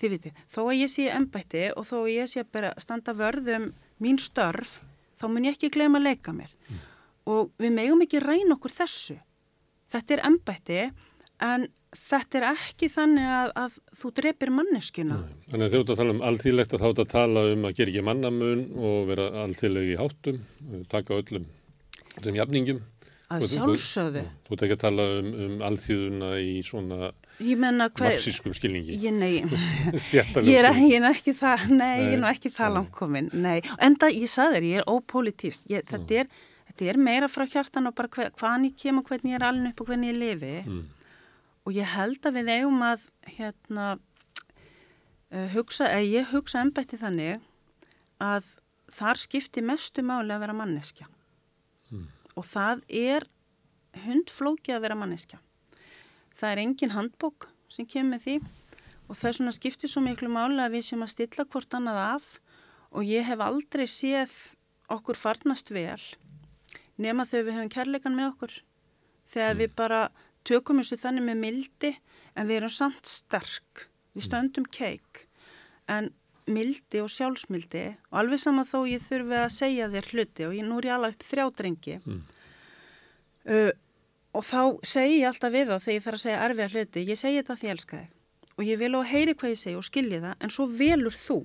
Þið 0.00 0.14
viti, 0.14 0.32
þó 0.50 0.60
að 0.64 0.78
ég 0.80 0.90
sé 0.90 1.04
embætti 1.12 1.66
og 1.76 1.86
þó 1.86 1.94
að 2.00 2.10
ég 2.14 2.30
sé 2.32 2.40
að 2.42 2.50
bara 2.56 2.72
standa 2.80 3.14
vörðum 3.14 3.68
mín 4.02 4.18
störf, 4.18 4.78
þá 5.20 5.28
mun 5.28 5.46
ég 5.46 5.58
ekki 5.58 5.70
gleyma 5.76 6.00
að 6.00 6.08
leika 6.08 6.34
mér. 6.34 6.54
Og 7.30 7.52
við 7.60 7.76
megum 7.76 8.02
ekki 8.04 8.22
reyna 8.24 8.56
okkur 8.56 8.72
þessu. 8.72 9.18
Þetta 9.92 10.16
er 10.16 10.24
embætti 10.26 10.80
en 11.42 11.66
þetta 11.94 12.38
er 12.40 12.46
ekki 12.50 12.88
þannig 12.90 13.26
að, 13.38 13.50
að 13.64 13.76
þú 14.00 14.10
drepir 14.18 14.50
manneskjuna. 14.54 15.18
Þannig 15.50 15.66
að 15.66 15.76
ert 15.84 15.92
að 15.94 16.00
tala 16.00 16.14
um 16.16 16.24
alþýðlegt 16.30 16.74
að 16.74 16.82
þá 16.82 16.88
ert 16.88 17.02
að 17.04 17.12
tala 17.14 17.44
um 17.52 17.68
að 17.68 17.76
gera 17.78 17.92
ekki 17.94 18.06
mannamun 18.08 18.64
og 18.74 18.96
vera 19.12 19.28
alþýðleg 19.44 19.92
í 19.92 20.00
háttum, 20.00 20.40
uh, 20.70 20.80
taka 20.90 21.20
öllum 21.20 21.46
þeim 22.22 22.40
jafningum. 22.40 22.82
að 23.34 23.44
Þú- 23.48 23.74
þú- 23.74 24.58
ekki 24.66 24.74
að 24.76 24.82
tala 24.82 25.06
um, 25.18 25.30
um 25.46 25.62
alþýðuna 25.70 26.32
í 26.44 26.58
svona 26.66 27.12
menna 27.40 27.88
hvað 27.90 28.12
marxískum 28.12 28.54
skilningi. 28.54 28.98
ég, 29.02 29.12
nei, 29.12 29.42
ég 30.14 30.58
er, 30.60 30.74
ég 30.78 30.98
er 31.00 31.08
ekki 31.08 31.34
það 31.34 31.70
nei, 31.74 31.94
ég 31.98 32.12
er 32.12 32.20
nú 32.20 32.28
Nei. 32.28 32.34
ekki 32.36 32.52
það 32.54 32.74
langkomin 32.78 33.30
nei, 33.32 33.60
enda 33.82 34.10
ég 34.12 34.30
sagði 34.30 34.60
þér, 34.60 34.66
ég 34.68 34.82
er 34.82 34.90
ópolitíst 34.92 35.66
ég, 35.72 35.86
þetta, 35.90 36.20
er, 36.20 36.28
þetta 36.70 36.90
er 36.92 37.00
meira 37.08 37.30
frá 37.32 37.46
hjartan 37.48 37.90
og 37.90 37.96
bara 37.98 38.12
hver, 38.14 38.30
hvaðan 38.38 38.68
ég 38.68 38.76
kem 38.78 39.00
og 39.00 39.08
hvernig 39.08 39.34
ég 39.34 39.40
er 39.40 39.48
alveg 39.48 39.72
upp 39.72 39.82
og 39.82 39.90
hvernig 39.90 40.12
ég 40.12 40.20
lifi. 40.20 40.54
Mm. 40.68 40.84
Og 41.64 41.72
ég 41.76 41.88
held 41.94 42.26
að 42.26 42.38
við 42.38 42.50
eigum 42.58 42.82
að 42.84 43.06
hérna 43.36 43.86
uh, 43.96 45.48
hugsa, 45.54 45.88
eða 45.88 46.04
ég 46.04 46.30
hugsa 46.32 46.62
embætti 46.64 47.00
þannig 47.00 47.40
að 48.22 48.50
þar 48.94 49.20
skipti 49.20 49.64
mestu 49.64 50.04
máli 50.06 50.34
að 50.34 50.44
vera 50.44 50.56
manneskja. 50.56 51.08
Og 52.34 52.46
það 52.46 52.84
er 52.88 53.26
hundflóki 54.04 54.74
að 54.74 54.84
vera 54.86 54.98
manneskja. 54.98 55.38
Það 56.34 56.50
er 56.50 56.62
engin 56.64 56.94
handbók 56.94 57.48
sem 57.70 57.86
kemur 57.86 58.22
því. 58.22 58.40
Og 59.06 59.18
það 59.18 59.28
er 59.28 59.36
svona 59.38 59.54
skipti 59.54 59.90
svo 59.90 60.02
miklu 60.02 60.30
máli 60.32 60.62
að 60.62 60.76
við 60.78 60.86
sem 60.88 61.02
að 61.04 61.12
stilla 61.12 61.46
hvort 61.46 61.76
annað 61.78 62.00
af. 62.02 62.28
Og 62.94 63.06
ég 63.06 63.26
hef 63.26 63.42
aldrei 63.42 63.86
séð 63.90 64.34
okkur 64.94 65.18
farnast 65.18 65.70
vel 65.74 66.00
nema 67.00 67.26
þegar 67.26 67.46
við 67.46 67.56
höfum 67.58 67.72
kærleikan 67.72 68.16
með 68.16 68.30
okkur. 68.32 68.54
Þegar 69.30 69.58
við 69.58 69.74
bara 69.78 70.00
tökum 70.46 70.80
þessu 70.82 71.00
þannig 71.00 71.26
með 71.28 71.40
mildi 71.42 71.92
en 72.34 72.48
við 72.48 72.60
erum 72.60 72.74
samt 72.74 73.08
sterk. 73.08 73.86
Við 74.14 74.28
stöndum 74.28 74.66
keik. 74.70 75.24
En 75.90 76.10
mildi 76.50 77.00
og 77.00 77.10
sjálfsmildi 77.12 77.84
og 78.10 78.18
alveg 78.20 78.40
sama 78.42 78.66
þó 78.68 78.84
ég 78.88 79.02
þurfi 79.04 79.38
að 79.40 79.54
segja 79.54 79.88
þér 79.92 80.10
hluti 80.12 80.46
og 80.48 80.56
ég, 80.56 80.66
nú 80.66 80.80
ég 80.84 80.92
alveg 80.92 81.16
upp 81.16 81.26
þrjá 81.28 81.46
drengi. 81.60 81.96
Uh, 83.44 83.72
og 84.34 84.44
þá 84.44 84.60
segi 84.84 85.20
ég 85.20 85.28
alltaf 85.30 85.54
við 85.54 85.70
það 85.70 85.84
þegar 85.84 85.96
ég 85.96 86.04
þarf 86.04 86.18
að 86.18 86.24
segja 86.24 86.44
erfiða 86.48 86.70
hluti 86.74 87.06
ég 87.08 87.20
segi 87.20 87.40
þetta 87.40 87.58
því 87.60 87.68
ég 87.68 87.76
elska 87.76 88.00
þig. 88.02 88.10
Og 88.54 88.68
ég 88.68 88.78
vil 88.78 88.92
á 88.94 88.98
að 89.00 89.10
heyri 89.10 89.34
hvað 89.34 89.54
ég 89.54 89.62
segi 89.62 89.78
og 89.78 89.88
skilji 89.88 90.20
það 90.22 90.44
en 90.46 90.54
svo 90.54 90.66
velur 90.70 91.16
þú. 91.18 91.38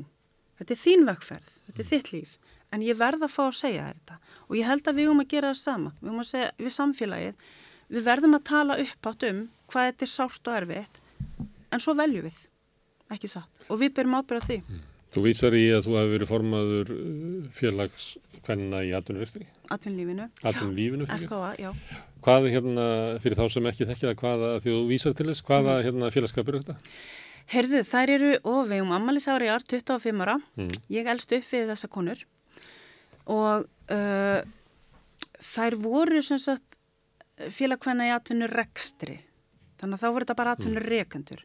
Þetta 0.60 0.76
er 0.76 0.82
þín 0.84 1.08
vegferð, 1.08 1.54
þetta 1.68 1.82
er 1.84 1.90
þitt 1.94 2.12
líf. 2.14 2.36
En 2.70 2.84
ég 2.86 3.00
verð 3.00 3.24
að 3.26 3.34
fá 3.34 3.44
að 3.48 3.56
segja 3.58 3.88
þetta. 3.88 4.20
Og 4.50 4.58
ég 4.60 4.68
held 4.70 4.90
að 4.90 5.00
við 5.00 5.10
um 5.10 5.24
að 5.24 5.32
gera 5.32 5.54
það 5.54 5.62
sama. 5.64 5.94
Við 6.02 6.12
um 6.12 6.22
að 6.22 6.28
segja 6.30 6.50
við 6.60 6.76
samfélagið 6.76 7.48
við 7.90 8.06
verðum 8.06 8.38
að 8.38 8.45
tala 8.49 8.78
upp 8.84 9.10
átt 9.11 9.26
um 9.30 9.41
hvað 9.70 9.90
þetta 9.91 10.06
er 10.07 10.11
sárt 10.14 10.49
og 10.49 10.57
erfitt 10.60 11.02
en 11.74 11.82
svo 11.84 11.94
veljum 11.98 12.26
við 12.30 12.40
ekki 13.14 13.30
satt? 13.32 13.66
Og 13.70 13.80
við 13.82 13.94
byrjum 13.98 14.18
ábyrða 14.20 14.45
því. 14.45 14.57
Þú 15.10 15.22
vísar 15.26 15.56
í 15.57 15.64
að 15.74 15.88
þú 15.88 15.94
hefur 15.98 16.11
verið 16.14 16.30
formaður 16.30 16.90
uh, 16.94 17.45
félagskvenna 17.57 18.82
í 18.86 18.91
atvinnuvexti, 18.94 19.48
atvinnlífinu, 19.74 20.28
atvinnulífinu 20.45 21.07
fyrir. 21.10 21.26
FKA, 21.26 21.49
já. 21.57 21.72
Hvað 22.26 22.45
hérna, 22.53 22.86
fyrir 23.24 23.40
þá 23.40 23.45
sem 23.56 23.70
ekki 23.72 23.88
þekkja 23.90 24.14
hvaða, 24.20 24.52
því 24.61 24.76
þú 24.76 24.84
vísar 24.91 25.16
til 25.18 25.26
þess, 25.32 25.41
hvaða 25.48 25.80
hérna 25.88 26.11
félagskapur 26.14 26.60
er 26.60 26.68
þetta? 26.68 26.78
Herðu, 27.49 27.82
þær 27.90 28.14
eru, 28.14 28.32
og 28.52 28.60
við 28.70 28.84
um 28.86 28.94
ammalisári 28.99 29.49
ár 29.49 29.66
25 29.66 30.22
ára, 30.22 30.38
Mm. 30.60 30.70
ég 30.94 31.10
elst 31.10 31.34
upp 31.34 31.49
við 31.49 31.72
þessa 31.74 31.90
konur. 31.90 32.22
Og 33.26 33.66
uh, 33.90 34.41
þær 35.41 35.80
voru 35.82 36.22
sem 36.22 36.38
sagt 36.38 36.69
félagkvenna 37.53 38.07
í 38.10 38.14
atvinnu 38.16 38.48
rekstri, 38.52 39.20
þannig 39.80 39.98
að 39.99 40.03
þá 40.03 40.10
voru 40.14 40.26
þetta 40.28 40.38
bara 40.41 40.56
atvinnu 40.57 40.84
rekendur. 40.84 41.44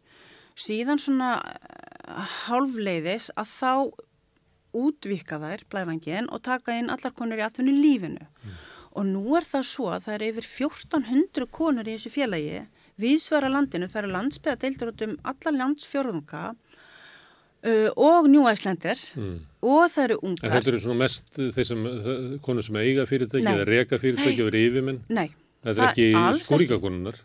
Síðan 0.54 1.00
svona 1.02 1.30
uh, 1.42 2.28
hálfleiðis 2.46 3.30
að 3.38 3.50
þá 3.54 3.72
útvika 4.74 5.38
þær 5.38 5.62
blæfangin 5.70 6.26
og 6.34 6.42
taka 6.46 6.74
inn 6.78 6.90
allar 6.90 7.12
konur 7.14 7.38
í 7.38 7.44
atvinnu 7.46 7.74
lífinu. 7.78 8.26
Og 8.94 9.06
nú 9.06 9.36
er 9.38 9.46
það 9.46 9.64
svo 9.66 9.88
að 9.94 10.04
það 10.06 10.14
er 10.16 10.24
yfir 10.28 10.46
1400 10.66 11.46
konur 11.54 11.86
í 11.90 11.94
þessu 11.96 12.10
félagi 12.14 12.60
viðsvara 13.02 13.48
landinu, 13.50 13.88
það 13.90 14.02
eru 14.04 14.12
landsbyða 14.14 14.58
deildur 14.62 14.92
út 14.92 15.00
um 15.06 15.14
alla 15.26 15.52
landsfjörðunga 15.56 16.42
uh, 16.54 17.88
og 17.96 18.28
New 18.30 18.44
Icelanders 18.50 19.12
Mm. 19.18 19.40
og 19.62 19.88
það 19.94 20.04
eru 20.04 20.18
En 20.22 20.28
ungar. 20.30 20.50
þetta 20.58 20.70
eru 20.74 20.80
svona 20.84 20.98
mest 21.02 21.40
þeir 21.56 21.66
sem, 21.70 21.84
konur 22.42 22.62
sem 22.66 22.76
eiga 22.82 23.06
fyrirtæki 23.06 23.44
Nei. 23.46 23.54
eða 23.54 23.66
reka 23.70 23.98
fyrirtæki 23.98 24.42
og 24.44 24.50
eru 24.52 24.62
yfirmenn. 24.68 25.00
Nei, 25.08 25.28
Þetta 25.64 25.74
er 25.74 25.80
Það- 25.80 26.36
ekki 26.36 26.44
skúringakonunar, 26.44 27.18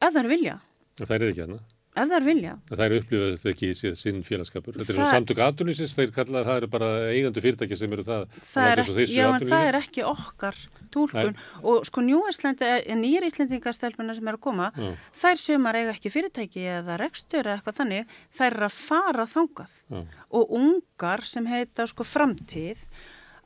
ef 0.00 0.10
það 0.14 0.22
er 0.24 0.28
vilja, 0.32 0.58
en 0.98 1.06
það 1.06 1.14
er 1.18 1.24
ekki 1.28 1.42
hérna. 1.42 1.60
ef 1.92 2.08
það 2.08 2.16
er 2.16 2.24
vilja. 2.24 2.52
Það 2.70 2.82
er 2.86 2.94
upplifað 2.96 3.32
þetta 3.36 3.50
ekki 3.52 3.68
séð 3.76 3.96
sinn 4.00 4.22
félagskapur. 4.24 4.76
Þetta 4.80 4.92
er 4.94 4.96
Það- 4.96 5.12
samtök 5.12 5.40
atvinnlýsins, 5.44 5.92
þeir 5.98 6.12
kalla 6.16 6.44
það 6.46 6.56
eru 6.62 6.68
bara 6.72 6.88
eigendur 7.12 7.42
fyrirtæki 7.44 7.76
sem 7.76 7.92
eru 7.92 8.02
það. 8.02 8.22
Það 8.40 8.70
er, 8.72 8.82
já, 9.12 9.26
en 9.34 9.46
það 9.52 9.66
er 9.68 9.78
ekki 9.82 10.02
okkar 10.08 10.56
túlkun 10.90 11.36
og 11.62 11.84
sko 11.84 12.00
er 12.00 12.96
nýjir 12.96 13.26
Íslendingastelpuna 13.28 14.14
sem 14.14 14.26
er 14.28 14.36
að 14.38 14.40
koma 14.40 14.72
Já. 14.72 14.94
þær 15.12 15.36
sumar 15.36 15.74
eiga 15.74 15.92
ekki 15.92 16.10
fyrirtæki 16.10 16.64
eða 16.80 16.98
rekstur 16.98 17.44
eða 17.44 17.60
eitthvað 17.60 17.76
þannig, 17.80 18.06
þær 18.38 18.52
eru 18.56 18.64
að 18.68 18.78
fara 18.88 19.26
þangað 19.26 19.72
Já. 19.90 20.04
og 20.32 20.50
ungar 20.50 21.24
sem 21.24 21.46
heita 21.46 21.86
sko 21.86 22.04
framtíð 22.04 22.78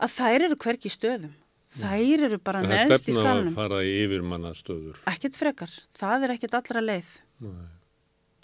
að 0.01 0.15
þær 0.19 0.45
eru 0.47 0.57
hvergi 0.57 0.87
í 0.87 0.95
stöðum 0.95 1.35
þær 1.77 2.27
eru 2.29 2.39
bara 2.39 2.61
En 2.63 2.69
Það 2.71 2.79
er 2.81 2.89
neðst 2.91 3.09
í 3.09 3.13
stefna 3.13 3.23
að 3.23 3.37
skalunum 3.37 3.55
fara 3.57 3.81
í 3.85 3.95
yfirmannastöður. 4.05 5.01
ekkert 5.13 5.37
frekar, 5.37 5.73
það 5.99 6.23
er 6.29 6.35
ekkert 6.37 6.55
allra 6.61 6.81
leið. 6.85 7.09
Nei. 7.41 7.67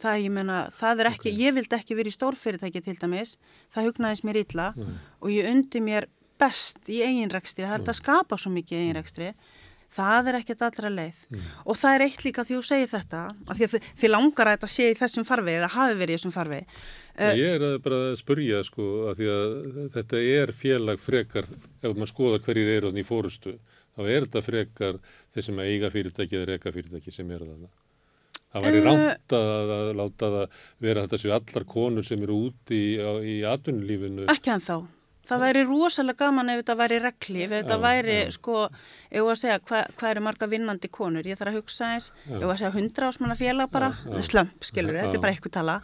það, 0.03 0.17
ég 0.25 0.33
meina, 0.35 0.57
það 0.75 1.01
er 1.01 1.09
ekki, 1.13 1.31
ég 1.39 1.55
vildi 1.55 1.77
ekki 1.79 1.95
verið 1.95 2.11
í 2.11 2.17
stórfyrirtæki 2.17 2.81
til 2.83 2.97
dæmis, 2.99 3.37
það 3.73 3.87
hugnaðist 3.87 4.25
mér 4.27 4.41
illa 4.43 4.67
og 5.23 5.29
ég 5.31 5.47
undi 5.47 5.81
mér 5.81 6.09
best 6.43 6.89
í 6.91 6.99
eiginrekstri, 7.07 7.63
það 7.63 7.73
er 7.77 7.83
þetta 7.85 7.93
að 7.95 8.01
skapa 8.01 8.37
svo 8.37 8.51
mikið 8.51 8.75
í 8.75 8.81
eiginrekstri, 8.83 9.29
það 9.93 10.31
er 10.33 10.39
ekkert 10.41 10.65
allra 10.69 10.91
leið 10.97 11.21
og 11.67 11.79
það 11.79 11.95
er 11.95 12.05
eitt 12.07 12.25
líka 12.27 12.45
því 12.49 12.57
þú 12.59 12.65
segir 12.71 12.91
þetta, 12.93 13.23
því 13.53 13.69
að 13.69 13.77
þið, 14.01 14.11
langar 14.13 14.49
að 14.51 14.57
þetta 14.57 14.71
sé 14.73 14.89
í 14.91 14.99
þessum 15.03 15.29
farvegi, 15.29 15.61
eða 15.61 15.73
hafi 15.77 15.99
verið 16.01 16.15
í 16.15 16.19
þessum 16.21 16.37
farvegi 16.39 16.67
Uh, 17.13 17.35
ég 17.37 17.59
er 17.59 17.61
að 17.61 17.75
bara 17.85 17.97
að 18.09 18.15
spurja 18.23 18.63
sko 18.65 18.85
að 19.11 19.19
því 19.19 19.27
að 19.29 19.51
þetta 19.93 20.21
er 20.33 20.53
félag 20.57 21.01
frekar, 21.03 21.45
ef 21.85 21.91
maður 21.93 22.09
skoðar 22.09 22.41
hverjir 22.47 22.71
eru 22.79 22.93
í 22.97 23.05
fórustu, 23.05 23.53
þá 23.93 24.01
er 24.07 24.25
þetta 24.25 24.43
frekar 24.47 24.97
þeir 25.35 25.45
sem 25.45 25.61
eiga 25.61 25.91
fyrirtæki 25.93 26.39
eða 26.39 26.49
reka 26.55 26.73
fyrirtæki 26.73 27.13
sem 27.13 27.35
eru 27.37 27.51
þarna. 27.51 27.69
Það 28.53 28.65
væri 28.65 28.81
Eh, 28.81 28.87
rámt 28.89 29.37
að, 29.37 29.75
að 29.77 29.93
láta 30.01 30.33
það 30.39 30.57
vera 30.87 31.05
þetta 31.05 31.21
séu 31.21 31.35
allar 31.37 31.69
konur 31.69 32.09
sem 32.09 32.25
eru 32.25 32.39
úti 32.49 32.81
í, 32.81 32.97
í 33.29 33.37
atvinnulífinu. 33.53 34.27
ekki 34.33 34.55
en 34.57 34.65
þá 34.65 34.77
Það 35.29 35.43
væri 35.45 35.61
rosalega 35.69 36.19
gaman 36.25 36.51
ef 36.51 36.57
þetta 36.63 36.75
væri 36.81 36.97
reglíf, 37.03 37.51
ef 37.51 37.61
þetta 37.63 37.77
Já, 37.79 37.83
væri, 37.85 38.17
já. 38.19 38.31
sko, 38.35 38.55
ef 39.13 39.23
að 39.23 39.37
segja 39.43 39.59
hvað 39.69 39.83
hva 40.01 40.07
eru 40.11 40.23
marga 40.27 40.47
vinnandi 40.51 40.89
konur, 40.91 41.29
ég 41.29 41.39
þarf 41.39 41.53
að 41.53 41.59
hugsa 41.61 41.85
eins, 41.95 42.07
Já. 42.27 42.37
ef 42.41 42.49
að 42.49 42.59
segja 42.59 42.75
hundra 42.75 43.11
ásmanna 43.13 43.37
félag 43.39 43.69
bara, 43.71 43.91
slömp, 44.27 44.57
skilur, 44.67 44.99
þetta 44.99 45.17
er 45.19 45.23
bara 45.23 45.33
eitthvað 45.37 45.55
tala, 45.55 45.77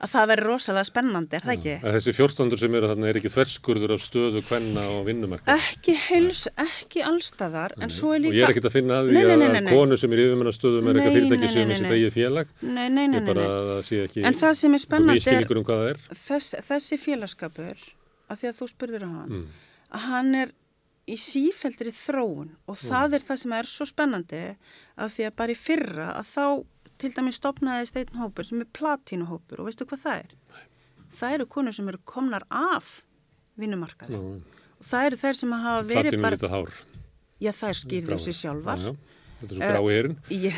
að 0.00 0.08
það 0.14 0.24
væri 0.32 0.42
rosalega 0.48 0.88
spennandi, 0.88 1.36
er 1.36 1.44
það 1.44 1.54
ekki? 1.54 1.74
Að 1.84 1.92
þessi 1.98 2.12
1400 2.16 2.62
sem 2.64 2.72
eru 2.80 2.90
þarna 2.90 3.06
er 3.10 3.16
ekki 3.20 3.32
þverskurður 3.36 3.94
af 3.94 4.00
stöðu 4.02 4.40
kvenna 4.48 4.82
og 4.96 5.00
vinnumarka. 5.06 5.46
Ekki 5.60 5.94
heils, 6.08 6.40
ekki 6.64 7.00
allstaðar, 7.06 7.70
en 7.78 7.90
svo 7.94 8.08
er 8.16 8.24
Og 8.24 8.24
líka... 8.26 8.34
ég 8.40 8.42
er 8.48 8.54
ekkert 8.56 8.70
að 8.72 8.76
finna 8.80 8.94
að 9.04 9.12
því 9.12 9.22
að 9.28 9.38
nei. 9.60 9.70
konur 9.70 9.98
sem 10.00 10.10
eru 10.16 10.22
í 10.24 10.26
yfirmannastöðum 10.32 10.84
er 10.88 10.94
eitthvað 10.98 11.16
fyrirtæki 11.20 11.48
sem 11.54 11.68
er 11.70 11.78
sitt 17.78 17.99
nei. 18.30 18.38
Nei, 18.38 18.38
nei, 18.38 18.38
nei, 18.38 18.38
nei, 18.38 18.38
nei. 18.38 18.38
að 18.38 18.38
það 18.38 18.40
það 18.40 18.48
er 18.48 18.50
er- 18.50 18.50
um 18.50 18.50
það 18.50 18.50
er. 18.50 18.50
Því 18.50 18.50
að 18.50 18.58
þú 18.60 18.66
spurður 18.70 19.02
á 19.02 19.10
hann, 19.10 19.30
Mm. 19.30 19.46
að 19.90 20.00
hann 20.00 20.34
er 20.34 20.52
í 21.08 21.16
sífeldri 21.16 21.90
þróun 21.90 22.50
og 22.68 22.76
það 22.76 23.14
er 23.14 23.20
það 23.26 23.38
sem 23.38 23.52
er 23.52 23.64
svo 23.64 23.86
spennandi 23.86 24.56
að 24.98 25.08
því 25.10 25.26
að 25.26 25.36
bara 25.36 25.52
í 25.52 25.56
fyrra 25.58 26.08
að 26.14 26.26
þá 26.30 26.64
til 27.00 27.10
dæmis 27.10 27.34
stopnaðist 27.40 27.96
einn 27.96 28.20
hópur 28.20 28.44
sem 28.46 28.60
er 28.60 28.68
platínuhópur 28.72 29.58
og 29.58 29.66
veistu 29.66 29.84
hvað 29.88 30.02
það 30.04 30.18
er? 30.20 30.34
Það 31.16 31.34
eru 31.34 31.46
konur 31.46 31.72
sem 31.74 31.88
eru 31.88 31.98
komnar 32.04 32.42
af 32.50 33.02
vinnumarkaði 33.58 34.12
Já, 34.14 34.20
og 34.20 34.84
það 34.86 35.06
eru 35.06 35.16
þær 35.16 35.34
sem 35.34 35.52
hafa 35.52 35.82
verið 35.88 36.10
Platínum 36.12 36.22
bara, 36.22 36.36
lítið 36.36 36.50
hár. 36.50 36.70
já 37.40 37.50
þær 37.52 37.74
skýrðu 37.80 38.06
Gráar. 38.06 38.20
sig 38.20 38.34
sjálfar. 38.34 38.78
Já, 38.78 38.84
já. 38.84 38.96
Þetta 39.40 39.50
er 39.50 39.56
svo 39.56 39.70
grái 39.72 39.98
erinn. 39.98 40.16
Ég... 40.30 40.54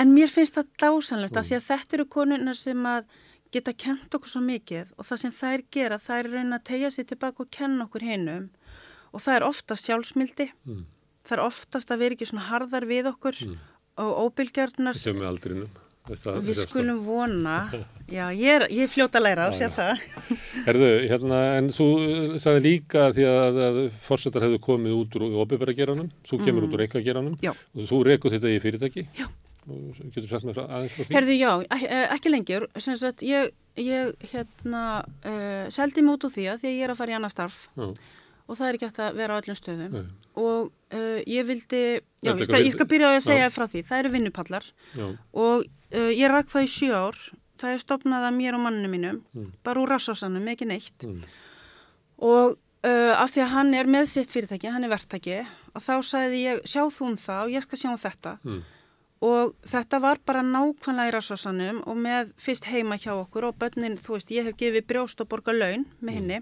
en 0.00 0.14
mér 0.14 0.30
finnst 0.30 0.54
það 0.54 0.68
dásanlegt 0.78 1.36
að 1.36 1.48
því 1.50 1.56
að 1.58 1.66
þetta 1.68 1.94
eru 1.98 2.06
konunar 2.06 2.54
sem 2.56 2.78
að 2.86 3.04
geta 3.52 3.72
kent 3.76 4.14
okkur 4.16 4.28
svo 4.32 4.40
mikið 4.46 4.92
og 4.98 5.04
það 5.08 5.20
sem 5.24 5.34
þær 5.36 5.62
gera, 5.76 5.98
þær 6.00 6.30
reyna 6.32 6.58
að 6.58 6.64
tegja 6.70 6.90
sér 6.96 7.08
tilbaka 7.12 7.44
og 7.44 7.50
kenna 7.52 7.84
okkur 7.86 8.06
hinnum 8.08 8.48
og 9.12 9.20
það 9.20 9.36
er 9.38 9.46
oftast 9.50 9.86
sjálfsmildi, 9.90 10.48
Mm. 10.66 10.84
það 11.28 11.36
er 11.38 11.44
oftast 11.46 11.90
að 11.92 11.98
vera 12.02 12.14
ekki 12.16 12.26
svona 12.30 12.48
harðar 12.48 12.86
við 12.88 13.10
okkur 13.12 13.36
og 14.02 14.12
óbylgjarnar. 14.26 14.96
Er 15.06 15.12
með 15.18 15.28
aldrinum. 15.28 15.68
Þetta, 16.02 16.32
Við 16.42 16.56
skulum 16.58 16.96
vona, 17.06 17.58
já 18.10 18.24
ég 18.34 18.48
er, 18.56 18.62
ég 18.74 18.82
er 18.82 18.90
fljóta 18.90 19.20
að 19.20 19.22
læra 19.28 19.44
á 19.46 19.50
sér 19.54 19.70
það. 19.70 20.00
Herðu, 20.66 20.88
hérna, 21.12 21.36
en 21.60 21.68
þú 21.70 21.86
uh, 21.94 22.38
sagði 22.42 22.62
líka 22.64 23.04
því 23.14 23.26
að, 23.30 23.60
að 23.68 23.78
fórsetar 24.02 24.42
hefðu 24.48 24.58
komið 24.64 24.96
út 24.98 25.14
úr 25.20 25.36
opibæra 25.44 25.76
geranum, 25.78 26.08
þú 26.26 26.40
kemur 26.42 26.66
út 26.66 26.74
úr 26.74 26.82
eitthvað 26.88 27.06
geranum 27.06 27.36
Mm. 27.36 27.44
Já. 27.46 27.52
og 27.54 27.86
þú 27.92 28.00
rekur 28.08 28.34
þetta 28.34 28.50
í 28.50 28.58
fyrirtæki. 28.64 29.04
Já. 29.20 29.28
Getur 29.62 30.26
sagt 30.28 30.44
mér 30.48 30.58
aðeins 30.64 30.94
frá 30.96 31.04
því? 31.06 31.14
Herði, 31.14 31.34
já, 31.38 31.50
eh, 31.70 32.06
ekki 32.16 32.30
lengur, 32.32 32.64
sagt, 32.82 33.22
ég, 33.22 33.52
ég 33.78 34.16
hérna, 34.32 35.04
uh, 35.24 35.68
seldi 35.70 36.02
úr 36.02 36.18
því 36.18 36.48
að 36.50 36.58
því 36.64 36.68
að 36.68 36.74
ég 36.76 36.82
er 36.82 36.90
að 36.92 36.98
fara 36.98 37.12
í 37.12 37.16
annað 37.18 37.34
starf 37.36 37.58
Já. 37.78 37.86
og 38.48 38.58
það 38.58 38.66
er 38.68 38.74
ekki 38.78 38.88
hægt 38.88 38.98
að 39.04 39.14
vera 39.20 39.36
á 39.36 39.40
öllum 39.40 39.58
stöðum 39.60 39.92
Nei. 39.94 40.02
og 40.34 40.72
uh, 40.92 41.20
ég 41.30 41.46
vildi, 41.46 41.82
já, 42.26 42.32
ég 42.34 42.44
skal, 42.48 42.60
ég 42.66 42.74
skal 42.74 42.88
byrja 42.90 43.06
á 43.08 43.12
að 43.14 43.22
segja 43.28 43.46
Já. 43.46 43.52
frá 43.54 43.64
því, 43.70 43.84
það 43.86 44.02
eru 44.02 44.12
vinnupallar 44.16 44.66
og 45.32 45.62
uh, 45.94 46.10
ég 46.10 46.28
rak 46.34 46.50
það 46.52 46.66
í 46.66 46.72
sjö 46.74 46.90
ár, 46.98 47.22
það 47.62 47.76
er 47.76 47.84
stopnað 47.86 48.26
að 48.28 48.36
mér 48.42 48.58
og 48.58 48.64
manninu 48.66 48.90
mínum, 48.90 49.22
Mm. 49.32 49.52
bara 49.64 49.80
úr 49.80 49.94
rassósanum, 49.94 50.50
ekki 50.52 50.66
neitt 50.66 51.06
Mm. 51.06 51.22
og 52.18 52.58
af 52.82 53.30
því 53.30 53.40
að 53.44 53.52
hann 53.54 53.74
er 53.78 53.86
með 53.86 54.08
sitt 54.10 54.30
fyrirtæki, 54.34 54.66
hann 54.74 54.82
er 54.82 54.90
verktæki, 54.90 55.46
að 55.70 55.84
þá 55.86 55.92
sagði 56.02 56.38
ég, 56.42 56.62
sjá 56.66 56.82
þú 56.90 57.12
um 57.12 57.16
það 57.16 57.44
og 57.46 57.50
ég 57.54 57.62
skal 57.62 57.78
sjá 57.78 57.90
um 57.92 57.98
þetta. 58.02 58.32
Mm. 58.42 58.62
Og 59.22 59.52
þetta 59.68 60.00
var 60.02 60.18
bara 60.26 60.42
nákvæmlega 60.42 61.10
í 61.10 61.14
rassásanum 61.14 61.82
og 61.86 61.98
með 62.02 62.32
fyrst 62.42 62.66
heima 62.66 62.98
hjá 62.98 63.12
okkur 63.14 63.50
og 63.50 63.58
börnin, 63.60 63.98
þú 64.00 64.16
veist, 64.16 64.32
ég 64.34 64.48
hef 64.48 64.56
gefið 64.58 64.88
brjóst 64.88 65.22
og 65.22 65.28
borga 65.30 65.54
laun 65.54 65.84
með 66.00 66.18
henni. 66.18 66.40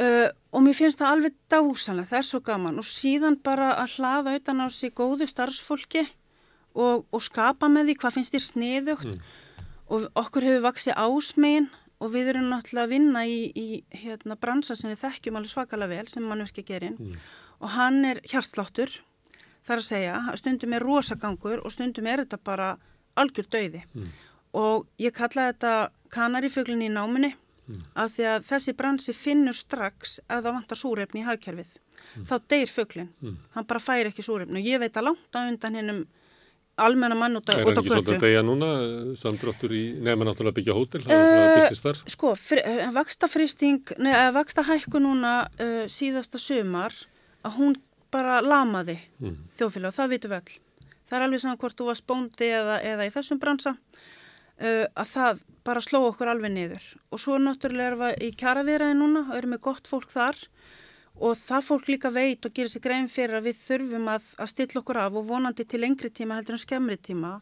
Uh, 0.00 0.30
og 0.56 0.64
mér 0.64 0.78
finnst 0.78 1.02
það 1.02 1.12
alveg 1.12 1.36
dásanlega, 1.52 2.08
það 2.08 2.20
er 2.22 2.28
svo 2.30 2.40
gaman. 2.46 2.80
Og 2.80 2.88
síðan 2.88 3.36
bara 3.44 3.74
að 3.82 3.98
hlaða 3.98 4.38
utan 4.40 4.64
á 4.64 4.66
sig 4.72 4.94
góðu 4.96 5.28
starfsfólki 5.28 6.06
og, 6.72 7.04
og 7.12 7.20
skapa 7.20 7.68
með 7.68 7.90
því 7.90 7.98
hvað 8.00 8.16
finnst 8.16 8.36
þér 8.38 8.46
sniðugt. 8.46 9.28
Og 9.90 10.08
okkur 10.16 10.46
hefur 10.46 10.66
vaksið 10.70 10.96
ásmegin 10.96 11.68
og 12.00 12.14
við 12.14 12.32
erum 12.32 12.48
náttúrulega 12.48 12.86
að 12.86 12.94
vinna 12.94 13.26
í, 13.28 13.38
í 13.52 13.82
hérna, 13.92 14.38
bransa 14.40 14.76
sem 14.78 14.92
við 14.92 15.02
þekkjum 15.04 15.38
alveg 15.40 15.52
svakalega 15.52 15.92
vel 15.92 16.08
sem 16.08 16.24
mannverki 16.24 16.64
gerin 16.64 16.96
og 17.60 17.72
hann 17.74 18.04
er 18.08 18.22
hjartsláttur 18.24 18.94
þar 19.66 19.76
að 19.82 19.86
segja, 19.90 20.14
stundum 20.40 20.72
er 20.72 20.80
rosagangur 20.86 21.60
og 21.64 21.72
stundum 21.74 22.06
er 22.06 22.24
þetta 22.24 22.38
bara 22.44 22.70
algjör 23.20 23.46
döiði 23.52 23.82
og 24.54 24.86
ég 24.98 25.12
kalla 25.14 25.52
þetta 25.52 25.72
kanarifuglin 26.10 26.82
í 26.82 26.90
náminni 26.90 27.34
af 27.94 28.10
því 28.16 28.24
að 28.26 28.46
þessi 28.48 28.72
bransi 28.74 29.12
finnur 29.14 29.54
strax 29.54 30.18
að 30.26 30.42
það 30.48 30.54
vantar 30.56 30.78
súrefni 30.80 31.20
í 31.22 31.26
hagkerfið. 31.28 31.68
Þá 32.26 32.32
deyr 32.50 32.66
fuglin, 32.72 33.10
hann 33.54 33.66
bara 33.70 33.78
fær 33.78 34.08
ekki 34.10 34.24
súrefni 34.26 34.58
og 34.58 34.66
ég 34.66 34.80
veit 34.82 34.96
að 34.98 35.06
langt 35.06 35.36
á 35.38 35.46
undan 35.46 35.76
hennum 35.78 36.00
almenna 36.80 37.14
mann 37.14 37.36
út, 37.38 37.46
á- 37.46 37.54
Er 37.60 37.62
út 37.68 37.76
hann 37.76 37.84
ekki 37.84 37.92
svolítið 37.92 38.10
að 38.10 38.16
götu. 38.16 38.24
deyja 38.26 38.42
núna, 38.42 38.68
samdráttur 39.20 39.70
í, 39.76 39.82
nefnir 40.02 40.26
náttúrulega 40.26 40.50
að 40.50 40.58
byggja 40.58 40.74
hótel, 40.80 41.02
það 41.04 41.12
er 41.12 41.20
náttúrulega 41.20 41.54
byrstist 41.60 41.84
þar. 41.86 41.98
sko, 42.10 42.32
fri- 42.34 42.66
vaksta 42.96 43.28
frýsting 43.30 43.94
neða 43.98 44.32
vaksta 44.34 44.62
hækku 44.66 44.98
núna 44.98 45.32
uh, 45.60 45.84
síðasta 45.86 46.38
sumar 46.42 46.90
að 47.44 47.52
hún 47.60 47.76
bara 48.10 48.40
lamaði 48.42 48.98
Mm. 49.20 49.36
þjóðfélag, 49.58 49.94
það 49.96 50.10
vitum 50.14 50.30
við 50.30 50.40
öll. 50.40 50.58
Það 51.10 51.16
er 51.18 51.24
alveg 51.26 51.40
saman 51.42 51.58
hvort 51.58 51.76
þú 51.76 51.86
varst 51.90 52.06
bóndi 52.06 52.48
eða, 52.54 52.76
eða 52.86 53.06
í 53.06 53.10
þessum 53.14 53.38
bransa 53.42 53.72
uh, 53.74 54.86
að 54.94 55.06
það 55.14 55.40
bara 55.66 55.80
sló 55.84 56.00
okkur 56.08 56.30
alveg 56.30 56.52
niður. 56.54 56.84
Og 57.10 57.20
svo 57.20 57.38
náttúrulega 57.38 57.90
erum 57.90 58.04
við 58.04 58.22
í 58.26 58.30
kjaraviðræði 58.40 58.96
núna 58.98 59.24
og 59.28 59.34
erum 59.36 59.56
við 59.56 59.60
gott 59.66 59.90
fólk 59.90 60.10
þar. 60.12 60.38
Og 61.20 61.34
það 61.36 61.66
fólk 61.66 61.88
líka 61.90 62.10
veit 62.14 62.46
og 62.46 62.54
gerir 62.56 62.70
sér 62.72 62.84
grein 62.84 63.08
fyrir 63.10 63.36
að 63.40 63.50
við 63.50 63.58
þurfum 63.60 64.06
að, 64.08 64.28
að 64.40 64.50
stilla 64.54 64.80
okkur 64.80 65.00
af 65.02 65.18
og 65.20 65.26
vonandi 65.28 65.66
til 65.68 65.80
lengri 65.82 66.08
tíma 66.08 66.38
heldur 66.38 66.56
en 66.56 66.62
skemmri 66.62 66.96
tíma. 66.96 67.40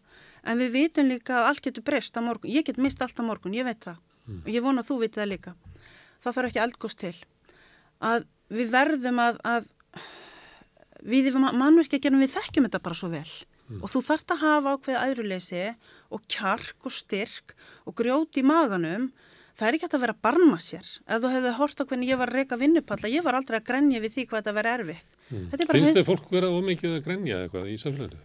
En 0.49 0.59
við 0.59 0.73
vitum 0.75 1.07
líka 1.13 1.37
að 1.37 1.49
allt 1.53 1.63
getur 1.69 1.85
breyst 1.87 2.17
á 2.19 2.21
morgun, 2.25 2.51
ég 2.51 2.65
get 2.67 2.79
mist 2.81 3.03
allt 3.05 3.21
á 3.21 3.23
morgun, 3.23 3.55
ég 3.55 3.69
veit 3.69 3.79
það. 3.85 4.01
Og 4.43 4.49
ég 4.51 4.65
vona 4.65 4.83
að 4.83 4.89
þú 4.91 4.97
viti 5.05 5.21
það 5.21 5.31
líka. 5.31 5.53
Það 6.25 6.35
þarf 6.39 6.49
ekki 6.51 6.63
eldgóst 6.65 6.99
til. 6.99 7.15
Að 8.03 8.27
við 8.51 8.73
verðum 8.73 9.21
að, 9.23 9.39
að 9.45 9.69
við 11.05 11.31
mannverkja 11.39 12.01
gerum 12.03 12.23
við 12.23 12.35
þekkjum 12.35 12.69
þetta 12.69 12.83
bara 12.85 12.99
svo 12.99 13.11
vel. 13.13 13.31
Og 13.79 13.91
þú 13.93 14.03
þarft 14.07 14.33
að 14.33 14.43
hafa 14.43 14.75
ákveð 14.77 15.01
æðruleysi 15.05 15.65
og 16.17 16.23
kjark 16.33 16.89
og 16.89 16.95
styrk 16.97 17.55
og 17.85 17.97
grjót 17.99 18.39
í 18.41 18.45
maganum. 18.47 19.11
Það 19.59 19.69
er 19.69 19.77
ekki 19.77 19.89
hægt 19.89 19.97
að 19.99 20.05
vera 20.07 20.15
að 20.15 20.25
barma 20.25 20.59
sér. 20.63 20.89
Ef 21.05 21.21
þú 21.23 21.33
hefði 21.35 21.53
hort 21.59 21.83
á 21.83 21.85
hvernig 21.91 22.13
ég 22.13 22.21
var 22.21 22.31
að 22.31 22.39
reyka 22.39 22.59
vinnupalla 22.61 23.11
ég 23.11 23.27
var 23.27 23.39
aldrei 23.39 23.59
að 23.59 23.69
grenja 23.69 24.01
við 24.01 24.15
því 24.15 24.27
hvað 24.31 24.41
þetta 24.41 24.57
verið 24.59 24.77
erfitt. 24.79 25.17
Þetta 25.29 25.65
er 25.65 25.73
Finnst 25.75 25.99
þið 25.99 26.09
fólk 26.09 26.29
vera 26.33 26.53
ómikið 26.55 26.95
að 26.95 27.05
grenja 27.09 27.41
eitthvað 27.43 27.73
í 27.73 27.79
samfélaginu? 27.83 28.25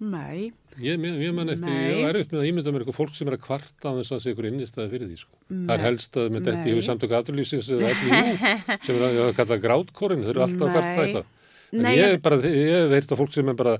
Nei, 0.00 0.50
Ég, 0.80 0.96
ég, 0.96 1.32
man 1.34 1.50
eftir, 1.50 1.66
Nei. 1.66 1.90
ég 1.90 2.06
er 2.06 2.16
erfitt 2.16 2.30
með 2.32 2.40
að 2.40 2.48
ímynda 2.48 2.72
mér 2.72 2.84
eitthvað 2.84 2.96
fólk 2.96 3.16
sem 3.18 3.28
er 3.28 3.34
að 3.34 3.42
kvarta 3.42 3.90
á 3.90 3.92
þess 3.98 4.14
að 4.14 4.20
sé 4.22 4.32
ykkur 4.32 4.46
innistæði 4.48 4.92
fyrir 4.94 5.08
því, 5.10 5.16
sko. 5.18 5.38
Það 5.50 5.72
er 5.74 5.82
helst 5.84 6.18
að 6.20 6.28
með 6.30 6.46
þetta 6.46 6.70
yfir 6.70 6.86
samtöku 6.86 7.18
LIU 7.34 7.46
sem 7.50 8.94
er 8.94 9.02
að, 9.04 9.18
að 9.26 9.32
kalla 9.40 9.58
grátkórin, 9.64 10.22
þau 10.24 10.30
eru 10.32 10.44
alltaf 10.46 10.68
að 10.68 10.76
kvarta 10.76 11.04
eitthvað. 11.04 11.28
Nei, 11.72 11.92
ég 11.96 12.14
hef 12.16 12.22
bara, 12.24 12.36
ég 12.42 12.70
hef 12.74 12.88
veirt 12.90 13.12
að 13.14 13.18
fólk 13.20 13.32
sem 13.36 13.48
er 13.52 13.54
bara 13.54 13.74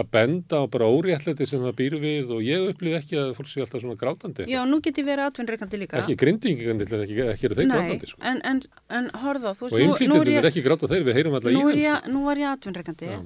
að 0.00 0.06
benda 0.10 0.60
á 0.60 0.64
bara 0.70 0.86
óréttlæti 0.88 1.46
sem 1.46 1.60
það 1.60 1.74
býr 1.76 1.96
við 2.00 2.30
og 2.32 2.40
ég 2.46 2.68
upplif 2.70 2.96
ekki 3.02 3.18
að 3.20 3.34
fólk 3.36 3.50
sé 3.52 3.60
alltaf 3.60 3.82
svona 3.84 3.98
grátandi. 4.00 4.46
já, 4.48 4.62
nú 4.64 4.80
get 4.80 4.96
ég 4.96 5.04
verið 5.04 5.28
atvinnreikandi 5.28 5.80
líka 5.82 6.00
Ekki 6.00 6.16
grindingandi, 6.16 6.84
ekki, 6.88 7.18
ekki 7.34 7.44
eru 7.50 7.54
þeir 7.60 7.68
Nei, 7.68 7.76
grátandi, 7.76 8.06
sko. 8.14 8.20
en, 8.24 8.40
en, 8.44 8.62
en 8.88 9.10
horfa, 9.20 9.52
þú 9.60 9.68
Og 9.68 9.70
veist, 9.70 9.76
nú, 9.76 9.84
innflytjendur 9.90 10.32
er 10.32 10.40
er 10.44 10.50
ekki 10.50 10.64
gráta 10.64 10.88
þeir, 10.88 11.04
við 11.04 11.14
heyrum 11.20 11.34
alltaf 11.36 11.52
í 11.52 11.54
þeim, 11.60 11.84
sko. 11.84 12.10
nú 12.16 12.24
er 12.32 12.36
ég 12.44 12.50
atvinnreikandi 12.56 13.12
Já. 13.12 13.20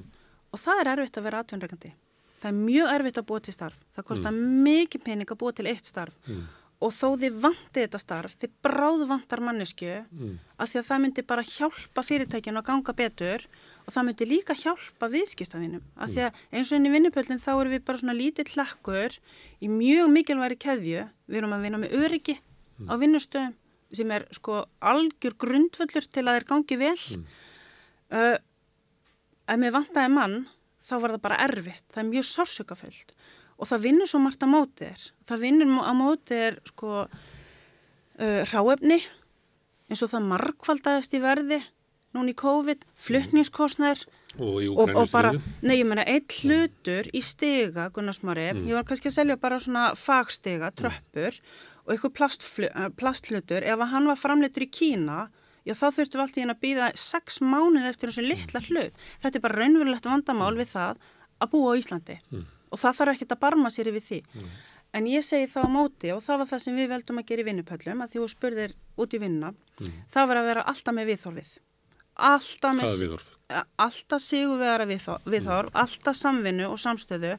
og 0.51 0.59
það 0.59 0.83
er 0.83 0.91
erfitt 0.97 1.17
að 1.17 1.23
vera 1.29 1.39
atvinnreikandi. 1.43 1.91
Það 2.39 2.49
er 2.51 2.59
mjög 2.59 2.93
erfitt 2.99 3.17
að 3.19 3.25
búa 3.27 3.39
til 3.43 3.53
starf. 3.53 3.75
Það 3.95 4.05
kostar 4.07 4.31
Mm. 4.31 4.63
mikið 4.63 5.03
pening 5.03 5.27
að 5.27 5.37
búa 5.41 5.51
til 5.55 5.67
eitt 5.67 5.85
starf. 5.85 6.15
Og 6.79 6.93
þó 6.95 7.19
þið 7.19 7.33
vanti 7.43 7.81
þetta 7.83 7.99
starf, 7.99 8.35
þið 8.39 8.51
bráð 8.63 9.01
vantar 9.09 9.39
mannesku, 9.43 10.05
Mm. 10.15 10.37
af 10.57 10.69
því 10.71 10.79
að 10.79 10.87
það 10.87 11.01
myndi 11.03 11.27
bara 11.27 11.43
hjálpa 11.43 12.01
fyrirtækinu 12.07 12.61
að 12.61 12.65
ganga 12.69 12.93
betur 12.95 13.43
og 13.89 13.95
það 13.95 14.05
myndi 14.05 14.25
líka 14.29 14.53
hjálpa 14.53 15.07
viðskiptavinum. 15.09 15.81
Af 15.97 16.11
því 16.13 16.25
að 16.27 16.41
eins 16.53 16.69
og 16.69 16.77
inn 16.77 16.85
í 16.85 16.91
vinnupöllin 16.93 17.41
þá 17.41 17.49
erum 17.55 17.73
við 17.73 17.85
bara 17.87 18.01
svona 18.01 18.13
lítið 18.13 18.51
hlakkur 18.53 19.15
í 19.65 19.69
mjög 19.71 20.11
mikilværi 20.13 20.57
keðju. 20.61 21.07
Við 21.25 21.39
erum 21.41 21.55
að 21.55 21.65
vinna 21.65 21.79
með 21.81 21.95
öryggi 21.97 22.35
á 22.85 22.93
vinnustöðum 23.01 23.55
sem 23.97 24.13
er 24.13 24.27
sko 24.35 24.59
algjör 24.85 25.33
grundvöllur 25.41 26.05
til 26.05 26.25
að 26.27 26.37
þeir 26.37 26.47
gangi 26.51 26.77
vel. 26.77 26.99
Uh, 28.13 28.37
ef 29.49 29.57
mér 29.57 29.73
vantaði 29.73 30.13
mann 30.13 30.37
þá 30.85 30.95
var 31.01 31.15
það 31.15 31.25
bara 31.25 31.41
erfitt, 31.47 31.87
það 31.89 32.03
er 32.03 32.09
mjög 32.11 32.29
sársökafullt. 32.29 33.15
Og 33.57 33.71
það 33.71 33.83
vinnur 33.87 34.09
svo 34.09 34.21
margt 34.21 34.45
á 34.45 34.47
móti 34.49 34.85
þér. 34.85 35.07
Það 35.25 35.43
vinnur 35.47 35.73
á 35.81 35.93
móti 35.97 36.37
þér 36.37 36.61
sko 36.69 36.93
uh, 37.09 38.41
ráefni 38.53 39.01
eins 39.89 40.05
og 40.05 40.13
það 40.13 40.29
markvaldaðist 40.29 41.17
í 41.17 41.25
verði 41.25 41.63
núna 42.15 42.31
í 42.33 42.35
COVID, 42.39 42.85
flutningskostnær 42.95 44.05
Og 44.39 44.59
í 44.63 44.67
og, 44.69 44.91
og 44.95 45.09
bara, 45.11 45.31
nei 45.65 45.75
ég 45.79 45.87
meina 45.89 46.03
eitt 46.07 46.35
hlutur 46.43 47.07
í 47.17 47.21
stiga 47.25 47.89
Gunnarsmári, 47.93 48.47
ég 48.69 48.73
var 48.77 48.85
kannski 48.87 49.09
að 49.09 49.15
selja 49.17 49.35
bara 49.41 49.57
svona 49.59 49.87
fagstiga, 49.97 50.69
tröppur 50.77 51.39
og 51.85 51.93
eitthvað 51.95 52.13
plastflu- 52.19 52.69
eh, 52.69 52.89
plasthlutur. 52.95 53.63
Ef 53.65 53.79
hann 53.91 54.05
var 54.07 54.15
framleitur 54.21 54.63
í 54.63 54.69
Kína 54.69 55.29
já 55.65 55.73
þá 55.73 55.87
þurftum 55.97 56.19
við 56.19 56.23
alltaf 56.23 56.37
hérna 56.41 56.55
að 56.55 56.63
býða 56.63 56.89
sex 56.97 57.39
mánuð 57.41 57.89
eftir 57.89 58.09
þessu 58.09 58.27
litla 58.27 58.61
hlut. 58.69 58.93
Þetta 59.21 59.35
er 59.35 59.41
bara 59.41 59.59
raunverulegt 59.59 60.05
vandamál 60.05 60.55
við 60.55 60.69
það 60.73 60.97
að 61.41 61.49
búa 61.51 61.73
á 61.73 61.79
Íslandi. 61.81 62.17
Og 62.71 62.77
það 62.77 62.97
þarf 62.99 63.13
ekkert 63.15 63.31
að 63.35 63.39
barma 63.39 63.69
sér 63.73 63.89
yfir 63.89 64.05
því. 64.05 64.21
En 64.93 65.05
ég 65.05 65.21
segi 65.25 65.45
þá 65.49 65.65
á 65.65 65.69
móti 65.69 66.09
og 66.13 66.21
það 66.25 66.37
var 66.37 66.47
það 66.53 66.59
sem 66.63 66.75
við 66.77 66.87
veldum 66.89 67.17
að 67.21 67.25
gera 67.29 67.41
í 67.41 67.45
vinnupöllum 67.49 68.01
að 68.05 68.09
því 68.13 68.21
þú 68.21 68.29
spurðir 68.29 68.71
út 68.97 69.13
í 69.13 69.19
vinna 69.21 69.53
það 70.13 70.27
var 70.29 70.37
að 70.37 70.47
vera 70.49 70.63
alltaf 70.65 70.93
með 70.97 71.05
viðþorfið 71.11 71.49
alltaf 72.19 72.79
viðhorf? 72.79 73.27
alltaf 73.81 74.21
sigurvegara 74.21 74.85
viðhorf, 74.89 75.25
viðhorf 75.25 75.75
alltaf 75.77 76.17
samvinnu 76.17 76.67
og 76.69 76.79
samstöðu 76.81 77.35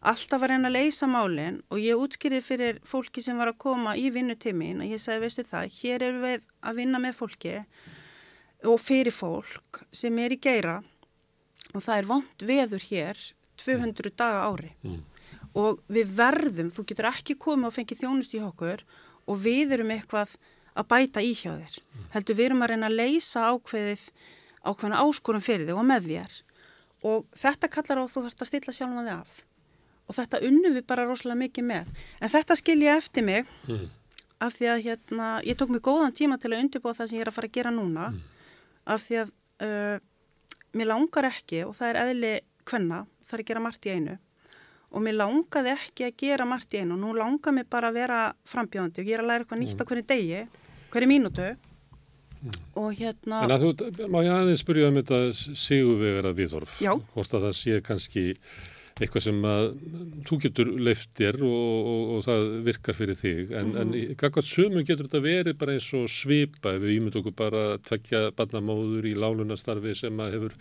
alltaf 0.00 0.40
að 0.40 0.54
reyna 0.54 0.70
að 0.70 0.76
leysa 0.78 1.08
málin 1.10 1.58
og 1.68 1.82
ég 1.82 2.00
útskýrði 2.00 2.40
fyrir 2.44 2.78
fólki 2.88 3.22
sem 3.24 3.36
var 3.36 3.52
að 3.52 3.58
koma 3.60 3.96
í 4.00 4.08
vinnutímin 4.14 4.80
og 4.80 4.94
ég 4.94 5.02
sagði 5.02 5.26
veistu 5.26 5.44
það, 5.44 5.68
hér 5.80 6.06
erum 6.06 6.24
við 6.24 6.46
að 6.64 6.80
vinna 6.80 7.02
með 7.02 7.18
fólki 7.18 7.58
og 8.64 8.80
fyrir 8.80 9.12
fólk 9.12 9.82
sem 9.92 10.16
er 10.24 10.32
í 10.32 10.40
geira 10.40 10.78
og 11.74 11.84
það 11.84 11.96
er 11.98 12.08
vond 12.08 12.46
veður 12.48 12.86
hér 12.88 13.20
200 13.60 14.16
daga 14.16 14.46
á 14.46 14.48
ári 14.48 14.72
og 15.52 15.82
við 15.90 16.14
verðum, 16.16 16.70
þú 16.72 16.86
getur 16.88 17.10
ekki 17.10 17.36
komið 17.36 17.68
og 17.68 17.76
fengið 17.76 18.02
þjónust 18.04 18.34
í 18.38 18.42
okkur 18.46 18.84
og 19.26 19.40
við 19.44 19.76
erum 19.76 19.92
eitthvað 19.92 20.32
að 20.80 20.90
bæta 20.90 21.22
í 21.24 21.32
hjá 21.36 21.52
þér. 21.52 21.78
Heldur 22.14 22.38
við 22.38 22.50
erum 22.50 22.64
að 22.64 22.72
reyna 22.72 22.88
að 22.90 22.98
leysa 23.00 23.46
ákveðið 23.52 24.06
ákveðina 24.64 25.04
áskorun 25.04 25.44
fyrir 25.44 25.68
þig 25.68 25.78
og 25.78 25.86
með 25.88 26.08
þér. 26.10 26.34
Og 27.10 27.24
þetta 27.42 27.70
kallar 27.72 28.02
á 28.02 28.04
þú 28.12 28.24
þarfst 28.26 28.44
að 28.44 28.50
stilla 28.50 28.74
sjálfum 28.76 29.06
þig 29.06 29.14
af. 29.14 29.38
Og 30.10 30.16
þetta 30.18 30.42
unnum 30.48 30.76
við 30.76 30.86
bara 30.90 31.06
rosalega 31.08 31.40
mikið 31.44 31.66
með. 31.70 31.90
En 32.20 32.32
þetta 32.32 32.56
skil 32.58 32.78
ég 32.82 33.00
eftir 33.00 33.24
mig 33.24 33.48
af 34.40 34.56
því 34.56 34.70
að 34.72 34.84
hérna, 34.86 35.28
ég 35.44 35.58
tók 35.60 35.72
mig 35.72 35.84
góðan 35.84 36.16
tíma 36.16 36.38
til 36.40 36.52
að 36.52 36.64
undirbúa 36.64 36.96
það 36.96 37.10
sem 37.10 37.20
ég 37.20 37.24
er 37.24 37.30
að 37.30 37.36
fara 37.36 37.50
að 37.50 37.56
gera 37.58 37.72
núna. 37.74 38.08
Af 38.90 39.04
því 39.06 39.20
að 39.20 39.32
uh, 39.66 39.96
mér 40.76 40.90
langar 40.90 41.28
ekki 41.30 41.62
og 41.66 41.76
það 41.78 41.92
er 41.92 42.00
eðli 42.04 42.32
hvenna, 42.70 43.04
það 43.28 43.36
er 43.36 43.44
að 43.44 43.50
gera 43.52 43.64
margt 43.64 43.86
í 43.86 43.94
einu. 43.94 44.16
Og 44.90 45.04
mér 45.04 45.20
langaði 45.20 45.74
ekki 45.76 46.08
að 46.08 46.16
gera 46.18 46.48
margt 46.48 46.74
í 46.74 46.80
einu. 46.80 46.96
Og 46.96 47.02
nú 47.04 47.12
langar 47.14 47.54
mér 47.54 47.68
bara 47.70 47.92
að 47.92 48.00
vera 48.00 48.22
frambjóðandi 48.50 49.04
og 49.04 49.12
ég 49.12 49.18
er 49.18 49.22
að 49.22 49.30
læra 49.30 49.44
eitthvað 49.44 49.62
nýtt 49.62 49.84
á 49.84 49.88
hverju 49.88 50.08
degi 50.10 50.40
hverju 50.90 51.10
mínútu 51.10 51.48
og 52.80 52.90
hérna 52.96 53.44
En 53.44 53.54
að 53.54 53.66
þú, 53.66 54.08
má 54.08 54.20
ég 54.24 54.34
aðeins 54.34 54.64
spyrja 54.64 54.90
um 54.90 55.00
þetta 55.00 55.22
sigurvegara 55.36 56.34
viðhorf? 56.36 56.76
Já. 56.80 56.94
Hvort 57.14 57.34
að 57.36 57.48
það 57.48 57.56
sé 57.58 57.80
kannski 57.84 58.26
eitthvað 59.00 59.24
sem 59.24 59.44
að 59.48 59.66
þú 60.28 60.38
getur 60.44 60.70
leiftir 60.84 61.38
og, 61.46 61.90
og, 61.90 62.02
og 62.16 62.24
það 62.26 62.48
virkar 62.66 62.96
fyrir 62.96 63.16
þig 63.16 63.52
en, 63.56 63.70
en 63.80 63.94
í 63.96 64.02
gagvart 64.20 64.48
sömum 64.48 64.84
getur 64.84 65.08
þetta 65.08 65.22
verið 65.24 65.58
bara 65.60 65.76
eins 65.76 65.88
og 65.96 66.08
svipa 66.12 66.74
ef 66.76 66.82
við 66.84 66.96
ímyndum 66.98 67.22
okkur 67.22 67.36
bara 67.38 67.62
að 67.74 67.84
tvekja 67.88 68.22
barnamóður 68.36 69.08
í 69.08 69.14
lálunastarfi 69.16 69.96
sem 70.02 70.20
að 70.20 70.36
hefur 70.36 70.58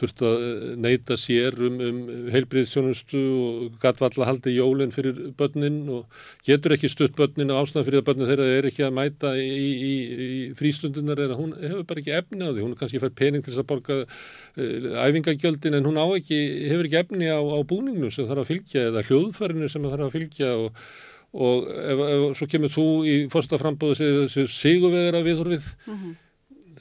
þurft 0.00 0.24
að 0.26 0.44
neyta 0.82 1.16
sér 1.20 1.58
um, 1.68 1.78
um 1.88 2.00
heilbriðstjónustu 2.32 3.22
og 3.42 3.76
gatvalla 3.82 4.28
haldi 4.28 4.54
jólinn 4.56 4.94
fyrir 4.94 5.18
börnin 5.38 5.80
og 5.92 6.24
getur 6.46 6.76
ekki 6.76 6.90
stutt 6.92 7.16
börnin 7.18 7.52
og 7.52 7.62
ástæðan 7.62 7.88
fyrir 7.88 8.02
að 8.02 8.08
börnin 8.10 8.30
þeirra 8.30 8.48
er 8.56 8.70
ekki 8.70 8.86
að 8.86 8.96
mæta 8.98 9.34
í, 9.38 9.46
í, 9.52 9.92
í 9.92 10.42
frístundunar 10.58 11.22
að 11.26 11.36
hún 11.38 11.54
hefur 11.60 11.86
bara 11.88 12.04
ekki 12.04 12.16
efni 12.18 12.42
á 12.42 12.50
því, 12.50 12.64
hún 12.64 12.74
er 12.74 12.82
kannski 12.82 13.02
fær 13.02 13.14
pening 13.22 13.44
til 13.44 13.52
þess 13.52 13.62
að 13.64 13.70
borga 13.72 14.00
uh, 14.02 14.90
æfingagjöldin 15.06 15.78
en 15.78 15.88
hún 15.88 16.00
á 16.00 16.06
ekki, 16.16 16.42
hefur 16.72 16.90
ekki 16.90 17.00
efni 17.04 17.32
á, 17.32 17.40
á 17.40 17.58
búningnu 17.62 18.12
sem 18.12 18.28
þarf 18.28 18.44
að 18.44 18.52
fylgja 18.54 18.90
eða 18.90 19.06
hljóðfærinu 19.08 19.72
sem 19.72 19.90
þarf 19.90 20.08
að 20.08 20.14
fylgja 20.18 20.54
og 20.58 20.84
og 21.32 21.68
ef, 21.72 22.02
ef 22.04 22.24
svo 22.36 22.48
kemur 22.50 22.72
þú 22.72 22.86
í 23.08 23.14
fórsta 23.32 23.58
frambóðu 23.60 24.10
þessi 24.26 24.44
sigurvegar 24.52 25.16
að 25.16 25.30
viðhorfið 25.30 25.68
mm 25.86 25.94
-hmm. 25.94 26.16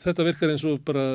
Þetta 0.01 0.25
virkar 0.25 0.53
eins 0.53 0.65
og 0.67 0.81
bara 0.85 1.05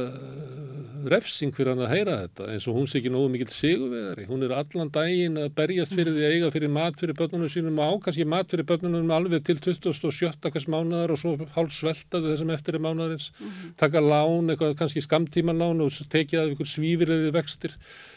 refsing 1.06 1.52
fyrir 1.54 1.72
hann 1.72 1.82
að 1.84 1.92
heyra 1.92 2.14
þetta 2.24 2.46
eins 2.52 2.66
og 2.66 2.76
hún 2.78 2.88
sé 2.90 2.98
ekki 2.98 3.10
nógu 3.12 3.28
mikill 3.30 3.52
sigurvegari 3.52 4.26
hún 4.28 4.42
er 4.46 4.54
allan 4.56 4.90
daginn 4.94 5.38
að 5.40 5.52
berjast 5.58 5.94
fyrir 5.94 6.16
því 6.16 6.24
að 6.26 6.34
eiga 6.34 6.50
fyrir 6.54 6.72
mat 6.72 6.98
fyrir 7.00 7.18
börnunum 7.18 7.50
sínum 7.52 7.80
og 7.82 8.00
ákast 8.00 8.22
mat 8.26 8.50
fyrir 8.50 8.66
börnunum 8.68 9.12
alveg 9.14 9.44
til 9.46 9.58
27. 9.62 10.50
hvers 10.50 10.68
mánuðar 10.72 11.14
og 11.14 11.20
svo 11.20 11.36
hálf 11.54 11.76
sveltaðu 11.76 12.32
þessum 12.32 12.54
eftir 12.54 12.78
mánuðarins 12.78 13.30
mm 13.30 13.46
-hmm. 13.46 13.76
taka 13.76 14.00
lán, 14.00 14.50
eitthvað 14.50 14.78
kannski 14.78 15.00
skamtíma 15.00 15.52
lán 15.52 15.80
og 15.80 15.90
tekið 15.92 16.40
af 16.40 16.50
ykkur 16.54 16.68
svífirleði 16.74 17.30
vextir 17.32 17.72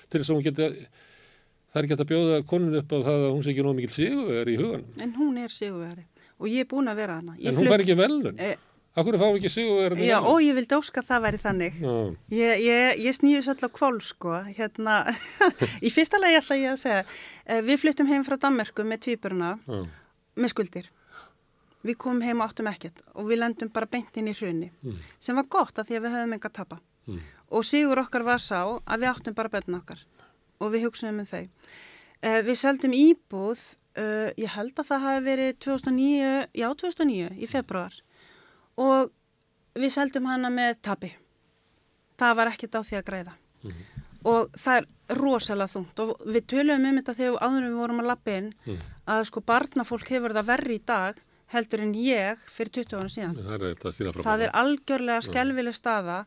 til 0.09 0.19
þess 0.21 0.29
að 0.29 0.35
hún 0.35 0.43
geti 0.43 0.61
það 1.69 1.79
er 1.79 1.83
ekki 1.83 1.97
að 1.97 2.09
bjóða 2.11 2.45
konun 2.45 2.75
upp 2.75 2.89
á 2.89 2.97
það 3.05 3.19
að 3.25 3.33
hún 3.33 3.43
sé 3.43 3.49
ekki 3.49 3.63
nógu 3.63 3.75
mikill 3.75 3.93
sigurvegari 3.93 4.53
í 4.53 4.57
hugan 4.57 4.83
En 5.01 5.13
hún 5.13 5.37
er 5.37 5.49
sigurvegari 5.49 6.05
og 6.39 6.47
ég 6.47 6.59
er 6.61 6.65
búin 6.65 6.87
En 8.99 9.07
hún 9.07 9.15
fær 9.15 9.37
ekki 9.37 9.47
eh, 9.47 9.49
Akkur 9.49 9.53
sigurverðin? 9.53 10.05
Já, 10.09 10.17
og 10.19 10.41
ég 10.43 10.55
vildi 10.57 10.75
óska 10.75 11.01
að 11.01 11.09
það 11.09 11.25
væri 11.25 11.39
þannig. 11.43 11.79
Ég, 12.35 12.61
ég, 12.65 13.01
ég 13.05 13.15
snýði 13.15 13.41
svolítið 13.45 13.69
á 13.71 13.77
kvól, 13.79 13.99
sko. 14.03 14.35
Hérna, 14.57 14.95
í 15.87 15.91
fyrsta 15.93 16.19
lagi 16.19 16.39
ætla 16.39 16.59
ég 16.59 16.73
að 16.73 16.79
segja, 16.83 17.03
eh, 17.45 17.61
við 17.65 17.81
fluttum 17.85 18.09
heim 18.11 18.25
frá 18.27 18.35
Danmarku 18.41 18.83
með 18.87 19.05
tvíburna, 19.07 19.55
Já. 19.63 19.81
með 20.35 20.53
skuldir. 20.53 20.89
Við 21.87 21.95
komum 22.01 22.23
heim 22.27 22.43
og 22.43 22.51
áttum 22.51 22.67
ekkert 22.67 22.99
og 23.15 23.29
við 23.29 23.39
lendum 23.39 23.71
bara 23.71 23.87
beint 23.87 24.17
inn 24.19 24.27
í 24.27 24.35
hrunni, 24.35 24.67
mm. 24.83 24.97
sem 25.15 25.37
var 25.39 25.47
gott 25.47 25.79
að 25.79 25.87
því 25.87 25.99
að 25.99 26.05
við 26.05 26.15
höfum 26.17 26.35
enga 26.35 26.51
tapa. 26.51 26.81
Mm. 27.07 27.21
Og 27.55 27.63
sigur 27.65 28.01
okkar 28.03 28.25
var 28.27 28.43
sá 28.43 28.59
að 28.67 29.05
við 29.05 29.11
áttum 29.13 29.37
bara 29.37 29.53
bönn 29.53 29.79
okkar 29.79 30.03
og 30.59 30.73
við 30.73 30.89
hugsaðum 30.89 31.23
um 31.23 31.29
þau. 31.29 31.45
Uh, 32.19 32.41
við 32.43 32.57
seldum 32.59 32.91
íbúð, 32.97 33.61
uh, 33.95 34.27
ég 34.35 34.51
held 34.57 34.75
að 34.75 34.89
það 34.91 35.05
hafi 35.05 35.23
verið 35.29 35.53
2009, 35.63 36.31
já 36.59 36.67
2009 36.83 37.29
í 37.39 37.47
februar 37.47 37.95
og 38.79 39.11
við 39.79 39.93
seldum 39.95 40.27
hana 40.29 40.51
með 40.53 40.81
tapi. 40.85 41.13
Það 42.19 42.35
var 42.39 42.51
ekkert 42.51 42.79
á 42.79 42.81
því 42.83 42.99
að 42.99 43.07
greiða. 43.11 43.33
Mm 43.63 43.71
-hmm. 43.71 44.05
Og 44.29 44.51
það 44.59 44.77
er 44.77 44.87
rosalega 45.15 45.71
þungt 45.73 45.99
og 46.03 46.09
við 46.25 46.45
töluðum 46.51 46.85
um 46.89 46.97
þetta 46.99 47.13
þegar 47.13 47.43
áðurum 47.45 47.71
við 47.71 47.81
vorum 47.81 48.01
að 48.03 48.09
lappa 48.11 48.31
inn 48.35 48.53
mm. 48.65 48.77
að 49.07 49.23
sko 49.29 49.41
barnafólk 49.41 50.09
hefur 50.11 50.35
það 50.35 50.49
verri 50.51 50.75
í 50.75 50.85
dag 50.85 51.21
heldur 51.53 51.81
en 51.81 51.93
ég 51.95 52.37
fyrir 52.51 52.71
20 52.83 52.99
ára 52.99 53.09
síðan. 53.09 53.35
Það 53.35 53.65
er, 53.69 54.21
það 54.23 54.41
er 54.45 54.55
algjörlega 54.61 55.21
skelvileg 55.25 55.77
staða 55.77 56.25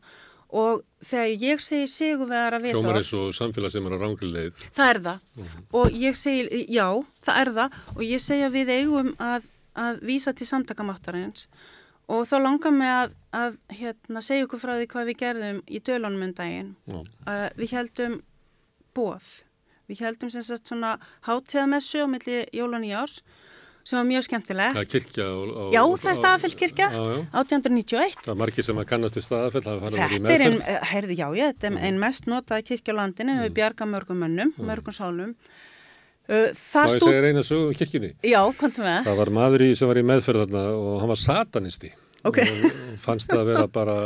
og 0.53 0.83
þegar 1.01 1.45
ég 1.45 1.63
segi 1.63 1.87
sigurvegar 1.89 2.57
að 2.57 2.67
við. 2.67 2.77
Hjómar 2.77 2.99
eins 2.99 3.13
og 3.17 3.31
samfélag 3.37 3.73
sem 3.73 3.87
er 3.87 3.95
á 3.95 3.99
rángileið. 4.03 4.65
Það 4.75 4.89
er 4.89 4.99
það 5.07 5.19
mm 5.23 5.45
-hmm. 5.45 5.63
og 5.79 5.97
ég 6.03 6.15
segi, 6.15 6.65
já, 6.69 6.87
það 7.25 7.41
er 7.41 7.53
það 7.57 7.69
og 7.95 8.03
ég 8.03 8.21
segja 8.21 8.49
við 8.49 8.69
eigum 8.69 9.15
að, 9.17 9.47
að 9.73 10.01
vísa 10.01 10.33
til 10.33 10.47
samtakamáttarins 10.47 11.47
og 12.13 12.27
þá 12.29 12.35
langar 12.43 12.75
mig 12.75 12.91
að, 12.91 13.15
að 13.35 13.57
hérna, 13.79 14.21
segja 14.25 14.47
ykkur 14.47 14.61
frá 14.61 14.75
því 14.77 14.89
hvað 14.91 15.09
við 15.09 15.19
gerðum 15.23 15.63
í 15.65 15.81
dölunum 15.83 16.27
um 16.27 16.35
daginn. 16.37 16.75
Uh, 16.93 17.47
við 17.57 17.73
heldum 17.77 18.19
bóð. 18.93 19.31
Við 19.89 20.05
heldum 20.05 20.31
sem 20.31 20.45
sagt 20.45 20.69
svona 20.69 20.95
hátíðamessu 21.27 22.05
á 22.05 22.07
milli 22.07 22.43
Jólan 22.55 22.85
í 22.87 22.93
árs 22.95 23.21
sem 23.83 23.99
var 23.99 24.05
mjög 24.07 24.23
skemmtileg. 24.29 24.75
Það 24.77 24.81
er 24.83 24.89
kirkja 24.93 25.25
á... 25.27 25.35
á 25.43 25.63
já, 25.75 25.81
það 25.83 26.09
er 26.09 26.17
staðafellskirkja, 26.19 26.87
1891. 27.35 28.21
Það 28.21 28.31
er 28.31 28.39
margir 28.39 28.67
sem 28.67 28.79
að 28.79 28.87
kannast 28.93 29.17
við 29.19 29.25
staðafell, 29.25 29.63
það 29.65 29.75
í 29.75 29.81
meðferð. 29.83 30.13
Þetta 30.23 30.37
er 30.37 30.45
einn, 30.45 30.87
heyrði, 30.93 31.17
já, 31.19 31.25
já, 31.35 31.45
þetta 31.51 31.69
er 31.69 31.79
einn 31.89 31.99
mest 31.99 32.29
notaði 32.31 32.65
kirkja 32.69 32.95
á 32.95 32.99
landinu, 33.01 33.35
mm. 33.35 33.55
bjargað 33.57 33.91
mörgum 33.91 34.23
mönnum, 34.23 34.53
mm. 34.55 34.69
mörgum 34.69 34.95
sálum. 34.95 35.35
Uh, 36.23 36.55
Má 36.55 36.87
ég 36.87 37.03
segja 37.03 37.25
reyna 37.25 37.43
sögum 37.43 37.73
um 37.73 37.75
kirkjunni? 37.75 38.13
Já, 38.23 38.39
kontum 38.55 38.87
við. 38.87 39.01
Það 39.09 39.19
var 39.19 39.33
maður 39.35 39.65
í, 39.67 39.69
sem 39.75 39.91
var 39.91 39.99
í 39.99 40.05
meðferðarna 40.07 40.63
og 40.79 41.01
hann 41.03 41.11
var 41.11 41.19
satanisti. 41.19 41.91
Okay. 42.23 42.49
Og 42.49 42.99
fannst 43.03 43.31
það 43.31 43.41
að 43.41 43.49
vera 43.51 43.67
bara, 43.67 43.97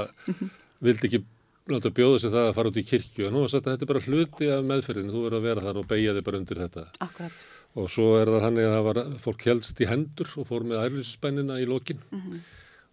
vildi 0.83 1.09
ekki 1.09 1.23
láta 1.67 1.91
bjóða 1.91 2.21
sig 2.23 2.33
það 2.33 2.49
að 2.49 2.55
fara 2.57 2.71
út 2.71 2.79
í 2.79 2.85
kirkju. 2.87 3.27
En 3.27 3.35
nú 3.35 3.43
var 3.43 3.53
að 3.53 3.69
þetta 3.69 3.85
er 3.85 3.91
bara 3.91 4.03
hluti 4.07 4.51
af 4.55 4.67
meðferðinu, 4.71 5.13
þú 5.13 5.23
verður 5.25 5.39
að 5.39 5.47
vera 5.49 5.65
þar 5.67 5.81
og 5.81 5.89
beigja 5.89 6.17
þig 6.17 6.27
bara 6.27 6.41
undir 6.41 6.61
þetta. 6.63 6.85
Akkurat. 7.05 7.47
Og 7.77 7.89
svo 7.93 8.05
er 8.17 8.31
það 8.31 8.45
þannig 8.47 8.67
að 8.67 8.75
það 8.77 8.85
var, 8.87 9.01
fólk 9.21 9.49
helst 9.51 9.81
í 9.83 9.89
hendur 9.89 10.31
og 10.41 10.47
fór 10.49 10.65
með 10.65 10.85
ærlisspennina 10.85 11.59
í 11.61 11.67
lokin. 11.69 11.99
Mm 12.09 12.23
-hmm 12.23 12.45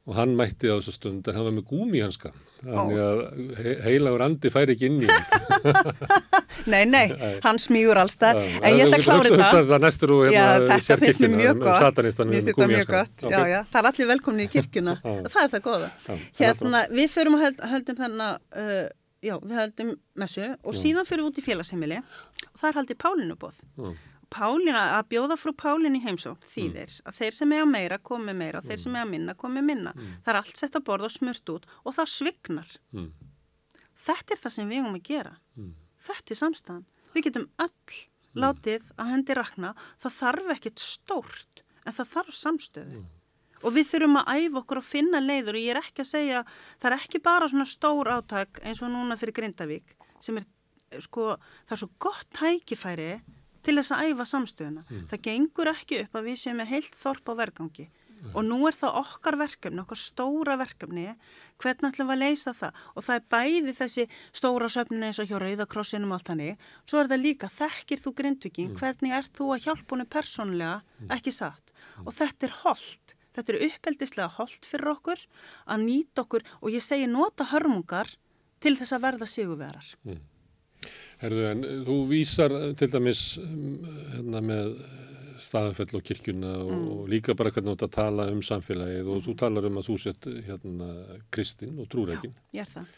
og 0.05 0.17
hann 0.19 0.35
mætti 0.37 0.69
á 0.69 0.77
þessu 0.77 0.93
stund 0.93 1.29
en 1.31 1.37
hann 1.39 1.47
var 1.47 1.55
með 1.57 1.65
gúmi 1.71 2.03
hanska. 2.05 2.33
Þannig 2.65 2.99
að 3.01 3.21
heilagur 3.87 4.25
andi 4.25 4.51
fær 4.53 4.73
ekki 4.73 4.91
inn 4.91 4.99
í 5.05 5.09
hann. 5.09 5.23
Nei, 6.71 6.85
nei, 6.89 7.11
hann 7.45 7.59
smígur 7.61 7.99
alls 8.01 8.15
þar 8.17 8.39
en 8.41 8.77
ég 8.77 8.87
ætla 8.87 8.99
að 9.01 9.05
klára 9.05 9.25
þetta. 9.27 9.79
Það 9.85 10.15
úr 10.15 10.31
hérna 10.31 10.79
Þetta 10.79 10.97
finnst 11.03 11.21
mér 11.21 11.33
mjög 11.35 11.59
gott. 11.61 11.99
Mér 11.99 12.07
finnst 12.07 12.49
þetta 12.49 12.69
mjög 12.71 12.93
gott. 12.93 13.27
Já, 13.27 13.41
já, 13.51 13.59
Það 13.73 13.81
er 13.81 13.89
allir 13.91 14.11
velkomni 14.13 14.47
í 14.47 14.53
kirkuna 14.53 14.95
það 15.35 15.41
er 15.43 15.53
það 15.57 15.65
goða 15.67 15.91
Hérna, 16.39 16.85
við 16.95 17.13
förum 17.13 17.37
að 17.41 17.61
höldum 17.75 18.01
þannig 18.01 18.63
uh, 18.63 18.87
já, 19.25 19.37
við 19.41 19.61
höldum 19.61 19.93
messu 20.21 20.49
og 20.63 20.79
síðan 20.79 21.09
förum 21.09 21.29
við 21.29 21.33
út 21.33 21.41
í 21.43 21.47
félagsheimili 21.49 22.01
og 22.01 22.59
það 22.61 22.69
er 22.71 22.81
haldið 22.81 23.01
Pálinu 23.05 23.39
bóð 23.41 23.63
Pálina, 24.35 24.83
að 24.99 25.11
bjóða 25.13 25.37
frú 25.39 25.53
Pálin 25.57 25.99
í 25.99 26.03
heimsókn 26.03 26.49
þýðir 26.55 26.91
mm. 26.91 27.05
að 27.09 27.21
þeir 27.21 27.37
sem 27.39 27.55
að 27.55 27.69
meira 27.71 28.01
komi 28.11 28.35
meira 28.37 28.61
og 28.61 28.69
þeir 28.69 28.81
sem 28.83 28.97
er 28.97 29.05
að 29.05 29.13
minna 29.13 29.37
komi 29.39 29.63
minna. 29.65 29.95
Mm. 29.95 30.17
Það 30.25 30.33
er 30.33 30.41
allt 30.41 30.61
sett 30.61 30.79
að 30.79 30.87
borða 30.89 31.11
og 31.11 31.15
smurt 31.15 31.55
út 31.55 31.69
og 31.85 31.97
það 31.97 32.11
svignar. 32.15 32.75
Mm. 32.95 33.11
Þetta 34.05 34.35
er 34.35 34.43
það 34.43 34.57
sem 34.57 34.73
við 34.73 34.81
erum 34.83 34.99
að 34.99 35.07
gera. 35.11 35.35
Mm. 35.59 35.73
Þetta 36.05 36.35
er 36.35 36.41
samstæðan. 36.41 36.87
Við 37.15 37.27
getum 37.29 37.47
öll 37.63 37.71
mm. 37.71 38.41
látið 38.45 38.89
að 38.99 39.13
hendi 39.13 39.37
rakna. 39.39 39.75
Það 40.03 40.17
þarf 40.19 40.55
ekkit 40.57 40.83
stórt 40.83 41.65
en 41.85 41.95
það 41.95 42.11
þarf 42.17 42.41
samstöðu. 42.41 43.03
Mm. 43.03 43.13
Og 43.65 43.73
við 43.73 43.89
þurfum 43.93 44.19
að 44.21 44.33
æfa 44.35 44.61
okkur 44.61 44.81
að 44.81 44.89
finna 44.91 45.21
leiður 45.23 45.57
og 45.57 45.63
ég 45.63 45.73
er 45.73 45.81
ekki 45.81 46.03
að 46.03 46.11
segja, 46.11 46.43
það 46.83 46.91
er 46.91 46.97
ekki 46.99 47.21
bara 47.25 47.49
svona 47.49 47.69
stór 47.69 48.11
áttak 48.13 48.61
eins 48.67 48.83
og 48.85 48.93
núna 48.93 49.17
fyrir 49.21 49.37
Grindavík 49.39 49.95
sem 50.21 50.37
er, 50.41 50.45
sko, 51.05 51.31
það 51.65 51.77
er 51.77 51.81
svo 51.81 51.89
gott 52.03 52.29
tækifæri 52.37 53.09
til 53.65 53.77
þess 53.79 53.95
að 53.95 54.09
æfa 54.11 54.29
samstöðuna. 54.31 54.87
Mm. 54.89 55.05
Það 55.11 55.23
gengur 55.29 55.71
ekki 55.73 56.01
upp 56.05 56.19
að 56.19 56.31
við 56.31 56.41
séum 56.41 56.61
með 56.61 56.73
heilt 56.75 56.99
þorp 57.01 57.31
á 57.31 57.35
vergangi 57.43 57.87
mm. 58.25 58.33
og 58.35 58.47
nú 58.47 58.59
er 58.69 58.77
það 58.77 58.99
okkar 59.01 59.39
verkefni, 59.41 59.83
okkar 59.83 60.01
stóra 60.01 60.57
verkefni, 60.61 61.07
hvernig 61.63 61.91
ætlum 61.91 62.11
við 62.11 62.17
að 62.17 62.23
leysa 62.23 62.55
það 62.59 62.81
og 62.95 63.07
það 63.07 63.19
er 63.19 63.27
bæði 63.35 63.75
þessi 63.81 64.07
stóra 64.41 64.71
söfninu 64.73 65.09
eins 65.09 65.21
og 65.23 65.31
hjá 65.31 65.37
Rauðakrossinum 65.43 66.15
allt 66.17 66.31
hannig, 66.33 66.65
svo 66.89 67.03
er 67.03 67.11
það 67.13 67.25
líka 67.25 67.51
þekkir 67.53 68.05
þú 68.05 68.15
grindviking, 68.21 68.73
mm. 68.73 68.81
hvernig 68.81 69.17
ert 69.19 69.35
þú 69.37 69.51
að 69.55 69.69
hjálpa 69.69 69.97
húnu 69.97 70.09
persónlega, 70.17 70.81
mm. 71.01 71.15
ekki 71.19 71.35
satt 71.35 71.75
og 72.05 72.13
þetta 72.17 72.49
er 72.49 72.59
holdt, 72.63 73.17
þetta 73.37 73.55
er 73.55 73.65
uppeldislega 73.69 74.31
holdt 74.39 74.69
fyrir 74.69 74.93
okkur 74.95 75.25
að 75.71 75.89
nýta 75.89 76.25
okkur 76.25 76.47
og 76.61 76.75
ég 76.75 76.85
segi 76.85 77.09
nota 77.11 77.49
hörmungar 77.53 78.17
til 78.65 78.77
þess 78.79 78.97
að 78.97 79.05
verða 79.05 79.29
sigurverar. 79.29 79.91
Mm. 80.07 80.23
Herðu, 81.25 81.45
en 81.49 81.65
þú 81.87 81.95
vísar 82.11 82.53
til 82.77 82.91
dæmis 82.93 83.21
hérna, 83.39 84.43
með 84.45 84.75
staðanfell 85.41 85.97
og 85.97 86.05
kirkjuna 86.05 86.51
og, 86.61 86.73
mm. 86.73 86.83
og 86.95 87.07
líka 87.13 87.37
bara 87.39 87.53
hvernig 87.55 87.73
þú 87.73 87.77
ætti 87.79 87.87
að 87.87 87.95
tala 87.97 88.27
um 88.33 88.43
samfélagið 88.45 89.09
og 89.13 89.23
þú 89.25 89.35
talar 89.41 89.69
um 89.71 89.81
að 89.81 89.89
þú 89.89 89.97
sett 90.03 90.29
hérna 90.49 90.91
kristinn 91.33 91.79
og 91.81 91.89
trúrækin. 91.93 92.35
Já, 92.53 92.61
ég 92.61 92.67
er 92.67 92.75
það. 92.75 92.93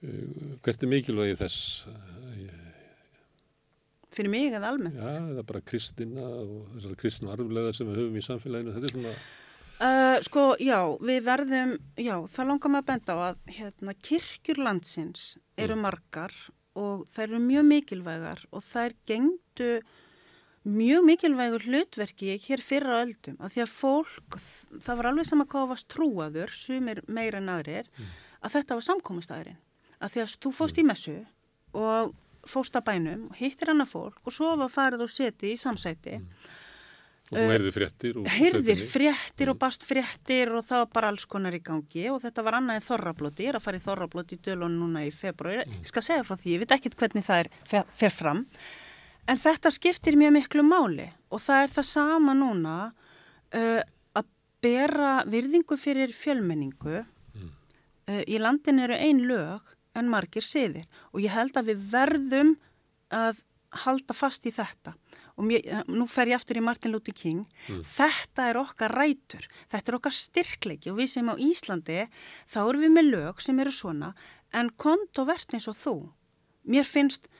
Uh, 0.00 0.52
hvert 0.64 0.84
er 0.84 0.92
mikilvægi 0.92 1.38
þess? 1.40 1.88
Fyrir 4.10 4.32
mig 4.32 4.52
eða 4.58 4.72
almennt? 4.74 5.00
Já, 5.00 5.10
eða 5.32 5.46
bara 5.48 5.64
kristina 5.64 6.28
og 6.42 6.70
þessar 6.74 6.96
kristna 7.00 7.34
arfleðar 7.34 7.76
sem 7.76 7.88
við 7.88 8.02
höfum 8.02 8.20
í 8.20 8.26
samfélaginu. 8.26 8.76
Þetta 8.76 8.90
er 8.90 8.96
svona... 8.96 9.18
Uh, 9.80 10.16
sko, 10.26 10.42
já, 10.60 10.80
við 11.08 11.20
verðum, 11.24 11.76
já, 11.96 12.16
það 12.28 12.48
langar 12.50 12.72
maður 12.74 12.82
að 12.82 12.88
benda 12.90 13.14
á 13.16 13.18
að 13.30 13.38
hérna, 13.56 13.94
kirkjur 14.08 14.58
landsins 14.60 15.30
eru 15.56 15.78
mm. 15.78 15.86
margar 15.86 16.34
og 16.78 17.06
þær 17.10 17.26
eru 17.28 17.40
mjög 17.44 17.66
mikilvægar 17.70 18.44
og 18.50 18.64
þær 18.64 18.94
gengdu 19.08 19.70
mjög 20.68 21.06
mikilvægur 21.08 21.66
hlutverki 21.66 22.36
hér 22.44 22.62
fyrra 22.62 23.00
öldum 23.04 23.38
að 23.40 23.54
því 23.56 23.64
að 23.64 23.74
fólk, 23.74 24.38
það 24.84 25.00
var 25.00 25.10
alveg 25.10 25.28
sama 25.28 25.46
hvað 25.48 25.70
varst 25.72 25.88
trúaður, 25.90 26.52
sumir 26.52 27.02
meira 27.08 27.40
en 27.40 27.48
aðrir, 27.48 27.88
mm. 27.96 28.10
að 28.44 28.56
þetta 28.58 28.78
var 28.78 28.88
samkómastæðurinn 28.90 29.60
að 30.00 30.14
því 30.14 30.24
að 30.24 30.34
þú 30.44 30.52
fóst 30.56 30.76
mm. 30.76 30.82
í 30.82 30.88
messu 30.90 31.16
og 31.76 32.14
fóstabænum 32.48 33.28
og 33.30 33.38
hittir 33.40 33.72
hana 33.72 33.86
fólk 33.88 34.20
og 34.24 34.34
svo 34.34 34.54
var 34.60 34.72
farið 34.72 35.04
og 35.04 35.12
setið 35.12 35.54
í 35.54 35.60
samsæti 35.60 36.20
og 37.30 37.38
þú 37.38 37.44
heyrðir 37.52 37.74
fréttir 37.76 38.16
heyrðir 38.36 38.80
fréttir 38.90 39.46
Mm. 39.46 39.50
og 39.52 39.58
bast 39.58 39.84
fréttir 39.86 40.50
og 40.50 40.64
það 40.66 40.78
var 40.82 40.88
bara 40.94 41.08
alls 41.12 41.24
konar 41.30 41.54
í 41.54 41.60
gangi. 41.62 42.08
Og 42.10 42.20
þetta 42.24 42.42
var 42.42 42.54
annað 42.58 42.74
en 42.80 42.86
þorrablóti, 42.88 43.44
ég 43.46 43.48
er 43.52 43.58
að 43.60 43.62
fara 43.62 43.78
í 43.78 43.84
þorrablóti 43.84 44.34
í 44.38 44.40
dölun 44.42 44.78
núna 44.80 45.04
í 45.06 45.12
februar, 45.14 45.64
Mm. 45.66 45.80
ég 45.82 45.86
skal 45.86 46.02
segja 46.02 46.24
frá 46.24 46.36
því, 46.36 46.54
ég 46.54 46.58
veit 46.58 46.72
ekkert 46.78 46.96
hvernig 46.96 47.24
það 47.24 47.40
er 47.44 47.48
fer, 47.64 47.84
fer 47.94 48.10
fram. 48.10 48.46
En 49.28 49.36
þetta 49.36 49.70
skiptir 49.70 50.16
mjög 50.18 50.32
miklu 50.32 50.62
máli. 50.66 51.10
Og 51.30 51.38
það 51.40 51.62
er 51.62 51.68
það 51.68 51.84
sama 51.84 52.34
núna 52.34 52.92
uh, 53.54 53.82
að 54.16 54.24
bera 54.60 55.24
virðingu 55.24 55.76
fyrir 55.78 56.08
fjölmenningu. 56.12 57.04
Mm. 57.36 57.50
uh, 58.08 58.22
í 58.26 58.38
landin 58.40 58.80
eru 58.80 58.94
ein 58.94 59.20
lög 59.28 59.60
en 59.94 60.08
margir 60.10 60.42
siðir. 60.42 60.86
Og 61.14 61.20
ég 61.22 61.30
held 61.30 61.54
að 61.54 61.70
við 61.74 61.86
verðum 61.92 62.56
að 63.10 63.40
halda 63.84 64.14
fast 64.14 64.42
í 64.46 64.50
þetta 64.50 64.94
og 65.36 65.46
mér, 65.46 65.84
nú 65.88 66.06
fer 66.10 66.30
ég 66.32 66.38
aftur 66.38 66.60
í 66.60 66.64
Martin 66.64 66.94
Luther 66.94 67.14
King. 67.16 67.44
Þetta 67.68 68.48
er 68.50 68.60
okkar 68.60 68.94
rætur. 68.96 69.46
Þetta 69.72 69.92
er 69.92 69.98
okkar 70.00 70.16
styrkleiki. 70.16 70.92
Og 70.92 70.98
við 71.00 71.12
sem 71.14 71.30
á 71.30 71.34
Íslandi 71.34 72.02
þá 72.50 72.60
erum 72.64 72.84
við 72.86 72.94
með 72.96 73.10
lög 73.14 73.44
sem 73.44 73.62
eru 73.62 73.74
svona 73.74 74.12
en 74.56 74.70
kontovert 74.80 75.54
eins 75.54 75.70
og 75.70 75.78
þú. 75.78 75.96
Mér 76.70 76.86
finnst, 76.88 77.30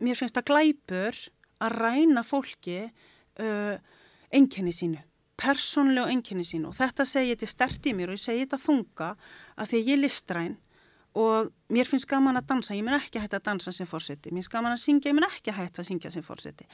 mér 0.00 0.18
finnst 0.18 0.38
að 0.38 0.50
glæpur 0.52 1.18
að 1.60 1.76
ræna 1.76 2.24
fólki 2.24 2.82
uh, 2.88 3.76
einkenni 4.30 4.72
sínu 4.72 5.02
persónlegu 5.40 6.10
einkenni 6.10 6.44
sínu. 6.44 6.70
Og 6.70 6.76
þetta 6.76 7.06
segi 7.08 7.32
ég 7.32 7.40
til 7.40 7.48
stert 7.48 7.86
í 7.88 7.94
mér 7.96 8.12
og 8.12 8.18
ég 8.18 8.24
segi 8.24 8.44
þetta 8.44 8.60
þunga 8.60 9.14
að 9.56 9.70
því 9.70 9.78
að 9.78 9.88
ég 9.88 9.96
er 9.96 10.02
listræn. 10.04 10.58
Og 11.20 11.48
mér 11.74 11.88
finnst 11.90 12.06
gaman 12.10 12.38
að 12.38 12.50
dansa, 12.52 12.76
ég 12.76 12.86
mun 12.86 12.94
ekki 12.94 13.18
að 13.18 13.24
hætta 13.26 13.40
að 13.40 13.48
dansa 13.48 13.72
sem 13.74 13.88
fórseti, 13.88 14.30
mér 14.30 14.44
finnst 14.44 14.52
gaman 14.52 14.76
að 14.76 14.84
syngja, 14.84 15.10
ég 15.10 15.16
mun 15.18 15.26
ekki 15.26 15.50
að 15.50 15.56
hætta 15.58 15.82
að 15.82 15.88
syngja 15.88 16.12
sem 16.14 16.22
fórseti. 16.22 16.68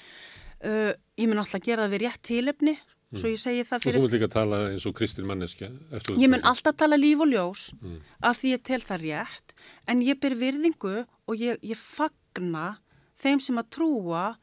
Uh, 0.64 0.92
ég 1.20 1.28
mun 1.28 1.38
alltaf 1.42 1.60
gera 1.64 1.84
það 1.84 1.92
við 1.96 2.00
rétt 2.06 2.22
tilefni, 2.24 2.76
svo 3.12 3.28
ég 3.28 3.38
segi 3.38 3.62
það 3.68 3.76
Og 3.76 3.82
þú 3.82 3.86
fyrir, 3.90 4.00
vilt 4.06 4.14
líka 4.16 4.28
tala 4.32 4.60
eins 4.72 4.86
og 4.88 4.94
Kristín 4.96 5.26
manneskja. 5.28 5.68
ég 6.16 6.28
mun 6.32 6.42
alltaf 6.48 6.76
tala 6.80 6.96
líf 6.96 7.20
og 7.20 7.28
ljós 7.28 7.66
Mm. 7.82 8.00
af 8.22 8.38
því 8.40 8.54
ég 8.56 8.62
tel 8.64 8.80
það 8.80 9.00
rétt, 9.04 9.54
en 9.88 10.00
ég 10.02 10.18
ber 10.20 10.34
virðingu 10.34 11.06
og 11.28 11.34
ég, 11.36 11.58
ég 11.62 11.76
fagna 11.76 12.78
þeim 13.20 13.40
sem 13.40 13.56
að 13.60 13.68
trúa 13.70 14.36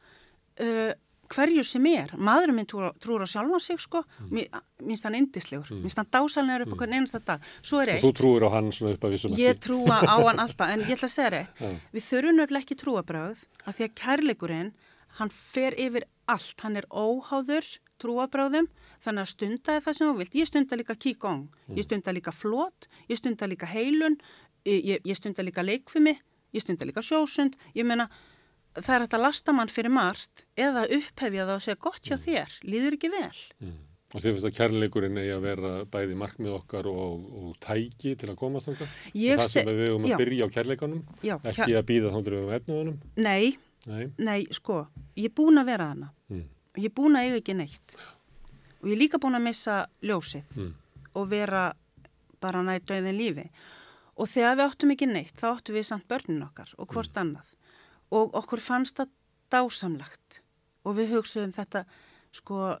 uh, 0.60 0.92
hverju 1.34 1.64
sem 1.66 1.86
er. 1.86 2.10
Maðurinn 2.14 2.54
minn 2.54 2.66
trúur, 2.68 2.92
trúur 3.02 3.22
á 3.24 3.26
sjálfan 3.26 3.60
sig, 3.60 3.78
sko, 3.80 4.04
mér 4.30 4.46
minnst 4.84 5.04
hann 5.08 5.14
indislegur, 5.18 5.66
mm. 5.72 5.80
minnst 5.82 5.98
hann 5.98 6.06
dásalnegur 6.12 6.66
upp 6.68 6.74
á 6.74 6.78
hvern 6.84 6.94
einasta 6.98 7.18
dag. 7.24 7.40
Svo 7.64 7.80
er 7.82 7.94
eitt. 7.96 8.04
þú 8.04 8.12
trúir 8.14 8.44
á 8.46 8.50
hann 8.54 8.70
svona 8.70 8.94
upp 8.94 9.04
að 9.08 9.14
vissum 9.16 9.34
Ég 9.40 9.58
trúa 9.58 9.98
á 10.04 10.14
hann 10.20 10.38
alltaf, 10.38 10.68
en 10.70 10.80
ég 10.84 10.94
ætla 10.94 11.08
að 11.10 11.14
segja 11.16 11.30
reitt. 11.36 11.58
Já. 11.58 11.70
Við 11.96 12.06
þurfum 12.10 12.38
nefnilega 12.38 12.68
hann 15.20 15.30
fer 15.34 15.76
yfir 15.80 16.06
allt. 16.30 16.60
Hann 16.64 16.76
er 16.80 16.86
óháður 16.90 17.66
trúabröðum, 18.02 18.68
þannig 19.04 19.24
að 19.24 19.30
stunda 19.32 19.78
það 19.84 19.96
sem 19.98 20.08
þú 20.10 20.18
vilt. 20.20 20.36
Ég 20.40 20.50
stunda 20.50 20.78
líka 20.80 20.96
kíkong, 20.98 21.44
ég 21.76 21.86
stunda 21.86 22.14
líka 22.16 22.34
flót, 22.34 22.88
ég 23.10 23.20
stunda 23.20 23.48
líka 23.50 23.68
heilun, 23.70 24.18
ég, 24.66 25.00
ég 25.04 25.16
stunda 25.18 25.44
líka 25.46 25.64
leikfumi, 25.64 26.16
ég 26.54 26.64
stunda 26.64 26.88
líka 26.88 27.04
sjósund. 27.04 27.56
Ég 27.76 27.86
meina, 27.86 28.08
það 28.74 28.94
er 28.96 29.04
hægt 29.06 29.18
að 29.18 29.26
lasta 29.28 29.54
mann 29.54 29.70
fyrir 29.72 29.92
margt 29.94 30.46
eða 30.58 30.86
upphefja 30.90 31.46
það 31.46 31.58
og 31.58 31.66
segja 31.66 31.82
gott 31.86 32.08
hjá 32.08 32.16
þér, 32.18 32.60
líður 32.66 32.98
ekki 32.98 33.12
vel. 33.14 33.34
Mm. 33.62 33.82
Og 34.14 34.22
þið 34.22 34.30
finnst 34.36 34.46
að 34.46 34.56
kærleikurinn 34.60 35.16
eigi 35.18 35.30
að 35.34 35.40
vera 35.42 35.70
bæði 35.90 36.16
markmið 36.20 36.52
okkar 36.54 36.86
og, 36.86 37.22
og 37.34 37.54
tæki 37.64 38.12
til 38.18 38.28
að 38.30 38.36
komast? 38.38 38.68
Ég 39.18 39.40
það 39.40 39.48
sem 39.50 39.66
se- 39.66 39.72
við 39.72 39.88
höfum 39.88 40.06
já. 40.06 40.14
að 40.14 40.22
byrja 40.22 40.46
á 40.46 40.54
kærleikanum, 40.54 41.00
Já, 41.26 41.34
ekki 41.50 41.74
að 41.74 41.86
býða 41.88 42.12
þóndur 42.14 42.36
við 42.36 42.44
um 42.44 42.52
efnaðunum. 42.58 43.00
Nei, 43.26 43.56
Nei. 43.86 44.12
nei, 44.18 44.46
sko, 44.50 44.86
ég 45.16 45.28
er 45.30 45.34
búin 45.36 45.60
að 45.60 45.66
vera 45.72 45.88
hana. 45.92 46.10
Mm. 46.30 46.44
Ég 46.80 46.84
er 46.88 46.94
búin 46.96 47.16
að 47.18 47.26
eiga 47.28 47.40
ekki 47.42 47.56
neitt. 47.58 47.96
Og 48.80 48.88
ég 48.88 48.94
er 48.96 49.00
líka 49.02 49.18
búin 49.20 49.36
að 49.38 49.44
missa 49.48 49.86
ljósið 50.02 50.44
Mm. 50.56 50.74
og 51.14 51.28
vera 51.30 51.72
bara 52.40 52.62
nær 52.62 52.80
döðin 52.80 53.16
lífi. 53.18 53.50
Og 54.16 54.28
þegar 54.28 54.56
við 54.56 54.64
áttum 54.70 54.90
ekki 54.94 55.06
neitt, 55.10 55.34
þá 55.36 55.46
áttum 55.56 55.74
við 55.74 55.84
samt 55.88 56.08
börnin 56.08 56.42
okkar 56.46 56.72
og 56.78 56.88
hvort 56.88 57.14
annað. 57.16 57.54
Og 58.10 58.32
okkur 58.34 58.60
fannst 58.60 58.96
það 58.96 59.08
dásamlegt. 59.50 60.40
Og 60.84 60.96
við 60.96 61.14
hugsuðum 61.16 61.52
þetta, 61.56 61.84
sko, 62.32 62.78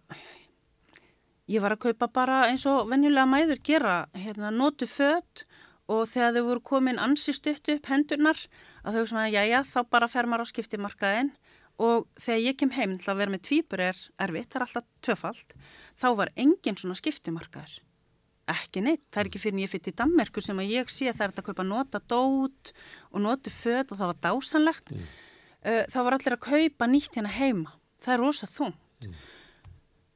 ég 1.48 1.60
var 1.60 1.74
að 1.76 1.82
kaupa 1.88 2.08
bara 2.12 2.42
eins 2.50 2.64
og 2.70 2.88
venjulega 2.90 3.26
mæður 3.28 3.60
gera, 3.64 3.96
hérna, 4.14 4.50
notu 4.54 4.86
född 4.88 5.44
og 5.90 6.04
þegar 6.08 6.36
þau 6.36 6.44
voru 6.48 6.62
komin 6.64 7.00
ansi 7.02 7.34
stutt 7.36 7.68
upp 7.72 7.88
hendurnar, 7.90 8.38
að 8.84 8.96
þau 8.96 9.00
hugsaðum 9.02 9.24
að 9.24 9.36
jæja, 9.36 9.64
þá 9.68 9.80
bara 9.92 10.10
fer 10.10 10.28
maður 10.28 10.48
á 10.48 10.52
skiptimarkaðin 10.52 11.32
og 11.84 12.06
þegar 12.22 12.44
ég 12.44 12.58
kem 12.60 12.72
heim 12.76 12.94
til 13.02 13.10
að 13.10 13.20
vera 13.20 13.34
með 13.34 13.42
tvíbur 13.48 13.82
er 13.82 13.98
erfitt, 14.22 14.52
það 14.52 14.60
er 14.60 14.66
alltaf 14.68 14.86
tvöfalt, 15.04 15.56
þá 15.98 16.08
var 16.20 16.32
engin 16.38 16.78
svona 16.78 16.96
skiptimarkaður. 16.98 17.74
Ekki 18.54 18.82
neitt, 18.84 19.04
það 19.08 19.20
er 19.22 19.30
ekki 19.30 19.40
fyrir 19.40 19.56
en 19.56 19.62
ég 19.62 19.72
fyrir 19.72 19.84
til 19.88 19.96
Danmerkur 19.98 20.44
sem 20.44 20.58
að 20.60 20.72
ég 20.74 20.90
sé 20.92 21.08
það 21.08 21.26
er 21.26 21.32
að 21.32 21.46
kaupa 21.48 21.64
nota 21.64 22.00
dót 22.12 22.74
og 23.10 23.24
noti 23.24 23.52
föt 23.52 23.92
og 23.94 24.00
það 24.00 24.10
var 24.12 24.18
dásanlegt. 24.26 24.92
Mm. 24.92 25.06
Það 25.64 26.04
var 26.04 26.16
allir 26.18 26.36
að 26.36 26.44
kaupa 26.44 26.88
nýtt 26.92 27.16
hérna 27.16 27.32
heima. 27.32 27.72
Það 28.04 28.14
er 28.14 28.20
rosa 28.20 28.50
þungt. 28.52 29.08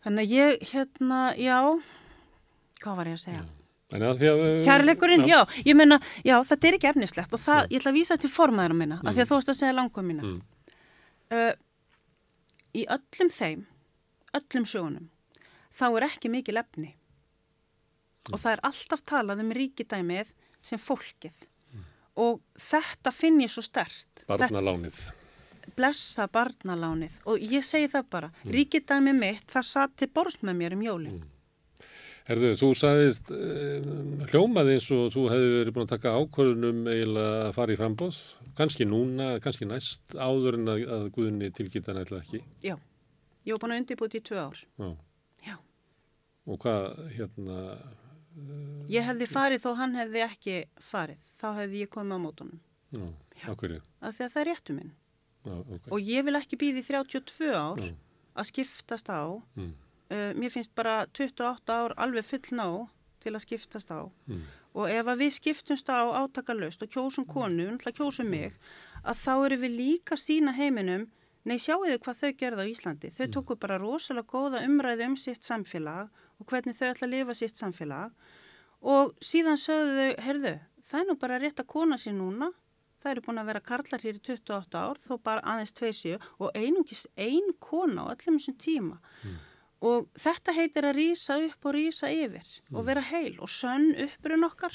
Þannig 0.05 0.27
að 0.27 0.35
ég, 0.36 0.66
hérna, 0.70 1.23
já, 1.40 1.59
hvað 2.85 3.01
var 3.01 3.11
ég 3.11 3.16
að 3.16 3.24
segja? 3.24 3.40
Að 3.40 3.49
að... 3.49 3.57
Kærleikurinn, 3.89 5.24
já, 5.24 5.39
ég 5.65 5.77
meina, 5.77 5.97
já, 6.20 6.36
þetta 6.44 6.69
er 6.69 6.77
ekki 6.77 6.90
efnislegt 6.90 7.32
og 7.32 7.40
það, 7.40 7.70
ég 7.73 7.81
ætla 7.81 7.93
að 7.94 7.97
vísa 7.97 8.19
til 8.20 8.28
formaðina 8.28 8.77
minna, 8.77 8.98
af 9.01 9.15
því 9.16 9.23
að 9.23 9.31
þú 9.31 9.39
varst 9.39 9.52
að 9.52 9.59
segja 9.62 9.77
langum 9.78 10.10
mína. 10.10 10.27
Mm. 10.28 10.40
Uh, 11.32 11.55
í 12.77 12.82
öllum 12.93 13.31
þeim, 13.32 13.62
öllum 14.36 14.66
sjónum, 14.69 15.06
þá 15.73 15.86
er 15.89 16.09
ekki 16.10 16.32
mikil 16.32 16.60
efni. 16.60 16.90
Og 18.28 18.36
það 18.43 18.51
er 18.52 18.65
alltaf 18.69 19.05
talað 19.09 19.40
um 19.47 19.55
ríkidæmið 19.56 20.35
sem 20.60 20.82
fólkið. 20.82 21.47
Og 22.19 22.43
þetta 22.60 23.12
finn 23.15 23.40
ég 23.40 23.52
svo 23.52 23.62
stert. 23.65 24.27
Barnalánið. 24.28 25.01
Blessa 25.78 26.27
barnalánið. 26.32 27.20
Og 27.31 27.40
ég 27.40 27.65
segi 27.65 27.89
það 27.93 28.12
bara, 28.12 28.31
ríkidæmið 28.44 29.20
mitt, 29.23 29.48
það 29.48 29.69
satt 29.70 29.97
til 29.97 30.10
borst 30.12 30.44
með 30.44 30.60
mér 30.60 30.77
um 30.77 30.85
jólinn. 30.85 31.20
Herðu, 32.29 32.51
þú 32.61 32.69
sagðist 32.77 33.31
um, 33.33 34.19
hljómaði 34.29 34.75
eins 34.77 34.89
og 34.93 35.07
þú 35.15 35.23
hefði 35.33 35.53
verið 35.55 35.75
búin 35.77 35.87
að 35.87 35.93
taka 35.95 36.15
ákvörðunum 36.21 36.83
eiginlega 36.93 37.39
að 37.47 37.53
fara 37.57 37.73
í 37.73 37.79
frambóð, 37.81 38.19
kannski 38.59 38.85
núna, 38.89 39.29
kannski 39.45 39.69
næst, 39.69 40.03
áður 40.13 40.59
en 40.59 40.73
að, 40.75 40.83
að 40.99 41.07
Guðni 41.17 41.49
tilgita 41.57 41.95
nættilega 41.97 42.27
ekki. 42.27 42.43
Já, 42.67 42.75
ég 43.49 43.55
var 43.57 43.63
búin 43.65 43.77
að 43.79 43.81
undirbúti 43.85 44.21
í 44.21 44.27
tvö 44.29 44.43
ár. 44.45 44.61
Já. 44.83 44.91
Já. 45.47 45.57
Og 46.49 46.61
hvað, 46.67 47.01
hérna, 47.17 47.63
Ég 48.89 49.05
hefði 49.05 49.27
farið 49.29 49.65
þó 49.65 49.71
hann 49.81 49.97
hefði 49.99 50.23
ekki 50.25 50.57
farið. 50.85 51.21
Þá 51.41 51.49
hefði 51.63 51.83
ég 51.83 51.91
komið 51.93 52.17
á 52.17 52.21
mótunum. 52.23 52.61
já, 52.93 53.49
hverju? 53.53 53.81
Af 54.01 54.17
því 54.17 54.25
að 54.25 54.33
það 54.35 54.41
er 54.43 54.49
réttu 54.53 54.77
minn. 54.77 54.93
Já, 55.49 55.55
ok. 55.59 55.89
Og 55.95 56.11
ég 56.13 56.27
vil 56.27 56.37
ekki 56.39 56.59
býði 56.61 56.85
32 56.87 57.51
ár 57.57 57.83
Já. 57.83 57.93
að 58.39 58.49
skiptast 58.53 59.11
á. 59.11 59.23
Mm. 59.59 59.73
Uh, 60.09 60.32
mér 60.39 60.52
finnst 60.55 60.72
bara 60.78 61.02
28 61.12 61.74
ár 61.74 61.94
alveg 62.01 62.24
full 62.24 62.56
ná 62.56 62.68
til 63.22 63.35
að 63.35 63.44
skiptast 63.44 63.93
á. 63.93 64.09
Mm. 64.30 64.43
Og 64.78 64.90
ef 64.93 65.10
að 65.10 65.22
við 65.24 65.35
skiptumst 65.36 65.90
á 65.90 66.01
átakalust 66.22 66.82
og 66.85 66.93
kjósum 66.93 67.26
konu, 67.28 67.66
náttúrulega 67.66 67.98
kjósum 67.98 68.30
mig, 68.30 68.56
að 69.02 69.22
þá 69.24 69.32
eru 69.35 69.59
við 69.64 69.76
líka 69.80 70.16
sína 70.16 70.55
heiminum, 70.56 71.09
nei 71.48 71.59
sjáu 71.59 71.82
þau 71.85 71.98
hvað 72.05 72.20
þau 72.22 72.32
gerða 72.43 72.64
á 72.64 72.70
Íslandi. 72.70 73.10
Þau 73.16 73.26
tóku 73.35 73.56
bara 73.60 73.80
rosalega 73.80 74.30
góða 74.32 74.62
umræði 74.66 75.09
um 75.09 75.16
sitt 75.16 75.44
samfélag 75.47 76.09
og 76.39 76.48
hvernig 76.51 76.78
þau 76.78 76.89
ætla 76.93 77.09
að 77.09 77.14
lifa 77.16 77.36
sitt 77.36 77.59
samfélag 77.59 78.14
og 78.94 79.14
síðan 79.24 79.59
sögðu 79.59 79.98
þau, 79.98 80.24
heyrðu, 80.26 80.55
það 80.89 81.01
er 81.01 81.09
nú 81.09 81.18
bara 81.18 81.43
rétt 81.43 81.62
að 81.62 81.70
kona 81.72 81.98
sér 81.98 82.14
núna, 82.14 82.52
það 83.02 83.12
eru 83.12 83.24
búin 83.26 83.43
að 83.43 83.51
vera 83.51 83.64
karlar 83.66 84.05
hér 84.05 84.18
í 84.18 84.22
28 84.22 84.78
ár, 84.78 85.01
þó 85.02 85.12
bara 85.24 85.44
aðeins 85.55 85.74
tveir 85.74 85.97
séu 85.97 86.18
og 86.39 86.55
einungis 86.55 87.06
ein 87.16 87.55
kona 87.62 88.06
á 88.06 88.10
öllum 88.14 88.39
þessum 88.39 88.59
tíma. 88.62 88.98
Og 89.87 90.09
þetta 90.19 90.55
heitir 90.57 90.89
að 90.89 90.97
rýsa 90.99 91.37
upp 91.45 91.69
og 91.71 91.75
rýsa 91.77 92.11
yfir 92.11 92.49
og 92.75 92.87
vera 92.89 93.03
heil 93.13 93.37
og 93.39 93.51
sönn 93.53 93.93
upprun 94.09 94.47
okkar. 94.49 94.75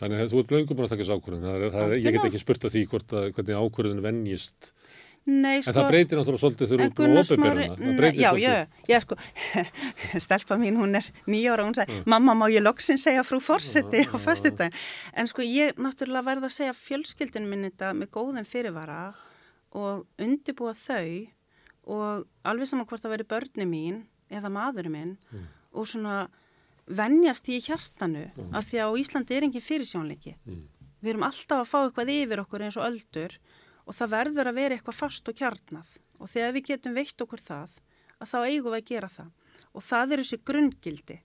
Þannig 0.00 0.24
að 0.24 0.32
þú 0.32 0.42
ert 0.42 0.52
löngum 0.56 0.78
búin 0.78 0.88
að 0.88 0.92
taka 0.94 1.04
þessu 1.04 1.16
ákvörðun. 1.20 1.46
Það 1.46 1.54
er, 1.54 1.72
það 1.74 1.86
er, 1.86 1.96
ég 2.00 2.16
get 2.16 2.26
ekki 2.30 2.42
spurt 2.42 2.66
að 2.66 2.74
því 2.74 2.82
hvort 2.90 3.14
að, 3.14 3.26
hvernig 3.36 3.60
ákvörðun 3.60 4.04
venjist. 4.04 4.70
Nei, 5.28 5.60
En 5.60 5.74
það 5.76 5.88
breytir 5.90 6.16
náttúrulega 6.16 6.40
svolítið 6.40 6.70
þegar 6.70 6.92
þú 6.96 7.04
Nei, 7.84 7.90
breytir 7.98 8.22
Já, 8.22 8.30
já, 8.40 8.52
já, 8.88 8.96
sko, 9.04 9.18
stelpa 10.24 10.56
mín, 10.58 10.78
hún 10.80 10.96
er 10.96 11.10
nýjára, 11.28 11.66
hún 11.68 11.76
sagði, 11.76 11.98
mamma 12.08 12.34
má 12.40 12.46
ég 12.48 12.64
loksin 12.64 12.98
segja 12.98 13.22
frú 13.28 13.36
fórseti 13.44 14.06
á 14.08 14.16
fastudaginn. 14.16 14.78
En 15.12 15.28
sko, 15.28 15.44
ég 15.44 15.76
náttúrulega 15.76 16.24
verða 16.24 16.48
að 16.48 16.56
segja 16.56 16.78
fjölskyldin 16.78 17.50
minn 17.52 17.68
þetta 17.68 17.92
með 18.00 18.10
góðum 18.16 18.48
fyrirvara 18.48 19.02
og 19.76 20.06
undibúa 20.18 20.72
þau 20.72 21.28
og 21.90 22.26
alveg 22.46 22.70
saman 22.70 22.86
hvort 22.88 23.02
það 23.02 23.14
veri 23.16 23.28
börni 23.32 23.66
mín 23.66 24.02
eða 24.30 24.52
maðurinn 24.54 24.94
minn 24.94 25.16
og 25.72 25.88
svona 25.90 26.28
venjast 26.90 27.48
í 27.50 27.58
hjartanu 27.62 28.26
af 28.54 28.68
því 28.68 28.82
að 28.84 28.98
Íslandi 29.02 29.36
er 29.36 29.46
engin 29.46 29.64
fyrirsjónleiki. 29.64 30.36
Við 31.00 31.12
erum 31.14 31.26
alltaf 31.26 31.62
að 31.62 31.70
fá 31.70 31.78
eitthvað 31.80 32.12
yfir 32.14 32.42
okkur 32.42 32.64
eins 32.66 32.78
og 32.78 32.86
öldur 32.88 33.36
og 33.86 33.96
það 33.96 34.12
verður 34.14 34.50
að 34.50 34.58
vera 34.60 34.76
eitthvað 34.76 34.98
fast 35.00 35.30
og 35.30 35.38
kjarnað. 35.38 35.88
Og 36.20 36.28
þegar 36.28 36.52
við 36.56 36.66
getum 36.70 36.94
veitt 36.94 37.24
okkur 37.24 37.40
það 37.40 37.78
að 38.20 38.30
þá 38.32 38.38
eigum 38.44 38.72
við 38.74 38.78
að 38.80 38.90
gera 38.90 39.08
það. 39.08 39.30
Og 39.74 39.86
það 39.86 40.12
er 40.12 40.22
þessi 40.22 40.40
grunngildi. 40.50 41.16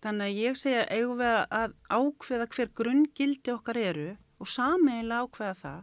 Þannig 0.00 0.26
að 0.26 0.40
ég 0.40 0.58
segja 0.58 0.88
eigum 0.90 1.20
við 1.20 1.36
að 1.60 1.76
ákveða 1.92 2.48
hver 2.56 2.70
grunngildi 2.80 3.54
okkar 3.54 3.80
eru 3.80 4.10
og 4.40 4.48
sameiginlega 4.48 5.28
ákveða 5.28 5.56
það. 5.60 5.80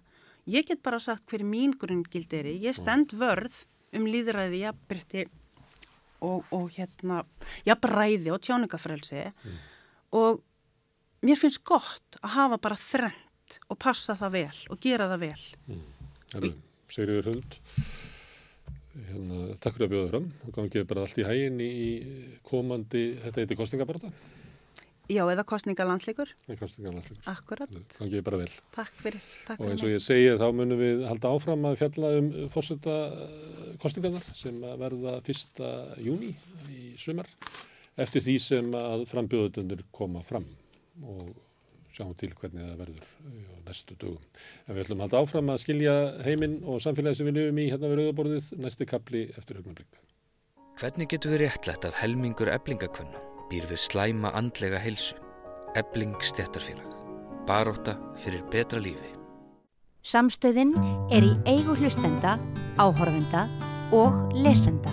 Ég 0.47 0.67
get 0.67 0.83
bara 0.83 0.99
sagt 0.99 1.29
hver 1.29 1.43
mín 1.45 1.75
grunngildi 1.77 2.39
er 2.39 2.51
ég 2.57 2.75
stend 2.75 3.13
vörð 3.13 3.65
um 3.95 4.07
líðræði 4.09 4.63
jafnbrytti 4.65 5.25
og, 6.25 6.43
og 6.51 6.67
hérna 6.75 7.21
jafnræði 7.67 8.33
og 8.33 8.41
tjáningafrelsi 8.43 9.23
mm. 9.29 9.57
og 10.17 10.41
mér 11.25 11.39
finnst 11.39 11.63
gott 11.67 12.19
að 12.21 12.35
hafa 12.35 12.59
bara 12.61 12.79
þrennt 12.81 13.59
og 13.69 13.79
passa 13.79 14.17
það 14.17 14.35
vel 14.37 14.61
og 14.73 14.81
gera 14.83 15.09
það 15.13 15.25
vel 15.27 15.47
mm. 15.67 15.83
Herru, 16.33 16.53
Sigriður 16.91 17.31
Huld 17.31 17.59
hérna, 19.07 19.43
takk 19.61 19.77
fyrir 19.77 19.87
að 19.87 19.93
bjóða 19.93 20.09
fram 20.13 20.31
og 20.43 20.57
gangið 20.57 20.89
bara 20.89 21.05
allt 21.05 21.21
í 21.21 21.27
hægin 21.27 21.61
í 21.63 21.77
komandi, 22.47 23.05
þetta 23.23 23.43
heiti 23.43 23.59
kostningabarta 23.59 24.11
Já, 25.07 25.21
eða 25.31 25.45
kostningalandsleikur 25.47 26.31
Kostningalandsleikur 26.59 27.29
Akkurat 27.31 27.71
Gangið 27.95 28.23
bara 28.27 28.41
vel. 28.41 28.49
Takk 28.75 28.97
fyrir 28.99 29.23
takk 29.47 29.61
Og 29.63 29.71
eins 29.71 29.83
og 29.85 29.93
ég 29.93 30.03
segi 30.03 30.33
þá 30.35 30.47
munum 30.55 30.81
við 30.81 31.05
halda 31.07 31.31
áfram 31.31 31.67
að 31.69 31.77
fjalla 31.79 32.11
um 32.19 32.27
fórseta 32.51 32.95
kostningarnar 33.83 34.27
sem 34.35 34.57
verða 34.81 35.17
fyrsta 35.23 35.71
júni 36.03 36.33
í 36.73 36.93
sumar 36.99 37.29
eftir 37.97 38.25
því 38.25 38.35
sem 38.43 38.75
að 38.77 39.05
frambjóðunir 39.09 39.85
koma 39.95 40.25
fram 40.27 40.45
og 41.07 41.31
sjáum 41.95 42.13
til 42.19 42.33
hvernig 42.37 42.67
það 42.67 42.83
verður 42.83 43.07
á 43.07 43.55
næstu 43.69 43.95
dögum. 43.97 44.27
En 44.67 44.75
við 44.75 44.83
ætlum 44.83 44.99
að 44.99 45.07
halda 45.07 45.23
áfram 45.23 45.53
að 45.53 45.63
skilja 45.63 45.95
heiminn 46.27 46.59
og 46.67 46.83
samfélagi 46.83 47.21
sem 47.21 47.31
við 47.31 47.39
lifum 47.39 47.63
í 47.63 47.69
hérna 47.71 47.93
við 47.93 48.01
rauðaborðið 48.01 48.51
næsti 48.65 48.89
kapli 48.91 49.23
eftir 49.39 49.61
augnablik. 49.61 50.03
Hvernig 50.77 51.09
getur 51.15 51.33
við 51.33 51.47
réttlætt 51.47 51.87
að 51.87 51.97
helmingur 52.03 52.53
eblingakvönna 52.53 53.36
býr 53.47 53.67
við 53.69 53.79
slæma 53.79 54.33
andlega 54.35 54.79
heilsu? 54.81 55.15
Ebling 55.77 56.15
stjættarfélag. 56.23 56.95
Baróta 57.47 57.95
fyrir 58.19 58.43
betra 58.51 58.79
lífi. 58.83 59.13
Samstöðin 60.07 60.73
er 61.11 61.23
í 61.23 61.33
eigu 61.47 61.75
hlustenda, 61.75 62.37
áhorfenda 62.79 63.45
og 63.95 64.33
lesenda. 64.35 64.91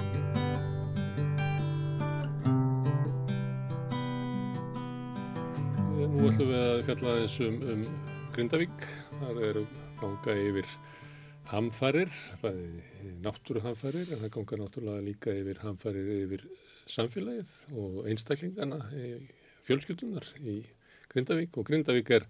Nú 6.15 6.29
ætlum 6.31 6.51
við 6.51 6.61
að 6.63 6.85
fjalla 6.89 7.17
þessum 7.23 7.59
um 7.75 7.87
Grindavík. 8.35 8.87
Það 9.23 9.43
eru 9.51 9.65
ganga 10.01 10.39
yfir 10.45 10.71
hamfarir, 11.51 12.15
bæði 12.43 13.19
náttúruhamfarir, 13.25 14.15
en 14.15 14.23
það 14.23 14.35
ganga 14.39 14.63
náttúrulega 14.63 15.07
líka 15.11 15.35
yfir 15.35 15.63
hamfarir 15.63 16.15
yfir 16.23 16.47
samfélagið 16.91 17.53
og 17.81 18.09
einstaklingana, 18.11 18.81
fjölskyldunar 19.67 20.29
í 20.43 20.61
Grindavík. 21.13 21.57
Og 21.59 21.69
Grindavík 21.69 22.11
er 22.19 22.27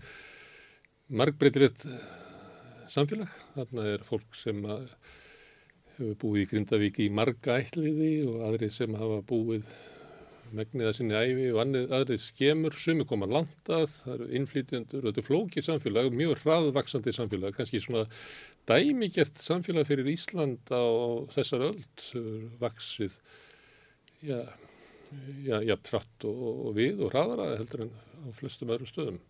margbreytilegt 1.09 1.86
samfélag. 2.93 3.32
Þarna 3.56 3.89
er 3.94 4.06
fólk 4.06 4.39
sem 4.39 4.62
hefur 5.97 6.14
búið 6.20 6.44
í 6.44 6.47
Grindavík 6.52 7.02
í 7.05 7.10
marga 7.14 7.59
ætliði 7.62 8.14
og 8.28 8.47
aðri 8.48 8.70
sem 8.74 8.94
hafa 8.98 9.20
búið 9.26 9.68
megnið 10.55 10.89
að 10.89 10.97
sinni 10.98 11.16
æfi 11.18 11.47
og 11.52 11.60
annið 11.64 11.94
aðri 11.97 12.18
skemur, 12.22 12.76
sumi 12.78 13.06
koma 13.09 13.28
langt 13.31 13.70
að, 13.72 13.89
það 14.02 14.14
eru 14.14 14.28
innflýtjendur 14.39 15.06
þetta 15.09 15.22
er 15.22 15.26
flókið 15.28 15.66
samfélag, 15.68 16.10
mjög 16.14 16.43
hraðvaksandi 16.43 17.14
samfélag, 17.16 17.56
kannski 17.56 17.81
svona 17.82 18.05
dæmigert 18.68 19.40
samfélag 19.43 19.89
fyrir 19.89 20.10
Ísland 20.12 20.70
á 20.70 20.85
þessar 21.35 21.66
öld, 21.70 22.06
vaksið, 22.62 23.16
já, 24.24 24.40
já, 25.44 25.60
já, 25.62 25.76
pratt 25.84 26.26
og, 26.28 26.42
og 26.68 26.74
við 26.78 27.05
og 27.05 27.12
hraðara 27.12 27.55
heldur 27.59 27.86
en 27.86 27.94
á 27.94 28.28
flestum 28.38 28.72
öðrum 28.74 28.90
stöðum. 28.90 29.20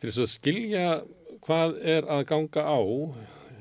Til 0.00 0.10
þess 0.10 0.22
að 0.24 0.32
skilja 0.32 0.86
hvað 1.44 1.76
er 1.94 2.08
að 2.10 2.24
ganga 2.30 2.64
á 2.66 2.80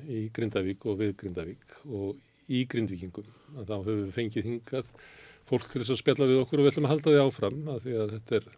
í 0.10 0.26
Grindavík 0.34 0.86
og 0.90 1.00
við 1.00 1.14
Grindavík 1.22 1.78
og 1.86 2.18
í 2.52 2.64
Grindvíkingum, 2.70 3.30
þá 3.64 3.76
höfum 3.78 4.02
við 4.02 4.16
fengið 4.18 4.50
hingað 4.50 4.90
fólk 5.48 5.70
til 5.70 5.84
þess 5.84 5.94
að 5.96 6.02
spjalla 6.02 6.28
við 6.30 6.42
okkur 6.42 6.62
og 6.62 6.66
við 6.66 6.74
ætlum 6.74 6.88
að 6.88 6.94
halda 6.94 7.14
því 7.14 7.22
áfram 7.24 7.62
af 7.72 7.82
því 7.84 7.96
að 8.00 8.14
þetta 8.16 8.38
er, 8.40 8.50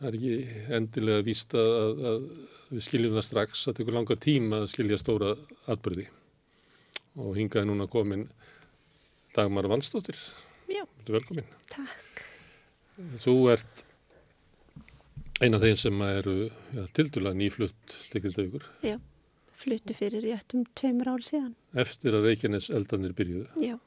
er 0.00 0.18
ekki 0.18 0.34
endilega 0.78 1.26
víst 1.26 1.56
að, 1.58 1.72
að, 1.80 2.04
að 2.10 2.28
við 2.70 2.86
skiljum 2.86 3.16
það 3.16 3.26
strax. 3.26 3.64
Að 3.66 3.78
tekur 3.80 3.96
langa 3.96 4.18
tíma 4.20 4.62
að 4.62 4.70
skilja 4.74 5.00
stóra 5.00 5.34
atbyrði 5.70 6.06
og 7.20 7.34
hingaði 7.38 7.70
núna 7.70 7.88
komin 7.90 8.28
Dagmar 9.34 9.68
Valstóttir 9.70 10.18
Já, 10.70 10.84
velkomin. 11.08 11.46
Takk. 11.72 12.24
Þú 13.22 13.34
ert 13.52 13.84
eina 15.40 15.56
af 15.56 15.64
þeim 15.64 15.78
sem 15.80 16.02
eru 16.04 16.34
ja, 16.76 16.84
tildulega 16.96 17.38
nýflutt 17.38 17.94
til 18.12 18.20
Grindavíkur 18.20 18.66
Já, 18.84 18.98
fluttu 19.56 19.96
fyrir 19.96 20.26
réttum 20.26 20.66
tveimur 20.76 21.14
ár 21.14 21.24
síðan. 21.24 21.54
Eftir 21.80 22.16
að 22.18 22.28
Reykjanes 22.28 22.68
eldanir 22.74 23.16
byrjuðu. 23.16 23.48
Já. 23.64 23.78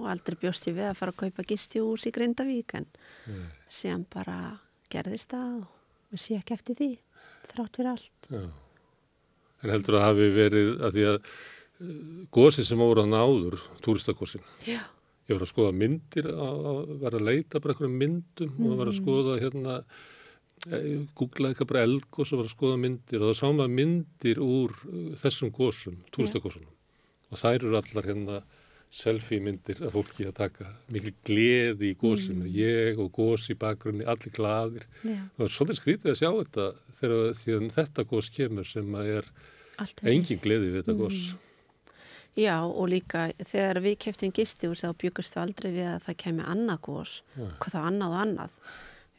Og 0.00 0.08
aldrei 0.08 0.38
bjóst 0.40 0.66
ég 0.70 0.78
við 0.78 0.88
að 0.88 0.98
fara 1.02 1.12
að 1.12 1.20
kaupa 1.26 1.44
gistjús 1.50 2.08
í 2.08 2.14
Grindavík 2.16 2.74
en 2.78 2.88
Nei. 3.28 3.48
síðan 3.68 4.06
bara 4.12 4.38
gerðist 4.92 5.34
það 5.34 5.66
og 6.12 6.20
sé 6.20 6.38
ekki 6.38 6.56
eftir 6.56 6.78
því 6.80 6.92
þrátt 7.52 7.76
fyrir 7.76 7.92
allt. 7.92 8.30
Já. 8.32 8.46
En 9.62 9.70
heldur 9.70 10.00
að 10.00 10.06
hafi 10.08 10.30
verið 10.34 10.70
að 10.82 10.96
því 10.96 11.04
að 11.10 11.18
gósi 12.34 12.64
sem 12.66 12.80
voru 12.80 13.04
að 13.04 13.12
náður, 13.12 13.58
túristakosin 13.82 14.42
Já, 14.66 14.80
ég 15.28 15.36
var 15.36 15.44
að 15.44 15.52
skoða 15.52 15.74
myndir 15.82 16.28
að 16.32 16.96
vera 17.02 17.20
að 17.20 17.28
leita 17.28 17.60
bara 17.60 17.74
einhverjum 17.74 18.00
myndum 18.00 18.66
og 18.66 18.80
var 18.80 18.90
að 18.90 18.98
skoða 18.98 19.36
hérna 19.42 19.76
eh, 20.70 21.04
googlaði 21.18 21.54
eitthvað 21.54 21.70
bara 21.72 21.84
eldgós 21.88 22.32
og 22.32 22.42
var 22.42 22.48
að 22.48 22.56
skoða 22.56 22.80
myndir 22.82 23.22
og 23.22 23.30
það 23.30 23.38
sá 23.38 23.46
maður 23.50 23.76
myndir 23.76 24.42
úr 24.42 24.74
uh, 24.88 25.04
þessum 25.22 25.52
gósum, 25.54 26.00
túristakósunum 26.14 26.72
og 27.32 27.40
þær 27.40 27.60
eru 27.60 27.78
allar 27.78 28.10
hérna 28.10 28.42
selfie 28.92 29.40
myndir 29.40 29.78
af 29.86 29.94
fólki 29.94 30.26
að 30.28 30.34
taka 30.36 30.66
mikil 30.92 31.14
gleði 31.24 31.94
í 31.94 31.96
gósinu, 31.96 32.44
ég 32.52 32.98
og 33.00 33.08
gós 33.16 33.46
í 33.48 33.56
bakgrunni, 33.56 34.04
allir 34.04 34.34
gladir 34.36 34.84
já, 35.00 35.16
og 35.16 35.38
það 35.38 35.46
er 35.46 35.54
svolítið 35.54 35.78
skrítið 35.78 36.12
að 36.12 36.18
sjá 36.20 36.28
þetta 36.40 36.66
þegar 36.98 37.62
að 37.62 37.70
þetta 37.78 38.06
gós 38.10 38.28
kemur 38.34 38.68
sem 38.68 38.98
að 39.00 39.14
er 39.14 39.32
engin 40.12 40.42
gleði 40.44 40.74
við 40.74 40.78
þetta 40.82 40.98
gós 40.98 41.22
Já, 42.38 42.62
og 42.64 42.88
líka 42.88 43.26
þegar 43.44 43.82
við 43.84 43.98
keftum 44.06 44.32
gistjús 44.32 44.84
þá 44.86 44.94
bjögust 45.02 45.36
við 45.36 45.42
aldrei 45.42 45.70
við 45.74 45.88
að 45.90 46.04
það 46.06 46.18
kemi 46.22 46.46
annað 46.48 46.80
Nei. 47.36 47.50
hvað 47.60 47.74
þá 47.74 47.80
annað 47.82 48.14
og 48.14 48.20
annað. 48.22 48.54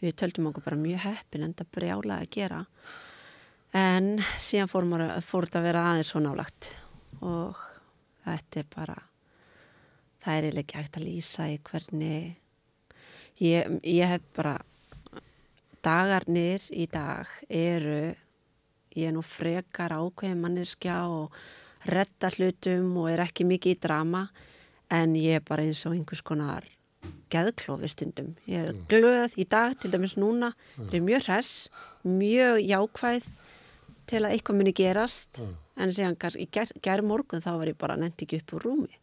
Við 0.01 0.15
töldum 0.19 0.49
okkur 0.49 0.65
bara 0.65 0.81
mjög 0.81 1.03
heppin 1.03 1.45
en 1.45 1.53
það 1.59 1.69
brjála 1.77 2.19
að 2.19 2.31
gera. 2.33 2.63
En 3.77 4.09
síðan 4.41 4.71
fór, 4.71 4.89
þetta 5.45 5.61
að 5.61 5.67
vera 5.69 5.85
aðeins 5.91 6.09
svo 6.13 6.23
nálagt 6.25 6.71
og 7.21 7.61
þetta 8.25 8.61
er 8.63 8.69
bara 8.73 8.97
það 10.23 10.33
er 10.33 10.45
eiginlega 10.47 10.63
ekki 10.63 10.79
hægt 10.79 10.99
að 10.99 11.07
lýsa 11.07 11.47
í 11.51 11.57
hvernig 11.69 12.35
ég, 13.43 13.73
ég 13.83 14.13
hef 14.13 14.27
bara 14.37 14.57
dagarnir 15.83 16.63
í 16.71 16.87
dag 16.91 17.29
eru 17.49 18.13
ég 18.93 19.09
er 19.09 19.15
nú 19.15 19.23
frekar 19.25 19.95
ákveðin 19.97 20.41
manneskja 20.43 21.01
og 21.11 21.35
retta 21.85 22.29
hlutum 22.35 22.97
og 23.01 23.09
er 23.11 23.23
ekki 23.25 23.45
mikið 23.47 23.75
í 23.75 23.79
drama 23.83 24.27
en 24.93 25.15
ég 25.15 25.39
er 25.39 25.45
bara 25.47 25.65
eins 25.65 25.85
og 25.87 25.95
einhvers 25.95 26.21
konar 26.25 26.67
geðklófi 27.33 27.89
stundum. 27.89 28.35
Ég 28.47 28.67
er 28.69 28.75
glöð 28.91 29.33
í 29.41 29.45
dag, 29.49 29.73
til 29.81 29.91
dæmis 29.91 30.15
núna, 30.21 30.53
ég 30.77 30.99
er 30.99 31.05
mjög 31.05 31.25
hress, 31.27 31.69
mjög 32.05 32.61
jákvæð 32.61 33.29
til 34.07 34.21
að 34.21 34.35
eitthvað 34.35 34.59
muni 34.59 34.73
gerast 34.73 35.41
Mm. 35.41 35.55
en 35.77 35.89
síðan 35.89 36.17
í 36.37 36.47
ger, 36.51 36.69
ger 36.81 37.01
morgun 37.01 37.41
þá 37.41 37.57
var 37.57 37.67
ég 37.67 37.77
bara 37.77 37.95
nefnt 37.97 38.21
ekki 38.21 38.41
upp 38.41 38.53
úr 38.53 38.61
rúmi. 38.61 38.93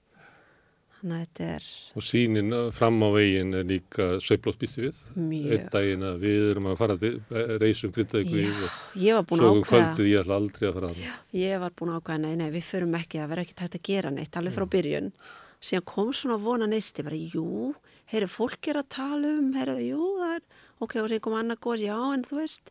Þannig 1.00 1.16
að 1.16 1.20
þetta 1.24 1.44
er 1.56 1.66
og 1.96 2.04
sínin 2.04 2.52
uh, 2.52 2.66
fram 2.76 2.98
á 3.00 3.08
veginn 3.14 3.54
er 3.56 3.64
líka 3.64 4.06
sveiflóttbýtti 4.20 4.82
við 4.84 4.98
mjög... 5.16 5.52
einn 5.56 5.68
daginn 5.72 6.02
að 6.10 6.18
við 6.26 6.48
erum 6.50 6.66
að 6.68 6.76
fara 6.82 6.96
til 7.00 7.12
eh, 7.32 7.52
reysum 7.62 7.92
grindaðið 7.96 8.34
við 8.36 8.64
og 8.66 9.00
Ég 9.00 9.16
var 9.16 9.24
búin 9.30 9.40
svo 9.40 9.48
að 9.48 9.54
um 9.56 9.62
ákveða, 9.64 9.86
kvöldið 9.86 10.10
ég 10.10 10.20
ætla 10.24 10.36
aldrei 10.42 10.66
að 10.68 10.74
fara 10.76 10.90
að 10.90 10.98
það 11.00 11.38
ég 11.40 11.62
var 11.64 11.76
búin 11.80 11.92
að 11.94 12.00
ákveða, 12.02 12.20
nei, 12.26 12.34
nei, 12.42 12.50
við 12.58 12.66
förum 12.68 12.98
ekki, 13.00 13.20
það 13.22 13.30
verður 13.32 13.44
ekki 13.46 13.56
tægt 13.62 13.78
að 13.80 13.86
gera 13.90 14.12
neitt, 14.18 14.36
alveg 14.36 14.52
Mm. 14.52 14.58
frá 14.60 14.68
byrjun. 14.76 15.10
Síðan 15.60 15.86
kom 15.94 16.12
svona 16.16 16.36
vona 16.40 16.66
neisti, 16.68 17.02
bara, 17.04 17.16
jú, 17.16 17.74
heyrðu, 18.12 18.28
fólk 18.32 18.68
er 18.72 18.78
að 18.80 18.88
tala 18.96 19.32
um, 19.40 19.50
heyrðu, 19.56 19.82
jú, 19.88 20.04
það 20.20 20.36
er, 20.36 20.44
ok, 20.80 20.94
og 21.02 21.08
síðan 21.12 21.24
kom 21.26 21.36
annað 21.40 21.60
góð, 21.64 21.82
já, 21.88 21.96
en 22.14 22.24
þú 22.28 22.38
veist, 22.40 22.70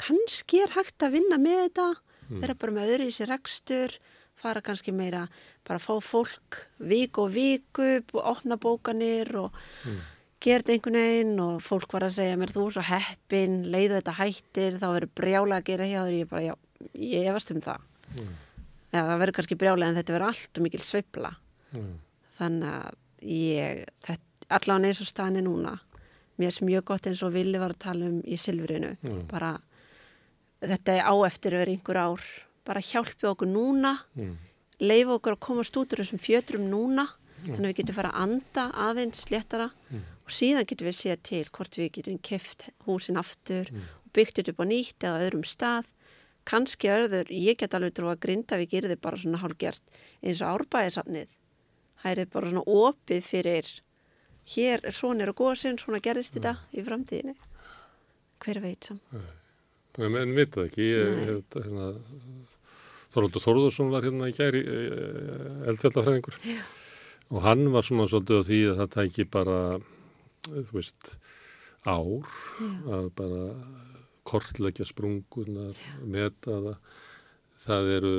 kannski 0.00 0.60
er 0.64 0.74
hægt 0.76 1.04
að 1.06 1.16
vinna 1.20 1.38
með 1.40 1.62
þetta, 1.68 1.88
Mm. 2.26 2.40
vera 2.42 2.54
bara 2.58 2.72
með 2.74 2.88
öðru 2.90 3.04
í 3.06 3.12
sér 3.14 3.28
rekstur, 3.30 3.92
fara 4.36 4.60
kannski 4.62 4.92
meira, 4.92 5.26
bara 5.66 5.78
fá 5.82 5.94
fólk 6.04 6.58
viku 6.78 7.24
og 7.26 7.32
viku, 7.34 8.02
opna 8.20 8.56
bókanir 8.56 9.34
og 9.36 9.52
Mm. 9.86 9.98
gera 10.40 10.62
þetta 10.62 10.72
einhvern 10.76 11.00
veginn 11.00 11.40
og 11.40 11.60
fólk 11.64 11.92
var 11.92 12.02
að 12.02 12.12
segja 12.18 12.36
mér, 12.36 12.52
þú 12.52 12.66
er 12.66 12.72
svo 12.76 12.82
heppin, 12.82 13.64
leiðu 13.72 13.96
þetta 14.00 14.14
hættir, 14.20 14.76
þá 14.78 14.86
verður 14.92 15.10
brjála 15.16 15.56
að 15.60 15.64
gera 15.64 15.84
hjá 15.88 16.00
þér, 16.04 16.18
ég 16.20 16.28
bara, 16.28 16.42
já, 16.42 16.54
ég 16.94 17.26
efast 17.30 17.50
um 17.50 17.60
það. 17.60 17.80
eða 18.92 19.08
það 19.10 19.18
verður 19.20 19.34
kannski 19.36 19.56
brjálega 19.58 19.88
en 19.88 19.96
þetta 19.96 20.12
verður 20.14 20.28
allt 20.28 20.58
og 20.58 20.62
mikil 20.62 20.80
sveifla 20.80 21.34
Mm. 21.74 21.98
þannig 22.38 22.70
að 22.70 22.94
ég 23.22 23.86
allan 24.50 24.84
eins 24.84 25.00
og 25.00 25.06
staðinni 25.10 25.42
núna 25.42 25.80
mér 26.38 26.46
er 26.52 26.66
mjög 26.66 26.84
gott 26.84 27.06
eins 27.06 27.22
og 27.22 27.32
Vili 27.32 27.58
var 27.58 27.70
að 27.70 27.78
tala 27.78 28.06
um 28.06 28.22
í 28.22 28.36
Silfrinu 28.38 28.96
Mm. 29.02 29.26
bara 29.26 29.58
þetta 30.62 30.88
er 30.98 31.02
á 31.04 31.14
eftir 31.26 31.50
verið 31.52 31.76
einhver 31.80 31.96
ár 31.96 32.20
bara 32.66 32.82
hjálpi 32.84 33.28
okkur 33.30 33.48
núna 33.48 33.94
Mm. 34.16 34.36
leifa 34.80 35.16
okkur 35.18 35.36
að 35.36 35.44
komast 35.46 35.76
út 35.76 35.94
úr 35.94 36.02
þessum 36.04 36.20
fjötrum 36.20 36.66
núna 36.70 37.06
þannig 37.46 37.62
að 37.64 37.70
við 37.70 37.76
getum 37.80 37.94
fara 37.96 38.10
að 38.12 38.22
anda 38.26 38.64
aðeins 38.74 39.24
léttara. 39.30 39.70
Og 40.26 40.30
síðan 40.34 40.66
getum 40.66 40.88
við 40.88 40.96
séð 40.98 41.22
til 41.22 41.44
hvort 41.54 41.76
við 41.78 41.92
getum 41.92 42.18
keft 42.18 42.68
húsin 42.86 43.16
aftur 43.20 43.70
og 43.70 44.12
byggt 44.12 44.40
þetta 44.40 44.50
upp 44.52 44.60
á 44.60 44.66
nýtt 44.66 45.00
eða 45.06 45.22
öðrum 45.28 45.44
stað. 45.46 45.86
Kannski 46.46 46.88
öður, 46.90 47.26
ég 47.30 47.56
get 47.58 47.74
alveg 47.74 47.94
trú 47.94 48.06
að 48.10 48.20
Grindavík 48.22 48.74
er 48.74 48.88
þið 48.90 49.00
bara 49.02 49.16
svona 49.16 49.38
hálfgjört 49.42 49.82
eins 50.22 50.42
og 50.42 50.60
árbæðisafnið 50.60 51.28
það 52.02 52.18
er 52.18 52.26
bara 52.30 52.50
svona 52.50 52.64
opið 52.66 53.22
fyrir 53.26 53.70
hér 54.54 54.80
svona 54.94 55.24
er 55.24 55.32
að 55.32 55.38
góðsinn, 55.40 55.78
svona 55.78 55.98
gerðist 56.02 56.36
þetta 56.36 56.52
í 56.72 56.84
framtíðinni. 56.86 57.34
Hver 58.44 58.60
veit 58.62 58.84
samt. 58.84 59.02
En 59.98 60.12
menn 60.12 60.34
vita 60.36 60.66
ekki, 60.66 60.84
ég, 60.86 61.16
Nei. 61.16 61.26
ég, 61.26 61.44
hérna, 61.56 61.86
Þorvaldur 63.16 63.44
Þorðursson 63.46 63.92
var 63.94 64.04
hérna 64.04 64.28
í 64.28 64.36
gæri 64.36 64.60
eldfjallafræðingur 65.72 66.36
og 67.32 67.42
hann 67.42 67.64
var 67.72 67.86
svona 67.86 68.06
svolítið 68.10 68.42
á 68.44 68.46
því 68.46 68.58
að 68.70 68.80
það 68.82 68.92
tæki 68.92 69.24
bara, 69.32 69.60
þú 70.52 70.76
veist, 70.76 71.08
ár 71.86 72.28
að 72.92 73.08
bara 73.16 73.42
kortleggja 74.26 74.86
sprungunar, 74.88 75.80
meta 76.04 76.60
það. 76.60 76.78
Það 77.66 77.90
eru 77.96 78.14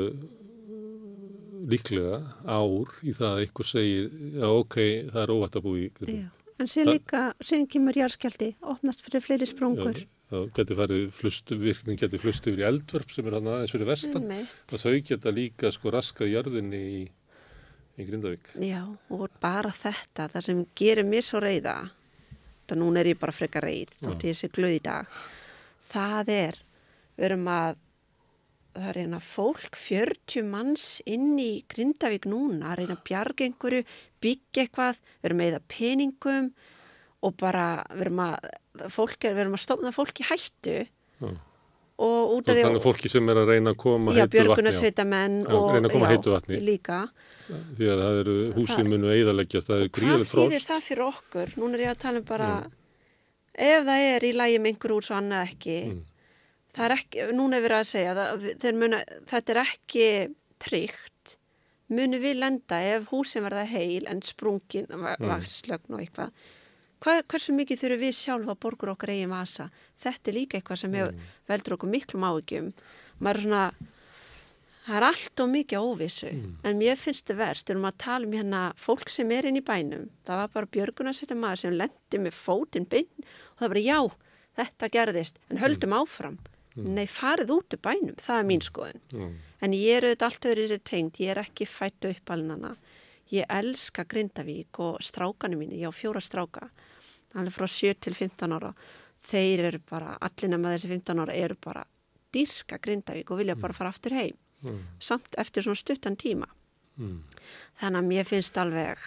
líklega 1.68 2.20
ár 2.48 2.98
í 3.06 3.14
það 3.16 3.30
að 3.30 3.42
einhver 3.44 3.70
segir, 3.70 4.10
já 4.34 4.48
ok, 4.50 4.78
það 5.14 5.22
er 5.24 5.34
óvægt 5.36 5.58
að 5.60 5.66
búi 5.68 5.86
í. 5.86 6.18
Já. 6.18 6.28
En 6.58 6.70
síðan 6.72 6.96
líka, 6.96 7.24
síðan 7.46 7.68
kemur 7.70 8.00
jarðskjaldi, 8.00 8.50
opnast 8.66 9.04
fyrir 9.06 9.22
fleiri 9.22 9.48
sprungur. 9.50 10.00
Já, 10.02 10.17
flust, 10.28 11.54
virkning 11.56 12.00
geti 12.00 12.20
flust 12.20 12.48
yfir 12.50 12.64
í 12.64 12.68
eldvörp 12.68 13.14
sem 13.14 13.28
er 13.30 13.38
hann 13.38 13.48
aðeins 13.48 13.72
fyrir 13.72 13.88
vestan. 13.88 14.28
Og 14.28 14.82
þau 14.82 14.98
geta 15.08 15.32
líka 15.32 15.72
sko 15.72 15.94
raskað 15.94 16.34
jörðinni 16.34 16.82
í, 16.84 17.02
í 17.96 18.08
Grindavík. 18.10 18.52
Já, 18.60 18.84
og 19.10 19.28
bara 19.42 19.72
þetta, 19.72 20.28
það 20.34 20.48
sem 20.50 20.62
gerir 20.78 21.08
mér 21.08 21.24
svo 21.26 21.42
reyða, 21.44 21.80
það 22.68 22.82
núna 22.84 23.02
er 23.02 23.14
ég 23.14 23.20
bara 23.22 23.36
frekar 23.36 23.68
reyð, 23.68 23.96
þótt 24.04 24.28
ég 24.28 24.38
sé 24.38 24.52
glöð 24.52 24.78
í 24.78 24.86
dag, 24.90 25.20
það 25.88 26.34
er, 26.36 26.62
við 27.16 27.30
erum 27.32 27.52
að, 27.54 27.84
það 28.76 28.90
er 28.92 29.04
eina 29.06 29.24
fólk, 29.24 29.80
40 29.80 30.50
manns 30.52 30.90
inn 31.08 31.38
í 31.40 31.52
Grindavík 31.72 32.28
núna, 32.28 32.74
að 32.74 32.82
reyna 32.82 32.98
að 33.00 33.06
bjarga 33.08 33.48
einhverju, 33.48 33.86
byggja 34.22 34.68
eitthvað, 34.68 35.06
við 35.22 35.32
erum 35.32 35.46
að 35.46 35.54
eða 35.54 35.70
peningum 35.72 36.52
og 37.26 37.34
bara, 37.40 37.84
við 37.96 38.02
erum 38.08 38.20
að, 38.28 38.36
fólk 38.94 39.26
er, 39.26 39.34
við 39.34 39.46
erum 39.48 39.58
að 39.58 39.64
stofna 39.66 39.92
fólk 39.96 40.20
í 40.22 40.26
hættu 40.30 40.76
Já. 40.86 41.30
og 41.98 42.34
út 42.38 42.50
af 42.52 42.56
því 42.60 42.66
Þannig 42.68 42.84
fólki 42.84 43.10
sem 43.10 43.30
er 43.34 43.40
að 43.42 43.48
reyna 43.54 43.72
að 43.74 43.78
koma 43.82 44.14
Já, 44.14 44.22
heitu 44.28 44.44
vatni 44.52 44.74
Já, 45.48 45.56
og 45.58 45.72
reyna 45.74 45.88
að 45.90 45.94
koma 45.96 46.12
heitu 46.12 46.34
vatni. 46.36 46.60
líka. 46.62 47.00
Því 47.48 47.88
að 47.94 48.02
það 48.04 48.20
eru 48.22 48.36
húsin 48.58 48.92
munu 48.92 49.10
eiðaleggjast, 49.16 49.68
það 49.72 49.80
eru 49.82 49.90
Hvað 49.90 49.98
gríðaleg 49.98 50.28
þýðir 50.28 50.52
frost. 50.52 50.68
það 50.70 50.86
fyrir 50.90 51.06
okkur? 51.08 51.56
Núna 51.58 51.74
er 51.80 51.84
ég 51.88 51.94
að 51.96 52.02
tala 52.04 52.22
um 52.22 52.28
bara 52.28 52.52
ef 53.58 53.88
það 53.88 54.06
er 54.14 54.28
í 54.28 54.32
lægi 54.38 54.60
með 54.62 54.72
einhver 54.76 54.94
úr 54.98 55.08
svo 55.08 55.16
annað 55.18 55.48
ekki 55.50 55.78
Mm. 55.88 56.02
það 56.78 56.86
er 56.86 56.94
ekki, 57.00 57.24
núna 57.34 57.58
er 57.58 57.64
verið 57.66 57.80
að 57.82 57.90
segja 57.90 58.14
það, 58.14 58.76
muna, 58.78 59.00
þetta 59.32 59.50
er 59.56 59.60
ekki 59.64 60.08
tryggt 60.62 61.38
munu 61.90 62.20
við 62.22 62.36
lenda 62.44 62.78
ef 62.94 63.08
húsin 63.10 63.42
verða 63.48 63.64
heil 63.66 64.06
en 64.12 64.22
sprungin, 64.22 64.86
Mm. 64.92 65.26
vasslögn 65.32 65.94
og 65.96 66.00
eitthvað 66.04 66.32
Hvað, 67.00 67.22
hversu 67.30 67.54
mikið 67.54 67.78
þurfum 67.84 68.02
við 68.02 68.16
sjálfa 68.18 68.54
að 68.56 68.60
borgur 68.66 68.90
okkar 68.96 69.10
eigin 69.14 69.30
vasa? 69.30 69.70
Þetta 70.02 70.32
er 70.32 70.34
líka 70.34 70.58
eitthvað 70.60 70.78
sem 70.82 70.92
Mm. 70.92 71.20
veldur 71.48 71.76
okkur 71.78 71.90
miklum 71.90 72.24
áhyggjum. 72.26 72.74
Maður 73.22 73.38
er 73.38 73.42
svona 73.42 73.72
það 74.88 74.96
er 74.98 75.04
allt 75.04 75.40
og 75.44 75.50
mikið 75.52 75.84
óvissu 75.84 76.32
Mm. 76.34 76.56
en 76.64 76.80
mér 76.80 76.96
finnst 76.98 77.26
það 77.28 77.38
verst, 77.38 77.68
við 77.68 77.76
erum 77.76 77.92
að 77.92 77.98
tala 77.98 78.26
um 78.26 78.32
hérna 78.32 78.74
fólk 78.76 79.10
sem 79.10 79.32
er 79.32 79.44
inn 79.46 79.58
í 79.58 79.62
bænum 79.64 80.10
það 80.26 80.38
var 80.38 80.48
bara 80.48 80.66
björgun 80.66 81.08
að 81.12 81.16
setja 81.20 81.36
maður 81.38 81.58
sem 81.58 81.74
lendi 81.74 82.18
með 82.18 82.34
fótinn 82.34 82.88
beinn 82.90 83.08
og 83.20 83.60
það 83.60 83.68
bara 83.70 83.84
já, 83.84 84.12
þetta 84.58 84.90
gerðist. 84.90 85.34
En 85.52 85.58
höldum 85.58 85.90
Mm. 85.90 86.02
áfram. 86.04 86.38
Nei, 86.78 87.06
farið 87.08 87.50
út 87.50 87.70
úr 87.74 87.82
bænum, 87.82 88.16
það 88.16 88.40
er 88.40 88.44
mín 88.46 88.62
skoðun. 88.62 89.02
Já. 89.12 89.34
en 89.62 89.72
ég 89.74 89.98
er 89.98 90.02
auðvitað 90.04 90.22
allt 90.24 90.42
öðru 90.46 90.64
í 90.64 90.68
þessi 90.68 90.84
tengd. 90.84 91.12
Ég 91.18 91.30
er 91.30 91.44
ekki 91.44 91.66
fættu 91.68 92.10
upp 92.10 92.26
alnana 92.30 92.76
ég 93.32 93.46
elska 93.50 94.06
Grindavík 94.06 94.80
og 94.80 95.00
strákanu 95.02 95.58
mínu, 95.58 95.74
ég 95.82 95.88
á 95.90 95.92
fjóra 95.92 96.22
stráka 96.22 96.70
alveg 97.40 97.56
frá 97.56 97.68
7 97.68 97.94
til 98.02 98.18
15 98.18 98.58
ára 98.58 98.74
þeir 99.28 99.66
eru 99.72 99.80
bara, 99.90 100.18
allir 100.22 100.52
nema 100.54 100.74
þessi 100.76 100.92
15 100.94 101.24
ára 101.24 101.36
eru 101.36 101.58
bara 101.64 101.86
dyrka 102.34 102.80
Grindavík 102.84 103.32
og 103.32 103.42
vilja 103.42 103.56
bara 103.60 103.74
fara 103.74 103.94
aftur 103.94 104.16
heim. 104.18 104.36
Mm. 104.66 104.80
samt 105.00 105.36
eftir 105.38 105.62
svona 105.62 105.78
stuttan 105.78 106.16
tíma 106.18 106.48
Mm. 106.98 107.18
þannig 107.80 108.00
að 108.04 108.08
mér 108.12 108.26
finnst 108.26 108.58
alveg 108.58 108.98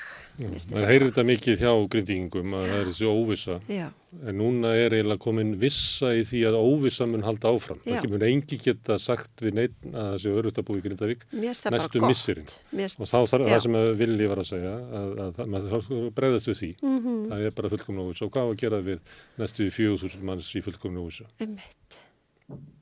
Man 0.40 0.86
heyrir 0.88 1.10
þetta 1.10 1.24
mikið 1.28 1.58
hjá 1.60 1.72
grindingum 1.92 2.54
að 2.56 2.62
það 2.70 2.78
er 2.80 2.86
þessi 2.88 3.08
óvissa. 3.10 3.56
já, 3.68 3.88
En 4.26 4.38
núna 4.38 4.70
er 4.72 4.94
eiginlega 4.96 5.20
komin 5.20 5.50
vissa 5.60 6.14
í 6.16 6.22
því 6.24 6.40
að 6.48 6.56
óvissa 6.56 7.04
mun 7.06 7.22
halda 7.26 7.50
áfram. 7.52 7.76
Já. 7.84 7.98
Það 7.98 8.06
kemur 8.06 8.24
engi 8.24 8.58
geta 8.62 8.96
sagt 8.98 9.42
við 9.44 9.52
neitt 9.58 9.76
að 9.90 10.08
þessi 10.14 10.32
örugt 10.40 10.56
að 10.62 10.66
búi 10.70 10.78
í 10.80 10.84
Grindavík 10.86 11.26
það 11.28 11.44
næstu 11.44 11.70
bara 11.70 11.90
gott 11.92 12.08
misserin. 12.08 12.48
Mér 12.72 12.88
finnst- 12.88 13.00
Og 13.04 13.10
þá 13.12 13.18
þarf 13.34 13.46
það 13.50 13.60
sem 13.66 13.76
að 13.82 13.92
Villi 14.00 14.26
var 14.32 14.38
að 14.38 14.48
segja, 14.54 14.74
að, 14.80 15.12
að, 15.26 15.34
að 15.44 15.52
maður 15.52 16.10
bregðast 16.16 16.48
við 16.48 16.58
því. 16.62 16.70
Mhm. 16.80 17.28
Það 17.28 17.44
er 17.46 17.50
bara 17.60 17.68
fullkomna 17.76 18.00
óvissa. 18.08 18.24
Og 18.24 18.30
hvað 18.32 18.54
að 18.54 18.56
gera 18.64 18.80
við 18.80 19.00
næstu 19.38 19.68
4.000 19.70 20.22
manns 20.22 20.54
í 20.56 20.62
fullkomna 20.64 21.04
óvissa? 21.04 21.28
Einmitt. 21.38 22.00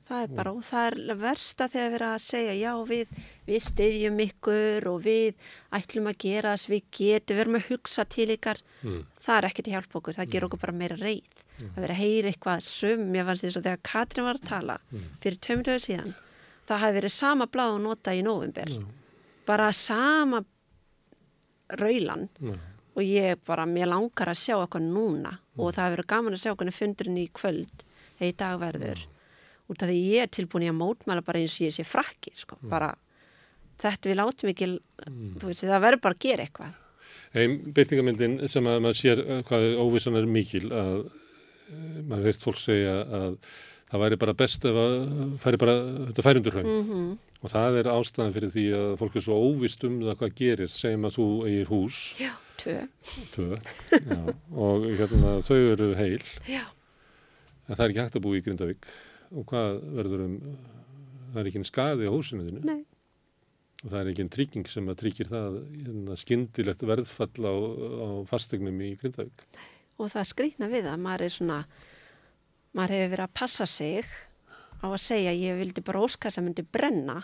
Það 0.09 0.23
er 0.23 0.31
bara, 0.33 0.51
og 0.57 0.63
það 0.65 0.87
er 0.87 1.17
versta 1.19 1.67
þegar 1.69 1.89
við 1.91 1.95
erum 1.99 2.13
að 2.15 2.21
segja, 2.23 2.53
já 2.57 2.71
við, 2.89 3.17
við 3.45 3.59
styðjum 3.61 4.21
ykkur 4.23 4.87
og 4.89 5.03
við 5.03 5.49
ætlum 5.77 6.07
að 6.09 6.15
gera 6.23 6.53
þess, 6.55 6.69
við 6.71 6.87
getum, 6.97 7.35
við 7.35 7.41
erum 7.43 7.57
að 7.59 7.67
hugsa 7.67 8.05
til 8.09 8.25
ykkar. 8.33 8.61
Mm. 8.81 9.03
Það 9.21 9.35
er 9.35 9.47
ekkert 9.51 9.69
hjálp 9.75 9.93
okkur, 9.99 10.17
það 10.17 10.31
ger 10.33 10.47
okkur 10.47 10.61
bara 10.63 10.75
meira 10.79 10.97
reyð. 10.97 11.43
Það 11.59 11.77
verður 11.77 11.93
að 11.93 11.99
heyra 11.99 12.31
eitthvað 12.31 12.63
sum, 12.65 13.03
mér 13.13 13.27
fannst 13.27 13.45
þess 13.45 13.59
að 13.59 13.67
þegar 13.67 13.83
Katrin 13.91 14.27
var 14.29 14.39
að 14.39 14.47
tala 14.49 14.79
fyrir 15.19 15.37
tveimdöðu 15.45 15.83
síðan, 15.85 16.17
það 16.71 16.83
hafi 16.85 16.97
verið 16.97 17.15
sama 17.19 17.49
blað 17.51 17.75
og 17.75 17.85
nota 17.85 18.15
í 18.15 18.25
november. 18.25 18.73
Bara 19.45 19.69
sama 19.75 20.41
raulan 21.77 22.25
Já. 22.41 22.57
og 22.95 23.05
ég 23.05 23.45
bara, 23.45 23.69
mér 23.69 23.93
langar 23.93 24.33
að 24.33 24.41
sjá 24.41 24.55
eitthvað 24.57 24.89
núna 24.89 25.35
og 25.59 25.75
það 25.75 25.83
hefur 25.83 25.95
verið 25.99 26.11
gaman 26.15 26.37
að 26.37 26.43
sjá 26.47 26.53
hvernig 26.55 26.79
fundurinn 26.79 27.21
í 27.21 27.29
kvöld 27.29 27.87
eða 28.17 28.29
í 28.31 28.37
dag 28.39 28.59
verður 28.63 29.05
út 29.69 29.85
af 29.85 29.91
því 29.91 29.99
ég 30.15 30.25
er 30.25 30.33
tilbúin 30.33 30.65
í 30.65 30.71
að 30.71 30.79
mótmæla 30.79 31.23
bara 31.25 31.41
eins 31.41 31.55
og 31.59 31.67
ég 31.67 31.75
sé 31.75 31.85
frakki 31.87 32.33
sko. 32.37 32.57
bara 32.69 32.93
þetta 33.79 34.11
við 34.11 34.19
látum 34.19 34.51
ekki 34.51 34.69
þú 35.05 35.47
veist, 35.47 35.63
það 35.63 35.85
verður 35.85 36.03
bara 36.03 36.17
að 36.17 36.25
gera 36.25 36.45
eitthvað. 36.45 36.77
Einn 37.39 37.57
byrtingamyndin 37.77 38.37
sem 38.49 38.67
að 38.67 38.83
maður 38.83 38.99
sér 38.99 39.23
uh, 39.23 39.41
hvað 39.47 39.65
óvissan 39.79 40.17
er 40.19 40.29
mikil 40.29 40.67
að 40.73 40.93
uh, 41.05 41.97
maður 42.09 42.29
heirt 42.31 42.45
fólk 42.45 42.61
segja 42.61 42.95
að 43.05 43.39
það 43.89 44.03
væri 44.03 44.19
bara 44.21 44.37
best 44.37 44.65
ef 44.69 44.77
að 44.77 44.95
færi 45.41 45.61
bara, 45.61 45.75
þetta 46.09 46.25
færi 46.25 46.41
undir 46.41 46.57
hraun. 46.57 46.71
Mm 46.89 47.09
og 47.39 47.51
það 47.53 47.77
er 47.79 47.89
ástæðan 47.93 48.33
fyrir 48.35 48.51
því 48.53 48.63
að 48.75 48.89
fólk 48.99 49.13
er 49.15 49.23
svo 49.23 49.37
óvist 49.47 49.83
um 49.87 49.99
það 50.03 50.17
hvað 50.19 50.33
gerist 50.41 50.79
segjum 50.81 51.07
að 51.07 51.15
þú 51.15 51.27
eigir 51.47 51.69
hús. 51.71 51.99
Já, 52.19 52.31
tvö, 52.59 52.75
tvö, 53.35 53.59
já, 53.95 54.17
og 54.65 54.87
hérna, 54.99 55.35
þau 55.45 55.59
eru 55.59 55.89
heil. 55.99 56.25
Já, 56.49 56.65
en 57.67 57.77
það 57.77 57.85
er 57.85 57.93
ekki 57.93 58.03
hægt 58.03 58.19
að 58.19 58.25
búa 58.25 58.39
í 58.39 58.43
Grindavík 58.43 58.89
og 59.33 59.45
hvað 59.51 59.81
verður 59.99 60.23
um 60.25 60.37
það 61.33 61.41
er 61.43 61.49
ekki 61.51 61.63
skaði 61.69 62.09
á 62.09 62.11
húsinu 62.15 62.47
þínu 62.47 62.63
nei 62.65 62.79
og 63.79 63.91
það 63.93 63.99
er 64.01 64.09
ekki 64.11 64.25
trygging 64.35 64.67
sem 64.67 64.89
að 64.91 64.97
tryggir 65.03 65.29
það 65.31 65.59
hérna, 65.85 66.15
skyndilegt 66.19 66.81
verðfall 66.89 67.45
á, 67.47 67.53
á 67.55 68.07
fastegnum 68.27 68.81
í 68.83 68.89
Grindavík 68.99 69.45
og 69.99 70.11
það 70.11 70.27
skrýtna 70.33 70.71
við 70.71 70.89
að 70.91 70.99
maður 71.05 71.25
er 71.27 71.35
svona 71.35 71.59
maður 72.75 72.95
hefur 72.97 73.13
verið 73.15 73.25
að 73.27 73.37
passa 73.39 73.67
sig 73.69 74.09
á 74.79 74.87
að 74.87 75.01
segja 75.03 75.31
ég 75.35 75.57
vildi 75.59 75.83
bara 75.85 76.03
óska 76.05 76.31
sem 76.31 76.45
myndi 76.47 76.63
brenna 76.63 77.21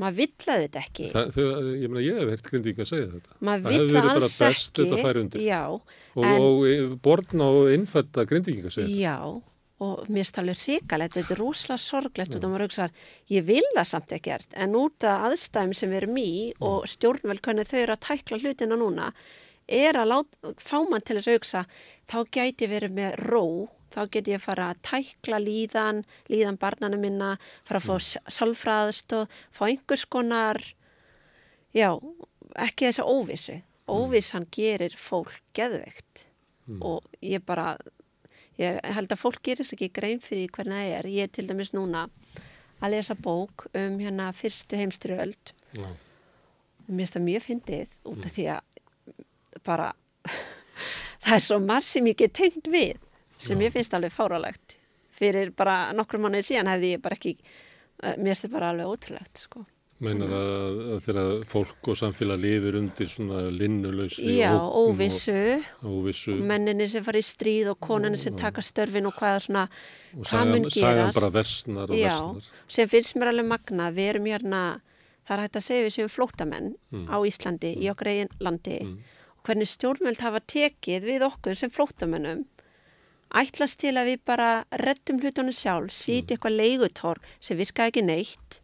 maður 0.00 0.16
villaði 0.22 0.64
þetta 0.66 0.80
ekki 0.82 1.08
Það, 1.12 1.28
þau, 1.36 1.44
ég 1.78 1.90
meina, 1.92 2.02
ég 2.04 2.16
hef 2.20 2.30
heilt 2.32 2.48
grindík 2.48 2.80
að 2.82 2.88
segja 2.90 3.10
þetta. 3.12 3.36
maður 3.46 3.64
það 3.64 3.74
hefði 3.74 3.84
vill 3.84 3.94
verið 3.94 4.08
bara 4.10 4.20
alls 4.24 4.38
best 4.42 4.70
ekki 4.72 4.86
þetta 4.90 5.04
færi 5.06 5.22
undir. 5.24 5.44
já, 5.44 5.60
Og, 6.14 6.24
og 6.24 6.96
borna 7.04 7.50
og 7.58 7.68
innfætta 7.74 8.24
grindíking 8.30 8.66
að 8.70 8.74
segja 8.78 8.88
þetta. 8.88 9.02
já 9.04 9.53
og 9.82 10.04
mér 10.06 10.22
finnst 10.22 10.38
alveg 10.38 10.60
hrikalegt, 10.62 11.16
þetta 11.18 11.34
er 11.34 11.40
rosalega 11.42 11.82
sorglegt 11.82 12.36
og 12.36 12.42
það 12.42 12.52
maður 12.52 12.66
hugsa, 12.68 12.90
ég 13.32 13.46
vil 13.48 13.64
það 13.74 13.88
samt 13.90 14.12
ekkert 14.14 14.54
en 14.54 14.76
út 14.78 15.06
af 15.08 15.26
aðstæðum 15.30 15.74
sem 15.74 15.90
við 15.90 16.02
erum 16.02 16.20
í 16.22 16.34
og 16.62 16.86
stjórnvel 16.90 17.40
hvernig 17.40 17.70
þau 17.70 17.80
eru 17.80 17.96
að 17.96 18.04
tækla 18.06 18.40
hlutina 18.44 18.78
núna 18.78 19.10
er 19.64 19.96
að 19.96 20.10
lát, 20.12 20.38
fá 20.60 20.76
mann 20.84 21.02
til 21.02 21.18
þess 21.18 21.30
að 21.30 21.38
hugsa 21.38 21.64
þá 22.10 22.18
gæti 22.36 22.68
verið 22.70 22.94
með 23.00 23.18
ró 23.24 23.44
þá 23.94 24.02
get 24.10 24.30
ég 24.30 24.42
fara 24.42 24.70
að 24.72 24.82
tækla 24.88 25.40
líðan, 25.42 26.02
líðan 26.30 26.58
barnana 26.60 26.98
minna, 27.00 27.34
fara 27.66 27.80
að 27.80 27.88
fá 27.88 27.94
mm. 27.96 28.32
sálfræðast 28.38 29.16
og 29.18 29.36
fá 29.54 29.64
einhvers 29.68 30.04
konar, 30.10 30.60
já, 31.74 31.90
ekki 32.58 32.90
þessa 32.90 33.06
óvissu. 33.06 33.60
Óvissan 33.84 34.46
gerir 34.54 34.94
fólk 34.96 35.42
geðveikt 35.56 36.26
mm. 36.70 36.80
og 36.80 37.04
ég 37.20 37.44
bara, 37.44 37.74
ég 38.60 38.80
held 38.96 39.12
að 39.12 39.20
fólk 39.20 39.42
gerir 39.42 39.64
þess 39.64 39.76
ekki 39.76 39.90
grein 39.94 40.22
fyrir 40.22 40.52
hvernig 40.54 40.80
það 40.80 40.96
er. 40.98 41.10
Ég 41.10 41.28
er 41.28 41.32
til 41.34 41.46
dæmis 41.48 41.72
núna 41.74 42.06
að 42.84 42.96
lesa 42.96 43.16
bók 43.16 43.66
um 43.72 43.98
hérna 44.02 44.30
fyrstu 44.36 44.78
heimstriöld 44.78 45.54
mér 45.74 47.00
finnst 47.00 47.16
það 47.16 47.26
mjög 47.28 47.44
fyndið 47.48 47.98
út 48.04 48.18
af 48.18 48.24
mm. 48.24 48.32
því 48.36 48.46
að 48.54 49.60
bara 49.64 49.90
það 51.24 51.36
er 51.36 51.44
svo 51.46 51.60
marg 51.64 51.86
sem 51.88 52.08
ég 52.10 52.18
get 52.20 52.34
tengt 52.36 52.70
við 52.70 52.98
sem 53.38 53.60
Já. 53.60 53.66
ég 53.66 53.76
finnst 53.76 53.94
alveg 53.96 54.14
fáralegt 54.14 54.78
fyrir 55.14 55.52
bara 55.56 55.92
nokkru 55.96 56.20
mánuðið 56.20 56.50
síðan 56.50 56.72
hefði 56.74 56.92
ég 56.96 57.04
bara 57.04 57.18
ekki 57.18 57.36
eh, 57.38 58.16
mér 58.18 58.32
finnst 58.32 58.46
það 58.46 58.56
bara 58.58 58.72
alveg 58.74 58.92
ótrúlegt 58.92 59.44
sko 59.46 59.64
Meinar 60.02 60.32
að, 60.34 60.78
að 60.94 61.04
þegar 61.04 61.42
fólk 61.46 61.88
og 61.92 61.98
samfélag 62.00 62.40
lifir 62.42 62.78
undir 62.80 63.10
svona 63.10 63.44
linnulöysli 63.54 64.32
Já, 64.40 64.50
óvissu, 64.58 65.36
óvissu. 65.86 66.34
menninni 66.34 66.88
sem 66.90 67.04
fari 67.06 67.22
í 67.22 67.26
stríð 67.26 67.70
og 67.70 67.78
konunni 67.84 68.18
sem 68.18 68.34
taka 68.34 68.64
störfin 68.64 69.06
og 69.06 69.14
hvaða 69.14 69.44
svona 69.44 69.62
og 70.16 70.26
hvað 70.26 70.50
mun 70.50 70.66
gerast 70.66 70.80
Sæðan 70.80 71.14
bara 71.20 71.30
versnar 71.36 71.92
og 71.94 72.00
Já, 72.00 72.10
versnar 72.10 72.64
sem 72.78 72.90
finnst 72.90 73.14
mér 73.14 73.30
alveg 73.30 73.48
magna, 73.52 73.92
við 73.94 74.10
erum 74.14 74.26
hérna 74.32 74.64
það 75.28 75.36
er 75.36 75.44
hægt 75.44 75.60
að 75.60 75.66
segja 75.68 75.86
við 75.86 75.94
sem 75.94 76.10
flótamenn 76.10 76.72
mm. 76.90 77.06
á 77.06 77.16
Íslandi, 77.30 77.70
mm. 77.76 77.84
í 77.86 77.92
okkar 77.94 78.10
eigin 78.10 78.34
landi 78.42 78.80
mm. 78.82 78.98
og 79.38 79.46
hvernig 79.46 79.70
stjórnvöld 79.70 80.26
hafa 80.26 80.42
tekið 80.56 81.06
við 81.06 81.28
okkur 81.28 81.62
sem 81.62 81.72
flótamennum 81.72 82.42
ætlast 83.34 83.78
til 83.82 83.94
að 83.98 84.10
við 84.10 84.26
bara 84.26 84.50
rettum 84.82 85.22
hlutunum 85.22 85.54
sjálf, 85.54 85.94
sýti 85.94 86.34
mm. 86.34 86.36
eitthvað 86.36 86.58
leigutorg 86.58 87.32
sem 87.38 87.62
virka 87.62 87.86
ekki 87.86 88.02
neitt 88.02 88.60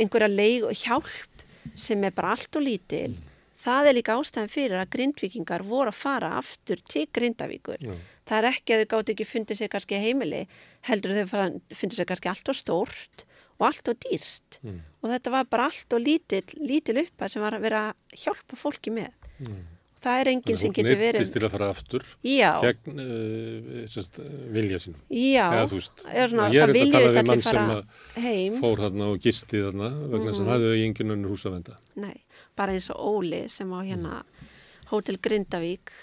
einhverja 0.00 0.30
leigu 0.30 0.72
hjálp 0.74 1.44
sem 1.78 2.04
er 2.06 2.14
bara 2.16 2.34
allt 2.36 2.56
og 2.58 2.64
lítil 2.66 3.14
mm. 3.14 3.26
það 3.64 3.90
er 3.90 3.98
líka 3.98 4.16
ástæðan 4.18 4.52
fyrir 4.52 4.78
að 4.80 4.92
grindvikingar 4.96 5.66
voru 5.66 5.92
að 5.92 6.00
fara 6.00 6.34
aftur 6.38 6.80
til 6.88 7.06
grindavíkur 7.12 7.84
það 8.28 8.36
er 8.38 8.48
ekki 8.52 8.76
að 8.76 8.84
þau 8.84 8.92
gátt 8.94 9.12
ekki 9.14 9.28
fundið 9.28 9.60
sér 9.60 9.72
kannski 9.72 10.00
heimili 10.00 10.44
heldur 10.88 11.16
þau 11.18 11.26
fundið 11.34 11.98
sér 11.98 12.08
kannski 12.10 12.32
allt 12.32 12.52
og 12.52 12.58
stórt 12.58 13.26
og 13.60 13.66
allt 13.68 13.92
og 13.92 14.00
dýrt 14.06 14.60
mm. 14.64 14.78
og 15.02 15.12
þetta 15.14 15.34
var 15.36 15.50
bara 15.52 15.68
allt 15.68 15.96
og 15.96 16.06
lítil, 16.06 16.44
lítil 16.64 17.02
upphæð 17.04 17.34
sem 17.34 17.44
var 17.44 17.58
að 17.58 17.66
vera 17.68 17.84
að 17.90 18.22
hjálpa 18.24 18.58
fólki 18.58 18.94
með 18.94 19.12
mm. 19.44 19.60
Það 20.04 20.20
er 20.20 20.30
enginn 20.32 20.60
sem 20.60 20.74
getur 20.74 20.98
verið 21.00 21.20
neittist 21.20 21.34
til 21.36 21.42
að 21.46 21.54
fara 21.54 21.70
aftur 21.74 22.04
já. 22.26 22.50
gegn 22.62 23.02
uh, 23.04 23.80
sérst, 23.92 24.20
vilja 24.54 24.80
sínum 24.82 25.00
já, 25.08 25.46
Eða, 25.46 25.66
veist, 25.72 26.04
svona, 26.04 26.48
ég 26.54 26.64
er 26.64 26.72
þetta 26.74 26.84
að 26.84 26.94
tala 26.94 27.10
við 27.16 27.30
mann 27.30 27.44
sem 27.46 28.22
heim. 28.26 28.60
fór 28.60 28.84
þarna 28.84 29.10
og 29.14 29.26
gisti 29.26 29.64
þarna 29.66 29.90
vegna 30.14 30.36
sem 30.36 30.46
mm. 30.46 30.52
hafði 30.54 30.70
þau 30.70 30.86
enginn 30.86 31.16
önnur 31.16 31.34
hús 31.34 31.46
að 31.46 31.56
venda 31.58 31.78
Nei, 32.06 32.16
bara 32.58 32.76
eins 32.76 32.90
og 32.94 33.02
Óli 33.10 33.42
sem 33.52 33.74
á 33.76 33.78
hérna 33.80 34.20
mm. 34.22 34.54
Hótel 34.92 35.20
Grindavík 35.22 35.94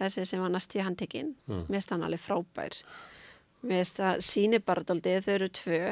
þessi 0.00 0.26
sem 0.28 0.42
var 0.42 0.52
næst 0.54 0.74
í 0.76 0.82
handtekinn 0.84 1.34
mm. 1.46 1.68
mér 1.72 1.84
stann 1.84 2.04
alveg 2.06 2.24
frábær 2.24 2.80
mér 3.64 3.86
stann 3.88 4.16
að 4.16 4.26
síni 4.26 4.60
bara 4.64 4.84
doldið 4.86 5.22
þau 5.28 5.36
eru 5.38 5.54
tvö 5.60 5.84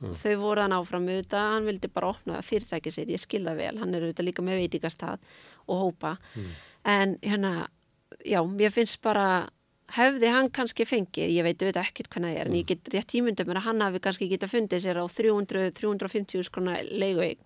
Mm. 0.00 0.14
Þau 0.16 0.36
voru 0.40 0.62
hann 0.64 0.72
áfram 0.72 1.08
auðvitað, 1.10 1.46
hann 1.54 1.66
vildi 1.68 1.88
bara 1.92 2.14
opna 2.14 2.40
fyrirtækið 2.44 2.94
sér, 2.94 3.10
ég 3.12 3.20
skilða 3.20 3.52
vel, 3.58 3.74
hann 3.82 3.92
er 3.92 4.06
auðvitað 4.06 4.28
líka 4.30 4.44
með 4.44 4.62
veitikastað 4.62 5.26
og 5.66 5.82
hópa. 5.82 6.14
Mm. 6.38 6.54
En 6.88 7.16
hérna, 7.22 7.68
já, 8.24 8.40
ég 8.40 8.72
finnst 8.72 9.00
bara, 9.04 9.50
hefði 9.96 10.30
hann 10.32 10.50
kannski 10.54 10.86
fengið, 10.88 11.32
ég 11.34 11.44
veit 11.46 11.60
auðvitað 11.60 11.88
ekkert 11.88 12.12
hvernig 12.14 12.34
það 12.34 12.40
er, 12.40 12.48
mm. 12.48 12.54
en 12.54 12.60
ég 12.60 12.68
get 12.70 12.92
rétt 12.94 13.10
tímundum 13.12 13.50
mér 13.50 13.60
að 13.60 13.66
hann 13.68 13.84
hafi 13.84 14.02
kannski 14.04 14.30
getað 14.30 14.54
fundið 14.54 14.84
sér 14.84 15.00
á 15.02 15.04
300-350 15.10 16.46
skrona 16.46 16.78
leigueign 16.86 17.42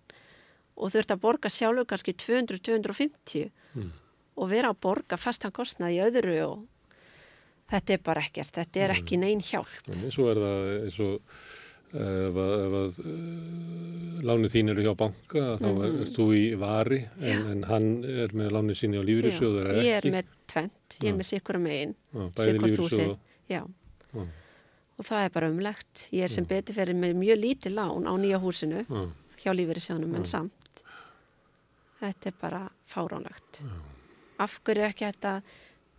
og 0.75 0.91
þurft 0.93 1.13
að 1.15 1.21
borga 1.23 1.51
sjálfur 1.51 1.89
kannski 1.89 2.15
200-250 2.21 3.49
mm. 3.75 3.91
og 4.39 4.49
vera 4.51 4.71
að 4.73 4.81
borga 4.85 5.19
fastan 5.19 5.53
kostnað 5.55 5.95
í 5.95 6.01
öðru 6.05 6.39
og 6.45 6.55
þetta 7.71 7.95
er 7.95 8.01
bara 8.05 8.25
ekkert, 8.27 8.55
þetta 8.59 8.83
er 8.83 8.93
mm. 8.93 9.01
ekki 9.01 9.21
neyn 9.21 9.43
hjálp. 9.43 9.77
En 9.91 10.11
svo 10.13 10.29
er 10.31 10.41
það 10.43 10.73
eins 10.75 10.99
og 11.05 11.39
ef 11.93 12.39
að, 12.41 12.77
að 12.79 12.97
uh, 13.03 14.23
lánið 14.25 14.55
þín 14.55 14.73
eru 14.73 14.87
hjá 14.87 14.93
banka 14.99 15.43
þá 15.61 15.67
mm. 15.69 15.83
er, 15.85 15.99
er 16.05 16.15
þú 16.15 16.25
í 16.35 16.45
vari 16.59 17.01
en, 17.19 17.45
en 17.53 17.67
hann 17.69 17.91
er 18.03 18.33
með 18.35 18.55
lánið 18.57 18.81
síni 18.81 18.99
á 18.99 19.03
lífyrirsjóður 19.05 19.71
ég 19.79 19.99
er 19.99 20.09
með 20.17 20.33
tvent, 20.49 20.97
ég 21.01 21.11
er 21.11 21.19
með 21.19 21.29
sikkur 21.29 21.61
einn 21.61 21.95
sikkur 22.39 22.75
túsi 22.79 23.07
og 24.95 25.07
það 25.07 25.25
er 25.25 25.33
bara 25.35 25.51
umlegt. 25.51 26.07
Ég 26.15 26.25
er 26.25 26.31
sem 26.31 26.47
betur 26.47 26.77
fyrir 26.77 26.97
með 26.97 27.17
mjög 27.19 27.41
lítið 27.41 27.77
lán 27.79 28.07
á 28.07 28.13
nýja 28.19 28.39
húsinu 28.41 28.85
Já. 28.85 29.01
hjá 29.43 29.51
lífyrirsjónum 29.55 30.15
en 30.15 30.27
samt. 30.29 30.81
Þetta 31.99 32.31
er 32.31 32.37
bara 32.39 32.61
fáránlegt. 32.91 33.63
Af 34.39 34.59
hverju 34.63 34.83
er 34.83 34.91
ekki 34.91 35.07
þetta 35.09 35.35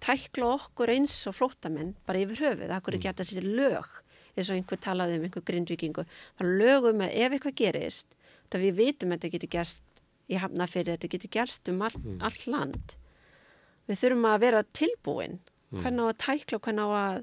tækla 0.04 0.50
okkur 0.56 0.92
eins 0.92 1.16
og 1.28 1.36
flótamenn 1.36 1.94
bara 2.08 2.20
yfir 2.24 2.42
höfuð, 2.44 2.72
af 2.72 2.84
hverju 2.84 2.96
er 2.96 3.00
ekki 3.00 3.12
þetta 3.12 3.28
sér 3.30 3.48
lög 3.48 3.94
eins 4.36 4.50
og 4.50 4.58
einhver 4.58 4.80
talaði 4.84 5.18
um 5.18 5.26
einhver 5.26 5.44
grindvikingu 5.48 6.06
þá 6.06 6.44
lögum 6.44 7.02
við 7.02 7.18
ef 7.24 7.36
eitthvað 7.36 7.58
gerist 7.62 8.16
þá 8.52 8.60
við 8.62 8.78
vitum 8.80 9.12
að 9.12 9.18
þetta 9.18 9.34
getur 9.34 9.52
gerst 9.56 9.82
í 10.26 10.38
hafnafyrir, 10.42 10.94
þetta 10.96 11.12
getur 11.12 11.34
gerst 11.38 11.68
um 11.70 11.82
all, 11.86 11.98
mm. 11.98 12.22
all 12.26 12.38
land. 12.52 12.96
Við 13.86 14.00
þurfum 14.00 14.30
að 14.30 14.40
vera 14.42 14.62
tilbúin. 14.74 15.38
Mm. 15.66 15.82
hvernig 15.82 16.06
á 16.06 16.06
að 16.06 16.18
tækla 16.22 16.56
og 16.56 16.66
hvernig 16.66 16.86
á 16.86 16.90
að 16.94 17.16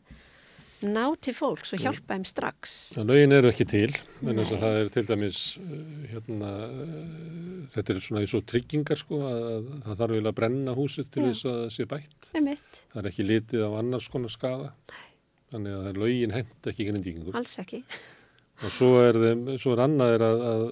ná 0.83 1.03
til 1.23 1.31
fólks 1.31 1.71
og 1.71 1.79
hjálpa 1.79 2.17
þeim 2.17 2.25
strax? 2.27 2.73
Það 2.97 3.07
lögin 3.13 3.35
eru 3.37 3.49
ekki 3.53 3.65
til 3.71 3.87
en 3.87 4.41
þess 4.41 4.51
að 4.51 4.65
það 4.65 4.79
er 4.79 4.89
til 4.91 5.03
dæmis 5.07 5.39
uh, 5.61 5.77
hérna, 6.11 6.49
uh, 6.67 7.61
þetta 7.71 7.93
er 7.93 8.01
svona 8.03 8.23
eins 8.25 8.35
og 8.35 8.43
tryggingar 8.51 8.99
sko 8.99 9.21
að 9.29 9.71
það 9.85 10.01
þarf 10.01 10.17
vel 10.17 10.27
að 10.27 10.37
brenna 10.41 10.75
húsið 10.75 11.09
til 11.15 11.23
Já. 11.23 11.29
þess 11.29 11.47
að 11.47 11.57
það 11.61 11.73
sé 11.77 11.87
bætt. 11.93 12.29
Það 12.91 13.01
er 13.01 13.09
ekki 13.13 13.27
litið 13.29 13.63
á 13.63 13.69
annars 13.79 14.11
konar 14.11 14.35
skada 14.35 14.73
Nei 14.91 15.12
þannig 15.53 15.77
að 15.79 16.01
lögin 16.01 16.35
hend 16.35 16.69
ekki 16.71 16.87
grindíkingur. 16.89 17.37
Alls 17.39 17.55
ekki. 17.61 17.83
Og 18.63 18.73
svo 18.73 18.91
er, 19.01 19.19
þeim, 19.19 19.45
svo 19.61 19.73
er 19.75 19.83
annað 19.85 20.15
er 20.17 20.25
að, 20.27 20.43
að, 20.49 20.63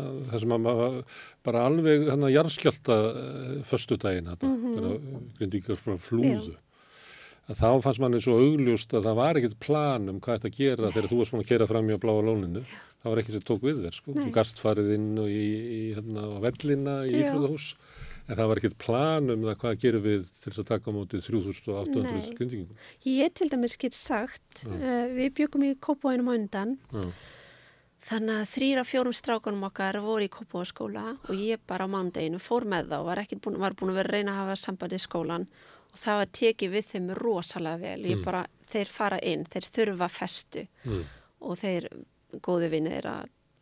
að 0.00 0.18
það 0.32 0.44
sem 0.44 0.56
að 0.56 0.82
bara 1.44 1.64
alveg 1.68 2.08
hann 2.10 2.26
að 2.26 2.34
jarðskjálta 2.34 2.98
uh, 3.08 3.56
förstu 3.68 3.98
daginn 4.00 4.30
þetta, 4.32 4.50
mm 4.50 4.76
-hmm. 4.76 5.26
grindíkingur 5.38 5.80
frá 5.80 5.98
flúðu. 6.00 6.54
Já. 6.54 6.60
Að 7.44 7.58
þá 7.60 7.68
fannst 7.84 8.00
manni 8.00 8.22
svo 8.24 8.38
augljóst 8.40 8.94
að 8.96 9.04
það 9.04 9.18
var 9.18 9.36
ekkert 9.36 9.58
plan 9.60 10.08
um 10.08 10.20
hvað 10.24 10.38
þetta 10.38 10.48
að 10.48 10.58
gera 10.58 10.92
þegar 10.94 11.10
þú 11.10 11.18
varst 11.18 11.32
svona 11.34 11.44
að 11.44 11.50
kera 11.50 11.66
fram 11.68 11.90
í 11.90 11.92
að 11.92 12.00
bláa 12.00 12.22
lóninu. 12.24 12.62
Já. 12.64 12.78
Það 13.04 13.12
var 13.12 13.20
ekkert 13.20 13.36
sem 13.36 13.44
tók 13.44 13.64
við 13.66 13.80
þér 13.84 13.96
sko. 13.98 14.14
Þú 14.16 14.30
gast 14.32 14.60
farið 14.64 14.94
inn 14.94 15.10
í, 15.20 15.42
í, 15.76 15.80
hérna, 15.92 16.22
á 16.24 16.38
vellina 16.40 16.94
í 17.04 17.18
Íþróðahús 17.18 17.66
En 18.24 18.38
það 18.38 18.48
var 18.48 18.60
ekkert 18.60 18.76
plan 18.80 19.32
um 19.34 19.42
það 19.44 19.56
hvað 19.60 19.80
gerum 19.82 20.04
við 20.06 20.26
til 20.40 20.48
þess 20.48 20.62
að 20.62 20.68
taka 20.70 20.92
á 20.92 20.96
mótið 20.96 21.24
3800 21.26 22.36
gründingum? 22.38 22.84
Ég 23.04 23.34
til 23.36 23.50
dæmis 23.52 23.76
get 23.80 23.96
sagt, 23.96 24.64
uh, 24.64 25.04
við 25.12 25.34
byggum 25.40 25.66
í 25.68 25.74
Kópavóinum 25.76 26.30
á 26.32 26.34
undan, 26.34 26.72
Já. 26.88 27.04
þannig 28.08 28.40
að 28.40 28.50
þrýra 28.54 28.86
fjórum 28.88 29.16
strákunum 29.18 29.68
okkar 29.68 30.00
voru 30.04 30.24
í 30.24 30.32
Kópavóskóla 30.32 31.04
og 31.20 31.36
ég 31.36 31.60
bara 31.68 31.84
á 31.84 31.92
mándeginu 31.92 32.40
fór 32.40 32.64
með 32.64 32.94
þá, 32.94 32.98
var, 33.10 33.22
búin, 33.44 33.60
var 33.60 33.76
búin 33.76 33.92
að 33.92 34.00
vera 34.00 34.08
að 34.08 34.16
reyna 34.16 34.32
að 34.32 34.40
hafa 34.40 34.58
sambandi 34.62 34.96
í 34.96 35.04
skólan 35.04 35.46
og 35.92 36.00
það 36.00 36.20
var 36.22 36.34
tekið 36.40 36.74
við 36.78 36.90
þeim 36.94 37.14
rosalega 37.20 37.82
vel. 37.84 38.08
Mm. 38.08 38.24
Bara, 38.24 38.44
þeir 38.72 38.96
fara 38.96 39.20
inn, 39.20 39.44
þeir 39.44 39.70
þurfa 39.76 40.10
festu 40.10 40.64
mm. 40.88 41.06
og 41.44 41.60
þeir 41.60 41.92
góði 42.42 42.72
vinnir 42.72 43.12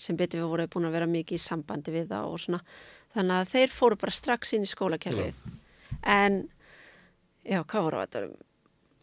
sem 0.02 0.16
betur 0.18 0.43
við 0.43 0.51
voru 0.51 0.70
búin 0.70 0.89
að 0.89 0.97
vera 0.97 1.10
mikið 1.10 1.39
í 1.39 1.43
sambandi 1.43 1.94
við 1.94 2.10
það 2.10 2.30
og 2.30 2.40
svona 2.43 2.60
þannig 3.16 3.36
að 3.39 3.52
þeir 3.52 3.74
fóru 3.74 3.98
bara 4.01 4.16
strax 4.16 4.55
inn 4.56 4.66
í 4.66 4.70
skólakerfið. 4.70 5.44
En 6.02 6.43
já, 7.47 7.60
hvað 7.62 7.86
voru 7.89 8.02
þetta 8.06 8.24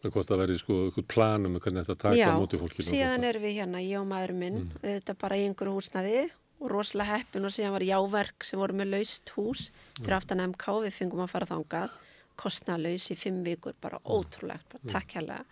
Það 0.00 0.08
er 0.08 0.12
gott 0.14 0.30
að 0.32 0.40
vera 0.40 0.54
í 0.54 0.60
sko 0.60 0.76
eitthvað 0.86 1.06
planum 1.12 1.56
hvernig 1.60 1.84
þetta 1.84 2.02
taka 2.08 2.28
á 2.32 2.40
móti 2.40 2.60
fólki 2.60 2.80
Já, 2.80 2.88
síðan 2.88 3.24
erum 3.28 3.42
við 3.44 3.58
hérna, 3.58 3.82
ég 3.84 4.00
og 4.00 4.06
maðurinn 4.08 4.40
minn 4.40 4.60
mm. 4.62 4.78
þetta 4.84 5.16
bara 5.20 5.36
í 5.36 5.42
einhverju 5.44 5.74
húsnaði 5.76 6.22
og 6.60 6.70
rosalega 6.72 7.18
heppin 7.18 7.44
og 7.44 7.52
síðan 7.52 7.74
var 7.74 7.84
jáverk 7.84 8.46
sem 8.48 8.60
voru 8.60 8.78
með 8.78 8.94
laust 8.94 9.34
hús 9.36 9.66
fyrir 9.98 10.14
mm. 10.14 10.16
aftan 10.16 10.42
MK 10.46 10.78
við 10.86 10.96
fengum 10.96 11.20
að 11.26 11.34
fara 11.34 11.50
þangað 11.50 11.98
kostnalaus 12.40 13.10
í 13.12 13.18
fimm 13.20 13.42
vikur, 13.44 13.76
bara 13.76 14.00
mm. 14.00 14.08
ótrúlegt 14.08 14.72
bara 14.72 14.92
takk 14.94 15.18
hérlega 15.18 15.44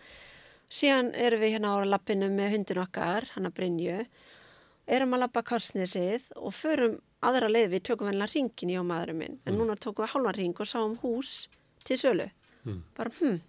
síðan 0.81 1.13
erum 1.17 1.45
við 1.45 1.55
hérna 1.59 1.75
á 1.77 1.85
lappinu 1.85 2.33
með 2.33 2.57
hundin 2.57 2.83
okkar 2.87 3.29
hann 3.35 3.51
að 3.51 3.57
Brynju 3.61 4.01
erum 4.97 5.15
að 5.15 5.25
lappa 5.25 5.45
karsnesið 5.47 6.31
og 6.39 6.55
förum 6.57 6.99
aðra 7.29 7.51
leið 7.51 7.71
við 7.75 7.85
tökum 7.89 8.09
vennilega 8.09 8.35
ringin 8.35 8.73
í 8.73 8.79
á 8.79 8.83
maðurum 8.87 9.23
minn 9.23 9.39
en 9.45 9.55
mm. 9.55 9.61
núna 9.61 9.79
tókum 9.81 10.05
við 10.05 10.15
halvan 10.15 10.37
ring 10.37 10.61
og 10.63 10.71
sáum 10.71 10.97
hús 11.03 11.33
til 11.87 11.99
sölu 11.99 12.29
mm. 12.65 12.79
bara 12.97 13.13
hm, 13.19 13.41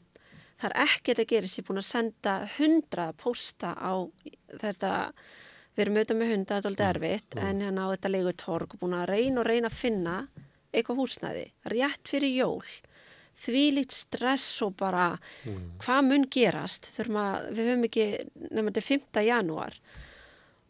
það 0.60 0.70
er 0.72 0.78
ekkert 0.86 1.24
að 1.24 1.32
gera 1.34 1.52
sér 1.52 1.68
búin 1.68 1.82
að 1.82 1.90
senda 1.90 2.36
hundra 2.57 3.07
posta 3.20 3.76
á 3.78 3.94
þetta 4.60 4.94
við 5.76 5.84
erum 5.86 5.99
auðvitað 5.99 6.20
með 6.20 6.32
hunda, 6.34 6.56
þetta 6.56 6.60
er 6.60 6.72
alltaf 6.74 6.86
mm. 6.86 6.94
erfitt 6.95 7.38
mm. 7.38 7.48
en 7.48 7.66
hérna 7.66 7.88
á 7.88 7.91
þetta 7.94 8.14
leigutorg 8.16 8.78
búin 8.82 8.99
að 8.99 9.10
reyna 9.14 9.44
og 9.44 9.49
reyna 9.49 9.72
að 9.72 9.80
finna 9.80 10.20
eitthvað 10.70 11.02
húsnæði 11.03 11.45
rétt 11.74 12.10
fyrir 12.10 12.36
jól 12.36 12.66
þvílíkt 13.40 13.95
stress 13.95 14.60
og 14.66 14.76
bara 14.80 15.14
hvað 15.80 16.02
mun 16.10 16.26
gerast 16.34 16.90
að 16.99 17.52
við 17.56 17.70
höfum 17.72 17.86
ekki 17.88 18.07
nefnum 18.49 18.72
þetta 18.72 18.82
er 18.82 18.88
5. 18.90 19.22
janúar 19.30 19.78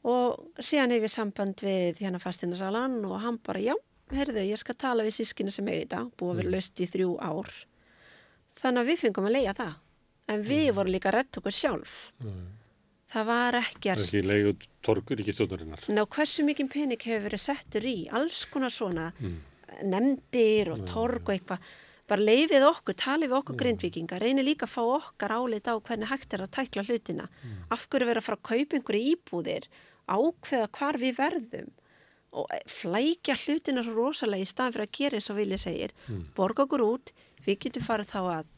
og 0.07 0.61
síðan 0.63 0.93
hefur 0.95 1.05
við 1.07 1.13
samband 1.15 1.63
við 1.65 2.03
hérna 2.03 2.21
fastinnasalan 2.23 2.99
og 3.07 3.17
hann 3.23 3.39
bara 3.43 3.63
já, 3.63 3.75
heyrðu, 4.13 4.45
ég 4.47 4.61
skal 4.61 4.77
tala 4.79 5.05
við 5.05 5.17
sískinu 5.19 5.51
sem 5.53 5.67
eiga 5.67 5.81
þetta, 5.83 6.05
búið 6.19 6.31
að 6.31 6.39
vera 6.41 6.53
löst 6.55 6.79
í 6.81 6.87
þrjú 6.89 7.17
ár. 7.19 7.51
Þannig 8.59 8.81
að 8.81 8.89
við 8.91 9.03
fengum 9.03 9.27
að 9.29 9.35
leia 9.37 9.57
það. 9.57 9.75
En 10.29 10.45
við 10.45 10.71
vorum 10.77 10.93
líka 10.93 11.09
að 11.09 11.17
retta 11.19 11.41
okkur 11.41 11.55
sjálf. 11.55 11.99
Það 13.09 13.25
var 13.25 13.55
Það 13.55 13.59
er 13.59 13.59
ekkert 13.59 14.01
ekki 14.03 14.19
leiðu 14.21 14.55
torgur 14.85 15.21
ekki 15.21 15.33
stjórnarinnar. 15.33 15.85
Ná, 15.89 16.01
hversu 16.05 16.45
mikið 16.45 16.67
pening 16.69 17.05
hefur 17.05 17.23
verið 17.25 17.41
settur 17.41 17.87
í 17.89 17.95
alls 18.13 18.43
konar 18.51 18.73
svona 18.73 19.07
nefndir 19.85 20.69
og 20.73 20.83
torg 20.89 21.23
og 21.23 21.33
eitthvað? 21.33 21.69
Bara 22.09 22.25
leifið 22.25 22.65
okkur, 22.65 22.95
talið 22.97 23.29
við 23.29 23.37
okkur 23.37 23.57
grindvikinga 23.57 24.17
reynir 24.21 24.45
líka 24.45 24.65
að 24.65 24.73
fá 24.73 24.81
okkar 24.81 25.33
álit 25.37 25.67
á 25.69 25.77
hvernig 25.77 26.09
hægt 26.09 26.33
er 26.33 26.41
að 26.45 26.53
tækla 26.57 26.85
hlutina. 26.87 27.27
Af 27.69 27.85
hverju 27.89 28.09
vera 28.09 28.21
að 28.21 28.25
fara 28.25 28.39
að 28.39 28.47
kaupa 28.49 28.77
einhverju 28.79 29.11
íbúðir 29.13 29.67
ákveða 30.09 30.69
hvar 30.79 30.99
við 31.01 31.17
verðum 31.19 31.69
og 32.39 32.51
flækja 32.69 33.35
hlutina 33.41 33.81
svo 33.85 33.95
rosalega 33.97 34.45
í 34.45 34.49
staðan 34.49 34.75
fyrir 34.75 34.85
að 34.87 34.97
gera 34.99 35.17
eins 35.19 35.29
og 35.33 35.37
vilja 35.39 35.57
segir. 35.57 35.93
Borga 36.37 36.65
okkur 36.67 36.83
út, 36.85 37.13
við 37.45 37.57
getum 37.65 37.85
farið 37.87 38.11
þá 38.11 38.19
að 38.37 38.49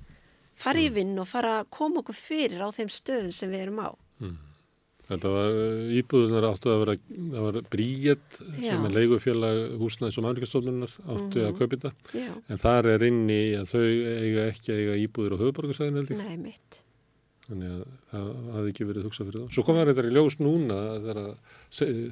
fara 0.61 0.81
í 0.83 0.89
vinn 0.93 1.13
og 1.21 1.29
fara 1.31 1.59
að 1.61 1.69
koma 1.77 2.01
okkur 2.03 2.17
fyrir 2.19 2.63
á 2.63 2.67
þeim 2.75 2.91
stöðum 2.91 3.31
sem 3.35 3.51
við 3.53 3.67
erum 3.67 3.79
á. 3.87 3.89
Þetta 5.11 5.31
var 5.33 5.55
íbúðunar 5.97 6.45
áttu 6.47 6.69
að 6.71 6.81
vera, 6.85 6.93
það 7.33 7.45
var 7.47 7.55
Bríett 7.73 8.37
sem 8.37 8.85
er 8.87 8.93
leigufélag 8.95 9.57
húsnæðis 9.81 10.19
og 10.21 10.23
mannvíkastofnunar 10.27 10.93
áttu 11.15 11.41
að 11.47 11.57
kaupa 11.57 11.71
þetta. 11.75 11.91
Já, 12.15 12.29
En 12.47 12.61
þar 12.61 12.87
er 12.93 13.03
inni 13.09 13.41
að 13.59 13.73
þau 13.73 13.81
eiga 13.81 14.45
ekki 14.53 14.71
að 14.71 14.79
eiga 14.83 14.95
íbúður 15.01 15.35
á 15.35 15.41
höfuborgarsæðin 15.41 16.13
nei 16.21 16.37
mitt 16.39 16.79
Þannig 17.47 17.71
að 17.71 17.85
það 18.11 18.27
hafði 18.55 18.71
ekki 18.71 18.87
verið 18.89 19.07
hugsað 19.07 19.29
fyrir 19.29 19.41
það. 19.41 19.53
Svo 19.55 19.63
kom 19.67 19.79
það 19.79 19.87
reyndar 19.89 20.07
í 20.07 20.13
ljós 20.15 20.37
núna 20.39 20.77
þegar 21.05 21.21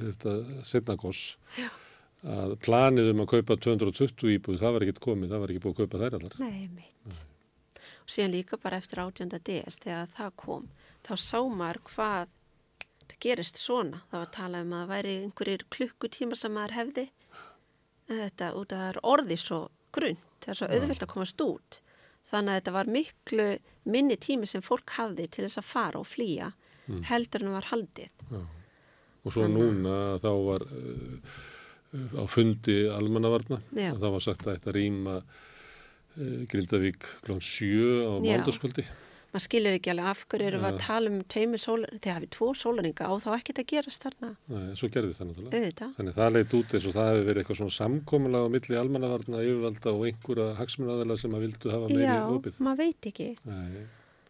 þetta 0.02 0.34
setna 0.68 0.96
goss 1.00 1.38
að 2.20 2.56
planið 2.66 3.12
um 3.14 3.22
að 3.24 3.30
kaupa 3.36 3.56
220 3.64 4.34
íbúð, 4.36 4.58
það 4.60 4.74
var 4.76 4.86
ekkert 4.86 5.04
komið, 5.06 5.32
það 5.32 5.44
var 5.44 5.54
ekki 5.54 5.64
búið 5.64 5.76
að 5.76 5.80
kaupa 5.84 6.02
þær 6.02 6.18
allar. 6.18 6.36
Nei, 6.42 6.66
mitt. 6.76 7.22
Og 8.04 8.12
síðan 8.12 8.34
líka 8.34 8.60
bara 8.60 8.80
eftir 8.82 9.00
18. 9.06 9.38
DS 9.48 9.80
þegar 9.86 10.12
það 10.18 10.34
kom, 10.44 10.66
þá 11.08 11.14
sá 11.22 11.40
maður 11.46 11.82
hvað 11.94 12.34
það 13.06 13.16
gerist 13.24 13.62
svona. 13.62 14.02
Það 14.10 14.18
var 14.18 14.28
að 14.28 14.36
tala 14.36 14.64
um 14.66 14.74
að 14.74 14.82
það 14.82 14.94
væri 14.96 15.14
einhverjir 15.24 15.66
klukkutíma 15.76 16.40
sem 16.40 16.56
maður 16.56 16.76
hefði. 16.80 17.06
En 18.10 18.24
þetta 18.26 18.52
út 18.58 18.74
að 18.74 18.82
það 18.82 18.90
er 18.90 19.00
orðið 19.14 19.42
svo 19.46 19.60
grunnt, 19.96 20.28
það 20.44 20.52
er 20.54 20.60
svo 20.60 20.70
auðvelt 20.74 21.06
að 21.06 21.14
komast 21.14 21.46
út. 21.46 21.80
Þannig 22.30 22.54
að 22.54 22.60
þetta 22.60 22.74
var 22.76 22.90
miklu 22.94 23.46
minni 23.90 24.18
tími 24.22 24.50
sem 24.50 24.62
fólk 24.62 24.94
hafði 25.00 25.28
til 25.34 25.46
þess 25.48 25.62
að 25.62 25.70
fara 25.70 26.02
og 26.02 26.08
flýja 26.10 26.52
heldur 27.10 27.44
en 27.44 27.52
það 27.52 27.58
var 27.58 27.70
haldið. 27.70 28.26
Og 29.20 29.36
svo 29.36 29.46
núna 29.52 29.96
þá 30.24 30.30
var 30.46 30.66
uh, 30.66 31.38
á 32.18 32.24
fundi 32.32 32.80
almannavarna, 32.94 33.60
Já. 33.76 33.92
það 33.98 34.16
var 34.16 34.24
sagt 34.26 34.46
að 34.48 34.56
þetta 34.56 34.76
rýma 34.78 35.16
uh, 35.20 36.42
Grindavík 36.50 37.10
klón 37.26 37.42
7 37.44 38.08
á 38.10 38.14
Já. 38.24 38.38
mándaskvöldi. 38.40 38.86
Maður 39.30 39.44
skilur 39.46 39.76
ekki 39.78 39.92
alveg 39.94 40.08
af 40.10 40.22
hverju 40.32 40.48
erum 40.50 40.64
við 40.64 40.70
að 40.72 40.80
tala 40.82 41.10
um 41.12 41.18
tveimur 41.30 41.62
sólar, 41.62 41.92
þegar 42.02 42.16
hafið 42.18 42.32
tvo 42.34 42.48
sólaringa 42.58 43.10
og 43.14 43.20
þá 43.22 43.28
ekkert 43.36 43.60
að 43.62 43.68
gerast 43.70 44.06
þarna 44.08 44.30
Nei, 44.50 44.64
svo 44.80 44.90
gerði 44.90 45.14
það 45.20 45.30
náttúrulega. 45.30 45.90
Þannig 46.00 46.16
það 46.18 46.34
leit 46.34 46.56
út 46.58 46.74
eins 46.74 46.88
og 46.90 46.96
það 46.96 47.10
hefur 47.12 47.28
verið 47.30 47.42
eitthvað 47.44 47.60
svona 47.60 47.76
samkomulega 47.78 48.50
á 48.50 48.54
milli 48.56 48.80
almannavarna 48.82 49.44
yfirvalda 49.46 49.94
og 49.94 50.08
einhverja 50.10 50.48
hagsmunnaðala 50.58 51.18
sem 51.22 51.38
að 51.38 51.46
vildu 51.46 51.74
hafa 51.76 51.92
meiri 51.94 52.08
Já, 52.10 52.18
opið. 52.40 52.60
maður 52.66 52.82
veit 52.82 53.10
ekki. 53.12 53.30
Nei. 53.46 53.86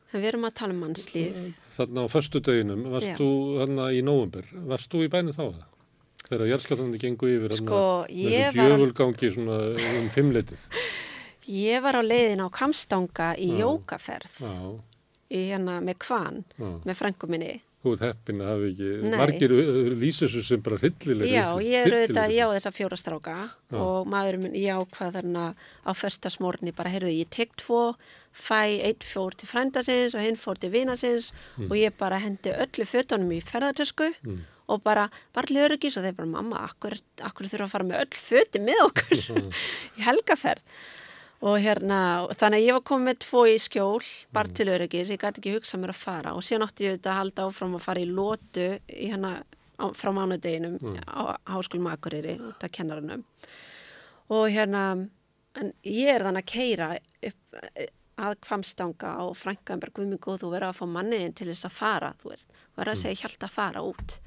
En 0.10 0.24
við 0.24 0.30
erum 0.34 0.48
að 0.50 0.56
tala 0.60 0.76
um 0.76 0.80
mannslíf. 0.84 1.42
Þarna 1.78 2.04
á 2.04 2.08
föstu 2.12 2.42
deginum, 2.44 2.84
varst 2.92 3.12
Já. 3.14 3.16
þú 3.22 3.30
þarna 3.62 3.90
í 3.96 4.00
nóvumber, 4.04 4.48
varst 4.68 4.90
þú 4.92 5.06
í 5.06 5.12
bænum 5.14 5.36
þá 5.38 5.44
það? 5.46 5.68
Þegar 6.30 6.50
jarðskjálfandi 6.52 7.00
gengu 7.02 7.30
yfir 7.38 7.56
Sko, 7.58 7.84
þessu 8.10 8.52
djöfulgangi 8.58 9.30
um 9.40 10.10
fimmleitið. 10.14 10.66
Ég 11.50 11.82
var 11.82 11.98
á 11.98 12.04
leiðin 12.06 12.44
á 12.46 12.48
Kamstanga 12.54 13.32
í 13.42 13.48
Já. 13.56 13.64
jókaferð 13.64 14.36
Já, 14.46 14.54
í 15.30 15.48
hérna 15.52 15.80
með 15.86 16.00
kvan, 16.06 16.44
já. 16.58 16.70
með 16.86 16.98
frængu 16.98 17.30
minni. 17.30 17.58
Þú 17.80 17.94
ert 17.96 18.02
heppin 18.04 18.42
að 18.44 18.50
hafa 18.52 18.66
ekki, 18.68 18.88
Nei. 19.06 19.14
margir 19.22 19.52
lýsa 19.96 20.26
þessu 20.26 20.42
sem 20.44 20.64
bara 20.66 20.80
hryllilega. 20.82 21.30
Já, 21.32 21.46
ég 21.64 21.86
er 21.86 21.94
auðvitað, 21.96 22.34
ég 22.36 22.50
á 22.52 22.56
þessa 22.58 22.72
fjóra 22.76 22.98
stráka 23.00 23.36
og 23.80 24.10
maðurinn 24.12 24.44
minn, 24.44 24.58
ég 24.60 24.82
ákvað 24.82 25.16
þarna 25.16 25.46
á 25.56 25.92
föstasmórni 25.96 26.74
bara, 26.76 26.92
heyrðu, 26.92 27.14
ég 27.16 27.32
tek 27.32 27.56
tvo, 27.62 27.94
fæ 28.36 28.84
eitt 28.84 29.08
fór 29.08 29.38
til 29.40 29.48
frændasins 29.48 30.18
og 30.18 30.26
hinn 30.28 30.40
fór 30.40 30.60
til 30.60 30.74
vinasins 30.76 31.32
og 31.70 31.78
ég 31.80 31.96
bara 31.98 32.20
hendi 32.20 32.52
öllu 32.52 32.88
fötunum 32.90 33.32
í 33.38 33.40
ferðartösku 33.48 34.12
og 34.70 34.84
bara, 34.84 35.08
bara 35.34 35.48
til 35.48 35.64
öryggis 35.64 35.96
og 35.98 36.04
þeir 36.04 36.18
bara, 36.20 36.34
mamma, 36.36 36.66
akkur, 36.68 37.00
akkur 37.24 37.48
þurfa 37.48 37.70
að 37.70 37.76
fara 37.78 37.88
með 37.88 38.04
öll 38.04 38.20
föti 38.28 38.60
með 38.60 38.84
okkur 38.90 39.46
í 39.98 40.04
helgaferð. 40.04 40.68
Og 41.40 41.56
hérna, 41.64 42.00
þannig 42.36 42.60
að 42.60 42.66
ég 42.66 42.76
var 42.76 42.84
komið 42.90 43.08
með 43.08 43.20
tvo 43.24 43.42
í 43.48 43.60
skjól, 43.64 44.08
bara 44.36 44.52
til 44.52 44.66
öryggis, 44.74 45.12
ég 45.14 45.22
gæti 45.22 45.40
ekki 45.40 45.54
hugsað 45.56 45.80
mér 45.84 45.94
að 45.94 46.02
fara. 46.02 46.34
Og 46.36 46.44
síðan 46.44 46.66
átti 46.66 46.84
ég 46.84 46.98
auðvitað 46.98 47.14
að 47.14 47.20
halda 47.22 47.46
áfram 47.48 47.78
að 47.78 47.86
fara 47.86 48.04
í 48.04 48.10
lótu 48.10 48.66
í 48.92 49.12
hérna 49.14 49.32
á, 49.80 49.86
frá 49.96 50.12
mánudeginum 50.16 50.76
á 51.08 51.40
háskólum 51.48 51.88
Akureyri 51.94 52.36
út 52.44 52.66
af 52.68 52.74
kennarunum. 52.76 53.24
Og 54.36 54.50
hérna, 54.52 54.84
en 55.56 55.72
ég 55.88 56.12
er 56.12 56.28
þannig 56.28 56.44
að 56.44 56.52
keira 56.52 56.92
upp 57.32 57.60
eh, 57.64 57.88
að 58.20 58.36
kvamstanga 58.44 59.16
á 59.16 59.24
Frankenberg, 59.32 59.96
við 59.96 60.12
minn 60.12 60.20
góð, 60.20 60.42
þú 60.44 60.54
verður 60.58 60.74
að 60.74 60.80
fá 60.82 60.86
manniðin 60.92 61.38
til 61.40 61.48
þess 61.54 61.70
að 61.70 61.78
fara, 61.78 62.14
þú 62.20 62.34
verður 62.36 62.92
að 62.92 63.02
segja 63.06 63.22
hjálta 63.24 63.48
að 63.48 63.56
fara 63.56 63.86
út 63.88 64.20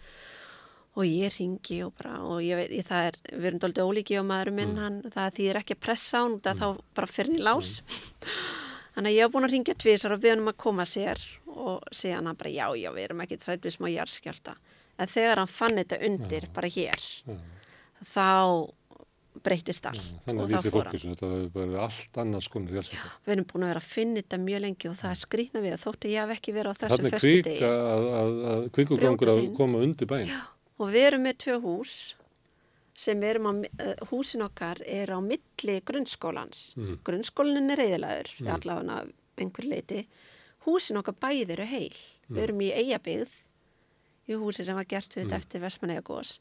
og 0.93 1.07
ég 1.09 1.33
ringi 1.39 1.79
og 1.87 1.95
bara, 1.97 2.19
og 2.29 2.43
ég 2.45 2.59
veit, 2.59 2.75
það 2.85 3.07
er, 3.09 3.17
við 3.33 3.47
erum 3.49 3.63
doldið 3.63 3.87
ólíki 3.89 4.19
og 4.21 4.27
maðurinn 4.29 4.59
minn, 4.59 4.75
hann, 4.81 4.99
það 5.15 5.39
þýðir 5.39 5.61
ekki 5.63 5.77
að 5.79 5.81
pressa 5.87 6.21
hann, 6.21 6.35
það 6.45 6.61
þá 6.61 6.67
bara 6.99 7.09
fyrir 7.13 7.39
í 7.39 7.47
lás. 7.47 7.71
Þannig 8.93 9.09
að 9.09 9.17
ég 9.17 9.25
hef 9.25 9.33
búin 9.33 9.47
að 9.49 9.55
ringja 9.55 9.77
tvisar 9.81 10.13
og 10.13 10.21
við 10.21 10.35
hann 10.35 10.43
um 10.45 10.53
að 10.53 10.59
koma 10.61 10.85
sér 10.85 11.23
og 11.49 11.89
segja 11.97 12.19
hann 12.21 12.37
bara, 12.37 12.53
já, 12.53 12.67
já, 12.77 12.91
við 12.93 13.07
erum 13.07 13.25
ekki 13.25 13.41
trætt 13.41 13.65
við 13.65 13.77
smá 13.79 13.89
jarðskjálta. 13.89 14.57
En 15.01 15.09
þegar 15.09 15.41
hann 15.41 15.49
fann 15.51 15.81
þetta 15.81 16.01
undir, 16.11 16.49
bara 16.53 16.69
hér, 16.77 17.09
þá 18.13 18.29
breytist 19.43 19.87
allt 19.89 20.19
Þannig 20.27 20.43
og 20.43 20.51
að 20.51 20.53
þá 20.53 20.75
fór 20.75 20.89
hann. 20.91 21.03
þetta 21.03 21.29
hefur 21.33 21.53
bara 21.57 21.85
allt 21.87 22.19
annars 22.21 22.49
jarðskjálfta. 22.53 23.13
Við 23.25 23.35
erum 23.35 23.47
búin 23.49 23.65
að 23.65 23.73
vera 23.73 23.81
að 23.83 23.89
finna 23.89 24.21
þetta 24.21 24.39
mjög 24.45 24.65
lengi 24.67 24.91
og 24.91 24.99
það 25.01 25.15
er 25.15 25.21
skrýtna 25.23 25.63
við 25.65 25.77
að 25.77 25.85
þótti 25.87 26.13
ég 26.13 26.21
hef 26.21 26.35
ekki 26.37 26.55
verið 26.59 26.69
á 26.69 26.81
þessum 26.83 27.01
Þannig 27.01 27.15
föstu 27.17 27.33
kvika 27.33 27.71
að, 27.73 28.09
að, 28.21 28.35
að 28.53 28.67
að 29.33 29.41
inn. 29.47 29.55
koma 29.57 29.81
undir 29.87 30.11
bæinn. 30.13 30.35
Og 30.83 30.91
við 30.91 31.07
erum 31.13 31.25
með 31.29 31.39
tvö 31.45 31.57
hús 31.63 31.95
sem 33.03 33.23
erum 33.25 33.47
á, 33.49 33.53
uh, 33.55 33.93
húsin 34.11 34.43
okkar 34.45 34.83
er 34.85 35.13
á 35.15 35.19
milli 35.23 35.79
grunnskólans. 35.87 36.73
Mm. 36.77 36.99
Grunnskólinn 37.07 37.73
er 37.73 37.81
reyðilegur, 37.81 38.33
mm. 38.43 38.51
allavega 38.57 38.99
einhver 39.41 39.69
leiti. 39.71 40.03
Húsin 40.67 40.99
okkar 41.01 41.17
bæði 41.23 41.57
eru 41.57 41.67
heil. 41.71 41.97
Mm. 42.29 42.35
Við 42.37 42.43
erum 42.49 42.61
í 42.67 42.71
eigabigð 42.83 43.33
í 44.31 44.39
húsi 44.39 44.67
sem 44.67 44.77
var 44.79 44.87
gert 44.91 45.15
við 45.17 45.25
Mm. 45.25 45.31
þetta 45.31 45.41
eftir 45.43 45.63
Vestmanneigagós 45.65 46.37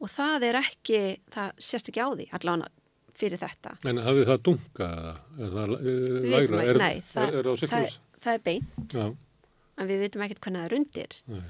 og 0.00 0.10
það 0.12 0.44
er 0.50 0.58
ekki, 0.60 1.00
það 1.32 1.52
sést 1.58 1.88
ekki 1.90 2.04
á 2.04 2.08
því, 2.12 2.26
allavega 2.36 2.68
fyrir 3.16 3.40
þetta. 3.40 3.74
En 3.88 4.00
hafið 4.04 4.26
það 4.30 4.40
dunga 4.48 4.88
eða? 5.00 5.12
Er 5.40 5.54
það 5.56 5.74
eh, 5.76 6.16
lægra? 6.32 6.62
Er, 6.64 6.80
nei, 6.80 6.96
það, 7.00 7.36
það, 7.36 7.52
siklus? 7.62 7.94
það 8.20 8.34
er 8.34 8.42
beint, 8.44 8.96
Já, 8.96 9.06
en 9.80 9.88
við 9.90 10.02
vitum 10.04 10.24
ekkert 10.26 10.42
hvernig 10.44 10.60
það 10.62 10.68
er 10.70 10.76
undir. 10.80 11.16
nei. 11.32 11.46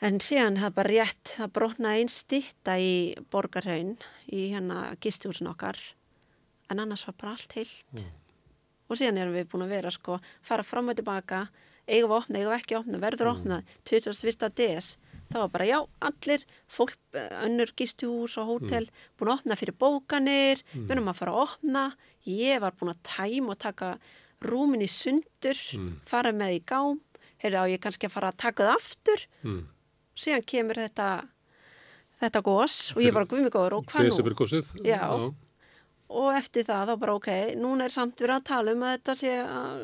En 0.00 0.20
síðan 0.22 0.60
það 0.62 0.74
bara 0.76 0.92
rétt, 0.94 1.32
það 1.40 1.52
brotnaði 1.56 2.02
einn 2.04 2.10
stitta 2.12 2.76
í 2.78 2.90
borgarhaun 3.32 3.96
í 4.30 4.44
hérna 4.52 4.92
gistihúsin 5.02 5.48
okkar 5.50 5.78
en 6.70 6.78
annars 6.84 7.02
var 7.08 7.16
bara 7.18 7.32
allt 7.34 7.56
heilt. 7.58 8.04
Og 8.88 8.96
síðan 8.96 9.18
erum 9.18 9.34
við 9.34 9.48
búin 9.50 9.64
að 9.66 9.72
vera 9.74 9.90
sko, 9.90 10.18
fara 10.44 10.62
fram 10.64 10.88
og 10.92 10.96
tilbaka, 11.00 11.48
eigum 11.88 12.12
við 12.12 12.14
að 12.14 12.22
opna, 12.22 12.38
eigum 12.38 12.52
við 12.52 12.58
ekki 12.60 12.76
að 12.76 12.80
opna, 12.84 13.00
verður 13.02 13.26
að 13.30 13.34
opna, 13.40 13.58
21. 13.90 14.48
DS. 14.60 14.88
Það 15.28 15.42
var 15.42 15.50
bara, 15.52 15.64
já, 15.68 15.78
allir, 16.08 16.44
fólk, 16.72 16.94
eh, 17.12 17.34
önnur 17.44 17.72
gistihús 17.76 18.38
og 18.40 18.46
hótel, 18.48 18.86
búin 19.18 19.28
að 19.32 19.40
opna 19.42 19.56
fyrir 19.60 19.76
bókanir, 19.76 20.62
við 20.86 20.90
erum 20.94 21.10
að 21.12 21.18
fara 21.20 21.32
að 21.34 21.42
opna. 21.42 21.82
Ég 22.24 22.60
var 22.60 22.72
búin 22.78 22.94
að 22.94 23.02
tæma 23.02 23.50
og 23.50 23.58
taka 23.58 23.98
rúmin 24.40 24.80
í 24.80 24.88
sundur, 24.88 25.58
fara 26.06 26.32
með 26.32 26.54
í 26.60 26.62
gám, 26.64 27.00
heyrðu 27.42 27.60
á 27.60 27.64
ég 27.74 27.80
kannski 27.80 28.06
að 28.08 28.14
fara 28.14 28.28
að 28.32 28.36
taka 28.36 28.62
það 28.64 28.76
aftur 28.78 29.26
Mm. 29.44 29.66
Síðan 30.18 30.46
kemur 30.48 30.80
þetta 30.82 31.08
þetta 32.18 32.42
gos 32.46 32.78
og 32.96 33.02
ég 33.04 33.14
bara 33.14 33.28
guðmig 33.30 33.54
góður 33.54 33.78
og 33.78 33.86
hvað 33.90 34.08
nú? 34.08 34.14
Desembergósið? 34.14 34.72
Já. 34.86 35.02
Og 36.08 36.30
eftir 36.32 36.64
það 36.64 36.88
þá 36.88 36.94
bara 37.02 37.14
ok, 37.18 37.30
núna 37.60 37.84
er 37.84 37.92
samt 37.92 38.22
verið 38.22 38.38
að 38.38 38.46
tala 38.48 38.72
um 38.74 38.84
að 38.86 38.94
þetta 38.96 39.14
sé 39.20 39.34
að 39.44 39.82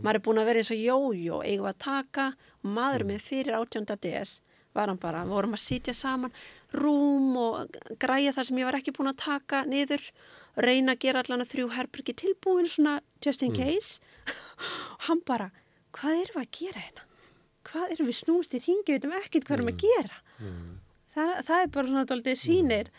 maður 0.00 0.18
er 0.18 0.24
búin 0.24 0.40
að 0.40 0.48
vera 0.48 0.62
eins 0.62 0.72
og 0.72 0.80
jójó, 0.80 1.40
eigum 1.44 1.66
við 1.66 1.72
að 1.74 1.82
taka 1.84 2.26
og 2.32 2.70
maður 2.78 3.04
með 3.10 3.24
fyrir 3.26 3.58
18. 3.58 3.98
DS 4.06 4.38
var 4.76 4.90
hann 4.92 5.00
bara, 5.00 5.24
vorum 5.28 5.56
að 5.56 5.64
sitja 5.64 5.94
saman 5.96 6.34
rúm 6.76 7.36
og 7.40 7.78
græja 8.02 8.34
það 8.36 8.48
sem 8.48 8.60
ég 8.60 8.68
var 8.68 8.78
ekki 8.80 8.94
búin 8.96 9.12
að 9.12 9.22
taka 9.24 9.62
niður 9.68 10.04
reyna 10.60 10.96
að 10.96 11.02
gera 11.04 11.22
allan 11.22 11.44
að 11.44 11.52
þrjú 11.52 11.70
herbyrgi 11.76 12.16
tilbúin 12.24 12.68
svona 12.72 12.98
just 13.24 13.44
in 13.44 13.56
case 13.56 14.00
og 14.26 15.04
hann 15.08 15.22
bara, 15.28 15.50
hvað 15.96 16.22
erum 16.24 16.40
við 16.40 16.44
að 16.44 16.54
gera 16.60 16.84
hérna? 16.86 17.05
Hvað 17.76 17.92
erum 17.92 18.08
við 18.08 18.16
snúst 18.22 18.56
í 18.56 18.62
ringi, 18.64 18.88
við 18.88 18.96
veitum 18.96 19.14
ekkert 19.20 19.44
hvað 19.44 19.58
erum 19.58 19.68
við 19.68 19.76
að 19.76 19.84
gera. 19.84 20.20
Það, 21.16 21.30
það 21.48 21.60
er 21.60 21.70
bara 21.76 21.90
svona 21.90 22.06
dálítið 22.08 22.38
sýnir. 22.40 22.90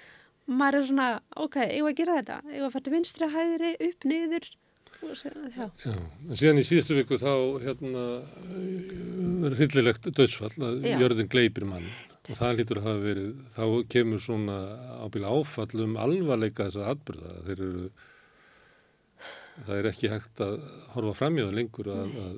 Maður 0.47 0.77
er 0.80 0.85
svona, 0.88 1.07
ok, 1.43 1.57
ég 1.65 1.83
var 1.83 1.91
að 1.95 1.97
gera 1.97 2.17
þetta? 2.22 2.38
Ég 2.53 2.61
var 2.64 2.69
að 2.69 2.75
fæta 2.77 2.93
vinstri, 2.93 3.30
hægri, 3.33 3.72
upp, 3.89 4.07
niður? 4.07 4.49
Já, 4.97 5.65
Já, 5.85 5.93
en 5.93 6.38
síðan 6.39 6.57
í 6.61 6.65
síðustu 6.65 6.95
viku 6.97 7.19
þá 7.22 7.33
hérna 7.61 8.03
verður 9.43 9.59
hyllilegt 9.61 10.07
dödsfall 10.17 10.53
að 10.57 10.88
Já. 10.88 10.95
jörðin 11.03 11.30
gleipir 11.30 11.67
mann. 11.69 11.89
Og 12.27 12.39
það 12.39 12.56
lítur 12.59 12.80
að 12.81 12.88
hafa 12.89 13.03
verið, 13.03 13.27
þá 13.56 13.65
kemur 13.93 14.23
svona 14.23 14.56
ábyggilega 15.03 15.35
áfall 15.41 15.83
um 15.85 15.93
alvarleika 16.01 16.67
þessar 16.67 16.89
atbyrða, 16.95 17.35
þeir 17.45 17.61
eru 17.67 17.83
það 19.67 19.75
er 19.77 19.89
ekki 19.91 20.11
hægt 20.11 20.43
að 20.43 20.57
horfa 20.95 21.14
fram 21.22 21.38
í 21.38 21.45
það 21.45 21.56
lengur 21.59 21.91
að, 21.93 22.17
að 22.23 22.35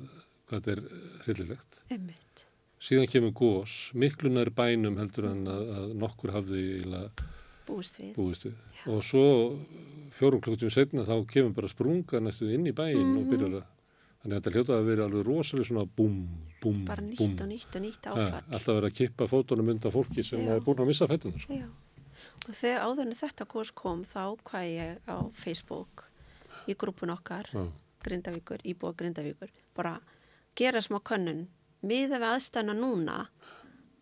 hvað 0.50 0.60
þetta 0.60 0.74
er 0.74 0.84
hryllilegt. 1.24 1.80
einmitt 1.90 2.29
Síðan 2.80 3.10
kemur 3.12 3.32
gós, 3.36 3.72
miklu 3.92 4.30
nær 4.32 4.48
bænum 4.56 4.96
heldur 4.96 5.26
en 5.28 5.42
að, 5.52 5.66
að 5.76 5.90
nokkur 6.00 6.32
hafði 6.32 6.62
búist 7.68 7.98
við 8.00 8.14
búist 8.16 8.46
við. 8.48 8.54
Og 8.90 9.02
svo 9.04 9.24
fjórum 10.16 10.40
klukkutíum 10.40 10.72
setna 10.72 11.04
þá 11.08 11.18
kemur 11.28 11.52
bara 11.58 11.70
sprunga 11.70 12.22
næstu 12.24 12.48
inn 12.54 12.64
í 12.70 12.72
bæinn 12.76 13.18
og 13.20 13.28
byrjar 13.30 13.58
að, 13.60 13.66
þannig 14.22 14.32
að 14.32 14.38
þetta 14.38 14.54
hljóta 14.56 14.78
að 14.78 14.88
vera 14.88 15.06
alveg 15.10 15.28
rosalega 15.28 15.68
svona 15.68 15.84
búm, 15.98 16.16
búm, 16.62 16.80
bara 16.88 17.04
nýtt 17.04 17.20
búm. 17.20 17.36
og 17.36 17.52
nýtt 17.52 17.76
og 17.76 17.84
nýtt 17.84 18.08
Ja, 18.08 18.16
áfall 18.16 18.56
alltaf 18.56 18.72
verið 18.78 18.88
að 18.90 18.96
kippa 19.02 19.28
fótunum 19.30 19.70
undan 19.74 19.94
fólki 19.94 20.24
sem 20.26 20.48
er 20.48 20.64
búin 20.64 20.82
að 20.82 20.90
missa 20.90 21.08
fætunar. 21.10 21.44
Sko. 21.44 21.60
Og 22.48 22.56
þegar 22.56 22.88
áðurinn 22.88 23.20
þetta 23.20 23.46
kurs 23.52 23.70
kom 23.76 24.02
þá 24.08 24.24
hvað 24.48 24.66
ég 24.72 25.04
á 25.04 25.16
Facebook 25.36 26.06
í 26.68 26.76
grúpun 26.80 27.12
okkar, 27.12 27.48
Já. 27.52 27.68
Grindavíkur, 28.00 28.64
íbúa 28.64 28.96
Grindavíkur, 28.96 29.52
bara 29.76 29.98
gera 30.56 30.80
smá 30.80 30.96
könnun, 31.04 31.46
miða 31.86 32.20
við 32.20 32.28
aðstæðna 32.34 32.76
núna, 32.76 33.16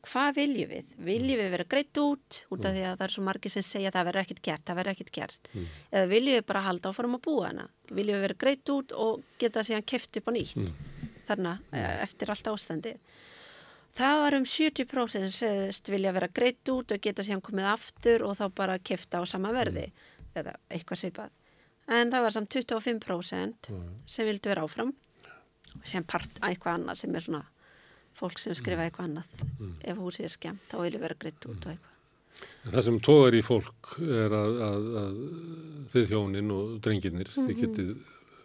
hvað 0.08 0.34
viljum 0.39 0.70
við? 0.73 0.92
Viljum 1.08 1.40
við 1.42 1.50
vera 1.55 1.66
greitt 1.68 2.00
út, 2.02 2.40
út 2.55 2.65
af 2.65 2.74
því 2.74 2.84
að 2.86 2.97
það 2.98 3.07
er 3.07 3.15
svo 3.15 3.24
margir 3.26 3.52
sem 3.52 3.66
segja 3.66 3.90
að 3.90 3.98
það 3.98 4.08
verður 4.08 4.23
ekkert 4.23 4.42
gert, 4.48 4.65
það 4.66 4.78
verður 4.81 4.94
ekkert 4.94 5.15
gert. 5.18 5.50
Eða 5.92 6.10
viljum 6.12 6.39
við 6.39 6.47
bara 6.48 6.65
halda 6.66 6.92
áfram 6.92 7.18
að 7.18 7.24
búa 7.26 7.48
hana? 7.50 7.66
Viljum 7.90 8.18
við 8.18 8.24
vera 8.26 8.39
greitt 8.44 8.73
út 8.74 8.94
og 8.94 9.24
geta 9.39 9.65
síðan 9.66 9.89
keft 9.89 10.20
upp 10.20 10.31
á 10.31 10.32
nýtt? 10.36 10.73
Þarna, 11.28 11.58
eh, 11.73 12.02
eftir 12.07 12.31
allt 12.31 12.48
ástandið. 12.48 12.97
Það 13.98 14.20
var 14.23 14.34
um 14.39 14.44
70% 14.44 15.28
sem 15.34 15.92
vilja 15.92 16.12
vera 16.15 16.28
greitt 16.28 16.65
út 16.70 16.92
og 16.94 17.00
geta 17.02 17.23
síðan 17.23 17.42
komið 17.42 17.66
aftur 17.73 18.23
og 18.23 18.36
þá 18.39 18.55
bara 18.55 18.78
kifta 18.78 19.18
á 19.18 19.24
sama 19.26 19.50
verði 19.52 19.90
eða 20.39 20.55
eitthvað 20.70 21.00
svipað. 21.02 21.31
En 21.89 22.10
það 22.12 22.23
var 22.23 22.31
samt 22.31 22.55
25% 22.55 23.70
sem 24.07 24.28
vildu 24.28 24.48
vera 24.52 24.62
áfram 24.62 24.92
og 25.74 25.84
síðan 25.84 26.07
part 26.07 26.40
eitthvað 26.40 26.78
annað 26.78 27.00
sem 27.02 27.15
er 27.15 27.24
svona 27.26 27.44
fólk 28.19 28.39
sem 28.43 28.55
skrifa 28.59 28.87
eitthvað 28.89 29.09
annað. 29.09 29.47
Ef 29.85 29.97
húsið 30.03 30.29
er 30.29 30.35
skemmt 30.35 30.67
þá 30.73 30.77
vilja 30.85 31.03
vera 31.07 31.17
greitt 31.19 31.47
út 31.49 31.67
og 31.67 31.73
eitthvað. 31.75 31.95
En 32.65 32.71
Það 32.75 32.85
sem 32.87 32.99
tógar 33.03 33.35
í 33.35 33.43
fólk 33.43 33.93
er 34.05 34.35
að, 34.39 34.59
að, 34.69 34.89
að 35.03 35.21
þið 35.95 36.11
hjónin 36.13 36.51
og 36.55 36.75
drengirnir, 36.85 37.31
Mhm. 37.35 37.47
þið 37.49 37.63
getið 37.65 37.95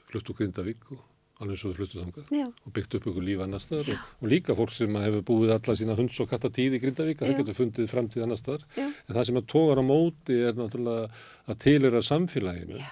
flutt 0.10 0.30
úr 0.32 0.38
Grindavík 0.40 0.88
og 0.96 1.02
alveg 1.44 1.58
svo 1.60 1.70
þið 1.74 1.78
fluttuð 1.82 2.02
þangað 2.06 2.32
Já. 2.38 2.46
og 2.48 2.74
byggt 2.74 2.96
upp 2.98 3.06
ykkur 3.12 3.26
líf 3.28 3.42
annar 3.44 3.60
staðar 3.62 3.90
og, 3.94 4.02
og 4.24 4.30
líka 4.32 4.56
fólk 4.56 4.72
sem 4.72 4.96
hefur 4.96 5.24
búið 5.28 5.54
alla 5.58 5.76
sína 5.76 5.96
hunds 5.98 6.20
og 6.24 6.30
katta 6.32 6.50
tíð 6.54 6.78
í 6.78 6.82
Grindavík 6.86 7.22
að 7.22 7.30
það 7.34 7.40
getur 7.42 7.58
fundið 7.60 7.90
framtíð 7.92 8.24
annar 8.26 8.40
staðar. 8.42 8.66
Já. 8.78 8.86
En 9.10 9.16
það 9.18 9.26
sem 9.30 9.40
að 9.42 9.48
tógar 9.54 9.82
á 9.82 9.84
móti 9.86 10.38
er 10.48 10.54
náttúrulega 10.58 11.10
að 11.50 11.60
tilera 11.66 12.02
samfélaginu. 12.06 12.78
Já. 12.80 12.92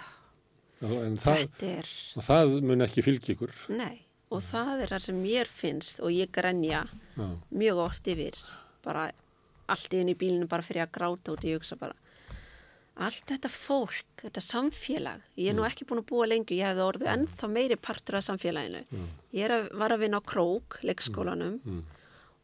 Og, 0.81 0.95
en 1.05 1.17
það, 1.21 1.43
er, 1.61 1.89
og 2.17 2.23
það 2.25 2.55
mun 2.65 2.81
ekki 2.87 3.03
fylgja 3.05 3.35
ykkur. 3.35 3.51
nei, 3.77 3.99
og 4.31 4.43
það 4.47 4.85
er 4.85 4.93
það 4.93 5.05
sem 5.07 5.17
mér 5.21 5.49
finnst 5.51 5.99
og 5.99 6.13
ég 6.15 6.31
grenja 6.33 6.85
Já. 7.17 7.25
mjög 7.51 7.81
oft 7.85 8.07
yfir. 8.07 8.37
Bara 8.85 9.09
allt 9.71 9.93
í 9.93 10.01
í 10.03 10.15
bílinu 10.17 10.47
bara 10.51 10.65
fyrir 10.65 10.85
að 10.85 10.95
gráta 10.97 11.33
út 11.35 11.43
ég 11.47 11.59
hugsa 11.59 11.77
bara 11.79 11.95
allt 13.01 13.23
þetta 13.29 13.49
fólk, 13.49 14.19
þetta 14.19 14.41
samfélag 14.43 15.21
ég 15.39 15.51
er 15.51 15.55
nú 15.55 15.63
ekki 15.65 15.85
búin 15.87 16.01
að 16.03 16.09
búa 16.11 16.27
lengi 16.27 16.57
ég 16.59 16.67
hefði 16.67 16.83
orðið 16.85 17.11
ennþá 17.13 17.49
meiri 17.49 17.77
partur 17.79 18.19
af 18.19 18.25
samfélaginu. 18.27 18.81
Ég 19.31 19.45
er 19.47 19.55
að, 19.55 19.69
var 19.79 19.95
að 19.95 20.03
vinna 20.05 20.19
á 20.19 20.29
Krók 20.31 20.79
leikskólanum 20.85 21.59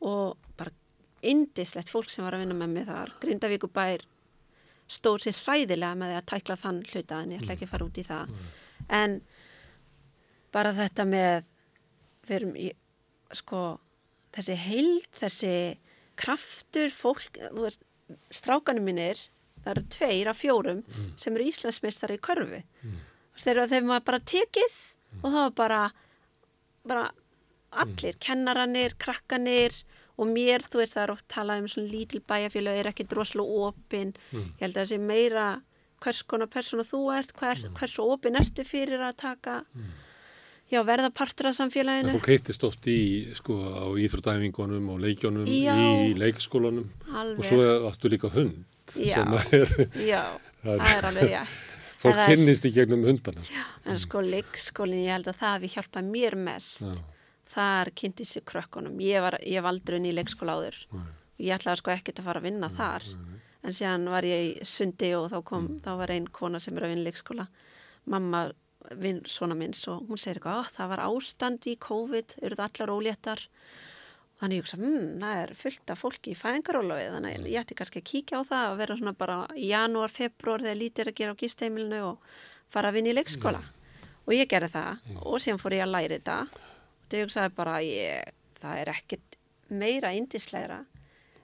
og 0.08 0.38
bara 0.58 0.72
indislegt 1.22 1.92
fólk 1.92 2.10
sem 2.14 2.26
var 2.26 2.38
að 2.38 2.46
vinna 2.46 2.56
með 2.58 2.74
mig 2.74 2.88
þar. 2.88 3.12
Grindavíkubær 3.22 4.06
stóð 4.88 5.26
sér 5.26 5.42
hræðilega 5.44 6.00
með 6.00 6.14
því 6.14 6.18
að 6.22 6.30
tækla 6.32 6.58
þann 6.64 6.82
hluta 6.92 7.22
en 7.22 7.32
ég 7.36 7.44
ætla 7.44 7.58
ekki 7.58 7.68
að 7.68 7.74
fara 7.74 7.88
út 7.90 7.98
í 8.00 8.08
það. 8.08 8.34
En 8.88 9.20
bara 10.56 10.74
þetta 10.78 11.06
með 11.06 11.48
við 12.28 12.40
erum 12.40 12.56
í, 12.60 12.70
sko 13.36 13.62
þessi 14.36 14.58
heild, 14.62 15.10
þessi 15.18 15.54
kraftur 16.18 16.94
fólk, 16.94 17.28
þú 17.38 17.66
veist 17.66 17.84
strákanum 18.34 18.88
mínir, 18.88 19.20
það 19.64 19.72
eru 19.74 19.86
tveir 19.94 20.32
af 20.32 20.40
fjórum 20.40 20.84
sem 21.20 21.36
eru 21.36 21.48
Íslandsmeistari 21.52 22.18
í 22.18 22.24
körfu. 22.24 22.62
Mm. 22.84 23.00
þegar 23.38 23.70
þeim 23.70 23.92
var 23.92 24.04
bara 24.08 24.20
tekið 24.20 24.78
og 25.22 25.28
það 25.28 25.42
var 25.42 25.56
bara 25.58 25.82
bara 26.88 27.06
allir, 27.78 28.16
kennaranir, 28.24 28.96
krakkanir 28.98 29.76
og 30.18 30.30
mér, 30.32 30.64
þú 30.66 30.82
veist, 30.82 30.96
það 30.96 31.04
er 31.04 31.14
oft 31.14 31.28
talað 31.30 31.62
um 31.62 31.68
svona 31.70 31.92
lítil 31.92 32.22
bæjarfélag, 32.26 32.80
er 32.80 32.90
ekki 32.90 33.06
droslega 33.12 33.68
opin, 33.68 34.14
ég 34.34 34.64
held 34.64 34.74
að 34.74 34.80
það 34.80 34.92
sé 34.94 35.00
meira 35.04 35.48
hvers 36.02 36.24
konar 36.30 36.50
persóna 36.54 36.86
þú 36.88 37.02
ert, 37.14 37.34
hver, 37.38 37.62
hversu 37.78 38.06
opin 38.06 38.38
ertu 38.40 38.66
fyrir 38.66 39.04
að 39.04 39.18
taka 39.22 39.60
já, 40.72 40.82
verða 40.84 41.10
partur 41.16 41.48
af 41.52 41.56
samfélaginu 41.58 42.12
fólk 42.18 42.28
heittist 42.34 42.64
oft 42.68 42.88
í, 42.92 42.98
sko, 43.38 43.56
á 43.56 43.86
íþrótæfingunum 44.04 44.90
og 44.94 45.00
leikjónum 45.06 45.46
Já. 45.48 45.76
í 45.78 46.14
leikskólanum 46.20 46.90
Alveg. 47.14 47.40
og 47.40 47.46
svo 47.46 47.90
áttu 47.92 48.12
líka 48.12 48.30
hund 48.34 48.64
Já. 48.96 49.22
er, 49.52 49.72
já, 50.00 50.24
Það 50.64 50.74
er- 50.74 50.86
það 50.88 51.10
alveg 51.12 51.30
rétt 51.32 51.76
fólk 52.02 52.14
það 52.20 52.28
kynnist 52.30 52.66
í 52.68 52.72
gegnum 52.76 53.06
hundana. 53.08 53.42
Sko. 53.44 53.64
en 53.90 53.98
sko 54.04 54.22
leikskólinn, 54.22 55.06
ég 55.08 55.16
held 55.16 55.28
að 55.32 55.40
það 55.40 55.56
hafi 55.56 55.72
hjálpað 55.76 56.12
mér 56.14 56.36
mest 56.38 56.84
Já. 56.84 56.94
þar 57.56 57.92
kynnti 57.96 58.26
sér 58.28 58.44
krökkunum 58.46 59.00
ég, 59.02 59.22
var, 59.24 59.40
ég 59.44 59.58
hef 59.62 59.66
aldrei 59.72 59.98
inn 60.02 60.10
í 60.12 60.14
leikskóla 60.16 60.58
áður 60.60 60.78
ég 61.40 61.54
ætlaði 61.56 61.80
sko 61.82 61.92
ekkert 61.96 62.20
að 62.22 62.28
fara 62.28 62.40
að 62.44 62.48
vinna 62.52 62.70
þar 62.70 63.04
en 63.68 63.74
síðan 63.74 64.06
var 64.12 64.24
ég 64.28 64.44
í 64.62 64.66
sundi 64.68 65.10
og 65.18 65.30
þá 65.32 65.40
kom, 65.48 65.68
þá 65.84 65.90
var 66.00 66.12
ein 66.14 66.28
kona 66.28 66.60
sem 66.60 66.76
er 66.78 66.86
að 66.88 66.94
vinna 66.96 67.08
leikskóla 67.10 67.48
mamma 68.06 68.46
vinn 68.96 69.22
svona 69.28 69.58
minns 69.58 69.84
og 69.92 70.08
hún 70.08 70.20
segir 70.20 70.40
eitthvað, 70.40 70.64
"Ó, 70.64 70.72
það 70.78 70.90
var 70.90 71.04
ástand 71.06 71.68
í 71.68 71.78
COVID, 71.78 72.36
eru 72.42 72.56
það 72.56 72.70
allar 72.70 72.94
óléttar. 72.96 73.48
Þannig 74.38 74.58
ég 74.58 74.62
hugsa, 74.62 74.78
hmm, 74.78 75.20
það 75.20 75.38
er 75.44 75.54
fullt 75.58 75.90
af 75.90 76.02
fólki 76.02 76.32
í 76.32 76.38
fæðingarólofi, 76.38 77.10
þannig 77.10 77.38
að 77.38 77.50
ég 77.50 77.60
ætti 77.64 77.76
kannski 77.76 78.02
að 78.02 78.10
kíkja 78.12 78.38
á 78.38 78.44
það 78.46 78.72
og 78.72 78.78
vera 78.78 78.96
svona 78.96 79.18
bara 79.18 79.38
í 79.58 79.68
janúar, 79.72 80.12
februar 80.14 80.62
þegar 80.62 80.78
lítið 80.78 81.00
er 81.00 81.10
að 81.12 81.16
gera 81.16 81.34
á 81.34 81.42
gisteimilinu 81.42 82.02
og 82.06 82.18
fara 82.70 82.90
að 82.90 82.94
vinna 82.94 83.10
í 83.10 83.18
leikskóla. 83.18 83.64
Og 84.28 84.34
ég 84.34 84.48
gerði 84.48 84.70
það 84.70 85.00
og 85.26 85.42
síðan 85.42 85.60
fór 85.60 85.74
ég 85.74 85.84
að 85.88 85.94
læra 85.96 86.20
þetta. 86.20 86.38
Og 86.44 87.10
það 87.10 87.24
hugsaði 87.24 87.56
bara 87.56 87.82
ég, 87.82 88.34
það 88.62 88.78
er 88.78 88.94
ekkert 88.94 89.38
meira 89.70 90.14
indislegra 90.14 90.86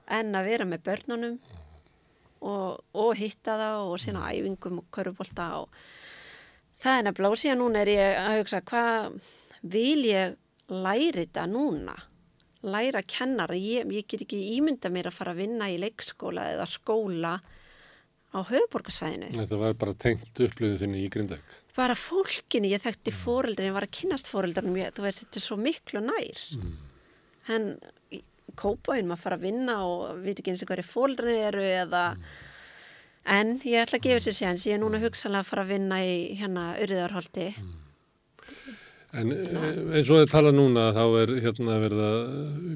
en 0.07 0.35
að 0.35 0.49
vera 0.51 0.67
með 0.67 0.83
börnunum 0.83 1.39
og, 2.43 2.83
og 2.93 3.11
hitta 3.17 3.55
það 3.59 3.89
og 3.89 4.01
síðan 4.03 4.21
á 4.21 4.31
æfingum 4.31 4.81
og 4.81 4.87
körfubólta 4.93 5.47
og 5.61 5.77
það 6.83 6.97
er 6.99 7.05
nefnilega 7.07 7.35
og 7.37 7.41
síðan 7.41 7.61
núna 7.63 7.83
er 7.83 7.93
ég 7.93 8.17
að 8.21 8.39
hugsa 8.41 8.61
hvað 8.69 9.19
vil 9.73 10.01
ég 10.09 10.35
læra 10.73 11.23
þetta 11.23 11.47
núna? 11.51 11.95
Læra 12.63 13.01
að 13.01 13.09
kennara, 13.11 13.57
ég, 13.59 13.89
ég 13.91 14.07
get 14.07 14.23
ekki 14.23 14.39
ímynda 14.55 14.91
mér 14.91 15.09
að 15.09 15.17
fara 15.17 15.33
að 15.33 15.41
vinna 15.43 15.67
í 15.71 15.75
leikskóla 15.81 16.45
eða 16.53 16.67
skóla 16.71 17.33
á 18.33 18.39
höfuborgarsvæðinu 18.49 19.33
Þetta 19.35 19.59
var 19.61 19.75
bara 19.77 19.93
tengt 19.99 20.39
upplifin 20.45 20.79
þinni 20.79 21.03
í 21.03 21.09
Grindavík. 21.11 21.57
bara 21.75 21.95
fólkinu, 21.97 22.71
ég 22.71 22.81
þekkti 22.81 23.11
fóreldrin, 23.13 23.69
ég 23.69 23.75
var 23.75 23.87
að 23.87 23.95
kynast 23.99 24.31
fóreldrinum, 24.31 24.79
ég, 24.79 24.93
þú 24.95 25.05
veist, 25.05 25.23
þetta 25.25 25.39
er 25.41 25.45
svo 25.45 25.57
miklu 25.59 26.01
nær. 26.05 26.41
En 27.53 27.67
í 28.13 28.21
kópaðin 28.59 29.09
maður 29.09 29.23
fara 29.25 29.37
að 29.39 29.45
vinna 29.49 29.77
og 29.87 30.23
veit 30.23 30.39
ekki 30.39 30.53
eins 30.53 30.63
og 30.63 30.71
hverju 30.71 30.87
fóreldrin 30.87 31.43
eru 31.49 31.63
eða, 31.67 32.03
en 33.25 33.55
ég 33.63 33.79
ætla 33.83 33.99
að 33.99 34.05
gefa 34.07 34.25
sér 34.25 34.35
séns, 34.39 34.65
ég 34.67 34.75
er 34.77 34.81
núna 34.83 34.99
hugsanlega 35.03 35.45
að 35.45 35.49
fara 35.51 35.63
að 35.65 35.73
vinna 35.75 36.01
í 36.03 36.13
hérna 36.39 36.65
Uriðarholti. 36.83 37.47
En 39.13 39.29
eh, 39.29 39.97
eins 39.99 40.09
og 40.09 40.23
þið 40.23 40.31
tala 40.31 40.51
núna 40.55 40.87
þá 40.95 41.03
er 41.21 41.33
hérna 41.43 41.75
verða, 41.83 42.07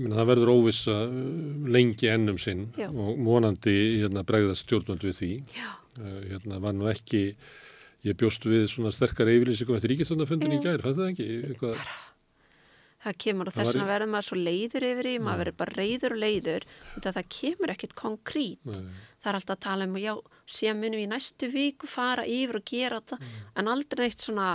meina 0.03 0.19
það 0.19 0.27
verður 0.31 0.51
óvissa 0.53 0.97
eh, 1.07 1.15
lengi 1.73 2.11
ennum 2.13 2.37
sinn 2.41 2.67
Já. 2.77 2.91
og 2.93 3.17
vonandi 3.25 3.73
hérna 4.03 4.21
bregðast 4.27 4.67
stjórnvöld 4.67 5.07
við 5.07 5.17
því. 5.21 5.31
Eh, 5.97 6.19
Hérna 6.29 6.59
var 6.61 6.75
nú 6.77 6.85
ekki, 6.91 7.23
ég 8.05 8.19
bjóst 8.21 8.45
við 8.45 8.67
svona 8.69 8.91
sterkar 8.93 9.31
yfirlýsingum 9.33 9.79
eftir 9.79 9.95
ríkistöndarfundin 9.95 10.53
í 10.53 10.61
gær, 10.61 10.77
fannst 10.85 11.01
það 11.01 11.09
ekki? 11.15 11.27
Eitthvað, 11.49 11.87
það 13.05 13.17
kemur 13.23 13.49
og 13.49 13.55
þess 13.57 13.73
vegna 13.73 13.87
verður 13.87 14.11
maður 14.13 14.27
svo 14.29 14.37
leiður 14.41 14.87
yfir 14.89 15.09
í, 15.11 15.15
maður 15.21 15.37
Já. 15.37 15.41
verður 15.43 15.57
bara 15.61 15.77
reyður 15.77 16.15
og 16.15 16.21
leiður 16.23 16.67
það 17.05 17.19
kemur 17.37 17.73
ekkert 17.73 17.97
konkrít 17.97 18.69
Nei. 18.69 18.79
það 19.21 19.31
er 19.31 19.39
alltaf 19.39 19.57
að 19.57 19.65
tala 19.67 19.89
um, 19.89 19.97
já, 20.01 20.13
síðan 20.57 20.81
munum 20.81 21.01
við 21.01 21.07
í 21.07 21.11
næstu 21.13 21.51
viku 21.53 21.89
fara 21.89 22.25
yfir 22.27 22.61
og 22.61 22.69
gera 22.71 23.01
það 23.11 23.27
en 23.57 23.73
aldrei 23.73 24.07
eitt 24.09 24.25
svona 24.25 24.47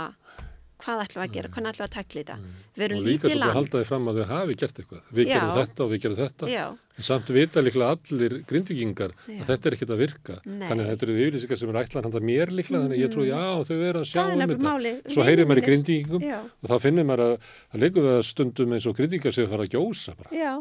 hvað 0.83 1.03
ætlum 1.05 1.21
við 1.21 1.29
að 1.29 1.35
gera, 1.37 1.51
hvernig 1.53 1.71
ætlum 1.71 1.83
við 1.83 1.89
að 1.89 1.95
tekla 1.95 2.21
þetta? 2.21 2.37
Við 2.73 2.93
og 2.95 3.05
líka 3.05 3.29
svolítið 3.29 3.45
að 3.47 3.57
halda 3.57 3.79
því 3.79 3.87
fram 3.87 4.09
að 4.09 4.17
þau 4.19 4.25
hafi 4.33 4.55
gert 4.59 4.79
eitthvað. 4.81 5.03
Við 5.13 5.29
Já. 5.29 5.33
gerum 5.33 5.53
þetta 5.59 5.85
og 5.85 5.91
við 5.93 6.01
gerum 6.03 6.17
þetta. 6.19 6.49
Já, 6.51 6.65
samt 7.01 7.29
vita 7.33 7.61
líklega 7.63 7.95
allir 7.95 8.35
grindvikingar 8.45 9.15
Já. 9.25 9.39
að 9.41 9.47
þetta 9.49 9.69
er 9.69 9.75
ekkert 9.77 9.93
að 9.95 10.01
virka 10.03 10.35
Nei. 10.45 10.67
þannig 10.69 10.83
að 10.83 10.91
þetta 10.91 11.05
eru 11.07 11.15
yfirlýsingar 11.23 11.59
sem 11.61 11.71
er 11.71 11.79
ætlan 11.81 12.05
handa 12.05 12.21
mér 12.21 12.51
líklega 12.53 12.83
þannig 12.83 12.99
að 12.99 13.01
ég 13.01 13.13
trú 13.15 13.25
já 13.25 13.41
þau 13.65 13.77
eru 13.79 14.03
að 14.03 14.09
sjá 14.11 14.21
um 14.23 14.43
þetta 14.43 14.67
máli 14.67 14.91
svo 15.07 15.25
heyrir 15.25 15.49
maður 15.49 15.71
í 15.73 15.97
já, 16.21 16.37
og 16.43 16.69
þá 16.69 16.75
finnir 16.83 17.07
maður 17.09 17.25
að 17.25 17.33
það 17.73 17.81
leikur 17.85 18.05
við 18.05 18.17
að 18.19 18.27
stundum 18.29 18.75
eins 18.77 18.85
og 18.85 18.97
grindvíkar 18.99 19.33
séu 19.33 19.47
að 19.47 19.55
fara 19.55 19.65
að 19.65 19.73
gjósa 19.73 20.13
bara 20.19 20.37
Já, 20.37 20.53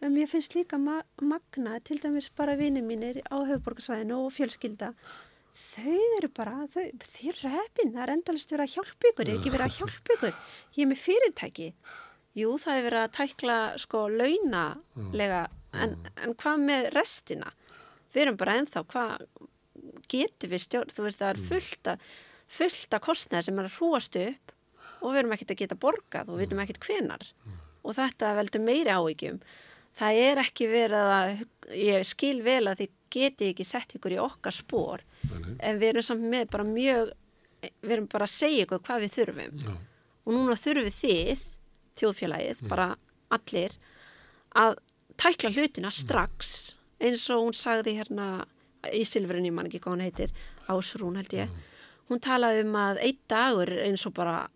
en 0.00 0.14
mér 0.14 0.30
finnst 0.30 0.54
líka 0.56 0.78
ma 0.78 1.00
magna, 1.20 1.80
til 1.84 1.98
dæmis 2.00 2.30
bara 2.36 2.54
vinið 2.60 2.86
mínir 2.86 3.18
á 3.28 3.36
höfuborgarsvæðinu 3.42 4.20
og 4.24 4.32
fjölskylda. 4.32 4.94
Þau 5.60 5.98
eru 6.16 6.30
bara, 6.32 6.62
þau, 6.72 6.86
þau 7.02 7.24
eru 7.28 7.36
svo 7.36 7.50
heppin, 7.52 7.90
það 7.92 8.04
er 8.06 8.12
endalist 8.14 8.54
verið 8.54 8.64
að 8.64 8.74
hjálpa 8.76 9.10
ykkur, 9.10 9.32
ekki 9.34 9.52
verið 9.52 9.66
að 9.66 9.76
hjálpa 9.80 10.14
ykkur. 10.16 10.38
Ég 10.78 10.84
er 10.86 10.90
með 10.92 11.02
fyrirtæki. 11.04 11.68
jú, 12.38 12.54
það 12.62 12.76
er 12.78 12.84
verið 12.86 13.02
að 13.02 13.14
tækla 13.18 13.58
sko 13.82 14.04
launalega 14.14 15.40
en, 15.72 15.96
en 16.16 16.34
hvað 16.34 16.66
með 16.66 16.90
restina? 16.96 17.52
Við 18.14 18.24
erum 18.24 18.40
bara 18.40 18.56
ennþá 18.58 18.84
hvað 18.90 19.26
getur 20.10 20.50
við 20.50 20.64
stjórn, 20.64 20.92
þú 20.94 21.06
veist 21.06 21.20
það 21.20 21.32
er 21.32 21.42
fullt 21.50 21.90
að 21.92 22.10
fullt 22.50 22.94
að 22.96 23.04
kostnæður 23.06 23.46
sem 23.46 23.58
er 23.62 23.68
að 23.68 23.76
hrúast 23.78 24.16
upp 24.18 24.54
og 25.00 25.12
við 25.12 25.18
erum 25.20 25.34
ekkert 25.36 25.52
að 25.54 25.60
geta 25.62 25.80
borgað 25.80 26.30
og 26.30 26.40
við 26.40 26.48
erum 26.48 26.62
ekkert 26.64 26.86
hvenar 26.88 27.26
og 27.80 27.94
þetta 27.96 28.32
veldur 28.36 28.64
meiri 28.64 28.92
áhyggjum. 28.92 29.38
Það 29.96 30.18
er 30.24 30.40
ekki 30.42 30.66
verið 30.70 31.12
að 31.14 31.30
ég 31.78 32.04
skil 32.06 32.42
vel 32.46 32.64
að 32.70 32.82
þið 32.82 32.96
geti 33.10 33.48
ekki 33.50 33.66
sett 33.66 33.94
ykkur 33.96 34.14
í 34.14 34.20
okkar 34.22 34.54
spór 34.54 35.04
en 35.30 35.80
við 35.80 35.88
erum 35.92 36.06
samt 36.06 36.26
með 36.30 36.50
bara 36.52 36.66
mjög 36.66 37.14
við 37.60 37.94
erum 37.96 38.10
bara 38.10 38.26
að 38.26 38.34
segja 38.34 38.66
ykkur 38.66 38.82
hvað 38.86 39.06
við 39.06 39.16
þurfum. 39.16 39.56
Já. 39.64 39.72
og 40.24 40.36
núna 40.36 40.56
þurfið 40.56 40.94
þið 40.98 41.42
þjóðfélagið, 42.00 42.62
bara 42.70 42.86
allir 43.34 43.74
að 44.56 44.78
tækla 45.20 45.52
hlutina 45.54 45.90
strax 45.94 46.72
eins 47.00 47.26
og 47.32 47.46
hún 47.46 47.56
sagði 47.56 47.96
hérna 47.98 48.30
í 48.96 49.02
Silfrinni, 49.08 49.52
mann 49.52 49.68
ekki 49.68 49.82
hvað 49.82 49.96
hún 49.96 50.06
heitir 50.06 50.32
Ásrún 50.70 51.18
held 51.20 51.34
ég. 51.36 51.52
Hún 52.08 52.22
talaði 52.24 52.64
um 52.64 52.76
að 52.80 53.02
einn 53.04 53.20
dagur 53.30 53.70
eins 53.84 54.06
og 54.08 54.14
bara 54.16 54.48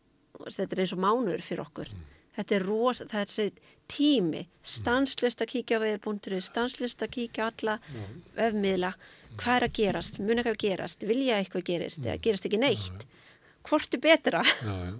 þetta 0.44 0.76
er 0.76 0.82
eins 0.84 0.94
og 0.96 1.02
mánuður 1.04 1.44
fyrir 1.44 1.64
okkur. 1.64 1.90
Þetta 2.34 2.56
er 2.56 2.64
ros, 2.66 3.02
það 3.04 3.20
er 3.20 3.28
þessi 3.30 3.74
tími 3.94 4.40
stanslust 4.66 5.44
að 5.44 5.52
kíkja 5.52 5.78
á 5.78 5.84
veðbúndurinn 5.84 6.42
stanslust 6.42 7.04
að 7.04 7.12
kíkja 7.18 7.50
alla 7.52 7.76
vefmiðla, 8.34 8.94
hvað 9.38 9.58
er 9.60 9.66
að 9.68 9.76
gerast? 9.78 10.18
Mun 10.18 10.42
ekki 10.42 10.54
að 10.54 10.62
gerast, 10.64 11.06
vilja 11.06 11.38
eitthvað 11.38 11.68
gerist? 11.68 12.02
Eða 12.02 12.18
gerist 12.24 12.48
ekki 12.48 12.60
neitt? 12.64 13.06
Hvort 13.68 13.94
er 13.94 14.02
betra? 14.02 14.42
Já, 14.42 14.74
já. 14.90 14.96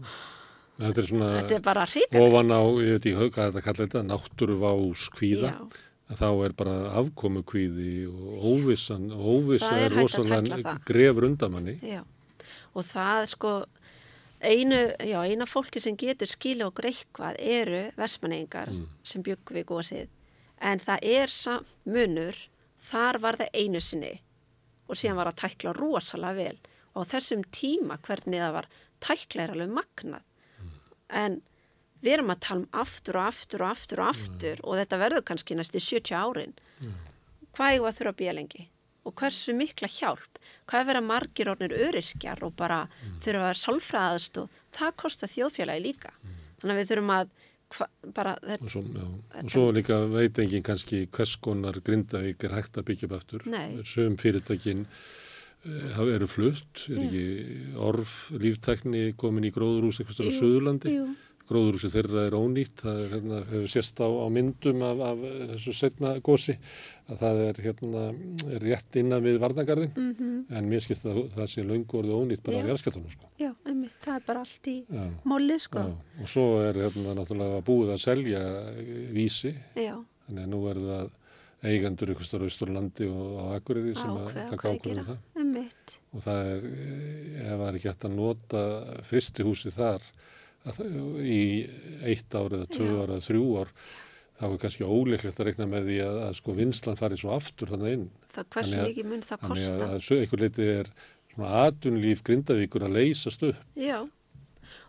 Þetta 0.79 1.03
er 1.03 1.09
svona 1.11 1.31
þetta 1.39 1.57
er 1.59 1.65
bara 1.65 1.87
hrikalegt. 1.89 2.21
ofan 2.21 2.55
á, 2.55 2.63
ég 2.83 2.97
veit 2.97 3.09
ekki 3.11 3.29
hvað 3.35 3.51
þetta 3.51 3.65
kallar 3.67 3.83
þetta 3.85 4.03
náttúruvás 4.09 5.05
kvíða. 5.15 5.53
Já. 5.55 5.83
þá 6.15 6.29
er 6.45 6.53
bara 6.59 6.75
afkomu 7.01 7.43
kvíði 7.49 7.93
og 8.11 8.49
óvissan, 8.53 9.07
óvissa 9.11 9.71
Það 9.71 9.85
er 9.85 9.87
er 9.87 9.97
rosalega 9.99 10.75
grefur 10.85 11.29
undan 11.31 11.55
manni. 11.55 11.79
Já, 11.81 12.03
og 12.75 12.85
það 12.85 13.29
sko 13.33 13.55
einu, 14.45 14.83
já, 15.01 15.19
eina 15.25 15.47
fólki 15.49 15.81
sem 15.81 15.97
getur 15.97 16.29
skila 16.29 16.69
okkur 16.69 16.91
eitthvað 16.91 17.41
eru 17.41 17.87
vestmanningar 17.97 18.71
sem 19.03 19.25
byggu 19.25 19.57
við 19.57 19.67
gósið 19.71 20.13
en 20.61 20.83
það 20.83 21.09
er 21.15 21.33
samt 21.33 21.73
munur 21.89 22.37
þar 22.85 23.19
var 23.23 23.41
það 23.41 23.57
einu 23.57 23.81
sinni 23.81 24.13
og 24.85 24.99
síðan 25.01 25.17
var 25.17 25.31
að 25.33 25.41
tækla 25.41 25.73
rosalega 25.79 26.37
vel. 26.37 26.59
Og 26.95 27.09
þessum 27.11 27.43
tíma 27.51 27.97
hvernig 28.05 28.43
það 28.43 28.53
var 28.55 28.69
tækla 29.03 29.47
er 29.47 29.55
alveg 29.55 29.73
magnað 29.81 30.23
en 31.15 31.41
við 32.05 32.19
erum 32.19 32.35
að 32.35 32.43
tala 32.45 32.65
um 32.65 32.81
aftur 32.83 33.19
og 33.21 33.31
aftur 33.31 33.65
og 33.65 33.73
aftur 33.73 34.03
og 34.03 34.13
aftur 34.13 34.63
og 34.63 34.79
þetta 34.81 35.01
verður 35.01 35.27
kannski 35.31 35.57
næstu 35.57 35.81
70 35.81 36.15
árin. 36.19 36.55
Hvað 37.55 37.77
ég 37.77 37.85
var 37.85 37.93
að 37.93 37.99
þurfa 38.01 38.13
að 38.15 38.21
býja 38.21 38.37
lengi? 38.37 38.69
Og 39.05 39.15
hversu 39.21 39.55
mikla 39.57 39.89
hjálp? 39.93 40.39
Hvað 40.69 40.81
er 40.81 40.87
verið 40.89 41.03
að 41.03 41.09
margir 41.11 41.51
ornir 41.53 41.75
öryrkjar 41.77 42.45
og 42.45 42.55
bara 42.59 42.85
þurfa 43.25 43.41
að 43.41 43.49
vera 43.49 43.63
sálfræðast 43.63 44.39
og 44.43 44.63
það 44.75 44.95
kostar 45.03 45.33
þjóðfélagi 45.33 45.85
líka. 45.85 46.15
Þannig 46.61 46.75
að 46.75 46.81
við 46.81 46.91
þurfum 46.93 47.13
að 47.15 47.35
hva, 47.75 47.89
bara, 48.15 48.35
og 48.61 48.71
svo, 48.71 48.83
já, 48.85 49.05
og 49.41 49.51
svo 49.53 49.65
líka 49.75 49.99
veit 50.13 50.39
engin 50.43 50.65
kannski 50.67 51.05
hvers 51.15 51.35
konar 51.43 51.79
grindavík 51.85 52.45
er 52.47 52.57
hægt 52.59 52.79
að 52.79 52.89
byggja 52.91 53.09
upp 53.09 53.17
aftur. 53.19 53.45
Nei. 53.51 53.81
sögum 53.83 54.17
fyrirtækin 54.21 54.87
uh, 55.67 56.15
eru 56.15 56.27
flutt, 56.31 56.87
er 56.91 57.05
ekki 57.05 57.27
orf 57.81 58.31
líftækni 58.41 59.15
komin 59.21 59.47
í 59.49 59.53
gróðurús 59.55 60.01
eitthvað 60.03 60.29
á 60.29 60.39
Suðurlandi 60.39 60.93
jú. 60.97 61.07
gróðurúsi 61.45 61.91
þeirra 61.93 62.23
er 62.31 62.35
ónýtt 62.39 62.81
það 62.81 63.01
er, 63.03 63.09
hérna, 63.13 63.39
hefur 63.51 63.69
sérst 63.69 63.99
á, 64.01 64.09
á 64.09 64.27
myndum 64.33 64.81
af, 64.87 65.01
af 65.11 65.25
þessu 65.53 65.75
setna 65.77 66.15
gósi 66.25 66.55
að 67.13 67.19
það 67.21 67.41
er 67.49 67.59
hérna 67.67 68.05
rétt 68.65 68.97
innan 69.03 69.25
við 69.27 69.37
varnagarðin 69.43 69.93
Mhm. 69.97 70.31
en 70.57 70.71
mér 70.71 70.81
skilst 70.85 71.05
að 71.09 71.19
það 71.37 71.51
sé 71.53 71.65
löngu 71.69 71.99
orðið 72.01 72.17
ónýtt 72.17 72.43
bara 72.45 72.57
Já. 72.57 72.63
af 72.63 72.69
jarðskjálftanum 72.73 73.13
sko. 73.13 73.29
Já, 73.41 73.51
einmitt, 73.67 73.95
það 74.05 74.15
er 74.17 74.25
bara 74.27 74.41
allt 74.41 74.67
í 74.73 74.77
Já. 74.89 75.05
móli, 75.25 75.59
sko. 75.61 75.79
Já, 75.85 76.23
og 76.25 76.29
svo 76.33 76.47
er 76.65 76.75
hérna 76.81 77.15
náttúrulega 77.21 77.61
búið 77.65 77.93
að 77.93 78.03
selja 78.05 78.43
eh, 78.73 79.13
vísi 79.13 79.55
já, 79.77 79.97
Þannig 80.25 80.45
að 80.47 80.49
nú 80.55 80.61
er 80.71 80.79
það 80.81 81.11
eigendur 81.65 82.13
ykkur 82.15 82.27
starf 82.29 82.47
Ísturlandi 82.51 83.07
og 83.09 83.35
á 83.41 83.45
Akureyri 83.59 83.95
sem 83.97 84.11
að 84.21 84.31
taka 84.53 84.71
að 84.73 84.81
gera 84.85 85.05
það. 85.09 85.19
Einmitt. 85.41 85.95
Og 86.15 86.25
það 86.25 86.49
er, 86.53 86.67
ef 87.41 87.53
það 87.55 87.67
er 87.71 87.79
ekki 87.81 87.91
hægt 87.91 88.07
að 88.09 88.17
nota 88.19 88.63
fristihúsi 89.09 89.73
þar 89.75 90.05
að, 90.69 90.81
í 91.25 91.41
eitt 92.13 92.37
ár 92.39 92.55
eða 92.59 92.69
tvö 92.73 92.91
ár 93.03 93.15
eða 93.17 93.25
þrjú 93.29 93.47
ár, 93.63 93.73
þá 94.35 94.45
er 94.51 94.59
kannski 94.65 94.87
óleiklegt 94.89 95.41
að 95.41 95.49
rekna 95.51 95.67
með 95.71 95.89
því 95.91 95.99
að, 96.05 96.21
að 96.29 96.37
sko 96.41 96.55
vinslan 96.59 96.99
fari 97.01 97.19
svo 97.21 97.35
aftur 97.37 97.71
þannig 97.73 97.97
inn. 97.99 98.07
það 98.35 98.49
hversu 98.55 98.71
Þannig 98.75 98.85
að- 98.85 98.89
mikið 98.91 99.11
mun 99.13 99.23
það 99.29 99.43
Þannig 99.45 99.55
kosta 99.55 99.75
að, 99.85 99.95
að 99.95 100.05
svo 100.09 100.21
einhver 100.21 100.43
leiti 100.45 100.69
er 100.79 100.93
svona 101.35 101.53
atunlíf 101.69 102.23
grindavíkur 102.27 102.87
að 102.89 102.97
leysast 102.99 103.43
upp. 103.51 103.61
já, 103.79 103.99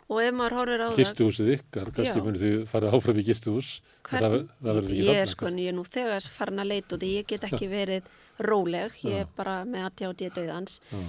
og 0.06 0.22
ef 0.22 0.35
maður 0.38 0.58
horfir 0.59 0.84
á 0.85 0.88
það 0.88 1.00
Gistuhúsið 1.01 1.51
ykkar, 1.56 1.92
kannski 1.95 2.24
munir 2.24 2.42
því 2.42 2.51
fara 2.69 2.92
áfram 2.93 3.19
í 3.22 3.25
gistuhús. 3.25 3.72
Það, 4.06 4.38
það 4.61 4.80
ég, 4.93 5.11
er 5.16 5.32
sko, 5.32 5.50
ég 5.50 5.72
er 5.72 5.77
nú 5.77 5.85
þegar 5.88 6.27
farin 6.35 6.61
að 6.61 6.72
leita 6.74 7.00
í, 7.01 7.11
ég 7.17 7.30
get 7.30 7.45
ekki 7.50 7.69
verið 7.72 8.09
róleg, 8.45 8.98
ég 9.06 9.24
er 9.24 9.32
bara 9.38 9.61
með 9.69 9.88
ADHD 9.90 10.27
döðans. 10.38 10.80
Já. 10.92 11.06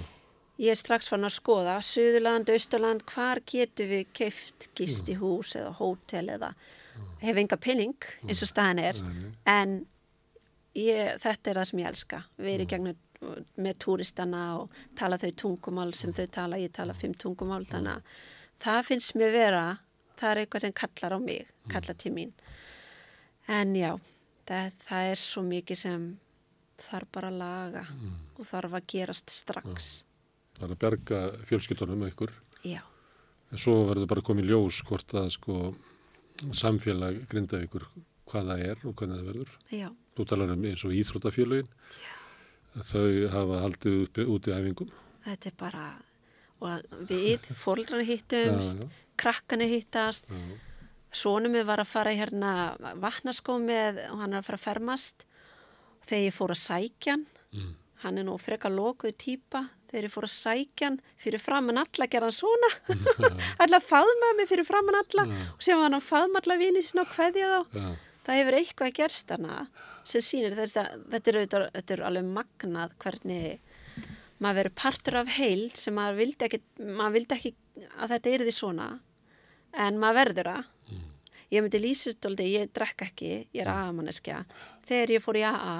Ég 0.57 0.73
er 0.73 0.79
strax 0.79 1.11
farin 1.11 1.27
að 1.27 1.35
skoða, 1.35 1.75
Suðurland, 1.85 2.49
Austurland, 2.49 3.03
hvar 3.11 3.43
getur 3.45 3.91
við 3.91 4.07
keift 4.17 4.71
gist 4.77 5.09
í 5.13 5.17
hús 5.19 5.53
eða 5.59 5.75
hótel 5.77 6.25
eða 6.33 6.55
hef 7.21 7.37
enga 7.37 7.59
penning 7.61 8.07
eins 8.25 8.41
og 8.41 8.49
staðan 8.49 8.81
er, 8.81 9.01
en 9.45 9.75
ég, 10.77 11.19
þetta 11.21 11.51
er 11.51 11.59
það 11.59 11.69
sem 11.69 11.83
ég 11.83 11.91
elska. 11.91 12.23
Við 12.41 12.55
erum 12.55 12.71
gegnum 12.71 13.03
með 13.57 13.77
túristana 13.81 14.41
og 14.59 14.73
tala 14.97 15.17
þau 15.21 15.29
tungumál 15.41 15.91
sem 15.97 16.13
þau 16.13 16.25
tala, 16.33 16.59
ég 16.61 16.73
tala 16.73 16.93
fimm 16.97 17.15
tungumál, 17.17 17.63
þannig 17.69 17.97
að 17.97 18.25
það 18.63 18.81
finnst 18.89 19.15
mér 19.19 19.31
vera, 19.35 19.63
það 20.19 20.31
er 20.33 20.41
eitthvað 20.43 20.65
sem 20.65 20.73
kallar 20.81 21.15
á 21.15 21.19
mig, 21.21 21.49
kallar 21.71 21.97
til 21.99 22.11
mín. 22.15 22.31
En 23.47 23.75
já, 23.77 23.93
það, 24.49 24.71
það 24.87 25.11
er 25.13 25.21
svo 25.21 25.43
mikið 25.47 25.77
sem 25.83 26.07
þarf 26.87 27.07
bara 27.15 27.29
að 27.31 27.37
laga 27.41 27.85
og 28.37 28.45
þarf 28.49 28.75
að 28.77 28.87
gerast 28.93 29.29
strax. 29.33 29.87
Það 30.57 30.67
er 30.67 30.73
að 30.75 30.81
berga 30.83 31.21
fjölskyldunum 31.49 32.01
með 32.03 32.13
ykkur. 32.15 32.33
Já, 32.65 32.81
En 33.47 33.57
svo 33.61 33.77
verður 33.87 34.09
bara 34.11 34.21
komið 34.27 34.49
ljós 34.49 34.81
hvort 34.83 35.13
að 35.15 35.29
sko 35.37 35.53
samfélag 36.57 37.21
grinda 37.31 37.61
ykkur 37.63 37.85
hvað 38.27 38.49
það 38.51 38.63
er 38.65 38.81
og 38.83 38.95
hvernig 38.99 39.21
það 39.21 39.29
verður. 39.29 39.51
já, 39.71 39.87
Þú 40.17 40.25
talar 40.27 40.51
um 40.51 40.65
eins 40.67 40.83
og 40.83 40.91
íþróttafélagin. 40.97 41.69
Þau 42.77 43.05
hafa 43.31 43.61
haldið 43.63 43.95
uppi 44.03 44.25
út 44.27 44.49
í 44.49 44.53
æfingum. 44.57 44.89
þetta 45.23 45.47
er 45.49 45.55
bara, 45.57 45.85
og 46.61 46.87
við, 47.09 47.45
fóldrarna 47.63 48.05
hittumst, 48.07 48.77
Já, 48.81 48.87
já. 48.87 49.03
krakkarnir 49.23 49.69
hittast, 49.75 50.25
Já. 50.29 50.63
Sónum 51.17 51.53
við 51.55 51.63
var 51.69 51.79
að 51.79 51.87
fara 51.89 52.11
í 52.13 52.17
hérna 52.19 52.49
vatnaskó 53.01 53.55
með 53.63 54.01
og 54.11 54.19
hann 54.21 54.33
er 54.35 54.41
að 54.41 54.47
fara 54.49 54.57
að 54.59 54.65
fermast 54.67 55.23
þegar 56.07 56.25
ég 56.27 56.35
fór 56.35 56.53
að 56.55 56.63
sækja 56.65 57.17
Mm. 57.55 57.69
hann 58.03 58.17
er 58.19 58.25
nú 58.27 58.33
frekar 58.37 58.73
lokuð 58.75 59.13
típa 59.23 59.61
þegar 59.87 60.03
ég 60.03 60.11
fór 60.11 60.25
að 60.27 60.33
sækja 60.33 60.87
hann 60.89 60.97
fyrir 61.23 61.39
framann 61.39 61.79
alla 61.79 62.07
gerðan 62.11 62.35
svona 62.35 62.69
alla 63.63 63.79
faðmaði 63.81 64.35
mig 64.41 64.49
fyrir 64.51 64.67
framann 64.67 64.97
alla 64.99 65.23
Já. 65.31 65.45
og 65.55 65.63
sem 65.63 65.79
hann 65.79 65.95
að 65.95 66.03
faðma 66.09 66.41
alla 66.43 66.57
vini 66.59 66.83
sinna 66.83 67.05
og 67.07 67.13
kveðja 67.15 67.47
þá 67.71 67.79
það 68.27 68.39
hefur 68.41 68.57
eitthvað 68.59 68.93
gerst 68.99 69.31
hana 69.31 69.61
sem 70.03 70.25
sýnir 70.27 70.57
þetta, 70.59 70.83
þetta, 71.15 71.31
er, 71.31 71.39
þetta 71.79 71.95
er 71.95 72.03
alveg 72.11 72.27
magnað 72.35 72.97
hvernig 73.05 73.66
maður 74.43 74.61
verið 74.61 74.77
partur 74.77 75.19
af 75.21 75.35
heild 75.37 75.77
sem 75.79 75.95
maður 75.97 76.21
vildi 76.21 76.47
ekki, 76.47 76.61
maður 76.79 77.15
vildi 77.17 77.37
ekki 77.37 77.53
að 77.97 78.15
þetta 78.15 78.33
er 78.33 78.45
því 78.47 78.55
svona 78.55 78.89
en 79.77 80.01
maður 80.01 80.19
verður 80.21 80.51
það 80.53 80.73
ég 81.53 81.63
myndi 81.63 81.81
lýsistóldi, 81.81 82.49
ég 82.57 82.71
drekk 82.75 83.05
ekki, 83.07 83.31
ég 83.55 83.63
er 83.63 83.71
AA-manneskja. 83.71 84.41
Þegar 84.87 85.13
ég 85.15 85.23
fór 85.23 85.39
í 85.39 85.43
AA, 85.47 85.75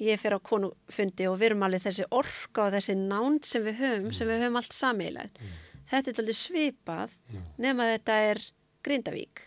ég 0.00 0.20
fyrir 0.20 0.38
á 0.40 0.48
konufundi 0.48 1.26
og 1.28 1.38
við 1.40 1.50
erum 1.50 1.66
alveg 1.66 1.84
þessi 1.84 2.06
orka 2.14 2.66
og 2.66 2.76
þessi 2.76 2.96
nánd 2.98 3.48
sem 3.48 3.64
við 3.66 3.82
höfum, 3.82 4.12
sem 4.16 4.30
við 4.30 4.44
höfum 4.44 4.60
allt 4.60 4.76
sameilægt. 4.76 5.42
Þetta 5.88 6.12
er 6.12 6.22
alveg 6.22 6.38
svipað 6.38 7.18
nema 7.60 7.90
þetta 7.94 8.16
er 8.30 8.42
Grindavík. 8.84 9.44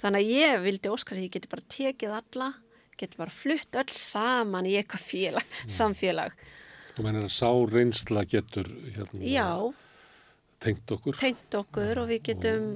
Þannig 0.00 0.22
að 0.22 0.32
ég 0.32 0.64
vildi 0.64 0.92
óskast 0.92 1.18
að 1.18 1.26
ég 1.26 1.34
geti 1.34 1.50
bara 1.52 1.68
tekið 1.74 2.16
alla, 2.16 2.50
geti 3.00 3.20
bara 3.20 3.32
flutt 3.32 3.76
öll 3.76 3.92
saman 3.92 4.68
í 4.68 4.76
eitthvað 4.78 5.04
félag, 5.04 5.58
samfélag. 5.68 6.32
Þú 7.00 7.06
mennir 7.08 7.24
að 7.24 7.32
sá 7.32 7.48
reynsla 7.72 8.22
getur 8.28 8.68
hérna, 8.92 9.24
Já, 9.24 9.48
tengt 10.60 10.92
okkur. 10.92 11.16
tengt 11.16 11.54
okkur 11.56 12.02
og 12.02 12.10
við 12.10 12.22
getum 12.28 12.66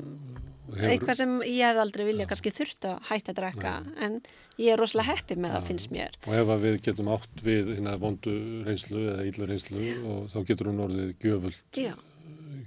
og 0.65 0.79
hefur- 0.79 0.89
eitthvað 0.95 1.17
sem 1.19 1.35
ég 1.45 1.61
hef 1.69 1.77
aldrei 1.83 2.05
vilja 2.09 2.27
kannski 2.31 2.53
þurft 2.57 2.87
að 2.89 3.03
hætta 3.11 3.33
að 3.35 3.39
drekka 3.43 3.73
en 4.07 4.15
ég 4.57 4.73
er 4.73 4.81
rosalega 4.81 5.13
heppi 5.19 5.37
með 5.37 5.53
það 5.59 5.67
finnst 5.69 5.91
mér. 5.93 6.17
Og 6.25 6.35
ef 6.41 6.53
við 6.63 6.79
getum 6.87 7.11
átt 7.13 7.43
við 7.45 7.75
hérna 7.77 7.99
vondu 8.01 8.33
reynslu 8.65 9.03
eða 9.13 9.27
illu 9.29 9.49
reynslu 9.51 9.85
og 10.15 10.31
þá 10.33 10.39
getur 10.49 10.71
hún 10.73 10.81
orðið 10.87 11.13
gjöful, 11.21 11.55
Já, 11.77 11.95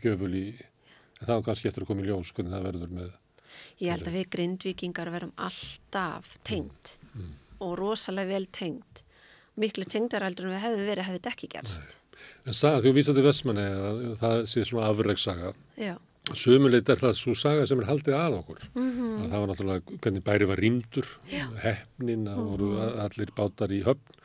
gjöful 0.04 0.32
í, 0.38 0.46
en 1.22 1.26
þá 1.26 1.42
kannski 1.50 1.72
eftir 1.72 1.82
að 1.88 1.88
koma 1.90 2.06
í 2.06 2.12
ljós 2.12 2.34
hvernig 2.38 2.54
það 2.54 2.68
verður 2.70 2.94
með, 3.00 3.10
ég 3.82 3.90
held 3.96 4.08
að 4.12 4.18
við 4.20 4.30
grindvíkingar 4.38 5.10
verum 5.18 5.34
alltaf 5.42 6.38
tengt 6.46 6.98
og 7.60 7.78
rosalega 7.82 8.30
vel 8.36 8.46
tengt. 8.54 9.02
Miklu 9.58 9.86
tengdar 9.90 10.22
heldur 10.28 10.46
en 10.48 10.54
við 10.56 10.62
hefðum 10.66 10.90
verið 10.92 11.08
hefði 11.08 11.20
þetta 11.22 11.32
ekki 11.34 11.48
gerst. 11.56 11.96
en 12.48 12.54
saga, 12.54 12.82
þú 12.82 12.92
vísaði 12.96 13.24
Vestmanni 13.26 13.64
að 13.76 14.04
það 14.22 14.44
sé 14.52 14.64
svona 14.68 14.90
afreiksaga. 14.92 15.54
Já, 15.78 15.96
Sumuleit 16.36 16.90
er 16.92 17.00
það 17.00 17.14
svo 17.16 17.34
saga 17.40 17.66
sem 17.70 17.80
er 17.80 17.86
haldið 17.88 18.16
að 18.20 18.34
okkur. 18.42 18.60
Mhm. 18.76 19.04
að 19.24 19.30
það 19.32 19.40
var 19.40 19.48
náttúrulega 19.48 20.00
hvernig 20.04 20.24
bæri 20.28 20.48
var 20.48 20.58
rýmdur, 20.60 21.08
hefnin, 21.64 22.26
það 22.28 22.42
voru 22.52 22.70
Mhm. 22.76 23.00
allir 23.06 23.32
bátar 23.38 23.70
í 23.72 23.84
höfn. 23.84 24.17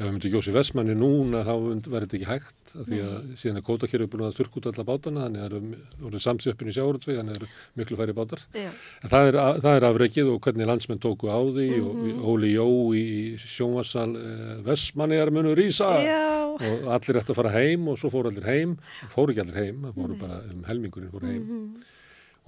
Ef 0.00 0.06
við 0.06 0.12
myndum 0.14 0.30
gjósi 0.32 0.52
Vestmanni 0.54 0.94
núna 0.96 1.42
þá 1.44 1.50
verður 1.60 2.04
þetta 2.06 2.16
ekki 2.16 2.28
hægt 2.30 2.70
af 2.80 2.86
því 2.88 3.00
að 3.04 3.24
síðan 3.36 3.58
er 3.60 3.64
kótakjörðu 3.66 4.06
búin 4.14 4.22
að 4.24 4.36
þurrk 4.38 4.54
út 4.56 4.68
alla 4.70 4.84
bátana 4.88 5.24
þannig 5.26 5.42
að 5.44 5.50
það 5.50 6.06
eru 6.08 6.20
samsjöppin 6.24 6.70
í 6.70 6.74
sjáurútvegi 6.76 7.18
þannig 7.18 7.34
að 7.34 7.36
það 7.36 7.44
eru 7.44 7.80
miklu 7.82 7.98
færi 8.00 8.14
bátar. 8.16 8.44
já, 8.56 8.70
En 9.04 9.12
það 9.12 9.28
er, 9.32 9.38
er 9.74 9.86
afreikið 9.90 10.30
og 10.32 10.40
hvernig 10.46 10.70
landsmenn 10.70 11.02
tóku 11.04 11.28
á 11.28 11.36
því 11.52 11.66
Mhm. 11.76 12.16
og 12.16 12.32
Óli 12.32 12.52
Jó 12.54 12.66
í 12.96 13.04
sjónvarsal 13.44 14.16
uh, 14.16 14.62
Vestmanni 14.64 15.20
er 15.20 15.30
munur 15.36 15.60
Ísa 15.60 15.90
og 15.92 16.64
allir 16.96 17.20
ætti 17.20 17.34
að 17.34 17.40
fara 17.42 17.52
heim 17.60 17.88
og 17.92 17.98
svo 18.00 18.08
fóru 18.08 18.32
allir 18.32 18.48
heim, 18.48 18.78
fóru 19.12 19.34
ekki 19.36 19.44
allir 19.44 19.60
heim, 19.66 19.84
fóru 19.92 20.16
bara 20.18 20.40
um 20.48 20.64
helmingurinn 20.64 21.12
fóru 21.12 21.28
heim 21.28 21.44
Mhm. 21.44 21.82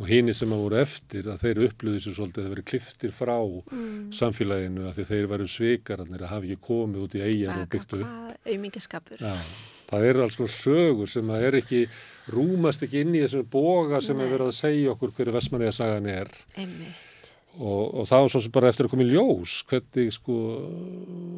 Og 0.03 0.09
hini 0.11 0.33
sem 0.35 0.51
að 0.51 0.63
voru 0.65 0.79
eftir 0.83 1.29
að 1.31 1.45
þeir 1.45 1.61
upplöðu 1.69 2.01
sér 2.03 2.17
svolítið 2.17 2.47
að 2.49 2.55
vera 2.57 2.65
kliftir 2.73 3.13
frá 3.15 3.37
Mm. 3.39 4.09
samfélaginu 4.19 4.89
að 4.91 4.99
þeir 5.07 5.29
veru 5.31 5.47
svikararnir 5.47 6.25
að 6.27 6.33
hafa 6.33 6.49
ekki 6.49 6.59
komið 6.67 7.05
út 7.07 7.15
í 7.15 7.23
eigjar 7.23 7.61
og 7.63 7.69
byggt 7.71 7.95
upp. 7.95 8.03
hvað 8.03 8.51
aumingaskapur. 8.53 9.23
Já, 9.23 9.37
það 9.93 10.07
eru 10.11 10.23
alls 10.27 10.37
konar 10.37 10.55
sögur 10.57 11.09
sem 11.09 11.31
að 11.31 11.47
er 11.47 11.59
ekki, 11.63 11.81
rúmast 12.35 12.83
ekki 12.83 13.01
inn 13.05 13.15
í 13.15 13.23
þessum 13.23 13.47
boga 13.51 14.01
sem 14.03 14.19
er 14.21 14.29
verið 14.35 14.51
að 14.51 14.59
segja 14.59 14.91
okkur 14.97 15.15
hverju 15.17 15.33
Vestmanniða 15.39 15.73
sagan 15.79 16.07
er 16.07 16.29
Einmitt. 16.57 17.09
Og, 17.59 17.83
og 18.01 18.07
það 18.09 18.25
var 18.25 18.33
svo 18.33 18.41
sem 18.45 18.55
bara 18.55 18.71
eftir 18.73 18.87
að 18.89 18.95
koma 18.95 19.05
í 19.05 19.11
ljós 19.13 19.57
hvernig 19.69 20.15
sko 20.17 20.37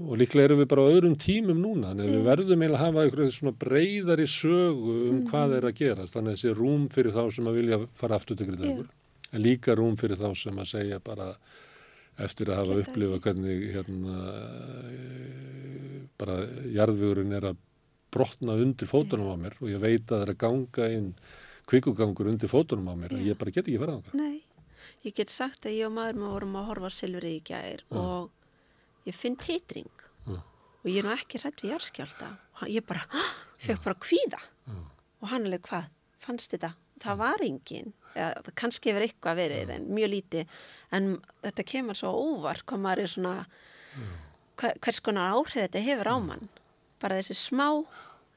og 0.04 0.18
líklega 0.20 0.50
erum 0.50 0.60
við 0.62 0.68
bara 0.70 0.84
á 0.86 0.92
öðrum 0.92 1.16
tímum 1.20 1.62
núna 1.62 1.92
en 1.94 2.02
við 2.04 2.26
verðum 2.28 2.62
eiginlega 2.62 2.78
að 2.78 2.84
hafa 2.84 3.04
einhverju 3.04 3.34
svona 3.34 3.56
breyðari 3.64 4.26
sögu 4.30 4.98
um 5.10 5.22
hvað 5.30 5.56
er 5.58 5.68
að 5.68 5.78
gerast. 5.80 6.14
Þannig 6.14 6.34
að 6.34 6.38
þessi 6.38 6.56
rúm 6.58 6.88
fyrir 6.94 7.16
þá 7.16 7.22
sem 7.34 7.50
að 7.50 7.58
vilja 7.58 7.80
fara 7.98 8.20
aftur 8.20 8.38
til 8.38 8.48
Grindavíkur 8.50 8.90
en 9.34 9.42
líka 9.42 9.74
rúm 9.74 9.96
fyrir 9.98 10.20
þá 10.20 10.28
sem 10.38 10.58
að 10.62 10.70
segja 10.70 11.00
bara 11.02 11.32
eftir 12.22 12.50
að 12.52 12.60
hafa 12.60 12.80
upplifað 12.84 13.22
hvernig 13.24 13.64
hérna 13.74 14.18
e, 14.86 14.98
bara 16.20 16.36
jarðvegurinn 16.76 17.34
er 17.34 17.48
að 17.50 17.62
brotna 18.14 18.54
undir 18.62 18.86
fótunum 18.86 19.32
á 19.34 19.36
mér 19.40 19.56
og 19.58 19.72
ég 19.72 19.82
veit 19.82 20.04
að 20.06 20.12
það 20.12 20.22
er 20.22 20.32
að 20.34 20.42
ganga 20.44 20.90
inn 20.94 21.08
kvikugangur 21.66 22.30
undir 22.30 22.52
fótunum 22.52 22.92
á 22.92 22.94
mér 22.94 23.16
að 23.18 23.26
ég 23.32 23.40
bara 23.40 23.54
get 23.54 23.66
ekki 23.66 23.80
verið 23.82 23.98
á 23.98 24.04
það. 24.06 24.20
Nei, 24.20 24.36
ég 25.04 25.14
get 25.16 25.32
sagt 25.32 25.66
að 25.68 25.76
ég 25.78 25.88
og 25.88 25.94
maður 25.96 26.20
maður 26.20 26.34
vorum 26.36 26.56
að 26.60 26.68
horfa 26.70 26.90
á 26.90 26.96
Silfri 26.98 27.34
í 27.38 27.42
gær 27.44 27.84
og 27.92 28.30
ég 29.08 29.16
finn 29.16 29.36
titring. 29.40 29.90
Já. 30.24 30.38
og 30.84 30.88
ég 30.88 31.00
er 31.00 31.06
nú 31.08 31.12
ekki 31.12 31.40
hrætt 31.40 31.60
við 31.64 31.74
jarðskjálta 31.74 32.30
og 32.60 32.70
ég 32.72 32.84
bara, 32.88 33.04
fekk 33.60 33.84
bara 33.84 34.00
kvíða. 34.00 34.40
Og 35.20 35.28
hann 35.30 35.46
alveg 35.48 35.64
hvað, 35.68 35.90
fannst 36.20 36.52
þetta? 36.52 36.74
Það 37.04 37.20
var 37.20 37.42
engin, 37.44 37.92
eða, 38.14 38.42
það 38.46 38.56
kannski 38.60 38.90
hefur 38.92 39.04
eitthvað 39.04 39.38
verið 39.40 39.72
en 39.74 39.86
mjög 39.96 40.10
lítið. 40.12 40.58
En 40.96 41.08
þetta 41.44 41.66
kemur 41.72 41.98
svo 41.98 42.12
óvart 42.12 42.64
hvað 42.68 42.84
maður 42.84 43.04
er 43.04 43.12
svona 43.12 43.34
hver, 44.60 44.76
hvers 44.84 45.00
konar 45.04 45.34
áhrif 45.34 45.56
þetta 45.58 45.84
hefur 45.84 46.12
á 46.12 46.16
mann. 46.24 46.48
Bara 47.02 47.18
þessi 47.20 47.36
smá 47.40 47.68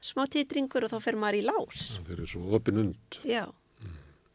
smá 0.04 0.26
titringur 0.30 0.86
og 0.86 0.92
þá 0.92 0.98
fer 1.02 1.18
maður 1.18 1.40
í 1.40 1.46
lás. 1.46 1.86
Það 1.98 2.12
eru 2.16 2.28
svo 2.30 2.42
opin 2.58 2.82
und. 2.82 3.20
Já, 3.26 3.44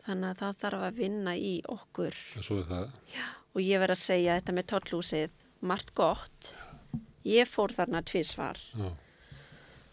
þannig 0.07 0.29
að 0.33 0.41
það 0.41 0.57
þarf 0.63 0.85
að 0.89 0.97
vinna 0.99 1.33
í 1.37 1.53
okkur 1.71 2.17
Já, 3.13 3.25
og 3.55 3.61
ég 3.63 3.79
verð 3.83 3.95
að 3.97 4.01
segja 4.03 4.37
þetta 4.39 4.55
með 4.57 4.67
tollhúsið, 4.73 5.29
margt 5.61 5.93
gott. 5.95 6.53
Ég 7.23 7.47
fór 7.47 7.71
þarna 7.71 8.01
tvísvar 8.03 8.59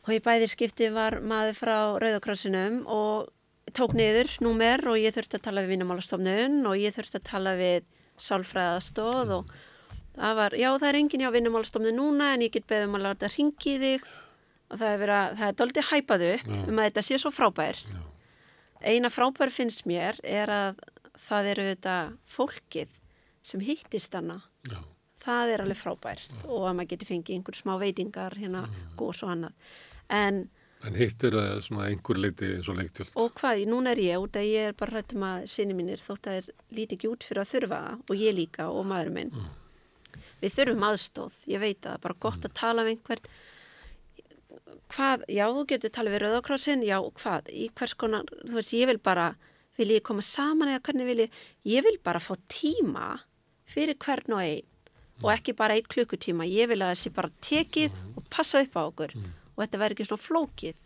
og 0.00 0.10
í 0.16 0.18
bæði 0.24 0.48
skipti 0.50 0.88
var 0.90 1.20
maður 1.20 1.54
frá 1.60 1.76
Rauðakrossinum 2.02 2.80
og 2.90 3.28
tók 3.76 3.92
niður 3.94 4.32
númer 4.42 4.82
og 4.90 4.96
ég 4.98 5.12
þurfti 5.14 5.36
að 5.38 5.44
tala 5.46 5.62
við 5.62 5.74
vinnumálastofnun 5.76 6.56
og 6.66 6.74
ég 6.80 6.94
þurfti 6.96 7.20
að 7.20 7.28
tala 7.30 7.52
við 7.60 7.84
sálfræðastóð 8.20 9.30
og 9.36 9.52
það 10.16 10.34
var, 10.40 10.56
já 10.58 10.70
það 10.74 10.88
er 10.90 10.98
engin 10.98 11.22
hjá 11.22 11.30
vinnumálastofnun 11.36 11.96
núna 12.00 12.32
en 12.34 12.42
ég 12.48 12.52
get 12.56 12.66
beðum 12.70 12.96
að 12.98 13.04
láta 13.06 13.30
ringi 13.30 13.76
þig 13.84 14.08
og 14.70 14.80
það 14.80 14.88
er 14.90 15.00
verið 15.04 15.18
að, 15.20 15.36
það 15.38 15.46
er 15.52 15.58
doldið 15.60 15.88
hæpað 15.92 16.24
upp 16.32 16.50
Já. 16.50 16.58
um 16.66 16.80
að 16.80 16.88
þetta 16.88 17.04
sé 17.06 17.18
svo 17.22 17.30
frábært. 17.34 17.86
já, 17.94 18.02
Eina 18.80 19.10
frábær 19.12 19.52
finnst 19.52 19.84
mér 19.88 20.16
er 20.24 20.50
að 20.52 20.80
það 21.20 21.50
eru 21.52 21.66
þetta 21.74 21.96
fólkið 22.32 22.94
sem 23.42 23.60
hittist 23.64 24.14
hana. 24.16 24.40
já, 24.68 24.78
Það 25.20 25.52
er 25.52 25.62
alveg 25.64 25.76
frábært 25.76 26.46
og 26.48 26.64
að 26.64 26.76
maður 26.78 26.90
geti 26.94 27.08
fengið 27.10 27.34
einhver 27.36 27.56
smá 27.58 27.74
veitingar 27.80 28.36
hérna, 28.40 28.62
gós 28.96 29.20
og 29.26 29.34
annað. 29.34 29.52
En, 30.08 30.38
en 30.88 30.96
hitt 30.96 31.24
er 31.28 31.36
það 31.36 31.60
svona 31.66 31.88
einhver 31.90 32.20
leiti 32.20 32.48
eins 32.54 32.70
og 32.72 32.78
leiktjöld 32.80 33.12
og 33.20 33.34
hvað, 33.36 33.60
núna 33.68 33.92
er 33.92 34.00
ég 34.06 34.24
út 34.24 34.38
að 34.40 34.48
ég 34.48 34.70
er 34.70 34.78
bara 34.80 34.96
hrætt 34.96 35.12
um 35.16 35.26
að 35.28 35.44
sinni 35.52 35.76
mínir 35.76 36.00
þótt 36.00 36.30
að 36.30 36.38
þeir 36.38 36.48
líti 36.78 36.96
ekki 36.96 37.10
út 37.12 37.26
fyrir 37.28 37.42
að 37.44 37.52
þurfa 37.52 37.80
það 37.84 38.00
og 38.08 38.24
ég 38.24 38.36
líka 38.40 38.70
og 38.72 38.88
maður 38.88 39.12
minn. 39.18 39.34
Við 40.40 40.56
þurfum 40.56 40.86
aðstóð, 40.88 41.34
ég 41.52 41.60
veit 41.60 41.86
að 41.86 42.00
bara 42.00 42.20
gott 42.24 42.48
að 42.48 42.56
tala 42.56 42.82
um 42.86 42.88
einhvern 42.94 43.28
hvað, 44.94 45.24
já, 45.30 45.44
þú 45.52 45.64
getur 45.70 45.92
talað 45.94 46.16
við 46.16 46.22
Rauðakrossin, 46.24 46.84
já, 46.86 46.98
hvað, 47.20 47.50
í 47.52 47.70
hvers 47.78 47.94
konar, 47.98 48.28
þú 48.42 48.58
veist, 48.58 48.74
ég 48.76 48.90
vil 48.90 48.98
bara, 49.02 49.30
vil 49.78 49.90
ég 49.94 50.04
koma 50.06 50.24
saman 50.24 50.72
eða 50.72 50.82
hvernig 50.88 51.08
vil 51.08 51.22
ég, 51.24 51.40
ég 51.68 51.86
vil 51.86 51.96
bara 52.04 52.22
fá 52.22 52.34
tíma 52.52 53.12
fyrir 53.70 53.98
hvern 54.02 54.36
og 54.36 54.42
einn 54.44 54.66
og 55.20 55.32
ekki 55.34 55.52
bara 55.56 55.76
einn 55.76 55.88
klukkutíma, 55.90 56.46
ég 56.48 56.70
vil 56.70 56.80
að 56.80 56.94
það 56.94 57.00
sé 57.02 57.10
bara 57.16 57.32
tekið 57.44 57.96
og 58.16 58.28
passa 58.32 58.62
upp 58.64 58.76
á 58.76 58.82
okkur 58.86 59.12
og 59.20 59.58
þetta 59.60 59.80
verður 59.82 59.96
ekki 59.96 60.06
svona 60.08 60.24
flókið, 60.24 60.78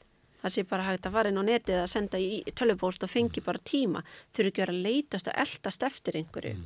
það 0.43 0.55
sé 0.55 0.65
bara 0.71 0.87
hægt 0.89 1.07
að 1.07 1.15
fara 1.15 1.31
inn 1.31 1.39
á 1.39 1.45
netið 1.47 1.81
að 1.81 1.93
senda 1.93 2.19
í 2.19 2.43
tölvupóst 2.51 3.07
og 3.07 3.13
fengi 3.13 3.45
bara 3.45 3.63
tíma, 3.63 4.03
þurfi 4.35 4.51
ekki 4.51 4.65
vera 4.65 4.75
að 4.75 4.87
leitast 4.89 5.31
og 5.31 5.39
eldast 5.45 5.87
eftir 5.87 6.19
einhverju. 6.19 6.57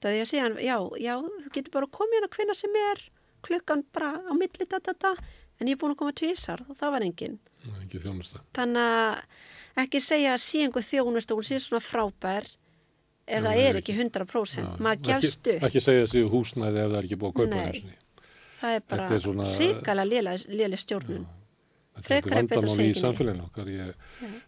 Það 0.00 0.14
er 0.14 0.24
að 0.24 0.30
segja, 0.30 0.48
já, 0.62 0.76
já, 1.02 1.14
þú 1.44 1.52
getur 1.54 1.74
bara 1.74 1.90
komið 1.98 2.16
hérna 2.18 2.30
hvenna 2.36 2.56
sem 2.56 2.80
er, 2.80 3.04
klukkan 3.44 3.84
bara 3.92 4.14
á 4.24 4.32
milli, 4.32 4.66
da, 4.70 4.80
da, 4.80 4.94
da, 4.94 5.12
en 5.60 5.68
ég 5.70 5.74
er 5.76 5.80
búin 5.82 5.94
að 5.94 6.00
koma 6.02 6.14
tvisar 6.20 6.62
og 6.68 6.76
það 6.78 6.94
var 6.94 7.06
þjónusta 8.04 8.42
Þannig 8.58 8.82
að 8.86 9.84
ekki 9.84 10.00
segja 10.02 10.34
að 10.34 10.42
sé 10.44 10.64
einhver 10.66 10.86
þjónust 10.88 11.30
og 11.34 11.40
hún 11.40 11.48
sé 11.48 11.58
svona 11.62 11.82
frábær 11.84 12.46
ef 13.28 13.42
það 13.44 13.62
er 13.62 13.78
ekki 13.82 13.94
100%. 13.94 14.78
Maður 14.80 15.02
gefst 15.10 15.50
ekki, 15.52 15.66
ekki 15.68 15.82
segja 15.84 16.04
þessi 16.06 16.22
húsnæði 16.32 16.80
ef 16.84 16.92
það 16.92 16.98
er 17.00 17.08
ekki 17.08 17.18
búið 17.20 17.32
að 17.32 17.40
kaupa 17.42 17.64
þessi 17.68 17.96
Það 18.58 18.74
er 18.74 18.80
bara 18.90 19.04
er 19.14 19.20
svona- 19.22 19.50
hrikalega 19.54 20.08
lélega 20.48 20.78
stjórnun. 20.82 21.26
Þetta 21.98 22.00
er 22.00 22.22
Frekar 22.22 22.30
betra 22.30 22.38
að 22.38 22.48
vandamál 22.48 22.74
segja 22.76 22.94
í 22.94 23.00
samfélaginu 23.02 23.44
okkar. 23.44 23.68
Ég, 23.70 23.92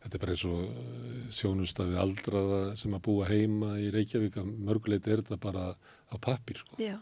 þetta 0.02 0.14
er 0.14 0.22
bara 0.24 0.32
eins 0.34 0.44
og 0.50 1.30
sjónusta 1.34 1.86
við 1.86 1.98
aldraða 2.02 2.60
sem 2.78 2.94
að 2.94 3.02
búa 3.06 3.26
heima 3.30 3.70
í 3.78 3.90
Reykjavík 3.94 4.36
að 4.40 4.50
mörguleiti 4.66 5.10
er 5.14 5.22
þetta 5.22 5.38
bara 5.42 5.64
á 5.74 6.14
pappir 6.18 6.58
sko. 6.62 6.74
Já, 6.78 6.96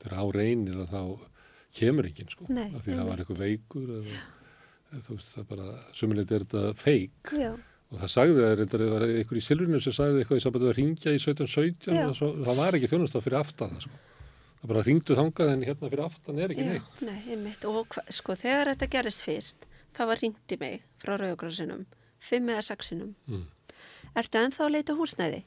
Þegar 0.00 0.16
á 0.20 0.24
reynir 0.36 0.76
að 0.84 0.92
þá 0.92 1.02
kemur 1.76 2.08
enginn 2.08 2.30
sko. 2.32 2.46
Nei, 2.50 2.68
Af 2.74 2.84
því 2.84 2.96
það 2.98 3.08
var 3.10 3.22
eitthvað 3.22 3.42
veikur 3.44 3.90
eða, 3.96 4.20
eða 4.90 5.02
þú 5.06 5.16
veist 5.16 5.34
það 5.36 5.48
bara, 5.52 5.66
sumuleiti 5.96 6.36
er 6.36 6.44
þetta 6.46 6.62
feik 6.80 7.32
og 7.90 7.98
það 7.98 8.12
sagði 8.12 8.36
það, 8.44 8.52
reyndar, 8.60 8.84
var 8.92 9.04
einhver 9.08 9.40
í 9.40 9.44
Silvurinu 9.44 9.80
sem 9.82 9.94
sagði 9.96 10.22
eitthvað 10.22 10.40
í 10.40 10.44
sambandi 10.44 10.68
að 10.70 10.76
ringja 10.78 11.14
í 11.14 11.18
1717 11.18 11.96
Já. 11.96 12.04
og 12.06 12.16
svo, 12.18 12.28
það 12.46 12.60
var 12.60 12.78
ekki 12.78 12.90
þjónusta 12.92 13.22
fyrir 13.24 13.40
aftan 13.40 13.72
það 13.74 13.86
sko. 13.86 14.02
Það 14.60 14.72
bara 14.74 14.84
ringdu 14.86 15.16
þangað 15.16 15.50
en 15.54 15.62
hérna 15.64 15.88
fyrir 15.88 16.04
aftan 16.04 16.38
er 16.44 16.52
ekki 16.52 16.66
já, 16.66 16.72
neitt. 16.74 17.02
nei, 17.08 17.20
einmitt. 17.32 17.62
Og 17.64 17.78
hva, 17.94 18.02
sko, 18.12 18.36
þegar 18.36 18.70
þetta 18.74 18.88
gerist 18.92 19.24
fyrst, 19.24 19.66
það 19.96 20.10
var 20.12 20.20
ringt 20.20 20.52
í 20.54 20.58
mig 20.60 20.82
frá 21.00 21.14
Rauðakrossinum, 21.16 21.86
fimm 22.20 22.50
eða 22.52 22.66
sexinum. 22.68 23.14
Mm. 23.30 23.46
Ertu 24.20 24.42
ennþá 24.42 24.66
að 24.66 24.74
leita 24.76 24.92
að 24.94 25.00
húsnæði? 25.00 25.40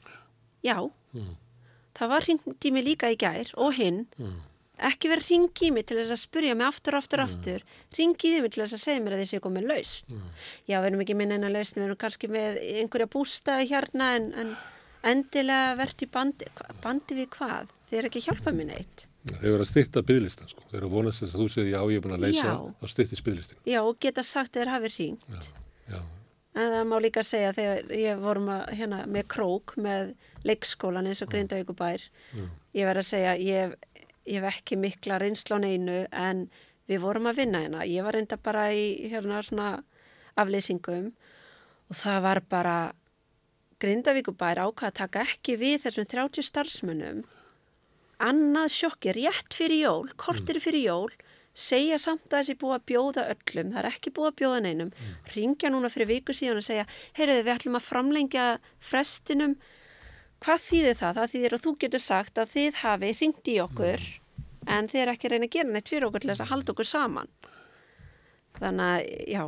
Já. 0.66 0.76
Mm. 1.14 1.34
það 1.94 2.10
var 2.10 2.24
ringt 2.26 2.66
í 2.66 2.70
mig 2.74 2.84
líka 2.88 3.12
í 3.12 3.16
gær 3.20 3.52
og 3.60 3.76
hinn 3.78 4.00
ekki 4.88 5.10
verið 5.12 5.30
ringi 5.32 5.68
í 5.68 5.70
mig 5.74 5.86
til 5.88 5.96
þess 6.00 6.12
að 6.16 6.20
spurja 6.22 6.54
mig 6.58 6.66
aftur, 6.68 6.96
aftur, 6.98 7.22
aftur. 7.24 7.64
Ringið 7.98 8.36
í 8.38 8.42
mig 8.44 8.52
til 8.54 8.62
þess 8.64 8.76
að 8.78 8.82
segja 8.84 9.02
mér 9.04 9.16
að 9.16 9.22
þessi 9.24 9.38
er 9.38 9.44
komið 9.46 9.66
lausn 9.70 10.20
já, 10.68 10.76
við 10.80 10.86
erum 10.90 11.02
ekki 11.04 11.16
með 11.20 11.32
neina 11.34 11.50
lausn 11.54 11.80
við 11.80 11.86
erum 11.88 12.00
kannski 12.04 12.30
með 12.34 12.60
einhverja 12.82 13.08
bústaði 13.14 13.68
hérna 13.72 14.10
en, 14.18 14.30
en 14.42 14.54
endilega 15.14 15.74
verðt 15.80 16.04
í 16.06 16.10
bandi. 16.14 16.46
Bandi 16.84 17.18
við 17.18 17.28
hvað, 17.36 17.72
þið 17.90 17.98
er 18.00 18.08
ekki 18.08 18.22
að 18.22 18.28
hjálpa 18.30 18.54
mér 18.56 18.70
neitt. 18.72 19.06
Þeir 19.24 19.50
eru 19.54 19.64
að 19.64 19.68
styrta 19.70 20.02
bygglistan 20.04 20.50
sko. 20.52 20.62
Þeir 20.68 20.78
eru 20.82 20.88
að 20.90 20.94
vonast 20.98 21.22
þess 21.24 21.34
að 21.36 21.40
þú 21.42 21.46
segir 21.54 21.70
já, 21.72 21.78
ég 21.88 21.96
er 21.96 22.02
búin 22.04 22.16
að 22.18 22.24
leysa 22.26 22.42
Já. 22.44 22.56
þá 22.80 22.86
styrtist 22.92 23.24
bygglistin. 23.24 23.60
já, 23.64 23.78
og 23.80 23.96
geta 24.04 24.24
sagt 24.24 24.52
að 24.56 24.60
þeir 24.60 24.72
hafi 24.74 24.90
ringt 24.98 25.48
Já, 25.88 26.00
En 26.54 26.68
það 26.70 26.84
má 26.86 26.96
líka 27.02 27.22
segja 27.26 27.54
þegar 27.56 27.88
ég 27.98 28.20
vorum 28.22 28.50
að, 28.54 28.60
hérna, 28.78 28.98
með 29.10 29.24
krók 29.32 29.72
með 29.80 30.12
leikskólan 30.46 31.08
eins 31.10 31.22
og 31.24 31.32
Grindavíkubær. 31.32 32.04
Ég 32.78 32.86
verð 32.86 33.00
að 33.02 33.08
segja, 33.08 33.32
ég, 33.42 33.72
ég 34.26 34.40
hef 34.40 34.58
ekki 34.60 34.78
mikla 34.80 35.18
reynslu 35.22 35.56
á 35.56 35.64
neinu 35.64 36.04
en 36.10 36.46
við 36.88 37.04
vorum 37.04 37.28
að 37.30 37.40
vinna 37.42 37.62
hérna. 37.64 37.86
Ég 37.88 38.04
var 38.04 38.16
reynda 38.16 38.38
bara 38.40 38.68
í 38.72 39.08
hérna 39.12 39.40
svona 39.44 39.70
afleysingum 40.40 41.12
og 41.90 41.98
það 42.00 42.20
var 42.26 42.40
bara 42.50 42.76
Grindavíkubær 43.82 44.62
ákvað 44.64 44.90
að 44.90 44.98
taka 45.00 45.24
ekki 45.26 45.56
við 45.60 45.82
þessum 45.84 46.06
30 46.08 46.46
starfsmönnum. 46.46 47.22
Annað 48.22 48.70
sjokki, 48.72 49.12
rétt 49.16 49.56
fyrir 49.56 49.82
jól, 49.82 50.12
kortir 50.16 50.60
fyrir 50.62 50.86
jól, 50.86 51.10
segja 51.54 51.98
samt 52.00 52.30
að 52.30 52.38
þessi 52.38 52.56
búið 52.62 52.76
að 52.76 52.84
bjóða 52.90 53.24
öllum, 53.34 53.72
það 53.74 53.80
er 53.82 53.88
ekki 53.90 54.12
búið 54.14 54.30
að 54.30 54.38
bjóða 54.40 54.60
neinum, 54.64 54.92
ringja 55.34 55.70
núna 55.74 55.90
fyrir 55.92 56.10
viku 56.10 56.34
síðan 56.34 56.62
og 56.62 56.66
segja, 56.66 56.86
heyrðu 57.18 57.42
við 57.42 57.52
ætlum 57.54 57.78
að 57.78 57.88
framlengja 57.90 58.46
frestinum, 58.82 59.56
hvað 60.44 60.64
þýðir 60.68 61.00
það? 61.00 61.18
Það 61.18 61.34
þýðir 61.34 61.56
að 61.56 61.64
þú 61.64 61.74
getur 61.84 62.04
sagt 62.04 62.40
að 62.40 62.54
þið 62.54 62.80
hafi 62.84 63.12
ringt 63.20 63.50
í 63.50 63.58
okkur 63.64 64.08
en 64.74 64.88
þið 64.88 65.02
er 65.02 65.12
ekki 65.12 65.28
að 65.28 65.34
reyna 65.34 65.48
að 65.48 65.54
gera 65.58 65.74
neitt 65.74 65.92
fyrir 65.92 66.08
okkur 66.08 66.24
til 66.24 66.32
þess 66.32 66.44
að 66.44 66.50
halda 66.52 66.74
okkur 66.74 66.88
saman. 66.88 67.30
Þannig 68.54 68.86
að, 68.86 69.06
já, 69.34 69.44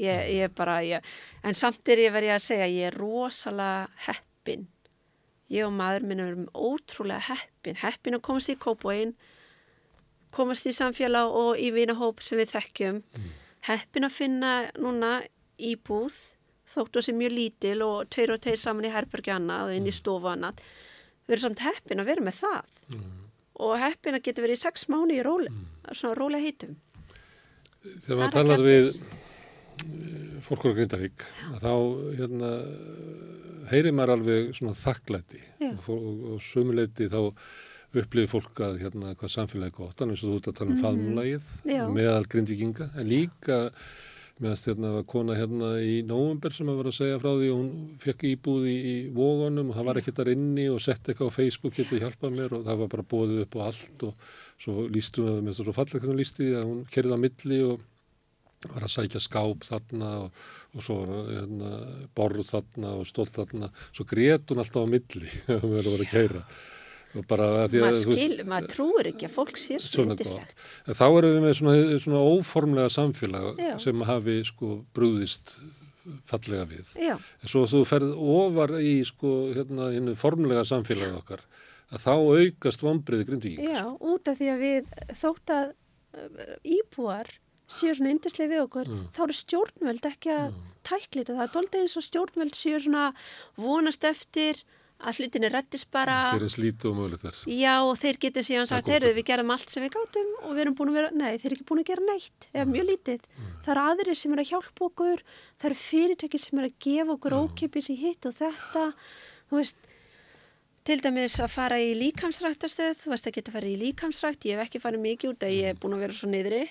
ég, 0.00 0.26
ég 0.40 0.54
bara, 0.56 0.80
ég, 0.86 1.14
en 1.44 1.58
samt 1.58 1.92
er 1.92 2.06
ég 2.06 2.14
verið 2.14 2.34
að 2.34 2.44
segja, 2.46 2.70
ég 2.70 2.90
er 2.90 3.00
rosalega 3.02 3.88
heppin 4.06 4.68
ég 5.50 5.66
og 5.66 5.74
maður 5.74 6.06
minn 6.06 6.22
erum 6.22 6.48
ótrúlega 6.54 7.26
heppin, 7.26 7.78
heppin 7.80 8.16
að 8.16 8.24
komast 8.26 8.52
í 8.52 8.56
kópóin, 8.60 9.14
komast 10.34 10.68
í 10.70 10.74
samfélag 10.74 11.34
og 11.34 11.58
í 11.58 11.72
vinahóp 11.74 12.22
sem 12.22 12.38
við 12.40 12.54
þekkjum, 12.54 13.00
heppin 13.66 14.06
að 14.06 14.16
finna 14.16 14.52
núna 14.78 15.16
íbúð, 15.58 16.14
þóttu 16.74 17.02
sem 17.02 17.16
mjög 17.18 17.32
lítil 17.36 17.82
og 17.86 18.08
tveir 18.12 18.32
og 18.34 18.40
tveir 18.44 18.60
saman 18.62 18.86
í 18.88 18.92
herbergi 18.94 19.32
annað 19.34 19.70
og 19.70 19.76
inn 19.80 19.86
í 19.90 19.94
stofu 19.94 20.30
annað, 20.30 20.60
við 21.26 21.36
erum 21.36 21.44
samt 21.48 21.64
heppin 21.66 22.00
að 22.02 22.10
vera 22.12 22.26
með 22.28 22.38
það. 22.40 22.74
Og 23.60 23.74
heppin 23.82 24.16
að 24.16 24.22
geta 24.24 24.42
verið 24.44 24.56
í 24.56 24.62
sex 24.62 24.86
mánu 24.88 25.16
í 25.18 25.22
róli, 25.26 25.50
svona 25.92 26.14
róli 26.16 26.40
heitum. 26.40 26.76
Þegar 27.82 28.18
maður 28.20 28.32
talar 28.36 28.62
við 28.64 28.86
eh, 28.90 30.36
fólk 30.44 30.64
á 30.68 30.70
Grindavík, 30.76 31.26
þá 31.60 31.72
hérna, 32.18 32.50
heyrir 33.70 33.94
maður 33.96 34.14
alveg 34.18 34.54
svona 34.58 34.76
þakklæti. 34.76 35.40
Og, 35.70 35.90
og, 36.34 36.38
sumuleiti 36.44 37.08
þá 37.12 37.20
upplifir 38.00 38.30
fólk 38.30 38.60
að 38.62 38.76
hérna, 38.84 39.14
hvað 39.18 39.32
samfélagi 39.34 39.74
gott, 39.80 39.96
alveg 40.00 40.14
eins 40.14 40.22
og 40.24 40.30
þú 40.30 40.38
ert 40.40 40.50
að 40.52 40.58
tala 40.60 40.74
um 40.76 40.82
faðmulagið 40.84 41.48
Mhm. 41.64 41.72
Já. 41.74 41.82
meðal 41.96 42.26
Grindvíkinga, 42.30 42.90
en 42.96 43.08
líka 43.10 43.58
meðast 44.40 44.68
hérna 44.70 44.92
var 44.94 45.06
kona 45.08 45.36
hérna 45.36 45.70
í 45.84 46.00
nóvember 46.06 46.54
sem 46.54 46.68
að 46.70 46.80
vera 46.80 46.92
að 46.92 46.96
segja 46.96 47.20
frá 47.20 47.30
því 47.30 47.50
og 47.52 47.58
hún 47.60 47.70
fekk 48.00 48.24
íbúð 48.30 48.66
í, 48.70 48.76
í 48.76 48.94
vógunum 49.16 49.70
og 49.70 49.78
það 49.78 49.88
var 49.90 50.00
ekkert 50.00 50.20
þar 50.20 50.32
inni 50.34 50.66
og 50.72 50.80
sett 50.84 51.10
eitthvað 51.10 51.32
á 51.32 51.36
Facebook 51.36 51.76
getið 51.76 52.04
hjálpað 52.06 52.36
mér 52.38 52.56
og 52.56 52.64
það 52.68 52.82
var 52.82 52.92
bara 52.94 53.06
bóðið 53.12 53.44
upp 53.44 53.58
á 53.58 53.60
allt 53.68 54.06
og 54.08 54.32
svo 54.60 54.86
lístu 54.92 55.26
við 55.26 55.40
með 55.46 55.60
svo 55.60 55.76
fallega 55.76 56.00
hvernig 56.00 56.12
hún 56.14 56.22
lísti 56.22 56.46
því 56.46 56.56
að 56.56 56.68
hún 56.70 56.82
kerði 56.96 57.16
á 57.20 57.24
milli 57.24 57.62
og 57.68 57.86
var 58.68 58.84
að 58.84 58.92
sækja 58.92 59.22
skáp 59.24 59.64
þarna 59.64 60.10
og, 60.24 60.42
og 60.76 60.84
svo 60.84 60.98
hérna, 61.30 61.70
borð 62.16 62.44
þarna 62.50 62.90
og 62.98 63.06
stóll 63.08 63.30
þarna. 63.32 63.70
Svo 63.96 64.04
grét 64.08 64.52
hún 64.52 64.60
alltaf 64.60 64.84
á 64.84 64.92
milli 64.92 65.32
að 65.54 65.64
verið 65.64 65.88
að 65.88 65.94
vera 65.94 66.06
að 66.06 66.12
keira 66.12 66.44
Maður 67.14 67.96
skil, 67.98 68.44
maður 68.46 68.68
trúir 68.70 69.08
ekki 69.10 69.26
að 69.26 69.32
fólk 69.34 69.56
sé 69.58 69.78
svo 69.82 70.04
svona. 70.06 70.44
En 70.86 70.94
þá 70.94 71.04
erum 71.08 71.32
við 71.34 71.42
með 71.46 71.54
svona, 71.58 71.98
svona 72.04 72.20
óformlega 72.36 72.92
samfélag 72.94 73.58
Já. 73.58 73.72
sem 73.82 74.04
hafi 74.06 74.36
sko 74.46 74.84
brúðist 74.94 75.56
fallega 76.30 76.64
við. 76.70 76.94
Já, 77.02 77.16
En 77.42 77.50
svo 77.50 77.64
þú 77.70 77.82
ferð 77.88 78.14
ofar 78.16 78.76
í 78.80 78.94
sko 79.06 79.32
hérna 79.56 79.90
hinnu 79.94 80.14
formlega 80.18 80.62
samfélagi 80.68 81.18
okkar 81.18 81.42
að 81.90 82.04
þá 82.06 82.12
aukast 82.14 82.82
vombriði 82.86 83.26
grindvíking. 83.26 83.68
já, 83.74 83.82
út 83.98 84.28
af 84.30 84.38
því 84.38 84.48
að 84.54 84.60
við 84.62 84.90
þótt 85.18 85.50
að 85.50 85.72
uh, 86.14 86.56
íbúar 86.62 87.26
séu 87.70 87.94
svona 87.94 88.10
yndislega 88.14 88.50
við 88.54 88.62
okkur, 88.64 88.86
Mm. 88.90 89.02
þá 89.14 89.20
eru 89.26 89.34
stjórnvöld 89.38 90.06
ekki 90.08 90.30
að 90.34 90.54
tæklita 90.86 91.34
það. 91.34 91.38
Það 91.38 91.46
er 91.46 91.54
doldið 91.54 91.80
eins 91.84 91.96
og 91.98 92.06
stjórnvöld 92.06 92.54
séu 92.58 92.78
svona 92.82 93.04
vonast 93.58 94.04
eftir 94.04 94.62
að 95.00 95.20
hlutinni 95.20 95.48
rettist 95.50 95.88
bara. 95.92 96.16
Gerins 96.34 96.56
lítið 96.60 96.90
og 96.90 96.96
mögulegt 96.98 97.24
þar. 97.24 97.38
Já, 97.48 97.74
og 97.82 97.94
þeir 98.00 98.18
getur 98.24 98.44
síðan 98.46 98.68
sagt, 98.70 98.90
heyrðu, 98.92 99.12
við 99.16 99.26
gerðum 99.30 99.52
allt 99.54 99.72
sem 99.72 99.84
við 99.84 99.94
gátum 99.96 100.30
og 100.42 100.50
við 100.54 100.62
erum 100.64 100.76
búin 100.78 100.90
að 100.92 100.98
vera, 100.98 101.10
nei, 101.16 101.32
þeir 101.36 101.48
eru 101.50 101.56
ekki 101.56 101.68
búin 101.70 101.82
að 101.82 101.90
gera 101.90 102.06
neitt, 102.06 102.48
eða 102.52 102.66
mjög 102.70 102.86
lítið. 102.90 103.20
Það 103.64 103.72
eru 103.74 103.84
aðrir 103.92 104.18
sem 104.20 104.34
eru 104.34 104.44
að 104.44 104.50
hjálpa 104.52 104.86
okkur, 104.88 105.22
það 105.56 105.70
eru 105.70 105.78
fyrirtæki 105.80 106.38
sem 106.40 106.60
eru 106.60 106.70
að 106.70 106.78
gefa 106.86 107.16
okkur 107.16 107.38
ókipis 107.40 107.90
í 107.90 107.96
hitt 108.00 108.28
og 108.28 108.36
þetta, 108.40 108.84
þú 109.50 109.60
veist, 109.60 109.90
til 110.84 110.98
dæmis 111.04 111.36
að 111.40 111.52
fara 111.52 111.76
í 111.80 111.90
líkamsræktastöð, 111.98 112.96
þú 113.00 113.08
veist 113.14 113.26
að 113.28 113.36
geta 113.36 113.52
að 113.52 113.56
fara 113.58 113.68
í 113.70 113.80
líkamsrækt, 113.80 114.46
ég 114.48 114.56
hef 114.56 114.68
ekki 114.68 114.80
farið 114.82 115.04
mikið 115.04 115.34
út 115.34 115.44
að 115.46 115.56
ég 115.56 115.66
er 115.72 115.80
búin 115.80 115.96
að 115.96 116.04
vera 116.06 116.16
svo 116.16 116.28
niðri, 116.32 116.62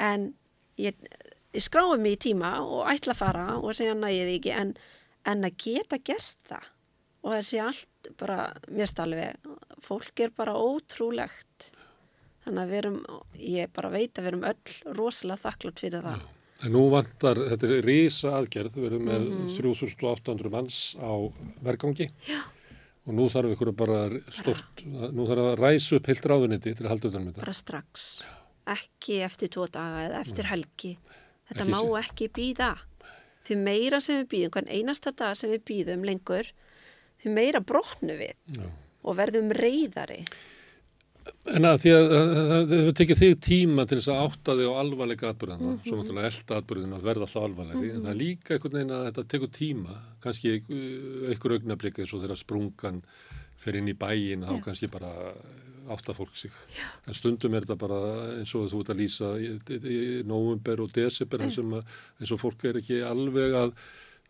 en 0.00 0.34
ég, 0.80 0.94
ég 1.54 1.62
skráði 1.66 1.98
mig 2.02 2.12
í 2.14 2.22
tíma 2.30 2.50
og 2.62 2.86
ætla 2.90 3.12
að 3.14 3.20
fara 3.20 3.46
og 3.58 3.74
segja 3.76 3.94
nægið 3.98 4.30
og 7.22 7.34
þessi 7.36 7.60
allt 7.62 8.10
bara, 8.20 8.50
mér 8.72 8.88
stalfi, 8.88 9.28
fólk 9.84 10.22
er 10.24 10.30
bara 10.36 10.54
ótrúlegt, 10.56 11.70
þannig 12.44 12.62
að 12.62 12.70
við 12.72 12.78
erum, 12.82 13.00
ég 13.36 13.72
bara 13.76 13.90
veit 13.92 14.14
að 14.18 14.24
við 14.24 14.30
erum 14.32 14.46
öll 14.50 14.94
rosalega 14.98 15.42
þakklátt 15.44 15.82
fyrir 15.84 16.06
það. 16.06 16.22
En 16.60 16.74
nú 16.76 16.82
vantar, 16.92 17.38
þetta 17.54 17.68
er 17.72 17.86
rísa 17.88 18.32
aðgerð, 18.36 18.74
við 18.76 18.88
erum 18.90 19.06
með 19.08 19.28
3800 19.56 20.50
manns 20.52 20.80
á 21.00 21.12
vergangi. 21.64 22.10
Já. 22.28 22.40
og 23.08 23.14
nú 23.16 23.24
þarf 23.32 23.54
ykkur 23.54 23.70
bara 23.74 24.00
stort, 24.30 24.82
nú 24.84 25.24
þarf 25.26 25.46
að 25.54 25.54
ræsa 25.62 25.96
upp 25.96 26.06
heilt 26.10 26.26
ráðuniti 26.28 26.74
til 26.76 26.84
að 26.84 26.90
halda 26.92 27.08
utan 27.08 27.22
um 27.24 27.30
þetta. 27.30 27.40
bara 27.42 27.54
strax. 27.56 28.04
Ekki 28.70 29.16
eftir 29.24 29.48
tvo 29.50 29.64
daga 29.72 30.02
eða 30.04 30.20
eftir 30.20 30.46
helgi. 30.50 30.90
Þetta 31.48 31.64
Ekki 31.64 31.72
má 31.72 31.80
sé- 31.80 32.02
ekki 32.04 32.28
býða 32.36 32.68
því 33.48 33.56
meira 33.64 34.00
sem 34.04 34.20
við 34.20 34.28
býðum 34.34 34.52
hvern 34.54 34.68
einasta 34.76 35.10
dag 35.16 35.34
sem 35.40 35.50
við 35.50 35.64
býðum 35.72 36.04
lengur 36.06 36.52
því 37.22 37.34
meira 37.36 37.60
brotnu 37.60 38.16
við 38.20 38.34
Já. 38.56 38.70
og 39.04 39.16
verðum 39.20 39.52
reyðari 39.56 40.24
En 41.50 41.66
að 41.68 41.82
því 41.82 41.90
að 41.94 42.10
hefur 42.70 42.94
tekið 42.96 43.18
þig 43.20 43.34
tíma 43.44 43.84
til 43.88 43.98
þess 43.98 44.10
að 44.12 44.20
átta 44.24 44.54
þig 44.56 44.70
á 44.72 44.80
alvarleika 44.80 45.28
atbyrðina, 45.30 45.70
Mhm. 45.70 45.80
svo 45.84 45.96
náttúrulega 45.98 46.30
elda 46.30 46.58
atbyrðina 46.60 46.96
að 46.96 47.06
verða 47.08 47.26
alltaf 47.26 47.44
alvarlegri, 47.44 47.90
en 47.94 48.02
það 48.04 48.10
er 48.10 48.20
líka 48.20 48.54
einhvern 48.54 48.76
veginn 48.76 48.94
að 48.96 49.04
þetta 49.08 49.24
tekur 49.28 49.50
tíma, 49.52 49.94
kannski 50.20 50.52
einhver 51.30 51.54
augnablika 51.56 52.02
eins 52.02 52.14
og 52.14 52.22
þegar 52.24 52.40
sprungan 52.40 53.02
fer 53.56 53.76
inn 53.76 53.88
í 53.88 53.94
bæin, 53.94 54.44
þá 54.44 54.56
Já. 54.56 54.64
kannski 54.64 54.90
bara 54.90 55.12
átta 55.90 56.14
fólk 56.14 56.36
sig. 56.36 56.50
Já. 56.76 56.88
En 57.06 57.14
stundum 57.14 57.54
er 57.54 57.60
þetta 57.62 57.78
bara 57.78 58.00
eins 58.38 58.54
og 58.54 58.70
þú 58.70 58.80
ert 58.80 58.94
að 58.94 59.00
lýsa 59.00 59.28
í, 59.36 59.48
í, 59.58 59.78
í 60.20 60.22
nóvumber 60.24 60.80
og 60.80 60.92
desember, 60.92 61.38
mm. 61.38 61.84
eins 62.20 62.32
og 62.32 62.40
fólk 62.40 62.64
er 62.64 62.80
ekki 62.80 63.02
alveg 63.04 63.52
að 63.52 63.72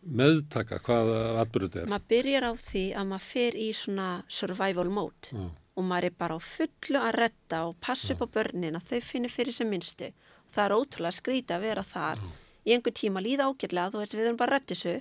meðtaka 0.01 0.79
hvaða 0.81 1.17
atbyrðið 1.43 1.75
er. 1.83 1.89
maður 1.91 2.07
byrjar 2.09 2.47
á 2.49 2.53
því 2.57 2.83
að 2.97 3.09
maður 3.11 3.25
fer 3.27 3.57
í 3.61 3.67
svona 3.77 4.07
survival 4.27 4.89
mode 4.89 5.29
Já. 5.31 5.43
og 5.77 5.83
maður 5.85 6.07
er 6.09 6.15
bara 6.17 6.37
á 6.37 6.41
fullu 6.41 7.01
að 7.01 7.17
redda 7.19 7.59
og 7.69 7.75
passa 7.81 8.13
upp 8.15 8.25
á 8.25 8.33
börnin 8.39 8.79
að 8.79 8.87
þau 8.91 9.01
finnir 9.11 9.33
fyrir 9.33 9.53
sem 9.55 9.69
minnstu. 9.69 10.11
Það 10.51 10.65
er 10.65 10.75
ótrúlega 10.75 11.15
skrítið 11.15 11.55
að 11.55 11.65
vera 11.67 11.83
þar. 11.87 12.23
Í 12.65 12.73
einhver 12.75 12.93
tíma 12.97 13.21
líða 13.23 13.47
ágætlega 13.49 13.91
þú 13.93 14.01
veist 14.01 14.15
við 14.17 14.25
erum 14.25 14.39
bara 14.41 14.55
að 14.55 14.59
redda 14.59 14.75
þessu. 14.75 14.95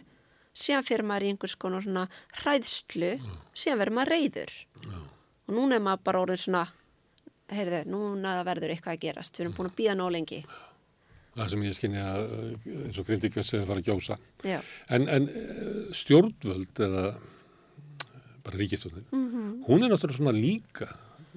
Síðan 0.60 0.86
fyrir 0.86 1.06
maður 1.06 1.24
í 1.24 1.30
einhvers 1.32 1.56
konar 1.62 1.82
svona 1.86 2.04
hræðslu 2.42 3.10
síðan 3.54 3.80
verður 3.80 3.96
maður 3.98 4.12
reyður 4.14 4.52
og 5.46 5.54
núna 5.56 5.76
er 5.78 5.84
maður 5.84 6.04
bara 6.04 6.22
orðið 6.26 6.40
svona 6.44 6.64
heyrðu, 7.50 7.80
núna 7.90 8.34
verður 8.46 8.74
eitthvað 8.74 8.94
að 8.94 9.04
gerast. 9.04 9.38
Við 9.38 9.44
erum 9.46 9.54
búin 9.56 9.70
að 9.70 9.78
býða 9.80 9.94
nóg 9.98 10.12
lengi 10.14 10.40
Það 11.40 11.50
sem 11.54 11.62
ég 11.66 11.76
skynja 11.78 12.06
uh, 12.20 12.54
eins 12.86 12.98
og 13.00 13.06
grindíkar 13.08 13.46
sem 13.48 13.64
var 13.68 13.80
að 13.80 13.88
gjósa. 13.90 14.16
Já. 14.44 14.58
En, 14.92 15.08
en 15.08 15.28
eh, 15.32 15.92
stjórnvöld 15.96 16.82
eða 16.86 17.04
bara 18.44 18.56
ríkistjórnin, 18.56 19.04
hún 19.66 19.82
er 19.84 19.90
náttúrulega 19.92 20.16
svona 20.16 20.32
líka, 20.32 20.86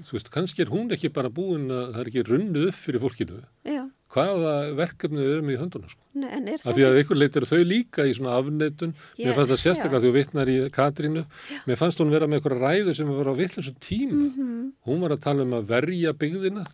þú 0.08 0.16
veist, 0.16 0.30
kannski 0.34 0.64
er 0.64 0.70
hún 0.72 0.92
ekki 0.96 1.10
bara 1.14 1.30
búin 1.34 1.66
að 1.68 1.90
það 1.96 2.00
er 2.06 2.10
ekki 2.14 2.24
runnu 2.30 2.62
upp 2.70 2.78
fyrir 2.80 3.02
fólkinu, 3.04 3.42
Já. 3.68 3.82
hvaða 4.16 4.54
verkefni 4.80 5.20
við 5.20 5.34
erum 5.36 5.52
í 5.52 5.58
höndunum 5.60 5.92
sko. 5.92 6.00
Nei, 6.16 6.30
en 6.38 6.48
er 6.48 6.62
Af 6.62 6.64
það 6.70 6.78
því 6.80 6.86
að 6.88 7.00
ykkur 7.02 7.20
leitir 7.20 7.48
þau 7.50 7.60
líka 7.68 8.06
í 8.08 8.14
svona 8.16 8.38
afneitun. 8.40 8.94
Ég- 9.20 9.26
Mér 9.28 9.36
fannst 9.40 9.52
það 9.52 9.62
sérstaklega 9.66 10.00
já. 10.00 10.04
því 10.06 10.12
þú 10.12 10.18
vitnar 10.20 10.52
í 10.54 10.58
Katrínu. 10.80 11.26
Mér 11.68 11.80
fannst 11.82 12.00
hún 12.04 12.14
vera 12.14 12.28
með 12.30 12.40
eitthvað 12.40 12.64
ræðu 12.64 12.96
sem 12.96 13.12
var 13.18 13.32
á 13.34 13.36
vitlisum 13.36 13.76
tíma. 13.84 14.22
Mhm. 14.30 14.72
Hún 14.88 15.02
var 15.04 15.16
að 15.18 15.24
tala 15.28 15.44
um 15.44 15.56
að 15.60 15.68
verja 15.76 16.14
byggðina. 16.14 16.66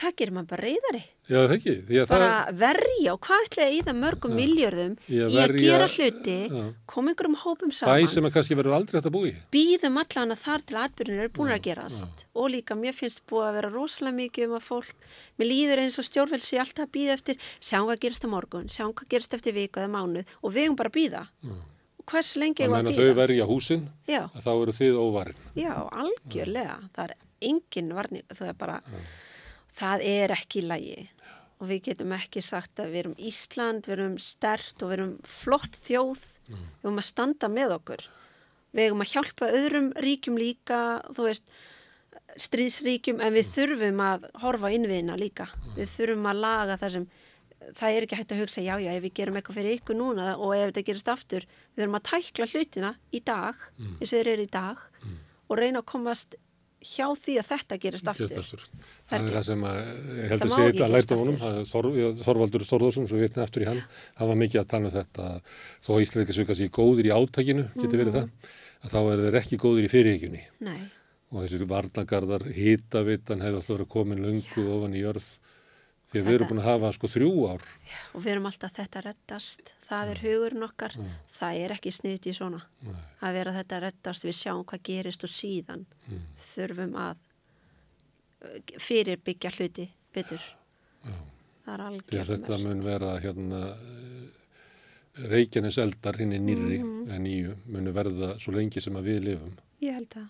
Það 0.00 0.14
gerir 0.20 0.32
maður 0.36 0.48
bara 0.50 0.64
reyðari 0.66 1.00
Já, 1.30 1.36
það 1.46 1.52
ekki. 1.54 1.72
Bara 2.10 2.28
það, 2.30 2.54
verja 2.58 3.12
og 3.14 3.18
hvað 3.26 3.44
ætlaði 3.46 3.74
í 3.76 3.82
það 3.86 3.98
mörgum 4.00 4.32
miljörðum 4.34 4.94
Í 5.06 5.18
að 5.22 5.34
verja- 5.36 5.60
gera 5.62 5.86
hluti 5.92 6.36
Já. 6.50 6.62
koma 6.90 7.12
einhverjum 7.12 7.36
hópum 7.44 7.70
bæ 7.70 7.76
saman 7.80 8.08
sem 8.10 8.26
að 8.26 8.32
kannski 8.34 8.56
verður 8.58 8.74
aldrei 8.78 8.98
hægt 8.98 9.08
að 9.10 9.14
búi. 9.14 9.32
býðum 9.54 10.00
allan 10.02 10.34
að 10.34 10.40
þar 10.46 10.64
til 10.66 10.78
atbyrjunir 10.82 11.20
eru 11.26 11.32
búin 11.38 11.52
að 11.54 11.62
gerast. 11.68 12.24
og 12.34 12.50
líka 12.50 12.74
mér 12.74 12.94
finnst 12.98 13.22
búið 13.30 13.46
að 13.50 13.54
vera 13.60 13.70
rosalega 13.70 14.16
mikið 14.18 14.44
um 14.50 14.56
að 14.58 14.66
fólk 14.66 14.94
mér 15.38 15.46
líður 15.52 15.82
eins 15.84 15.98
og 16.02 16.04
stjórnveld 16.10 16.42
sé 16.42 16.58
alltaf 16.58 16.88
að 16.88 16.94
býða 16.98 17.14
eftir 17.20 17.36
sjáum 17.60 17.86
hvað 17.86 18.00
gerist 18.00 18.24
á 18.26 18.28
morgun, 18.34 18.66
sjáum 18.66 18.94
hvað 18.94 19.08
gerist 19.14 19.34
eftir 19.38 19.52
viku 19.54 19.78
eða 19.84 19.94
mánuð 19.94 20.24
og 20.42 20.50
við 20.52 20.64
eigum 20.66 20.76
bara 20.76 20.90
að 20.90 20.98
býða 20.98 21.22
og 22.00 22.04
hversu 22.10 22.40
lengi 22.40 22.64
við 22.64 22.70
meina 22.74 22.90
að 22.90 22.96
þau 22.98 23.04
býða 23.06 23.14
verja 23.22 23.46
húsin, 23.46 23.82
já, 24.08 24.22
að 24.34 24.42
þá 24.42 24.50
eru 24.62 24.72
þið 24.72 24.94
óvarin. 24.98 25.36
já, 25.54 25.72
algjörlega. 25.94 26.78
Það 26.96 27.04
er 27.04 27.14
það 29.78 30.04
er 30.10 30.34
ekki 30.34 30.62
í 30.62 30.68
lagi. 30.68 31.08
Og 31.60 31.68
við 31.68 31.82
getum 31.90 32.14
ekki 32.16 32.40
sagt 32.44 32.80
að 32.80 32.94
við 32.94 33.02
erum 33.02 33.16
Ísland, 33.30 33.84
við 33.84 33.96
erum 33.98 34.14
stert 34.22 34.80
og 34.80 34.90
við 34.90 34.96
erum 34.96 35.16
flott 35.28 35.76
þjóð. 35.84 36.22
Við 36.48 36.86
erum 36.86 37.02
að 37.02 37.10
standa 37.10 37.50
með 37.52 37.76
okkur. 37.76 38.06
Við 38.70 38.86
erum 38.86 39.04
að 39.04 39.12
hjálpa 39.12 39.50
öðrum 39.58 39.90
ríkjum 40.00 40.38
líka 40.40 40.80
þú 41.10 41.26
veist 41.26 41.58
stríðsríkjum 42.40 43.20
en 43.20 43.34
við 43.34 43.50
þurfum 43.56 44.00
að 44.06 44.28
horfa 44.40 44.70
innviðina 44.72 45.18
líka. 45.18 45.50
Við 45.76 45.90
þurfum 45.96 46.30
að 46.30 46.42
laga 46.44 46.78
það 46.80 46.94
sem 46.96 47.08
það 47.76 47.96
er 47.96 48.06
ekki 48.06 48.18
hægt 48.18 48.34
að 48.34 48.42
hugsa 48.44 48.62
já 48.64 48.74
já 48.80 48.90
ef 48.92 49.02
við 49.04 49.16
gerum 49.18 49.38
eitthvað 49.38 49.58
fyrir 49.60 49.78
ykkur 49.78 49.98
núna 49.98 50.28
og 50.36 50.54
ef 50.56 50.70
þetta 50.70 50.84
gerist 50.88 51.10
aftur 51.12 51.46
við 51.46 51.82
þurfum 51.82 51.98
að 51.98 52.06
tækla 52.08 52.48
hlutina 52.52 52.92
í 53.12 53.20
dag 53.20 53.66
eins 53.80 54.08
og 54.08 54.14
þeir 54.14 54.30
eru 54.34 54.46
í 54.46 54.52
dag 54.54 54.84
og 55.50 55.60
reyna 55.60 55.82
að 55.82 55.90
komast 55.92 56.38
hjá 56.80 57.06
því 57.16 57.34
að 57.40 57.48
þetta 57.50 57.76
gerist 57.82 58.08
aftur. 58.08 58.32
aftur. 58.40 58.62
Það 59.10 59.26
er 59.26 59.34
það 59.36 59.44
sem 59.50 59.64
að, 59.68 59.80
ég 60.20 60.30
held 60.30 60.40
Það 60.40 60.46
að 60.46 60.54
sé 60.54 60.68
þetta 60.70 60.88
lært 60.94 61.10
á 61.12 61.16
honum, 61.20 61.36
það 61.40 61.58
Þor, 61.70 61.88
Þorvaldur 62.24 62.64
Þorðarsson, 62.70 63.08
svo 63.10 63.20
vitna 63.20 63.44
eftir 63.44 63.62
í 63.64 63.68
hann, 63.68 63.82
hann 64.20 64.28
var 64.32 64.40
mikið 64.40 64.60
að 64.62 64.70
tala 64.72 64.88
um 64.88 64.94
þetta, 64.96 65.26
að 65.34 65.52
þó 65.84 65.90
að 65.96 66.04
Íslandika 66.06 66.36
svo 66.38 66.46
kannski 66.48 66.70
góðir 66.80 67.10
í 67.10 67.12
átakinu, 67.16 67.66
geti 67.76 68.00
verið 68.00 68.14
Mhm. 68.14 68.16
það, 68.16 68.56
að 68.80 68.90
þá 68.94 69.00
er 69.12 69.24
þeir 69.26 69.38
ekki 69.42 69.60
góðir 69.60 69.84
í 69.84 69.92
fyrirhyggjunni. 69.92 70.42
Nei, 70.60 70.80
og 71.30 71.44
þessir 71.44 71.66
varnagarðar, 71.68 72.48
hitavitan 72.56 73.40
hefði 73.44 73.60
alltaf 73.60 73.76
verið 73.76 73.88
komin 73.92 74.24
löngu 74.24 74.64
ofan 74.78 74.96
í 74.96 75.04
jörð, 75.04 75.28
því 76.10 76.18
að 76.18 76.24
við 76.26 76.34
erum 76.34 76.38
Þetta- 76.40 76.48
búin 76.50 76.58
að 76.64 76.70
hafa 76.70 76.92
sko 76.96 77.06
þrjú 77.06 77.34
ár, 77.52 77.62
og 78.14 78.22
við 78.24 78.30
erum 78.32 78.46
alltaf 78.50 78.72
þetta 78.74 79.02
reddast. 79.04 79.72
Það 79.90 80.10
er 80.10 80.18
hugurinn 80.22 80.62
okkar. 80.66 80.92
Það 81.34 81.54
er 81.64 81.70
ekki 81.74 81.90
sniðt 81.90 82.26
í 82.26 82.32
svona. 82.34 82.62
Að 83.22 83.32
vera 83.34 83.52
þetta 83.52 83.80
reddast, 83.82 84.22
við 84.22 84.34
sjáum 84.38 84.64
hvað 84.64 84.82
gerist 84.86 85.22
og 85.24 85.30
síðan 85.30 85.86
þurfum 86.54 86.94
að 86.96 87.16
fyrirbyggja 88.80 89.50
hluti 89.58 89.88
betur 90.14 90.40
það 91.64 91.74
er 91.74 91.82
algjörlega 91.86 92.28
þetta 92.34 92.58
mun 92.64 92.80
vera 92.84 93.10
hérna 93.20 93.60
Reykjanes 95.30 95.76
eldar 95.82 96.16
hinn 96.20 96.32
í 96.32 96.38
nýrri 96.40 96.78
Mhm. 96.80 97.10
en 97.10 97.24
nýju 97.26 97.56
munu 97.66 97.92
verða 97.92 98.38
svo 98.40 98.52
lengi 98.54 98.80
sem 98.80 98.94
að 98.94 99.02
við 99.10 99.20
lifum. 99.24 99.52
ég 99.82 99.92
held 99.94 100.14
að 100.16 100.28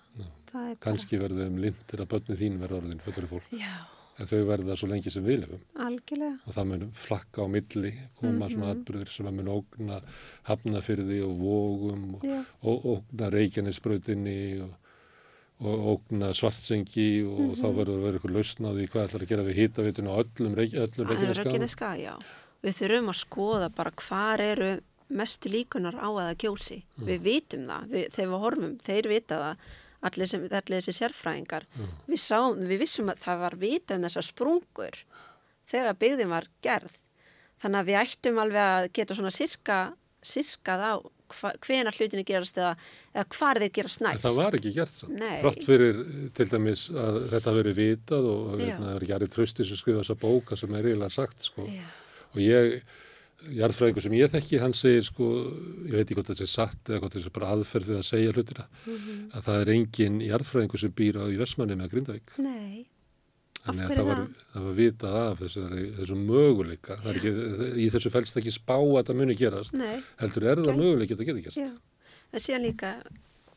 er 0.70 0.76
Kanski 0.80 1.18
verðum 1.20 1.60
lindir 1.60 2.00
að 2.00 2.08
börni 2.08 2.36
þín 2.36 2.58
verða 2.58 2.80
orðin 2.80 3.00
fullur 3.00 3.28
fólk. 3.28 3.50
bara 3.50 3.62
já, 3.62 3.86
En 4.18 4.26
þau 4.26 4.44
verða 4.46 4.76
svo 4.76 4.88
lengi 4.88 5.10
sem 5.10 5.24
við 5.24 5.40
lifum. 5.44 5.60
algjörlega 5.76 6.38
Og 6.46 6.54
það 6.54 6.66
mun 6.66 6.90
flakka 6.92 7.42
á 7.44 7.46
milli, 7.48 7.92
koma 8.18 8.48
Mhm. 8.48 8.52
svona 8.52 8.74
atbyrðir 8.74 9.08
sem 9.08 9.26
að 9.26 9.34
mun 9.34 9.46
ógna 9.62 10.02
hafnafyrði 10.44 11.22
og 11.22 11.38
vógum 11.38 12.14
og, 12.16 12.22
Já. 12.24 12.44
og 12.62 12.84
ógna 12.84 13.30
Reykjanesbrautinni 13.30 14.60
og, 14.62 14.74
og 15.60 15.86
ógna 15.92 16.30
svartsengi 16.36 17.08
og 17.26 17.40
Mhm. 17.40 17.56
þá 17.60 17.66
verður 17.76 17.96
að 17.98 18.04
vera 18.06 18.18
eitthvað 18.18 18.36
lausn 18.36 18.64
á 18.64 18.70
því 18.72 18.86
hvað 18.90 19.04
ætlar 19.08 19.22
að 19.24 19.28
gera 19.32 19.42
við 19.48 19.58
hitavitun 19.60 20.08
og 20.08 20.20
öllum, 20.24 20.54
já. 22.00 22.14
Við 22.62 22.74
þurfum 22.80 23.08
að 23.12 23.18
skoða 23.24 23.68
bara 23.74 23.90
hvar 23.90 24.40
eru 24.40 24.70
mestu 25.10 25.48
líkunar 25.50 25.96
á 26.00 26.08
að 26.08 26.26
það 26.30 26.40
kjósi 26.44 26.82
við 27.00 27.20
vitum 27.24 27.66
það, 27.66 27.86
við, 27.90 28.04
þegar 28.14 28.30
við 28.30 28.40
horfum 28.44 28.74
þeir 28.86 29.08
vita 29.08 29.38
það, 29.40 29.56
allir, 30.02 30.26
sem, 30.26 30.42
allir 30.50 30.80
þessi 30.80 30.94
sérfræðingar. 31.00 31.64
Við, 32.08 32.20
sáum, 32.20 32.56
við 32.66 32.78
vissum 32.84 33.08
að 33.12 33.18
það 33.24 33.38
var 33.40 33.56
vitað 33.60 33.96
um 33.96 34.02
þessar 34.08 34.26
sprungur 34.30 35.00
þegar 35.66 35.94
byggðin 36.00 36.28
var 36.28 36.46
gerð. 36.62 36.96
Þannig 37.60 37.80
að 37.80 37.88
við 37.90 37.98
ættum 38.00 38.38
alveg 38.40 38.64
að 38.64 38.92
geta 38.92 39.14
svona 39.14 39.30
sirka, 39.34 39.92
sirkað 40.22 40.80
á 40.80 40.94
hvena 41.66 41.90
hlutinu 41.96 42.24
gerast 42.26 42.56
eða, 42.60 42.72
eða 43.14 43.26
hvar 43.38 43.60
þeir 43.62 43.72
gerast 43.78 44.00
næst 44.04 44.24
það 44.26 44.38
var 44.40 44.58
ekki 44.58 44.72
gert 44.76 44.94
samt. 44.96 45.14
Nei. 45.20 45.36
Þrátt 45.44 45.66
fyrir 45.68 46.00
eh, 46.04 46.24
til 46.36 46.48
dæmis 46.52 46.86
að 46.90 47.20
þetta 47.34 47.54
verið 47.60 47.78
vitað 47.80 48.30
og 48.32 48.48
hérna, 48.60 48.88
það 48.90 48.96
er 48.96 49.14
aðrið 49.18 49.34
trösti 49.36 49.68
sem 49.68 49.76
skrifa 49.80 50.02
þessa 50.02 50.18
bóka 50.24 50.56
sem 50.60 50.74
er 50.74 50.90
eiginlega 50.90 51.10
sagt 51.14 51.48
sko. 51.50 51.66
Já. 51.70 51.86
Og 52.30 52.42
ég, 52.44 52.82
jarðfræðingur 53.56 54.04
sem 54.04 54.14
ég 54.18 54.30
þekki, 54.34 54.58
hann 54.60 54.74
segir 54.76 55.06
sko, 55.06 55.26
ég 55.88 55.94
veit 55.96 56.04
ekki 56.04 56.18
hvort 56.18 56.28
þetta 56.28 56.44
er 56.44 56.50
satt 56.52 56.90
eða 56.92 57.00
hvort 57.00 57.14
þetta 57.16 57.30
er 57.30 57.36
bara 57.38 57.52
aðferð 57.56 57.88
við 57.94 57.98
að 58.02 58.08
segja 58.10 58.34
hlutina, 58.36 58.66
Mhm. 58.86 59.20
að 59.32 59.46
það 59.46 59.60
er 59.62 59.70
engin 59.74 60.18
jarðfræðingur 60.26 60.78
sem 60.82 60.92
býr 60.92 61.16
á 61.16 61.24
í 61.24 61.38
Versmanni 61.40 61.76
með 61.80 61.90
Grindavík. 61.94 62.34
Nei, 62.38 62.86
Þannig 63.70 63.90
að 63.90 63.96
það 64.00 64.08
var, 64.10 64.20
það? 64.52 64.64
var 64.66 64.74
vitað 64.80 65.16
af 65.20 65.38
þessari, 65.44 65.84
þessum 65.98 66.24
möguleika. 66.28 66.96
Ekki, 67.12 67.32
í 67.84 67.86
þessu 67.94 68.12
fælst 68.14 68.36
ekki 68.40 68.52
spá 68.54 68.74
að 68.78 69.04
það 69.10 69.18
muni 69.20 69.36
gerast. 69.38 69.72
nei 69.78 70.02
Heldur 70.20 70.46
er 70.50 70.60
það 70.62 70.72
Ok. 70.74 70.80
möguleik 70.82 71.10
að 71.14 71.20
það 71.22 71.30
geti 71.30 71.44
gerst. 71.46 71.60
Já, 71.60 71.70
en 72.32 72.40
síðan 72.46 72.66
líka, 72.66 72.90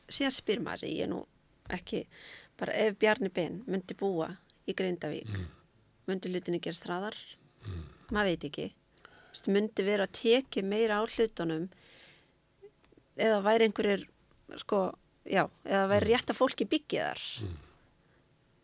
síðan 0.10 0.36
spyr 0.38 0.64
maður, 0.66 0.88
ég 0.94 1.04
er 1.08 1.12
nú 1.14 1.26
ekki, 1.70 2.06
bara 2.60 2.74
ef 2.86 2.98
Bjarni 3.02 3.30
Ben 3.34 3.62
myndi 3.68 3.96
búa 3.98 4.30
í 4.68 4.74
Grindavík, 4.78 5.30
myndi 6.08 6.30
hlutinni 6.32 6.60
gerast 6.62 6.86
hraðar, 6.88 7.16
maður 8.12 8.34
veit 8.34 8.44
ekki, 8.50 8.68
myndi 9.48 9.84
vera 9.88 10.06
að 10.08 10.14
teki 10.20 10.62
meira 10.64 11.00
á 11.00 11.04
hlutunum 11.08 11.70
eða 13.18 13.42
væri 13.46 13.68
einhverjir, 13.68 14.06
sko, 14.62 14.80
já, 15.26 15.46
eða 15.66 15.88
væri 15.92 16.12
rétt 16.14 16.32
að 16.34 16.40
fólki 16.40 16.66
byggja 16.70 17.10
þar. 17.12 17.24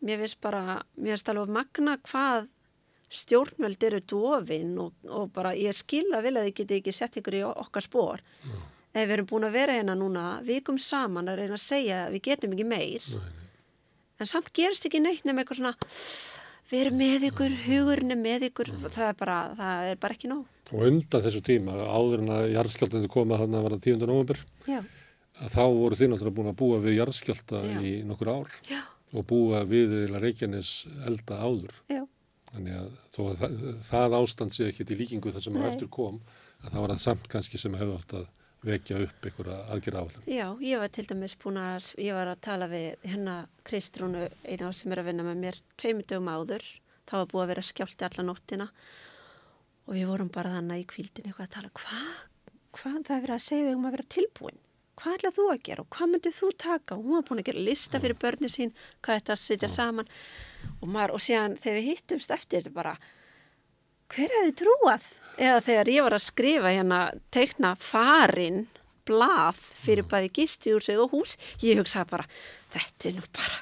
Mér 0.00 0.22
finnst 0.22 0.40
bara, 0.40 0.80
mér 0.96 1.16
finnst 1.16 1.30
alveg 1.32 1.52
magna 1.52 1.98
hvað 2.08 2.48
stjórnvöld 3.10 3.82
eru 3.88 4.00
dofin 4.06 4.76
og, 4.78 4.92
og 5.10 5.32
bara 5.34 5.52
ég 5.58 5.74
skil 5.74 6.06
að 6.14 6.28
vilja 6.28 6.42
að 6.42 6.50
þið 6.50 6.58
geti 6.60 6.78
ekki 6.78 6.94
sett 6.94 7.18
ykkur 7.18 7.36
í 7.40 7.46
okkar 7.48 7.84
spór 7.84 8.22
ef 8.90 9.06
við 9.06 9.14
erum 9.16 9.28
búin 9.30 9.46
að 9.46 9.56
vera 9.58 9.76
hérna 9.78 9.96
núna 9.98 10.24
vikum 10.46 10.78
saman 10.78 11.30
að 11.30 11.42
reyna 11.42 11.58
að 11.58 11.64
segja 11.64 12.04
að 12.06 12.16
við 12.16 12.24
getum 12.30 12.54
ekki 12.54 12.66
meir. 12.66 13.08
En 14.20 14.28
samt 14.28 14.50
gerist 14.54 14.86
ekki 14.86 15.00
neitt 15.02 15.26
nema 15.26 15.42
eitthvað 15.42 15.60
svona 15.60 15.74
við 16.70 16.84
erum 16.84 16.98
með 17.00 17.26
ykkur, 17.30 17.54
hugurinn 17.66 18.14
er 18.14 18.20
með 18.20 18.48
ykkur. 18.50 18.72
Það 18.86 19.06
er 19.08 19.18
bara, 19.18 19.36
það 19.58 19.90
er 19.90 20.00
bara 20.02 20.16
ekki 20.16 20.30
nóg. 20.30 20.48
Og 20.70 20.86
undan 20.86 21.24
þessu 21.24 21.42
tíma, 21.46 21.74
áður 21.82 22.22
en 22.22 22.32
að 22.34 22.48
jarðskjáltandi 22.54 23.10
koma 23.10 23.38
þannig 23.40 23.58
að 23.58 23.64
var 23.66 23.74
það 23.74 23.86
10. 23.88 24.04
november, 24.10 24.42
að 25.40 25.54
þá 25.56 25.62
voru 25.74 25.98
þið 25.98 26.12
náttúrulega 26.12 26.36
búin 26.36 26.50
að 26.52 26.58
búa 26.60 26.82
við 26.84 26.98
jarðskjálta 27.00 27.62
Já. 27.64 27.78
í 27.82 27.94
nokkur 28.06 28.30
ár. 28.30 28.54
Já, 28.70 28.82
og 29.10 29.26
búa 29.30 29.64
við 29.68 29.94
Reykjanes 30.16 30.86
elda 31.06 31.40
áður. 31.42 31.74
já 31.90 32.04
Þannig 32.50 32.76
að 32.80 32.90
þó 33.14 33.20
að 33.30 33.40
það, 33.40 33.56
það 33.86 34.14
ástand 34.18 34.54
sé 34.54 34.68
ekki 34.70 34.86
í 34.90 34.98
líkingu 34.98 35.32
þar 35.34 35.44
sem 35.44 35.56
að 35.56 35.62
Nei. 35.62 35.70
eftir 35.70 35.90
kom, 35.94 36.16
að 36.64 36.72
það 36.72 36.82
var 36.82 36.92
það 36.92 37.02
samt 37.04 37.28
kannski 37.30 37.60
sem 37.62 37.76
hefði 37.78 37.98
átt 37.98 38.14
að 38.18 38.24
vekja 38.66 38.98
upp 39.04 39.28
einhverja 39.28 39.58
aðgerra 39.72 40.00
áfæðan. 40.04 40.24
Já, 40.28 40.46
ég 40.66 40.82
var 40.82 40.90
til 40.92 41.04
dæmis 41.08 41.36
búin 41.40 41.60
að, 41.62 41.86
ég 42.02 42.16
var 42.18 42.28
að 42.28 42.42
tala 42.44 42.68
við 42.68 43.06
hérna 43.06 43.36
Kristrúnu, 43.68 44.26
eina 44.44 44.72
sem 44.76 44.92
er 44.92 45.00
að 45.00 45.08
vinna 45.12 45.26
með 45.28 45.38
mér 45.44 45.60
tveimur 45.80 46.08
dögum 46.10 46.32
áður, 46.34 46.66
þá 47.08 47.14
var 47.20 47.30
búið 47.30 47.44
að 47.44 47.52
vera 47.54 47.64
skjálti 47.70 48.06
alla 48.08 48.26
nóttina 48.26 48.66
og 49.86 49.94
við 49.96 50.10
vorum 50.10 50.32
bara 50.34 50.52
þannig 50.58 50.82
í 50.82 50.88
kvíldin 50.90 51.30
eitthvað 51.30 51.46
að 51.46 51.54
tala, 51.54 51.72
hvað, 51.80 52.26
hvað 52.76 52.98
það 53.06 53.16
er 53.16 53.24
verið 53.24 53.36
að 53.38 53.46
segja 53.46 53.78
um 53.78 53.88
að 53.88 53.96
vera 53.96 54.10
tilbúin, 54.16 54.60
hvað 55.00 55.16
ætlað 55.16 55.36
þú 55.38 55.46
að 55.52 55.62
gera? 55.68 55.84
Og 55.84 55.94
hvað 55.96 56.12
myndið 56.12 56.36
þú 56.36 56.50
taka? 56.60 56.96
Og 56.96 57.06
hún 57.06 57.16
var 57.16 57.24
búin 57.28 57.42
að 57.42 57.48
gera 57.50 57.64
lista 57.68 58.00
fyrir 58.02 58.18
börni 58.20 58.50
sín, 58.52 58.74
hvað 59.00 59.20
þetta 59.20 59.34
að 59.36 59.42
sitja 59.42 59.70
saman. 59.70 60.10
Og, 60.80 60.86
maður, 60.88 61.14
og 61.16 61.24
síðan 61.24 61.56
þegar 61.60 61.78
við 61.78 61.88
hittumst 61.88 62.34
eftir 62.34 62.68
bara, 62.74 62.96
hver 64.10 64.34
hefði 64.36 64.56
trúað? 64.60 65.08
Eða 65.40 65.62
þegar 65.68 65.92
ég 65.94 66.06
var 66.06 66.16
að 66.16 66.26
skrifa 66.26 66.74
hérna, 66.74 67.00
teikna 67.32 67.72
farin, 67.80 68.66
blað 69.08 69.58
fyrir 69.80 70.06
bæði 70.10 70.32
gistihúsið 70.40 71.04
og 71.06 71.14
hús, 71.14 71.36
ég 71.64 71.80
hugsaði 71.80 72.12
bara, 72.12 72.28
þetta 72.74 73.08
er 73.08 73.16
nú 73.16 73.24
bara, 73.38 73.60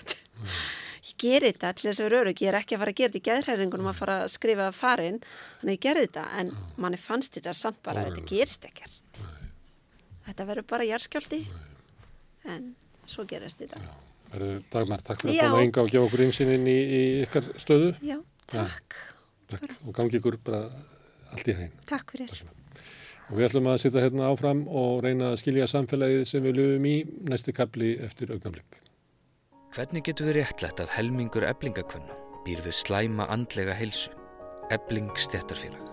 ég 1.06 1.14
geri 1.22 1.52
þetta 1.52 1.72
til 1.76 1.88
þess 1.88 2.02
að 2.02 2.08
vera 2.08 2.22
örug, 2.24 2.42
ég 2.42 2.50
er 2.50 2.58
ekki 2.58 2.76
að 2.76 2.82
fara 2.82 2.94
að 2.94 3.00
gera 3.00 3.12
þetta 3.12 3.22
í 3.22 3.28
geðhræringunum 3.28 3.90
að 3.92 4.00
fara 4.02 4.20
að 4.24 4.32
skrifa 4.34 4.70
farin, 4.76 5.20
þannig 5.60 5.78
ég 5.78 5.84
gerði 5.86 6.06
þetta, 6.08 6.26
en 6.42 6.54
manni 6.82 7.00
fannst 7.00 7.38
þetta 7.38 7.54
samt 7.56 7.82
bara, 7.86 8.08
þetta 8.08 8.26
gerist 8.28 8.66
ekkert. 8.68 9.22
Þetta 10.28 10.44
verður 10.50 10.68
bara 10.68 10.84
jarðskjálti, 10.84 11.38
en 12.52 12.72
svo 13.08 13.24
gerist 13.28 13.62
þetta. 13.62 13.80
Verður 14.28 14.58
Dagmar, 14.68 15.00
takk 15.06 15.22
fyrir 15.24 15.38
Já. 15.38 15.46
að 15.46 15.54
koma 15.54 15.64
enga 15.64 15.84
og 15.84 15.92
gefa 15.94 16.04
okkur 16.04 16.22
einsinn 16.26 16.50
inn 16.52 16.66
í, 16.68 16.76
í 16.76 17.00
ykkar 17.24 17.48
stöðu. 17.62 17.94
Já, 18.04 18.18
takk. 18.52 18.98
Takk. 19.48 19.72
Og 19.86 19.94
gangi 19.96 20.18
ykkur 20.20 20.36
bara 20.44 20.66
allt 21.32 21.48
í 21.48 21.54
hæginn. 21.56 21.78
Takk 21.88 22.12
fyrir. 22.12 22.42
Og 23.28 23.38
við 23.38 23.46
ætlum 23.48 23.70
að 23.72 23.80
sitja 23.84 24.02
hérna 24.04 24.28
áfram 24.28 24.60
og 24.68 25.00
reyna 25.04 25.32
að 25.32 25.40
skilja 25.42 25.68
samfélagið 25.68 26.26
sem 26.28 26.44
við 26.44 26.60
löfum 26.60 26.88
í 26.88 26.94
næsti 27.32 27.56
kapli 27.56 27.94
eftir 28.04 28.32
augnablikk. 28.36 28.82
Hvernig 29.76 30.04
getur 30.08 30.28
við 30.28 30.42
réttlætt 30.42 30.80
að 30.84 30.92
helmingur 30.96 31.48
eblingakvönna 31.48 32.16
býr 32.44 32.60
við 32.64 32.76
slæma 32.82 33.28
andlega 33.32 33.76
heilsu? 33.76 34.12
Ebling 34.72 35.12
stjættarfélag. 35.16 35.88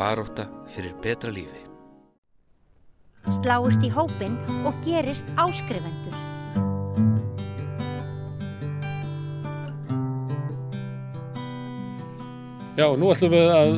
Baróta 0.00 0.48
fyrir 0.72 0.96
betra 1.04 1.32
lífi. 1.32 1.73
Sláist 3.32 3.80
í 3.80 3.88
hópin 3.88 4.34
og 4.68 4.76
gerist 4.84 5.28
áskrifendur. 5.40 6.16
Já, 12.74 12.88
nú 12.98 13.08
ætlum 13.14 13.32
við 13.32 13.48
að 13.54 13.72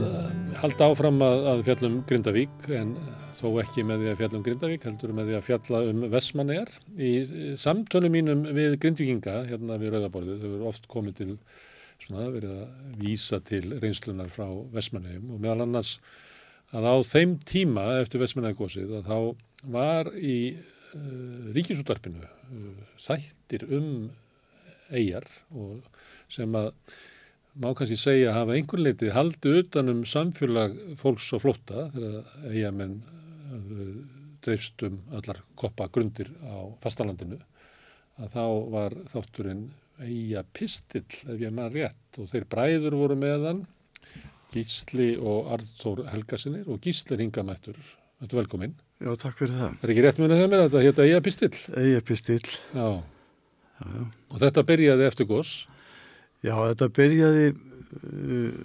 halda 0.63 0.89
áfram 0.91 1.23
að, 1.23 1.47
að 1.53 1.63
fjallum 1.69 2.01
Grindavík 2.09 2.69
en 2.75 2.97
þó 3.37 3.47
ekki 3.61 3.85
með 3.87 4.03
því 4.03 4.11
að 4.11 4.19
fjalla 4.23 4.39
um 4.39 4.45
Grindavík, 4.47 4.89
heldur 4.89 5.15
með 5.15 5.31
því 5.31 5.39
að 5.39 5.47
fjalla 5.51 5.83
um 5.93 6.05
Vestmannegar. 6.17 6.75
Í 6.97 7.13
samtölu 7.61 8.11
mínum 8.11 8.47
við 8.57 8.79
Grindvíkinga, 8.83 9.39
hérna 9.51 9.79
við 9.79 9.95
Rauðaborðið, 9.95 10.43
þau 10.43 10.53
eru 10.55 10.71
oft 10.73 10.89
komið 10.91 11.19
til 11.21 11.31
svona 12.03 12.31
verið 12.33 12.57
að 12.57 12.97
vísa 13.01 13.41
til 13.45 13.65
reynslunar 13.81 14.33
frá 14.33 14.49
Vestmannegum 14.75 15.37
og 15.37 15.45
meðal 15.45 15.67
annars 15.69 15.99
að 16.75 16.89
á 16.91 16.95
þeim 17.07 17.37
tíma 17.47 17.85
eftir 18.01 18.23
Vestmannegagósið 18.23 18.97
að 18.99 19.11
þá 19.11 19.19
var 19.77 20.11
í 20.19 20.39
uh, 20.57 21.53
ríkisútarpinu 21.57 22.23
uh, 22.23 22.81
þættir 23.03 23.67
um 23.77 23.91
eigjar 24.95 25.27
sem 26.31 26.53
að 26.55 26.71
má 27.59 27.73
kannski 27.75 27.97
segja 27.99 28.31
að 28.31 28.37
hafa 28.37 28.55
einhvern 28.55 28.85
leiti 28.85 29.11
haldið 29.11 29.61
utanum 29.63 30.05
samfélag 30.07 30.77
fólks 31.01 31.33
og 31.35 31.43
flótta 31.43 31.89
þegar 31.95 32.53
eigamenn 32.53 33.01
dreifst 34.45 34.83
um 34.87 35.01
allar 35.17 35.41
koppa 35.59 35.89
grundir 35.93 36.31
á 36.47 36.71
fastalandinu 36.83 37.39
að 38.21 38.33
þá 38.37 38.45
var 38.73 38.97
þátturinn 39.13 39.65
eiga 40.03 40.45
pistill 40.57 41.07
ef 41.07 41.41
ég 41.41 41.55
maður 41.55 41.81
rétt 41.81 42.21
og 42.21 42.31
þeir 42.31 42.47
bræður 42.53 42.99
voru 43.01 43.17
meðan 43.19 43.65
Gísli 44.57 45.13
og 45.21 45.53
Arþór 45.53 46.07
Helgarsinir 46.09 46.67
og 46.73 46.81
Gísli 46.83 47.21
Ringamættur 47.21 47.79
Þetta 48.17 48.33
er 48.33 48.41
velkominn. 48.41 48.75
Já, 49.05 49.11
takk 49.21 49.41
fyrir 49.43 49.53
það. 49.53 49.73
Er 49.85 49.91
ekki 49.93 50.03
rétt 50.07 50.19
með 50.23 50.33
það 50.33 50.47
mér 50.49 50.61
að 50.63 50.69
þetta 50.71 50.83
hétta 50.87 51.05
eiga 51.05 51.23
pistill? 51.27 51.57
Eiga 51.77 52.05
pistill. 52.09 52.53
Já. 52.73 52.87
já, 53.77 53.89
já. 53.93 54.05
Og 54.33 54.39
þetta 54.41 54.65
byrjaði 54.71 55.05
eftir 55.11 55.29
gos? 55.29 55.51
Já, 56.47 56.55
þetta 56.55 56.89
byrjaði, 56.97 57.51
uh, 57.99 58.63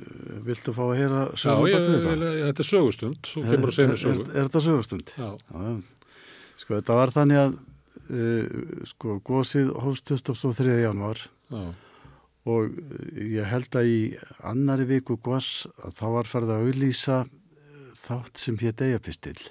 viltu 0.47 0.75
fá 0.77 0.81
að 0.85 0.93
heyra 1.01 1.25
sögum 1.35 1.67
Já, 1.67 1.75
ég, 1.75 1.89
ég, 1.97 2.39
þetta 2.47 2.63
er 2.63 2.69
sögustund, 2.69 3.19
þú 3.27 3.43
kemur 3.49 3.73
að 3.73 3.75
segja 3.75 3.91
mér 3.91 4.01
sögu. 4.05 4.23
Er, 4.23 4.31
er 4.31 4.47
þetta 4.47 4.63
sögustund? 4.69 5.13
Já. 5.19 5.29
já. 5.35 6.15
Sko, 6.63 6.77
þetta 6.77 6.99
var 7.01 7.15
þannig 7.17 7.41
að 7.41 7.53
uh, 8.07 8.65
sko, 8.93 9.19
gósið 9.27 9.75
hófst 9.83 10.15
23. 10.15 10.79
januar 10.85 11.25
já. 11.51 11.63
Og 12.49 12.73
ég 13.13 13.45
held 13.45 13.77
að 13.77 13.89
í 13.91 13.99
annari 14.49 14.87
viku 14.89 15.17
gós 15.21 15.67
að 15.83 15.95
þá 15.99 16.05
var 16.15 16.29
farið 16.29 16.53
að 16.55 16.65
auðlýsa 16.65 17.17
þátt 18.01 18.41
sem 18.41 18.57
hétt 18.61 18.81
eigapistill 18.81 19.41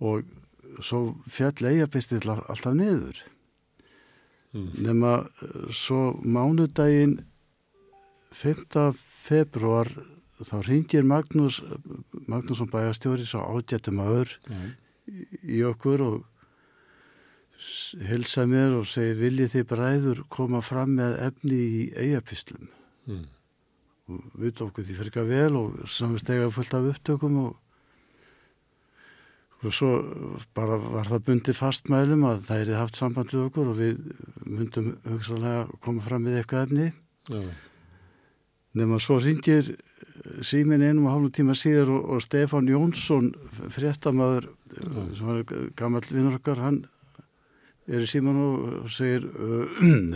og 0.00 0.24
svo 0.84 1.00
fjall 1.28 1.68
eigapistill 1.68 2.24
alltaf 2.32 2.72
niður 2.76 3.20
mm. 4.56 4.68
nema 4.86 5.12
svo 5.68 6.16
mánudaginn 6.24 7.18
5. 8.36 8.96
februar 8.96 9.88
þá 10.44 10.56
ringir 10.66 11.04
Magnús 11.08 11.62
Magnússon 12.28 12.68
bæjastjóri 12.72 13.28
svo 13.28 13.44
ágættum 13.44 14.00
aður 14.04 14.34
mm. 14.48 14.72
í 15.56 15.62
okkur 15.68 16.04
og 16.04 16.16
hilsa 18.08 18.44
mér 18.50 18.76
og 18.80 18.88
segir 18.90 19.16
viljið 19.20 19.54
þið 19.54 19.70
bræður 19.70 20.26
koma 20.28 20.60
fram 20.64 20.98
með 20.98 21.16
efni 21.30 21.62
í 21.80 21.86
eigapistlum 21.96 22.68
mm 23.06 23.24
og 24.06 24.34
við 24.38 24.64
okkur 24.66 24.86
því 24.86 25.06
ekki 25.08 25.24
vel 25.26 25.54
og 25.58 25.78
samist 25.90 26.28
eiga 26.30 26.50
fullt 26.54 26.74
af 26.78 26.90
upptökum 26.92 27.38
og, 27.42 27.56
og 29.64 29.74
svo 29.74 29.90
bara 30.54 30.78
var 30.78 31.10
það 31.10 31.24
bundið 31.30 31.58
fastmælum 31.58 32.26
að 32.28 32.44
það 32.46 32.62
er 32.62 32.82
haft 32.82 32.98
samband 33.00 33.34
við 33.34 33.46
okkur 33.48 33.72
og 33.72 33.80
við 33.80 34.04
myndum 34.44 34.92
hugsalega 35.08 35.66
koma 35.82 36.04
fram 36.06 36.26
með 36.26 36.40
eitthvað 36.40 36.68
efni. 36.68 36.92
Já. 37.26 37.42
nema 38.76 39.00
svo 39.02 39.16
ringir 39.18 39.72
símin 40.44 40.84
einum 40.84 41.08
og 41.08 41.16
hálfum 41.16 41.32
tíma 41.34 41.56
síðar 41.58 41.90
og, 41.90 42.04
og 42.14 42.22
Stefan 42.22 42.68
Jónsson 42.70 43.32
fréttamaður 43.74 44.52
sem 45.16 45.26
var 45.26 45.42
gammal 45.74 46.04
vinnur 46.06 46.38
okkar 46.38 46.62
hann 46.62 46.84
er 47.86 48.02
í 48.02 48.10
síman 48.10 48.38
og 48.42 48.90
segir 48.90 49.26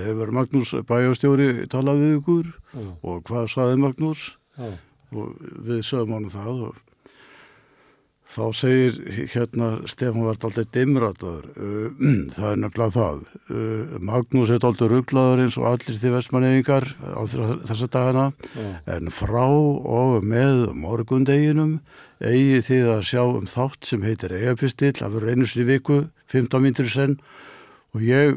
hefur 0.02 0.34
Magnús 0.34 0.74
bæjastjóri 0.88 1.66
talað 1.70 2.04
við 2.04 2.14
ykkur 2.20 2.52
Já. 2.74 2.86
og 3.02 3.24
hvað 3.28 3.50
saði 3.54 3.80
Magnús 3.80 4.28
Já. 4.58 4.70
og 5.14 5.34
við 5.66 5.84
sögum 5.86 6.16
ánum 6.18 6.32
það 6.34 6.64
og 6.70 6.86
þá 8.30 8.42
segir 8.54 8.98
hérna 9.32 9.68
Stefán 9.90 10.22
vart 10.22 10.44
alltaf 10.46 10.68
dimrataður 10.74 11.48
það 12.34 12.48
er 12.50 12.60
nefnilega 12.62 12.94
það 12.94 13.24
Magnús 14.06 14.52
er 14.54 14.66
alltaf 14.66 14.90
rugglaður 14.92 15.42
eins 15.44 15.58
og 15.58 15.66
allir 15.72 15.98
því 15.98 16.12
vestmannegingar 16.14 16.86
á 17.02 17.22
þessa 17.26 17.90
dagana 17.90 18.28
Já. 18.54 18.68
en 18.96 19.10
frá 19.14 19.46
og 19.50 20.26
með 20.26 20.68
morgundeginum 20.78 21.78
eigi 22.22 22.62
því 22.66 22.80
að 22.94 23.06
sjá 23.10 23.22
um 23.26 23.46
þátt 23.50 23.90
sem 23.90 24.02
heitir 24.06 24.34
eigapistill 24.36 24.94
af 25.06 25.18
reynusri 25.22 25.66
viku 25.66 26.04
15 26.30 26.62
mínutur 26.62 26.90
senn 26.92 27.18
og 27.90 28.04
ég 28.06 28.36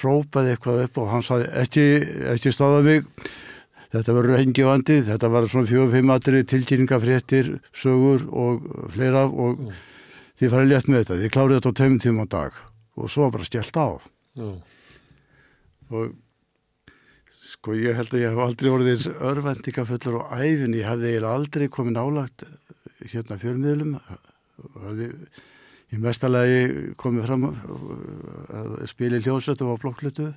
hrópaði 0.00 0.52
eitthvað 0.54 0.82
upp 0.84 0.98
og 1.00 1.10
hann 1.14 1.24
saði 1.24 1.48
ekki, 1.62 1.86
ekki 2.34 2.52
stáða 2.52 2.82
mig. 2.84 3.06
Þetta 3.94 4.16
verður 4.16 4.40
hengi 4.42 4.66
vandi 4.66 4.98
þetta 5.06 5.30
var 5.32 5.46
svona 5.48 5.70
fjóð-fimm 5.70 6.12
aðri 6.12 6.42
tilkynningafréttir 6.50 7.52
sögur 7.76 8.26
og 8.28 8.66
fleira 8.92 9.24
og 9.30 9.62
mm. 9.62 9.80
þið 10.40 10.52
farið 10.52 10.72
létt 10.72 10.90
með 10.90 11.02
þetta. 11.02 11.18
Þið 11.22 11.34
klárið 11.36 11.58
þetta 11.58 11.72
á 11.72 11.78
tömum 11.80 11.98
tíma 12.04 12.26
á 12.26 12.34
dag. 12.36 12.60
Og 12.96 13.12
svo 13.12 13.30
bara 13.32 13.48
stjælt 13.48 13.80
á. 13.80 13.88
Mm. 14.36 14.56
og 15.96 16.10
sko 17.46 17.72
ég 17.78 17.96
held 17.96 18.10
að 18.12 18.20
ég 18.20 18.34
hef 18.34 18.42
aldrei 18.44 18.68
orðið 18.68 19.04
örvendingafullur 19.30 20.18
og 20.18 20.32
æfin 20.36 20.74
ég 20.76 20.88
hefði 20.90 21.12
aldrei 21.24 21.70
komið 21.72 21.96
nálagt 21.96 22.44
hérna 23.14 23.38
fjölmiðlum. 23.40 23.94
Og 24.66 24.82
hefði 24.90 25.12
í 25.94 25.98
mestalagi 26.02 26.94
komið 26.98 27.26
fram 27.28 27.44
að 27.50 28.72
spila 28.90 29.20
í 29.20 29.24
hljósötu 29.26 29.68
og 29.70 29.80
blokklutu 29.84 30.30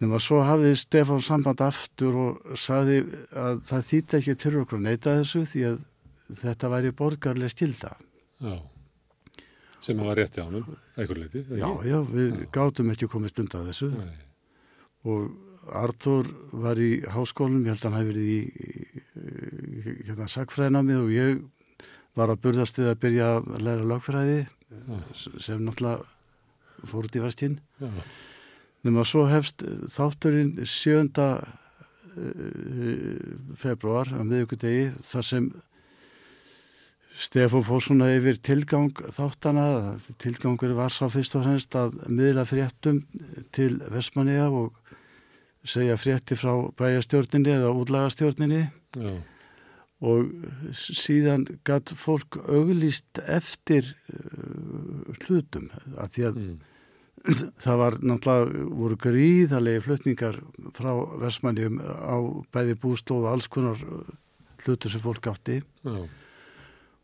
nema 0.00 0.20
svo 0.20 0.42
hafði 0.44 0.74
Stefán 0.80 1.22
samband 1.24 1.60
aftur 1.64 2.16
og 2.20 2.56
saði 2.60 3.02
að 3.36 3.60
það 3.68 3.84
þýtti 3.90 4.18
ekki 4.20 4.36
til 4.40 4.54
okkur 4.62 4.80
að 4.80 4.86
neyta 4.88 5.16
þessu 5.20 5.44
því 5.52 5.64
að 5.70 5.84
þetta 6.42 6.72
væri 6.72 6.94
borgarlega 6.96 7.52
stilda 7.52 7.92
Já. 8.44 8.56
Sem 9.80 10.00
að 10.02 10.08
var 10.10 10.18
rétti 10.18 10.42
á 10.42 10.46
hann 10.48 10.62
eitthvað 10.96 11.20
leiti 11.22 11.44
Já, 11.60 11.68
já, 11.86 11.98
við 12.10 12.30
já. 12.32 12.46
gátum 12.56 12.92
ekki 12.92 13.08
komið 13.12 13.32
stund 13.34 13.54
að 13.56 13.68
þessu. 13.70 13.90
Nei. 13.96 14.16
og 15.06 15.42
Artur 15.66 16.28
var 16.54 16.78
í 16.78 17.00
háskólum, 17.10 17.64
ég 17.66 17.74
held 17.74 17.86
að 17.88 17.94
hann 17.96 18.00
hefði 18.00 18.12
verið 18.12 18.28
í 18.30 19.94
hérna 20.06 20.28
sagfræðinami 20.30 20.94
og 21.00 21.08
ég 21.10 21.40
var 22.16 22.32
að 22.32 22.42
burðast 22.46 22.78
við 22.80 22.90
að 22.90 23.00
byrja 23.04 23.28
að 23.36 23.64
læra 23.66 23.88
lagfræði 23.92 24.38
sem 25.42 25.60
náttúrulega 25.64 26.86
fór 26.86 27.08
út 27.08 27.16
í 27.16 27.22
verstinn 27.22 27.58
ja. 27.80 27.90
nema 28.86 29.04
svo 29.08 29.26
hefst 29.30 29.64
þátturinn 29.92 30.56
7. 30.64 31.06
Eh, 32.16 33.16
februar 33.60 34.08
á 34.08 34.20
miðugudegi 34.24 34.92
þar 35.04 35.26
sem 35.30 35.48
Stefán 37.16 37.64
fór 37.64 37.80
svona 37.80 38.10
yfir 38.12 38.36
tilgang 38.44 38.90
þáttana, 38.92 39.96
tilgangur 40.20 40.74
var 40.76 40.92
sá 40.92 41.06
fyrst 41.08 41.36
og 41.38 41.46
fremst 41.46 41.76
að 41.76 41.94
miðla 42.12 42.44
fréttum 42.48 42.98
til 43.56 43.78
Vestmanniða 43.92 44.50
og 44.52 44.74
segja 45.64 45.96
frétti 46.00 46.36
frá 46.36 46.52
bæjastjórninni 46.76 47.56
eða 47.56 47.72
útlagastjórninni 47.76 48.66
Já 48.96 49.16
og 50.04 50.28
síðan 50.76 51.46
gætt 51.64 51.94
fólk 51.96 52.36
auglýst 52.44 53.20
eftir 53.24 53.94
uh, 54.12 55.14
hlutum 55.24 55.70
að 55.96 56.10
því 56.16 56.26
að 56.28 56.40
mm. 56.42 56.58
það 57.64 57.80
var 57.80 57.96
náttúrulega 58.04 58.66
voru 58.82 58.98
gríðarlegi 59.06 59.84
flutningar 59.86 60.38
frá 60.76 60.92
versmannjum 61.22 61.80
á 61.80 62.16
bæði 62.52 62.76
og 62.84 63.26
alls 63.30 63.48
konar 63.48 63.80
hlutur 64.66 64.92
sem 64.92 65.00
fólk 65.00 65.30
átti 65.32 65.62
mm. 65.86 66.04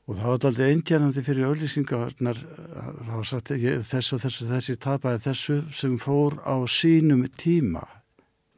og 0.05 0.13
það 0.13 0.27
var 0.27 0.37
alltaf 0.37 0.61
eintjænandi 0.67 1.25
fyrir 1.25 1.49
auglýsingarnar 1.49 2.45
það 2.45 3.17
var 3.17 3.31
sagt 3.31 3.55
þessu, 3.57 4.21
þessu, 4.21 4.51
þessi 4.53 4.77
tapaði 4.77 5.25
þessu 5.31 5.59
sem 5.73 5.97
fór 5.97 6.37
á 6.45 6.61
sínum 6.69 7.25
tíma 7.41 7.87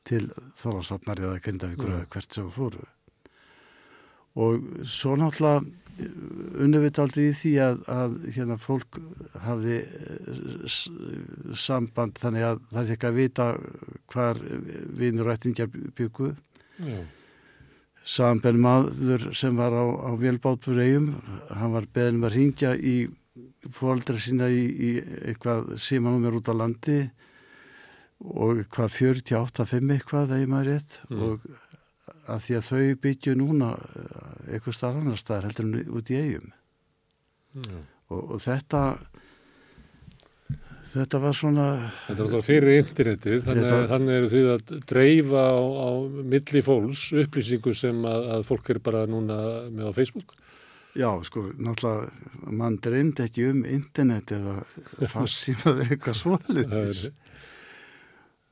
til 0.04 0.26
Þorlánsafnar 0.58 1.22
eða 1.22 1.40
Grindavíkur 1.40 1.94
eða 1.94 2.10
hvert 2.12 2.34
sem 2.34 2.50
fóru 2.52 2.82
og 4.34 4.68
svo 4.88 5.16
náttúrulega 5.18 5.64
unnuvitaldið 6.64 7.28
í 7.28 7.34
því 7.38 7.52
að, 7.62 7.82
að 7.94 8.14
hérna 8.34 8.56
fólk 8.58 8.98
hafði 9.44 9.76
eh, 9.86 10.78
samband 11.54 12.18
þannig 12.18 12.46
að 12.48 12.62
það 12.72 12.88
fikk 12.92 13.04
að 13.06 13.18
vita 13.20 13.50
hvar 14.10 14.40
vinnur 14.98 15.30
ættingjar 15.34 15.70
byggu 15.94 16.32
Samben 18.04 18.58
maður 18.60 19.30
sem 19.32 19.54
var 19.56 19.72
á, 19.72 19.84
á 19.86 20.10
Vélbátur 20.20 20.76
eigum 20.82 21.14
hann 21.48 21.72
var 21.72 21.86
beðin 21.94 22.26
að 22.26 22.34
ringja 22.34 22.74
í 22.76 22.96
fóaldra 23.72 24.18
sína 24.20 24.50
í, 24.52 24.64
í 24.66 24.90
eitthvað 25.30 25.76
símanúmer 25.80 26.36
út 26.36 26.50
á 26.52 26.54
landi 26.58 26.98
og 28.20 28.60
hvað 28.74 28.98
48-5 28.98 29.94
eitthvað 29.94 30.34
þegar 30.34 30.50
maður 30.52 30.70
rétt. 30.70 30.98
Mm. 31.08 31.22
og 31.24 31.48
að 32.30 32.44
því 32.46 32.58
að 32.58 32.68
þau 32.68 33.00
byggju 33.06 33.34
núna 33.40 33.72
eh, 33.74 34.54
eitthvað 34.54 34.78
starf 34.78 35.00
annar 35.00 35.20
staðar 35.20 35.48
heldur 35.48 35.68
en 35.68 35.98
út 35.98 36.12
í 36.12 36.20
eigum 36.20 36.52
mm. 37.58 37.82
og, 38.08 38.22
og 38.36 38.42
þetta 38.44 38.84
þetta 40.94 41.20
var 41.22 41.36
svona 41.36 41.66
Þetta 42.06 42.26
alltaf 42.26 42.46
fyrir 42.48 42.78
internetið 42.82 43.42
þannig, 43.48 43.66
þetta... 43.66 43.90
þannig 43.92 44.18
eru 44.20 44.30
því 44.32 44.42
að 44.52 44.72
dreifa 44.92 45.44
á, 45.50 45.58
á 45.58 45.90
milli 46.34 46.64
fólks 46.64 47.04
upplýsingu 47.24 47.74
sem 47.78 48.08
að, 48.08 48.30
að 48.36 48.48
fólk 48.50 48.72
er 48.74 48.80
bara 48.84 49.04
núna 49.10 49.38
með 49.74 49.90
á 49.90 49.92
Facebook? 49.96 50.34
Já, 50.94 51.08
sko, 51.26 51.48
náttúrulega 51.58 52.52
mann 52.54 52.78
dreynd 52.78 53.18
ekki 53.24 53.48
um 53.50 53.64
internet 53.66 54.30
eða 54.36 54.60
fassímaði 55.14 55.88
eitthvað 55.90 56.20
svolítið 56.20 57.10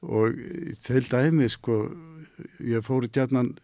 og 0.03 0.39
til 0.83 1.07
dæmi, 1.07 1.49
sko 1.49 1.85
ég 2.59 2.83
fór 2.83 3.07
gætnan 3.07 3.55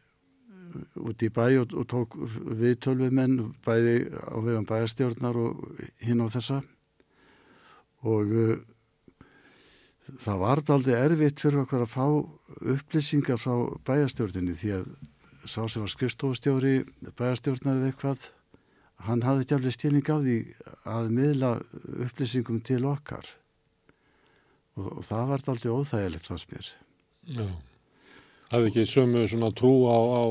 út 1.01 1.23
í 1.25 1.31
bæ 1.33 1.47
og, 1.63 1.75
og 1.75 1.87
tók 1.91 2.17
viðtölvið 2.61 3.15
menn 3.19 3.37
bæði 3.67 4.09
á 4.15 4.37
vegum 4.45 4.67
bæjarstjórnar 4.69 5.39
og 5.41 5.63
hinn 6.05 6.23
á 6.23 6.27
þessa. 6.31 6.61
Og 8.07 8.31
uh, 8.31 8.57
það 10.23 10.43
var 10.45 10.63
aldrei 10.75 10.97
erfitt 10.99 11.43
fyrir 11.43 11.65
okkur 11.65 11.85
að 11.85 11.95
fá 11.95 12.07
upplýsingar 12.75 13.41
frá 13.41 13.55
bæjarstjórninni 13.89 14.57
því 14.59 14.75
að 14.79 14.91
sá 15.49 15.63
sem 15.67 15.83
var 15.83 15.93
skrifstofustjóri 15.95 16.75
bæjarstjórnar 17.19 17.81
eða 17.81 17.91
eitthvað 17.93 18.29
hann 19.07 19.23
hafði 19.25 19.45
ekki 19.45 19.57
alveg 19.59 19.75
stilning 19.77 20.09
á 20.11 20.17
því 20.19 20.39
að 20.89 21.13
miðla 21.15 21.53
upplýsingum 22.07 22.63
til 22.67 22.83
okkar 22.89 23.29
og, 24.79 24.91
og 24.99 25.07
það 25.07 25.25
var 25.33 25.49
aldrei 25.53 25.73
óþægilegt 25.75 26.29
fannst 26.31 26.53
mér. 26.55 26.71
Já. 27.35 27.47
Hafði 28.49 28.71
ekki 28.71 28.85
sömu 28.89 29.27
svona 29.29 29.51
trú 29.53 29.73
á, 29.93 29.99
á 29.99 30.23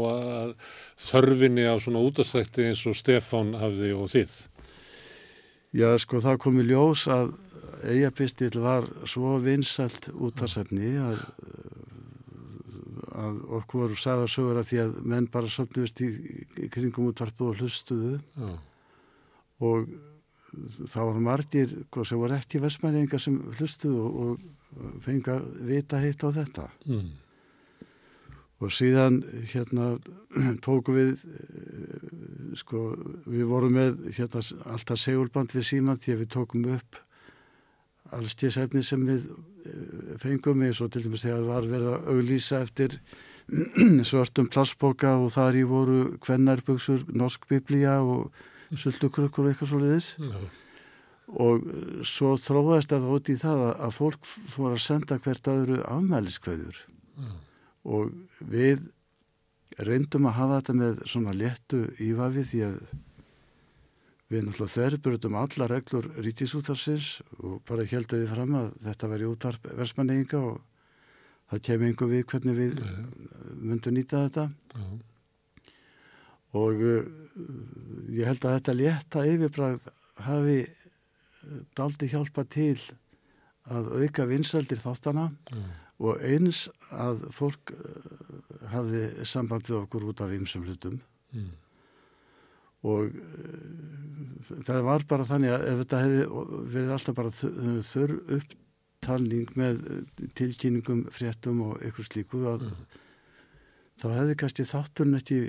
þörfinni 1.11 1.67
á 1.69 1.77
svona 1.77 2.01
útastækti 2.01 2.65
eins 2.71 2.81
og 2.89 2.97
Stefán 2.97 3.53
hafði 3.61 3.91
og 3.93 4.09
þið? 4.09 4.37
Já 5.77 5.91
sko 6.01 6.23
það 6.23 6.39
kom 6.41 6.57
í 6.63 6.65
ljós 6.65 7.03
að 7.13 7.35
eigapistil 7.85 8.55
var 8.63 8.87
svo 9.05 9.35
vinsalt 9.43 10.09
útastækni 10.15 10.95
að 10.97 11.21
að 13.17 13.37
okkur 13.57 13.85
voru 13.85 13.97
sagðarsögur 13.97 14.59
að 14.61 14.67
því 14.69 14.79
að 14.83 14.97
menn 15.13 15.27
bara 15.33 15.49
söpnust 15.49 16.01
í, 16.05 16.09
í 16.61 16.67
kringum 16.73 17.09
útvarpu 17.09 17.51
og 17.51 17.61
hlustuðu. 17.61 18.17
Já. 18.37 18.51
og 19.65 19.87
þá 20.87 20.99
var 20.99 21.21
margir 21.23 21.71
sem 22.03 22.19
voru 22.19 22.37
ekki 22.37 22.61
versmælingar 22.63 23.21
sem 23.21 23.39
hlustuðu 23.57 24.03
og, 24.03 24.43
og 24.77 24.99
fengi 25.05 25.33
að 25.33 25.47
vita 25.69 26.01
heitt 26.01 26.25
á 26.25 26.29
þetta 26.35 26.67
mm. 26.87 27.07
og 28.63 28.73
síðan 28.73 29.21
hérna 29.53 29.89
tóku 30.65 30.95
við 30.95 31.13
sko 32.59 32.89
við 33.25 33.49
vorum 33.49 33.77
með 33.77 34.07
hérna 34.17 34.43
alltaf 34.73 35.01
segulband 35.01 35.55
við 35.55 35.69
síman 35.71 36.01
því 36.01 36.15
að 36.15 36.23
við 36.23 36.33
tókum 36.37 36.71
upp 36.77 37.03
alls 38.15 38.35
tíðs 38.39 38.59
efni 38.61 38.83
sem 38.85 39.01
við 39.07 39.25
eh, 39.27 40.13
fengum 40.21 40.61
eins 40.63 40.81
og 40.83 40.91
til 40.93 41.03
dæmis 41.05 41.25
þegar 41.25 41.47
var 41.47 41.67
verið 41.67 41.89
að 41.93 42.11
auglýsa 42.13 42.61
eftir 42.63 42.99
svartum 44.09 44.49
plassboka 44.51 45.15
og 45.21 45.31
þar 45.35 45.57
í 45.59 45.63
voru 45.67 45.99
kvennarböksur, 46.23 47.05
norsk 47.15 47.47
biblía 47.49 47.99
og 48.03 48.31
sultukrukkur 48.73 49.45
og 49.45 49.51
eitthvað 49.51 49.71
svolítið 49.71 50.27
no. 50.27 50.43
og 51.45 51.65
svo 52.07 52.35
þróast 52.41 52.93
það 52.93 53.09
út 53.15 53.31
í 53.31 53.37
það 53.41 53.63
að 53.71 53.97
fólk 53.97 54.27
fór 54.27 54.75
að 54.75 54.85
senda 54.85 55.19
hvert 55.23 55.51
öðru 55.53 55.81
afmæliskveður 55.87 56.83
og 57.87 58.13
við 58.39 58.87
reyndum 59.77 60.27
að 60.27 60.39
hafa 60.39 60.61
þetta 60.61 60.77
með 60.81 61.03
svona 61.07 61.35
léttu 61.37 61.83
ívafi 62.03 62.45
því 62.51 62.63
að 62.67 62.79
Við 64.27 64.43
náttúrulega 64.43 64.73
þerrbjörðum 64.73 65.35
alla 65.39 65.65
reglur 65.71 66.07
rítisútarsins 66.19 67.21
og 67.39 67.61
bara 67.67 67.85
heldaði 67.87 68.25
fram 68.27 68.57
að 68.59 68.73
þetta 68.83 69.09
væri 69.13 69.27
útvarp 69.29 69.69
versmanninga 69.77 70.41
og 70.49 70.57
það 71.47 71.61
kemur 71.67 71.87
einhver 71.87 72.09
við 72.11 72.25
hvernig 72.33 72.57
við 72.57 72.81
myndum 73.55 73.95
nýta 73.95 74.25
þetta. 74.25 74.49
Já. 74.75 74.89
Og 76.55 76.79
uh, 76.79 77.01
ég 78.13 78.29
held 78.29 78.45
að 78.45 78.55
þetta 78.59 78.77
létta 78.77 79.25
yfirbræð 79.27 79.89
hafi 80.27 80.61
daldi 81.77 82.09
hjálpa 82.11 82.43
til 82.51 82.77
að 83.67 83.91
auka 83.99 84.25
vinsaldir 84.27 84.79
þáttana 84.79 85.27
Já. 85.51 85.63
og 85.99 86.23
eins 86.23 86.67
að 86.91 87.27
fólk 87.35 87.75
uh, 87.75 88.11
hafði 88.71 89.05
samband 89.27 89.67
við 89.67 89.81
okkur 89.83 90.11
út 90.11 90.23
af 90.23 90.35
ymsum 90.35 90.67
hlutum. 90.67 91.01
Mm 91.35 91.55
og 92.85 93.09
það 94.67 94.83
var 94.85 95.05
bara 95.09 95.25
þannig 95.27 95.53
að 95.53 95.65
ef 95.71 95.81
þetta 95.81 96.01
hefði 96.03 96.23
verið 96.75 96.93
alltaf 96.95 97.17
bara 97.17 97.33
þurr 97.89 98.13
upptalning 98.37 99.51
með 99.57 99.81
eh, 99.81 100.25
tilkynningum, 100.37 101.05
fréttum 101.13 101.63
og 101.65 101.81
eitthvað 101.81 102.09
slíku 102.11 102.41
mm. 102.43 102.75
þá 104.01 104.07
hefði 104.13 104.37
kannski 104.43 104.67
þátturinn 104.69 105.19
ekki 105.19 105.39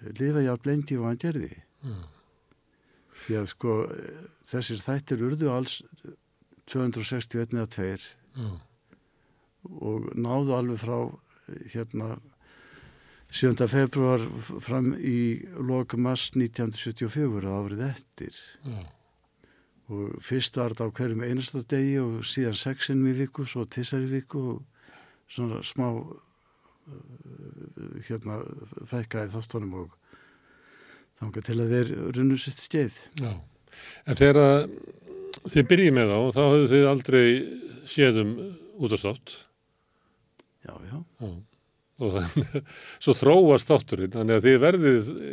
lifa 0.00 0.44
hjá 0.44 0.54
blendi 0.62 0.98
og 0.98 1.10
hann 1.10 1.20
gerði 1.20 1.52
mm. 1.84 2.02
því 3.26 3.38
að 3.40 3.48
sko 3.52 3.76
þessir 4.50 4.82
þættir 4.84 5.24
urðu 5.28 5.52
alls 5.52 5.80
261 6.70 7.56
eða 7.58 7.70
2 7.74 7.88
mm. 8.38 8.58
og 9.90 10.10
náðu 10.16 10.56
alveg 10.56 10.82
frá 10.84 10.98
hérna 11.74 12.14
7. 13.30 13.54
februar 13.70 14.22
fram 14.62 14.94
í 14.98 15.42
loka 15.62 15.98
mass 15.98 16.32
1974 16.34 17.46
árið 17.46 17.84
eftir 17.86 18.38
Já. 18.66 18.80
og 19.86 20.16
fyrst 20.24 20.58
var 20.58 20.74
þetta 20.74 20.88
á 20.90 20.94
hverjum 20.98 21.22
einasta 21.22 21.62
degi 21.62 22.00
og 22.02 22.24
síðan 22.26 22.58
sexinn 22.58 23.06
í 23.06 23.14
viku, 23.20 23.46
svo 23.46 23.68
tissar 23.70 24.02
í 24.02 24.10
viku 24.10 24.42
og 24.56 24.90
svona 25.30 25.62
smá 25.62 25.86
hérna 28.08 28.40
fækkaði 28.90 29.34
þáttunum 29.34 29.76
og 29.84 29.92
þángar 31.20 31.46
til 31.46 31.58
að 31.58 31.76
þeir 31.76 31.92
runnu 32.16 32.40
sitt 32.40 32.62
skeið. 32.62 32.96
Já, 33.20 33.32
en 34.06 34.20
þegar 34.20 34.40
að 34.44 34.58
þið 35.50 35.68
byrjið 35.70 35.94
með 35.96 36.10
þá, 36.14 36.18
þá 36.36 36.42
höfðu 36.46 36.72
þið 36.72 36.90
aldrei 36.90 37.24
séðum 37.90 38.34
út 38.80 38.96
af 38.96 39.00
státt 39.02 39.38
Já, 40.60 40.74
já. 40.84 40.98
Já. 41.20 41.30
Og 42.00 42.14
þannig, 42.16 42.66
svo 43.04 43.14
þróast 43.16 43.68
þátturinn, 43.68 44.12
þannig 44.14 44.38
að 44.38 44.46
þið 44.46 44.58
verðið 44.64 45.08
e, 45.12 45.30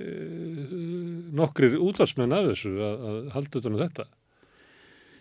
nokkrir 1.38 1.77
útvarsmenn 1.84 2.35
af 2.35 2.50
þessu 2.50 2.74
að, 2.76 3.06
að 3.11 3.19
halda 3.35 3.61
utan 3.61 3.72
á 3.72 3.76
um 3.76 3.82
þetta. 3.84 4.06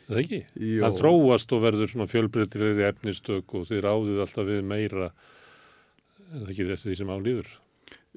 Það 0.06 0.20
ekki? 0.22 0.40
Jó. 0.54 0.80
Það 0.84 0.98
þróast 1.00 1.54
og 1.54 1.62
verður 1.64 1.90
svona 1.92 2.08
fjölbreytilegri 2.10 2.86
efnistök 2.86 3.56
og 3.58 3.66
þið 3.70 3.82
ráðið 3.86 4.22
alltaf 4.22 4.46
við 4.46 4.62
meira 4.66 5.10
það 6.32 6.50
ekki 6.52 6.66
eftir 6.66 6.90
því 6.90 6.98
sem 7.00 7.14
álýður 7.14 7.52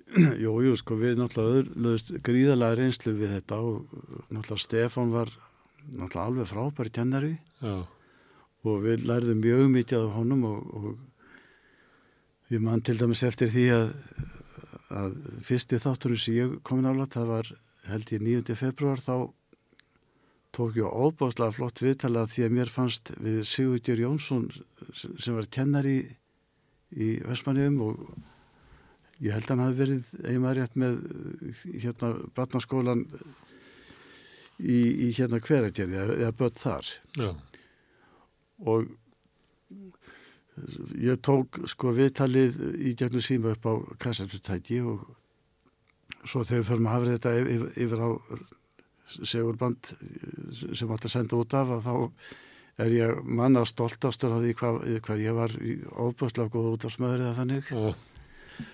Jú, 0.43 0.53
jú, 0.65 0.73
sko 0.79 0.97
við 0.97 1.19
náttúrulega 1.19 1.83
lögst 1.85 2.13
gríðalega 2.25 2.79
reynslu 2.79 3.13
við 3.17 3.35
þetta 3.37 3.59
og 3.61 3.93
náttúrulega 4.31 4.63
Stefan 4.65 5.13
var 5.13 5.33
náttúrulega 5.89 6.25
alveg 6.25 6.49
frábæri 6.49 6.93
kennari 6.95 7.35
Já. 7.61 7.85
og 8.65 8.81
við 8.85 9.05
lærðum 9.09 9.43
mjög 9.43 9.69
mikið 9.75 10.05
af 10.07 10.17
honum 10.17 10.47
og, 10.49 10.73
og 10.79 10.89
Við 12.49 12.63
mann 12.65 12.81
til 12.81 12.95
dæmis 12.97 13.21
eftir 13.21 13.51
því 13.53 13.63
að, 13.75 13.89
að 14.89 15.17
fyrsti 15.45 15.77
þátturinn 15.83 16.21
sem 16.21 16.37
ég 16.39 16.53
komin 16.65 16.87
álat, 16.89 17.13
það 17.13 17.27
var 17.29 17.51
held 17.85 18.13
ég 18.15 18.23
9. 18.25 18.55
februar, 18.57 19.03
þá 19.05 19.29
tók 20.57 20.79
ég 20.79 20.89
óbáslega 20.89 21.53
flott 21.53 21.81
viðtala 21.83 22.23
því 22.25 22.47
að 22.47 22.55
mér 22.57 22.71
fannst 22.73 23.11
við 23.21 23.43
Sigurður 23.45 24.01
Jónsson 24.01 24.47
sem 24.97 25.37
var 25.37 25.49
kennar 25.53 25.85
í, 25.85 25.99
í 26.95 27.09
Vestmanningum 27.25 27.81
og 27.85 27.99
ég 29.19 29.35
held 29.35 29.45
að 29.45 29.51
hann 29.53 29.65
hafi 29.65 29.79
verið 29.81 30.09
einmað 30.31 30.57
rétt 30.57 30.79
með 30.79 30.97
hérna 31.83 32.13
barnaskólan 32.37 33.05
í, 34.59 34.79
í 34.79 35.11
hérna 35.17 35.41
hverjargerði 35.43 36.01
eða 36.05 36.33
börn 36.39 36.59
þar 36.59 36.91
Já. 37.19 37.29
og 38.65 38.89
ég 40.99 41.19
tók 41.23 41.61
sko 41.71 41.93
viðtalið 41.95 42.59
í 42.83 42.95
gegnum 42.99 43.23
síma 43.23 43.53
upp 43.55 43.67
á 43.67 43.73
kassetutæki 44.05 44.81
og 44.83 45.05
svo 46.25 46.43
þegar 46.43 46.63
við 46.63 46.69
förum 46.71 46.89
að 46.89 46.95
hafa 46.95 47.11
þetta 47.13 47.35
yfir, 47.39 47.67
yfir 47.85 48.03
á 48.03 48.09
segurband 49.09 49.91
sem 50.77 50.91
að 50.91 51.09
senda 51.09 51.39
út 51.39 51.55
af 51.57 51.75
að 51.77 51.87
þá 51.87 51.93
er 52.79 52.95
ég 52.95 53.21
manna 53.23 53.65
stoltastur 53.67 54.35
af 54.35 54.43
því 54.43 54.55
hvað, 54.59 54.79
hvað 55.05 55.23
ég 55.23 55.37
var 55.37 55.55
óbúslega 55.99 56.51
góður 56.53 56.77
út 56.77 56.87
af 56.87 56.95
smöðrið 56.95 57.29
að 57.29 57.39
þannig? 57.41 57.71
Og 57.79 58.67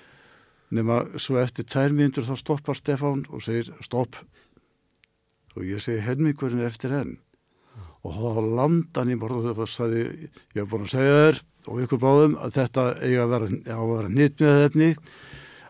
nema 0.76 1.02
svo 1.22 1.40
eftir 1.42 1.68
tvær 1.70 1.96
mínútur 1.96 2.28
þá 2.28 2.36
stoppar 2.42 2.78
Stefán 2.78 3.26
og 3.30 3.44
segir 3.46 3.72
stopp. 3.86 4.20
Og 5.56 5.64
ég 5.66 5.84
segi 5.84 6.04
helmingurinn 6.04 6.64
er 6.64 6.72
eftir 6.72 6.94
enn. 6.96 7.16
Og 8.06 8.14
þá 8.14 8.42
landan 8.60 9.12
í 9.12 9.18
borðu 9.18 9.56
og 9.56 9.70
sagði 9.72 10.04
ég 10.06 10.60
hef 10.60 10.70
búin 10.70 10.86
að 10.86 10.94
segja 10.94 11.16
þér 11.22 11.42
og 11.66 11.80
ykkur 11.82 12.02
báðum 12.04 12.36
að 12.38 12.60
þetta 12.60 12.84
eiga 13.02 13.24
að 13.24 13.32
vera, 13.34 13.48
að 13.74 13.88
vera 13.96 14.12
nýtt 14.14 14.44
með 14.44 14.66
efni 14.68 14.90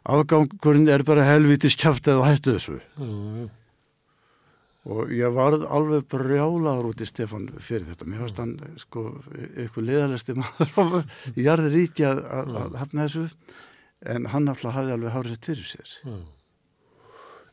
afgangurinn 0.06 0.90
er 0.92 1.04
bara 1.06 1.26
helvitis 1.26 1.78
kæft 1.80 2.10
eða 2.12 2.28
hættu 2.30 2.56
þessu. 2.56 2.80
Já, 3.00 3.48
og 4.86 5.10
ég 5.18 5.32
var 5.34 5.56
alveg 5.66 6.04
brjálaður 6.12 6.92
út 6.92 7.02
í 7.02 7.08
Stefán 7.10 7.48
fyrir 7.58 7.88
þetta 7.90 8.06
mér 8.10 8.22
fannst 8.26 8.42
hann 8.44 8.56
sko 8.82 9.06
ykkur 9.66 9.88
liðalegsti 9.88 10.36
maður 10.38 11.08
í 11.40 11.46
jarði 11.48 11.72
ríki 11.74 12.06
að, 12.06 12.22
að, 12.40 12.52
að 12.62 12.76
hafna 12.84 13.08
þessu 13.08 13.26
en 14.16 14.28
hann 14.34 14.52
alltaf 14.52 14.76
hafði 14.76 14.94
alveg 14.98 15.16
hárið 15.16 15.40
fyrir 15.48 15.70
sér 15.72 15.94
já. 16.06 16.16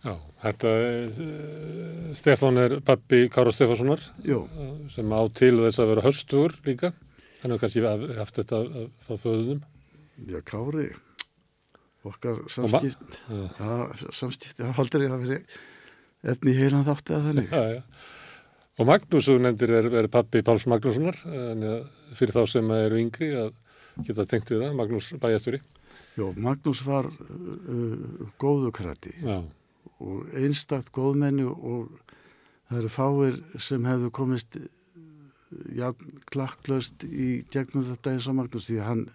Já, 0.02 0.16
þetta 0.42 0.70
uh, 0.82 2.12
Stefán 2.18 2.56
er 2.58 2.72
pappi 2.82 3.20
Kára 3.30 3.52
Stefánssonar 3.54 4.02
Jú, 4.26 4.40
sem 4.90 5.12
á 5.14 5.20
til 5.30 5.54
þess 5.62 5.78
að 5.78 5.92
vera 5.92 6.02
höstugur 6.08 6.56
líka. 6.66 6.90
Hann 7.38 7.54
hefur 7.54 7.62
kannski 7.62 7.84
haf- 7.86 8.08
haft 8.18 8.40
þetta 8.40 8.58
frá 9.06 9.14
föðunum. 9.22 9.60
já 10.26 10.40
Kári 10.42 10.88
okkar 12.02 12.40
ma- 12.42 12.50
samskipt 12.50 13.14
Já. 13.30 13.46
já, 13.62 14.10
samskipti 14.18 14.66
hafa 14.66 14.82
aldrei 14.84 15.06
að 15.06 15.22
vera 15.22 15.38
efni 16.22 16.54
heilan 16.56 16.86
þátti 16.86 17.16
að 17.16 17.30
þannig 17.30 17.54
Já, 17.54 17.62
já. 17.76 17.82
Og 18.80 18.88
Magnús, 18.88 19.26
þú 19.28 19.34
nefndir, 19.44 19.70
er, 19.76 19.86
er 20.00 20.06
pappi 20.08 20.40
Páls 20.46 20.64
Magnússonar, 20.70 21.18
fyrir 22.16 22.32
þá 22.32 22.42
sem 22.48 22.70
eru 22.72 23.00
yngri 23.02 23.28
að 23.36 23.50
geta 24.06 24.24
tengt 24.28 24.48
við 24.48 24.62
það, 24.64 24.76
Magnús 24.78 25.10
bæjasturi. 25.20 25.60
Jó, 26.16 26.30
Magnús 26.40 26.80
var 26.86 27.08
uh, 27.08 28.30
góðu 28.40 28.72
krati 28.74 29.12
Já, 29.20 29.42
og 30.02 30.32
einstakt 30.36 30.92
góðmenni 30.94 31.44
og 31.44 31.90
það 32.70 32.78
eru 32.80 32.92
fáir 32.92 33.38
sem 33.60 33.84
hefðu 33.88 34.10
komist 34.14 34.56
já, 35.76 35.92
klakklaust 36.32 37.04
í 37.04 37.42
gegnum 37.52 37.86
þetta 37.90 38.14
eins 38.14 38.28
og 38.30 38.38
Magnús 38.40 38.68
því 38.70 38.80
hann 38.86 39.06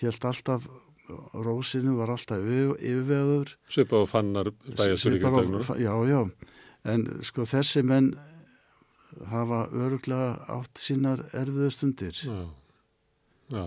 held 0.00 0.28
alltaf 0.30 0.68
rósinu 1.46 1.96
var 1.98 2.12
alltaf 2.14 2.42
yfir, 2.42 2.74
yfirveður 2.78 3.52
svipa 3.72 4.02
og 4.02 4.08
fannar 4.10 4.50
Grindavík. 4.68 5.70
Já, 5.80 5.92
já, 6.08 6.20
en 6.92 7.06
sko 7.26 7.46
þessi 7.48 7.84
menn 7.86 8.12
hafa 9.32 9.66
öruglega 9.72 10.36
átt 10.58 10.80
sínar 10.80 11.24
erfiðu 11.32 11.70
stundir 11.74 12.22
Já, 12.22 12.40
já. 13.52 13.66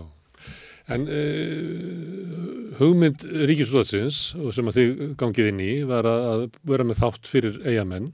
En 0.90 1.04
uh, 1.06 2.72
hugmynd 2.80 3.22
Ríkisúðatsins 3.46 4.32
og 4.34 4.50
sem 4.56 4.66
að 4.66 4.78
þið 4.78 5.02
gangið 5.20 5.50
inn 5.52 5.62
í 5.62 5.72
var 5.86 6.08
að, 6.08 6.48
vera 6.66 6.86
með 6.86 7.04
þátt 7.04 7.30
fyrir 7.30 7.60
eigamenn 7.62 8.10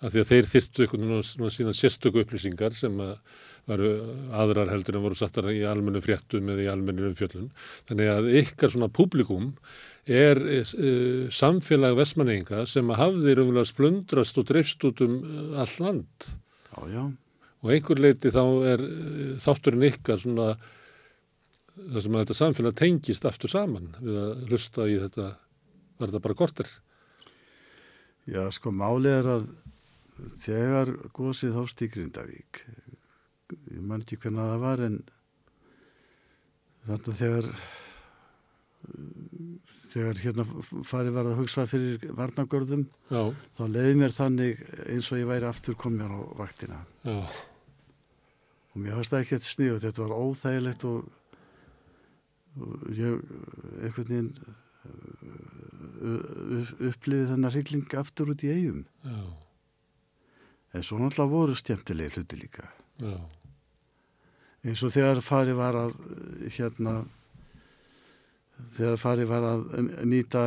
að 0.00 0.14
því 0.14 0.22
að 0.22 0.30
þeir 0.32 0.48
þyrftu 0.54 0.84
einhvern 0.84 1.12
veginn 1.12 1.54
sína 1.54 1.74
sérstöku 1.76 2.24
upplýsingar 2.24 2.74
sem 2.74 2.98
að 3.04 3.14
varu 3.68 3.90
aðrar 4.32 4.70
heldur 4.72 4.98
en 4.98 5.04
voru 5.04 5.18
sattar 5.18 5.50
í 5.52 5.60
almennu 5.68 6.02
fréttum 6.04 6.48
eða 6.52 6.64
í 6.64 6.70
almennu 6.72 7.10
umfjöllun. 7.10 7.50
Þannig 7.90 8.12
að 8.14 8.30
ykkar 8.42 8.74
svona 8.74 8.90
publikum 8.92 9.52
er 10.10 10.40
uh, 10.40 11.28
samfélag 11.34 11.98
vestmanninga 11.98 12.64
sem 12.70 12.88
hafði 12.96 13.36
raunverulega 13.36 13.68
splundrast 13.68 14.40
og 14.40 14.48
dreifst 14.48 14.84
út 14.88 15.04
um 15.04 15.20
uh, 15.20 15.62
all 15.62 15.76
land. 15.84 16.30
Já, 16.70 16.80
já, 16.94 17.04
og 17.60 17.72
einhver 17.74 18.00
leiti 18.00 18.32
þá 18.34 18.44
er 18.72 18.84
uh, 18.86 19.32
þátturinn 19.44 19.88
ykkar 19.90 20.22
svona 20.22 20.52
það 21.80 22.04
sem 22.04 22.14
að 22.14 22.24
þetta 22.24 22.38
samfélag 22.38 22.76
tengist 22.78 23.26
aftur 23.28 23.52
saman 23.52 23.90
við 24.00 24.18
að 24.20 24.44
hlusta 24.50 24.86
í 24.90 24.98
þetta 25.00 25.26
var 26.00 26.10
þetta 26.10 26.24
bara 26.24 26.38
korter? 26.38 26.70
Já, 28.28 28.44
sko 28.52 28.72
máli 28.74 29.12
er 29.12 29.28
að 29.36 29.46
þegar 30.44 30.92
gósið 31.16 31.56
hófst 31.56 31.80
í 31.84 31.88
Grindavík 31.92 32.64
ég 33.70 33.82
man 33.82 34.02
ekki 34.04 34.18
hvernig 34.22 34.50
það 34.52 34.64
var 34.64 34.82
en 34.86 34.98
þannig 36.86 37.12
að 37.12 37.20
þegar 37.20 37.52
þegar 39.90 40.20
hérna 40.22 40.44
farið 40.88 41.16
var 41.16 41.28
að 41.28 41.38
hugsa 41.40 41.66
fyrir 41.68 42.04
varnagörðum 42.16 42.86
já, 43.10 43.22
þá 43.56 43.62
leiði 43.68 43.96
mér 44.00 44.14
þannig 44.16 44.62
eins 44.86 45.10
og 45.12 45.20
ég 45.20 45.28
væri 45.28 45.48
aftur 45.50 45.76
komið 45.78 46.14
á 46.16 46.18
vaktina. 46.40 46.78
Já, 47.04 47.18
og 48.70 48.76
mér 48.80 48.96
fannst 48.96 49.12
það 49.12 49.24
ekki 49.24 49.36
eitthvað 49.36 49.54
sniðu 49.54 49.82
þetta 49.84 50.04
var 50.04 50.16
óþægilegt 50.16 50.86
og, 50.88 50.98
og 52.60 52.88
ég 52.96 53.10
einhvern 53.84 54.10
veginn 54.10 54.32
upplýði 56.88 57.28
þennar 57.34 57.54
hrylling 57.54 57.98
aftur 58.00 58.32
út 58.32 58.46
í 58.46 58.52
eigum 58.54 58.84
já, 59.04 59.18
en 60.72 60.86
svo 60.86 60.96
náttúrulega 61.02 61.34
voru 61.34 61.58
stjæmtilegi 61.58 62.16
hluti 62.16 62.40
líka. 62.40 62.70
Já, 63.02 63.18
eins 64.64 64.82
og 64.84 64.92
þegar 64.94 65.22
farið 65.24 65.58
var 65.60 65.78
að 65.86 65.96
uh, 65.96 66.44
hérna 66.56 66.94
þegar 68.76 69.00
farið 69.00 69.30
var 69.30 69.46
að 69.48 69.62
nýta 70.04 70.42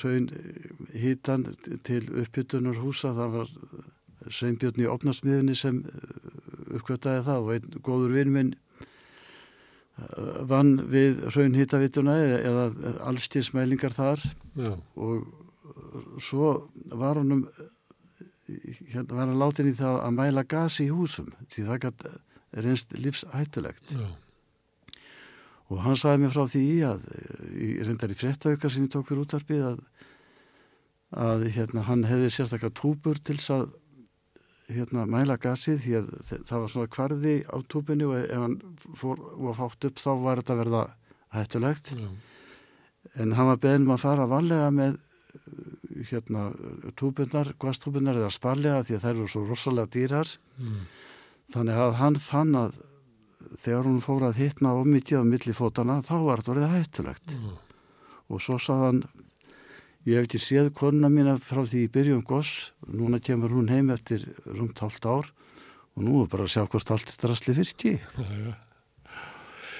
raun 0.00 0.28
hítan 0.96 1.44
til 1.84 2.00
uppbytunar 2.22 2.80
húsa 2.80 3.12
það 3.16 3.34
var 3.36 3.52
Sveinbjörn 4.28 4.82
í 4.82 4.88
opnarsmiðinni 4.90 5.54
sem 5.56 5.82
uppkvötaði 6.74 7.26
það 7.28 7.44
og 7.44 7.52
einn 7.54 7.82
góður 7.84 8.16
vinn 8.16 8.32
minn 8.34 8.50
uh, 10.00 10.40
vann 10.50 10.74
við 10.90 11.22
raun 11.36 11.56
hítavituna 11.56 12.16
eða 12.40 12.66
allstíðsmælingar 13.08 13.94
þar. 13.96 14.24
Já, 14.58 14.72
og 14.96 15.28
svo 16.22 16.54
var 16.90 17.20
honum 17.20 17.46
hérna 18.48 19.14
var 19.14 19.26
hann 19.26 19.38
látin 19.40 19.68
í 19.70 19.76
það 19.76 20.00
að 20.02 20.16
mæla 20.16 20.44
gasi 20.48 20.86
í 20.88 20.92
húsum 20.92 21.30
því 21.52 21.64
það 21.68 21.80
gætt 21.84 22.04
reynst 22.52 22.94
lífshættulegt. 22.96 23.92
Já, 23.92 24.08
og 25.68 25.82
hann 25.84 25.98
sagði 26.00 26.22
mér 26.22 26.32
frá 26.32 26.44
því 26.48 26.64
að 26.88 27.02
reyndar 27.88 28.14
í 28.14 28.16
fréttauka 28.16 28.70
sem 28.72 28.86
ég 28.86 28.92
tók 28.94 29.10
fyrir 29.10 29.26
útvarpið 29.26 29.66
að, 29.68 29.82
að 31.26 31.44
hérna, 31.56 31.84
hann 31.88 32.06
hefði 32.08 32.30
sérstaklega 32.32 32.76
túbur 32.78 33.20
til 33.20 33.36
þess 33.36 33.52
að 33.58 33.66
hérna, 34.72 35.04
mæla 35.08 35.36
gasið 35.40 35.82
því 35.84 35.98
að 35.98 36.08
það 36.48 36.62
var 36.62 36.72
svona 36.72 36.92
kvarði 36.92 37.34
á 37.48 37.56
túbunni 37.72 38.08
og 38.08 38.16
ef 38.20 38.40
hann 38.44 38.56
fór 38.96 39.20
og 39.36 39.60
fátt 39.60 39.88
upp 39.88 40.00
þá 40.00 40.10
var 40.24 40.42
þetta 40.42 40.58
verða 40.62 40.82
hættulegt. 41.36 41.92
Já, 41.96 42.08
en 43.20 43.36
hann 43.36 43.50
var 43.52 43.60
beðin 43.60 43.86
um 43.88 43.94
að 43.96 44.04
fara 44.04 44.28
varlega 44.28 44.72
með 44.72 44.98
hérna 46.08 46.48
túbunar, 46.96 47.52
gastúbunar 47.60 48.16
eða 48.16 48.32
sparlega 48.32 48.84
því 48.86 48.96
að 48.96 49.04
þær 49.04 49.14
eru 49.14 49.28
svo 49.32 49.44
rosalega 49.48 49.92
dýrar. 49.94 50.32
Mm, 50.60 50.82
þannig 51.54 51.80
að 51.84 51.96
hann 52.00 52.18
fann 52.22 52.54
að 52.58 52.78
þegar 53.62 53.88
hún 53.88 54.02
fór 54.04 54.26
að 54.28 54.42
hittna 54.42 54.74
of 54.76 54.88
mikið 54.88 55.22
á 55.22 55.30
milli 55.30 55.54
fótana 55.56 55.98
þá 56.04 56.14
var 56.26 56.42
þetta 56.42 56.56
verið 56.58 56.76
hættulegt 56.76 57.34
já, 57.34 57.48
og 58.28 58.44
svo 58.44 58.58
sað 58.60 58.84
hann 58.84 59.02
ég 60.08 60.18
hef 60.18 60.28
ekki 60.28 60.42
séð 60.42 60.70
konuna 60.76 61.10
mína 61.12 61.36
frá 61.40 61.64
því 61.64 61.84
í 61.86 61.90
byrjun 61.92 62.24
goss, 62.28 62.72
núna 62.86 63.20
kemur 63.20 63.52
hún 63.56 63.72
heim 63.72 63.90
eftir 63.94 64.24
rúmt 64.46 64.80
hálft 64.84 65.08
ár 65.08 65.28
og 65.98 66.04
nú 66.04 66.22
er 66.22 66.30
bara 66.30 66.46
að 66.46 66.54
sjá 66.54 66.64
hvort 66.64 66.94
allt 66.94 67.14
drasli 67.20 67.56
já, 67.56 67.98
já. 68.16 68.54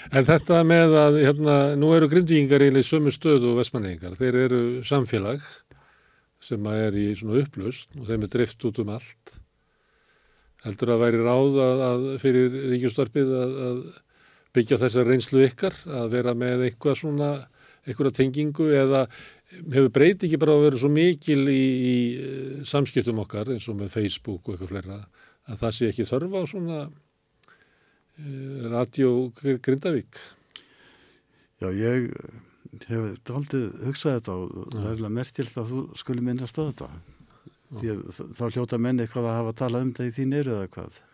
En 0.09 0.25
þetta 0.25 0.63
með 0.65 0.95
að, 0.97 1.19
hérna, 1.21 1.55
nú 1.77 1.91
eru 1.93 2.09
grindvíkingar 2.09 2.63
eiginlega 2.65 2.87
í 2.87 2.89
sömu 2.89 3.13
stöðu 3.13 3.51
og 3.53 3.59
vestmanningar. 3.61 4.15
Þeir 4.17 4.39
eru 4.47 4.61
samfélag 4.87 5.45
sem 6.41 6.65
er 6.73 6.97
í 6.97 7.11
svona 7.19 7.43
upplust 7.43 7.93
og 7.99 8.09
þeim 8.09 8.25
er 8.25 8.33
drift 8.33 8.65
út 8.65 8.81
um 8.81 8.95
allt. 8.95 9.35
Heldur 10.65 10.95
að 10.95 11.03
væri 11.05 11.23
ráð 11.23 11.59
að, 11.63 11.83
að 11.89 12.07
fyrir 12.23 12.55
ríkjustarpið 12.73 13.35
að, 13.39 13.57
að 13.69 13.81
byggja 14.57 14.79
þessar 14.83 15.07
reynslu 15.07 15.43
ykkar, 15.47 15.77
að 16.01 16.15
vera 16.17 16.35
með 16.39 16.65
eitthvað 16.67 16.99
svona, 17.03 17.33
eitthvað 17.85 18.17
tengingu 18.17 18.71
eða 18.75 19.05
hefur 19.49 19.93
breyti 19.93 20.29
ekki 20.29 20.41
bara 20.41 20.57
að 20.57 20.65
vera 20.67 20.81
svo 20.81 20.91
mikil 20.93 21.45
í, 21.49 21.61
í 21.63 21.95
eh, 22.21 22.57
samskiptum 22.69 23.23
okkar 23.25 23.53
eins 23.55 23.69
og 23.71 23.79
með 23.79 23.95
Facebook 23.95 24.43
og 24.45 24.57
eitthvað 24.57 24.73
fleira 24.75 24.99
að 25.49 25.63
það 25.63 25.77
sé 25.77 25.93
ekki 25.93 26.09
þörfa 26.09 26.43
á 26.43 26.45
svona 26.51 26.81
eh, 28.19 28.67
Radio 28.69 29.13
Grindavík. 29.39 30.21
Já, 31.59 31.71
ég 31.75 32.11
hef 32.89 33.33
aldrei 33.33 33.63
hugsað 33.87 34.19
þetta 34.19 34.35
og 34.35 34.75
það 34.75 34.83
er 34.85 34.91
alveg 34.97 35.15
merkilt 35.17 35.57
að 35.57 35.73
þú 35.73 35.85
skulle 36.03 36.27
minnast 36.27 36.61
að 36.61 36.73
þetta 36.73 37.18
þ- 37.73 38.31
þá 38.39 38.45
hljóta 38.49 38.81
menn 38.81 39.03
eitthvað 39.05 39.29
að 39.29 39.39
hafa 39.43 39.59
talað 39.63 39.85
um 39.87 39.93
þetta 39.93 40.09
í 40.09 40.17
þín 40.19 40.35
eru 40.41 40.57
eða 40.57 40.73
hvað 40.77 41.05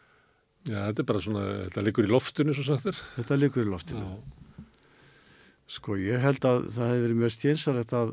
Já, 0.64 0.78
þetta 0.88 1.02
er 1.02 1.08
bara 1.10 1.20
svona, 1.20 1.42
þetta 1.66 1.82
liggur 1.84 2.06
í 2.06 2.08
loftinu, 2.08 2.54
svo 2.56 2.62
sagt 2.64 2.86
þér. 2.86 3.00
Þetta 3.18 3.36
liggur 3.36 3.66
í 3.66 3.68
loftinu. 3.68 4.06
Sko, 5.74 5.96
ég 6.00 6.20
held 6.20 6.44
að 6.44 6.66
það 6.72 6.90
hefur 6.90 7.02
verið 7.04 7.18
mjög 7.20 7.32
stjénsarlegt 7.34 7.92
að 7.96 8.10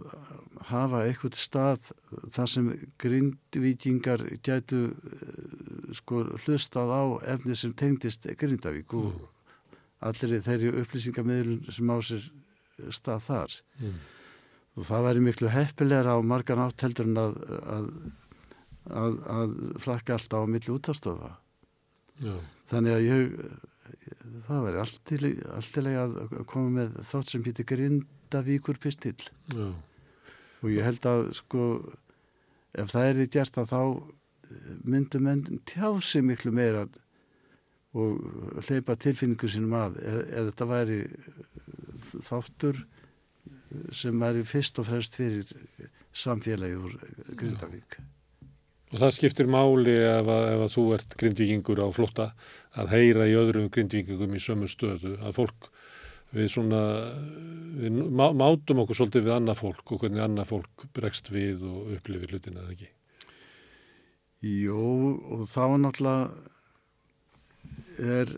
hafa 0.69 1.01
eitthvað 1.07 1.37
stað 1.39 1.89
þar 2.31 2.51
sem 2.51 2.67
grindvíkingar 3.01 4.23
gætu 4.43 4.81
sko 5.95 6.21
hlustað 6.43 6.91
á 6.91 7.03
efni 7.35 7.57
sem 7.59 7.73
tengdist 7.75 8.27
Grindavík 8.39 8.95
og 8.99 9.09
mm. 9.11 9.27
allir 10.11 10.43
þeirri 10.43 10.71
upplýsingamöðlun 10.83 11.75
sem 11.75 11.91
á 11.91 11.97
sér 12.07 12.27
stað 12.91 13.27
þar. 13.27 13.57
Mm. 13.79 13.99
Og 14.79 14.87
það 14.87 15.07
væri 15.07 15.23
miklu 15.27 15.51
heppilegra 15.51 16.15
á 16.15 16.19
margan 16.23 16.63
átteldur 16.67 17.07
en 17.11 17.19
að, 17.19 17.39
að, 17.75 17.89
að, 18.89 19.19
að 19.35 19.53
flakka 19.83 20.17
alltaf 20.17 20.47
á 20.47 20.51
milli 20.51 20.73
útastofa. 20.73 21.35
Já. 22.21 22.33
Þannig 22.71 22.95
að 22.95 23.05
ég, 23.05 23.35
það 24.47 24.65
væri 24.67 24.81
alltilega 24.81 26.07
að 26.07 26.35
koma 26.49 26.73
með 26.79 26.97
þátt 27.11 27.33
sem 27.33 27.45
heitir 27.45 27.67
Grindavíkur 27.71 28.79
pistill. 28.81 29.19
Já. 29.51 29.67
Og 30.61 30.69
ég 30.69 30.85
held 30.85 31.05
að 31.09 31.31
sko, 31.37 31.67
ef 32.77 32.91
það 32.93 33.07
er 33.07 33.19
því 33.19 33.29
gert 33.35 33.61
að 33.61 33.71
þá 33.71 33.81
myndum 34.85 35.29
enn 35.31 35.61
tjási 35.69 36.21
miklu 36.25 36.51
meira 36.53 36.85
og 37.97 38.61
hleypa 38.67 38.95
tilfinningu 38.99 39.49
sínum 39.51 39.75
að 39.75 39.97
eða 40.03 40.45
þetta 40.49 40.67
væri 40.69 40.99
þáttur 42.27 42.79
sem 43.95 44.21
væri 44.21 44.45
fyrst 44.47 44.79
og 44.79 44.87
fremst 44.87 45.17
fyrir 45.19 45.51
samfélagið 46.11 46.87
úr 46.87 46.95
Grindavík. 47.39 47.99
Og 48.91 48.99
það 48.99 49.13
skiptir 49.15 49.47
máli 49.47 49.93
ef 50.03 50.27
að, 50.27 50.45
ef 50.51 50.61
að 50.65 50.73
þú 50.73 50.83
ert 50.97 51.13
grindvikingur 51.19 51.79
á 51.79 51.87
flotta 51.95 52.25
að 52.75 52.91
heyra 52.95 53.27
í 53.29 53.37
öðrum 53.39 53.69
grindvikingum 53.71 54.35
í 54.35 54.41
sömu 54.43 54.67
stöðu 54.71 55.13
að 55.21 55.37
fólk 55.37 55.69
við 56.35 56.47
svona, 56.51 56.81
við 57.79 57.99
mátum 58.11 58.81
okkur 58.83 58.97
svolítið 58.99 59.25
við 59.27 59.35
annað 59.35 59.61
fólk 59.61 59.85
og 59.91 60.03
hvernig 60.03 60.23
annað 60.23 60.51
fólk 60.53 60.85
bregst 60.95 61.31
við 61.31 61.63
og 61.67 61.91
upplifir 61.97 62.31
hlutina 62.35 62.63
eða 62.63 62.75
ekki. 62.75 62.89
Jó 64.41 64.83
og 65.35 65.43
þá 65.51 65.63
náttúrulega 65.83 66.23
er 68.01 68.31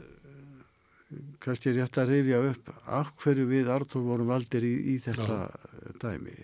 kannski 1.43 1.73
rétt 1.75 1.97
að 2.01 2.09
reyfja 2.13 2.41
upp 2.49 2.71
af 2.99 3.13
hverju 3.21 3.45
við 3.49 3.69
Artur 3.71 4.03
vorum 4.05 4.31
valdir 4.33 4.65
í, 4.65 4.73
í 4.93 4.95
þetta 5.03 5.37
Já. 5.45 5.51
dæmi. 6.01 6.37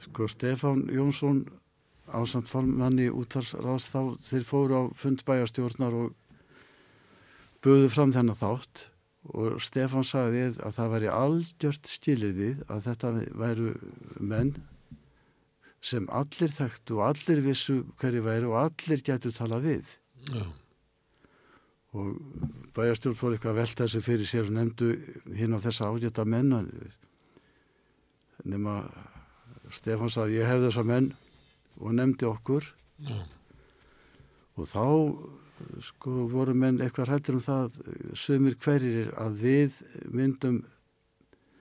Sko 0.00 0.28
Stefán 0.32 0.86
Jónsson 0.94 1.44
ásamt 2.14 2.48
formanni 2.50 3.08
útvarsráðs 3.12 3.90
þá 3.92 4.00
þeir 4.24 4.46
fóru 4.48 4.80
á 4.80 4.82
fundbæjarstjórnar 4.98 5.96
og 6.00 6.16
buðu 7.64 7.90
fram 7.92 8.14
þennan 8.14 8.38
þátt 8.38 8.86
og 9.36 9.60
Stefán 9.60 10.06
sagði 10.06 10.46
að 10.64 10.76
það 10.78 10.92
væri 10.94 11.10
aldjört 11.12 11.90
skiliðið 11.90 12.62
að 12.72 12.86
þetta 12.88 13.10
væru 13.42 13.72
menn 14.16 14.54
sem 15.84 16.08
allir 16.12 16.52
þekktu 16.52 16.98
og 16.98 17.06
allir 17.10 17.42
vissu 17.44 17.82
hverju 18.00 18.24
væri 18.24 18.48
og 18.48 18.58
allir 18.62 19.04
getur 19.04 19.34
talað 19.36 19.66
við 19.68 19.92
Já. 20.30 20.44
og 21.96 22.16
bæjarstjórn 22.76 23.16
fór 23.16 23.36
eitthvað 23.36 23.54
að 23.54 23.60
velta 23.62 23.86
þessu 23.86 24.02
fyrir 24.04 24.28
sér 24.28 24.48
og 24.48 24.56
nefndu 24.56 24.90
hinn 25.36 25.56
á 25.56 25.58
þessa 25.64 25.88
ágæta 25.92 26.26
menn 26.28 26.52
nema 28.44 28.82
Stefán 29.70 30.12
sagði 30.12 30.40
ég 30.40 30.48
hef 30.48 30.64
þessa 30.64 30.84
menn 30.84 31.12
og 31.80 31.94
nefndi 31.96 32.28
okkur 32.28 32.66
Já. 33.00 33.16
og 34.56 34.68
þá 34.68 34.84
sko 35.84 36.26
voru 36.32 36.54
menn 36.56 36.80
eitthvað 36.80 37.14
hættur 37.14 37.38
um 37.38 37.44
það 37.44 37.80
sömur 38.16 38.56
hverjir 38.64 39.10
að 39.20 39.40
við 39.44 39.80
myndum 40.12 40.60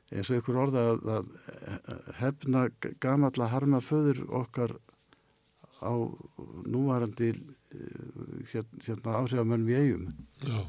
eins 0.09 0.30
og 0.31 0.39
ykkur 0.39 0.59
orða 0.64 0.85
að, 0.93 1.09
að 1.15 2.14
hefna 2.19 2.67
gamalla 3.03 3.49
harma 3.51 3.81
föður 3.83 4.23
okkar 4.41 4.75
á 5.80 5.93
núvarandi 6.67 7.33
hérna, 8.51 8.80
hérna 8.83 9.17
áhrifamönnum 9.22 9.72
í 9.72 9.77
eigum 9.77 10.07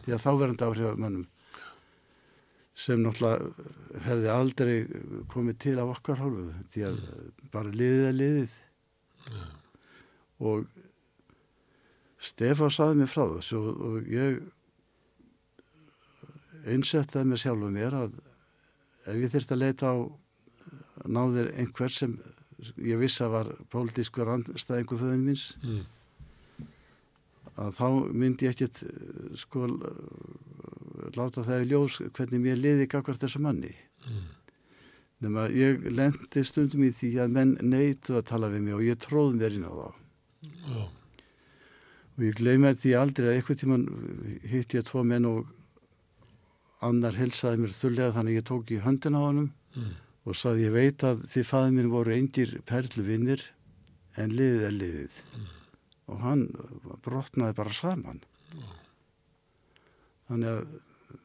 því 0.05 0.15
að 0.15 0.25
þáverandi 0.27 0.67
áhrifamönnum 0.67 1.29
sem 2.81 3.01
náttúrulega 3.03 4.05
hefði 4.07 4.31
aldrei 4.33 4.75
komið 5.33 5.59
til 5.65 5.77
af 5.83 5.95
okkar 5.97 6.21
hálfu 6.23 6.47
því 6.73 6.85
að 6.89 7.01
mm. 7.01 7.33
bara 7.53 7.75
liðið 7.75 8.07
er 8.11 8.19
liðið 8.21 8.59
og 10.41 10.65
Stefán 12.21 12.73
saði 12.73 13.01
mér 13.01 13.11
frá 13.11 13.25
þessu 13.31 13.61
og, 13.61 13.85
og 13.87 14.11
ég 14.13 14.41
einsettaði 16.69 17.31
mér 17.31 17.41
sjálf 17.41 17.65
um 17.69 17.77
mér 17.77 17.97
að 17.97 18.19
ef 19.09 19.15
ég 19.17 19.33
þurfti 19.33 19.57
að 19.57 19.63
leita 19.63 19.93
á 19.93 19.97
náðir 21.09 21.53
einhver 21.57 21.93
sem 21.93 22.19
ég 22.85 23.01
vissi 23.01 23.25
að 23.25 23.35
var 23.39 23.53
pólitískur 23.73 24.29
andstæðingu 24.35 24.99
föðin 25.01 25.25
míns 25.25 25.47
mm. 25.65 25.81
að 27.57 27.71
þá 27.79 27.87
myndi 28.13 28.49
ég 28.49 28.53
ekkert 28.53 28.83
sko 29.41 29.65
láta 31.17 31.41
það 31.47 31.65
í 31.65 31.71
ljós 31.71 32.03
hvernig 32.05 32.45
mér 32.45 32.61
liði 32.61 32.91
gagvart 32.91 33.23
þessu 33.23 33.41
manni. 33.41 33.73
Mm 34.05 34.40
nema 35.25 35.47
ég 35.53 35.85
lendi 35.93 36.43
stundum 36.47 36.85
í 36.87 36.91
því 36.97 37.11
að 37.25 37.35
menn 37.37 37.57
neytu 37.61 38.17
að 38.19 38.29
tala 38.33 38.51
við 38.53 38.65
mig 38.67 38.77
og 38.79 38.85
ég 38.87 39.01
tróð 39.05 39.37
mér 39.37 39.57
inn 39.57 39.69
á 39.69 39.73
þá 39.73 39.87
oh. 40.81 40.87
og 42.17 42.25
ég 42.25 42.39
gleymi 42.41 42.73
því 42.81 42.95
aldrei 42.97 43.29
að 43.29 43.37
eitthvað 43.37 43.61
tíman 43.63 43.87
hitt 44.49 44.77
ég 44.77 44.87
tvo 44.89 45.05
menn 45.05 45.29
og 45.29 45.51
annar 46.87 47.19
helsaði 47.21 47.65
mér 47.65 47.77
þullega 47.77 48.17
þannig 48.17 48.41
ég 48.41 48.49
tók 48.49 48.73
í 48.73 48.81
höndin 48.81 49.19
á 49.19 49.23
hann 49.27 49.43
mm. 49.45 49.95
og 50.25 50.41
saði 50.41 50.69
ég 50.69 50.77
veit 50.77 51.05
að 51.05 51.25
því 51.29 51.47
fæði 51.53 51.77
mín 51.77 51.93
voru 51.93 52.17
engir 52.17 52.57
perluvinnir 52.69 53.45
en 54.21 54.33
liðið 54.37 54.69
er 54.71 54.77
liðið 54.79 55.23
mm. 55.37 55.49
og 56.15 56.23
hann 56.25 56.47
brotnaði 57.05 57.59
bara 57.61 57.77
saman 57.77 58.25
oh. 58.57 58.77
þannig 60.31 60.55
að 60.55 60.79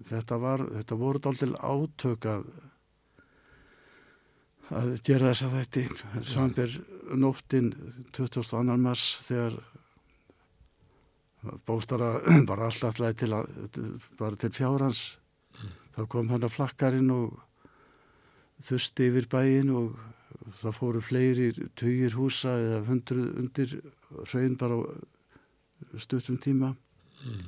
þetta 0.09 0.43
var 0.43 0.67
þetta 0.73 0.99
voru 0.99 1.27
aldrei 1.31 1.55
átök 1.55 2.27
að 4.73 4.95
að 4.95 5.01
gera 5.05 5.31
þess 5.31 5.45
að 5.45 5.55
þetta 5.59 6.23
samber 6.25 6.75
nóttin 7.13 7.71
22. 8.15 8.77
mars 8.81 9.03
þegar 9.27 9.57
bóstara 11.67 12.15
bara 12.49 12.69
alltaf 12.69 12.97
til, 12.97 13.35
bara 14.17 14.35
til 14.35 14.51
fjárhans 14.55 15.17
mm. 15.59 15.75
þá 15.97 16.01
kom 16.09 16.31
hann 16.33 16.47
að 16.47 16.55
flakkarinn 16.55 17.11
og 17.13 17.35
þusti 18.65 19.09
yfir 19.11 19.27
bæin 19.29 19.73
og 19.75 19.99
það 20.61 20.77
fóru 20.79 21.03
fleiri 21.03 21.51
tugir 21.77 22.15
húsa 22.17 22.55
eða 22.57 22.81
hundruð 22.87 23.37
undir 23.41 23.75
hraun 24.31 24.57
bara 24.57 24.79
stuttum 26.01 26.39
tíma 26.41 26.71
mm. 26.73 27.43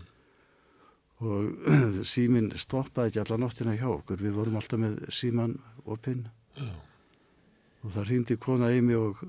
og 1.25 2.03
símin 2.13 2.51
stoppaði 2.53 3.15
ekki 3.15 3.23
alla 3.25 3.41
nóttina 3.41 3.77
hjá 3.79 3.89
okkur 3.89 4.21
við 4.21 4.37
vorum 4.37 4.61
alltaf 4.61 4.85
með 4.85 5.01
síman 5.09 5.57
opinn 5.87 6.27
yeah 6.59 6.83
og 7.83 7.93
það 7.93 8.09
hrýndi 8.09 8.39
kona 8.41 8.71
í 8.73 8.81
mig 8.85 8.97
og 8.99 9.21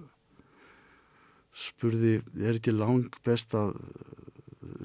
spurði, 1.58 2.18
er 2.38 2.58
ekki 2.58 2.74
lang 2.74 3.08
best 3.26 3.54
að 3.58 3.74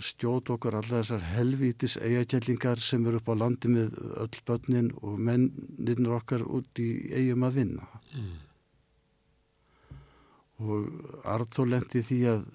stjóta 0.02 0.56
okkar 0.56 0.78
alla 0.80 1.02
þessar 1.02 1.24
helvítis 1.34 1.98
eigakellingar 1.98 2.82
sem 2.82 3.06
eru 3.10 3.20
upp 3.20 3.30
á 3.30 3.36
landi 3.38 3.72
með 3.72 3.96
öll 4.22 4.42
börnin 4.48 4.90
og 5.02 5.20
menninir 5.20 6.18
okkar 6.18 6.46
út 6.46 6.82
í 6.82 6.90
eigum 7.14 7.46
að 7.48 7.58
vinna 7.60 7.88
mm. 8.14 8.36
og 10.68 11.26
Arthur 11.36 11.72
lendi 11.74 12.04
því 12.06 12.20
að 12.34 12.46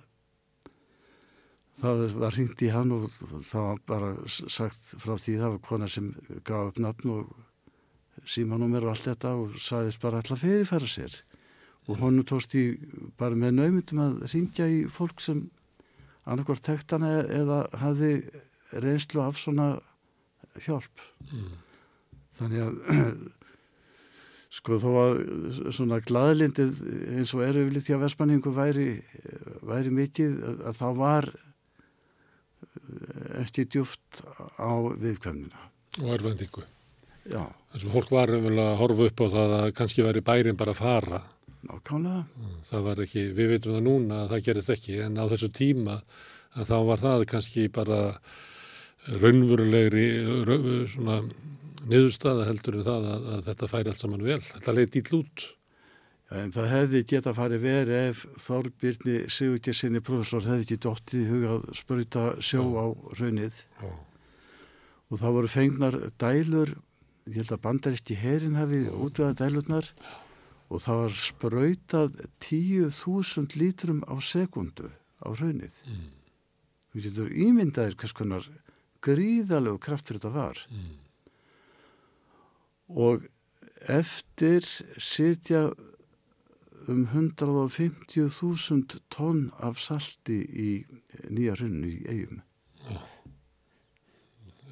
það 1.79 2.05
var 2.23 2.39
hringt 2.39 2.65
í 2.67 2.71
hann 2.75 2.95
og 2.97 3.11
það 3.13 3.69
var 3.69 3.85
bara 3.93 4.13
sagt 4.29 4.95
frá 5.03 5.15
því 5.15 5.37
það 5.43 5.55
var 5.55 5.61
kona 5.69 5.91
sem 5.91 6.11
gaf 6.49 6.73
upp 6.73 6.83
nafn 6.83 7.15
og 7.15 7.37
símanúmer 8.29 8.85
og 8.85 8.93
allt 8.93 9.09
þetta 9.09 9.35
og 9.41 9.57
saðist 9.63 10.03
bara 10.03 10.21
alltaf 10.21 10.43
fyrirfæra 10.45 10.89
sér. 10.91 11.15
Og 11.89 12.03
honum 12.03 12.27
tóst 12.29 12.53
í 12.59 12.65
bara 13.21 13.39
með 13.39 13.57
naumundum 13.57 14.03
að 14.05 14.21
ringja 14.35 14.69
í 14.69 14.83
fólk 14.93 15.23
sem 15.25 15.47
annarkvært 16.29 16.67
tektana 16.67 17.23
eða 17.25 17.63
hafi 17.81 18.13
reynslu 18.77 19.25
af 19.25 19.41
svona 19.41 19.79
hjálp. 20.61 21.05
Mm. 21.33 21.57
þannig 22.39 22.63
að 22.63 22.77
sko 24.59 24.79
þó 24.83 24.89
að 25.01 25.19
svona 25.75 25.99
gladlindið 26.05 26.79
eins 27.17 27.35
og 27.37 27.45
eru 27.47 27.65
yfirlið 27.65 27.87
því 27.87 27.97
að 27.97 28.05
versmanningu 28.05 28.53
væri, 28.55 28.89
væri 29.67 29.93
mikið 29.95 30.39
að 30.71 30.79
þá 30.79 30.89
var 30.99 31.31
ekki 33.43 33.67
djúft 33.69 34.23
á 34.61 34.73
viðkvæmnina. 35.01 35.69
Og 36.03 36.13
erfendingu 36.17 36.65
Já. 37.29 37.43
Þess 37.73 37.85
að 37.85 37.95
fólk 37.97 38.13
var 38.15 38.33
að 38.33 38.79
horfa 38.81 39.09
upp 39.11 39.21
á 39.21 39.27
það 39.35 39.55
að 39.59 39.75
kannski 39.77 40.07
væri 40.07 40.25
bærin 40.25 40.59
bara 40.59 40.75
að 40.75 40.81
fara. 40.81 41.21
Nákvæmlega. 41.69 42.23
Það 42.69 42.85
var 42.87 43.03
ekki, 43.05 43.25
við 43.37 43.53
veitum 43.53 43.77
það 43.77 43.85
núna 43.89 44.23
að 44.23 44.33
það 44.33 44.45
gerist 44.47 44.73
ekki 44.77 44.99
en 45.05 45.19
á 45.21 45.25
þessu 45.29 45.51
tíma 45.53 45.99
að 46.55 46.71
þá 46.71 46.79
var 46.89 47.03
það 47.03 47.27
kannski 47.33 47.67
bara 47.75 48.01
raunverulegri 49.09 50.09
svona 50.93 51.21
niðurstaða 51.89 52.49
heldur 52.49 52.81
það 52.87 53.07
að, 53.13 53.29
að 53.35 53.47
þetta 53.49 53.71
færi 53.71 53.93
allt 53.93 54.03
saman 54.03 54.27
vel. 54.27 54.41
Þetta 54.49 54.75
leiði 54.75 54.91
dýll 54.97 55.21
út. 55.21 55.47
Ja, 56.29 56.43
en 56.43 56.51
það 56.53 56.69
hefði 56.73 57.05
geta 57.09 57.33
farið 57.37 57.63
verið 57.65 58.03
ef 58.11 58.25
Þorbirni 58.45 59.21
Sigurgersinni 59.33 60.03
professor 60.05 60.45
hefði 60.45 60.67
ekki 60.67 60.81
dóttið 60.85 61.23
í 61.23 61.29
huga 61.31 61.55
að 61.55 61.71
spruta 61.79 62.27
sjó 62.45 62.65
á 62.77 62.87
raunnið. 63.21 63.63
Og 65.09 65.23
það 65.23 65.39
voru 65.39 65.51
fengnar 65.53 65.97
dælur, 66.21 66.75
ég 67.29 67.43
held 67.43 67.55
að 67.55 67.65
bandaristi 67.65 68.17
herin 68.19 68.57
hefði 68.59 68.87
útveða 68.93 69.37
dælurnar 69.43 69.91
og 70.69 70.83
það 70.85 71.03
var 71.03 71.19
sprautað 71.25 72.17
10.000 72.45 73.59
lítrum 73.61 74.01
á 74.05 74.15
sekundu 74.21 74.91
á 75.25 75.29
raunnið. 75.33 75.75
Mm. 75.89 76.09
Þú 76.89 77.05
getur 77.05 77.35
ímyndaðir 77.47 77.97
hvers 78.01 78.17
konar 78.17 78.49
gríðalegu 79.05 79.81
kraftur 79.83 80.19
þetta 80.19 80.33
var. 80.35 80.61
Mm. 80.73 80.97
Og 82.89 83.29
eftir 83.89 84.65
sitja 84.97 85.69
um 86.89 87.05
150.000 87.13 89.01
tonn 89.13 89.49
af 89.61 89.81
salti 89.81 90.41
í 90.49 90.71
nýja 91.29 91.57
runnu 91.61 91.91
í 91.93 91.99
eigum. 92.09 92.41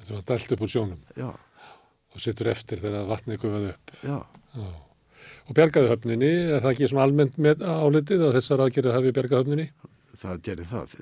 Þetta 0.07 0.15
var 0.15 0.25
dælt 0.31 0.55
upp 0.55 0.63
úr 0.65 0.71
sjónum. 0.71 1.03
Já. 1.19 1.29
Og 2.17 2.23
sittur 2.23 2.49
eftir 2.49 2.81
þegar 2.81 3.05
vatnið 3.11 3.41
gufaði 3.43 3.73
upp. 3.75 3.91
Já. 4.01 4.17
Já. 4.57 4.69
Og 5.47 5.55
bjargaði 5.55 5.91
höfninni, 5.91 6.31
er 6.49 6.63
það 6.63 6.71
ekki 6.73 6.89
svona 6.89 7.05
almennt 7.05 7.37
með 7.39 7.61
álitið 7.61 8.23
að 8.25 8.35
þessar 8.39 8.63
aðgerið 8.65 8.95
hafi 8.95 9.13
bjargaði 9.15 9.43
höfninni? 9.43 9.67
Það 10.17 10.41
gerir 10.47 10.69
það. 10.71 10.95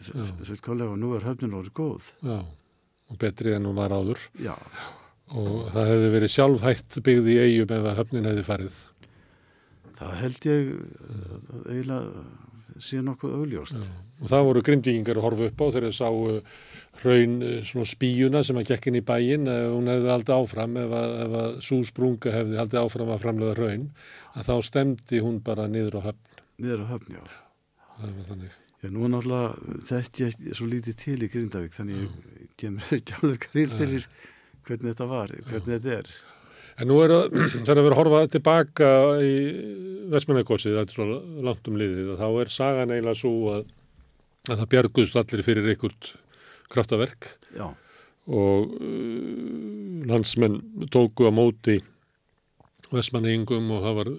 Kollega 0.65 0.91
og 0.91 0.99
nú 0.99 1.13
er 1.15 1.25
höfnin 1.29 1.55
orðið 1.55 1.75
góð. 1.79 2.09
Já. 2.19 2.37
Og 3.05 3.19
betrið 3.21 3.55
en 3.57 3.69
hún 3.69 3.79
var 3.79 3.95
áður. 3.95 4.25
Já. 4.43 4.53
Og 5.31 5.69
það 5.73 5.89
hefði 5.93 6.09
verið 6.17 6.33
sjálfhætt 6.35 6.97
byggð 7.05 7.31
í 7.31 7.37
eigum 7.45 7.73
ef 7.77 7.87
að 7.89 7.97
höfnin 8.01 8.27
hefði 8.29 8.45
farið. 8.49 8.81
Það 9.95 10.17
held 10.19 10.49
ég 10.49 10.73
eiginlega 11.71 12.25
sé 12.81 12.99
nokkuð 13.03 13.37
augljóst. 13.39 13.77
Já. 13.79 13.93
Og 14.23 14.31
það 14.31 14.45
voru 14.47 14.63
grindvíkingar 14.65 15.19
að 15.19 15.25
horfa 15.25 15.47
upp 15.49 15.63
á 15.63 15.65
þegar 15.75 15.87
það 15.87 15.95
sá 15.97 16.09
hraun 17.01 17.33
svona 17.67 17.87
spíuna 17.91 18.43
sem 18.47 18.59
að 18.59 18.69
gekk 18.71 18.89
inn 18.89 18.99
í 18.99 19.05
bæin 19.05 19.49
ef 19.51 19.65
hún 19.73 19.89
hefði 19.91 20.11
haldið 20.13 20.35
áfram, 20.35 20.77
ef 20.81 20.93
að, 20.99 21.15
ef 21.25 21.39
að 21.41 21.57
súsprunga 21.67 22.35
hefði 22.35 22.59
haldið 22.61 22.81
áfram 22.81 23.15
að 23.15 23.25
framlega 23.25 23.57
hraun, 23.57 23.89
að 24.35 24.51
þá 24.51 24.55
stemdi 24.69 25.23
hún 25.25 25.41
bara 25.45 25.67
niður 25.71 25.99
á 25.99 26.01
höfn. 26.09 26.45
Niður 26.63 26.85
á 26.87 26.91
höfn, 26.93 27.17
já. 27.19 27.25
Það 27.95 28.13
var 28.19 28.29
þannig. 28.29 28.61
Já, 28.85 28.91
nú 28.91 29.03
er 29.07 29.11
náttúrulega 29.15 29.81
þetta 29.89 30.29
ég 30.29 30.55
svo 30.59 30.69
lítið 30.69 30.97
til 31.01 31.17
í 31.17 31.29
Grindavík, 31.33 31.75
þannig 31.75 32.01
ég 32.05 32.55
kemur 32.59 32.95
ekki 32.99 33.19
alveg 33.19 33.49
grill 33.49 33.71
fyrir 33.73 34.07
hvernig 34.65 34.91
þetta 34.91 35.07
var, 35.09 35.35
hvernig 35.49 35.71
já. 35.71 35.77
þetta 35.77 35.95
er. 35.99 36.15
En 36.81 36.89
nú 36.91 36.99
er 37.03 37.13
það, 37.13 37.39
við 37.63 37.71
erum 37.73 37.89
að 37.89 37.97
horfa 38.01 38.21
tilbaka 38.33 38.89
í 39.23 39.33
Vestmennagósið, 40.11 40.77
þetta 40.79 40.93
er 40.93 40.99
svo 40.99 41.45
langt 41.47 41.71
um 41.71 41.79
liðið, 41.79 42.13
þá 42.19 42.27
er 42.43 42.53
sagan 42.53 42.93
eiginlega 42.93 43.21
svo 43.21 43.33
að, 43.55 43.65
að 44.51 44.61
það 44.61 44.69
bjarguðst 44.75 45.19
allir 45.21 45.43
fyrir 45.45 45.71
einhvert 45.71 46.11
kraftaverk 46.73 47.29
Já. 47.55 47.65
og 48.27 48.75
uh, 48.75 50.05
landsmenn 50.09 50.61
tóku 50.93 51.29
á 51.29 51.33
móti 51.33 51.79
Vestmenningum 52.91 53.71
og 53.73 53.81
það 53.85 53.99
var 53.99 54.11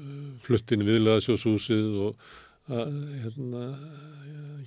fluttin 0.47 0.85
viðlega 0.87 1.23
sjóshúsið 1.23 2.01
og 2.09 2.27
að, 2.67 2.95
hérna, 3.23 3.65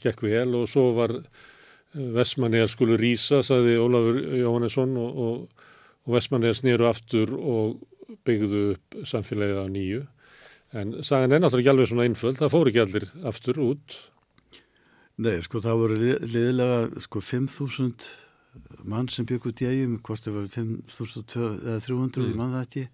gekk 0.03 0.24
vel 0.24 0.53
og 0.61 0.69
svo 0.72 0.92
var 0.95 1.18
Vestmenningar 1.90 2.69
skulu 2.69 3.00
rýsa, 3.01 3.42
sagði 3.42 3.80
Ólafur 3.82 4.19
Jóhannesson 4.38 4.93
og, 5.01 5.19
og 5.26 5.59
og 6.10 6.16
Vestmannir 6.18 6.56
snýru 6.58 6.88
aftur 6.90 7.36
og 7.38 7.84
byggðu 8.26 8.62
upp 8.74 8.96
samfélagið 9.06 9.60
á 9.62 9.66
nýju. 9.70 10.00
En 10.80 10.96
sagan 11.06 11.34
er 11.34 11.42
náttúrulega 11.44 11.62
ekki 11.62 11.74
alveg 11.74 11.90
svona 11.92 12.06
einföld, 12.08 12.40
það 12.40 12.54
fór 12.54 12.70
ekki 12.72 12.82
allir 12.82 13.06
aftur 13.30 13.60
út. 13.62 13.98
Nei, 15.22 15.36
sko 15.46 15.62
það 15.62 15.84
voru 15.84 16.00
liðilega 16.00 17.04
sko 17.06 17.22
5.000 17.22 18.10
mann 18.90 19.10
sem 19.14 19.28
byggur 19.30 19.54
eigum, 19.54 20.00
hvort 20.02 20.26
það 20.26 20.38
voru 20.40 20.52
5.300 20.56 21.94
mm. 21.94 22.26
í 22.26 22.40
mann 22.40 22.56
það 22.58 22.66
ekki. 22.66 22.86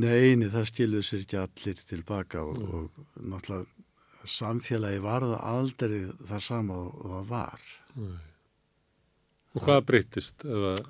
Nei, 0.00 0.48
það 0.48 0.66
stiluð 0.70 1.04
sér 1.04 1.26
ekki 1.26 1.40
allir 1.42 1.84
tilbaka 1.90 2.46
og, 2.46 2.56
mm. 2.56 2.72
og 2.72 3.28
náttúrulega 3.34 4.28
samfélagi 4.30 5.04
var 5.04 5.24
það 5.28 5.46
aldrei 5.52 6.00
þar 6.28 6.48
sama 6.48 6.80
og 6.88 7.06
það 7.12 7.30
var. 7.34 7.70
Nei. 8.00 8.18
Og 9.50 9.64
hvað 9.66 9.86
breytist 9.88 10.44
ef 10.46 10.66
að 10.72 10.82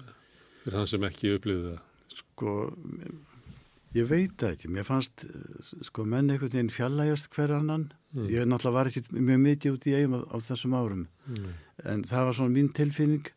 fyrir 0.71 0.79
þann 0.79 0.91
sem 0.91 1.07
ekki 1.09 1.35
upplýði 1.37 1.71
það? 1.71 1.81
Sko, 2.21 2.55
ég 3.97 4.11
veit 4.11 4.35
það 4.39 4.55
ekki. 4.55 4.71
Mér 4.75 4.87
fannst, 4.87 5.25
sko, 5.89 6.07
menn 6.07 6.31
einhvern 6.31 6.53
veginn 6.53 6.75
fjallægjast 6.75 7.31
hver 7.35 7.57
annan. 7.59 7.89
Mm. 8.15 8.29
Ég 8.31 8.47
náttúrulega 8.49 8.77
var 8.77 8.91
ekki 8.91 9.05
mjög 9.19 9.43
mikið 9.47 9.77
út 9.77 9.89
í 9.91 9.97
eigum 9.99 10.19
á, 10.19 10.21
á 10.31 10.37
þessum 10.47 10.77
árum. 10.79 11.07
Mm. 11.31 11.49
En 11.91 12.05
það 12.07 12.29
var 12.29 12.39
svona 12.39 12.55
mín 12.55 12.71
tilfinning. 12.75 13.33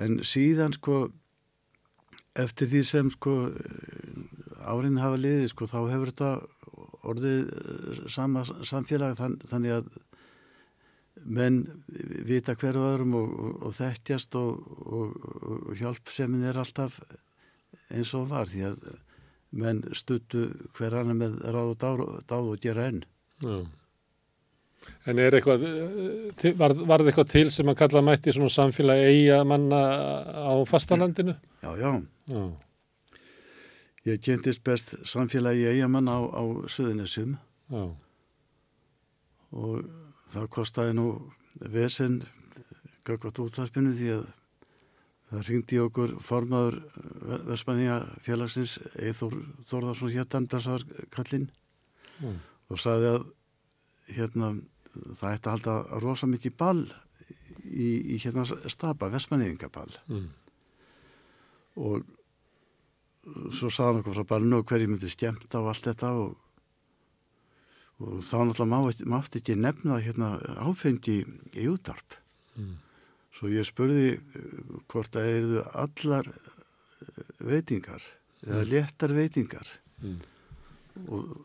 En 0.00 0.18
síðan, 0.26 0.74
sko, 0.74 1.08
eftir 2.34 2.70
því 2.70 2.82
sem, 2.88 3.14
sko, 3.14 3.36
árin 4.64 4.98
hafa 5.02 5.20
liðið, 5.20 5.48
sko, 5.54 5.70
þá 5.70 5.78
hefur 5.92 6.10
þetta 6.10 6.32
orðið 7.04 8.08
sama 8.10 8.42
samfélag 8.64 9.18
þann, 9.18 9.36
þannig 9.50 9.74
að 9.76 9.90
menn 11.24 11.62
vita 12.28 12.54
hverju 12.58 12.84
öðrum 12.90 13.14
og, 13.18 13.30
og, 13.32 13.54
og 13.68 13.76
þettjast 13.78 14.36
og, 14.38 14.66
og 14.84 15.74
hjálpsemin 15.78 16.44
er 16.48 16.58
alltaf 16.60 17.00
eins 17.94 18.12
og 18.16 18.28
var 18.32 18.50
því 18.50 18.66
að 18.70 18.84
menn 19.54 19.82
stuttu 19.94 20.48
hver 20.76 20.98
annar 20.98 21.18
með 21.18 21.38
ráð 21.54 21.72
og 21.72 22.20
dáð, 22.28 22.50
og 22.52 22.60
gera 22.62 22.88
enn. 22.90 23.02
Já. 23.44 23.56
En 25.08 25.20
er 25.20 25.32
eitthvað, 25.38 25.62
var, 26.60 26.74
var 26.76 27.00
það 27.00 27.08
eitthvað 27.08 27.30
til 27.32 27.46
sem 27.54 27.70
að 27.70 27.78
kalla 27.80 28.02
mætti 28.04 28.34
svona 28.34 28.52
samfélagi 28.52 29.06
eiga 29.08 29.38
manna 29.48 29.80
á 30.44 30.54
fastalandinu? 30.68 31.36
Já, 31.64 31.70
já. 31.80 31.90
já. 32.28 32.44
Ég 34.04 34.20
kynntist 34.20 34.64
best 34.66 34.96
samfélagi 35.08 35.64
eiga 35.70 35.88
manna 35.88 36.18
á, 36.20 36.22
á 36.28 36.42
Suðunessum. 36.68 37.38
Já. 37.72 37.84
Og 39.54 40.03
það 40.34 40.48
kostiði 40.56 40.96
nú 40.98 41.08
vesen 41.74 42.22
gagvat 43.06 43.38
útvarpinu 43.42 43.92
því 43.94 44.10
að 44.16 44.24
það 45.30 45.48
ringdi 45.48 45.80
okkur 45.82 46.14
formaður 46.22 46.80
Vestmanníja 47.48 48.00
félagsins 48.24 48.76
Eithor 48.94 49.36
Þórðarsson 49.68 50.12
héttan 50.14 50.48
blessaður 50.50 51.06
kallinn 51.14 51.48
mm. 52.20 52.36
og 52.70 52.80
sagði 52.80 53.10
að 53.14 53.26
hérna 54.14 54.52
það 55.18 55.30
ætti 55.32 55.48
að 55.48 55.54
halda 55.56 56.00
rosa 56.04 56.28
mikið 56.30 56.56
ball 56.60 56.82
í, 57.64 58.14
í 58.14 58.18
hérna 58.22 58.44
stapa 58.70 59.10
Vestmanníjingaball 59.12 59.90
mm. 60.06 60.28
og 61.82 62.04
svo 63.24 63.70
sagði 63.72 63.88
hann 63.88 64.00
okkur 64.02 64.18
frá 64.18 64.30
ballinu 64.34 64.60
og 64.60 64.68
hverju 64.68 64.90
myndi 64.92 65.10
skemmt 65.10 65.56
á 65.56 65.60
allt 65.60 65.88
þetta 65.88 66.12
og 66.20 66.34
og 68.02 68.20
þá 68.26 68.36
náttúrulega 68.48 69.08
mátti 69.10 69.40
ekki 69.40 69.56
nefna 69.60 70.00
hérna 70.02 70.34
áfengi 70.66 71.20
í 71.54 71.66
útdarp 71.70 72.16
mm. 72.58 72.74
svo 73.36 73.50
ég 73.52 73.66
spurði 73.68 74.14
eh, 74.16 74.60
hvort 74.90 75.14
það 75.14 75.30
erðu 75.30 75.64
allar 75.84 76.30
eh, 76.30 77.32
veitingar 77.38 78.02
mm. 78.02 78.48
eða 78.48 78.64
léttar 78.72 79.14
veitingar 79.14 79.74
mm. 80.02 80.18
og 81.06 81.36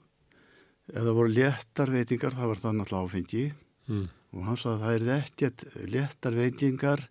ef 0.90 1.04
það 1.04 1.14
voru 1.20 1.36
léttar 1.36 1.94
veitingar 1.94 2.38
þá 2.38 2.44
var 2.48 2.64
það 2.64 2.80
náttúrulega 2.80 3.12
áfengi 3.12 3.46
mm. 3.88 4.10
og 4.34 4.50
hann 4.50 4.62
sagði 4.64 4.76
að 4.76 4.84
það 4.86 4.98
erðu 4.98 5.16
ekkert 5.20 5.68
léttar 5.94 6.40
veitingar 6.42 7.08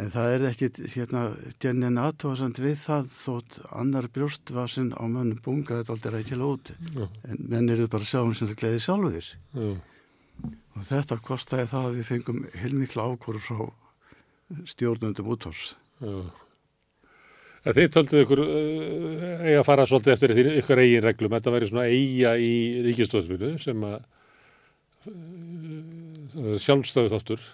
En 0.00 0.08
það 0.08 0.34
er 0.34 0.42
ekkit 0.48 0.78
hérna 0.94 1.22
gennin 1.60 2.00
aðtóðsand 2.00 2.56
við 2.62 2.78
það 2.80 3.10
þótt 3.12 3.58
annar 3.76 4.06
brjóstvasin 4.14 4.94
á 4.96 5.04
mönnum 5.04 5.40
bunga 5.44 5.82
þetta 5.82 5.92
aldrei 5.92 6.20
ekki 6.22 6.38
lóti. 6.40 6.76
Já. 6.96 7.04
En 7.28 7.42
menn 7.52 7.68
eru 7.74 7.88
bara 7.92 8.08
sjáum 8.08 8.32
sem 8.32 8.48
það 8.48 8.62
gleði 8.62 8.80
sjálfur. 8.86 9.28
Já. 9.52 9.74
Og 10.72 10.86
þetta 10.88 11.20
kostiði 11.20 11.68
það 11.74 11.90
að 11.90 11.98
við 11.98 12.08
fengum 12.08 12.40
heilmikla 12.62 13.04
ákvöru 13.12 13.42
frá 13.44 13.60
stjórnundum 14.72 15.28
úttárs. 15.34 15.74
Þið 17.62 17.92
tölduðu 17.94 18.24
ykkur 18.24 18.40
uh, 18.42 19.42
eiga 19.44 19.60
að 19.60 19.68
fara 19.68 19.84
svolítið 19.86 20.14
eftir 20.16 20.32
því 20.34 20.44
ykkur 20.58 20.82
eigin 20.82 21.04
reglum. 21.04 21.34
Þetta 21.36 21.54
væri 21.54 21.68
svona 21.70 21.84
eiga 21.92 22.32
í 22.40 22.54
ríkistöðsfjölu 22.88 23.52
sem 23.62 23.84
að 23.86 23.98
uh, 25.12 26.56
sjálfstöðu 26.64 27.12
þáttur. 27.12 27.44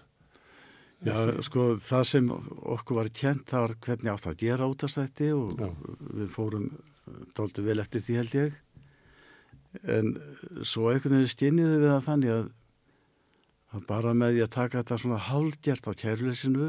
Já, 1.07 1.15
sko, 1.47 1.65
það 1.79 2.07
sem 2.11 2.31
okkur 2.33 2.97
var 2.99 3.11
kent 3.15 3.45
það 3.53 3.65
var 3.65 3.75
hvernig 3.87 4.13
átt 4.13 4.27
að 4.27 4.41
gera 4.41 4.67
útastætti 4.67 5.29
og 5.37 5.53
Já. 5.55 5.69
við 6.19 6.33
fórum 6.35 6.65
dálta 7.39 7.63
vel 7.63 7.79
eftir 7.79 8.03
því 8.03 8.17
held 8.19 8.35
ég 8.39 8.57
en 9.95 10.11
svo 10.67 10.89
einhvern 10.91 11.21
veginn 11.21 11.31
stinniðu 11.31 11.79
við 11.79 11.93
það 11.93 12.07
þannig 12.09 12.35
að 12.35 13.87
bara 13.89 14.15
með 14.17 14.35
því 14.35 14.45
að 14.45 14.53
taka 14.57 14.81
þetta 14.81 15.01
svona 15.05 15.23
hálgjert 15.29 15.89
á 15.89 15.93
kærleysinu 16.03 16.69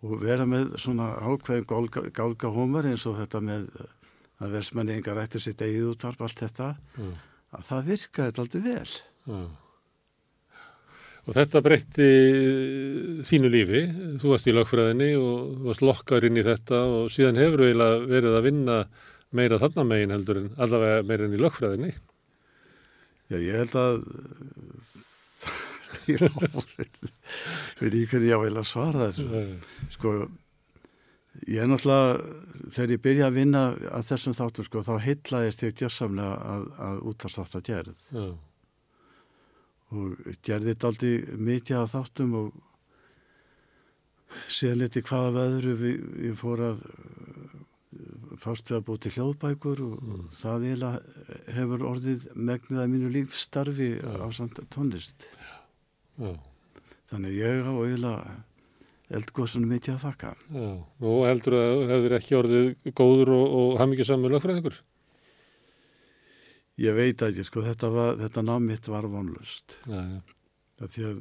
og 0.00 0.20
vera 0.22 0.46
með 0.48 0.76
svona 0.80 1.12
ákveðin 1.20 2.12
gálga, 2.16 2.52
hómar 2.52 2.88
eins 2.88 3.04
og 3.08 3.18
þetta 3.20 3.42
með 3.44 3.66
að 4.40 4.54
versmenni 4.56 4.96
engar 4.96 5.20
ættur 5.20 5.42
sitt 5.44 5.60
eigið 5.60 5.90
útvarp, 5.92 6.22
allt 6.24 6.40
þetta, 6.40 6.70
mm. 6.96 7.10
að 7.58 7.66
það 7.68 7.90
virkaði 7.90 8.40
aldrei 8.40 8.62
vel. 8.64 8.94
Já. 9.26 9.40
Og 11.28 11.36
þetta 11.36 11.60
breytti 11.64 12.08
þínu 13.28 13.50
lífi, 13.52 13.82
þú 14.22 14.32
varst 14.32 14.48
í 14.48 14.54
lögfræðinni 14.56 15.10
og 15.20 15.54
þú 15.58 15.68
varst 15.68 15.84
lokkar 15.84 16.26
inn 16.26 16.40
í 16.40 16.44
þetta 16.46 16.80
og 16.88 17.10
síðan 17.12 17.40
hefur 17.40 17.66
við 17.66 17.82
verið 18.10 18.38
að 18.38 18.46
vinna 18.48 18.78
meira 19.36 19.60
þarna 19.60 19.84
megin 19.86 20.14
heldur 20.14 20.40
en 20.40 20.50
allavega 20.58 21.04
meira 21.06 21.28
enn 21.28 21.36
í 21.36 21.42
lögfræðinni. 21.42 21.92
Já, 23.30 23.36
ég 23.38 23.60
held 23.60 23.76
að 23.78 24.00
ég 26.10 26.22
veit 26.24 27.02
ekki 27.84 28.06
hvernig 28.10 28.30
ég 28.30 28.34
á 28.34 28.40
að 28.40 28.68
svara 28.68 29.10
þessu. 29.10 29.44
Sko, 29.94 30.14
ég 31.46 31.62
er 31.62 31.70
náttúrulega, 31.70 32.36
þegar 32.74 32.94
ég 32.96 33.02
byrja 33.06 33.28
að 33.28 33.38
vinna 33.38 33.64
að 33.92 34.06
þessum 34.10 34.36
þáttum, 34.40 34.66
sko, 34.66 34.84
þá 34.88 34.94
heitlaðist 35.04 35.66
ég 35.68 35.76
gjössamlega 35.78 36.38
að, 36.54 36.70
að 36.88 37.02
útast 37.12 37.44
að 37.44 37.66
gerð. 37.68 38.06
Já. 38.10 38.30
Og 39.90 40.18
gerði 40.46 40.74
þetta 40.74 40.90
aldrei 40.90 41.14
mikið 41.50 41.80
að 41.80 41.92
þáttum 41.94 42.34
og 42.38 42.50
síðan 44.50 44.84
liti 44.84 45.02
hvaða 45.02 45.30
veðru 45.34 45.72
við, 45.80 46.04
ég 46.28 46.36
fór 46.38 46.62
að 46.68 46.84
fást 48.40 48.70
við 48.70 48.78
að 48.78 49.00
til 49.04 49.12
hljóðbækur 49.16 49.80
og 49.82 49.96
mm. 49.98 50.20
það 50.34 50.66
eiginlega 50.68 51.24
hefur 51.56 51.86
orðið 51.90 52.28
megnið 52.34 52.82
að 52.82 52.92
mínu 52.92 53.10
lífstarfi 53.16 53.88
ja. 53.96 54.12
á 54.22 54.26
samt 54.34 54.60
tónlist. 54.70 55.26
Já. 56.20 56.30
Þannig 57.10 57.40
ég 57.40 57.66
á 57.66 57.74
eiginlega 57.74 58.36
eldgóðsunum 59.18 59.74
mikið 59.74 59.96
að 59.96 60.04
þakka. 60.04 60.32
Og 61.02 61.24
heldur 61.26 61.58
að 61.58 61.72
það 61.72 61.92
hefur 61.96 62.16
ekki 62.20 62.38
orðið 62.38 62.68
góður 62.94 63.34
og, 63.34 63.46
og 63.60 63.72
hafmyggjusamur 63.82 64.36
lögfræðingur? 64.36 64.78
Ég 66.80 66.96
veit 66.96 67.22
ekki, 67.26 67.44
sko, 67.44 67.64
þetta, 67.66 67.90
var, 67.92 68.14
þetta 68.22 68.44
námiðt 68.46 68.88
var 68.88 69.08
vonlust. 69.12 69.76
Já, 69.84 70.00
já. 70.00 70.20
Því 70.80 71.02
að 71.04 71.18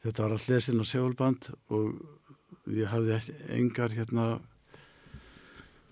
þetta 0.00 0.22
var 0.24 0.34
alltaf 0.34 0.48
lesin 0.48 0.80
á 0.80 0.86
segulband 0.88 1.50
og 1.74 2.70
ég 2.72 2.88
hafði 2.88 3.18
engar 3.52 3.92
hérna 3.92 4.26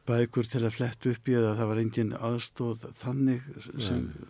bækur 0.08 0.48
til 0.48 0.62
að 0.64 0.76
fletta 0.78 1.12
upp 1.12 1.28
í 1.28 1.36
eða 1.36 1.56
það 1.58 1.70
var 1.70 1.80
engin 1.82 2.14
aðstóð 2.16 2.86
þannig 2.96 3.48
sem 3.76 4.06
Nei. 4.06 4.28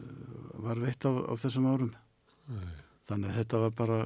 var 0.65 0.81
veitt 0.83 1.07
á, 1.07 1.13
á 1.15 1.35
þessum 1.39 1.69
árum 1.71 1.93
þannig 3.09 3.31
að 3.31 3.39
þetta 3.39 3.63
var 3.65 3.77
bara 3.79 3.99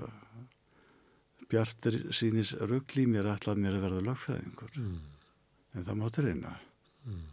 bjartir 1.53 1.99
sínis 2.15 2.53
ruggli 2.61 3.07
mér 3.09 3.31
ætlað 3.33 3.63
mér 3.65 3.79
að 3.79 3.87
verða 3.87 4.05
lögfræðingur 4.09 4.77
mm. 4.81 4.99
en 5.77 5.87
það 5.89 6.01
mátti 6.01 6.27
reyna 6.27 6.53
mm. 7.09 7.25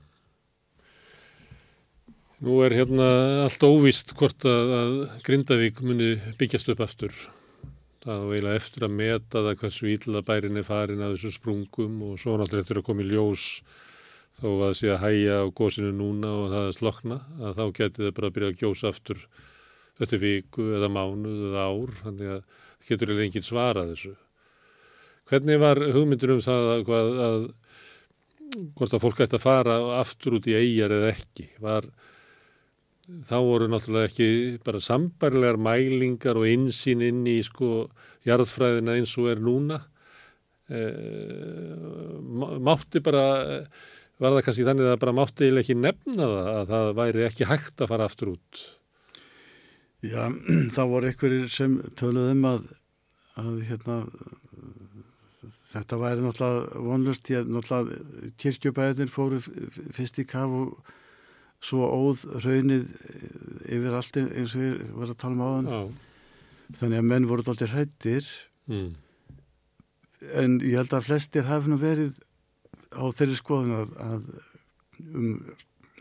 Nú 2.39 2.61
er 2.63 2.71
hérna 2.71 3.09
allt 3.43 3.63
óvist 3.67 4.13
hvort 4.15 4.45
að, 4.47 4.69
að 4.77 4.93
Grindavík 5.27 5.81
muni 5.83 6.13
byggjast 6.39 6.71
upp 6.71 6.85
aftur 6.85 7.11
það 7.99 8.21
var 8.23 8.35
eiginlega 8.37 8.59
eftir 8.61 8.85
að 8.85 8.95
meta 8.95 9.41
það 9.43 9.57
hversu 9.59 9.89
íla 9.91 10.21
bærin 10.25 10.59
er 10.59 10.65
farin 10.67 11.03
að 11.03 11.17
þessu 11.17 11.33
sprungum 11.35 11.97
og 12.07 12.19
svo 12.21 12.37
náttúrulega 12.39 12.63
eftir 12.63 12.79
að 12.79 12.85
koma 12.87 13.03
í 13.03 13.09
ljós 13.09 13.45
þó 14.39 14.49
að 14.69 14.73
sé 14.79 14.91
að 14.93 15.01
hæja 15.03 15.41
á 15.43 15.45
gósinu 15.59 15.91
núna 15.95 16.31
og 16.31 16.47
það 16.53 16.69
er 16.69 16.77
slokna 16.77 17.17
að 17.43 17.59
þá 17.59 17.65
geti 17.81 18.05
það 18.05 18.15
bara 18.19 18.29
að 18.29 18.35
byrja 18.37 18.51
að 18.53 18.63
gjósa 18.63 18.91
aftur 18.93 19.25
eftir 19.99 20.23
viku 20.23 20.67
eða 20.77 20.91
mánuð 20.95 21.41
eða 21.49 21.65
ár 21.67 21.95
þannig 22.05 22.33
að 22.37 22.65
getur 22.89 23.13
eða 23.13 23.25
enginn 23.25 23.45
svara 23.45 23.83
þessu. 23.91 24.13
Hvernig 25.29 25.59
var 25.61 25.81
hugmyndur 25.93 26.37
um 26.37 26.39
það 26.41 26.69
að, 26.71 26.93
að, 26.99 27.19
að 27.25 28.69
hvort 28.79 28.95
að 28.95 29.03
fólk 29.03 29.19
ætti 29.25 29.37
að 29.37 29.43
fara 29.43 29.75
aftur 29.99 30.39
út 30.39 30.47
í 30.49 30.55
eigjar 30.57 30.95
eða 30.95 31.11
ekki? 31.11 31.49
Var, 31.61 31.89
þá 33.29 33.37
voru 33.41 33.69
náttúrulega 33.69 34.09
ekki 34.09 34.29
bara 34.65 34.81
sambarilegar 34.83 35.59
mælingar 35.61 36.39
og 36.39 36.49
insýn 36.49 37.03
inn 37.05 37.23
í 37.29 37.39
sko 37.45 37.87
jarðfræðina 38.27 38.97
eins 38.99 39.15
og 39.17 39.31
er 39.31 39.41
núna. 39.43 39.79
E, 40.69 40.81
mátti 42.61 43.01
bara 43.01 43.23
var 44.19 44.35
það 44.35 44.43
kannski 44.45 44.67
þannig 44.67 44.85
að 44.85 44.91
það 44.93 45.01
bara 45.05 45.15
mátti 45.17 45.47
eða 45.47 45.63
ekki 45.63 45.77
nefna 45.79 46.27
það 46.27 46.51
að 46.51 46.73
það 46.73 46.91
væri 46.99 47.25
ekki 47.25 47.49
hægt 47.49 47.81
að 47.81 47.91
fara 47.93 48.09
aftur 48.09 48.33
út? 48.35 48.61
Já, 50.05 50.21
þá 50.75 50.81
voru 50.91 51.09
einhverjir 51.09 51.49
sem 51.53 51.79
töluðum 51.99 52.43
um 52.43 52.49
að, 52.51 52.69
að 53.41 53.57
hérna, 53.71 53.97
þetta 55.71 55.99
væri 56.03 56.25
náttúrulega 56.27 56.85
vonlust, 56.85 57.33
ég 57.33 57.49
náttúrulega 57.49 58.31
kirkjubæðin 58.43 59.11
fóru 59.11 59.41
fyrst 59.41 60.21
í 60.21 60.27
kaf 60.29 60.55
og 60.61 60.95
svo 61.63 61.87
óð 61.87 62.23
raunnið 62.45 62.87
yfir 63.67 63.97
allt 63.97 64.19
eins 64.21 64.55
og 64.55 64.63
ég 64.63 64.93
var 64.95 65.11
að 65.11 65.19
tala 65.19 65.35
um 65.35 65.45
áðan. 65.45 65.69
Já. 65.69 65.81
Þannig 66.79 67.01
að 67.01 67.07
menn 67.11 67.29
voru 67.29 67.45
alltaf 67.45 67.73
hrættir 67.73 68.27
mm. 68.69 68.89
en 70.37 70.59
ég 70.63 70.77
held 70.79 70.93
að 70.93 71.07
flestir 71.09 71.47
hafi 71.49 71.71
nú 71.71 71.79
verið 71.81 72.19
á 72.93 73.03
þeirri 73.13 73.37
skoðun 73.37 73.75
að, 73.79 73.95
að 74.05 74.29
um 75.09 75.31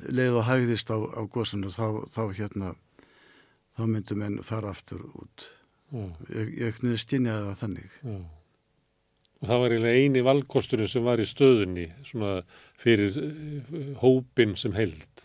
leið 0.07 0.39
og 0.39 0.47
hægðist 0.47 0.93
á, 0.95 0.99
á 0.99 1.23
góðsunu 1.27 1.73
þá, 1.75 2.05
þá 2.13 2.23
hérna 2.37 2.73
þá 3.79 3.85
myndum 3.87 4.25
enn 4.27 4.41
fara 4.47 4.73
aftur 4.75 5.05
út 5.09 5.47
Já. 5.89 6.03
ég, 6.35 6.51
ég 6.61 6.81
knýði 6.81 7.01
stinjaði 7.01 7.47
það 7.49 7.61
þannig 7.63 7.99
Já. 8.03 8.17
og 9.39 9.51
það 9.51 9.63
var 9.63 9.75
eiginlega 9.75 10.03
eini 10.03 10.25
valkosturinn 10.27 10.93
sem 10.93 11.07
var 11.07 11.23
í 11.23 11.29
stöðunni 11.29 11.87
svona 12.07 12.33
fyrir 12.79 13.19
uh, 13.23 13.95
hópin 14.03 14.57
sem 14.61 14.77
held 14.77 15.23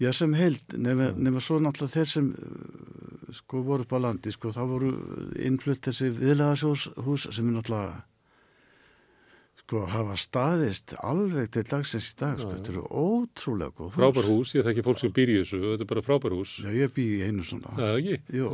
Já 0.00 0.12
sem 0.16 0.32
held 0.34 0.76
nema, 0.76 1.10
nema 1.16 1.42
svo 1.42 1.58
náttúrulega 1.62 1.98
þeir 1.98 2.08
sem 2.10 2.30
sko 3.32 3.62
voru 3.66 3.86
upp 3.86 3.92
á 3.96 3.98
landi 4.02 4.32
sko 4.32 4.52
þá 4.52 4.62
voru 4.68 4.94
innflutt 5.40 5.84
þessi 5.88 6.10
viðlegaðshús 6.16 7.28
sem 7.28 7.48
er 7.48 7.58
náttúrulega 7.58 8.00
sko 9.62 9.86
hafa 9.88 10.16
staðist 10.20 10.92
alveg 11.00 11.50
til 11.54 11.62
dagsins 11.64 12.10
í 12.10 12.16
dag, 12.20 12.40
sko, 12.40 12.50
þetta 12.56 12.72
eru 12.74 12.82
ótrúlega 12.90 13.72
góð 13.72 13.86
hús. 13.86 13.96
Frábær 13.96 14.28
hús, 14.28 14.54
ég 14.56 14.66
þekki 14.66 14.84
fólk 14.84 15.00
sem 15.00 15.12
býr 15.16 15.32
í 15.32 15.36
þessu, 15.40 15.60
þetta 15.64 15.86
er 15.86 15.90
bara 15.92 16.04
frábær 16.04 16.34
hús. 16.36 16.56
Já, 16.60 16.72
ég 16.76 16.92
býr 16.92 17.12
í 17.14 17.28
einu 17.28 17.46
svona. 17.46 17.72
Er 17.78 18.00
ekki? 18.00 18.18
Jú. 18.36 18.50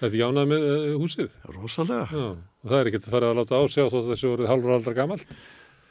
Það 0.00 0.06
er 0.08 0.18
jánað 0.22 0.46
með 0.54 0.66
uh, 0.70 0.86
húsið? 1.02 1.34
Rosalega. 1.52 2.06
Já, 2.08 2.28
og 2.30 2.70
það 2.70 2.78
er 2.78 2.90
ekki 2.90 3.00
að 3.02 3.10
fara 3.16 3.32
að 3.32 3.40
láta 3.42 3.60
ásjá 3.60 3.88
þó 3.92 3.98
þessi 4.08 4.30
voruð 4.30 4.52
halvur 4.54 4.76
aldra 4.78 4.96
gamalt? 4.96 5.34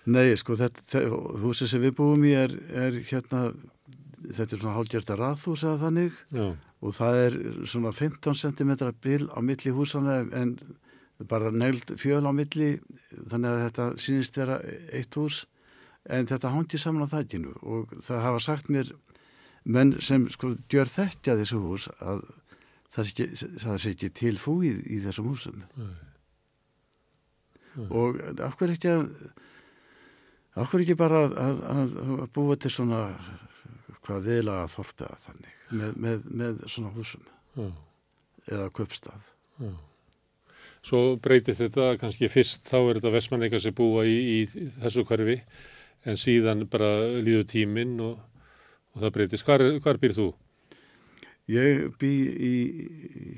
Nei, 0.09 0.29
sko, 0.41 0.57
þetta, 0.57 1.03
húsið 1.43 1.73
sem 1.75 1.83
við 1.83 1.97
búum 1.99 2.25
í 2.25 2.33
er, 2.39 2.55
er 2.87 2.97
hérna, 3.11 3.43
þetta 4.27 4.55
er 4.55 4.61
svona 4.61 4.75
hálfgerta 4.77 5.17
rathús 5.19 5.63
eða 5.63 5.81
þannig 5.85 6.19
Já. 6.35 6.45
og 6.55 6.95
það 6.97 7.19
er 7.23 7.37
svona 7.69 7.91
15 7.95 8.39
cm 8.41 8.73
bil 9.03 9.27
á 9.31 9.39
milli 9.45 9.73
húsana 9.75 10.21
en 10.35 10.57
bara 11.29 11.51
negld 11.51 11.95
fjöl 11.99 12.23
á 12.23 12.31
milli 12.31 12.77
þannig 13.11 13.49
að 13.49 13.63
þetta 13.65 13.87
sínist 13.99 14.39
vera 14.39 14.59
eitt 14.95 15.15
hús 15.19 15.43
en 16.09 16.27
þetta 16.29 16.53
hangi 16.53 16.79
saman 16.79 17.07
á 17.07 17.13
þakkinu 17.13 17.55
og 17.61 17.95
það 18.05 18.23
hafa 18.25 18.43
sagt 18.43 18.69
mér 18.71 18.93
menn 19.65 19.97
sem 20.01 20.29
sko 20.31 20.53
gjör 20.71 20.89
þetta 20.89 21.35
þessu 21.39 21.59
hús 21.63 21.89
að 21.99 22.23
það 22.93 23.09
sé 23.09 23.25
ekki, 23.25 23.73
ekki 23.91 24.11
til 24.17 24.37
fúið 24.41 24.79
í 24.87 25.01
þessum 25.03 25.27
húsum 25.29 25.59
Nei. 25.75 25.91
Nei. 27.75 27.89
og 27.89 28.17
af 28.41 28.55
hverju 28.57 28.77
ekki 28.79 28.93
að 28.95 29.03
af 30.59 30.71
hverju 30.71 30.87
ekki 30.87 30.97
bara 30.99 31.25
að, 31.27 31.61
að, 31.73 31.93
að 32.23 32.31
búa 32.35 32.57
til 32.59 32.71
svona 32.73 33.03
hvað 34.09 34.25
viðlaga 34.31 34.71
þorpiða 34.73 35.19
þannig 35.27 35.59
með, 35.69 35.93
með, 36.05 36.25
með 36.41 36.65
svona 36.65 36.93
húsum 36.95 37.25
Já. 37.55 37.69
eða 38.49 38.71
köpstað 38.79 39.29
Já. 39.59 39.71
Svo 40.85 41.01
breytist 41.19 41.59
þetta 41.59 41.93
kannski 41.99 42.29
fyrst 42.31 42.63
þá 42.69 42.77
er 42.79 42.99
þetta 42.99 43.11
vestmanneika 43.13 43.59
sem 43.59 43.75
búa 43.75 44.05
í, 44.07 44.15
í 44.15 44.69
þessu 44.79 45.03
hverfi 45.07 45.41
en 46.07 46.19
síðan 46.19 46.63
bara 46.71 46.91
líður 47.19 47.47
tíminn 47.51 47.97
og, 48.03 48.19
og 48.95 49.03
það 49.03 49.15
breytist. 49.17 49.45
Hvar, 49.47 49.65
hvar 49.83 49.99
býr 49.99 50.15
þú? 50.15 50.29
Ég 51.49 51.87
bý 51.99 52.11
í 52.45 52.53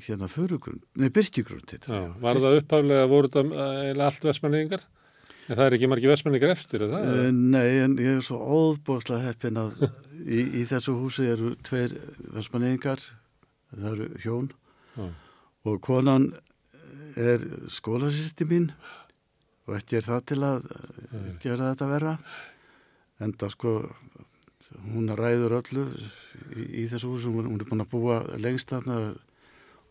hérna 0.04 0.28
förugrund, 0.28 0.82
nei 1.00 1.08
byrkigrund 1.08 1.72
Já, 1.72 2.00
var 2.20 2.40
það 2.44 2.58
upphaflega 2.60 3.08
voru 3.08 3.30
þetta 3.32 4.02
allt 4.06 4.26
vestmanneikingar? 4.28 4.84
En 5.48 5.58
það 5.58 5.64
er 5.64 5.76
ekki 5.76 5.90
margi 5.90 6.10
vestmanneikar 6.10 6.54
eftir, 6.54 6.84
er 6.84 6.92
það? 6.92 7.08
Uh, 7.10 7.28
nei, 7.34 7.68
en 7.82 7.96
ég 7.98 8.20
er 8.20 8.24
svo 8.26 8.38
óðbóðslega 8.38 9.26
heppin 9.26 9.58
að 9.58 9.86
í, 10.22 10.40
í 10.62 10.64
þessu 10.70 10.94
húsi 11.00 11.26
eru 11.32 11.54
tveir 11.66 11.96
vestmanneikingar, 12.36 13.02
það 13.72 13.88
eru 13.92 14.08
hjón 14.22 14.50
Já. 14.94 15.08
og 15.66 15.80
konan 15.82 16.30
er 17.18 17.42
skólasýsti 17.72 18.46
mín 18.48 18.70
og 19.66 19.76
ekki 19.78 19.98
er 19.98 20.06
það 20.08 20.24
til 20.30 20.40
að 20.46 20.68
gera 21.42 21.72
þetta 21.72 21.90
vera 21.90 22.14
en 23.22 23.34
það 23.38 23.54
sko 23.54 23.74
hún 24.92 25.12
ræður 25.18 25.58
öllu 25.60 25.84
í, 26.56 26.64
í 26.82 26.86
þessu 26.90 27.12
hús 27.12 27.28
hún 27.28 27.58
er 27.58 27.68
búin 27.68 27.84
að 27.84 27.92
búa 27.92 28.20
lengst 28.40 28.72
þarna 28.72 29.12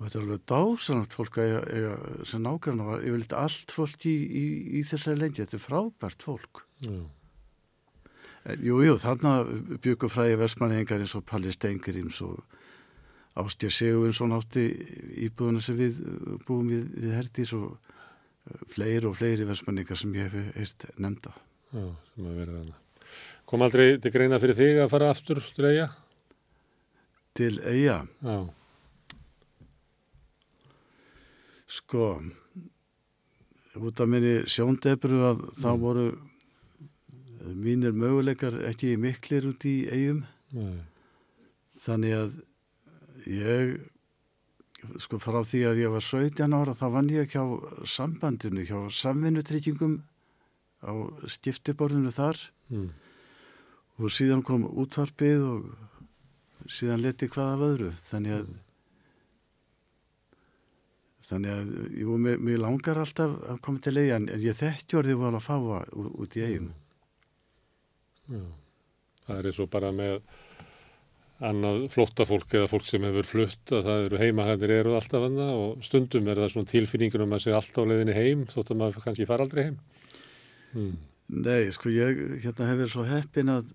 og 0.02 0.08
þetta 0.08 0.18
er 0.18 0.24
alveg 0.26 0.46
dásanagt 0.50 1.14
fólk 1.14 1.38
að 1.38 1.48
eiga, 1.48 1.62
eiga 1.78 2.26
sem 2.26 2.46
ég 2.50 3.12
vil 3.14 3.22
þetta 3.22 3.42
allt 3.46 3.74
fólk 3.76 4.06
í, 4.10 4.18
í, 4.18 4.46
í 4.80 4.86
þessari 4.90 5.22
lengi, 5.22 5.44
þetta 5.44 5.60
er 5.60 5.66
frábært 5.68 6.26
fólk 6.26 6.64
Já. 6.82 7.02
En, 8.50 8.64
jú, 8.66 8.80
jú, 8.82 8.96
þarna 8.98 9.36
byggur 9.84 10.10
fræði 10.10 10.40
versmanningar 10.42 11.04
eins 11.04 11.14
og 11.18 11.26
Palli 11.30 11.54
Steingrims 11.54 12.18
og 12.26 12.40
Ástja 13.38 13.70
Sigurvinsson 13.72 14.34
átti 14.36 14.66
íbúðuna 15.28 15.62
sem 15.64 15.78
við 15.78 16.00
búum 16.48 16.72
við, 16.72 16.88
við 16.98 17.14
Herdís 17.20 17.54
og 17.56 17.76
uh, 17.78 18.64
fleiri 18.74 19.08
og 19.08 19.16
fleiri 19.20 19.46
versmanningar 19.48 20.00
sem 20.00 20.16
ég 20.18 20.34
hef 20.34 20.56
heilt 20.58 20.88
nefnda. 20.98 21.36
Já, 21.72 21.86
sem 22.16 22.32
að 22.32 22.40
vera 22.42 22.56
þarna. 22.58 22.80
Kom 23.52 23.64
aldrei 23.68 23.86
til 24.02 24.14
greina 24.16 24.40
fyrir 24.42 24.58
þig 24.58 24.82
að 24.82 24.92
fara 24.96 25.12
aftur 25.14 25.44
til 25.54 25.70
eiga? 25.70 25.88
Til 27.38 27.54
eiga? 27.62 28.02
Já. 28.26 28.38
Sko, 31.72 32.08
út 33.80 34.04
af 34.04 34.10
minni 34.12 34.42
sjóndebru 34.52 35.22
að 35.30 35.42
mm. 35.46 35.56
þá 35.62 35.70
voru 35.80 36.06
mínir 37.56 37.96
möguleikar 37.98 38.60
ekki 38.70 38.98
miklir 39.02 39.48
út 39.50 39.66
í 39.66 39.76
eigum. 39.90 40.26
Nei. 40.56 40.82
Þannig 41.82 42.18
að 42.18 42.36
ég, 43.32 43.76
sko 45.02 45.18
frá 45.22 45.40
því 45.48 45.64
að 45.72 45.82
ég 45.82 45.96
var 45.96 46.06
17 46.06 46.58
ára 46.60 46.78
þá 46.78 46.88
vann 46.98 47.14
ég 47.14 47.32
hjá 47.34 47.44
sambandinu, 47.90 48.68
hjá 48.68 48.78
samvinnutryggingum 49.02 50.02
á 50.86 50.92
skiptiborðinu 51.30 52.14
þar 52.14 52.50
Mm. 52.72 52.92
og 54.00 54.14
síðan 54.16 54.42
kom 54.48 54.64
útvarpið 54.64 55.42
og 55.44 56.70
síðan 56.72 57.02
leti 57.04 57.28
hvað 57.28 57.50
af 57.52 57.64
öðru 57.68 57.90
þannig 58.00 58.36
að 58.38 58.52
þannig 61.32 61.56
að 61.56 61.74
jú, 62.04 62.20
mér, 62.20 62.62
langar 62.62 63.02
alltaf 63.02 63.36
að 63.50 63.60
koma 63.66 63.84
til 63.84 63.98
eiga 63.98 64.20
en 64.20 64.30
ég 64.44 64.58
þekkti 64.60 65.00
orðið 65.00 65.26
að 65.32 65.42
fáa 65.48 65.82
út, 65.96 66.14
út 66.26 66.38
í 66.38 66.46
eigum 66.46 66.72
Já. 68.32 68.44
Það 69.26 69.38
er 69.38 69.50
eins 69.50 69.60
og 69.62 69.70
bara 69.72 69.92
með 69.96 70.16
annað 71.42 71.86
flóttafólk 71.90 72.54
eða 72.54 72.70
fólk 72.70 72.86
sem 72.86 73.06
hefur 73.08 73.28
flutt 73.28 73.74
að 73.74 73.88
það 73.88 74.04
eru 74.06 74.20
heimahættir 74.22 74.74
eru 74.76 74.96
alltaf 74.98 75.26
annað 75.26 75.54
og 75.58 75.86
stundum 75.86 76.30
er 76.30 76.42
það 76.42 76.52
svona 76.54 76.72
tilfinningur 76.72 77.24
um 77.26 77.36
að 77.36 77.44
sé 77.46 77.56
alltaf 77.58 77.82
á 77.82 77.90
leiðinni 77.90 78.18
heim 78.18 78.44
þótt 78.52 78.74
að 78.74 78.82
maður 78.82 79.06
kannski 79.08 79.28
fara 79.30 79.48
aldrei 79.48 79.64
heim. 79.70 79.80
Mm. 80.76 80.94
Nei, 81.32 81.72
sko 81.74 81.92
ég 81.94 82.22
hérna 82.44 82.68
hef 82.70 82.78
verið 82.84 82.94
svo 82.94 83.08
heppin 83.08 83.52
að 83.56 83.72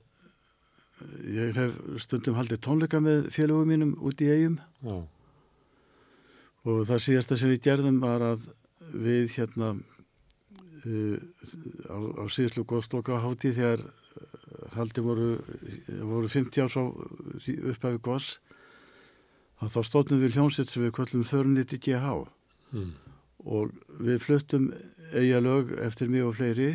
ég 1.34 1.58
hef 1.58 1.76
stundum 2.04 2.38
haldið 2.38 2.62
tónleika 2.64 3.00
með 3.02 3.28
félögum 3.34 3.68
mínum 3.72 3.92
út 3.98 4.22
í 4.24 4.30
eigum 4.30 4.60
Já. 4.86 4.96
Og 6.66 6.80
það 6.88 7.02
síðasta 7.06 7.36
sem 7.38 7.52
við 7.54 7.62
gerðum 7.68 8.00
var 8.02 8.24
að 8.32 8.46
við 8.96 9.36
hérna 9.36 9.68
uh, 9.76 11.18
á, 11.90 11.98
á 12.20 12.24
síðslu 12.30 12.64
góðsloka 12.68 13.20
hátíð 13.22 13.56
þegar 13.60 13.84
haldið 14.76 15.04
voru, 15.06 15.28
voru 16.08 16.28
50 16.32 16.64
árs 16.64 16.76
á 16.80 16.84
upphæfi 16.86 18.00
góðs 18.06 18.28
þá 19.56 19.80
stóðnum 19.88 20.20
við 20.22 20.36
hljómsett 20.36 20.68
sem 20.70 20.84
við 20.86 20.94
kvöllum 20.98 21.26
förniti 21.28 21.78
GH 21.82 22.26
Mm. 22.74 22.88
og 23.46 23.70
við 24.02 24.16
fluttum 24.24 24.64
eiga 25.14 25.38
lög 25.38 25.68
eftir 25.86 26.08
mig 26.10 26.24
og 26.26 26.32
fleiri 26.34 26.72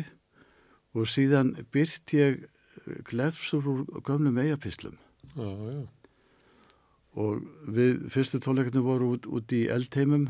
og 0.96 1.04
síðan 1.04 1.50
byrt 1.70 2.14
ég 2.16 2.46
glefsur 3.10 3.68
úr 3.68 3.82
gömlum 4.00 4.38
eigapislum 4.40 4.96
Já, 5.36 5.50
já. 5.68 5.82
Og 7.18 7.42
við 7.68 8.06
fyrstu 8.12 8.40
tónleikarnir 8.40 8.84
voru 8.86 9.12
út, 9.16 9.26
út 9.28 9.52
í 9.52 9.66
eldheimum 9.72 10.28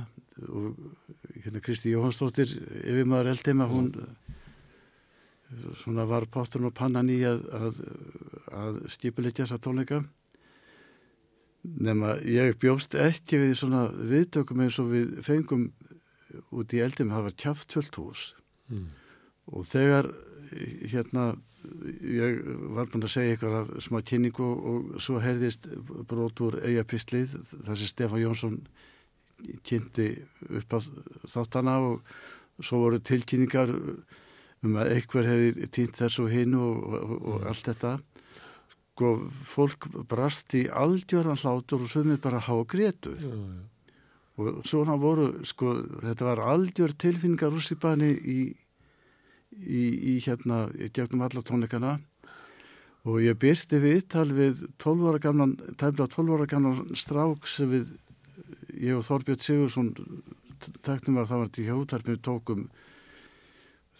og 0.48 0.78
hérna 1.44 1.60
Kristi 1.62 1.92
Jóhannsdóttir 1.92 2.50
yfirmaður 2.82 3.30
eldheima 3.34 3.68
hún 3.70 3.92
svona 5.82 6.06
var 6.08 6.24
potturinn 6.32 6.70
og 6.70 6.74
pannan 6.74 7.10
í 7.12 7.20
að, 7.28 7.42
að, 7.52 7.80
að 8.56 8.78
skipuleikja 8.94 9.44
þessa 9.44 9.60
tónleika. 9.62 10.00
Nema 11.62 12.16
ég 12.26 12.56
bjóst 12.58 12.96
ekki 12.98 13.38
við 13.38 13.52
svona 13.60 13.84
viðtökum 13.92 14.64
eins 14.64 14.80
og 14.82 14.88
við 14.94 15.12
fengum 15.22 15.68
út 16.50 16.72
í 16.74 16.80
eldheim. 16.82 17.12
Það 17.12 17.26
var 17.28 17.40
kjáft 17.44 17.68
tvöldhús 17.74 18.30
Mm. 18.72 18.86
og 19.52 19.64
þegar 19.68 20.06
hérna 20.88 21.34
ég 22.02 22.40
var 22.76 22.88
búin 22.90 23.06
að 23.06 23.14
segja 23.14 23.34
eitthvað 23.34 23.58
að 23.60 23.72
smá 23.84 24.00
kynningu 24.06 24.48
og 24.72 24.92
svo 25.02 25.20
herðist 25.22 25.68
brot 26.10 26.42
úr 26.44 26.58
eigapislið 26.62 27.36
þar 27.52 27.78
sem 27.78 27.90
Stefán 27.90 28.22
Jónsson 28.22 28.58
kynnti 29.66 30.08
upp 30.60 30.76
á 30.76 30.78
þáttana 31.32 31.78
og 31.86 32.02
svo 32.62 32.84
voru 32.84 33.00
tilkynningar 33.02 33.72
um 34.62 34.78
að 34.78 34.94
eitthvað 34.96 35.30
hefði 35.32 35.68
týnt 35.74 35.98
þessu 35.98 36.28
hinn 36.30 36.54
og, 36.58 36.82
og, 36.86 37.12
og 37.32 37.46
allt 37.50 37.72
þetta. 37.72 37.96
Sko 38.92 39.12
fólk 39.48 39.88
brast 40.06 40.54
í 40.54 40.66
aldjöran 40.68 41.40
hlátur 41.40 41.82
og 41.82 41.90
sumir 41.90 42.20
bara 42.22 42.42
há 42.44 42.54
grétu. 42.68 43.16
Já, 43.18 43.32
já. 43.32 43.62
og 44.40 44.62
svona 44.68 44.96
voru 45.00 45.44
sko 45.44 45.74
þetta 46.02 46.28
var 46.28 46.42
aldjör 46.54 46.94
tilfinningar 46.96 47.52
rússipanni 47.52 48.12
í, 48.16 48.38
í, 49.58 49.84
í 50.12 50.14
hérna 50.24 50.64
gegnum 50.94 51.24
alla 51.26 51.44
tónleikana. 51.44 51.96
Og 53.02 53.18
ég 53.24 53.34
byrsti 53.42 53.80
viðtal 53.82 54.28
við 54.30 54.62
12 54.82 55.08
ára 55.10 55.20
gamlan, 55.22 55.56
tæmlega 55.74 56.06
12 56.14 56.36
ára 56.36 56.46
gamlan 56.50 56.94
strák 56.94 57.48
sem 57.50 57.70
við 57.72 57.90
ég 58.78 58.96
og 58.96 59.04
Þorbjörn 59.06 59.42
Sigursson 59.42 59.90
teknum 60.86 61.20
að 61.20 61.32
það 61.32 61.42
var 61.42 61.50
til 61.52 61.66
hjótarpinu 61.66 62.22
tókum 62.22 62.66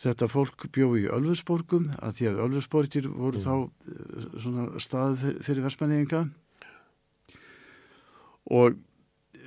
þetta 0.02 0.28
fólk 0.30 0.66
bjó 0.74 0.92
í 0.98 1.08
Ölfusborgum 1.12 1.90
að 1.98 2.16
því 2.18 2.28
að 2.30 2.40
Ölfusborgir 2.46 3.08
voru 3.10 3.42
þá 3.42 3.52
eh, 3.58 4.28
svona 4.38 4.68
stað 4.82 5.18
fyrir, 5.22 5.42
fyrir 5.46 5.66
versmanninga 5.66 6.22
og 8.52 8.78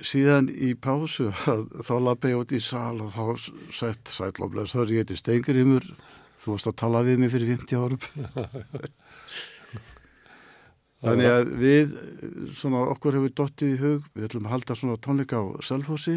síðan 0.04 0.50
í 0.50 0.74
pásu 0.74 1.30
þá 1.36 1.94
lappi 2.02 2.32
ég 2.32 2.40
út 2.42 2.52
í 2.52 2.60
sal 2.62 3.00
og 3.04 3.12
þá 3.14 3.24
sett 3.74 4.12
sætloflega 4.12 4.72
þar 4.72 4.92
ég 4.94 5.04
heiti 5.04 5.18
Stengrimur 5.20 5.86
þú 6.42 6.54
varst 6.54 6.70
að 6.70 6.78
tala 6.82 7.02
við 7.06 7.20
mig 7.22 7.32
fyrir 7.32 7.52
50 7.56 7.76
árum. 7.80 8.00
Þannig 11.06 11.28
að 11.28 11.50
við 11.60 11.96
svona 12.56 12.84
okkur 12.92 13.18
hefur 13.18 13.34
dottið 13.40 13.72
í 13.74 13.80
hug 13.82 14.06
við 14.14 14.28
ætlum 14.28 14.46
að 14.48 14.54
halda 14.54 14.76
svona 14.78 15.00
tónleika 15.02 15.42
á 15.42 15.44
Selfossi. 15.66 16.16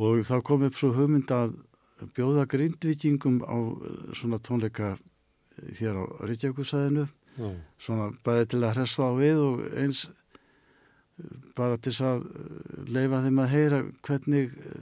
Og 0.00 0.22
þá 0.24 0.36
kom 0.46 0.64
upp 0.66 0.78
svo 0.78 0.92
hugmynd 0.96 1.30
að 1.34 1.58
bjóða 2.16 2.46
grindvikingum 2.50 3.42
á 3.44 3.58
svona 4.16 4.40
tónleika 4.42 4.96
hér 5.78 6.00
á 6.00 6.04
Reykjavíkusæðinu 6.24 7.04
Já. 7.36 7.50
svona 7.80 8.10
bæði 8.24 8.48
til 8.52 8.62
að 8.62 8.74
hressa 8.78 9.08
á 9.08 9.12
við 9.18 9.42
og 9.42 9.62
eins 9.78 10.06
bara 11.56 11.76
til 11.76 11.92
þess 11.92 12.06
að 12.08 12.24
leifa 12.94 13.22
þeim 13.26 13.38
að 13.44 13.52
heyra 13.56 13.82
hvernig 14.08 14.50
eh, 14.50 14.80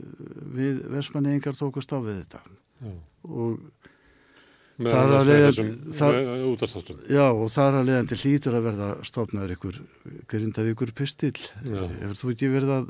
við 0.57 0.81
versmanningar 0.95 1.57
tókust 1.59 1.91
á 1.93 1.99
við 2.01 2.23
þetta 2.23 2.41
Já. 2.81 2.93
og 3.27 3.59
Þar 4.81 4.95
að 4.97 5.11
með 5.11 5.27
leiða- 5.29 5.49
þessum 5.51 5.67
þar- 5.93 6.15
með 6.25 6.43
útastáttum. 6.49 7.01
já 7.13 7.25
og 7.29 7.49
þar 7.53 7.75
að 7.77 7.83
leiðandi 7.85 8.15
hlýtur 8.17 8.55
að 8.57 8.63
verða 8.65 8.87
stofnaður 9.05 9.51
ykkur 9.55 9.75
grindavíkur 10.31 10.91
pistil 10.97 11.33
Já. 11.37 11.83
hefur 12.01 12.17
þú 12.17 12.31
ekki 12.33 12.49
verið 12.49 12.71
að 12.77 12.87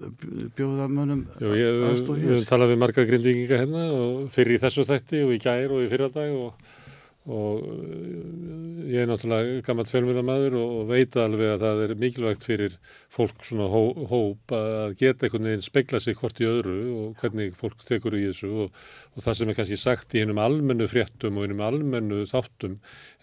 bjóða 0.55 0.85
mönnum 0.87 1.25
við 1.41 1.57
hér? 1.57 1.81
höfum 1.91 2.47
talað 2.47 2.71
við 2.71 2.79
marga 2.85 3.03
grindvíkinga 3.09 3.59
hérna 3.59 3.83
og 3.91 4.29
fyrir 4.31 4.55
í 4.55 4.61
þessu 4.63 4.85
þætti 4.87 5.19
og 5.25 5.33
í 5.35 5.41
gær 5.43 5.67
og 5.75 5.83
í 5.83 5.89
fyrradag 5.91 6.31
og, 6.31 6.53
og 7.29 7.61
uh, 7.61 8.71
ég 8.89 9.03
er 9.03 9.09
náttúrulega 9.09 9.61
gammalt 9.65 9.91
fjölmjörnamaður 9.93 10.55
og 10.57 10.89
veit 10.89 11.15
alveg 11.21 11.53
að 11.53 11.65
það 11.65 11.81
er 11.85 11.93
mikilvægt 12.01 12.45
fyrir 12.47 12.77
fólk 13.13 13.45
svona 13.45 13.67
hó, 13.69 13.81
hóp 14.09 14.55
að 14.57 14.95
geta 14.99 15.27
einhvern 15.27 15.49
veginn 15.51 15.65
spegla 15.65 16.01
sig 16.01 16.17
hvort 16.17 16.41
í 16.41 16.49
öðru 16.49 16.77
og 17.03 17.21
hvernig 17.21 17.53
fólk 17.59 17.85
tekur 17.85 18.17
í 18.17 18.25
þessu 18.31 18.51
og, 18.65 18.81
og 19.11 19.25
það 19.25 19.37
sem 19.37 19.49
er 19.51 19.57
kannski 19.57 19.77
sagt 19.79 20.13
í 20.15 20.21
hennum 20.21 20.39
almennu 20.39 20.85
fréttum 20.87 21.35
og 21.35 21.43
hennum 21.43 21.63
almennu 21.65 22.21
þáttum 22.29 22.77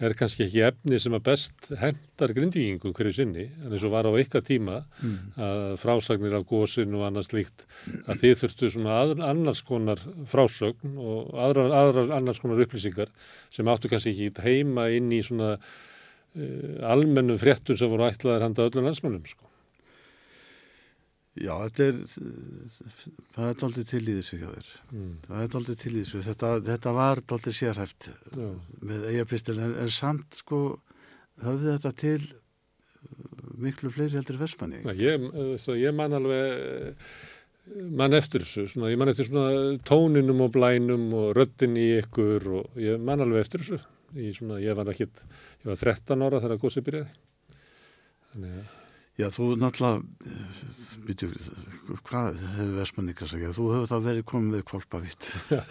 er 0.04 0.14
kannski 0.18 0.44
ekki 0.44 0.64
efni 0.66 1.00
sem 1.00 1.16
að 1.16 1.24
best 1.30 1.70
hendar 1.80 2.34
grindvíkingum 2.36 2.92
hverju 2.96 3.14
sinni 3.16 3.46
en 3.48 3.72
eins 3.72 3.86
og 3.88 3.94
var 3.94 4.08
á 4.08 4.12
ykkar 4.20 4.44
tíma 4.44 4.82
að 5.40 5.78
frásagnir 5.80 6.36
af 6.36 6.44
gósin 6.50 6.92
og 6.98 7.06
annars 7.08 7.32
líkt 7.32 7.64
að 8.04 8.20
þið 8.24 8.36
þurftu 8.42 8.72
svona 8.74 9.00
að, 9.00 9.14
annars 9.30 9.64
konar 9.64 10.04
frásögn 10.28 11.00
og 11.00 11.32
aðra, 11.48 11.68
aðra 11.80 12.06
annars 12.20 12.42
konar 12.44 12.60
upplýsingar 12.66 13.08
sem 13.48 13.68
áttu 13.72 13.88
kannski 13.88 14.12
ekki 14.12 14.44
heima 14.44 14.90
inn 14.92 15.08
í 15.08 15.22
svona 15.24 15.54
uh, 15.56 16.90
almennu 16.92 17.40
fréttum 17.40 17.80
sem 17.80 17.88
voru 17.88 18.10
ætlaðir 18.10 18.44
handa 18.44 18.68
öllum 18.68 18.90
landsmönnum 18.90 19.24
sko. 19.24 19.47
Já, 21.38 21.52
þetta 21.68 21.84
er 21.86 21.98
það 23.34 23.48
er 23.52 23.56
daldið 23.62 23.86
til 23.92 24.02
í 24.02 24.14
þessu 24.18 24.38
hjá 24.40 24.48
þér 24.56 24.68
Mm. 24.88 25.10
það 25.28 25.42
er 25.44 25.50
daldið 25.54 25.76
til 25.82 25.92
í 25.92 26.00
þessu 26.02 26.20
þetta, 26.26 26.50
þetta 26.66 26.92
var 26.96 27.20
daldið 27.32 27.56
sérhæft 27.58 28.08
Já. 28.34 28.48
með 28.90 29.06
eigapistil 29.12 29.58
en, 29.62 29.74
en 29.84 29.92
samt 29.92 30.38
sko 30.42 30.60
höfði 31.44 31.74
þetta 31.76 31.92
til 32.02 32.20
miklu 33.58 33.90
fleiri 33.90 34.16
heldur 34.18 34.38
versmanni. 34.40 34.80
Ég, 34.98 35.24
ég 35.78 35.94
man 35.94 36.14
alveg 36.14 36.96
mann 37.98 38.14
eftir 38.16 38.42
þessu, 38.46 38.64
svona, 38.72 38.90
ég 38.92 38.98
man 39.00 39.10
eftir 39.12 39.28
svona 39.28 39.76
tóninum 39.86 40.40
og 40.46 40.52
blænum 40.54 41.08
og 41.18 41.32
röttin 41.36 41.74
í 41.78 41.88
ykkur 42.00 42.46
og 42.62 42.78
ég 42.80 42.98
man 43.02 43.20
alveg 43.24 43.44
eftir 43.44 43.64
þessu. 43.64 43.80
Ég, 44.16 44.34
svona, 44.38 44.56
ég 44.62 44.76
var 44.78 44.88
ekki, 44.88 45.08
ég 45.62 45.68
var 45.72 45.80
13 45.82 46.22
ára 46.24 46.40
þegar 46.40 46.62
góðsig 46.62 46.86
byrjaði. 46.86 47.10
Þannig 48.32 48.54
að 48.56 48.76
Já, 49.18 49.26
þú 49.34 49.48
náttúrulega, 49.58 50.02
býtu, 51.08 51.28
hvað 52.06 52.38
hefur 52.38 52.74
versmanni 52.76 53.14
kannski 53.18 53.40
ekki? 53.40 53.54
Þú 53.56 53.70
hefur 53.74 53.88
þá 53.90 53.96
verið 54.04 54.26
komið 54.30 54.58
við 54.58 54.66
kvolpavitt. 54.70 55.30
Já, 55.56 55.62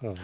já. 0.00 0.14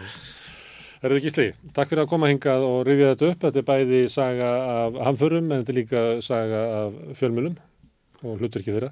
Er 0.97 1.13
þetta 1.13 1.19
ekki 1.19 1.33
slið? 1.35 1.57
Takk 1.77 1.91
fyrir 1.91 2.01
að 2.01 2.09
koma 2.09 2.29
hingað 2.31 2.63
og 2.65 2.79
rifja 2.87 3.11
þetta 3.11 3.27
upp. 3.27 3.43
Þetta 3.43 3.59
er 3.61 3.65
bæði 3.67 3.99
saga 4.09 4.47
af 4.73 4.95
hamförum 5.05 5.51
en 5.51 5.61
þetta 5.61 5.73
er 5.73 5.77
líka 5.77 6.01
saga 6.25 6.61
af 6.79 6.95
fjölmjölum 7.19 7.59
og 8.23 8.41
hlutur 8.41 8.63
ekki 8.63 8.73
þeirra. 8.73 8.89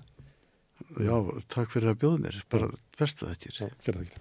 Já, 1.01 1.15
takk 1.49 1.73
fyrir 1.73 1.95
að 1.95 2.01
bjóða 2.03 2.21
mér. 2.27 2.37
Bara 2.53 2.69
versta 2.99 3.31
þetta 3.31 3.49
ekki. 3.49 4.13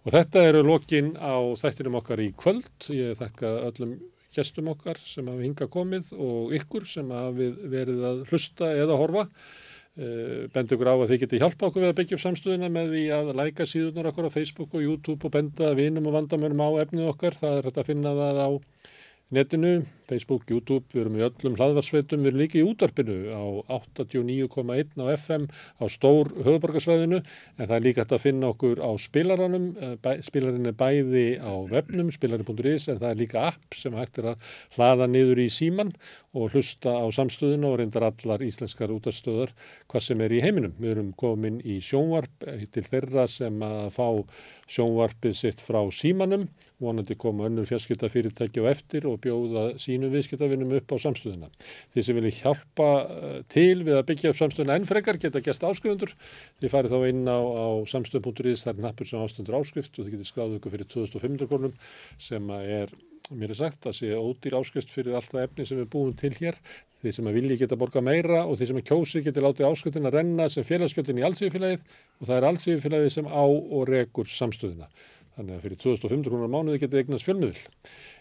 Og 0.00 0.14
þetta 0.16 0.42
eru 0.48 0.64
lokin 0.66 1.12
á 1.22 1.38
þættinum 1.60 2.00
okkar 2.00 2.24
í 2.24 2.32
kvöld. 2.34 2.66
Ég 2.90 3.14
þakka 3.20 3.54
öllum 3.68 3.94
gestum 4.34 4.70
okkar 4.72 5.00
sem 5.02 5.26
hafi 5.30 5.46
hingað 5.48 5.72
komið 5.74 6.12
og 6.16 6.54
ykkur 6.58 6.86
sem 6.88 7.10
hafi 7.14 7.50
verið 7.72 8.06
að 8.10 8.22
hlusta 8.30 8.70
eða 8.78 8.98
horfa. 9.00 9.26
Eh, 10.00 10.46
benda 10.54 10.76
ykkur 10.76 10.88
á 10.88 10.94
að 10.94 11.08
þið 11.10 11.22
geti 11.24 11.40
hjálpa 11.42 11.66
okkur 11.66 11.82
við 11.82 11.90
að 11.90 11.96
byggja 11.98 12.16
upp 12.16 12.22
samstöðuna 12.22 12.68
með 12.72 12.92
því 12.94 13.04
að 13.16 13.32
læka 13.40 13.66
síðunar 13.66 14.10
okkur 14.12 14.28
á 14.30 14.36
Facebook 14.36 14.76
og 14.78 14.84
YouTube 14.86 15.26
og 15.26 15.34
benda 15.34 15.72
vinum 15.74 16.06
og 16.06 16.14
vandamönum 16.14 16.62
á 16.62 16.68
efnið 16.84 17.10
okkar. 17.10 17.36
Það 17.40 17.56
er 17.58 17.68
hægt 17.68 17.80
að 17.82 17.90
finna 17.90 18.14
það 18.16 18.40
á 18.40 18.48
netinu, 19.34 19.72
Facebook, 20.10 20.44
YouTube, 20.50 20.84
við 20.92 21.04
erum 21.04 21.18
í 21.18 21.24
öllum 21.26 21.56
hlaðvarsveitum, 21.58 22.24
við 22.24 22.32
erum 22.32 22.42
líka 22.42 22.58
í 22.60 22.64
útarpinu 22.66 23.16
á 23.30 23.44
89,1 23.78 24.98
á 24.98 25.06
FM 25.14 25.46
á 25.78 25.84
stór 25.92 26.32
höfuborgarsvæðinu 26.40 27.20
en 27.22 27.64
það 27.64 27.76
er 27.76 27.84
líka 27.86 28.04
hægt 28.04 28.16
að 28.16 28.24
finna 28.24 28.50
okkur 28.50 28.82
á 28.82 28.90
spilaranum, 28.98 29.68
eh, 29.78 30.20
spilarinn 30.26 30.70
er 30.70 30.76
bæði 30.76 31.26
á 31.38 31.52
webnum, 31.70 32.10
spilarin.is 32.14 32.88
en 32.90 33.00
það 33.00 33.10
er 33.10 33.20
líka 33.22 33.46
app 33.52 33.78
sem 33.78 33.94
hægt 33.94 34.18
er 34.18 34.32
að 34.34 34.50
hlaða 34.76 35.10
niður 35.10 35.44
í 35.44 35.48
síman 35.52 35.94
og 36.34 36.54
hlusta 36.54 36.94
á 36.94 37.06
samstöðuna 37.10 37.70
og 37.72 37.80
reyndar 37.80 38.06
allar 38.06 38.42
íslenskar 38.46 38.92
útarstöðar 38.94 39.54
hvað 39.90 40.04
sem 40.04 40.20
er 40.22 40.34
í 40.34 40.42
heiminum. 40.44 40.74
Við 40.78 40.94
erum 40.94 41.12
komin 41.18 41.58
í 41.66 41.80
sjónvarp 41.82 42.46
eh, 42.46 42.66
til 42.70 42.84
þeirra 42.86 43.26
sem 43.30 43.62
að 43.66 43.90
fá 43.96 44.06
sjónvarpið 44.70 45.34
sitt 45.34 45.62
frá 45.64 45.80
símanum, 45.94 46.46
vonandi 46.80 47.16
koma 47.18 47.48
önnur 47.48 47.66
fjarskiptafyrirtæki 47.68 48.62
á 48.62 48.70
eftir 48.70 49.08
og 49.10 49.18
bjóða 49.24 49.72
sínum 50.00 50.14
viðskiptavinnum 50.14 50.72
upp 50.78 50.94
á 50.94 50.96
samstöðuna. 51.02 51.50
Þeir 51.94 52.06
sem 52.06 52.18
vilja 52.18 52.32
hjálpa 52.40 52.88
eh, 53.04 53.36
til 53.52 53.84
við 53.84 53.98
að 53.98 54.06
byggja 54.08 54.32
upp 54.32 54.40
samstöðuna 54.40 54.78
enn 54.78 54.88
frekar 54.88 55.20
geta 55.20 55.42
gæst 55.44 55.64
áskrifundur. 55.66 56.14
Þeir 56.60 56.72
farið 56.72 56.94
þá 56.96 57.08
inn 57.10 57.24
á, 57.28 57.38
á 57.38 57.68
samstöð.is, 57.90 58.64
það 58.64 58.74
er 58.74 58.84
nappur 58.86 59.10
sem 59.10 59.22
ástundur 59.22 59.60
áskrift 59.60 59.98
og 59.98 60.06
þeir 60.06 60.16
getur 60.16 60.30
skráðu 60.30 60.60
ykkur 60.60 60.76
fyrir 60.76 60.90
2500 60.96 61.50
krónum 61.50 61.74
sem 62.18 62.54
er, 62.56 62.92
mér 63.30 63.52
er 63.52 63.60
sagt, 63.60 63.84
að 63.86 63.98
sé 64.00 64.14
ódýr 64.16 64.58
áskrift 64.60 64.92
fyrir 64.92 65.18
alltaf 65.18 65.44
efni 65.44 65.68
sem 65.68 65.80
við 65.80 65.92
búum 65.92 66.16
til 66.16 66.32
hér. 66.40 66.58
Þeir 67.00 67.14
sem 67.16 67.28
að 67.30 67.36
vilji 67.38 67.62
geta 67.62 67.78
borga 67.80 68.02
meira 68.04 68.42
og 68.44 68.58
þeir 68.60 68.72
sem 68.72 68.80
að 68.82 68.90
kjósi 68.90 69.22
geta 69.24 69.40
látið 69.40 69.70
áskriftin 69.70 70.08
að 70.10 70.18
renna 70.18 70.50
sem 70.52 70.66
félagsgjöldin 70.68 71.22
í 71.22 71.24
allsvíðfélagið 71.24 71.86
og 72.20 72.26
það 72.26 72.34
er 72.34 72.46
allsvíðfélagið 72.50 73.14
sem 73.14 73.30
á 73.32 73.40
og 73.40 73.86
rekur 73.88 74.28
samstöðuna. 74.28 74.90
Þannig 75.40 75.56
að 75.56 75.62
fyrir 75.64 75.78
2500 75.80 76.28
krónar 76.28 76.50
mánuði 76.52 76.80
getið 76.82 76.98
eignast 77.00 77.24
fjölmiðl. 77.24 77.60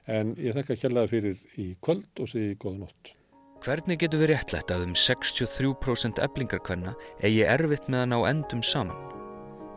En 0.08 0.30
ég 0.40 0.54
þekka 0.56 0.78
kjallaði 0.80 1.10
fyrir 1.12 1.42
í 1.60 1.66
kvöld 1.84 2.22
og 2.24 2.30
segi 2.32 2.54
góða 2.62 2.86
nótt. 2.86 3.12
Hvernig 3.60 4.00
getur 4.00 4.22
við 4.22 4.32
réttlætt 4.32 4.72
að 4.72 4.86
um 4.86 4.94
63% 4.96 6.24
eblingarkvenna 6.24 6.96
eigi 7.20 7.44
erfitt 7.44 7.92
með 7.92 8.06
að 8.06 8.10
ná 8.14 8.18
endum 8.30 8.64
saman? 8.64 9.04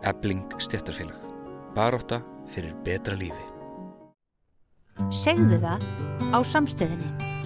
Ebling 0.06 0.54
stjættarfélag. 0.62 1.18
Baróta 1.74 2.22
fyrir 2.54 2.78
betra 2.86 3.18
lífi. 3.18 3.50
Segðu 5.10 5.58
það 5.66 5.82
á 6.30 6.38
samstöðinni. 6.46 7.41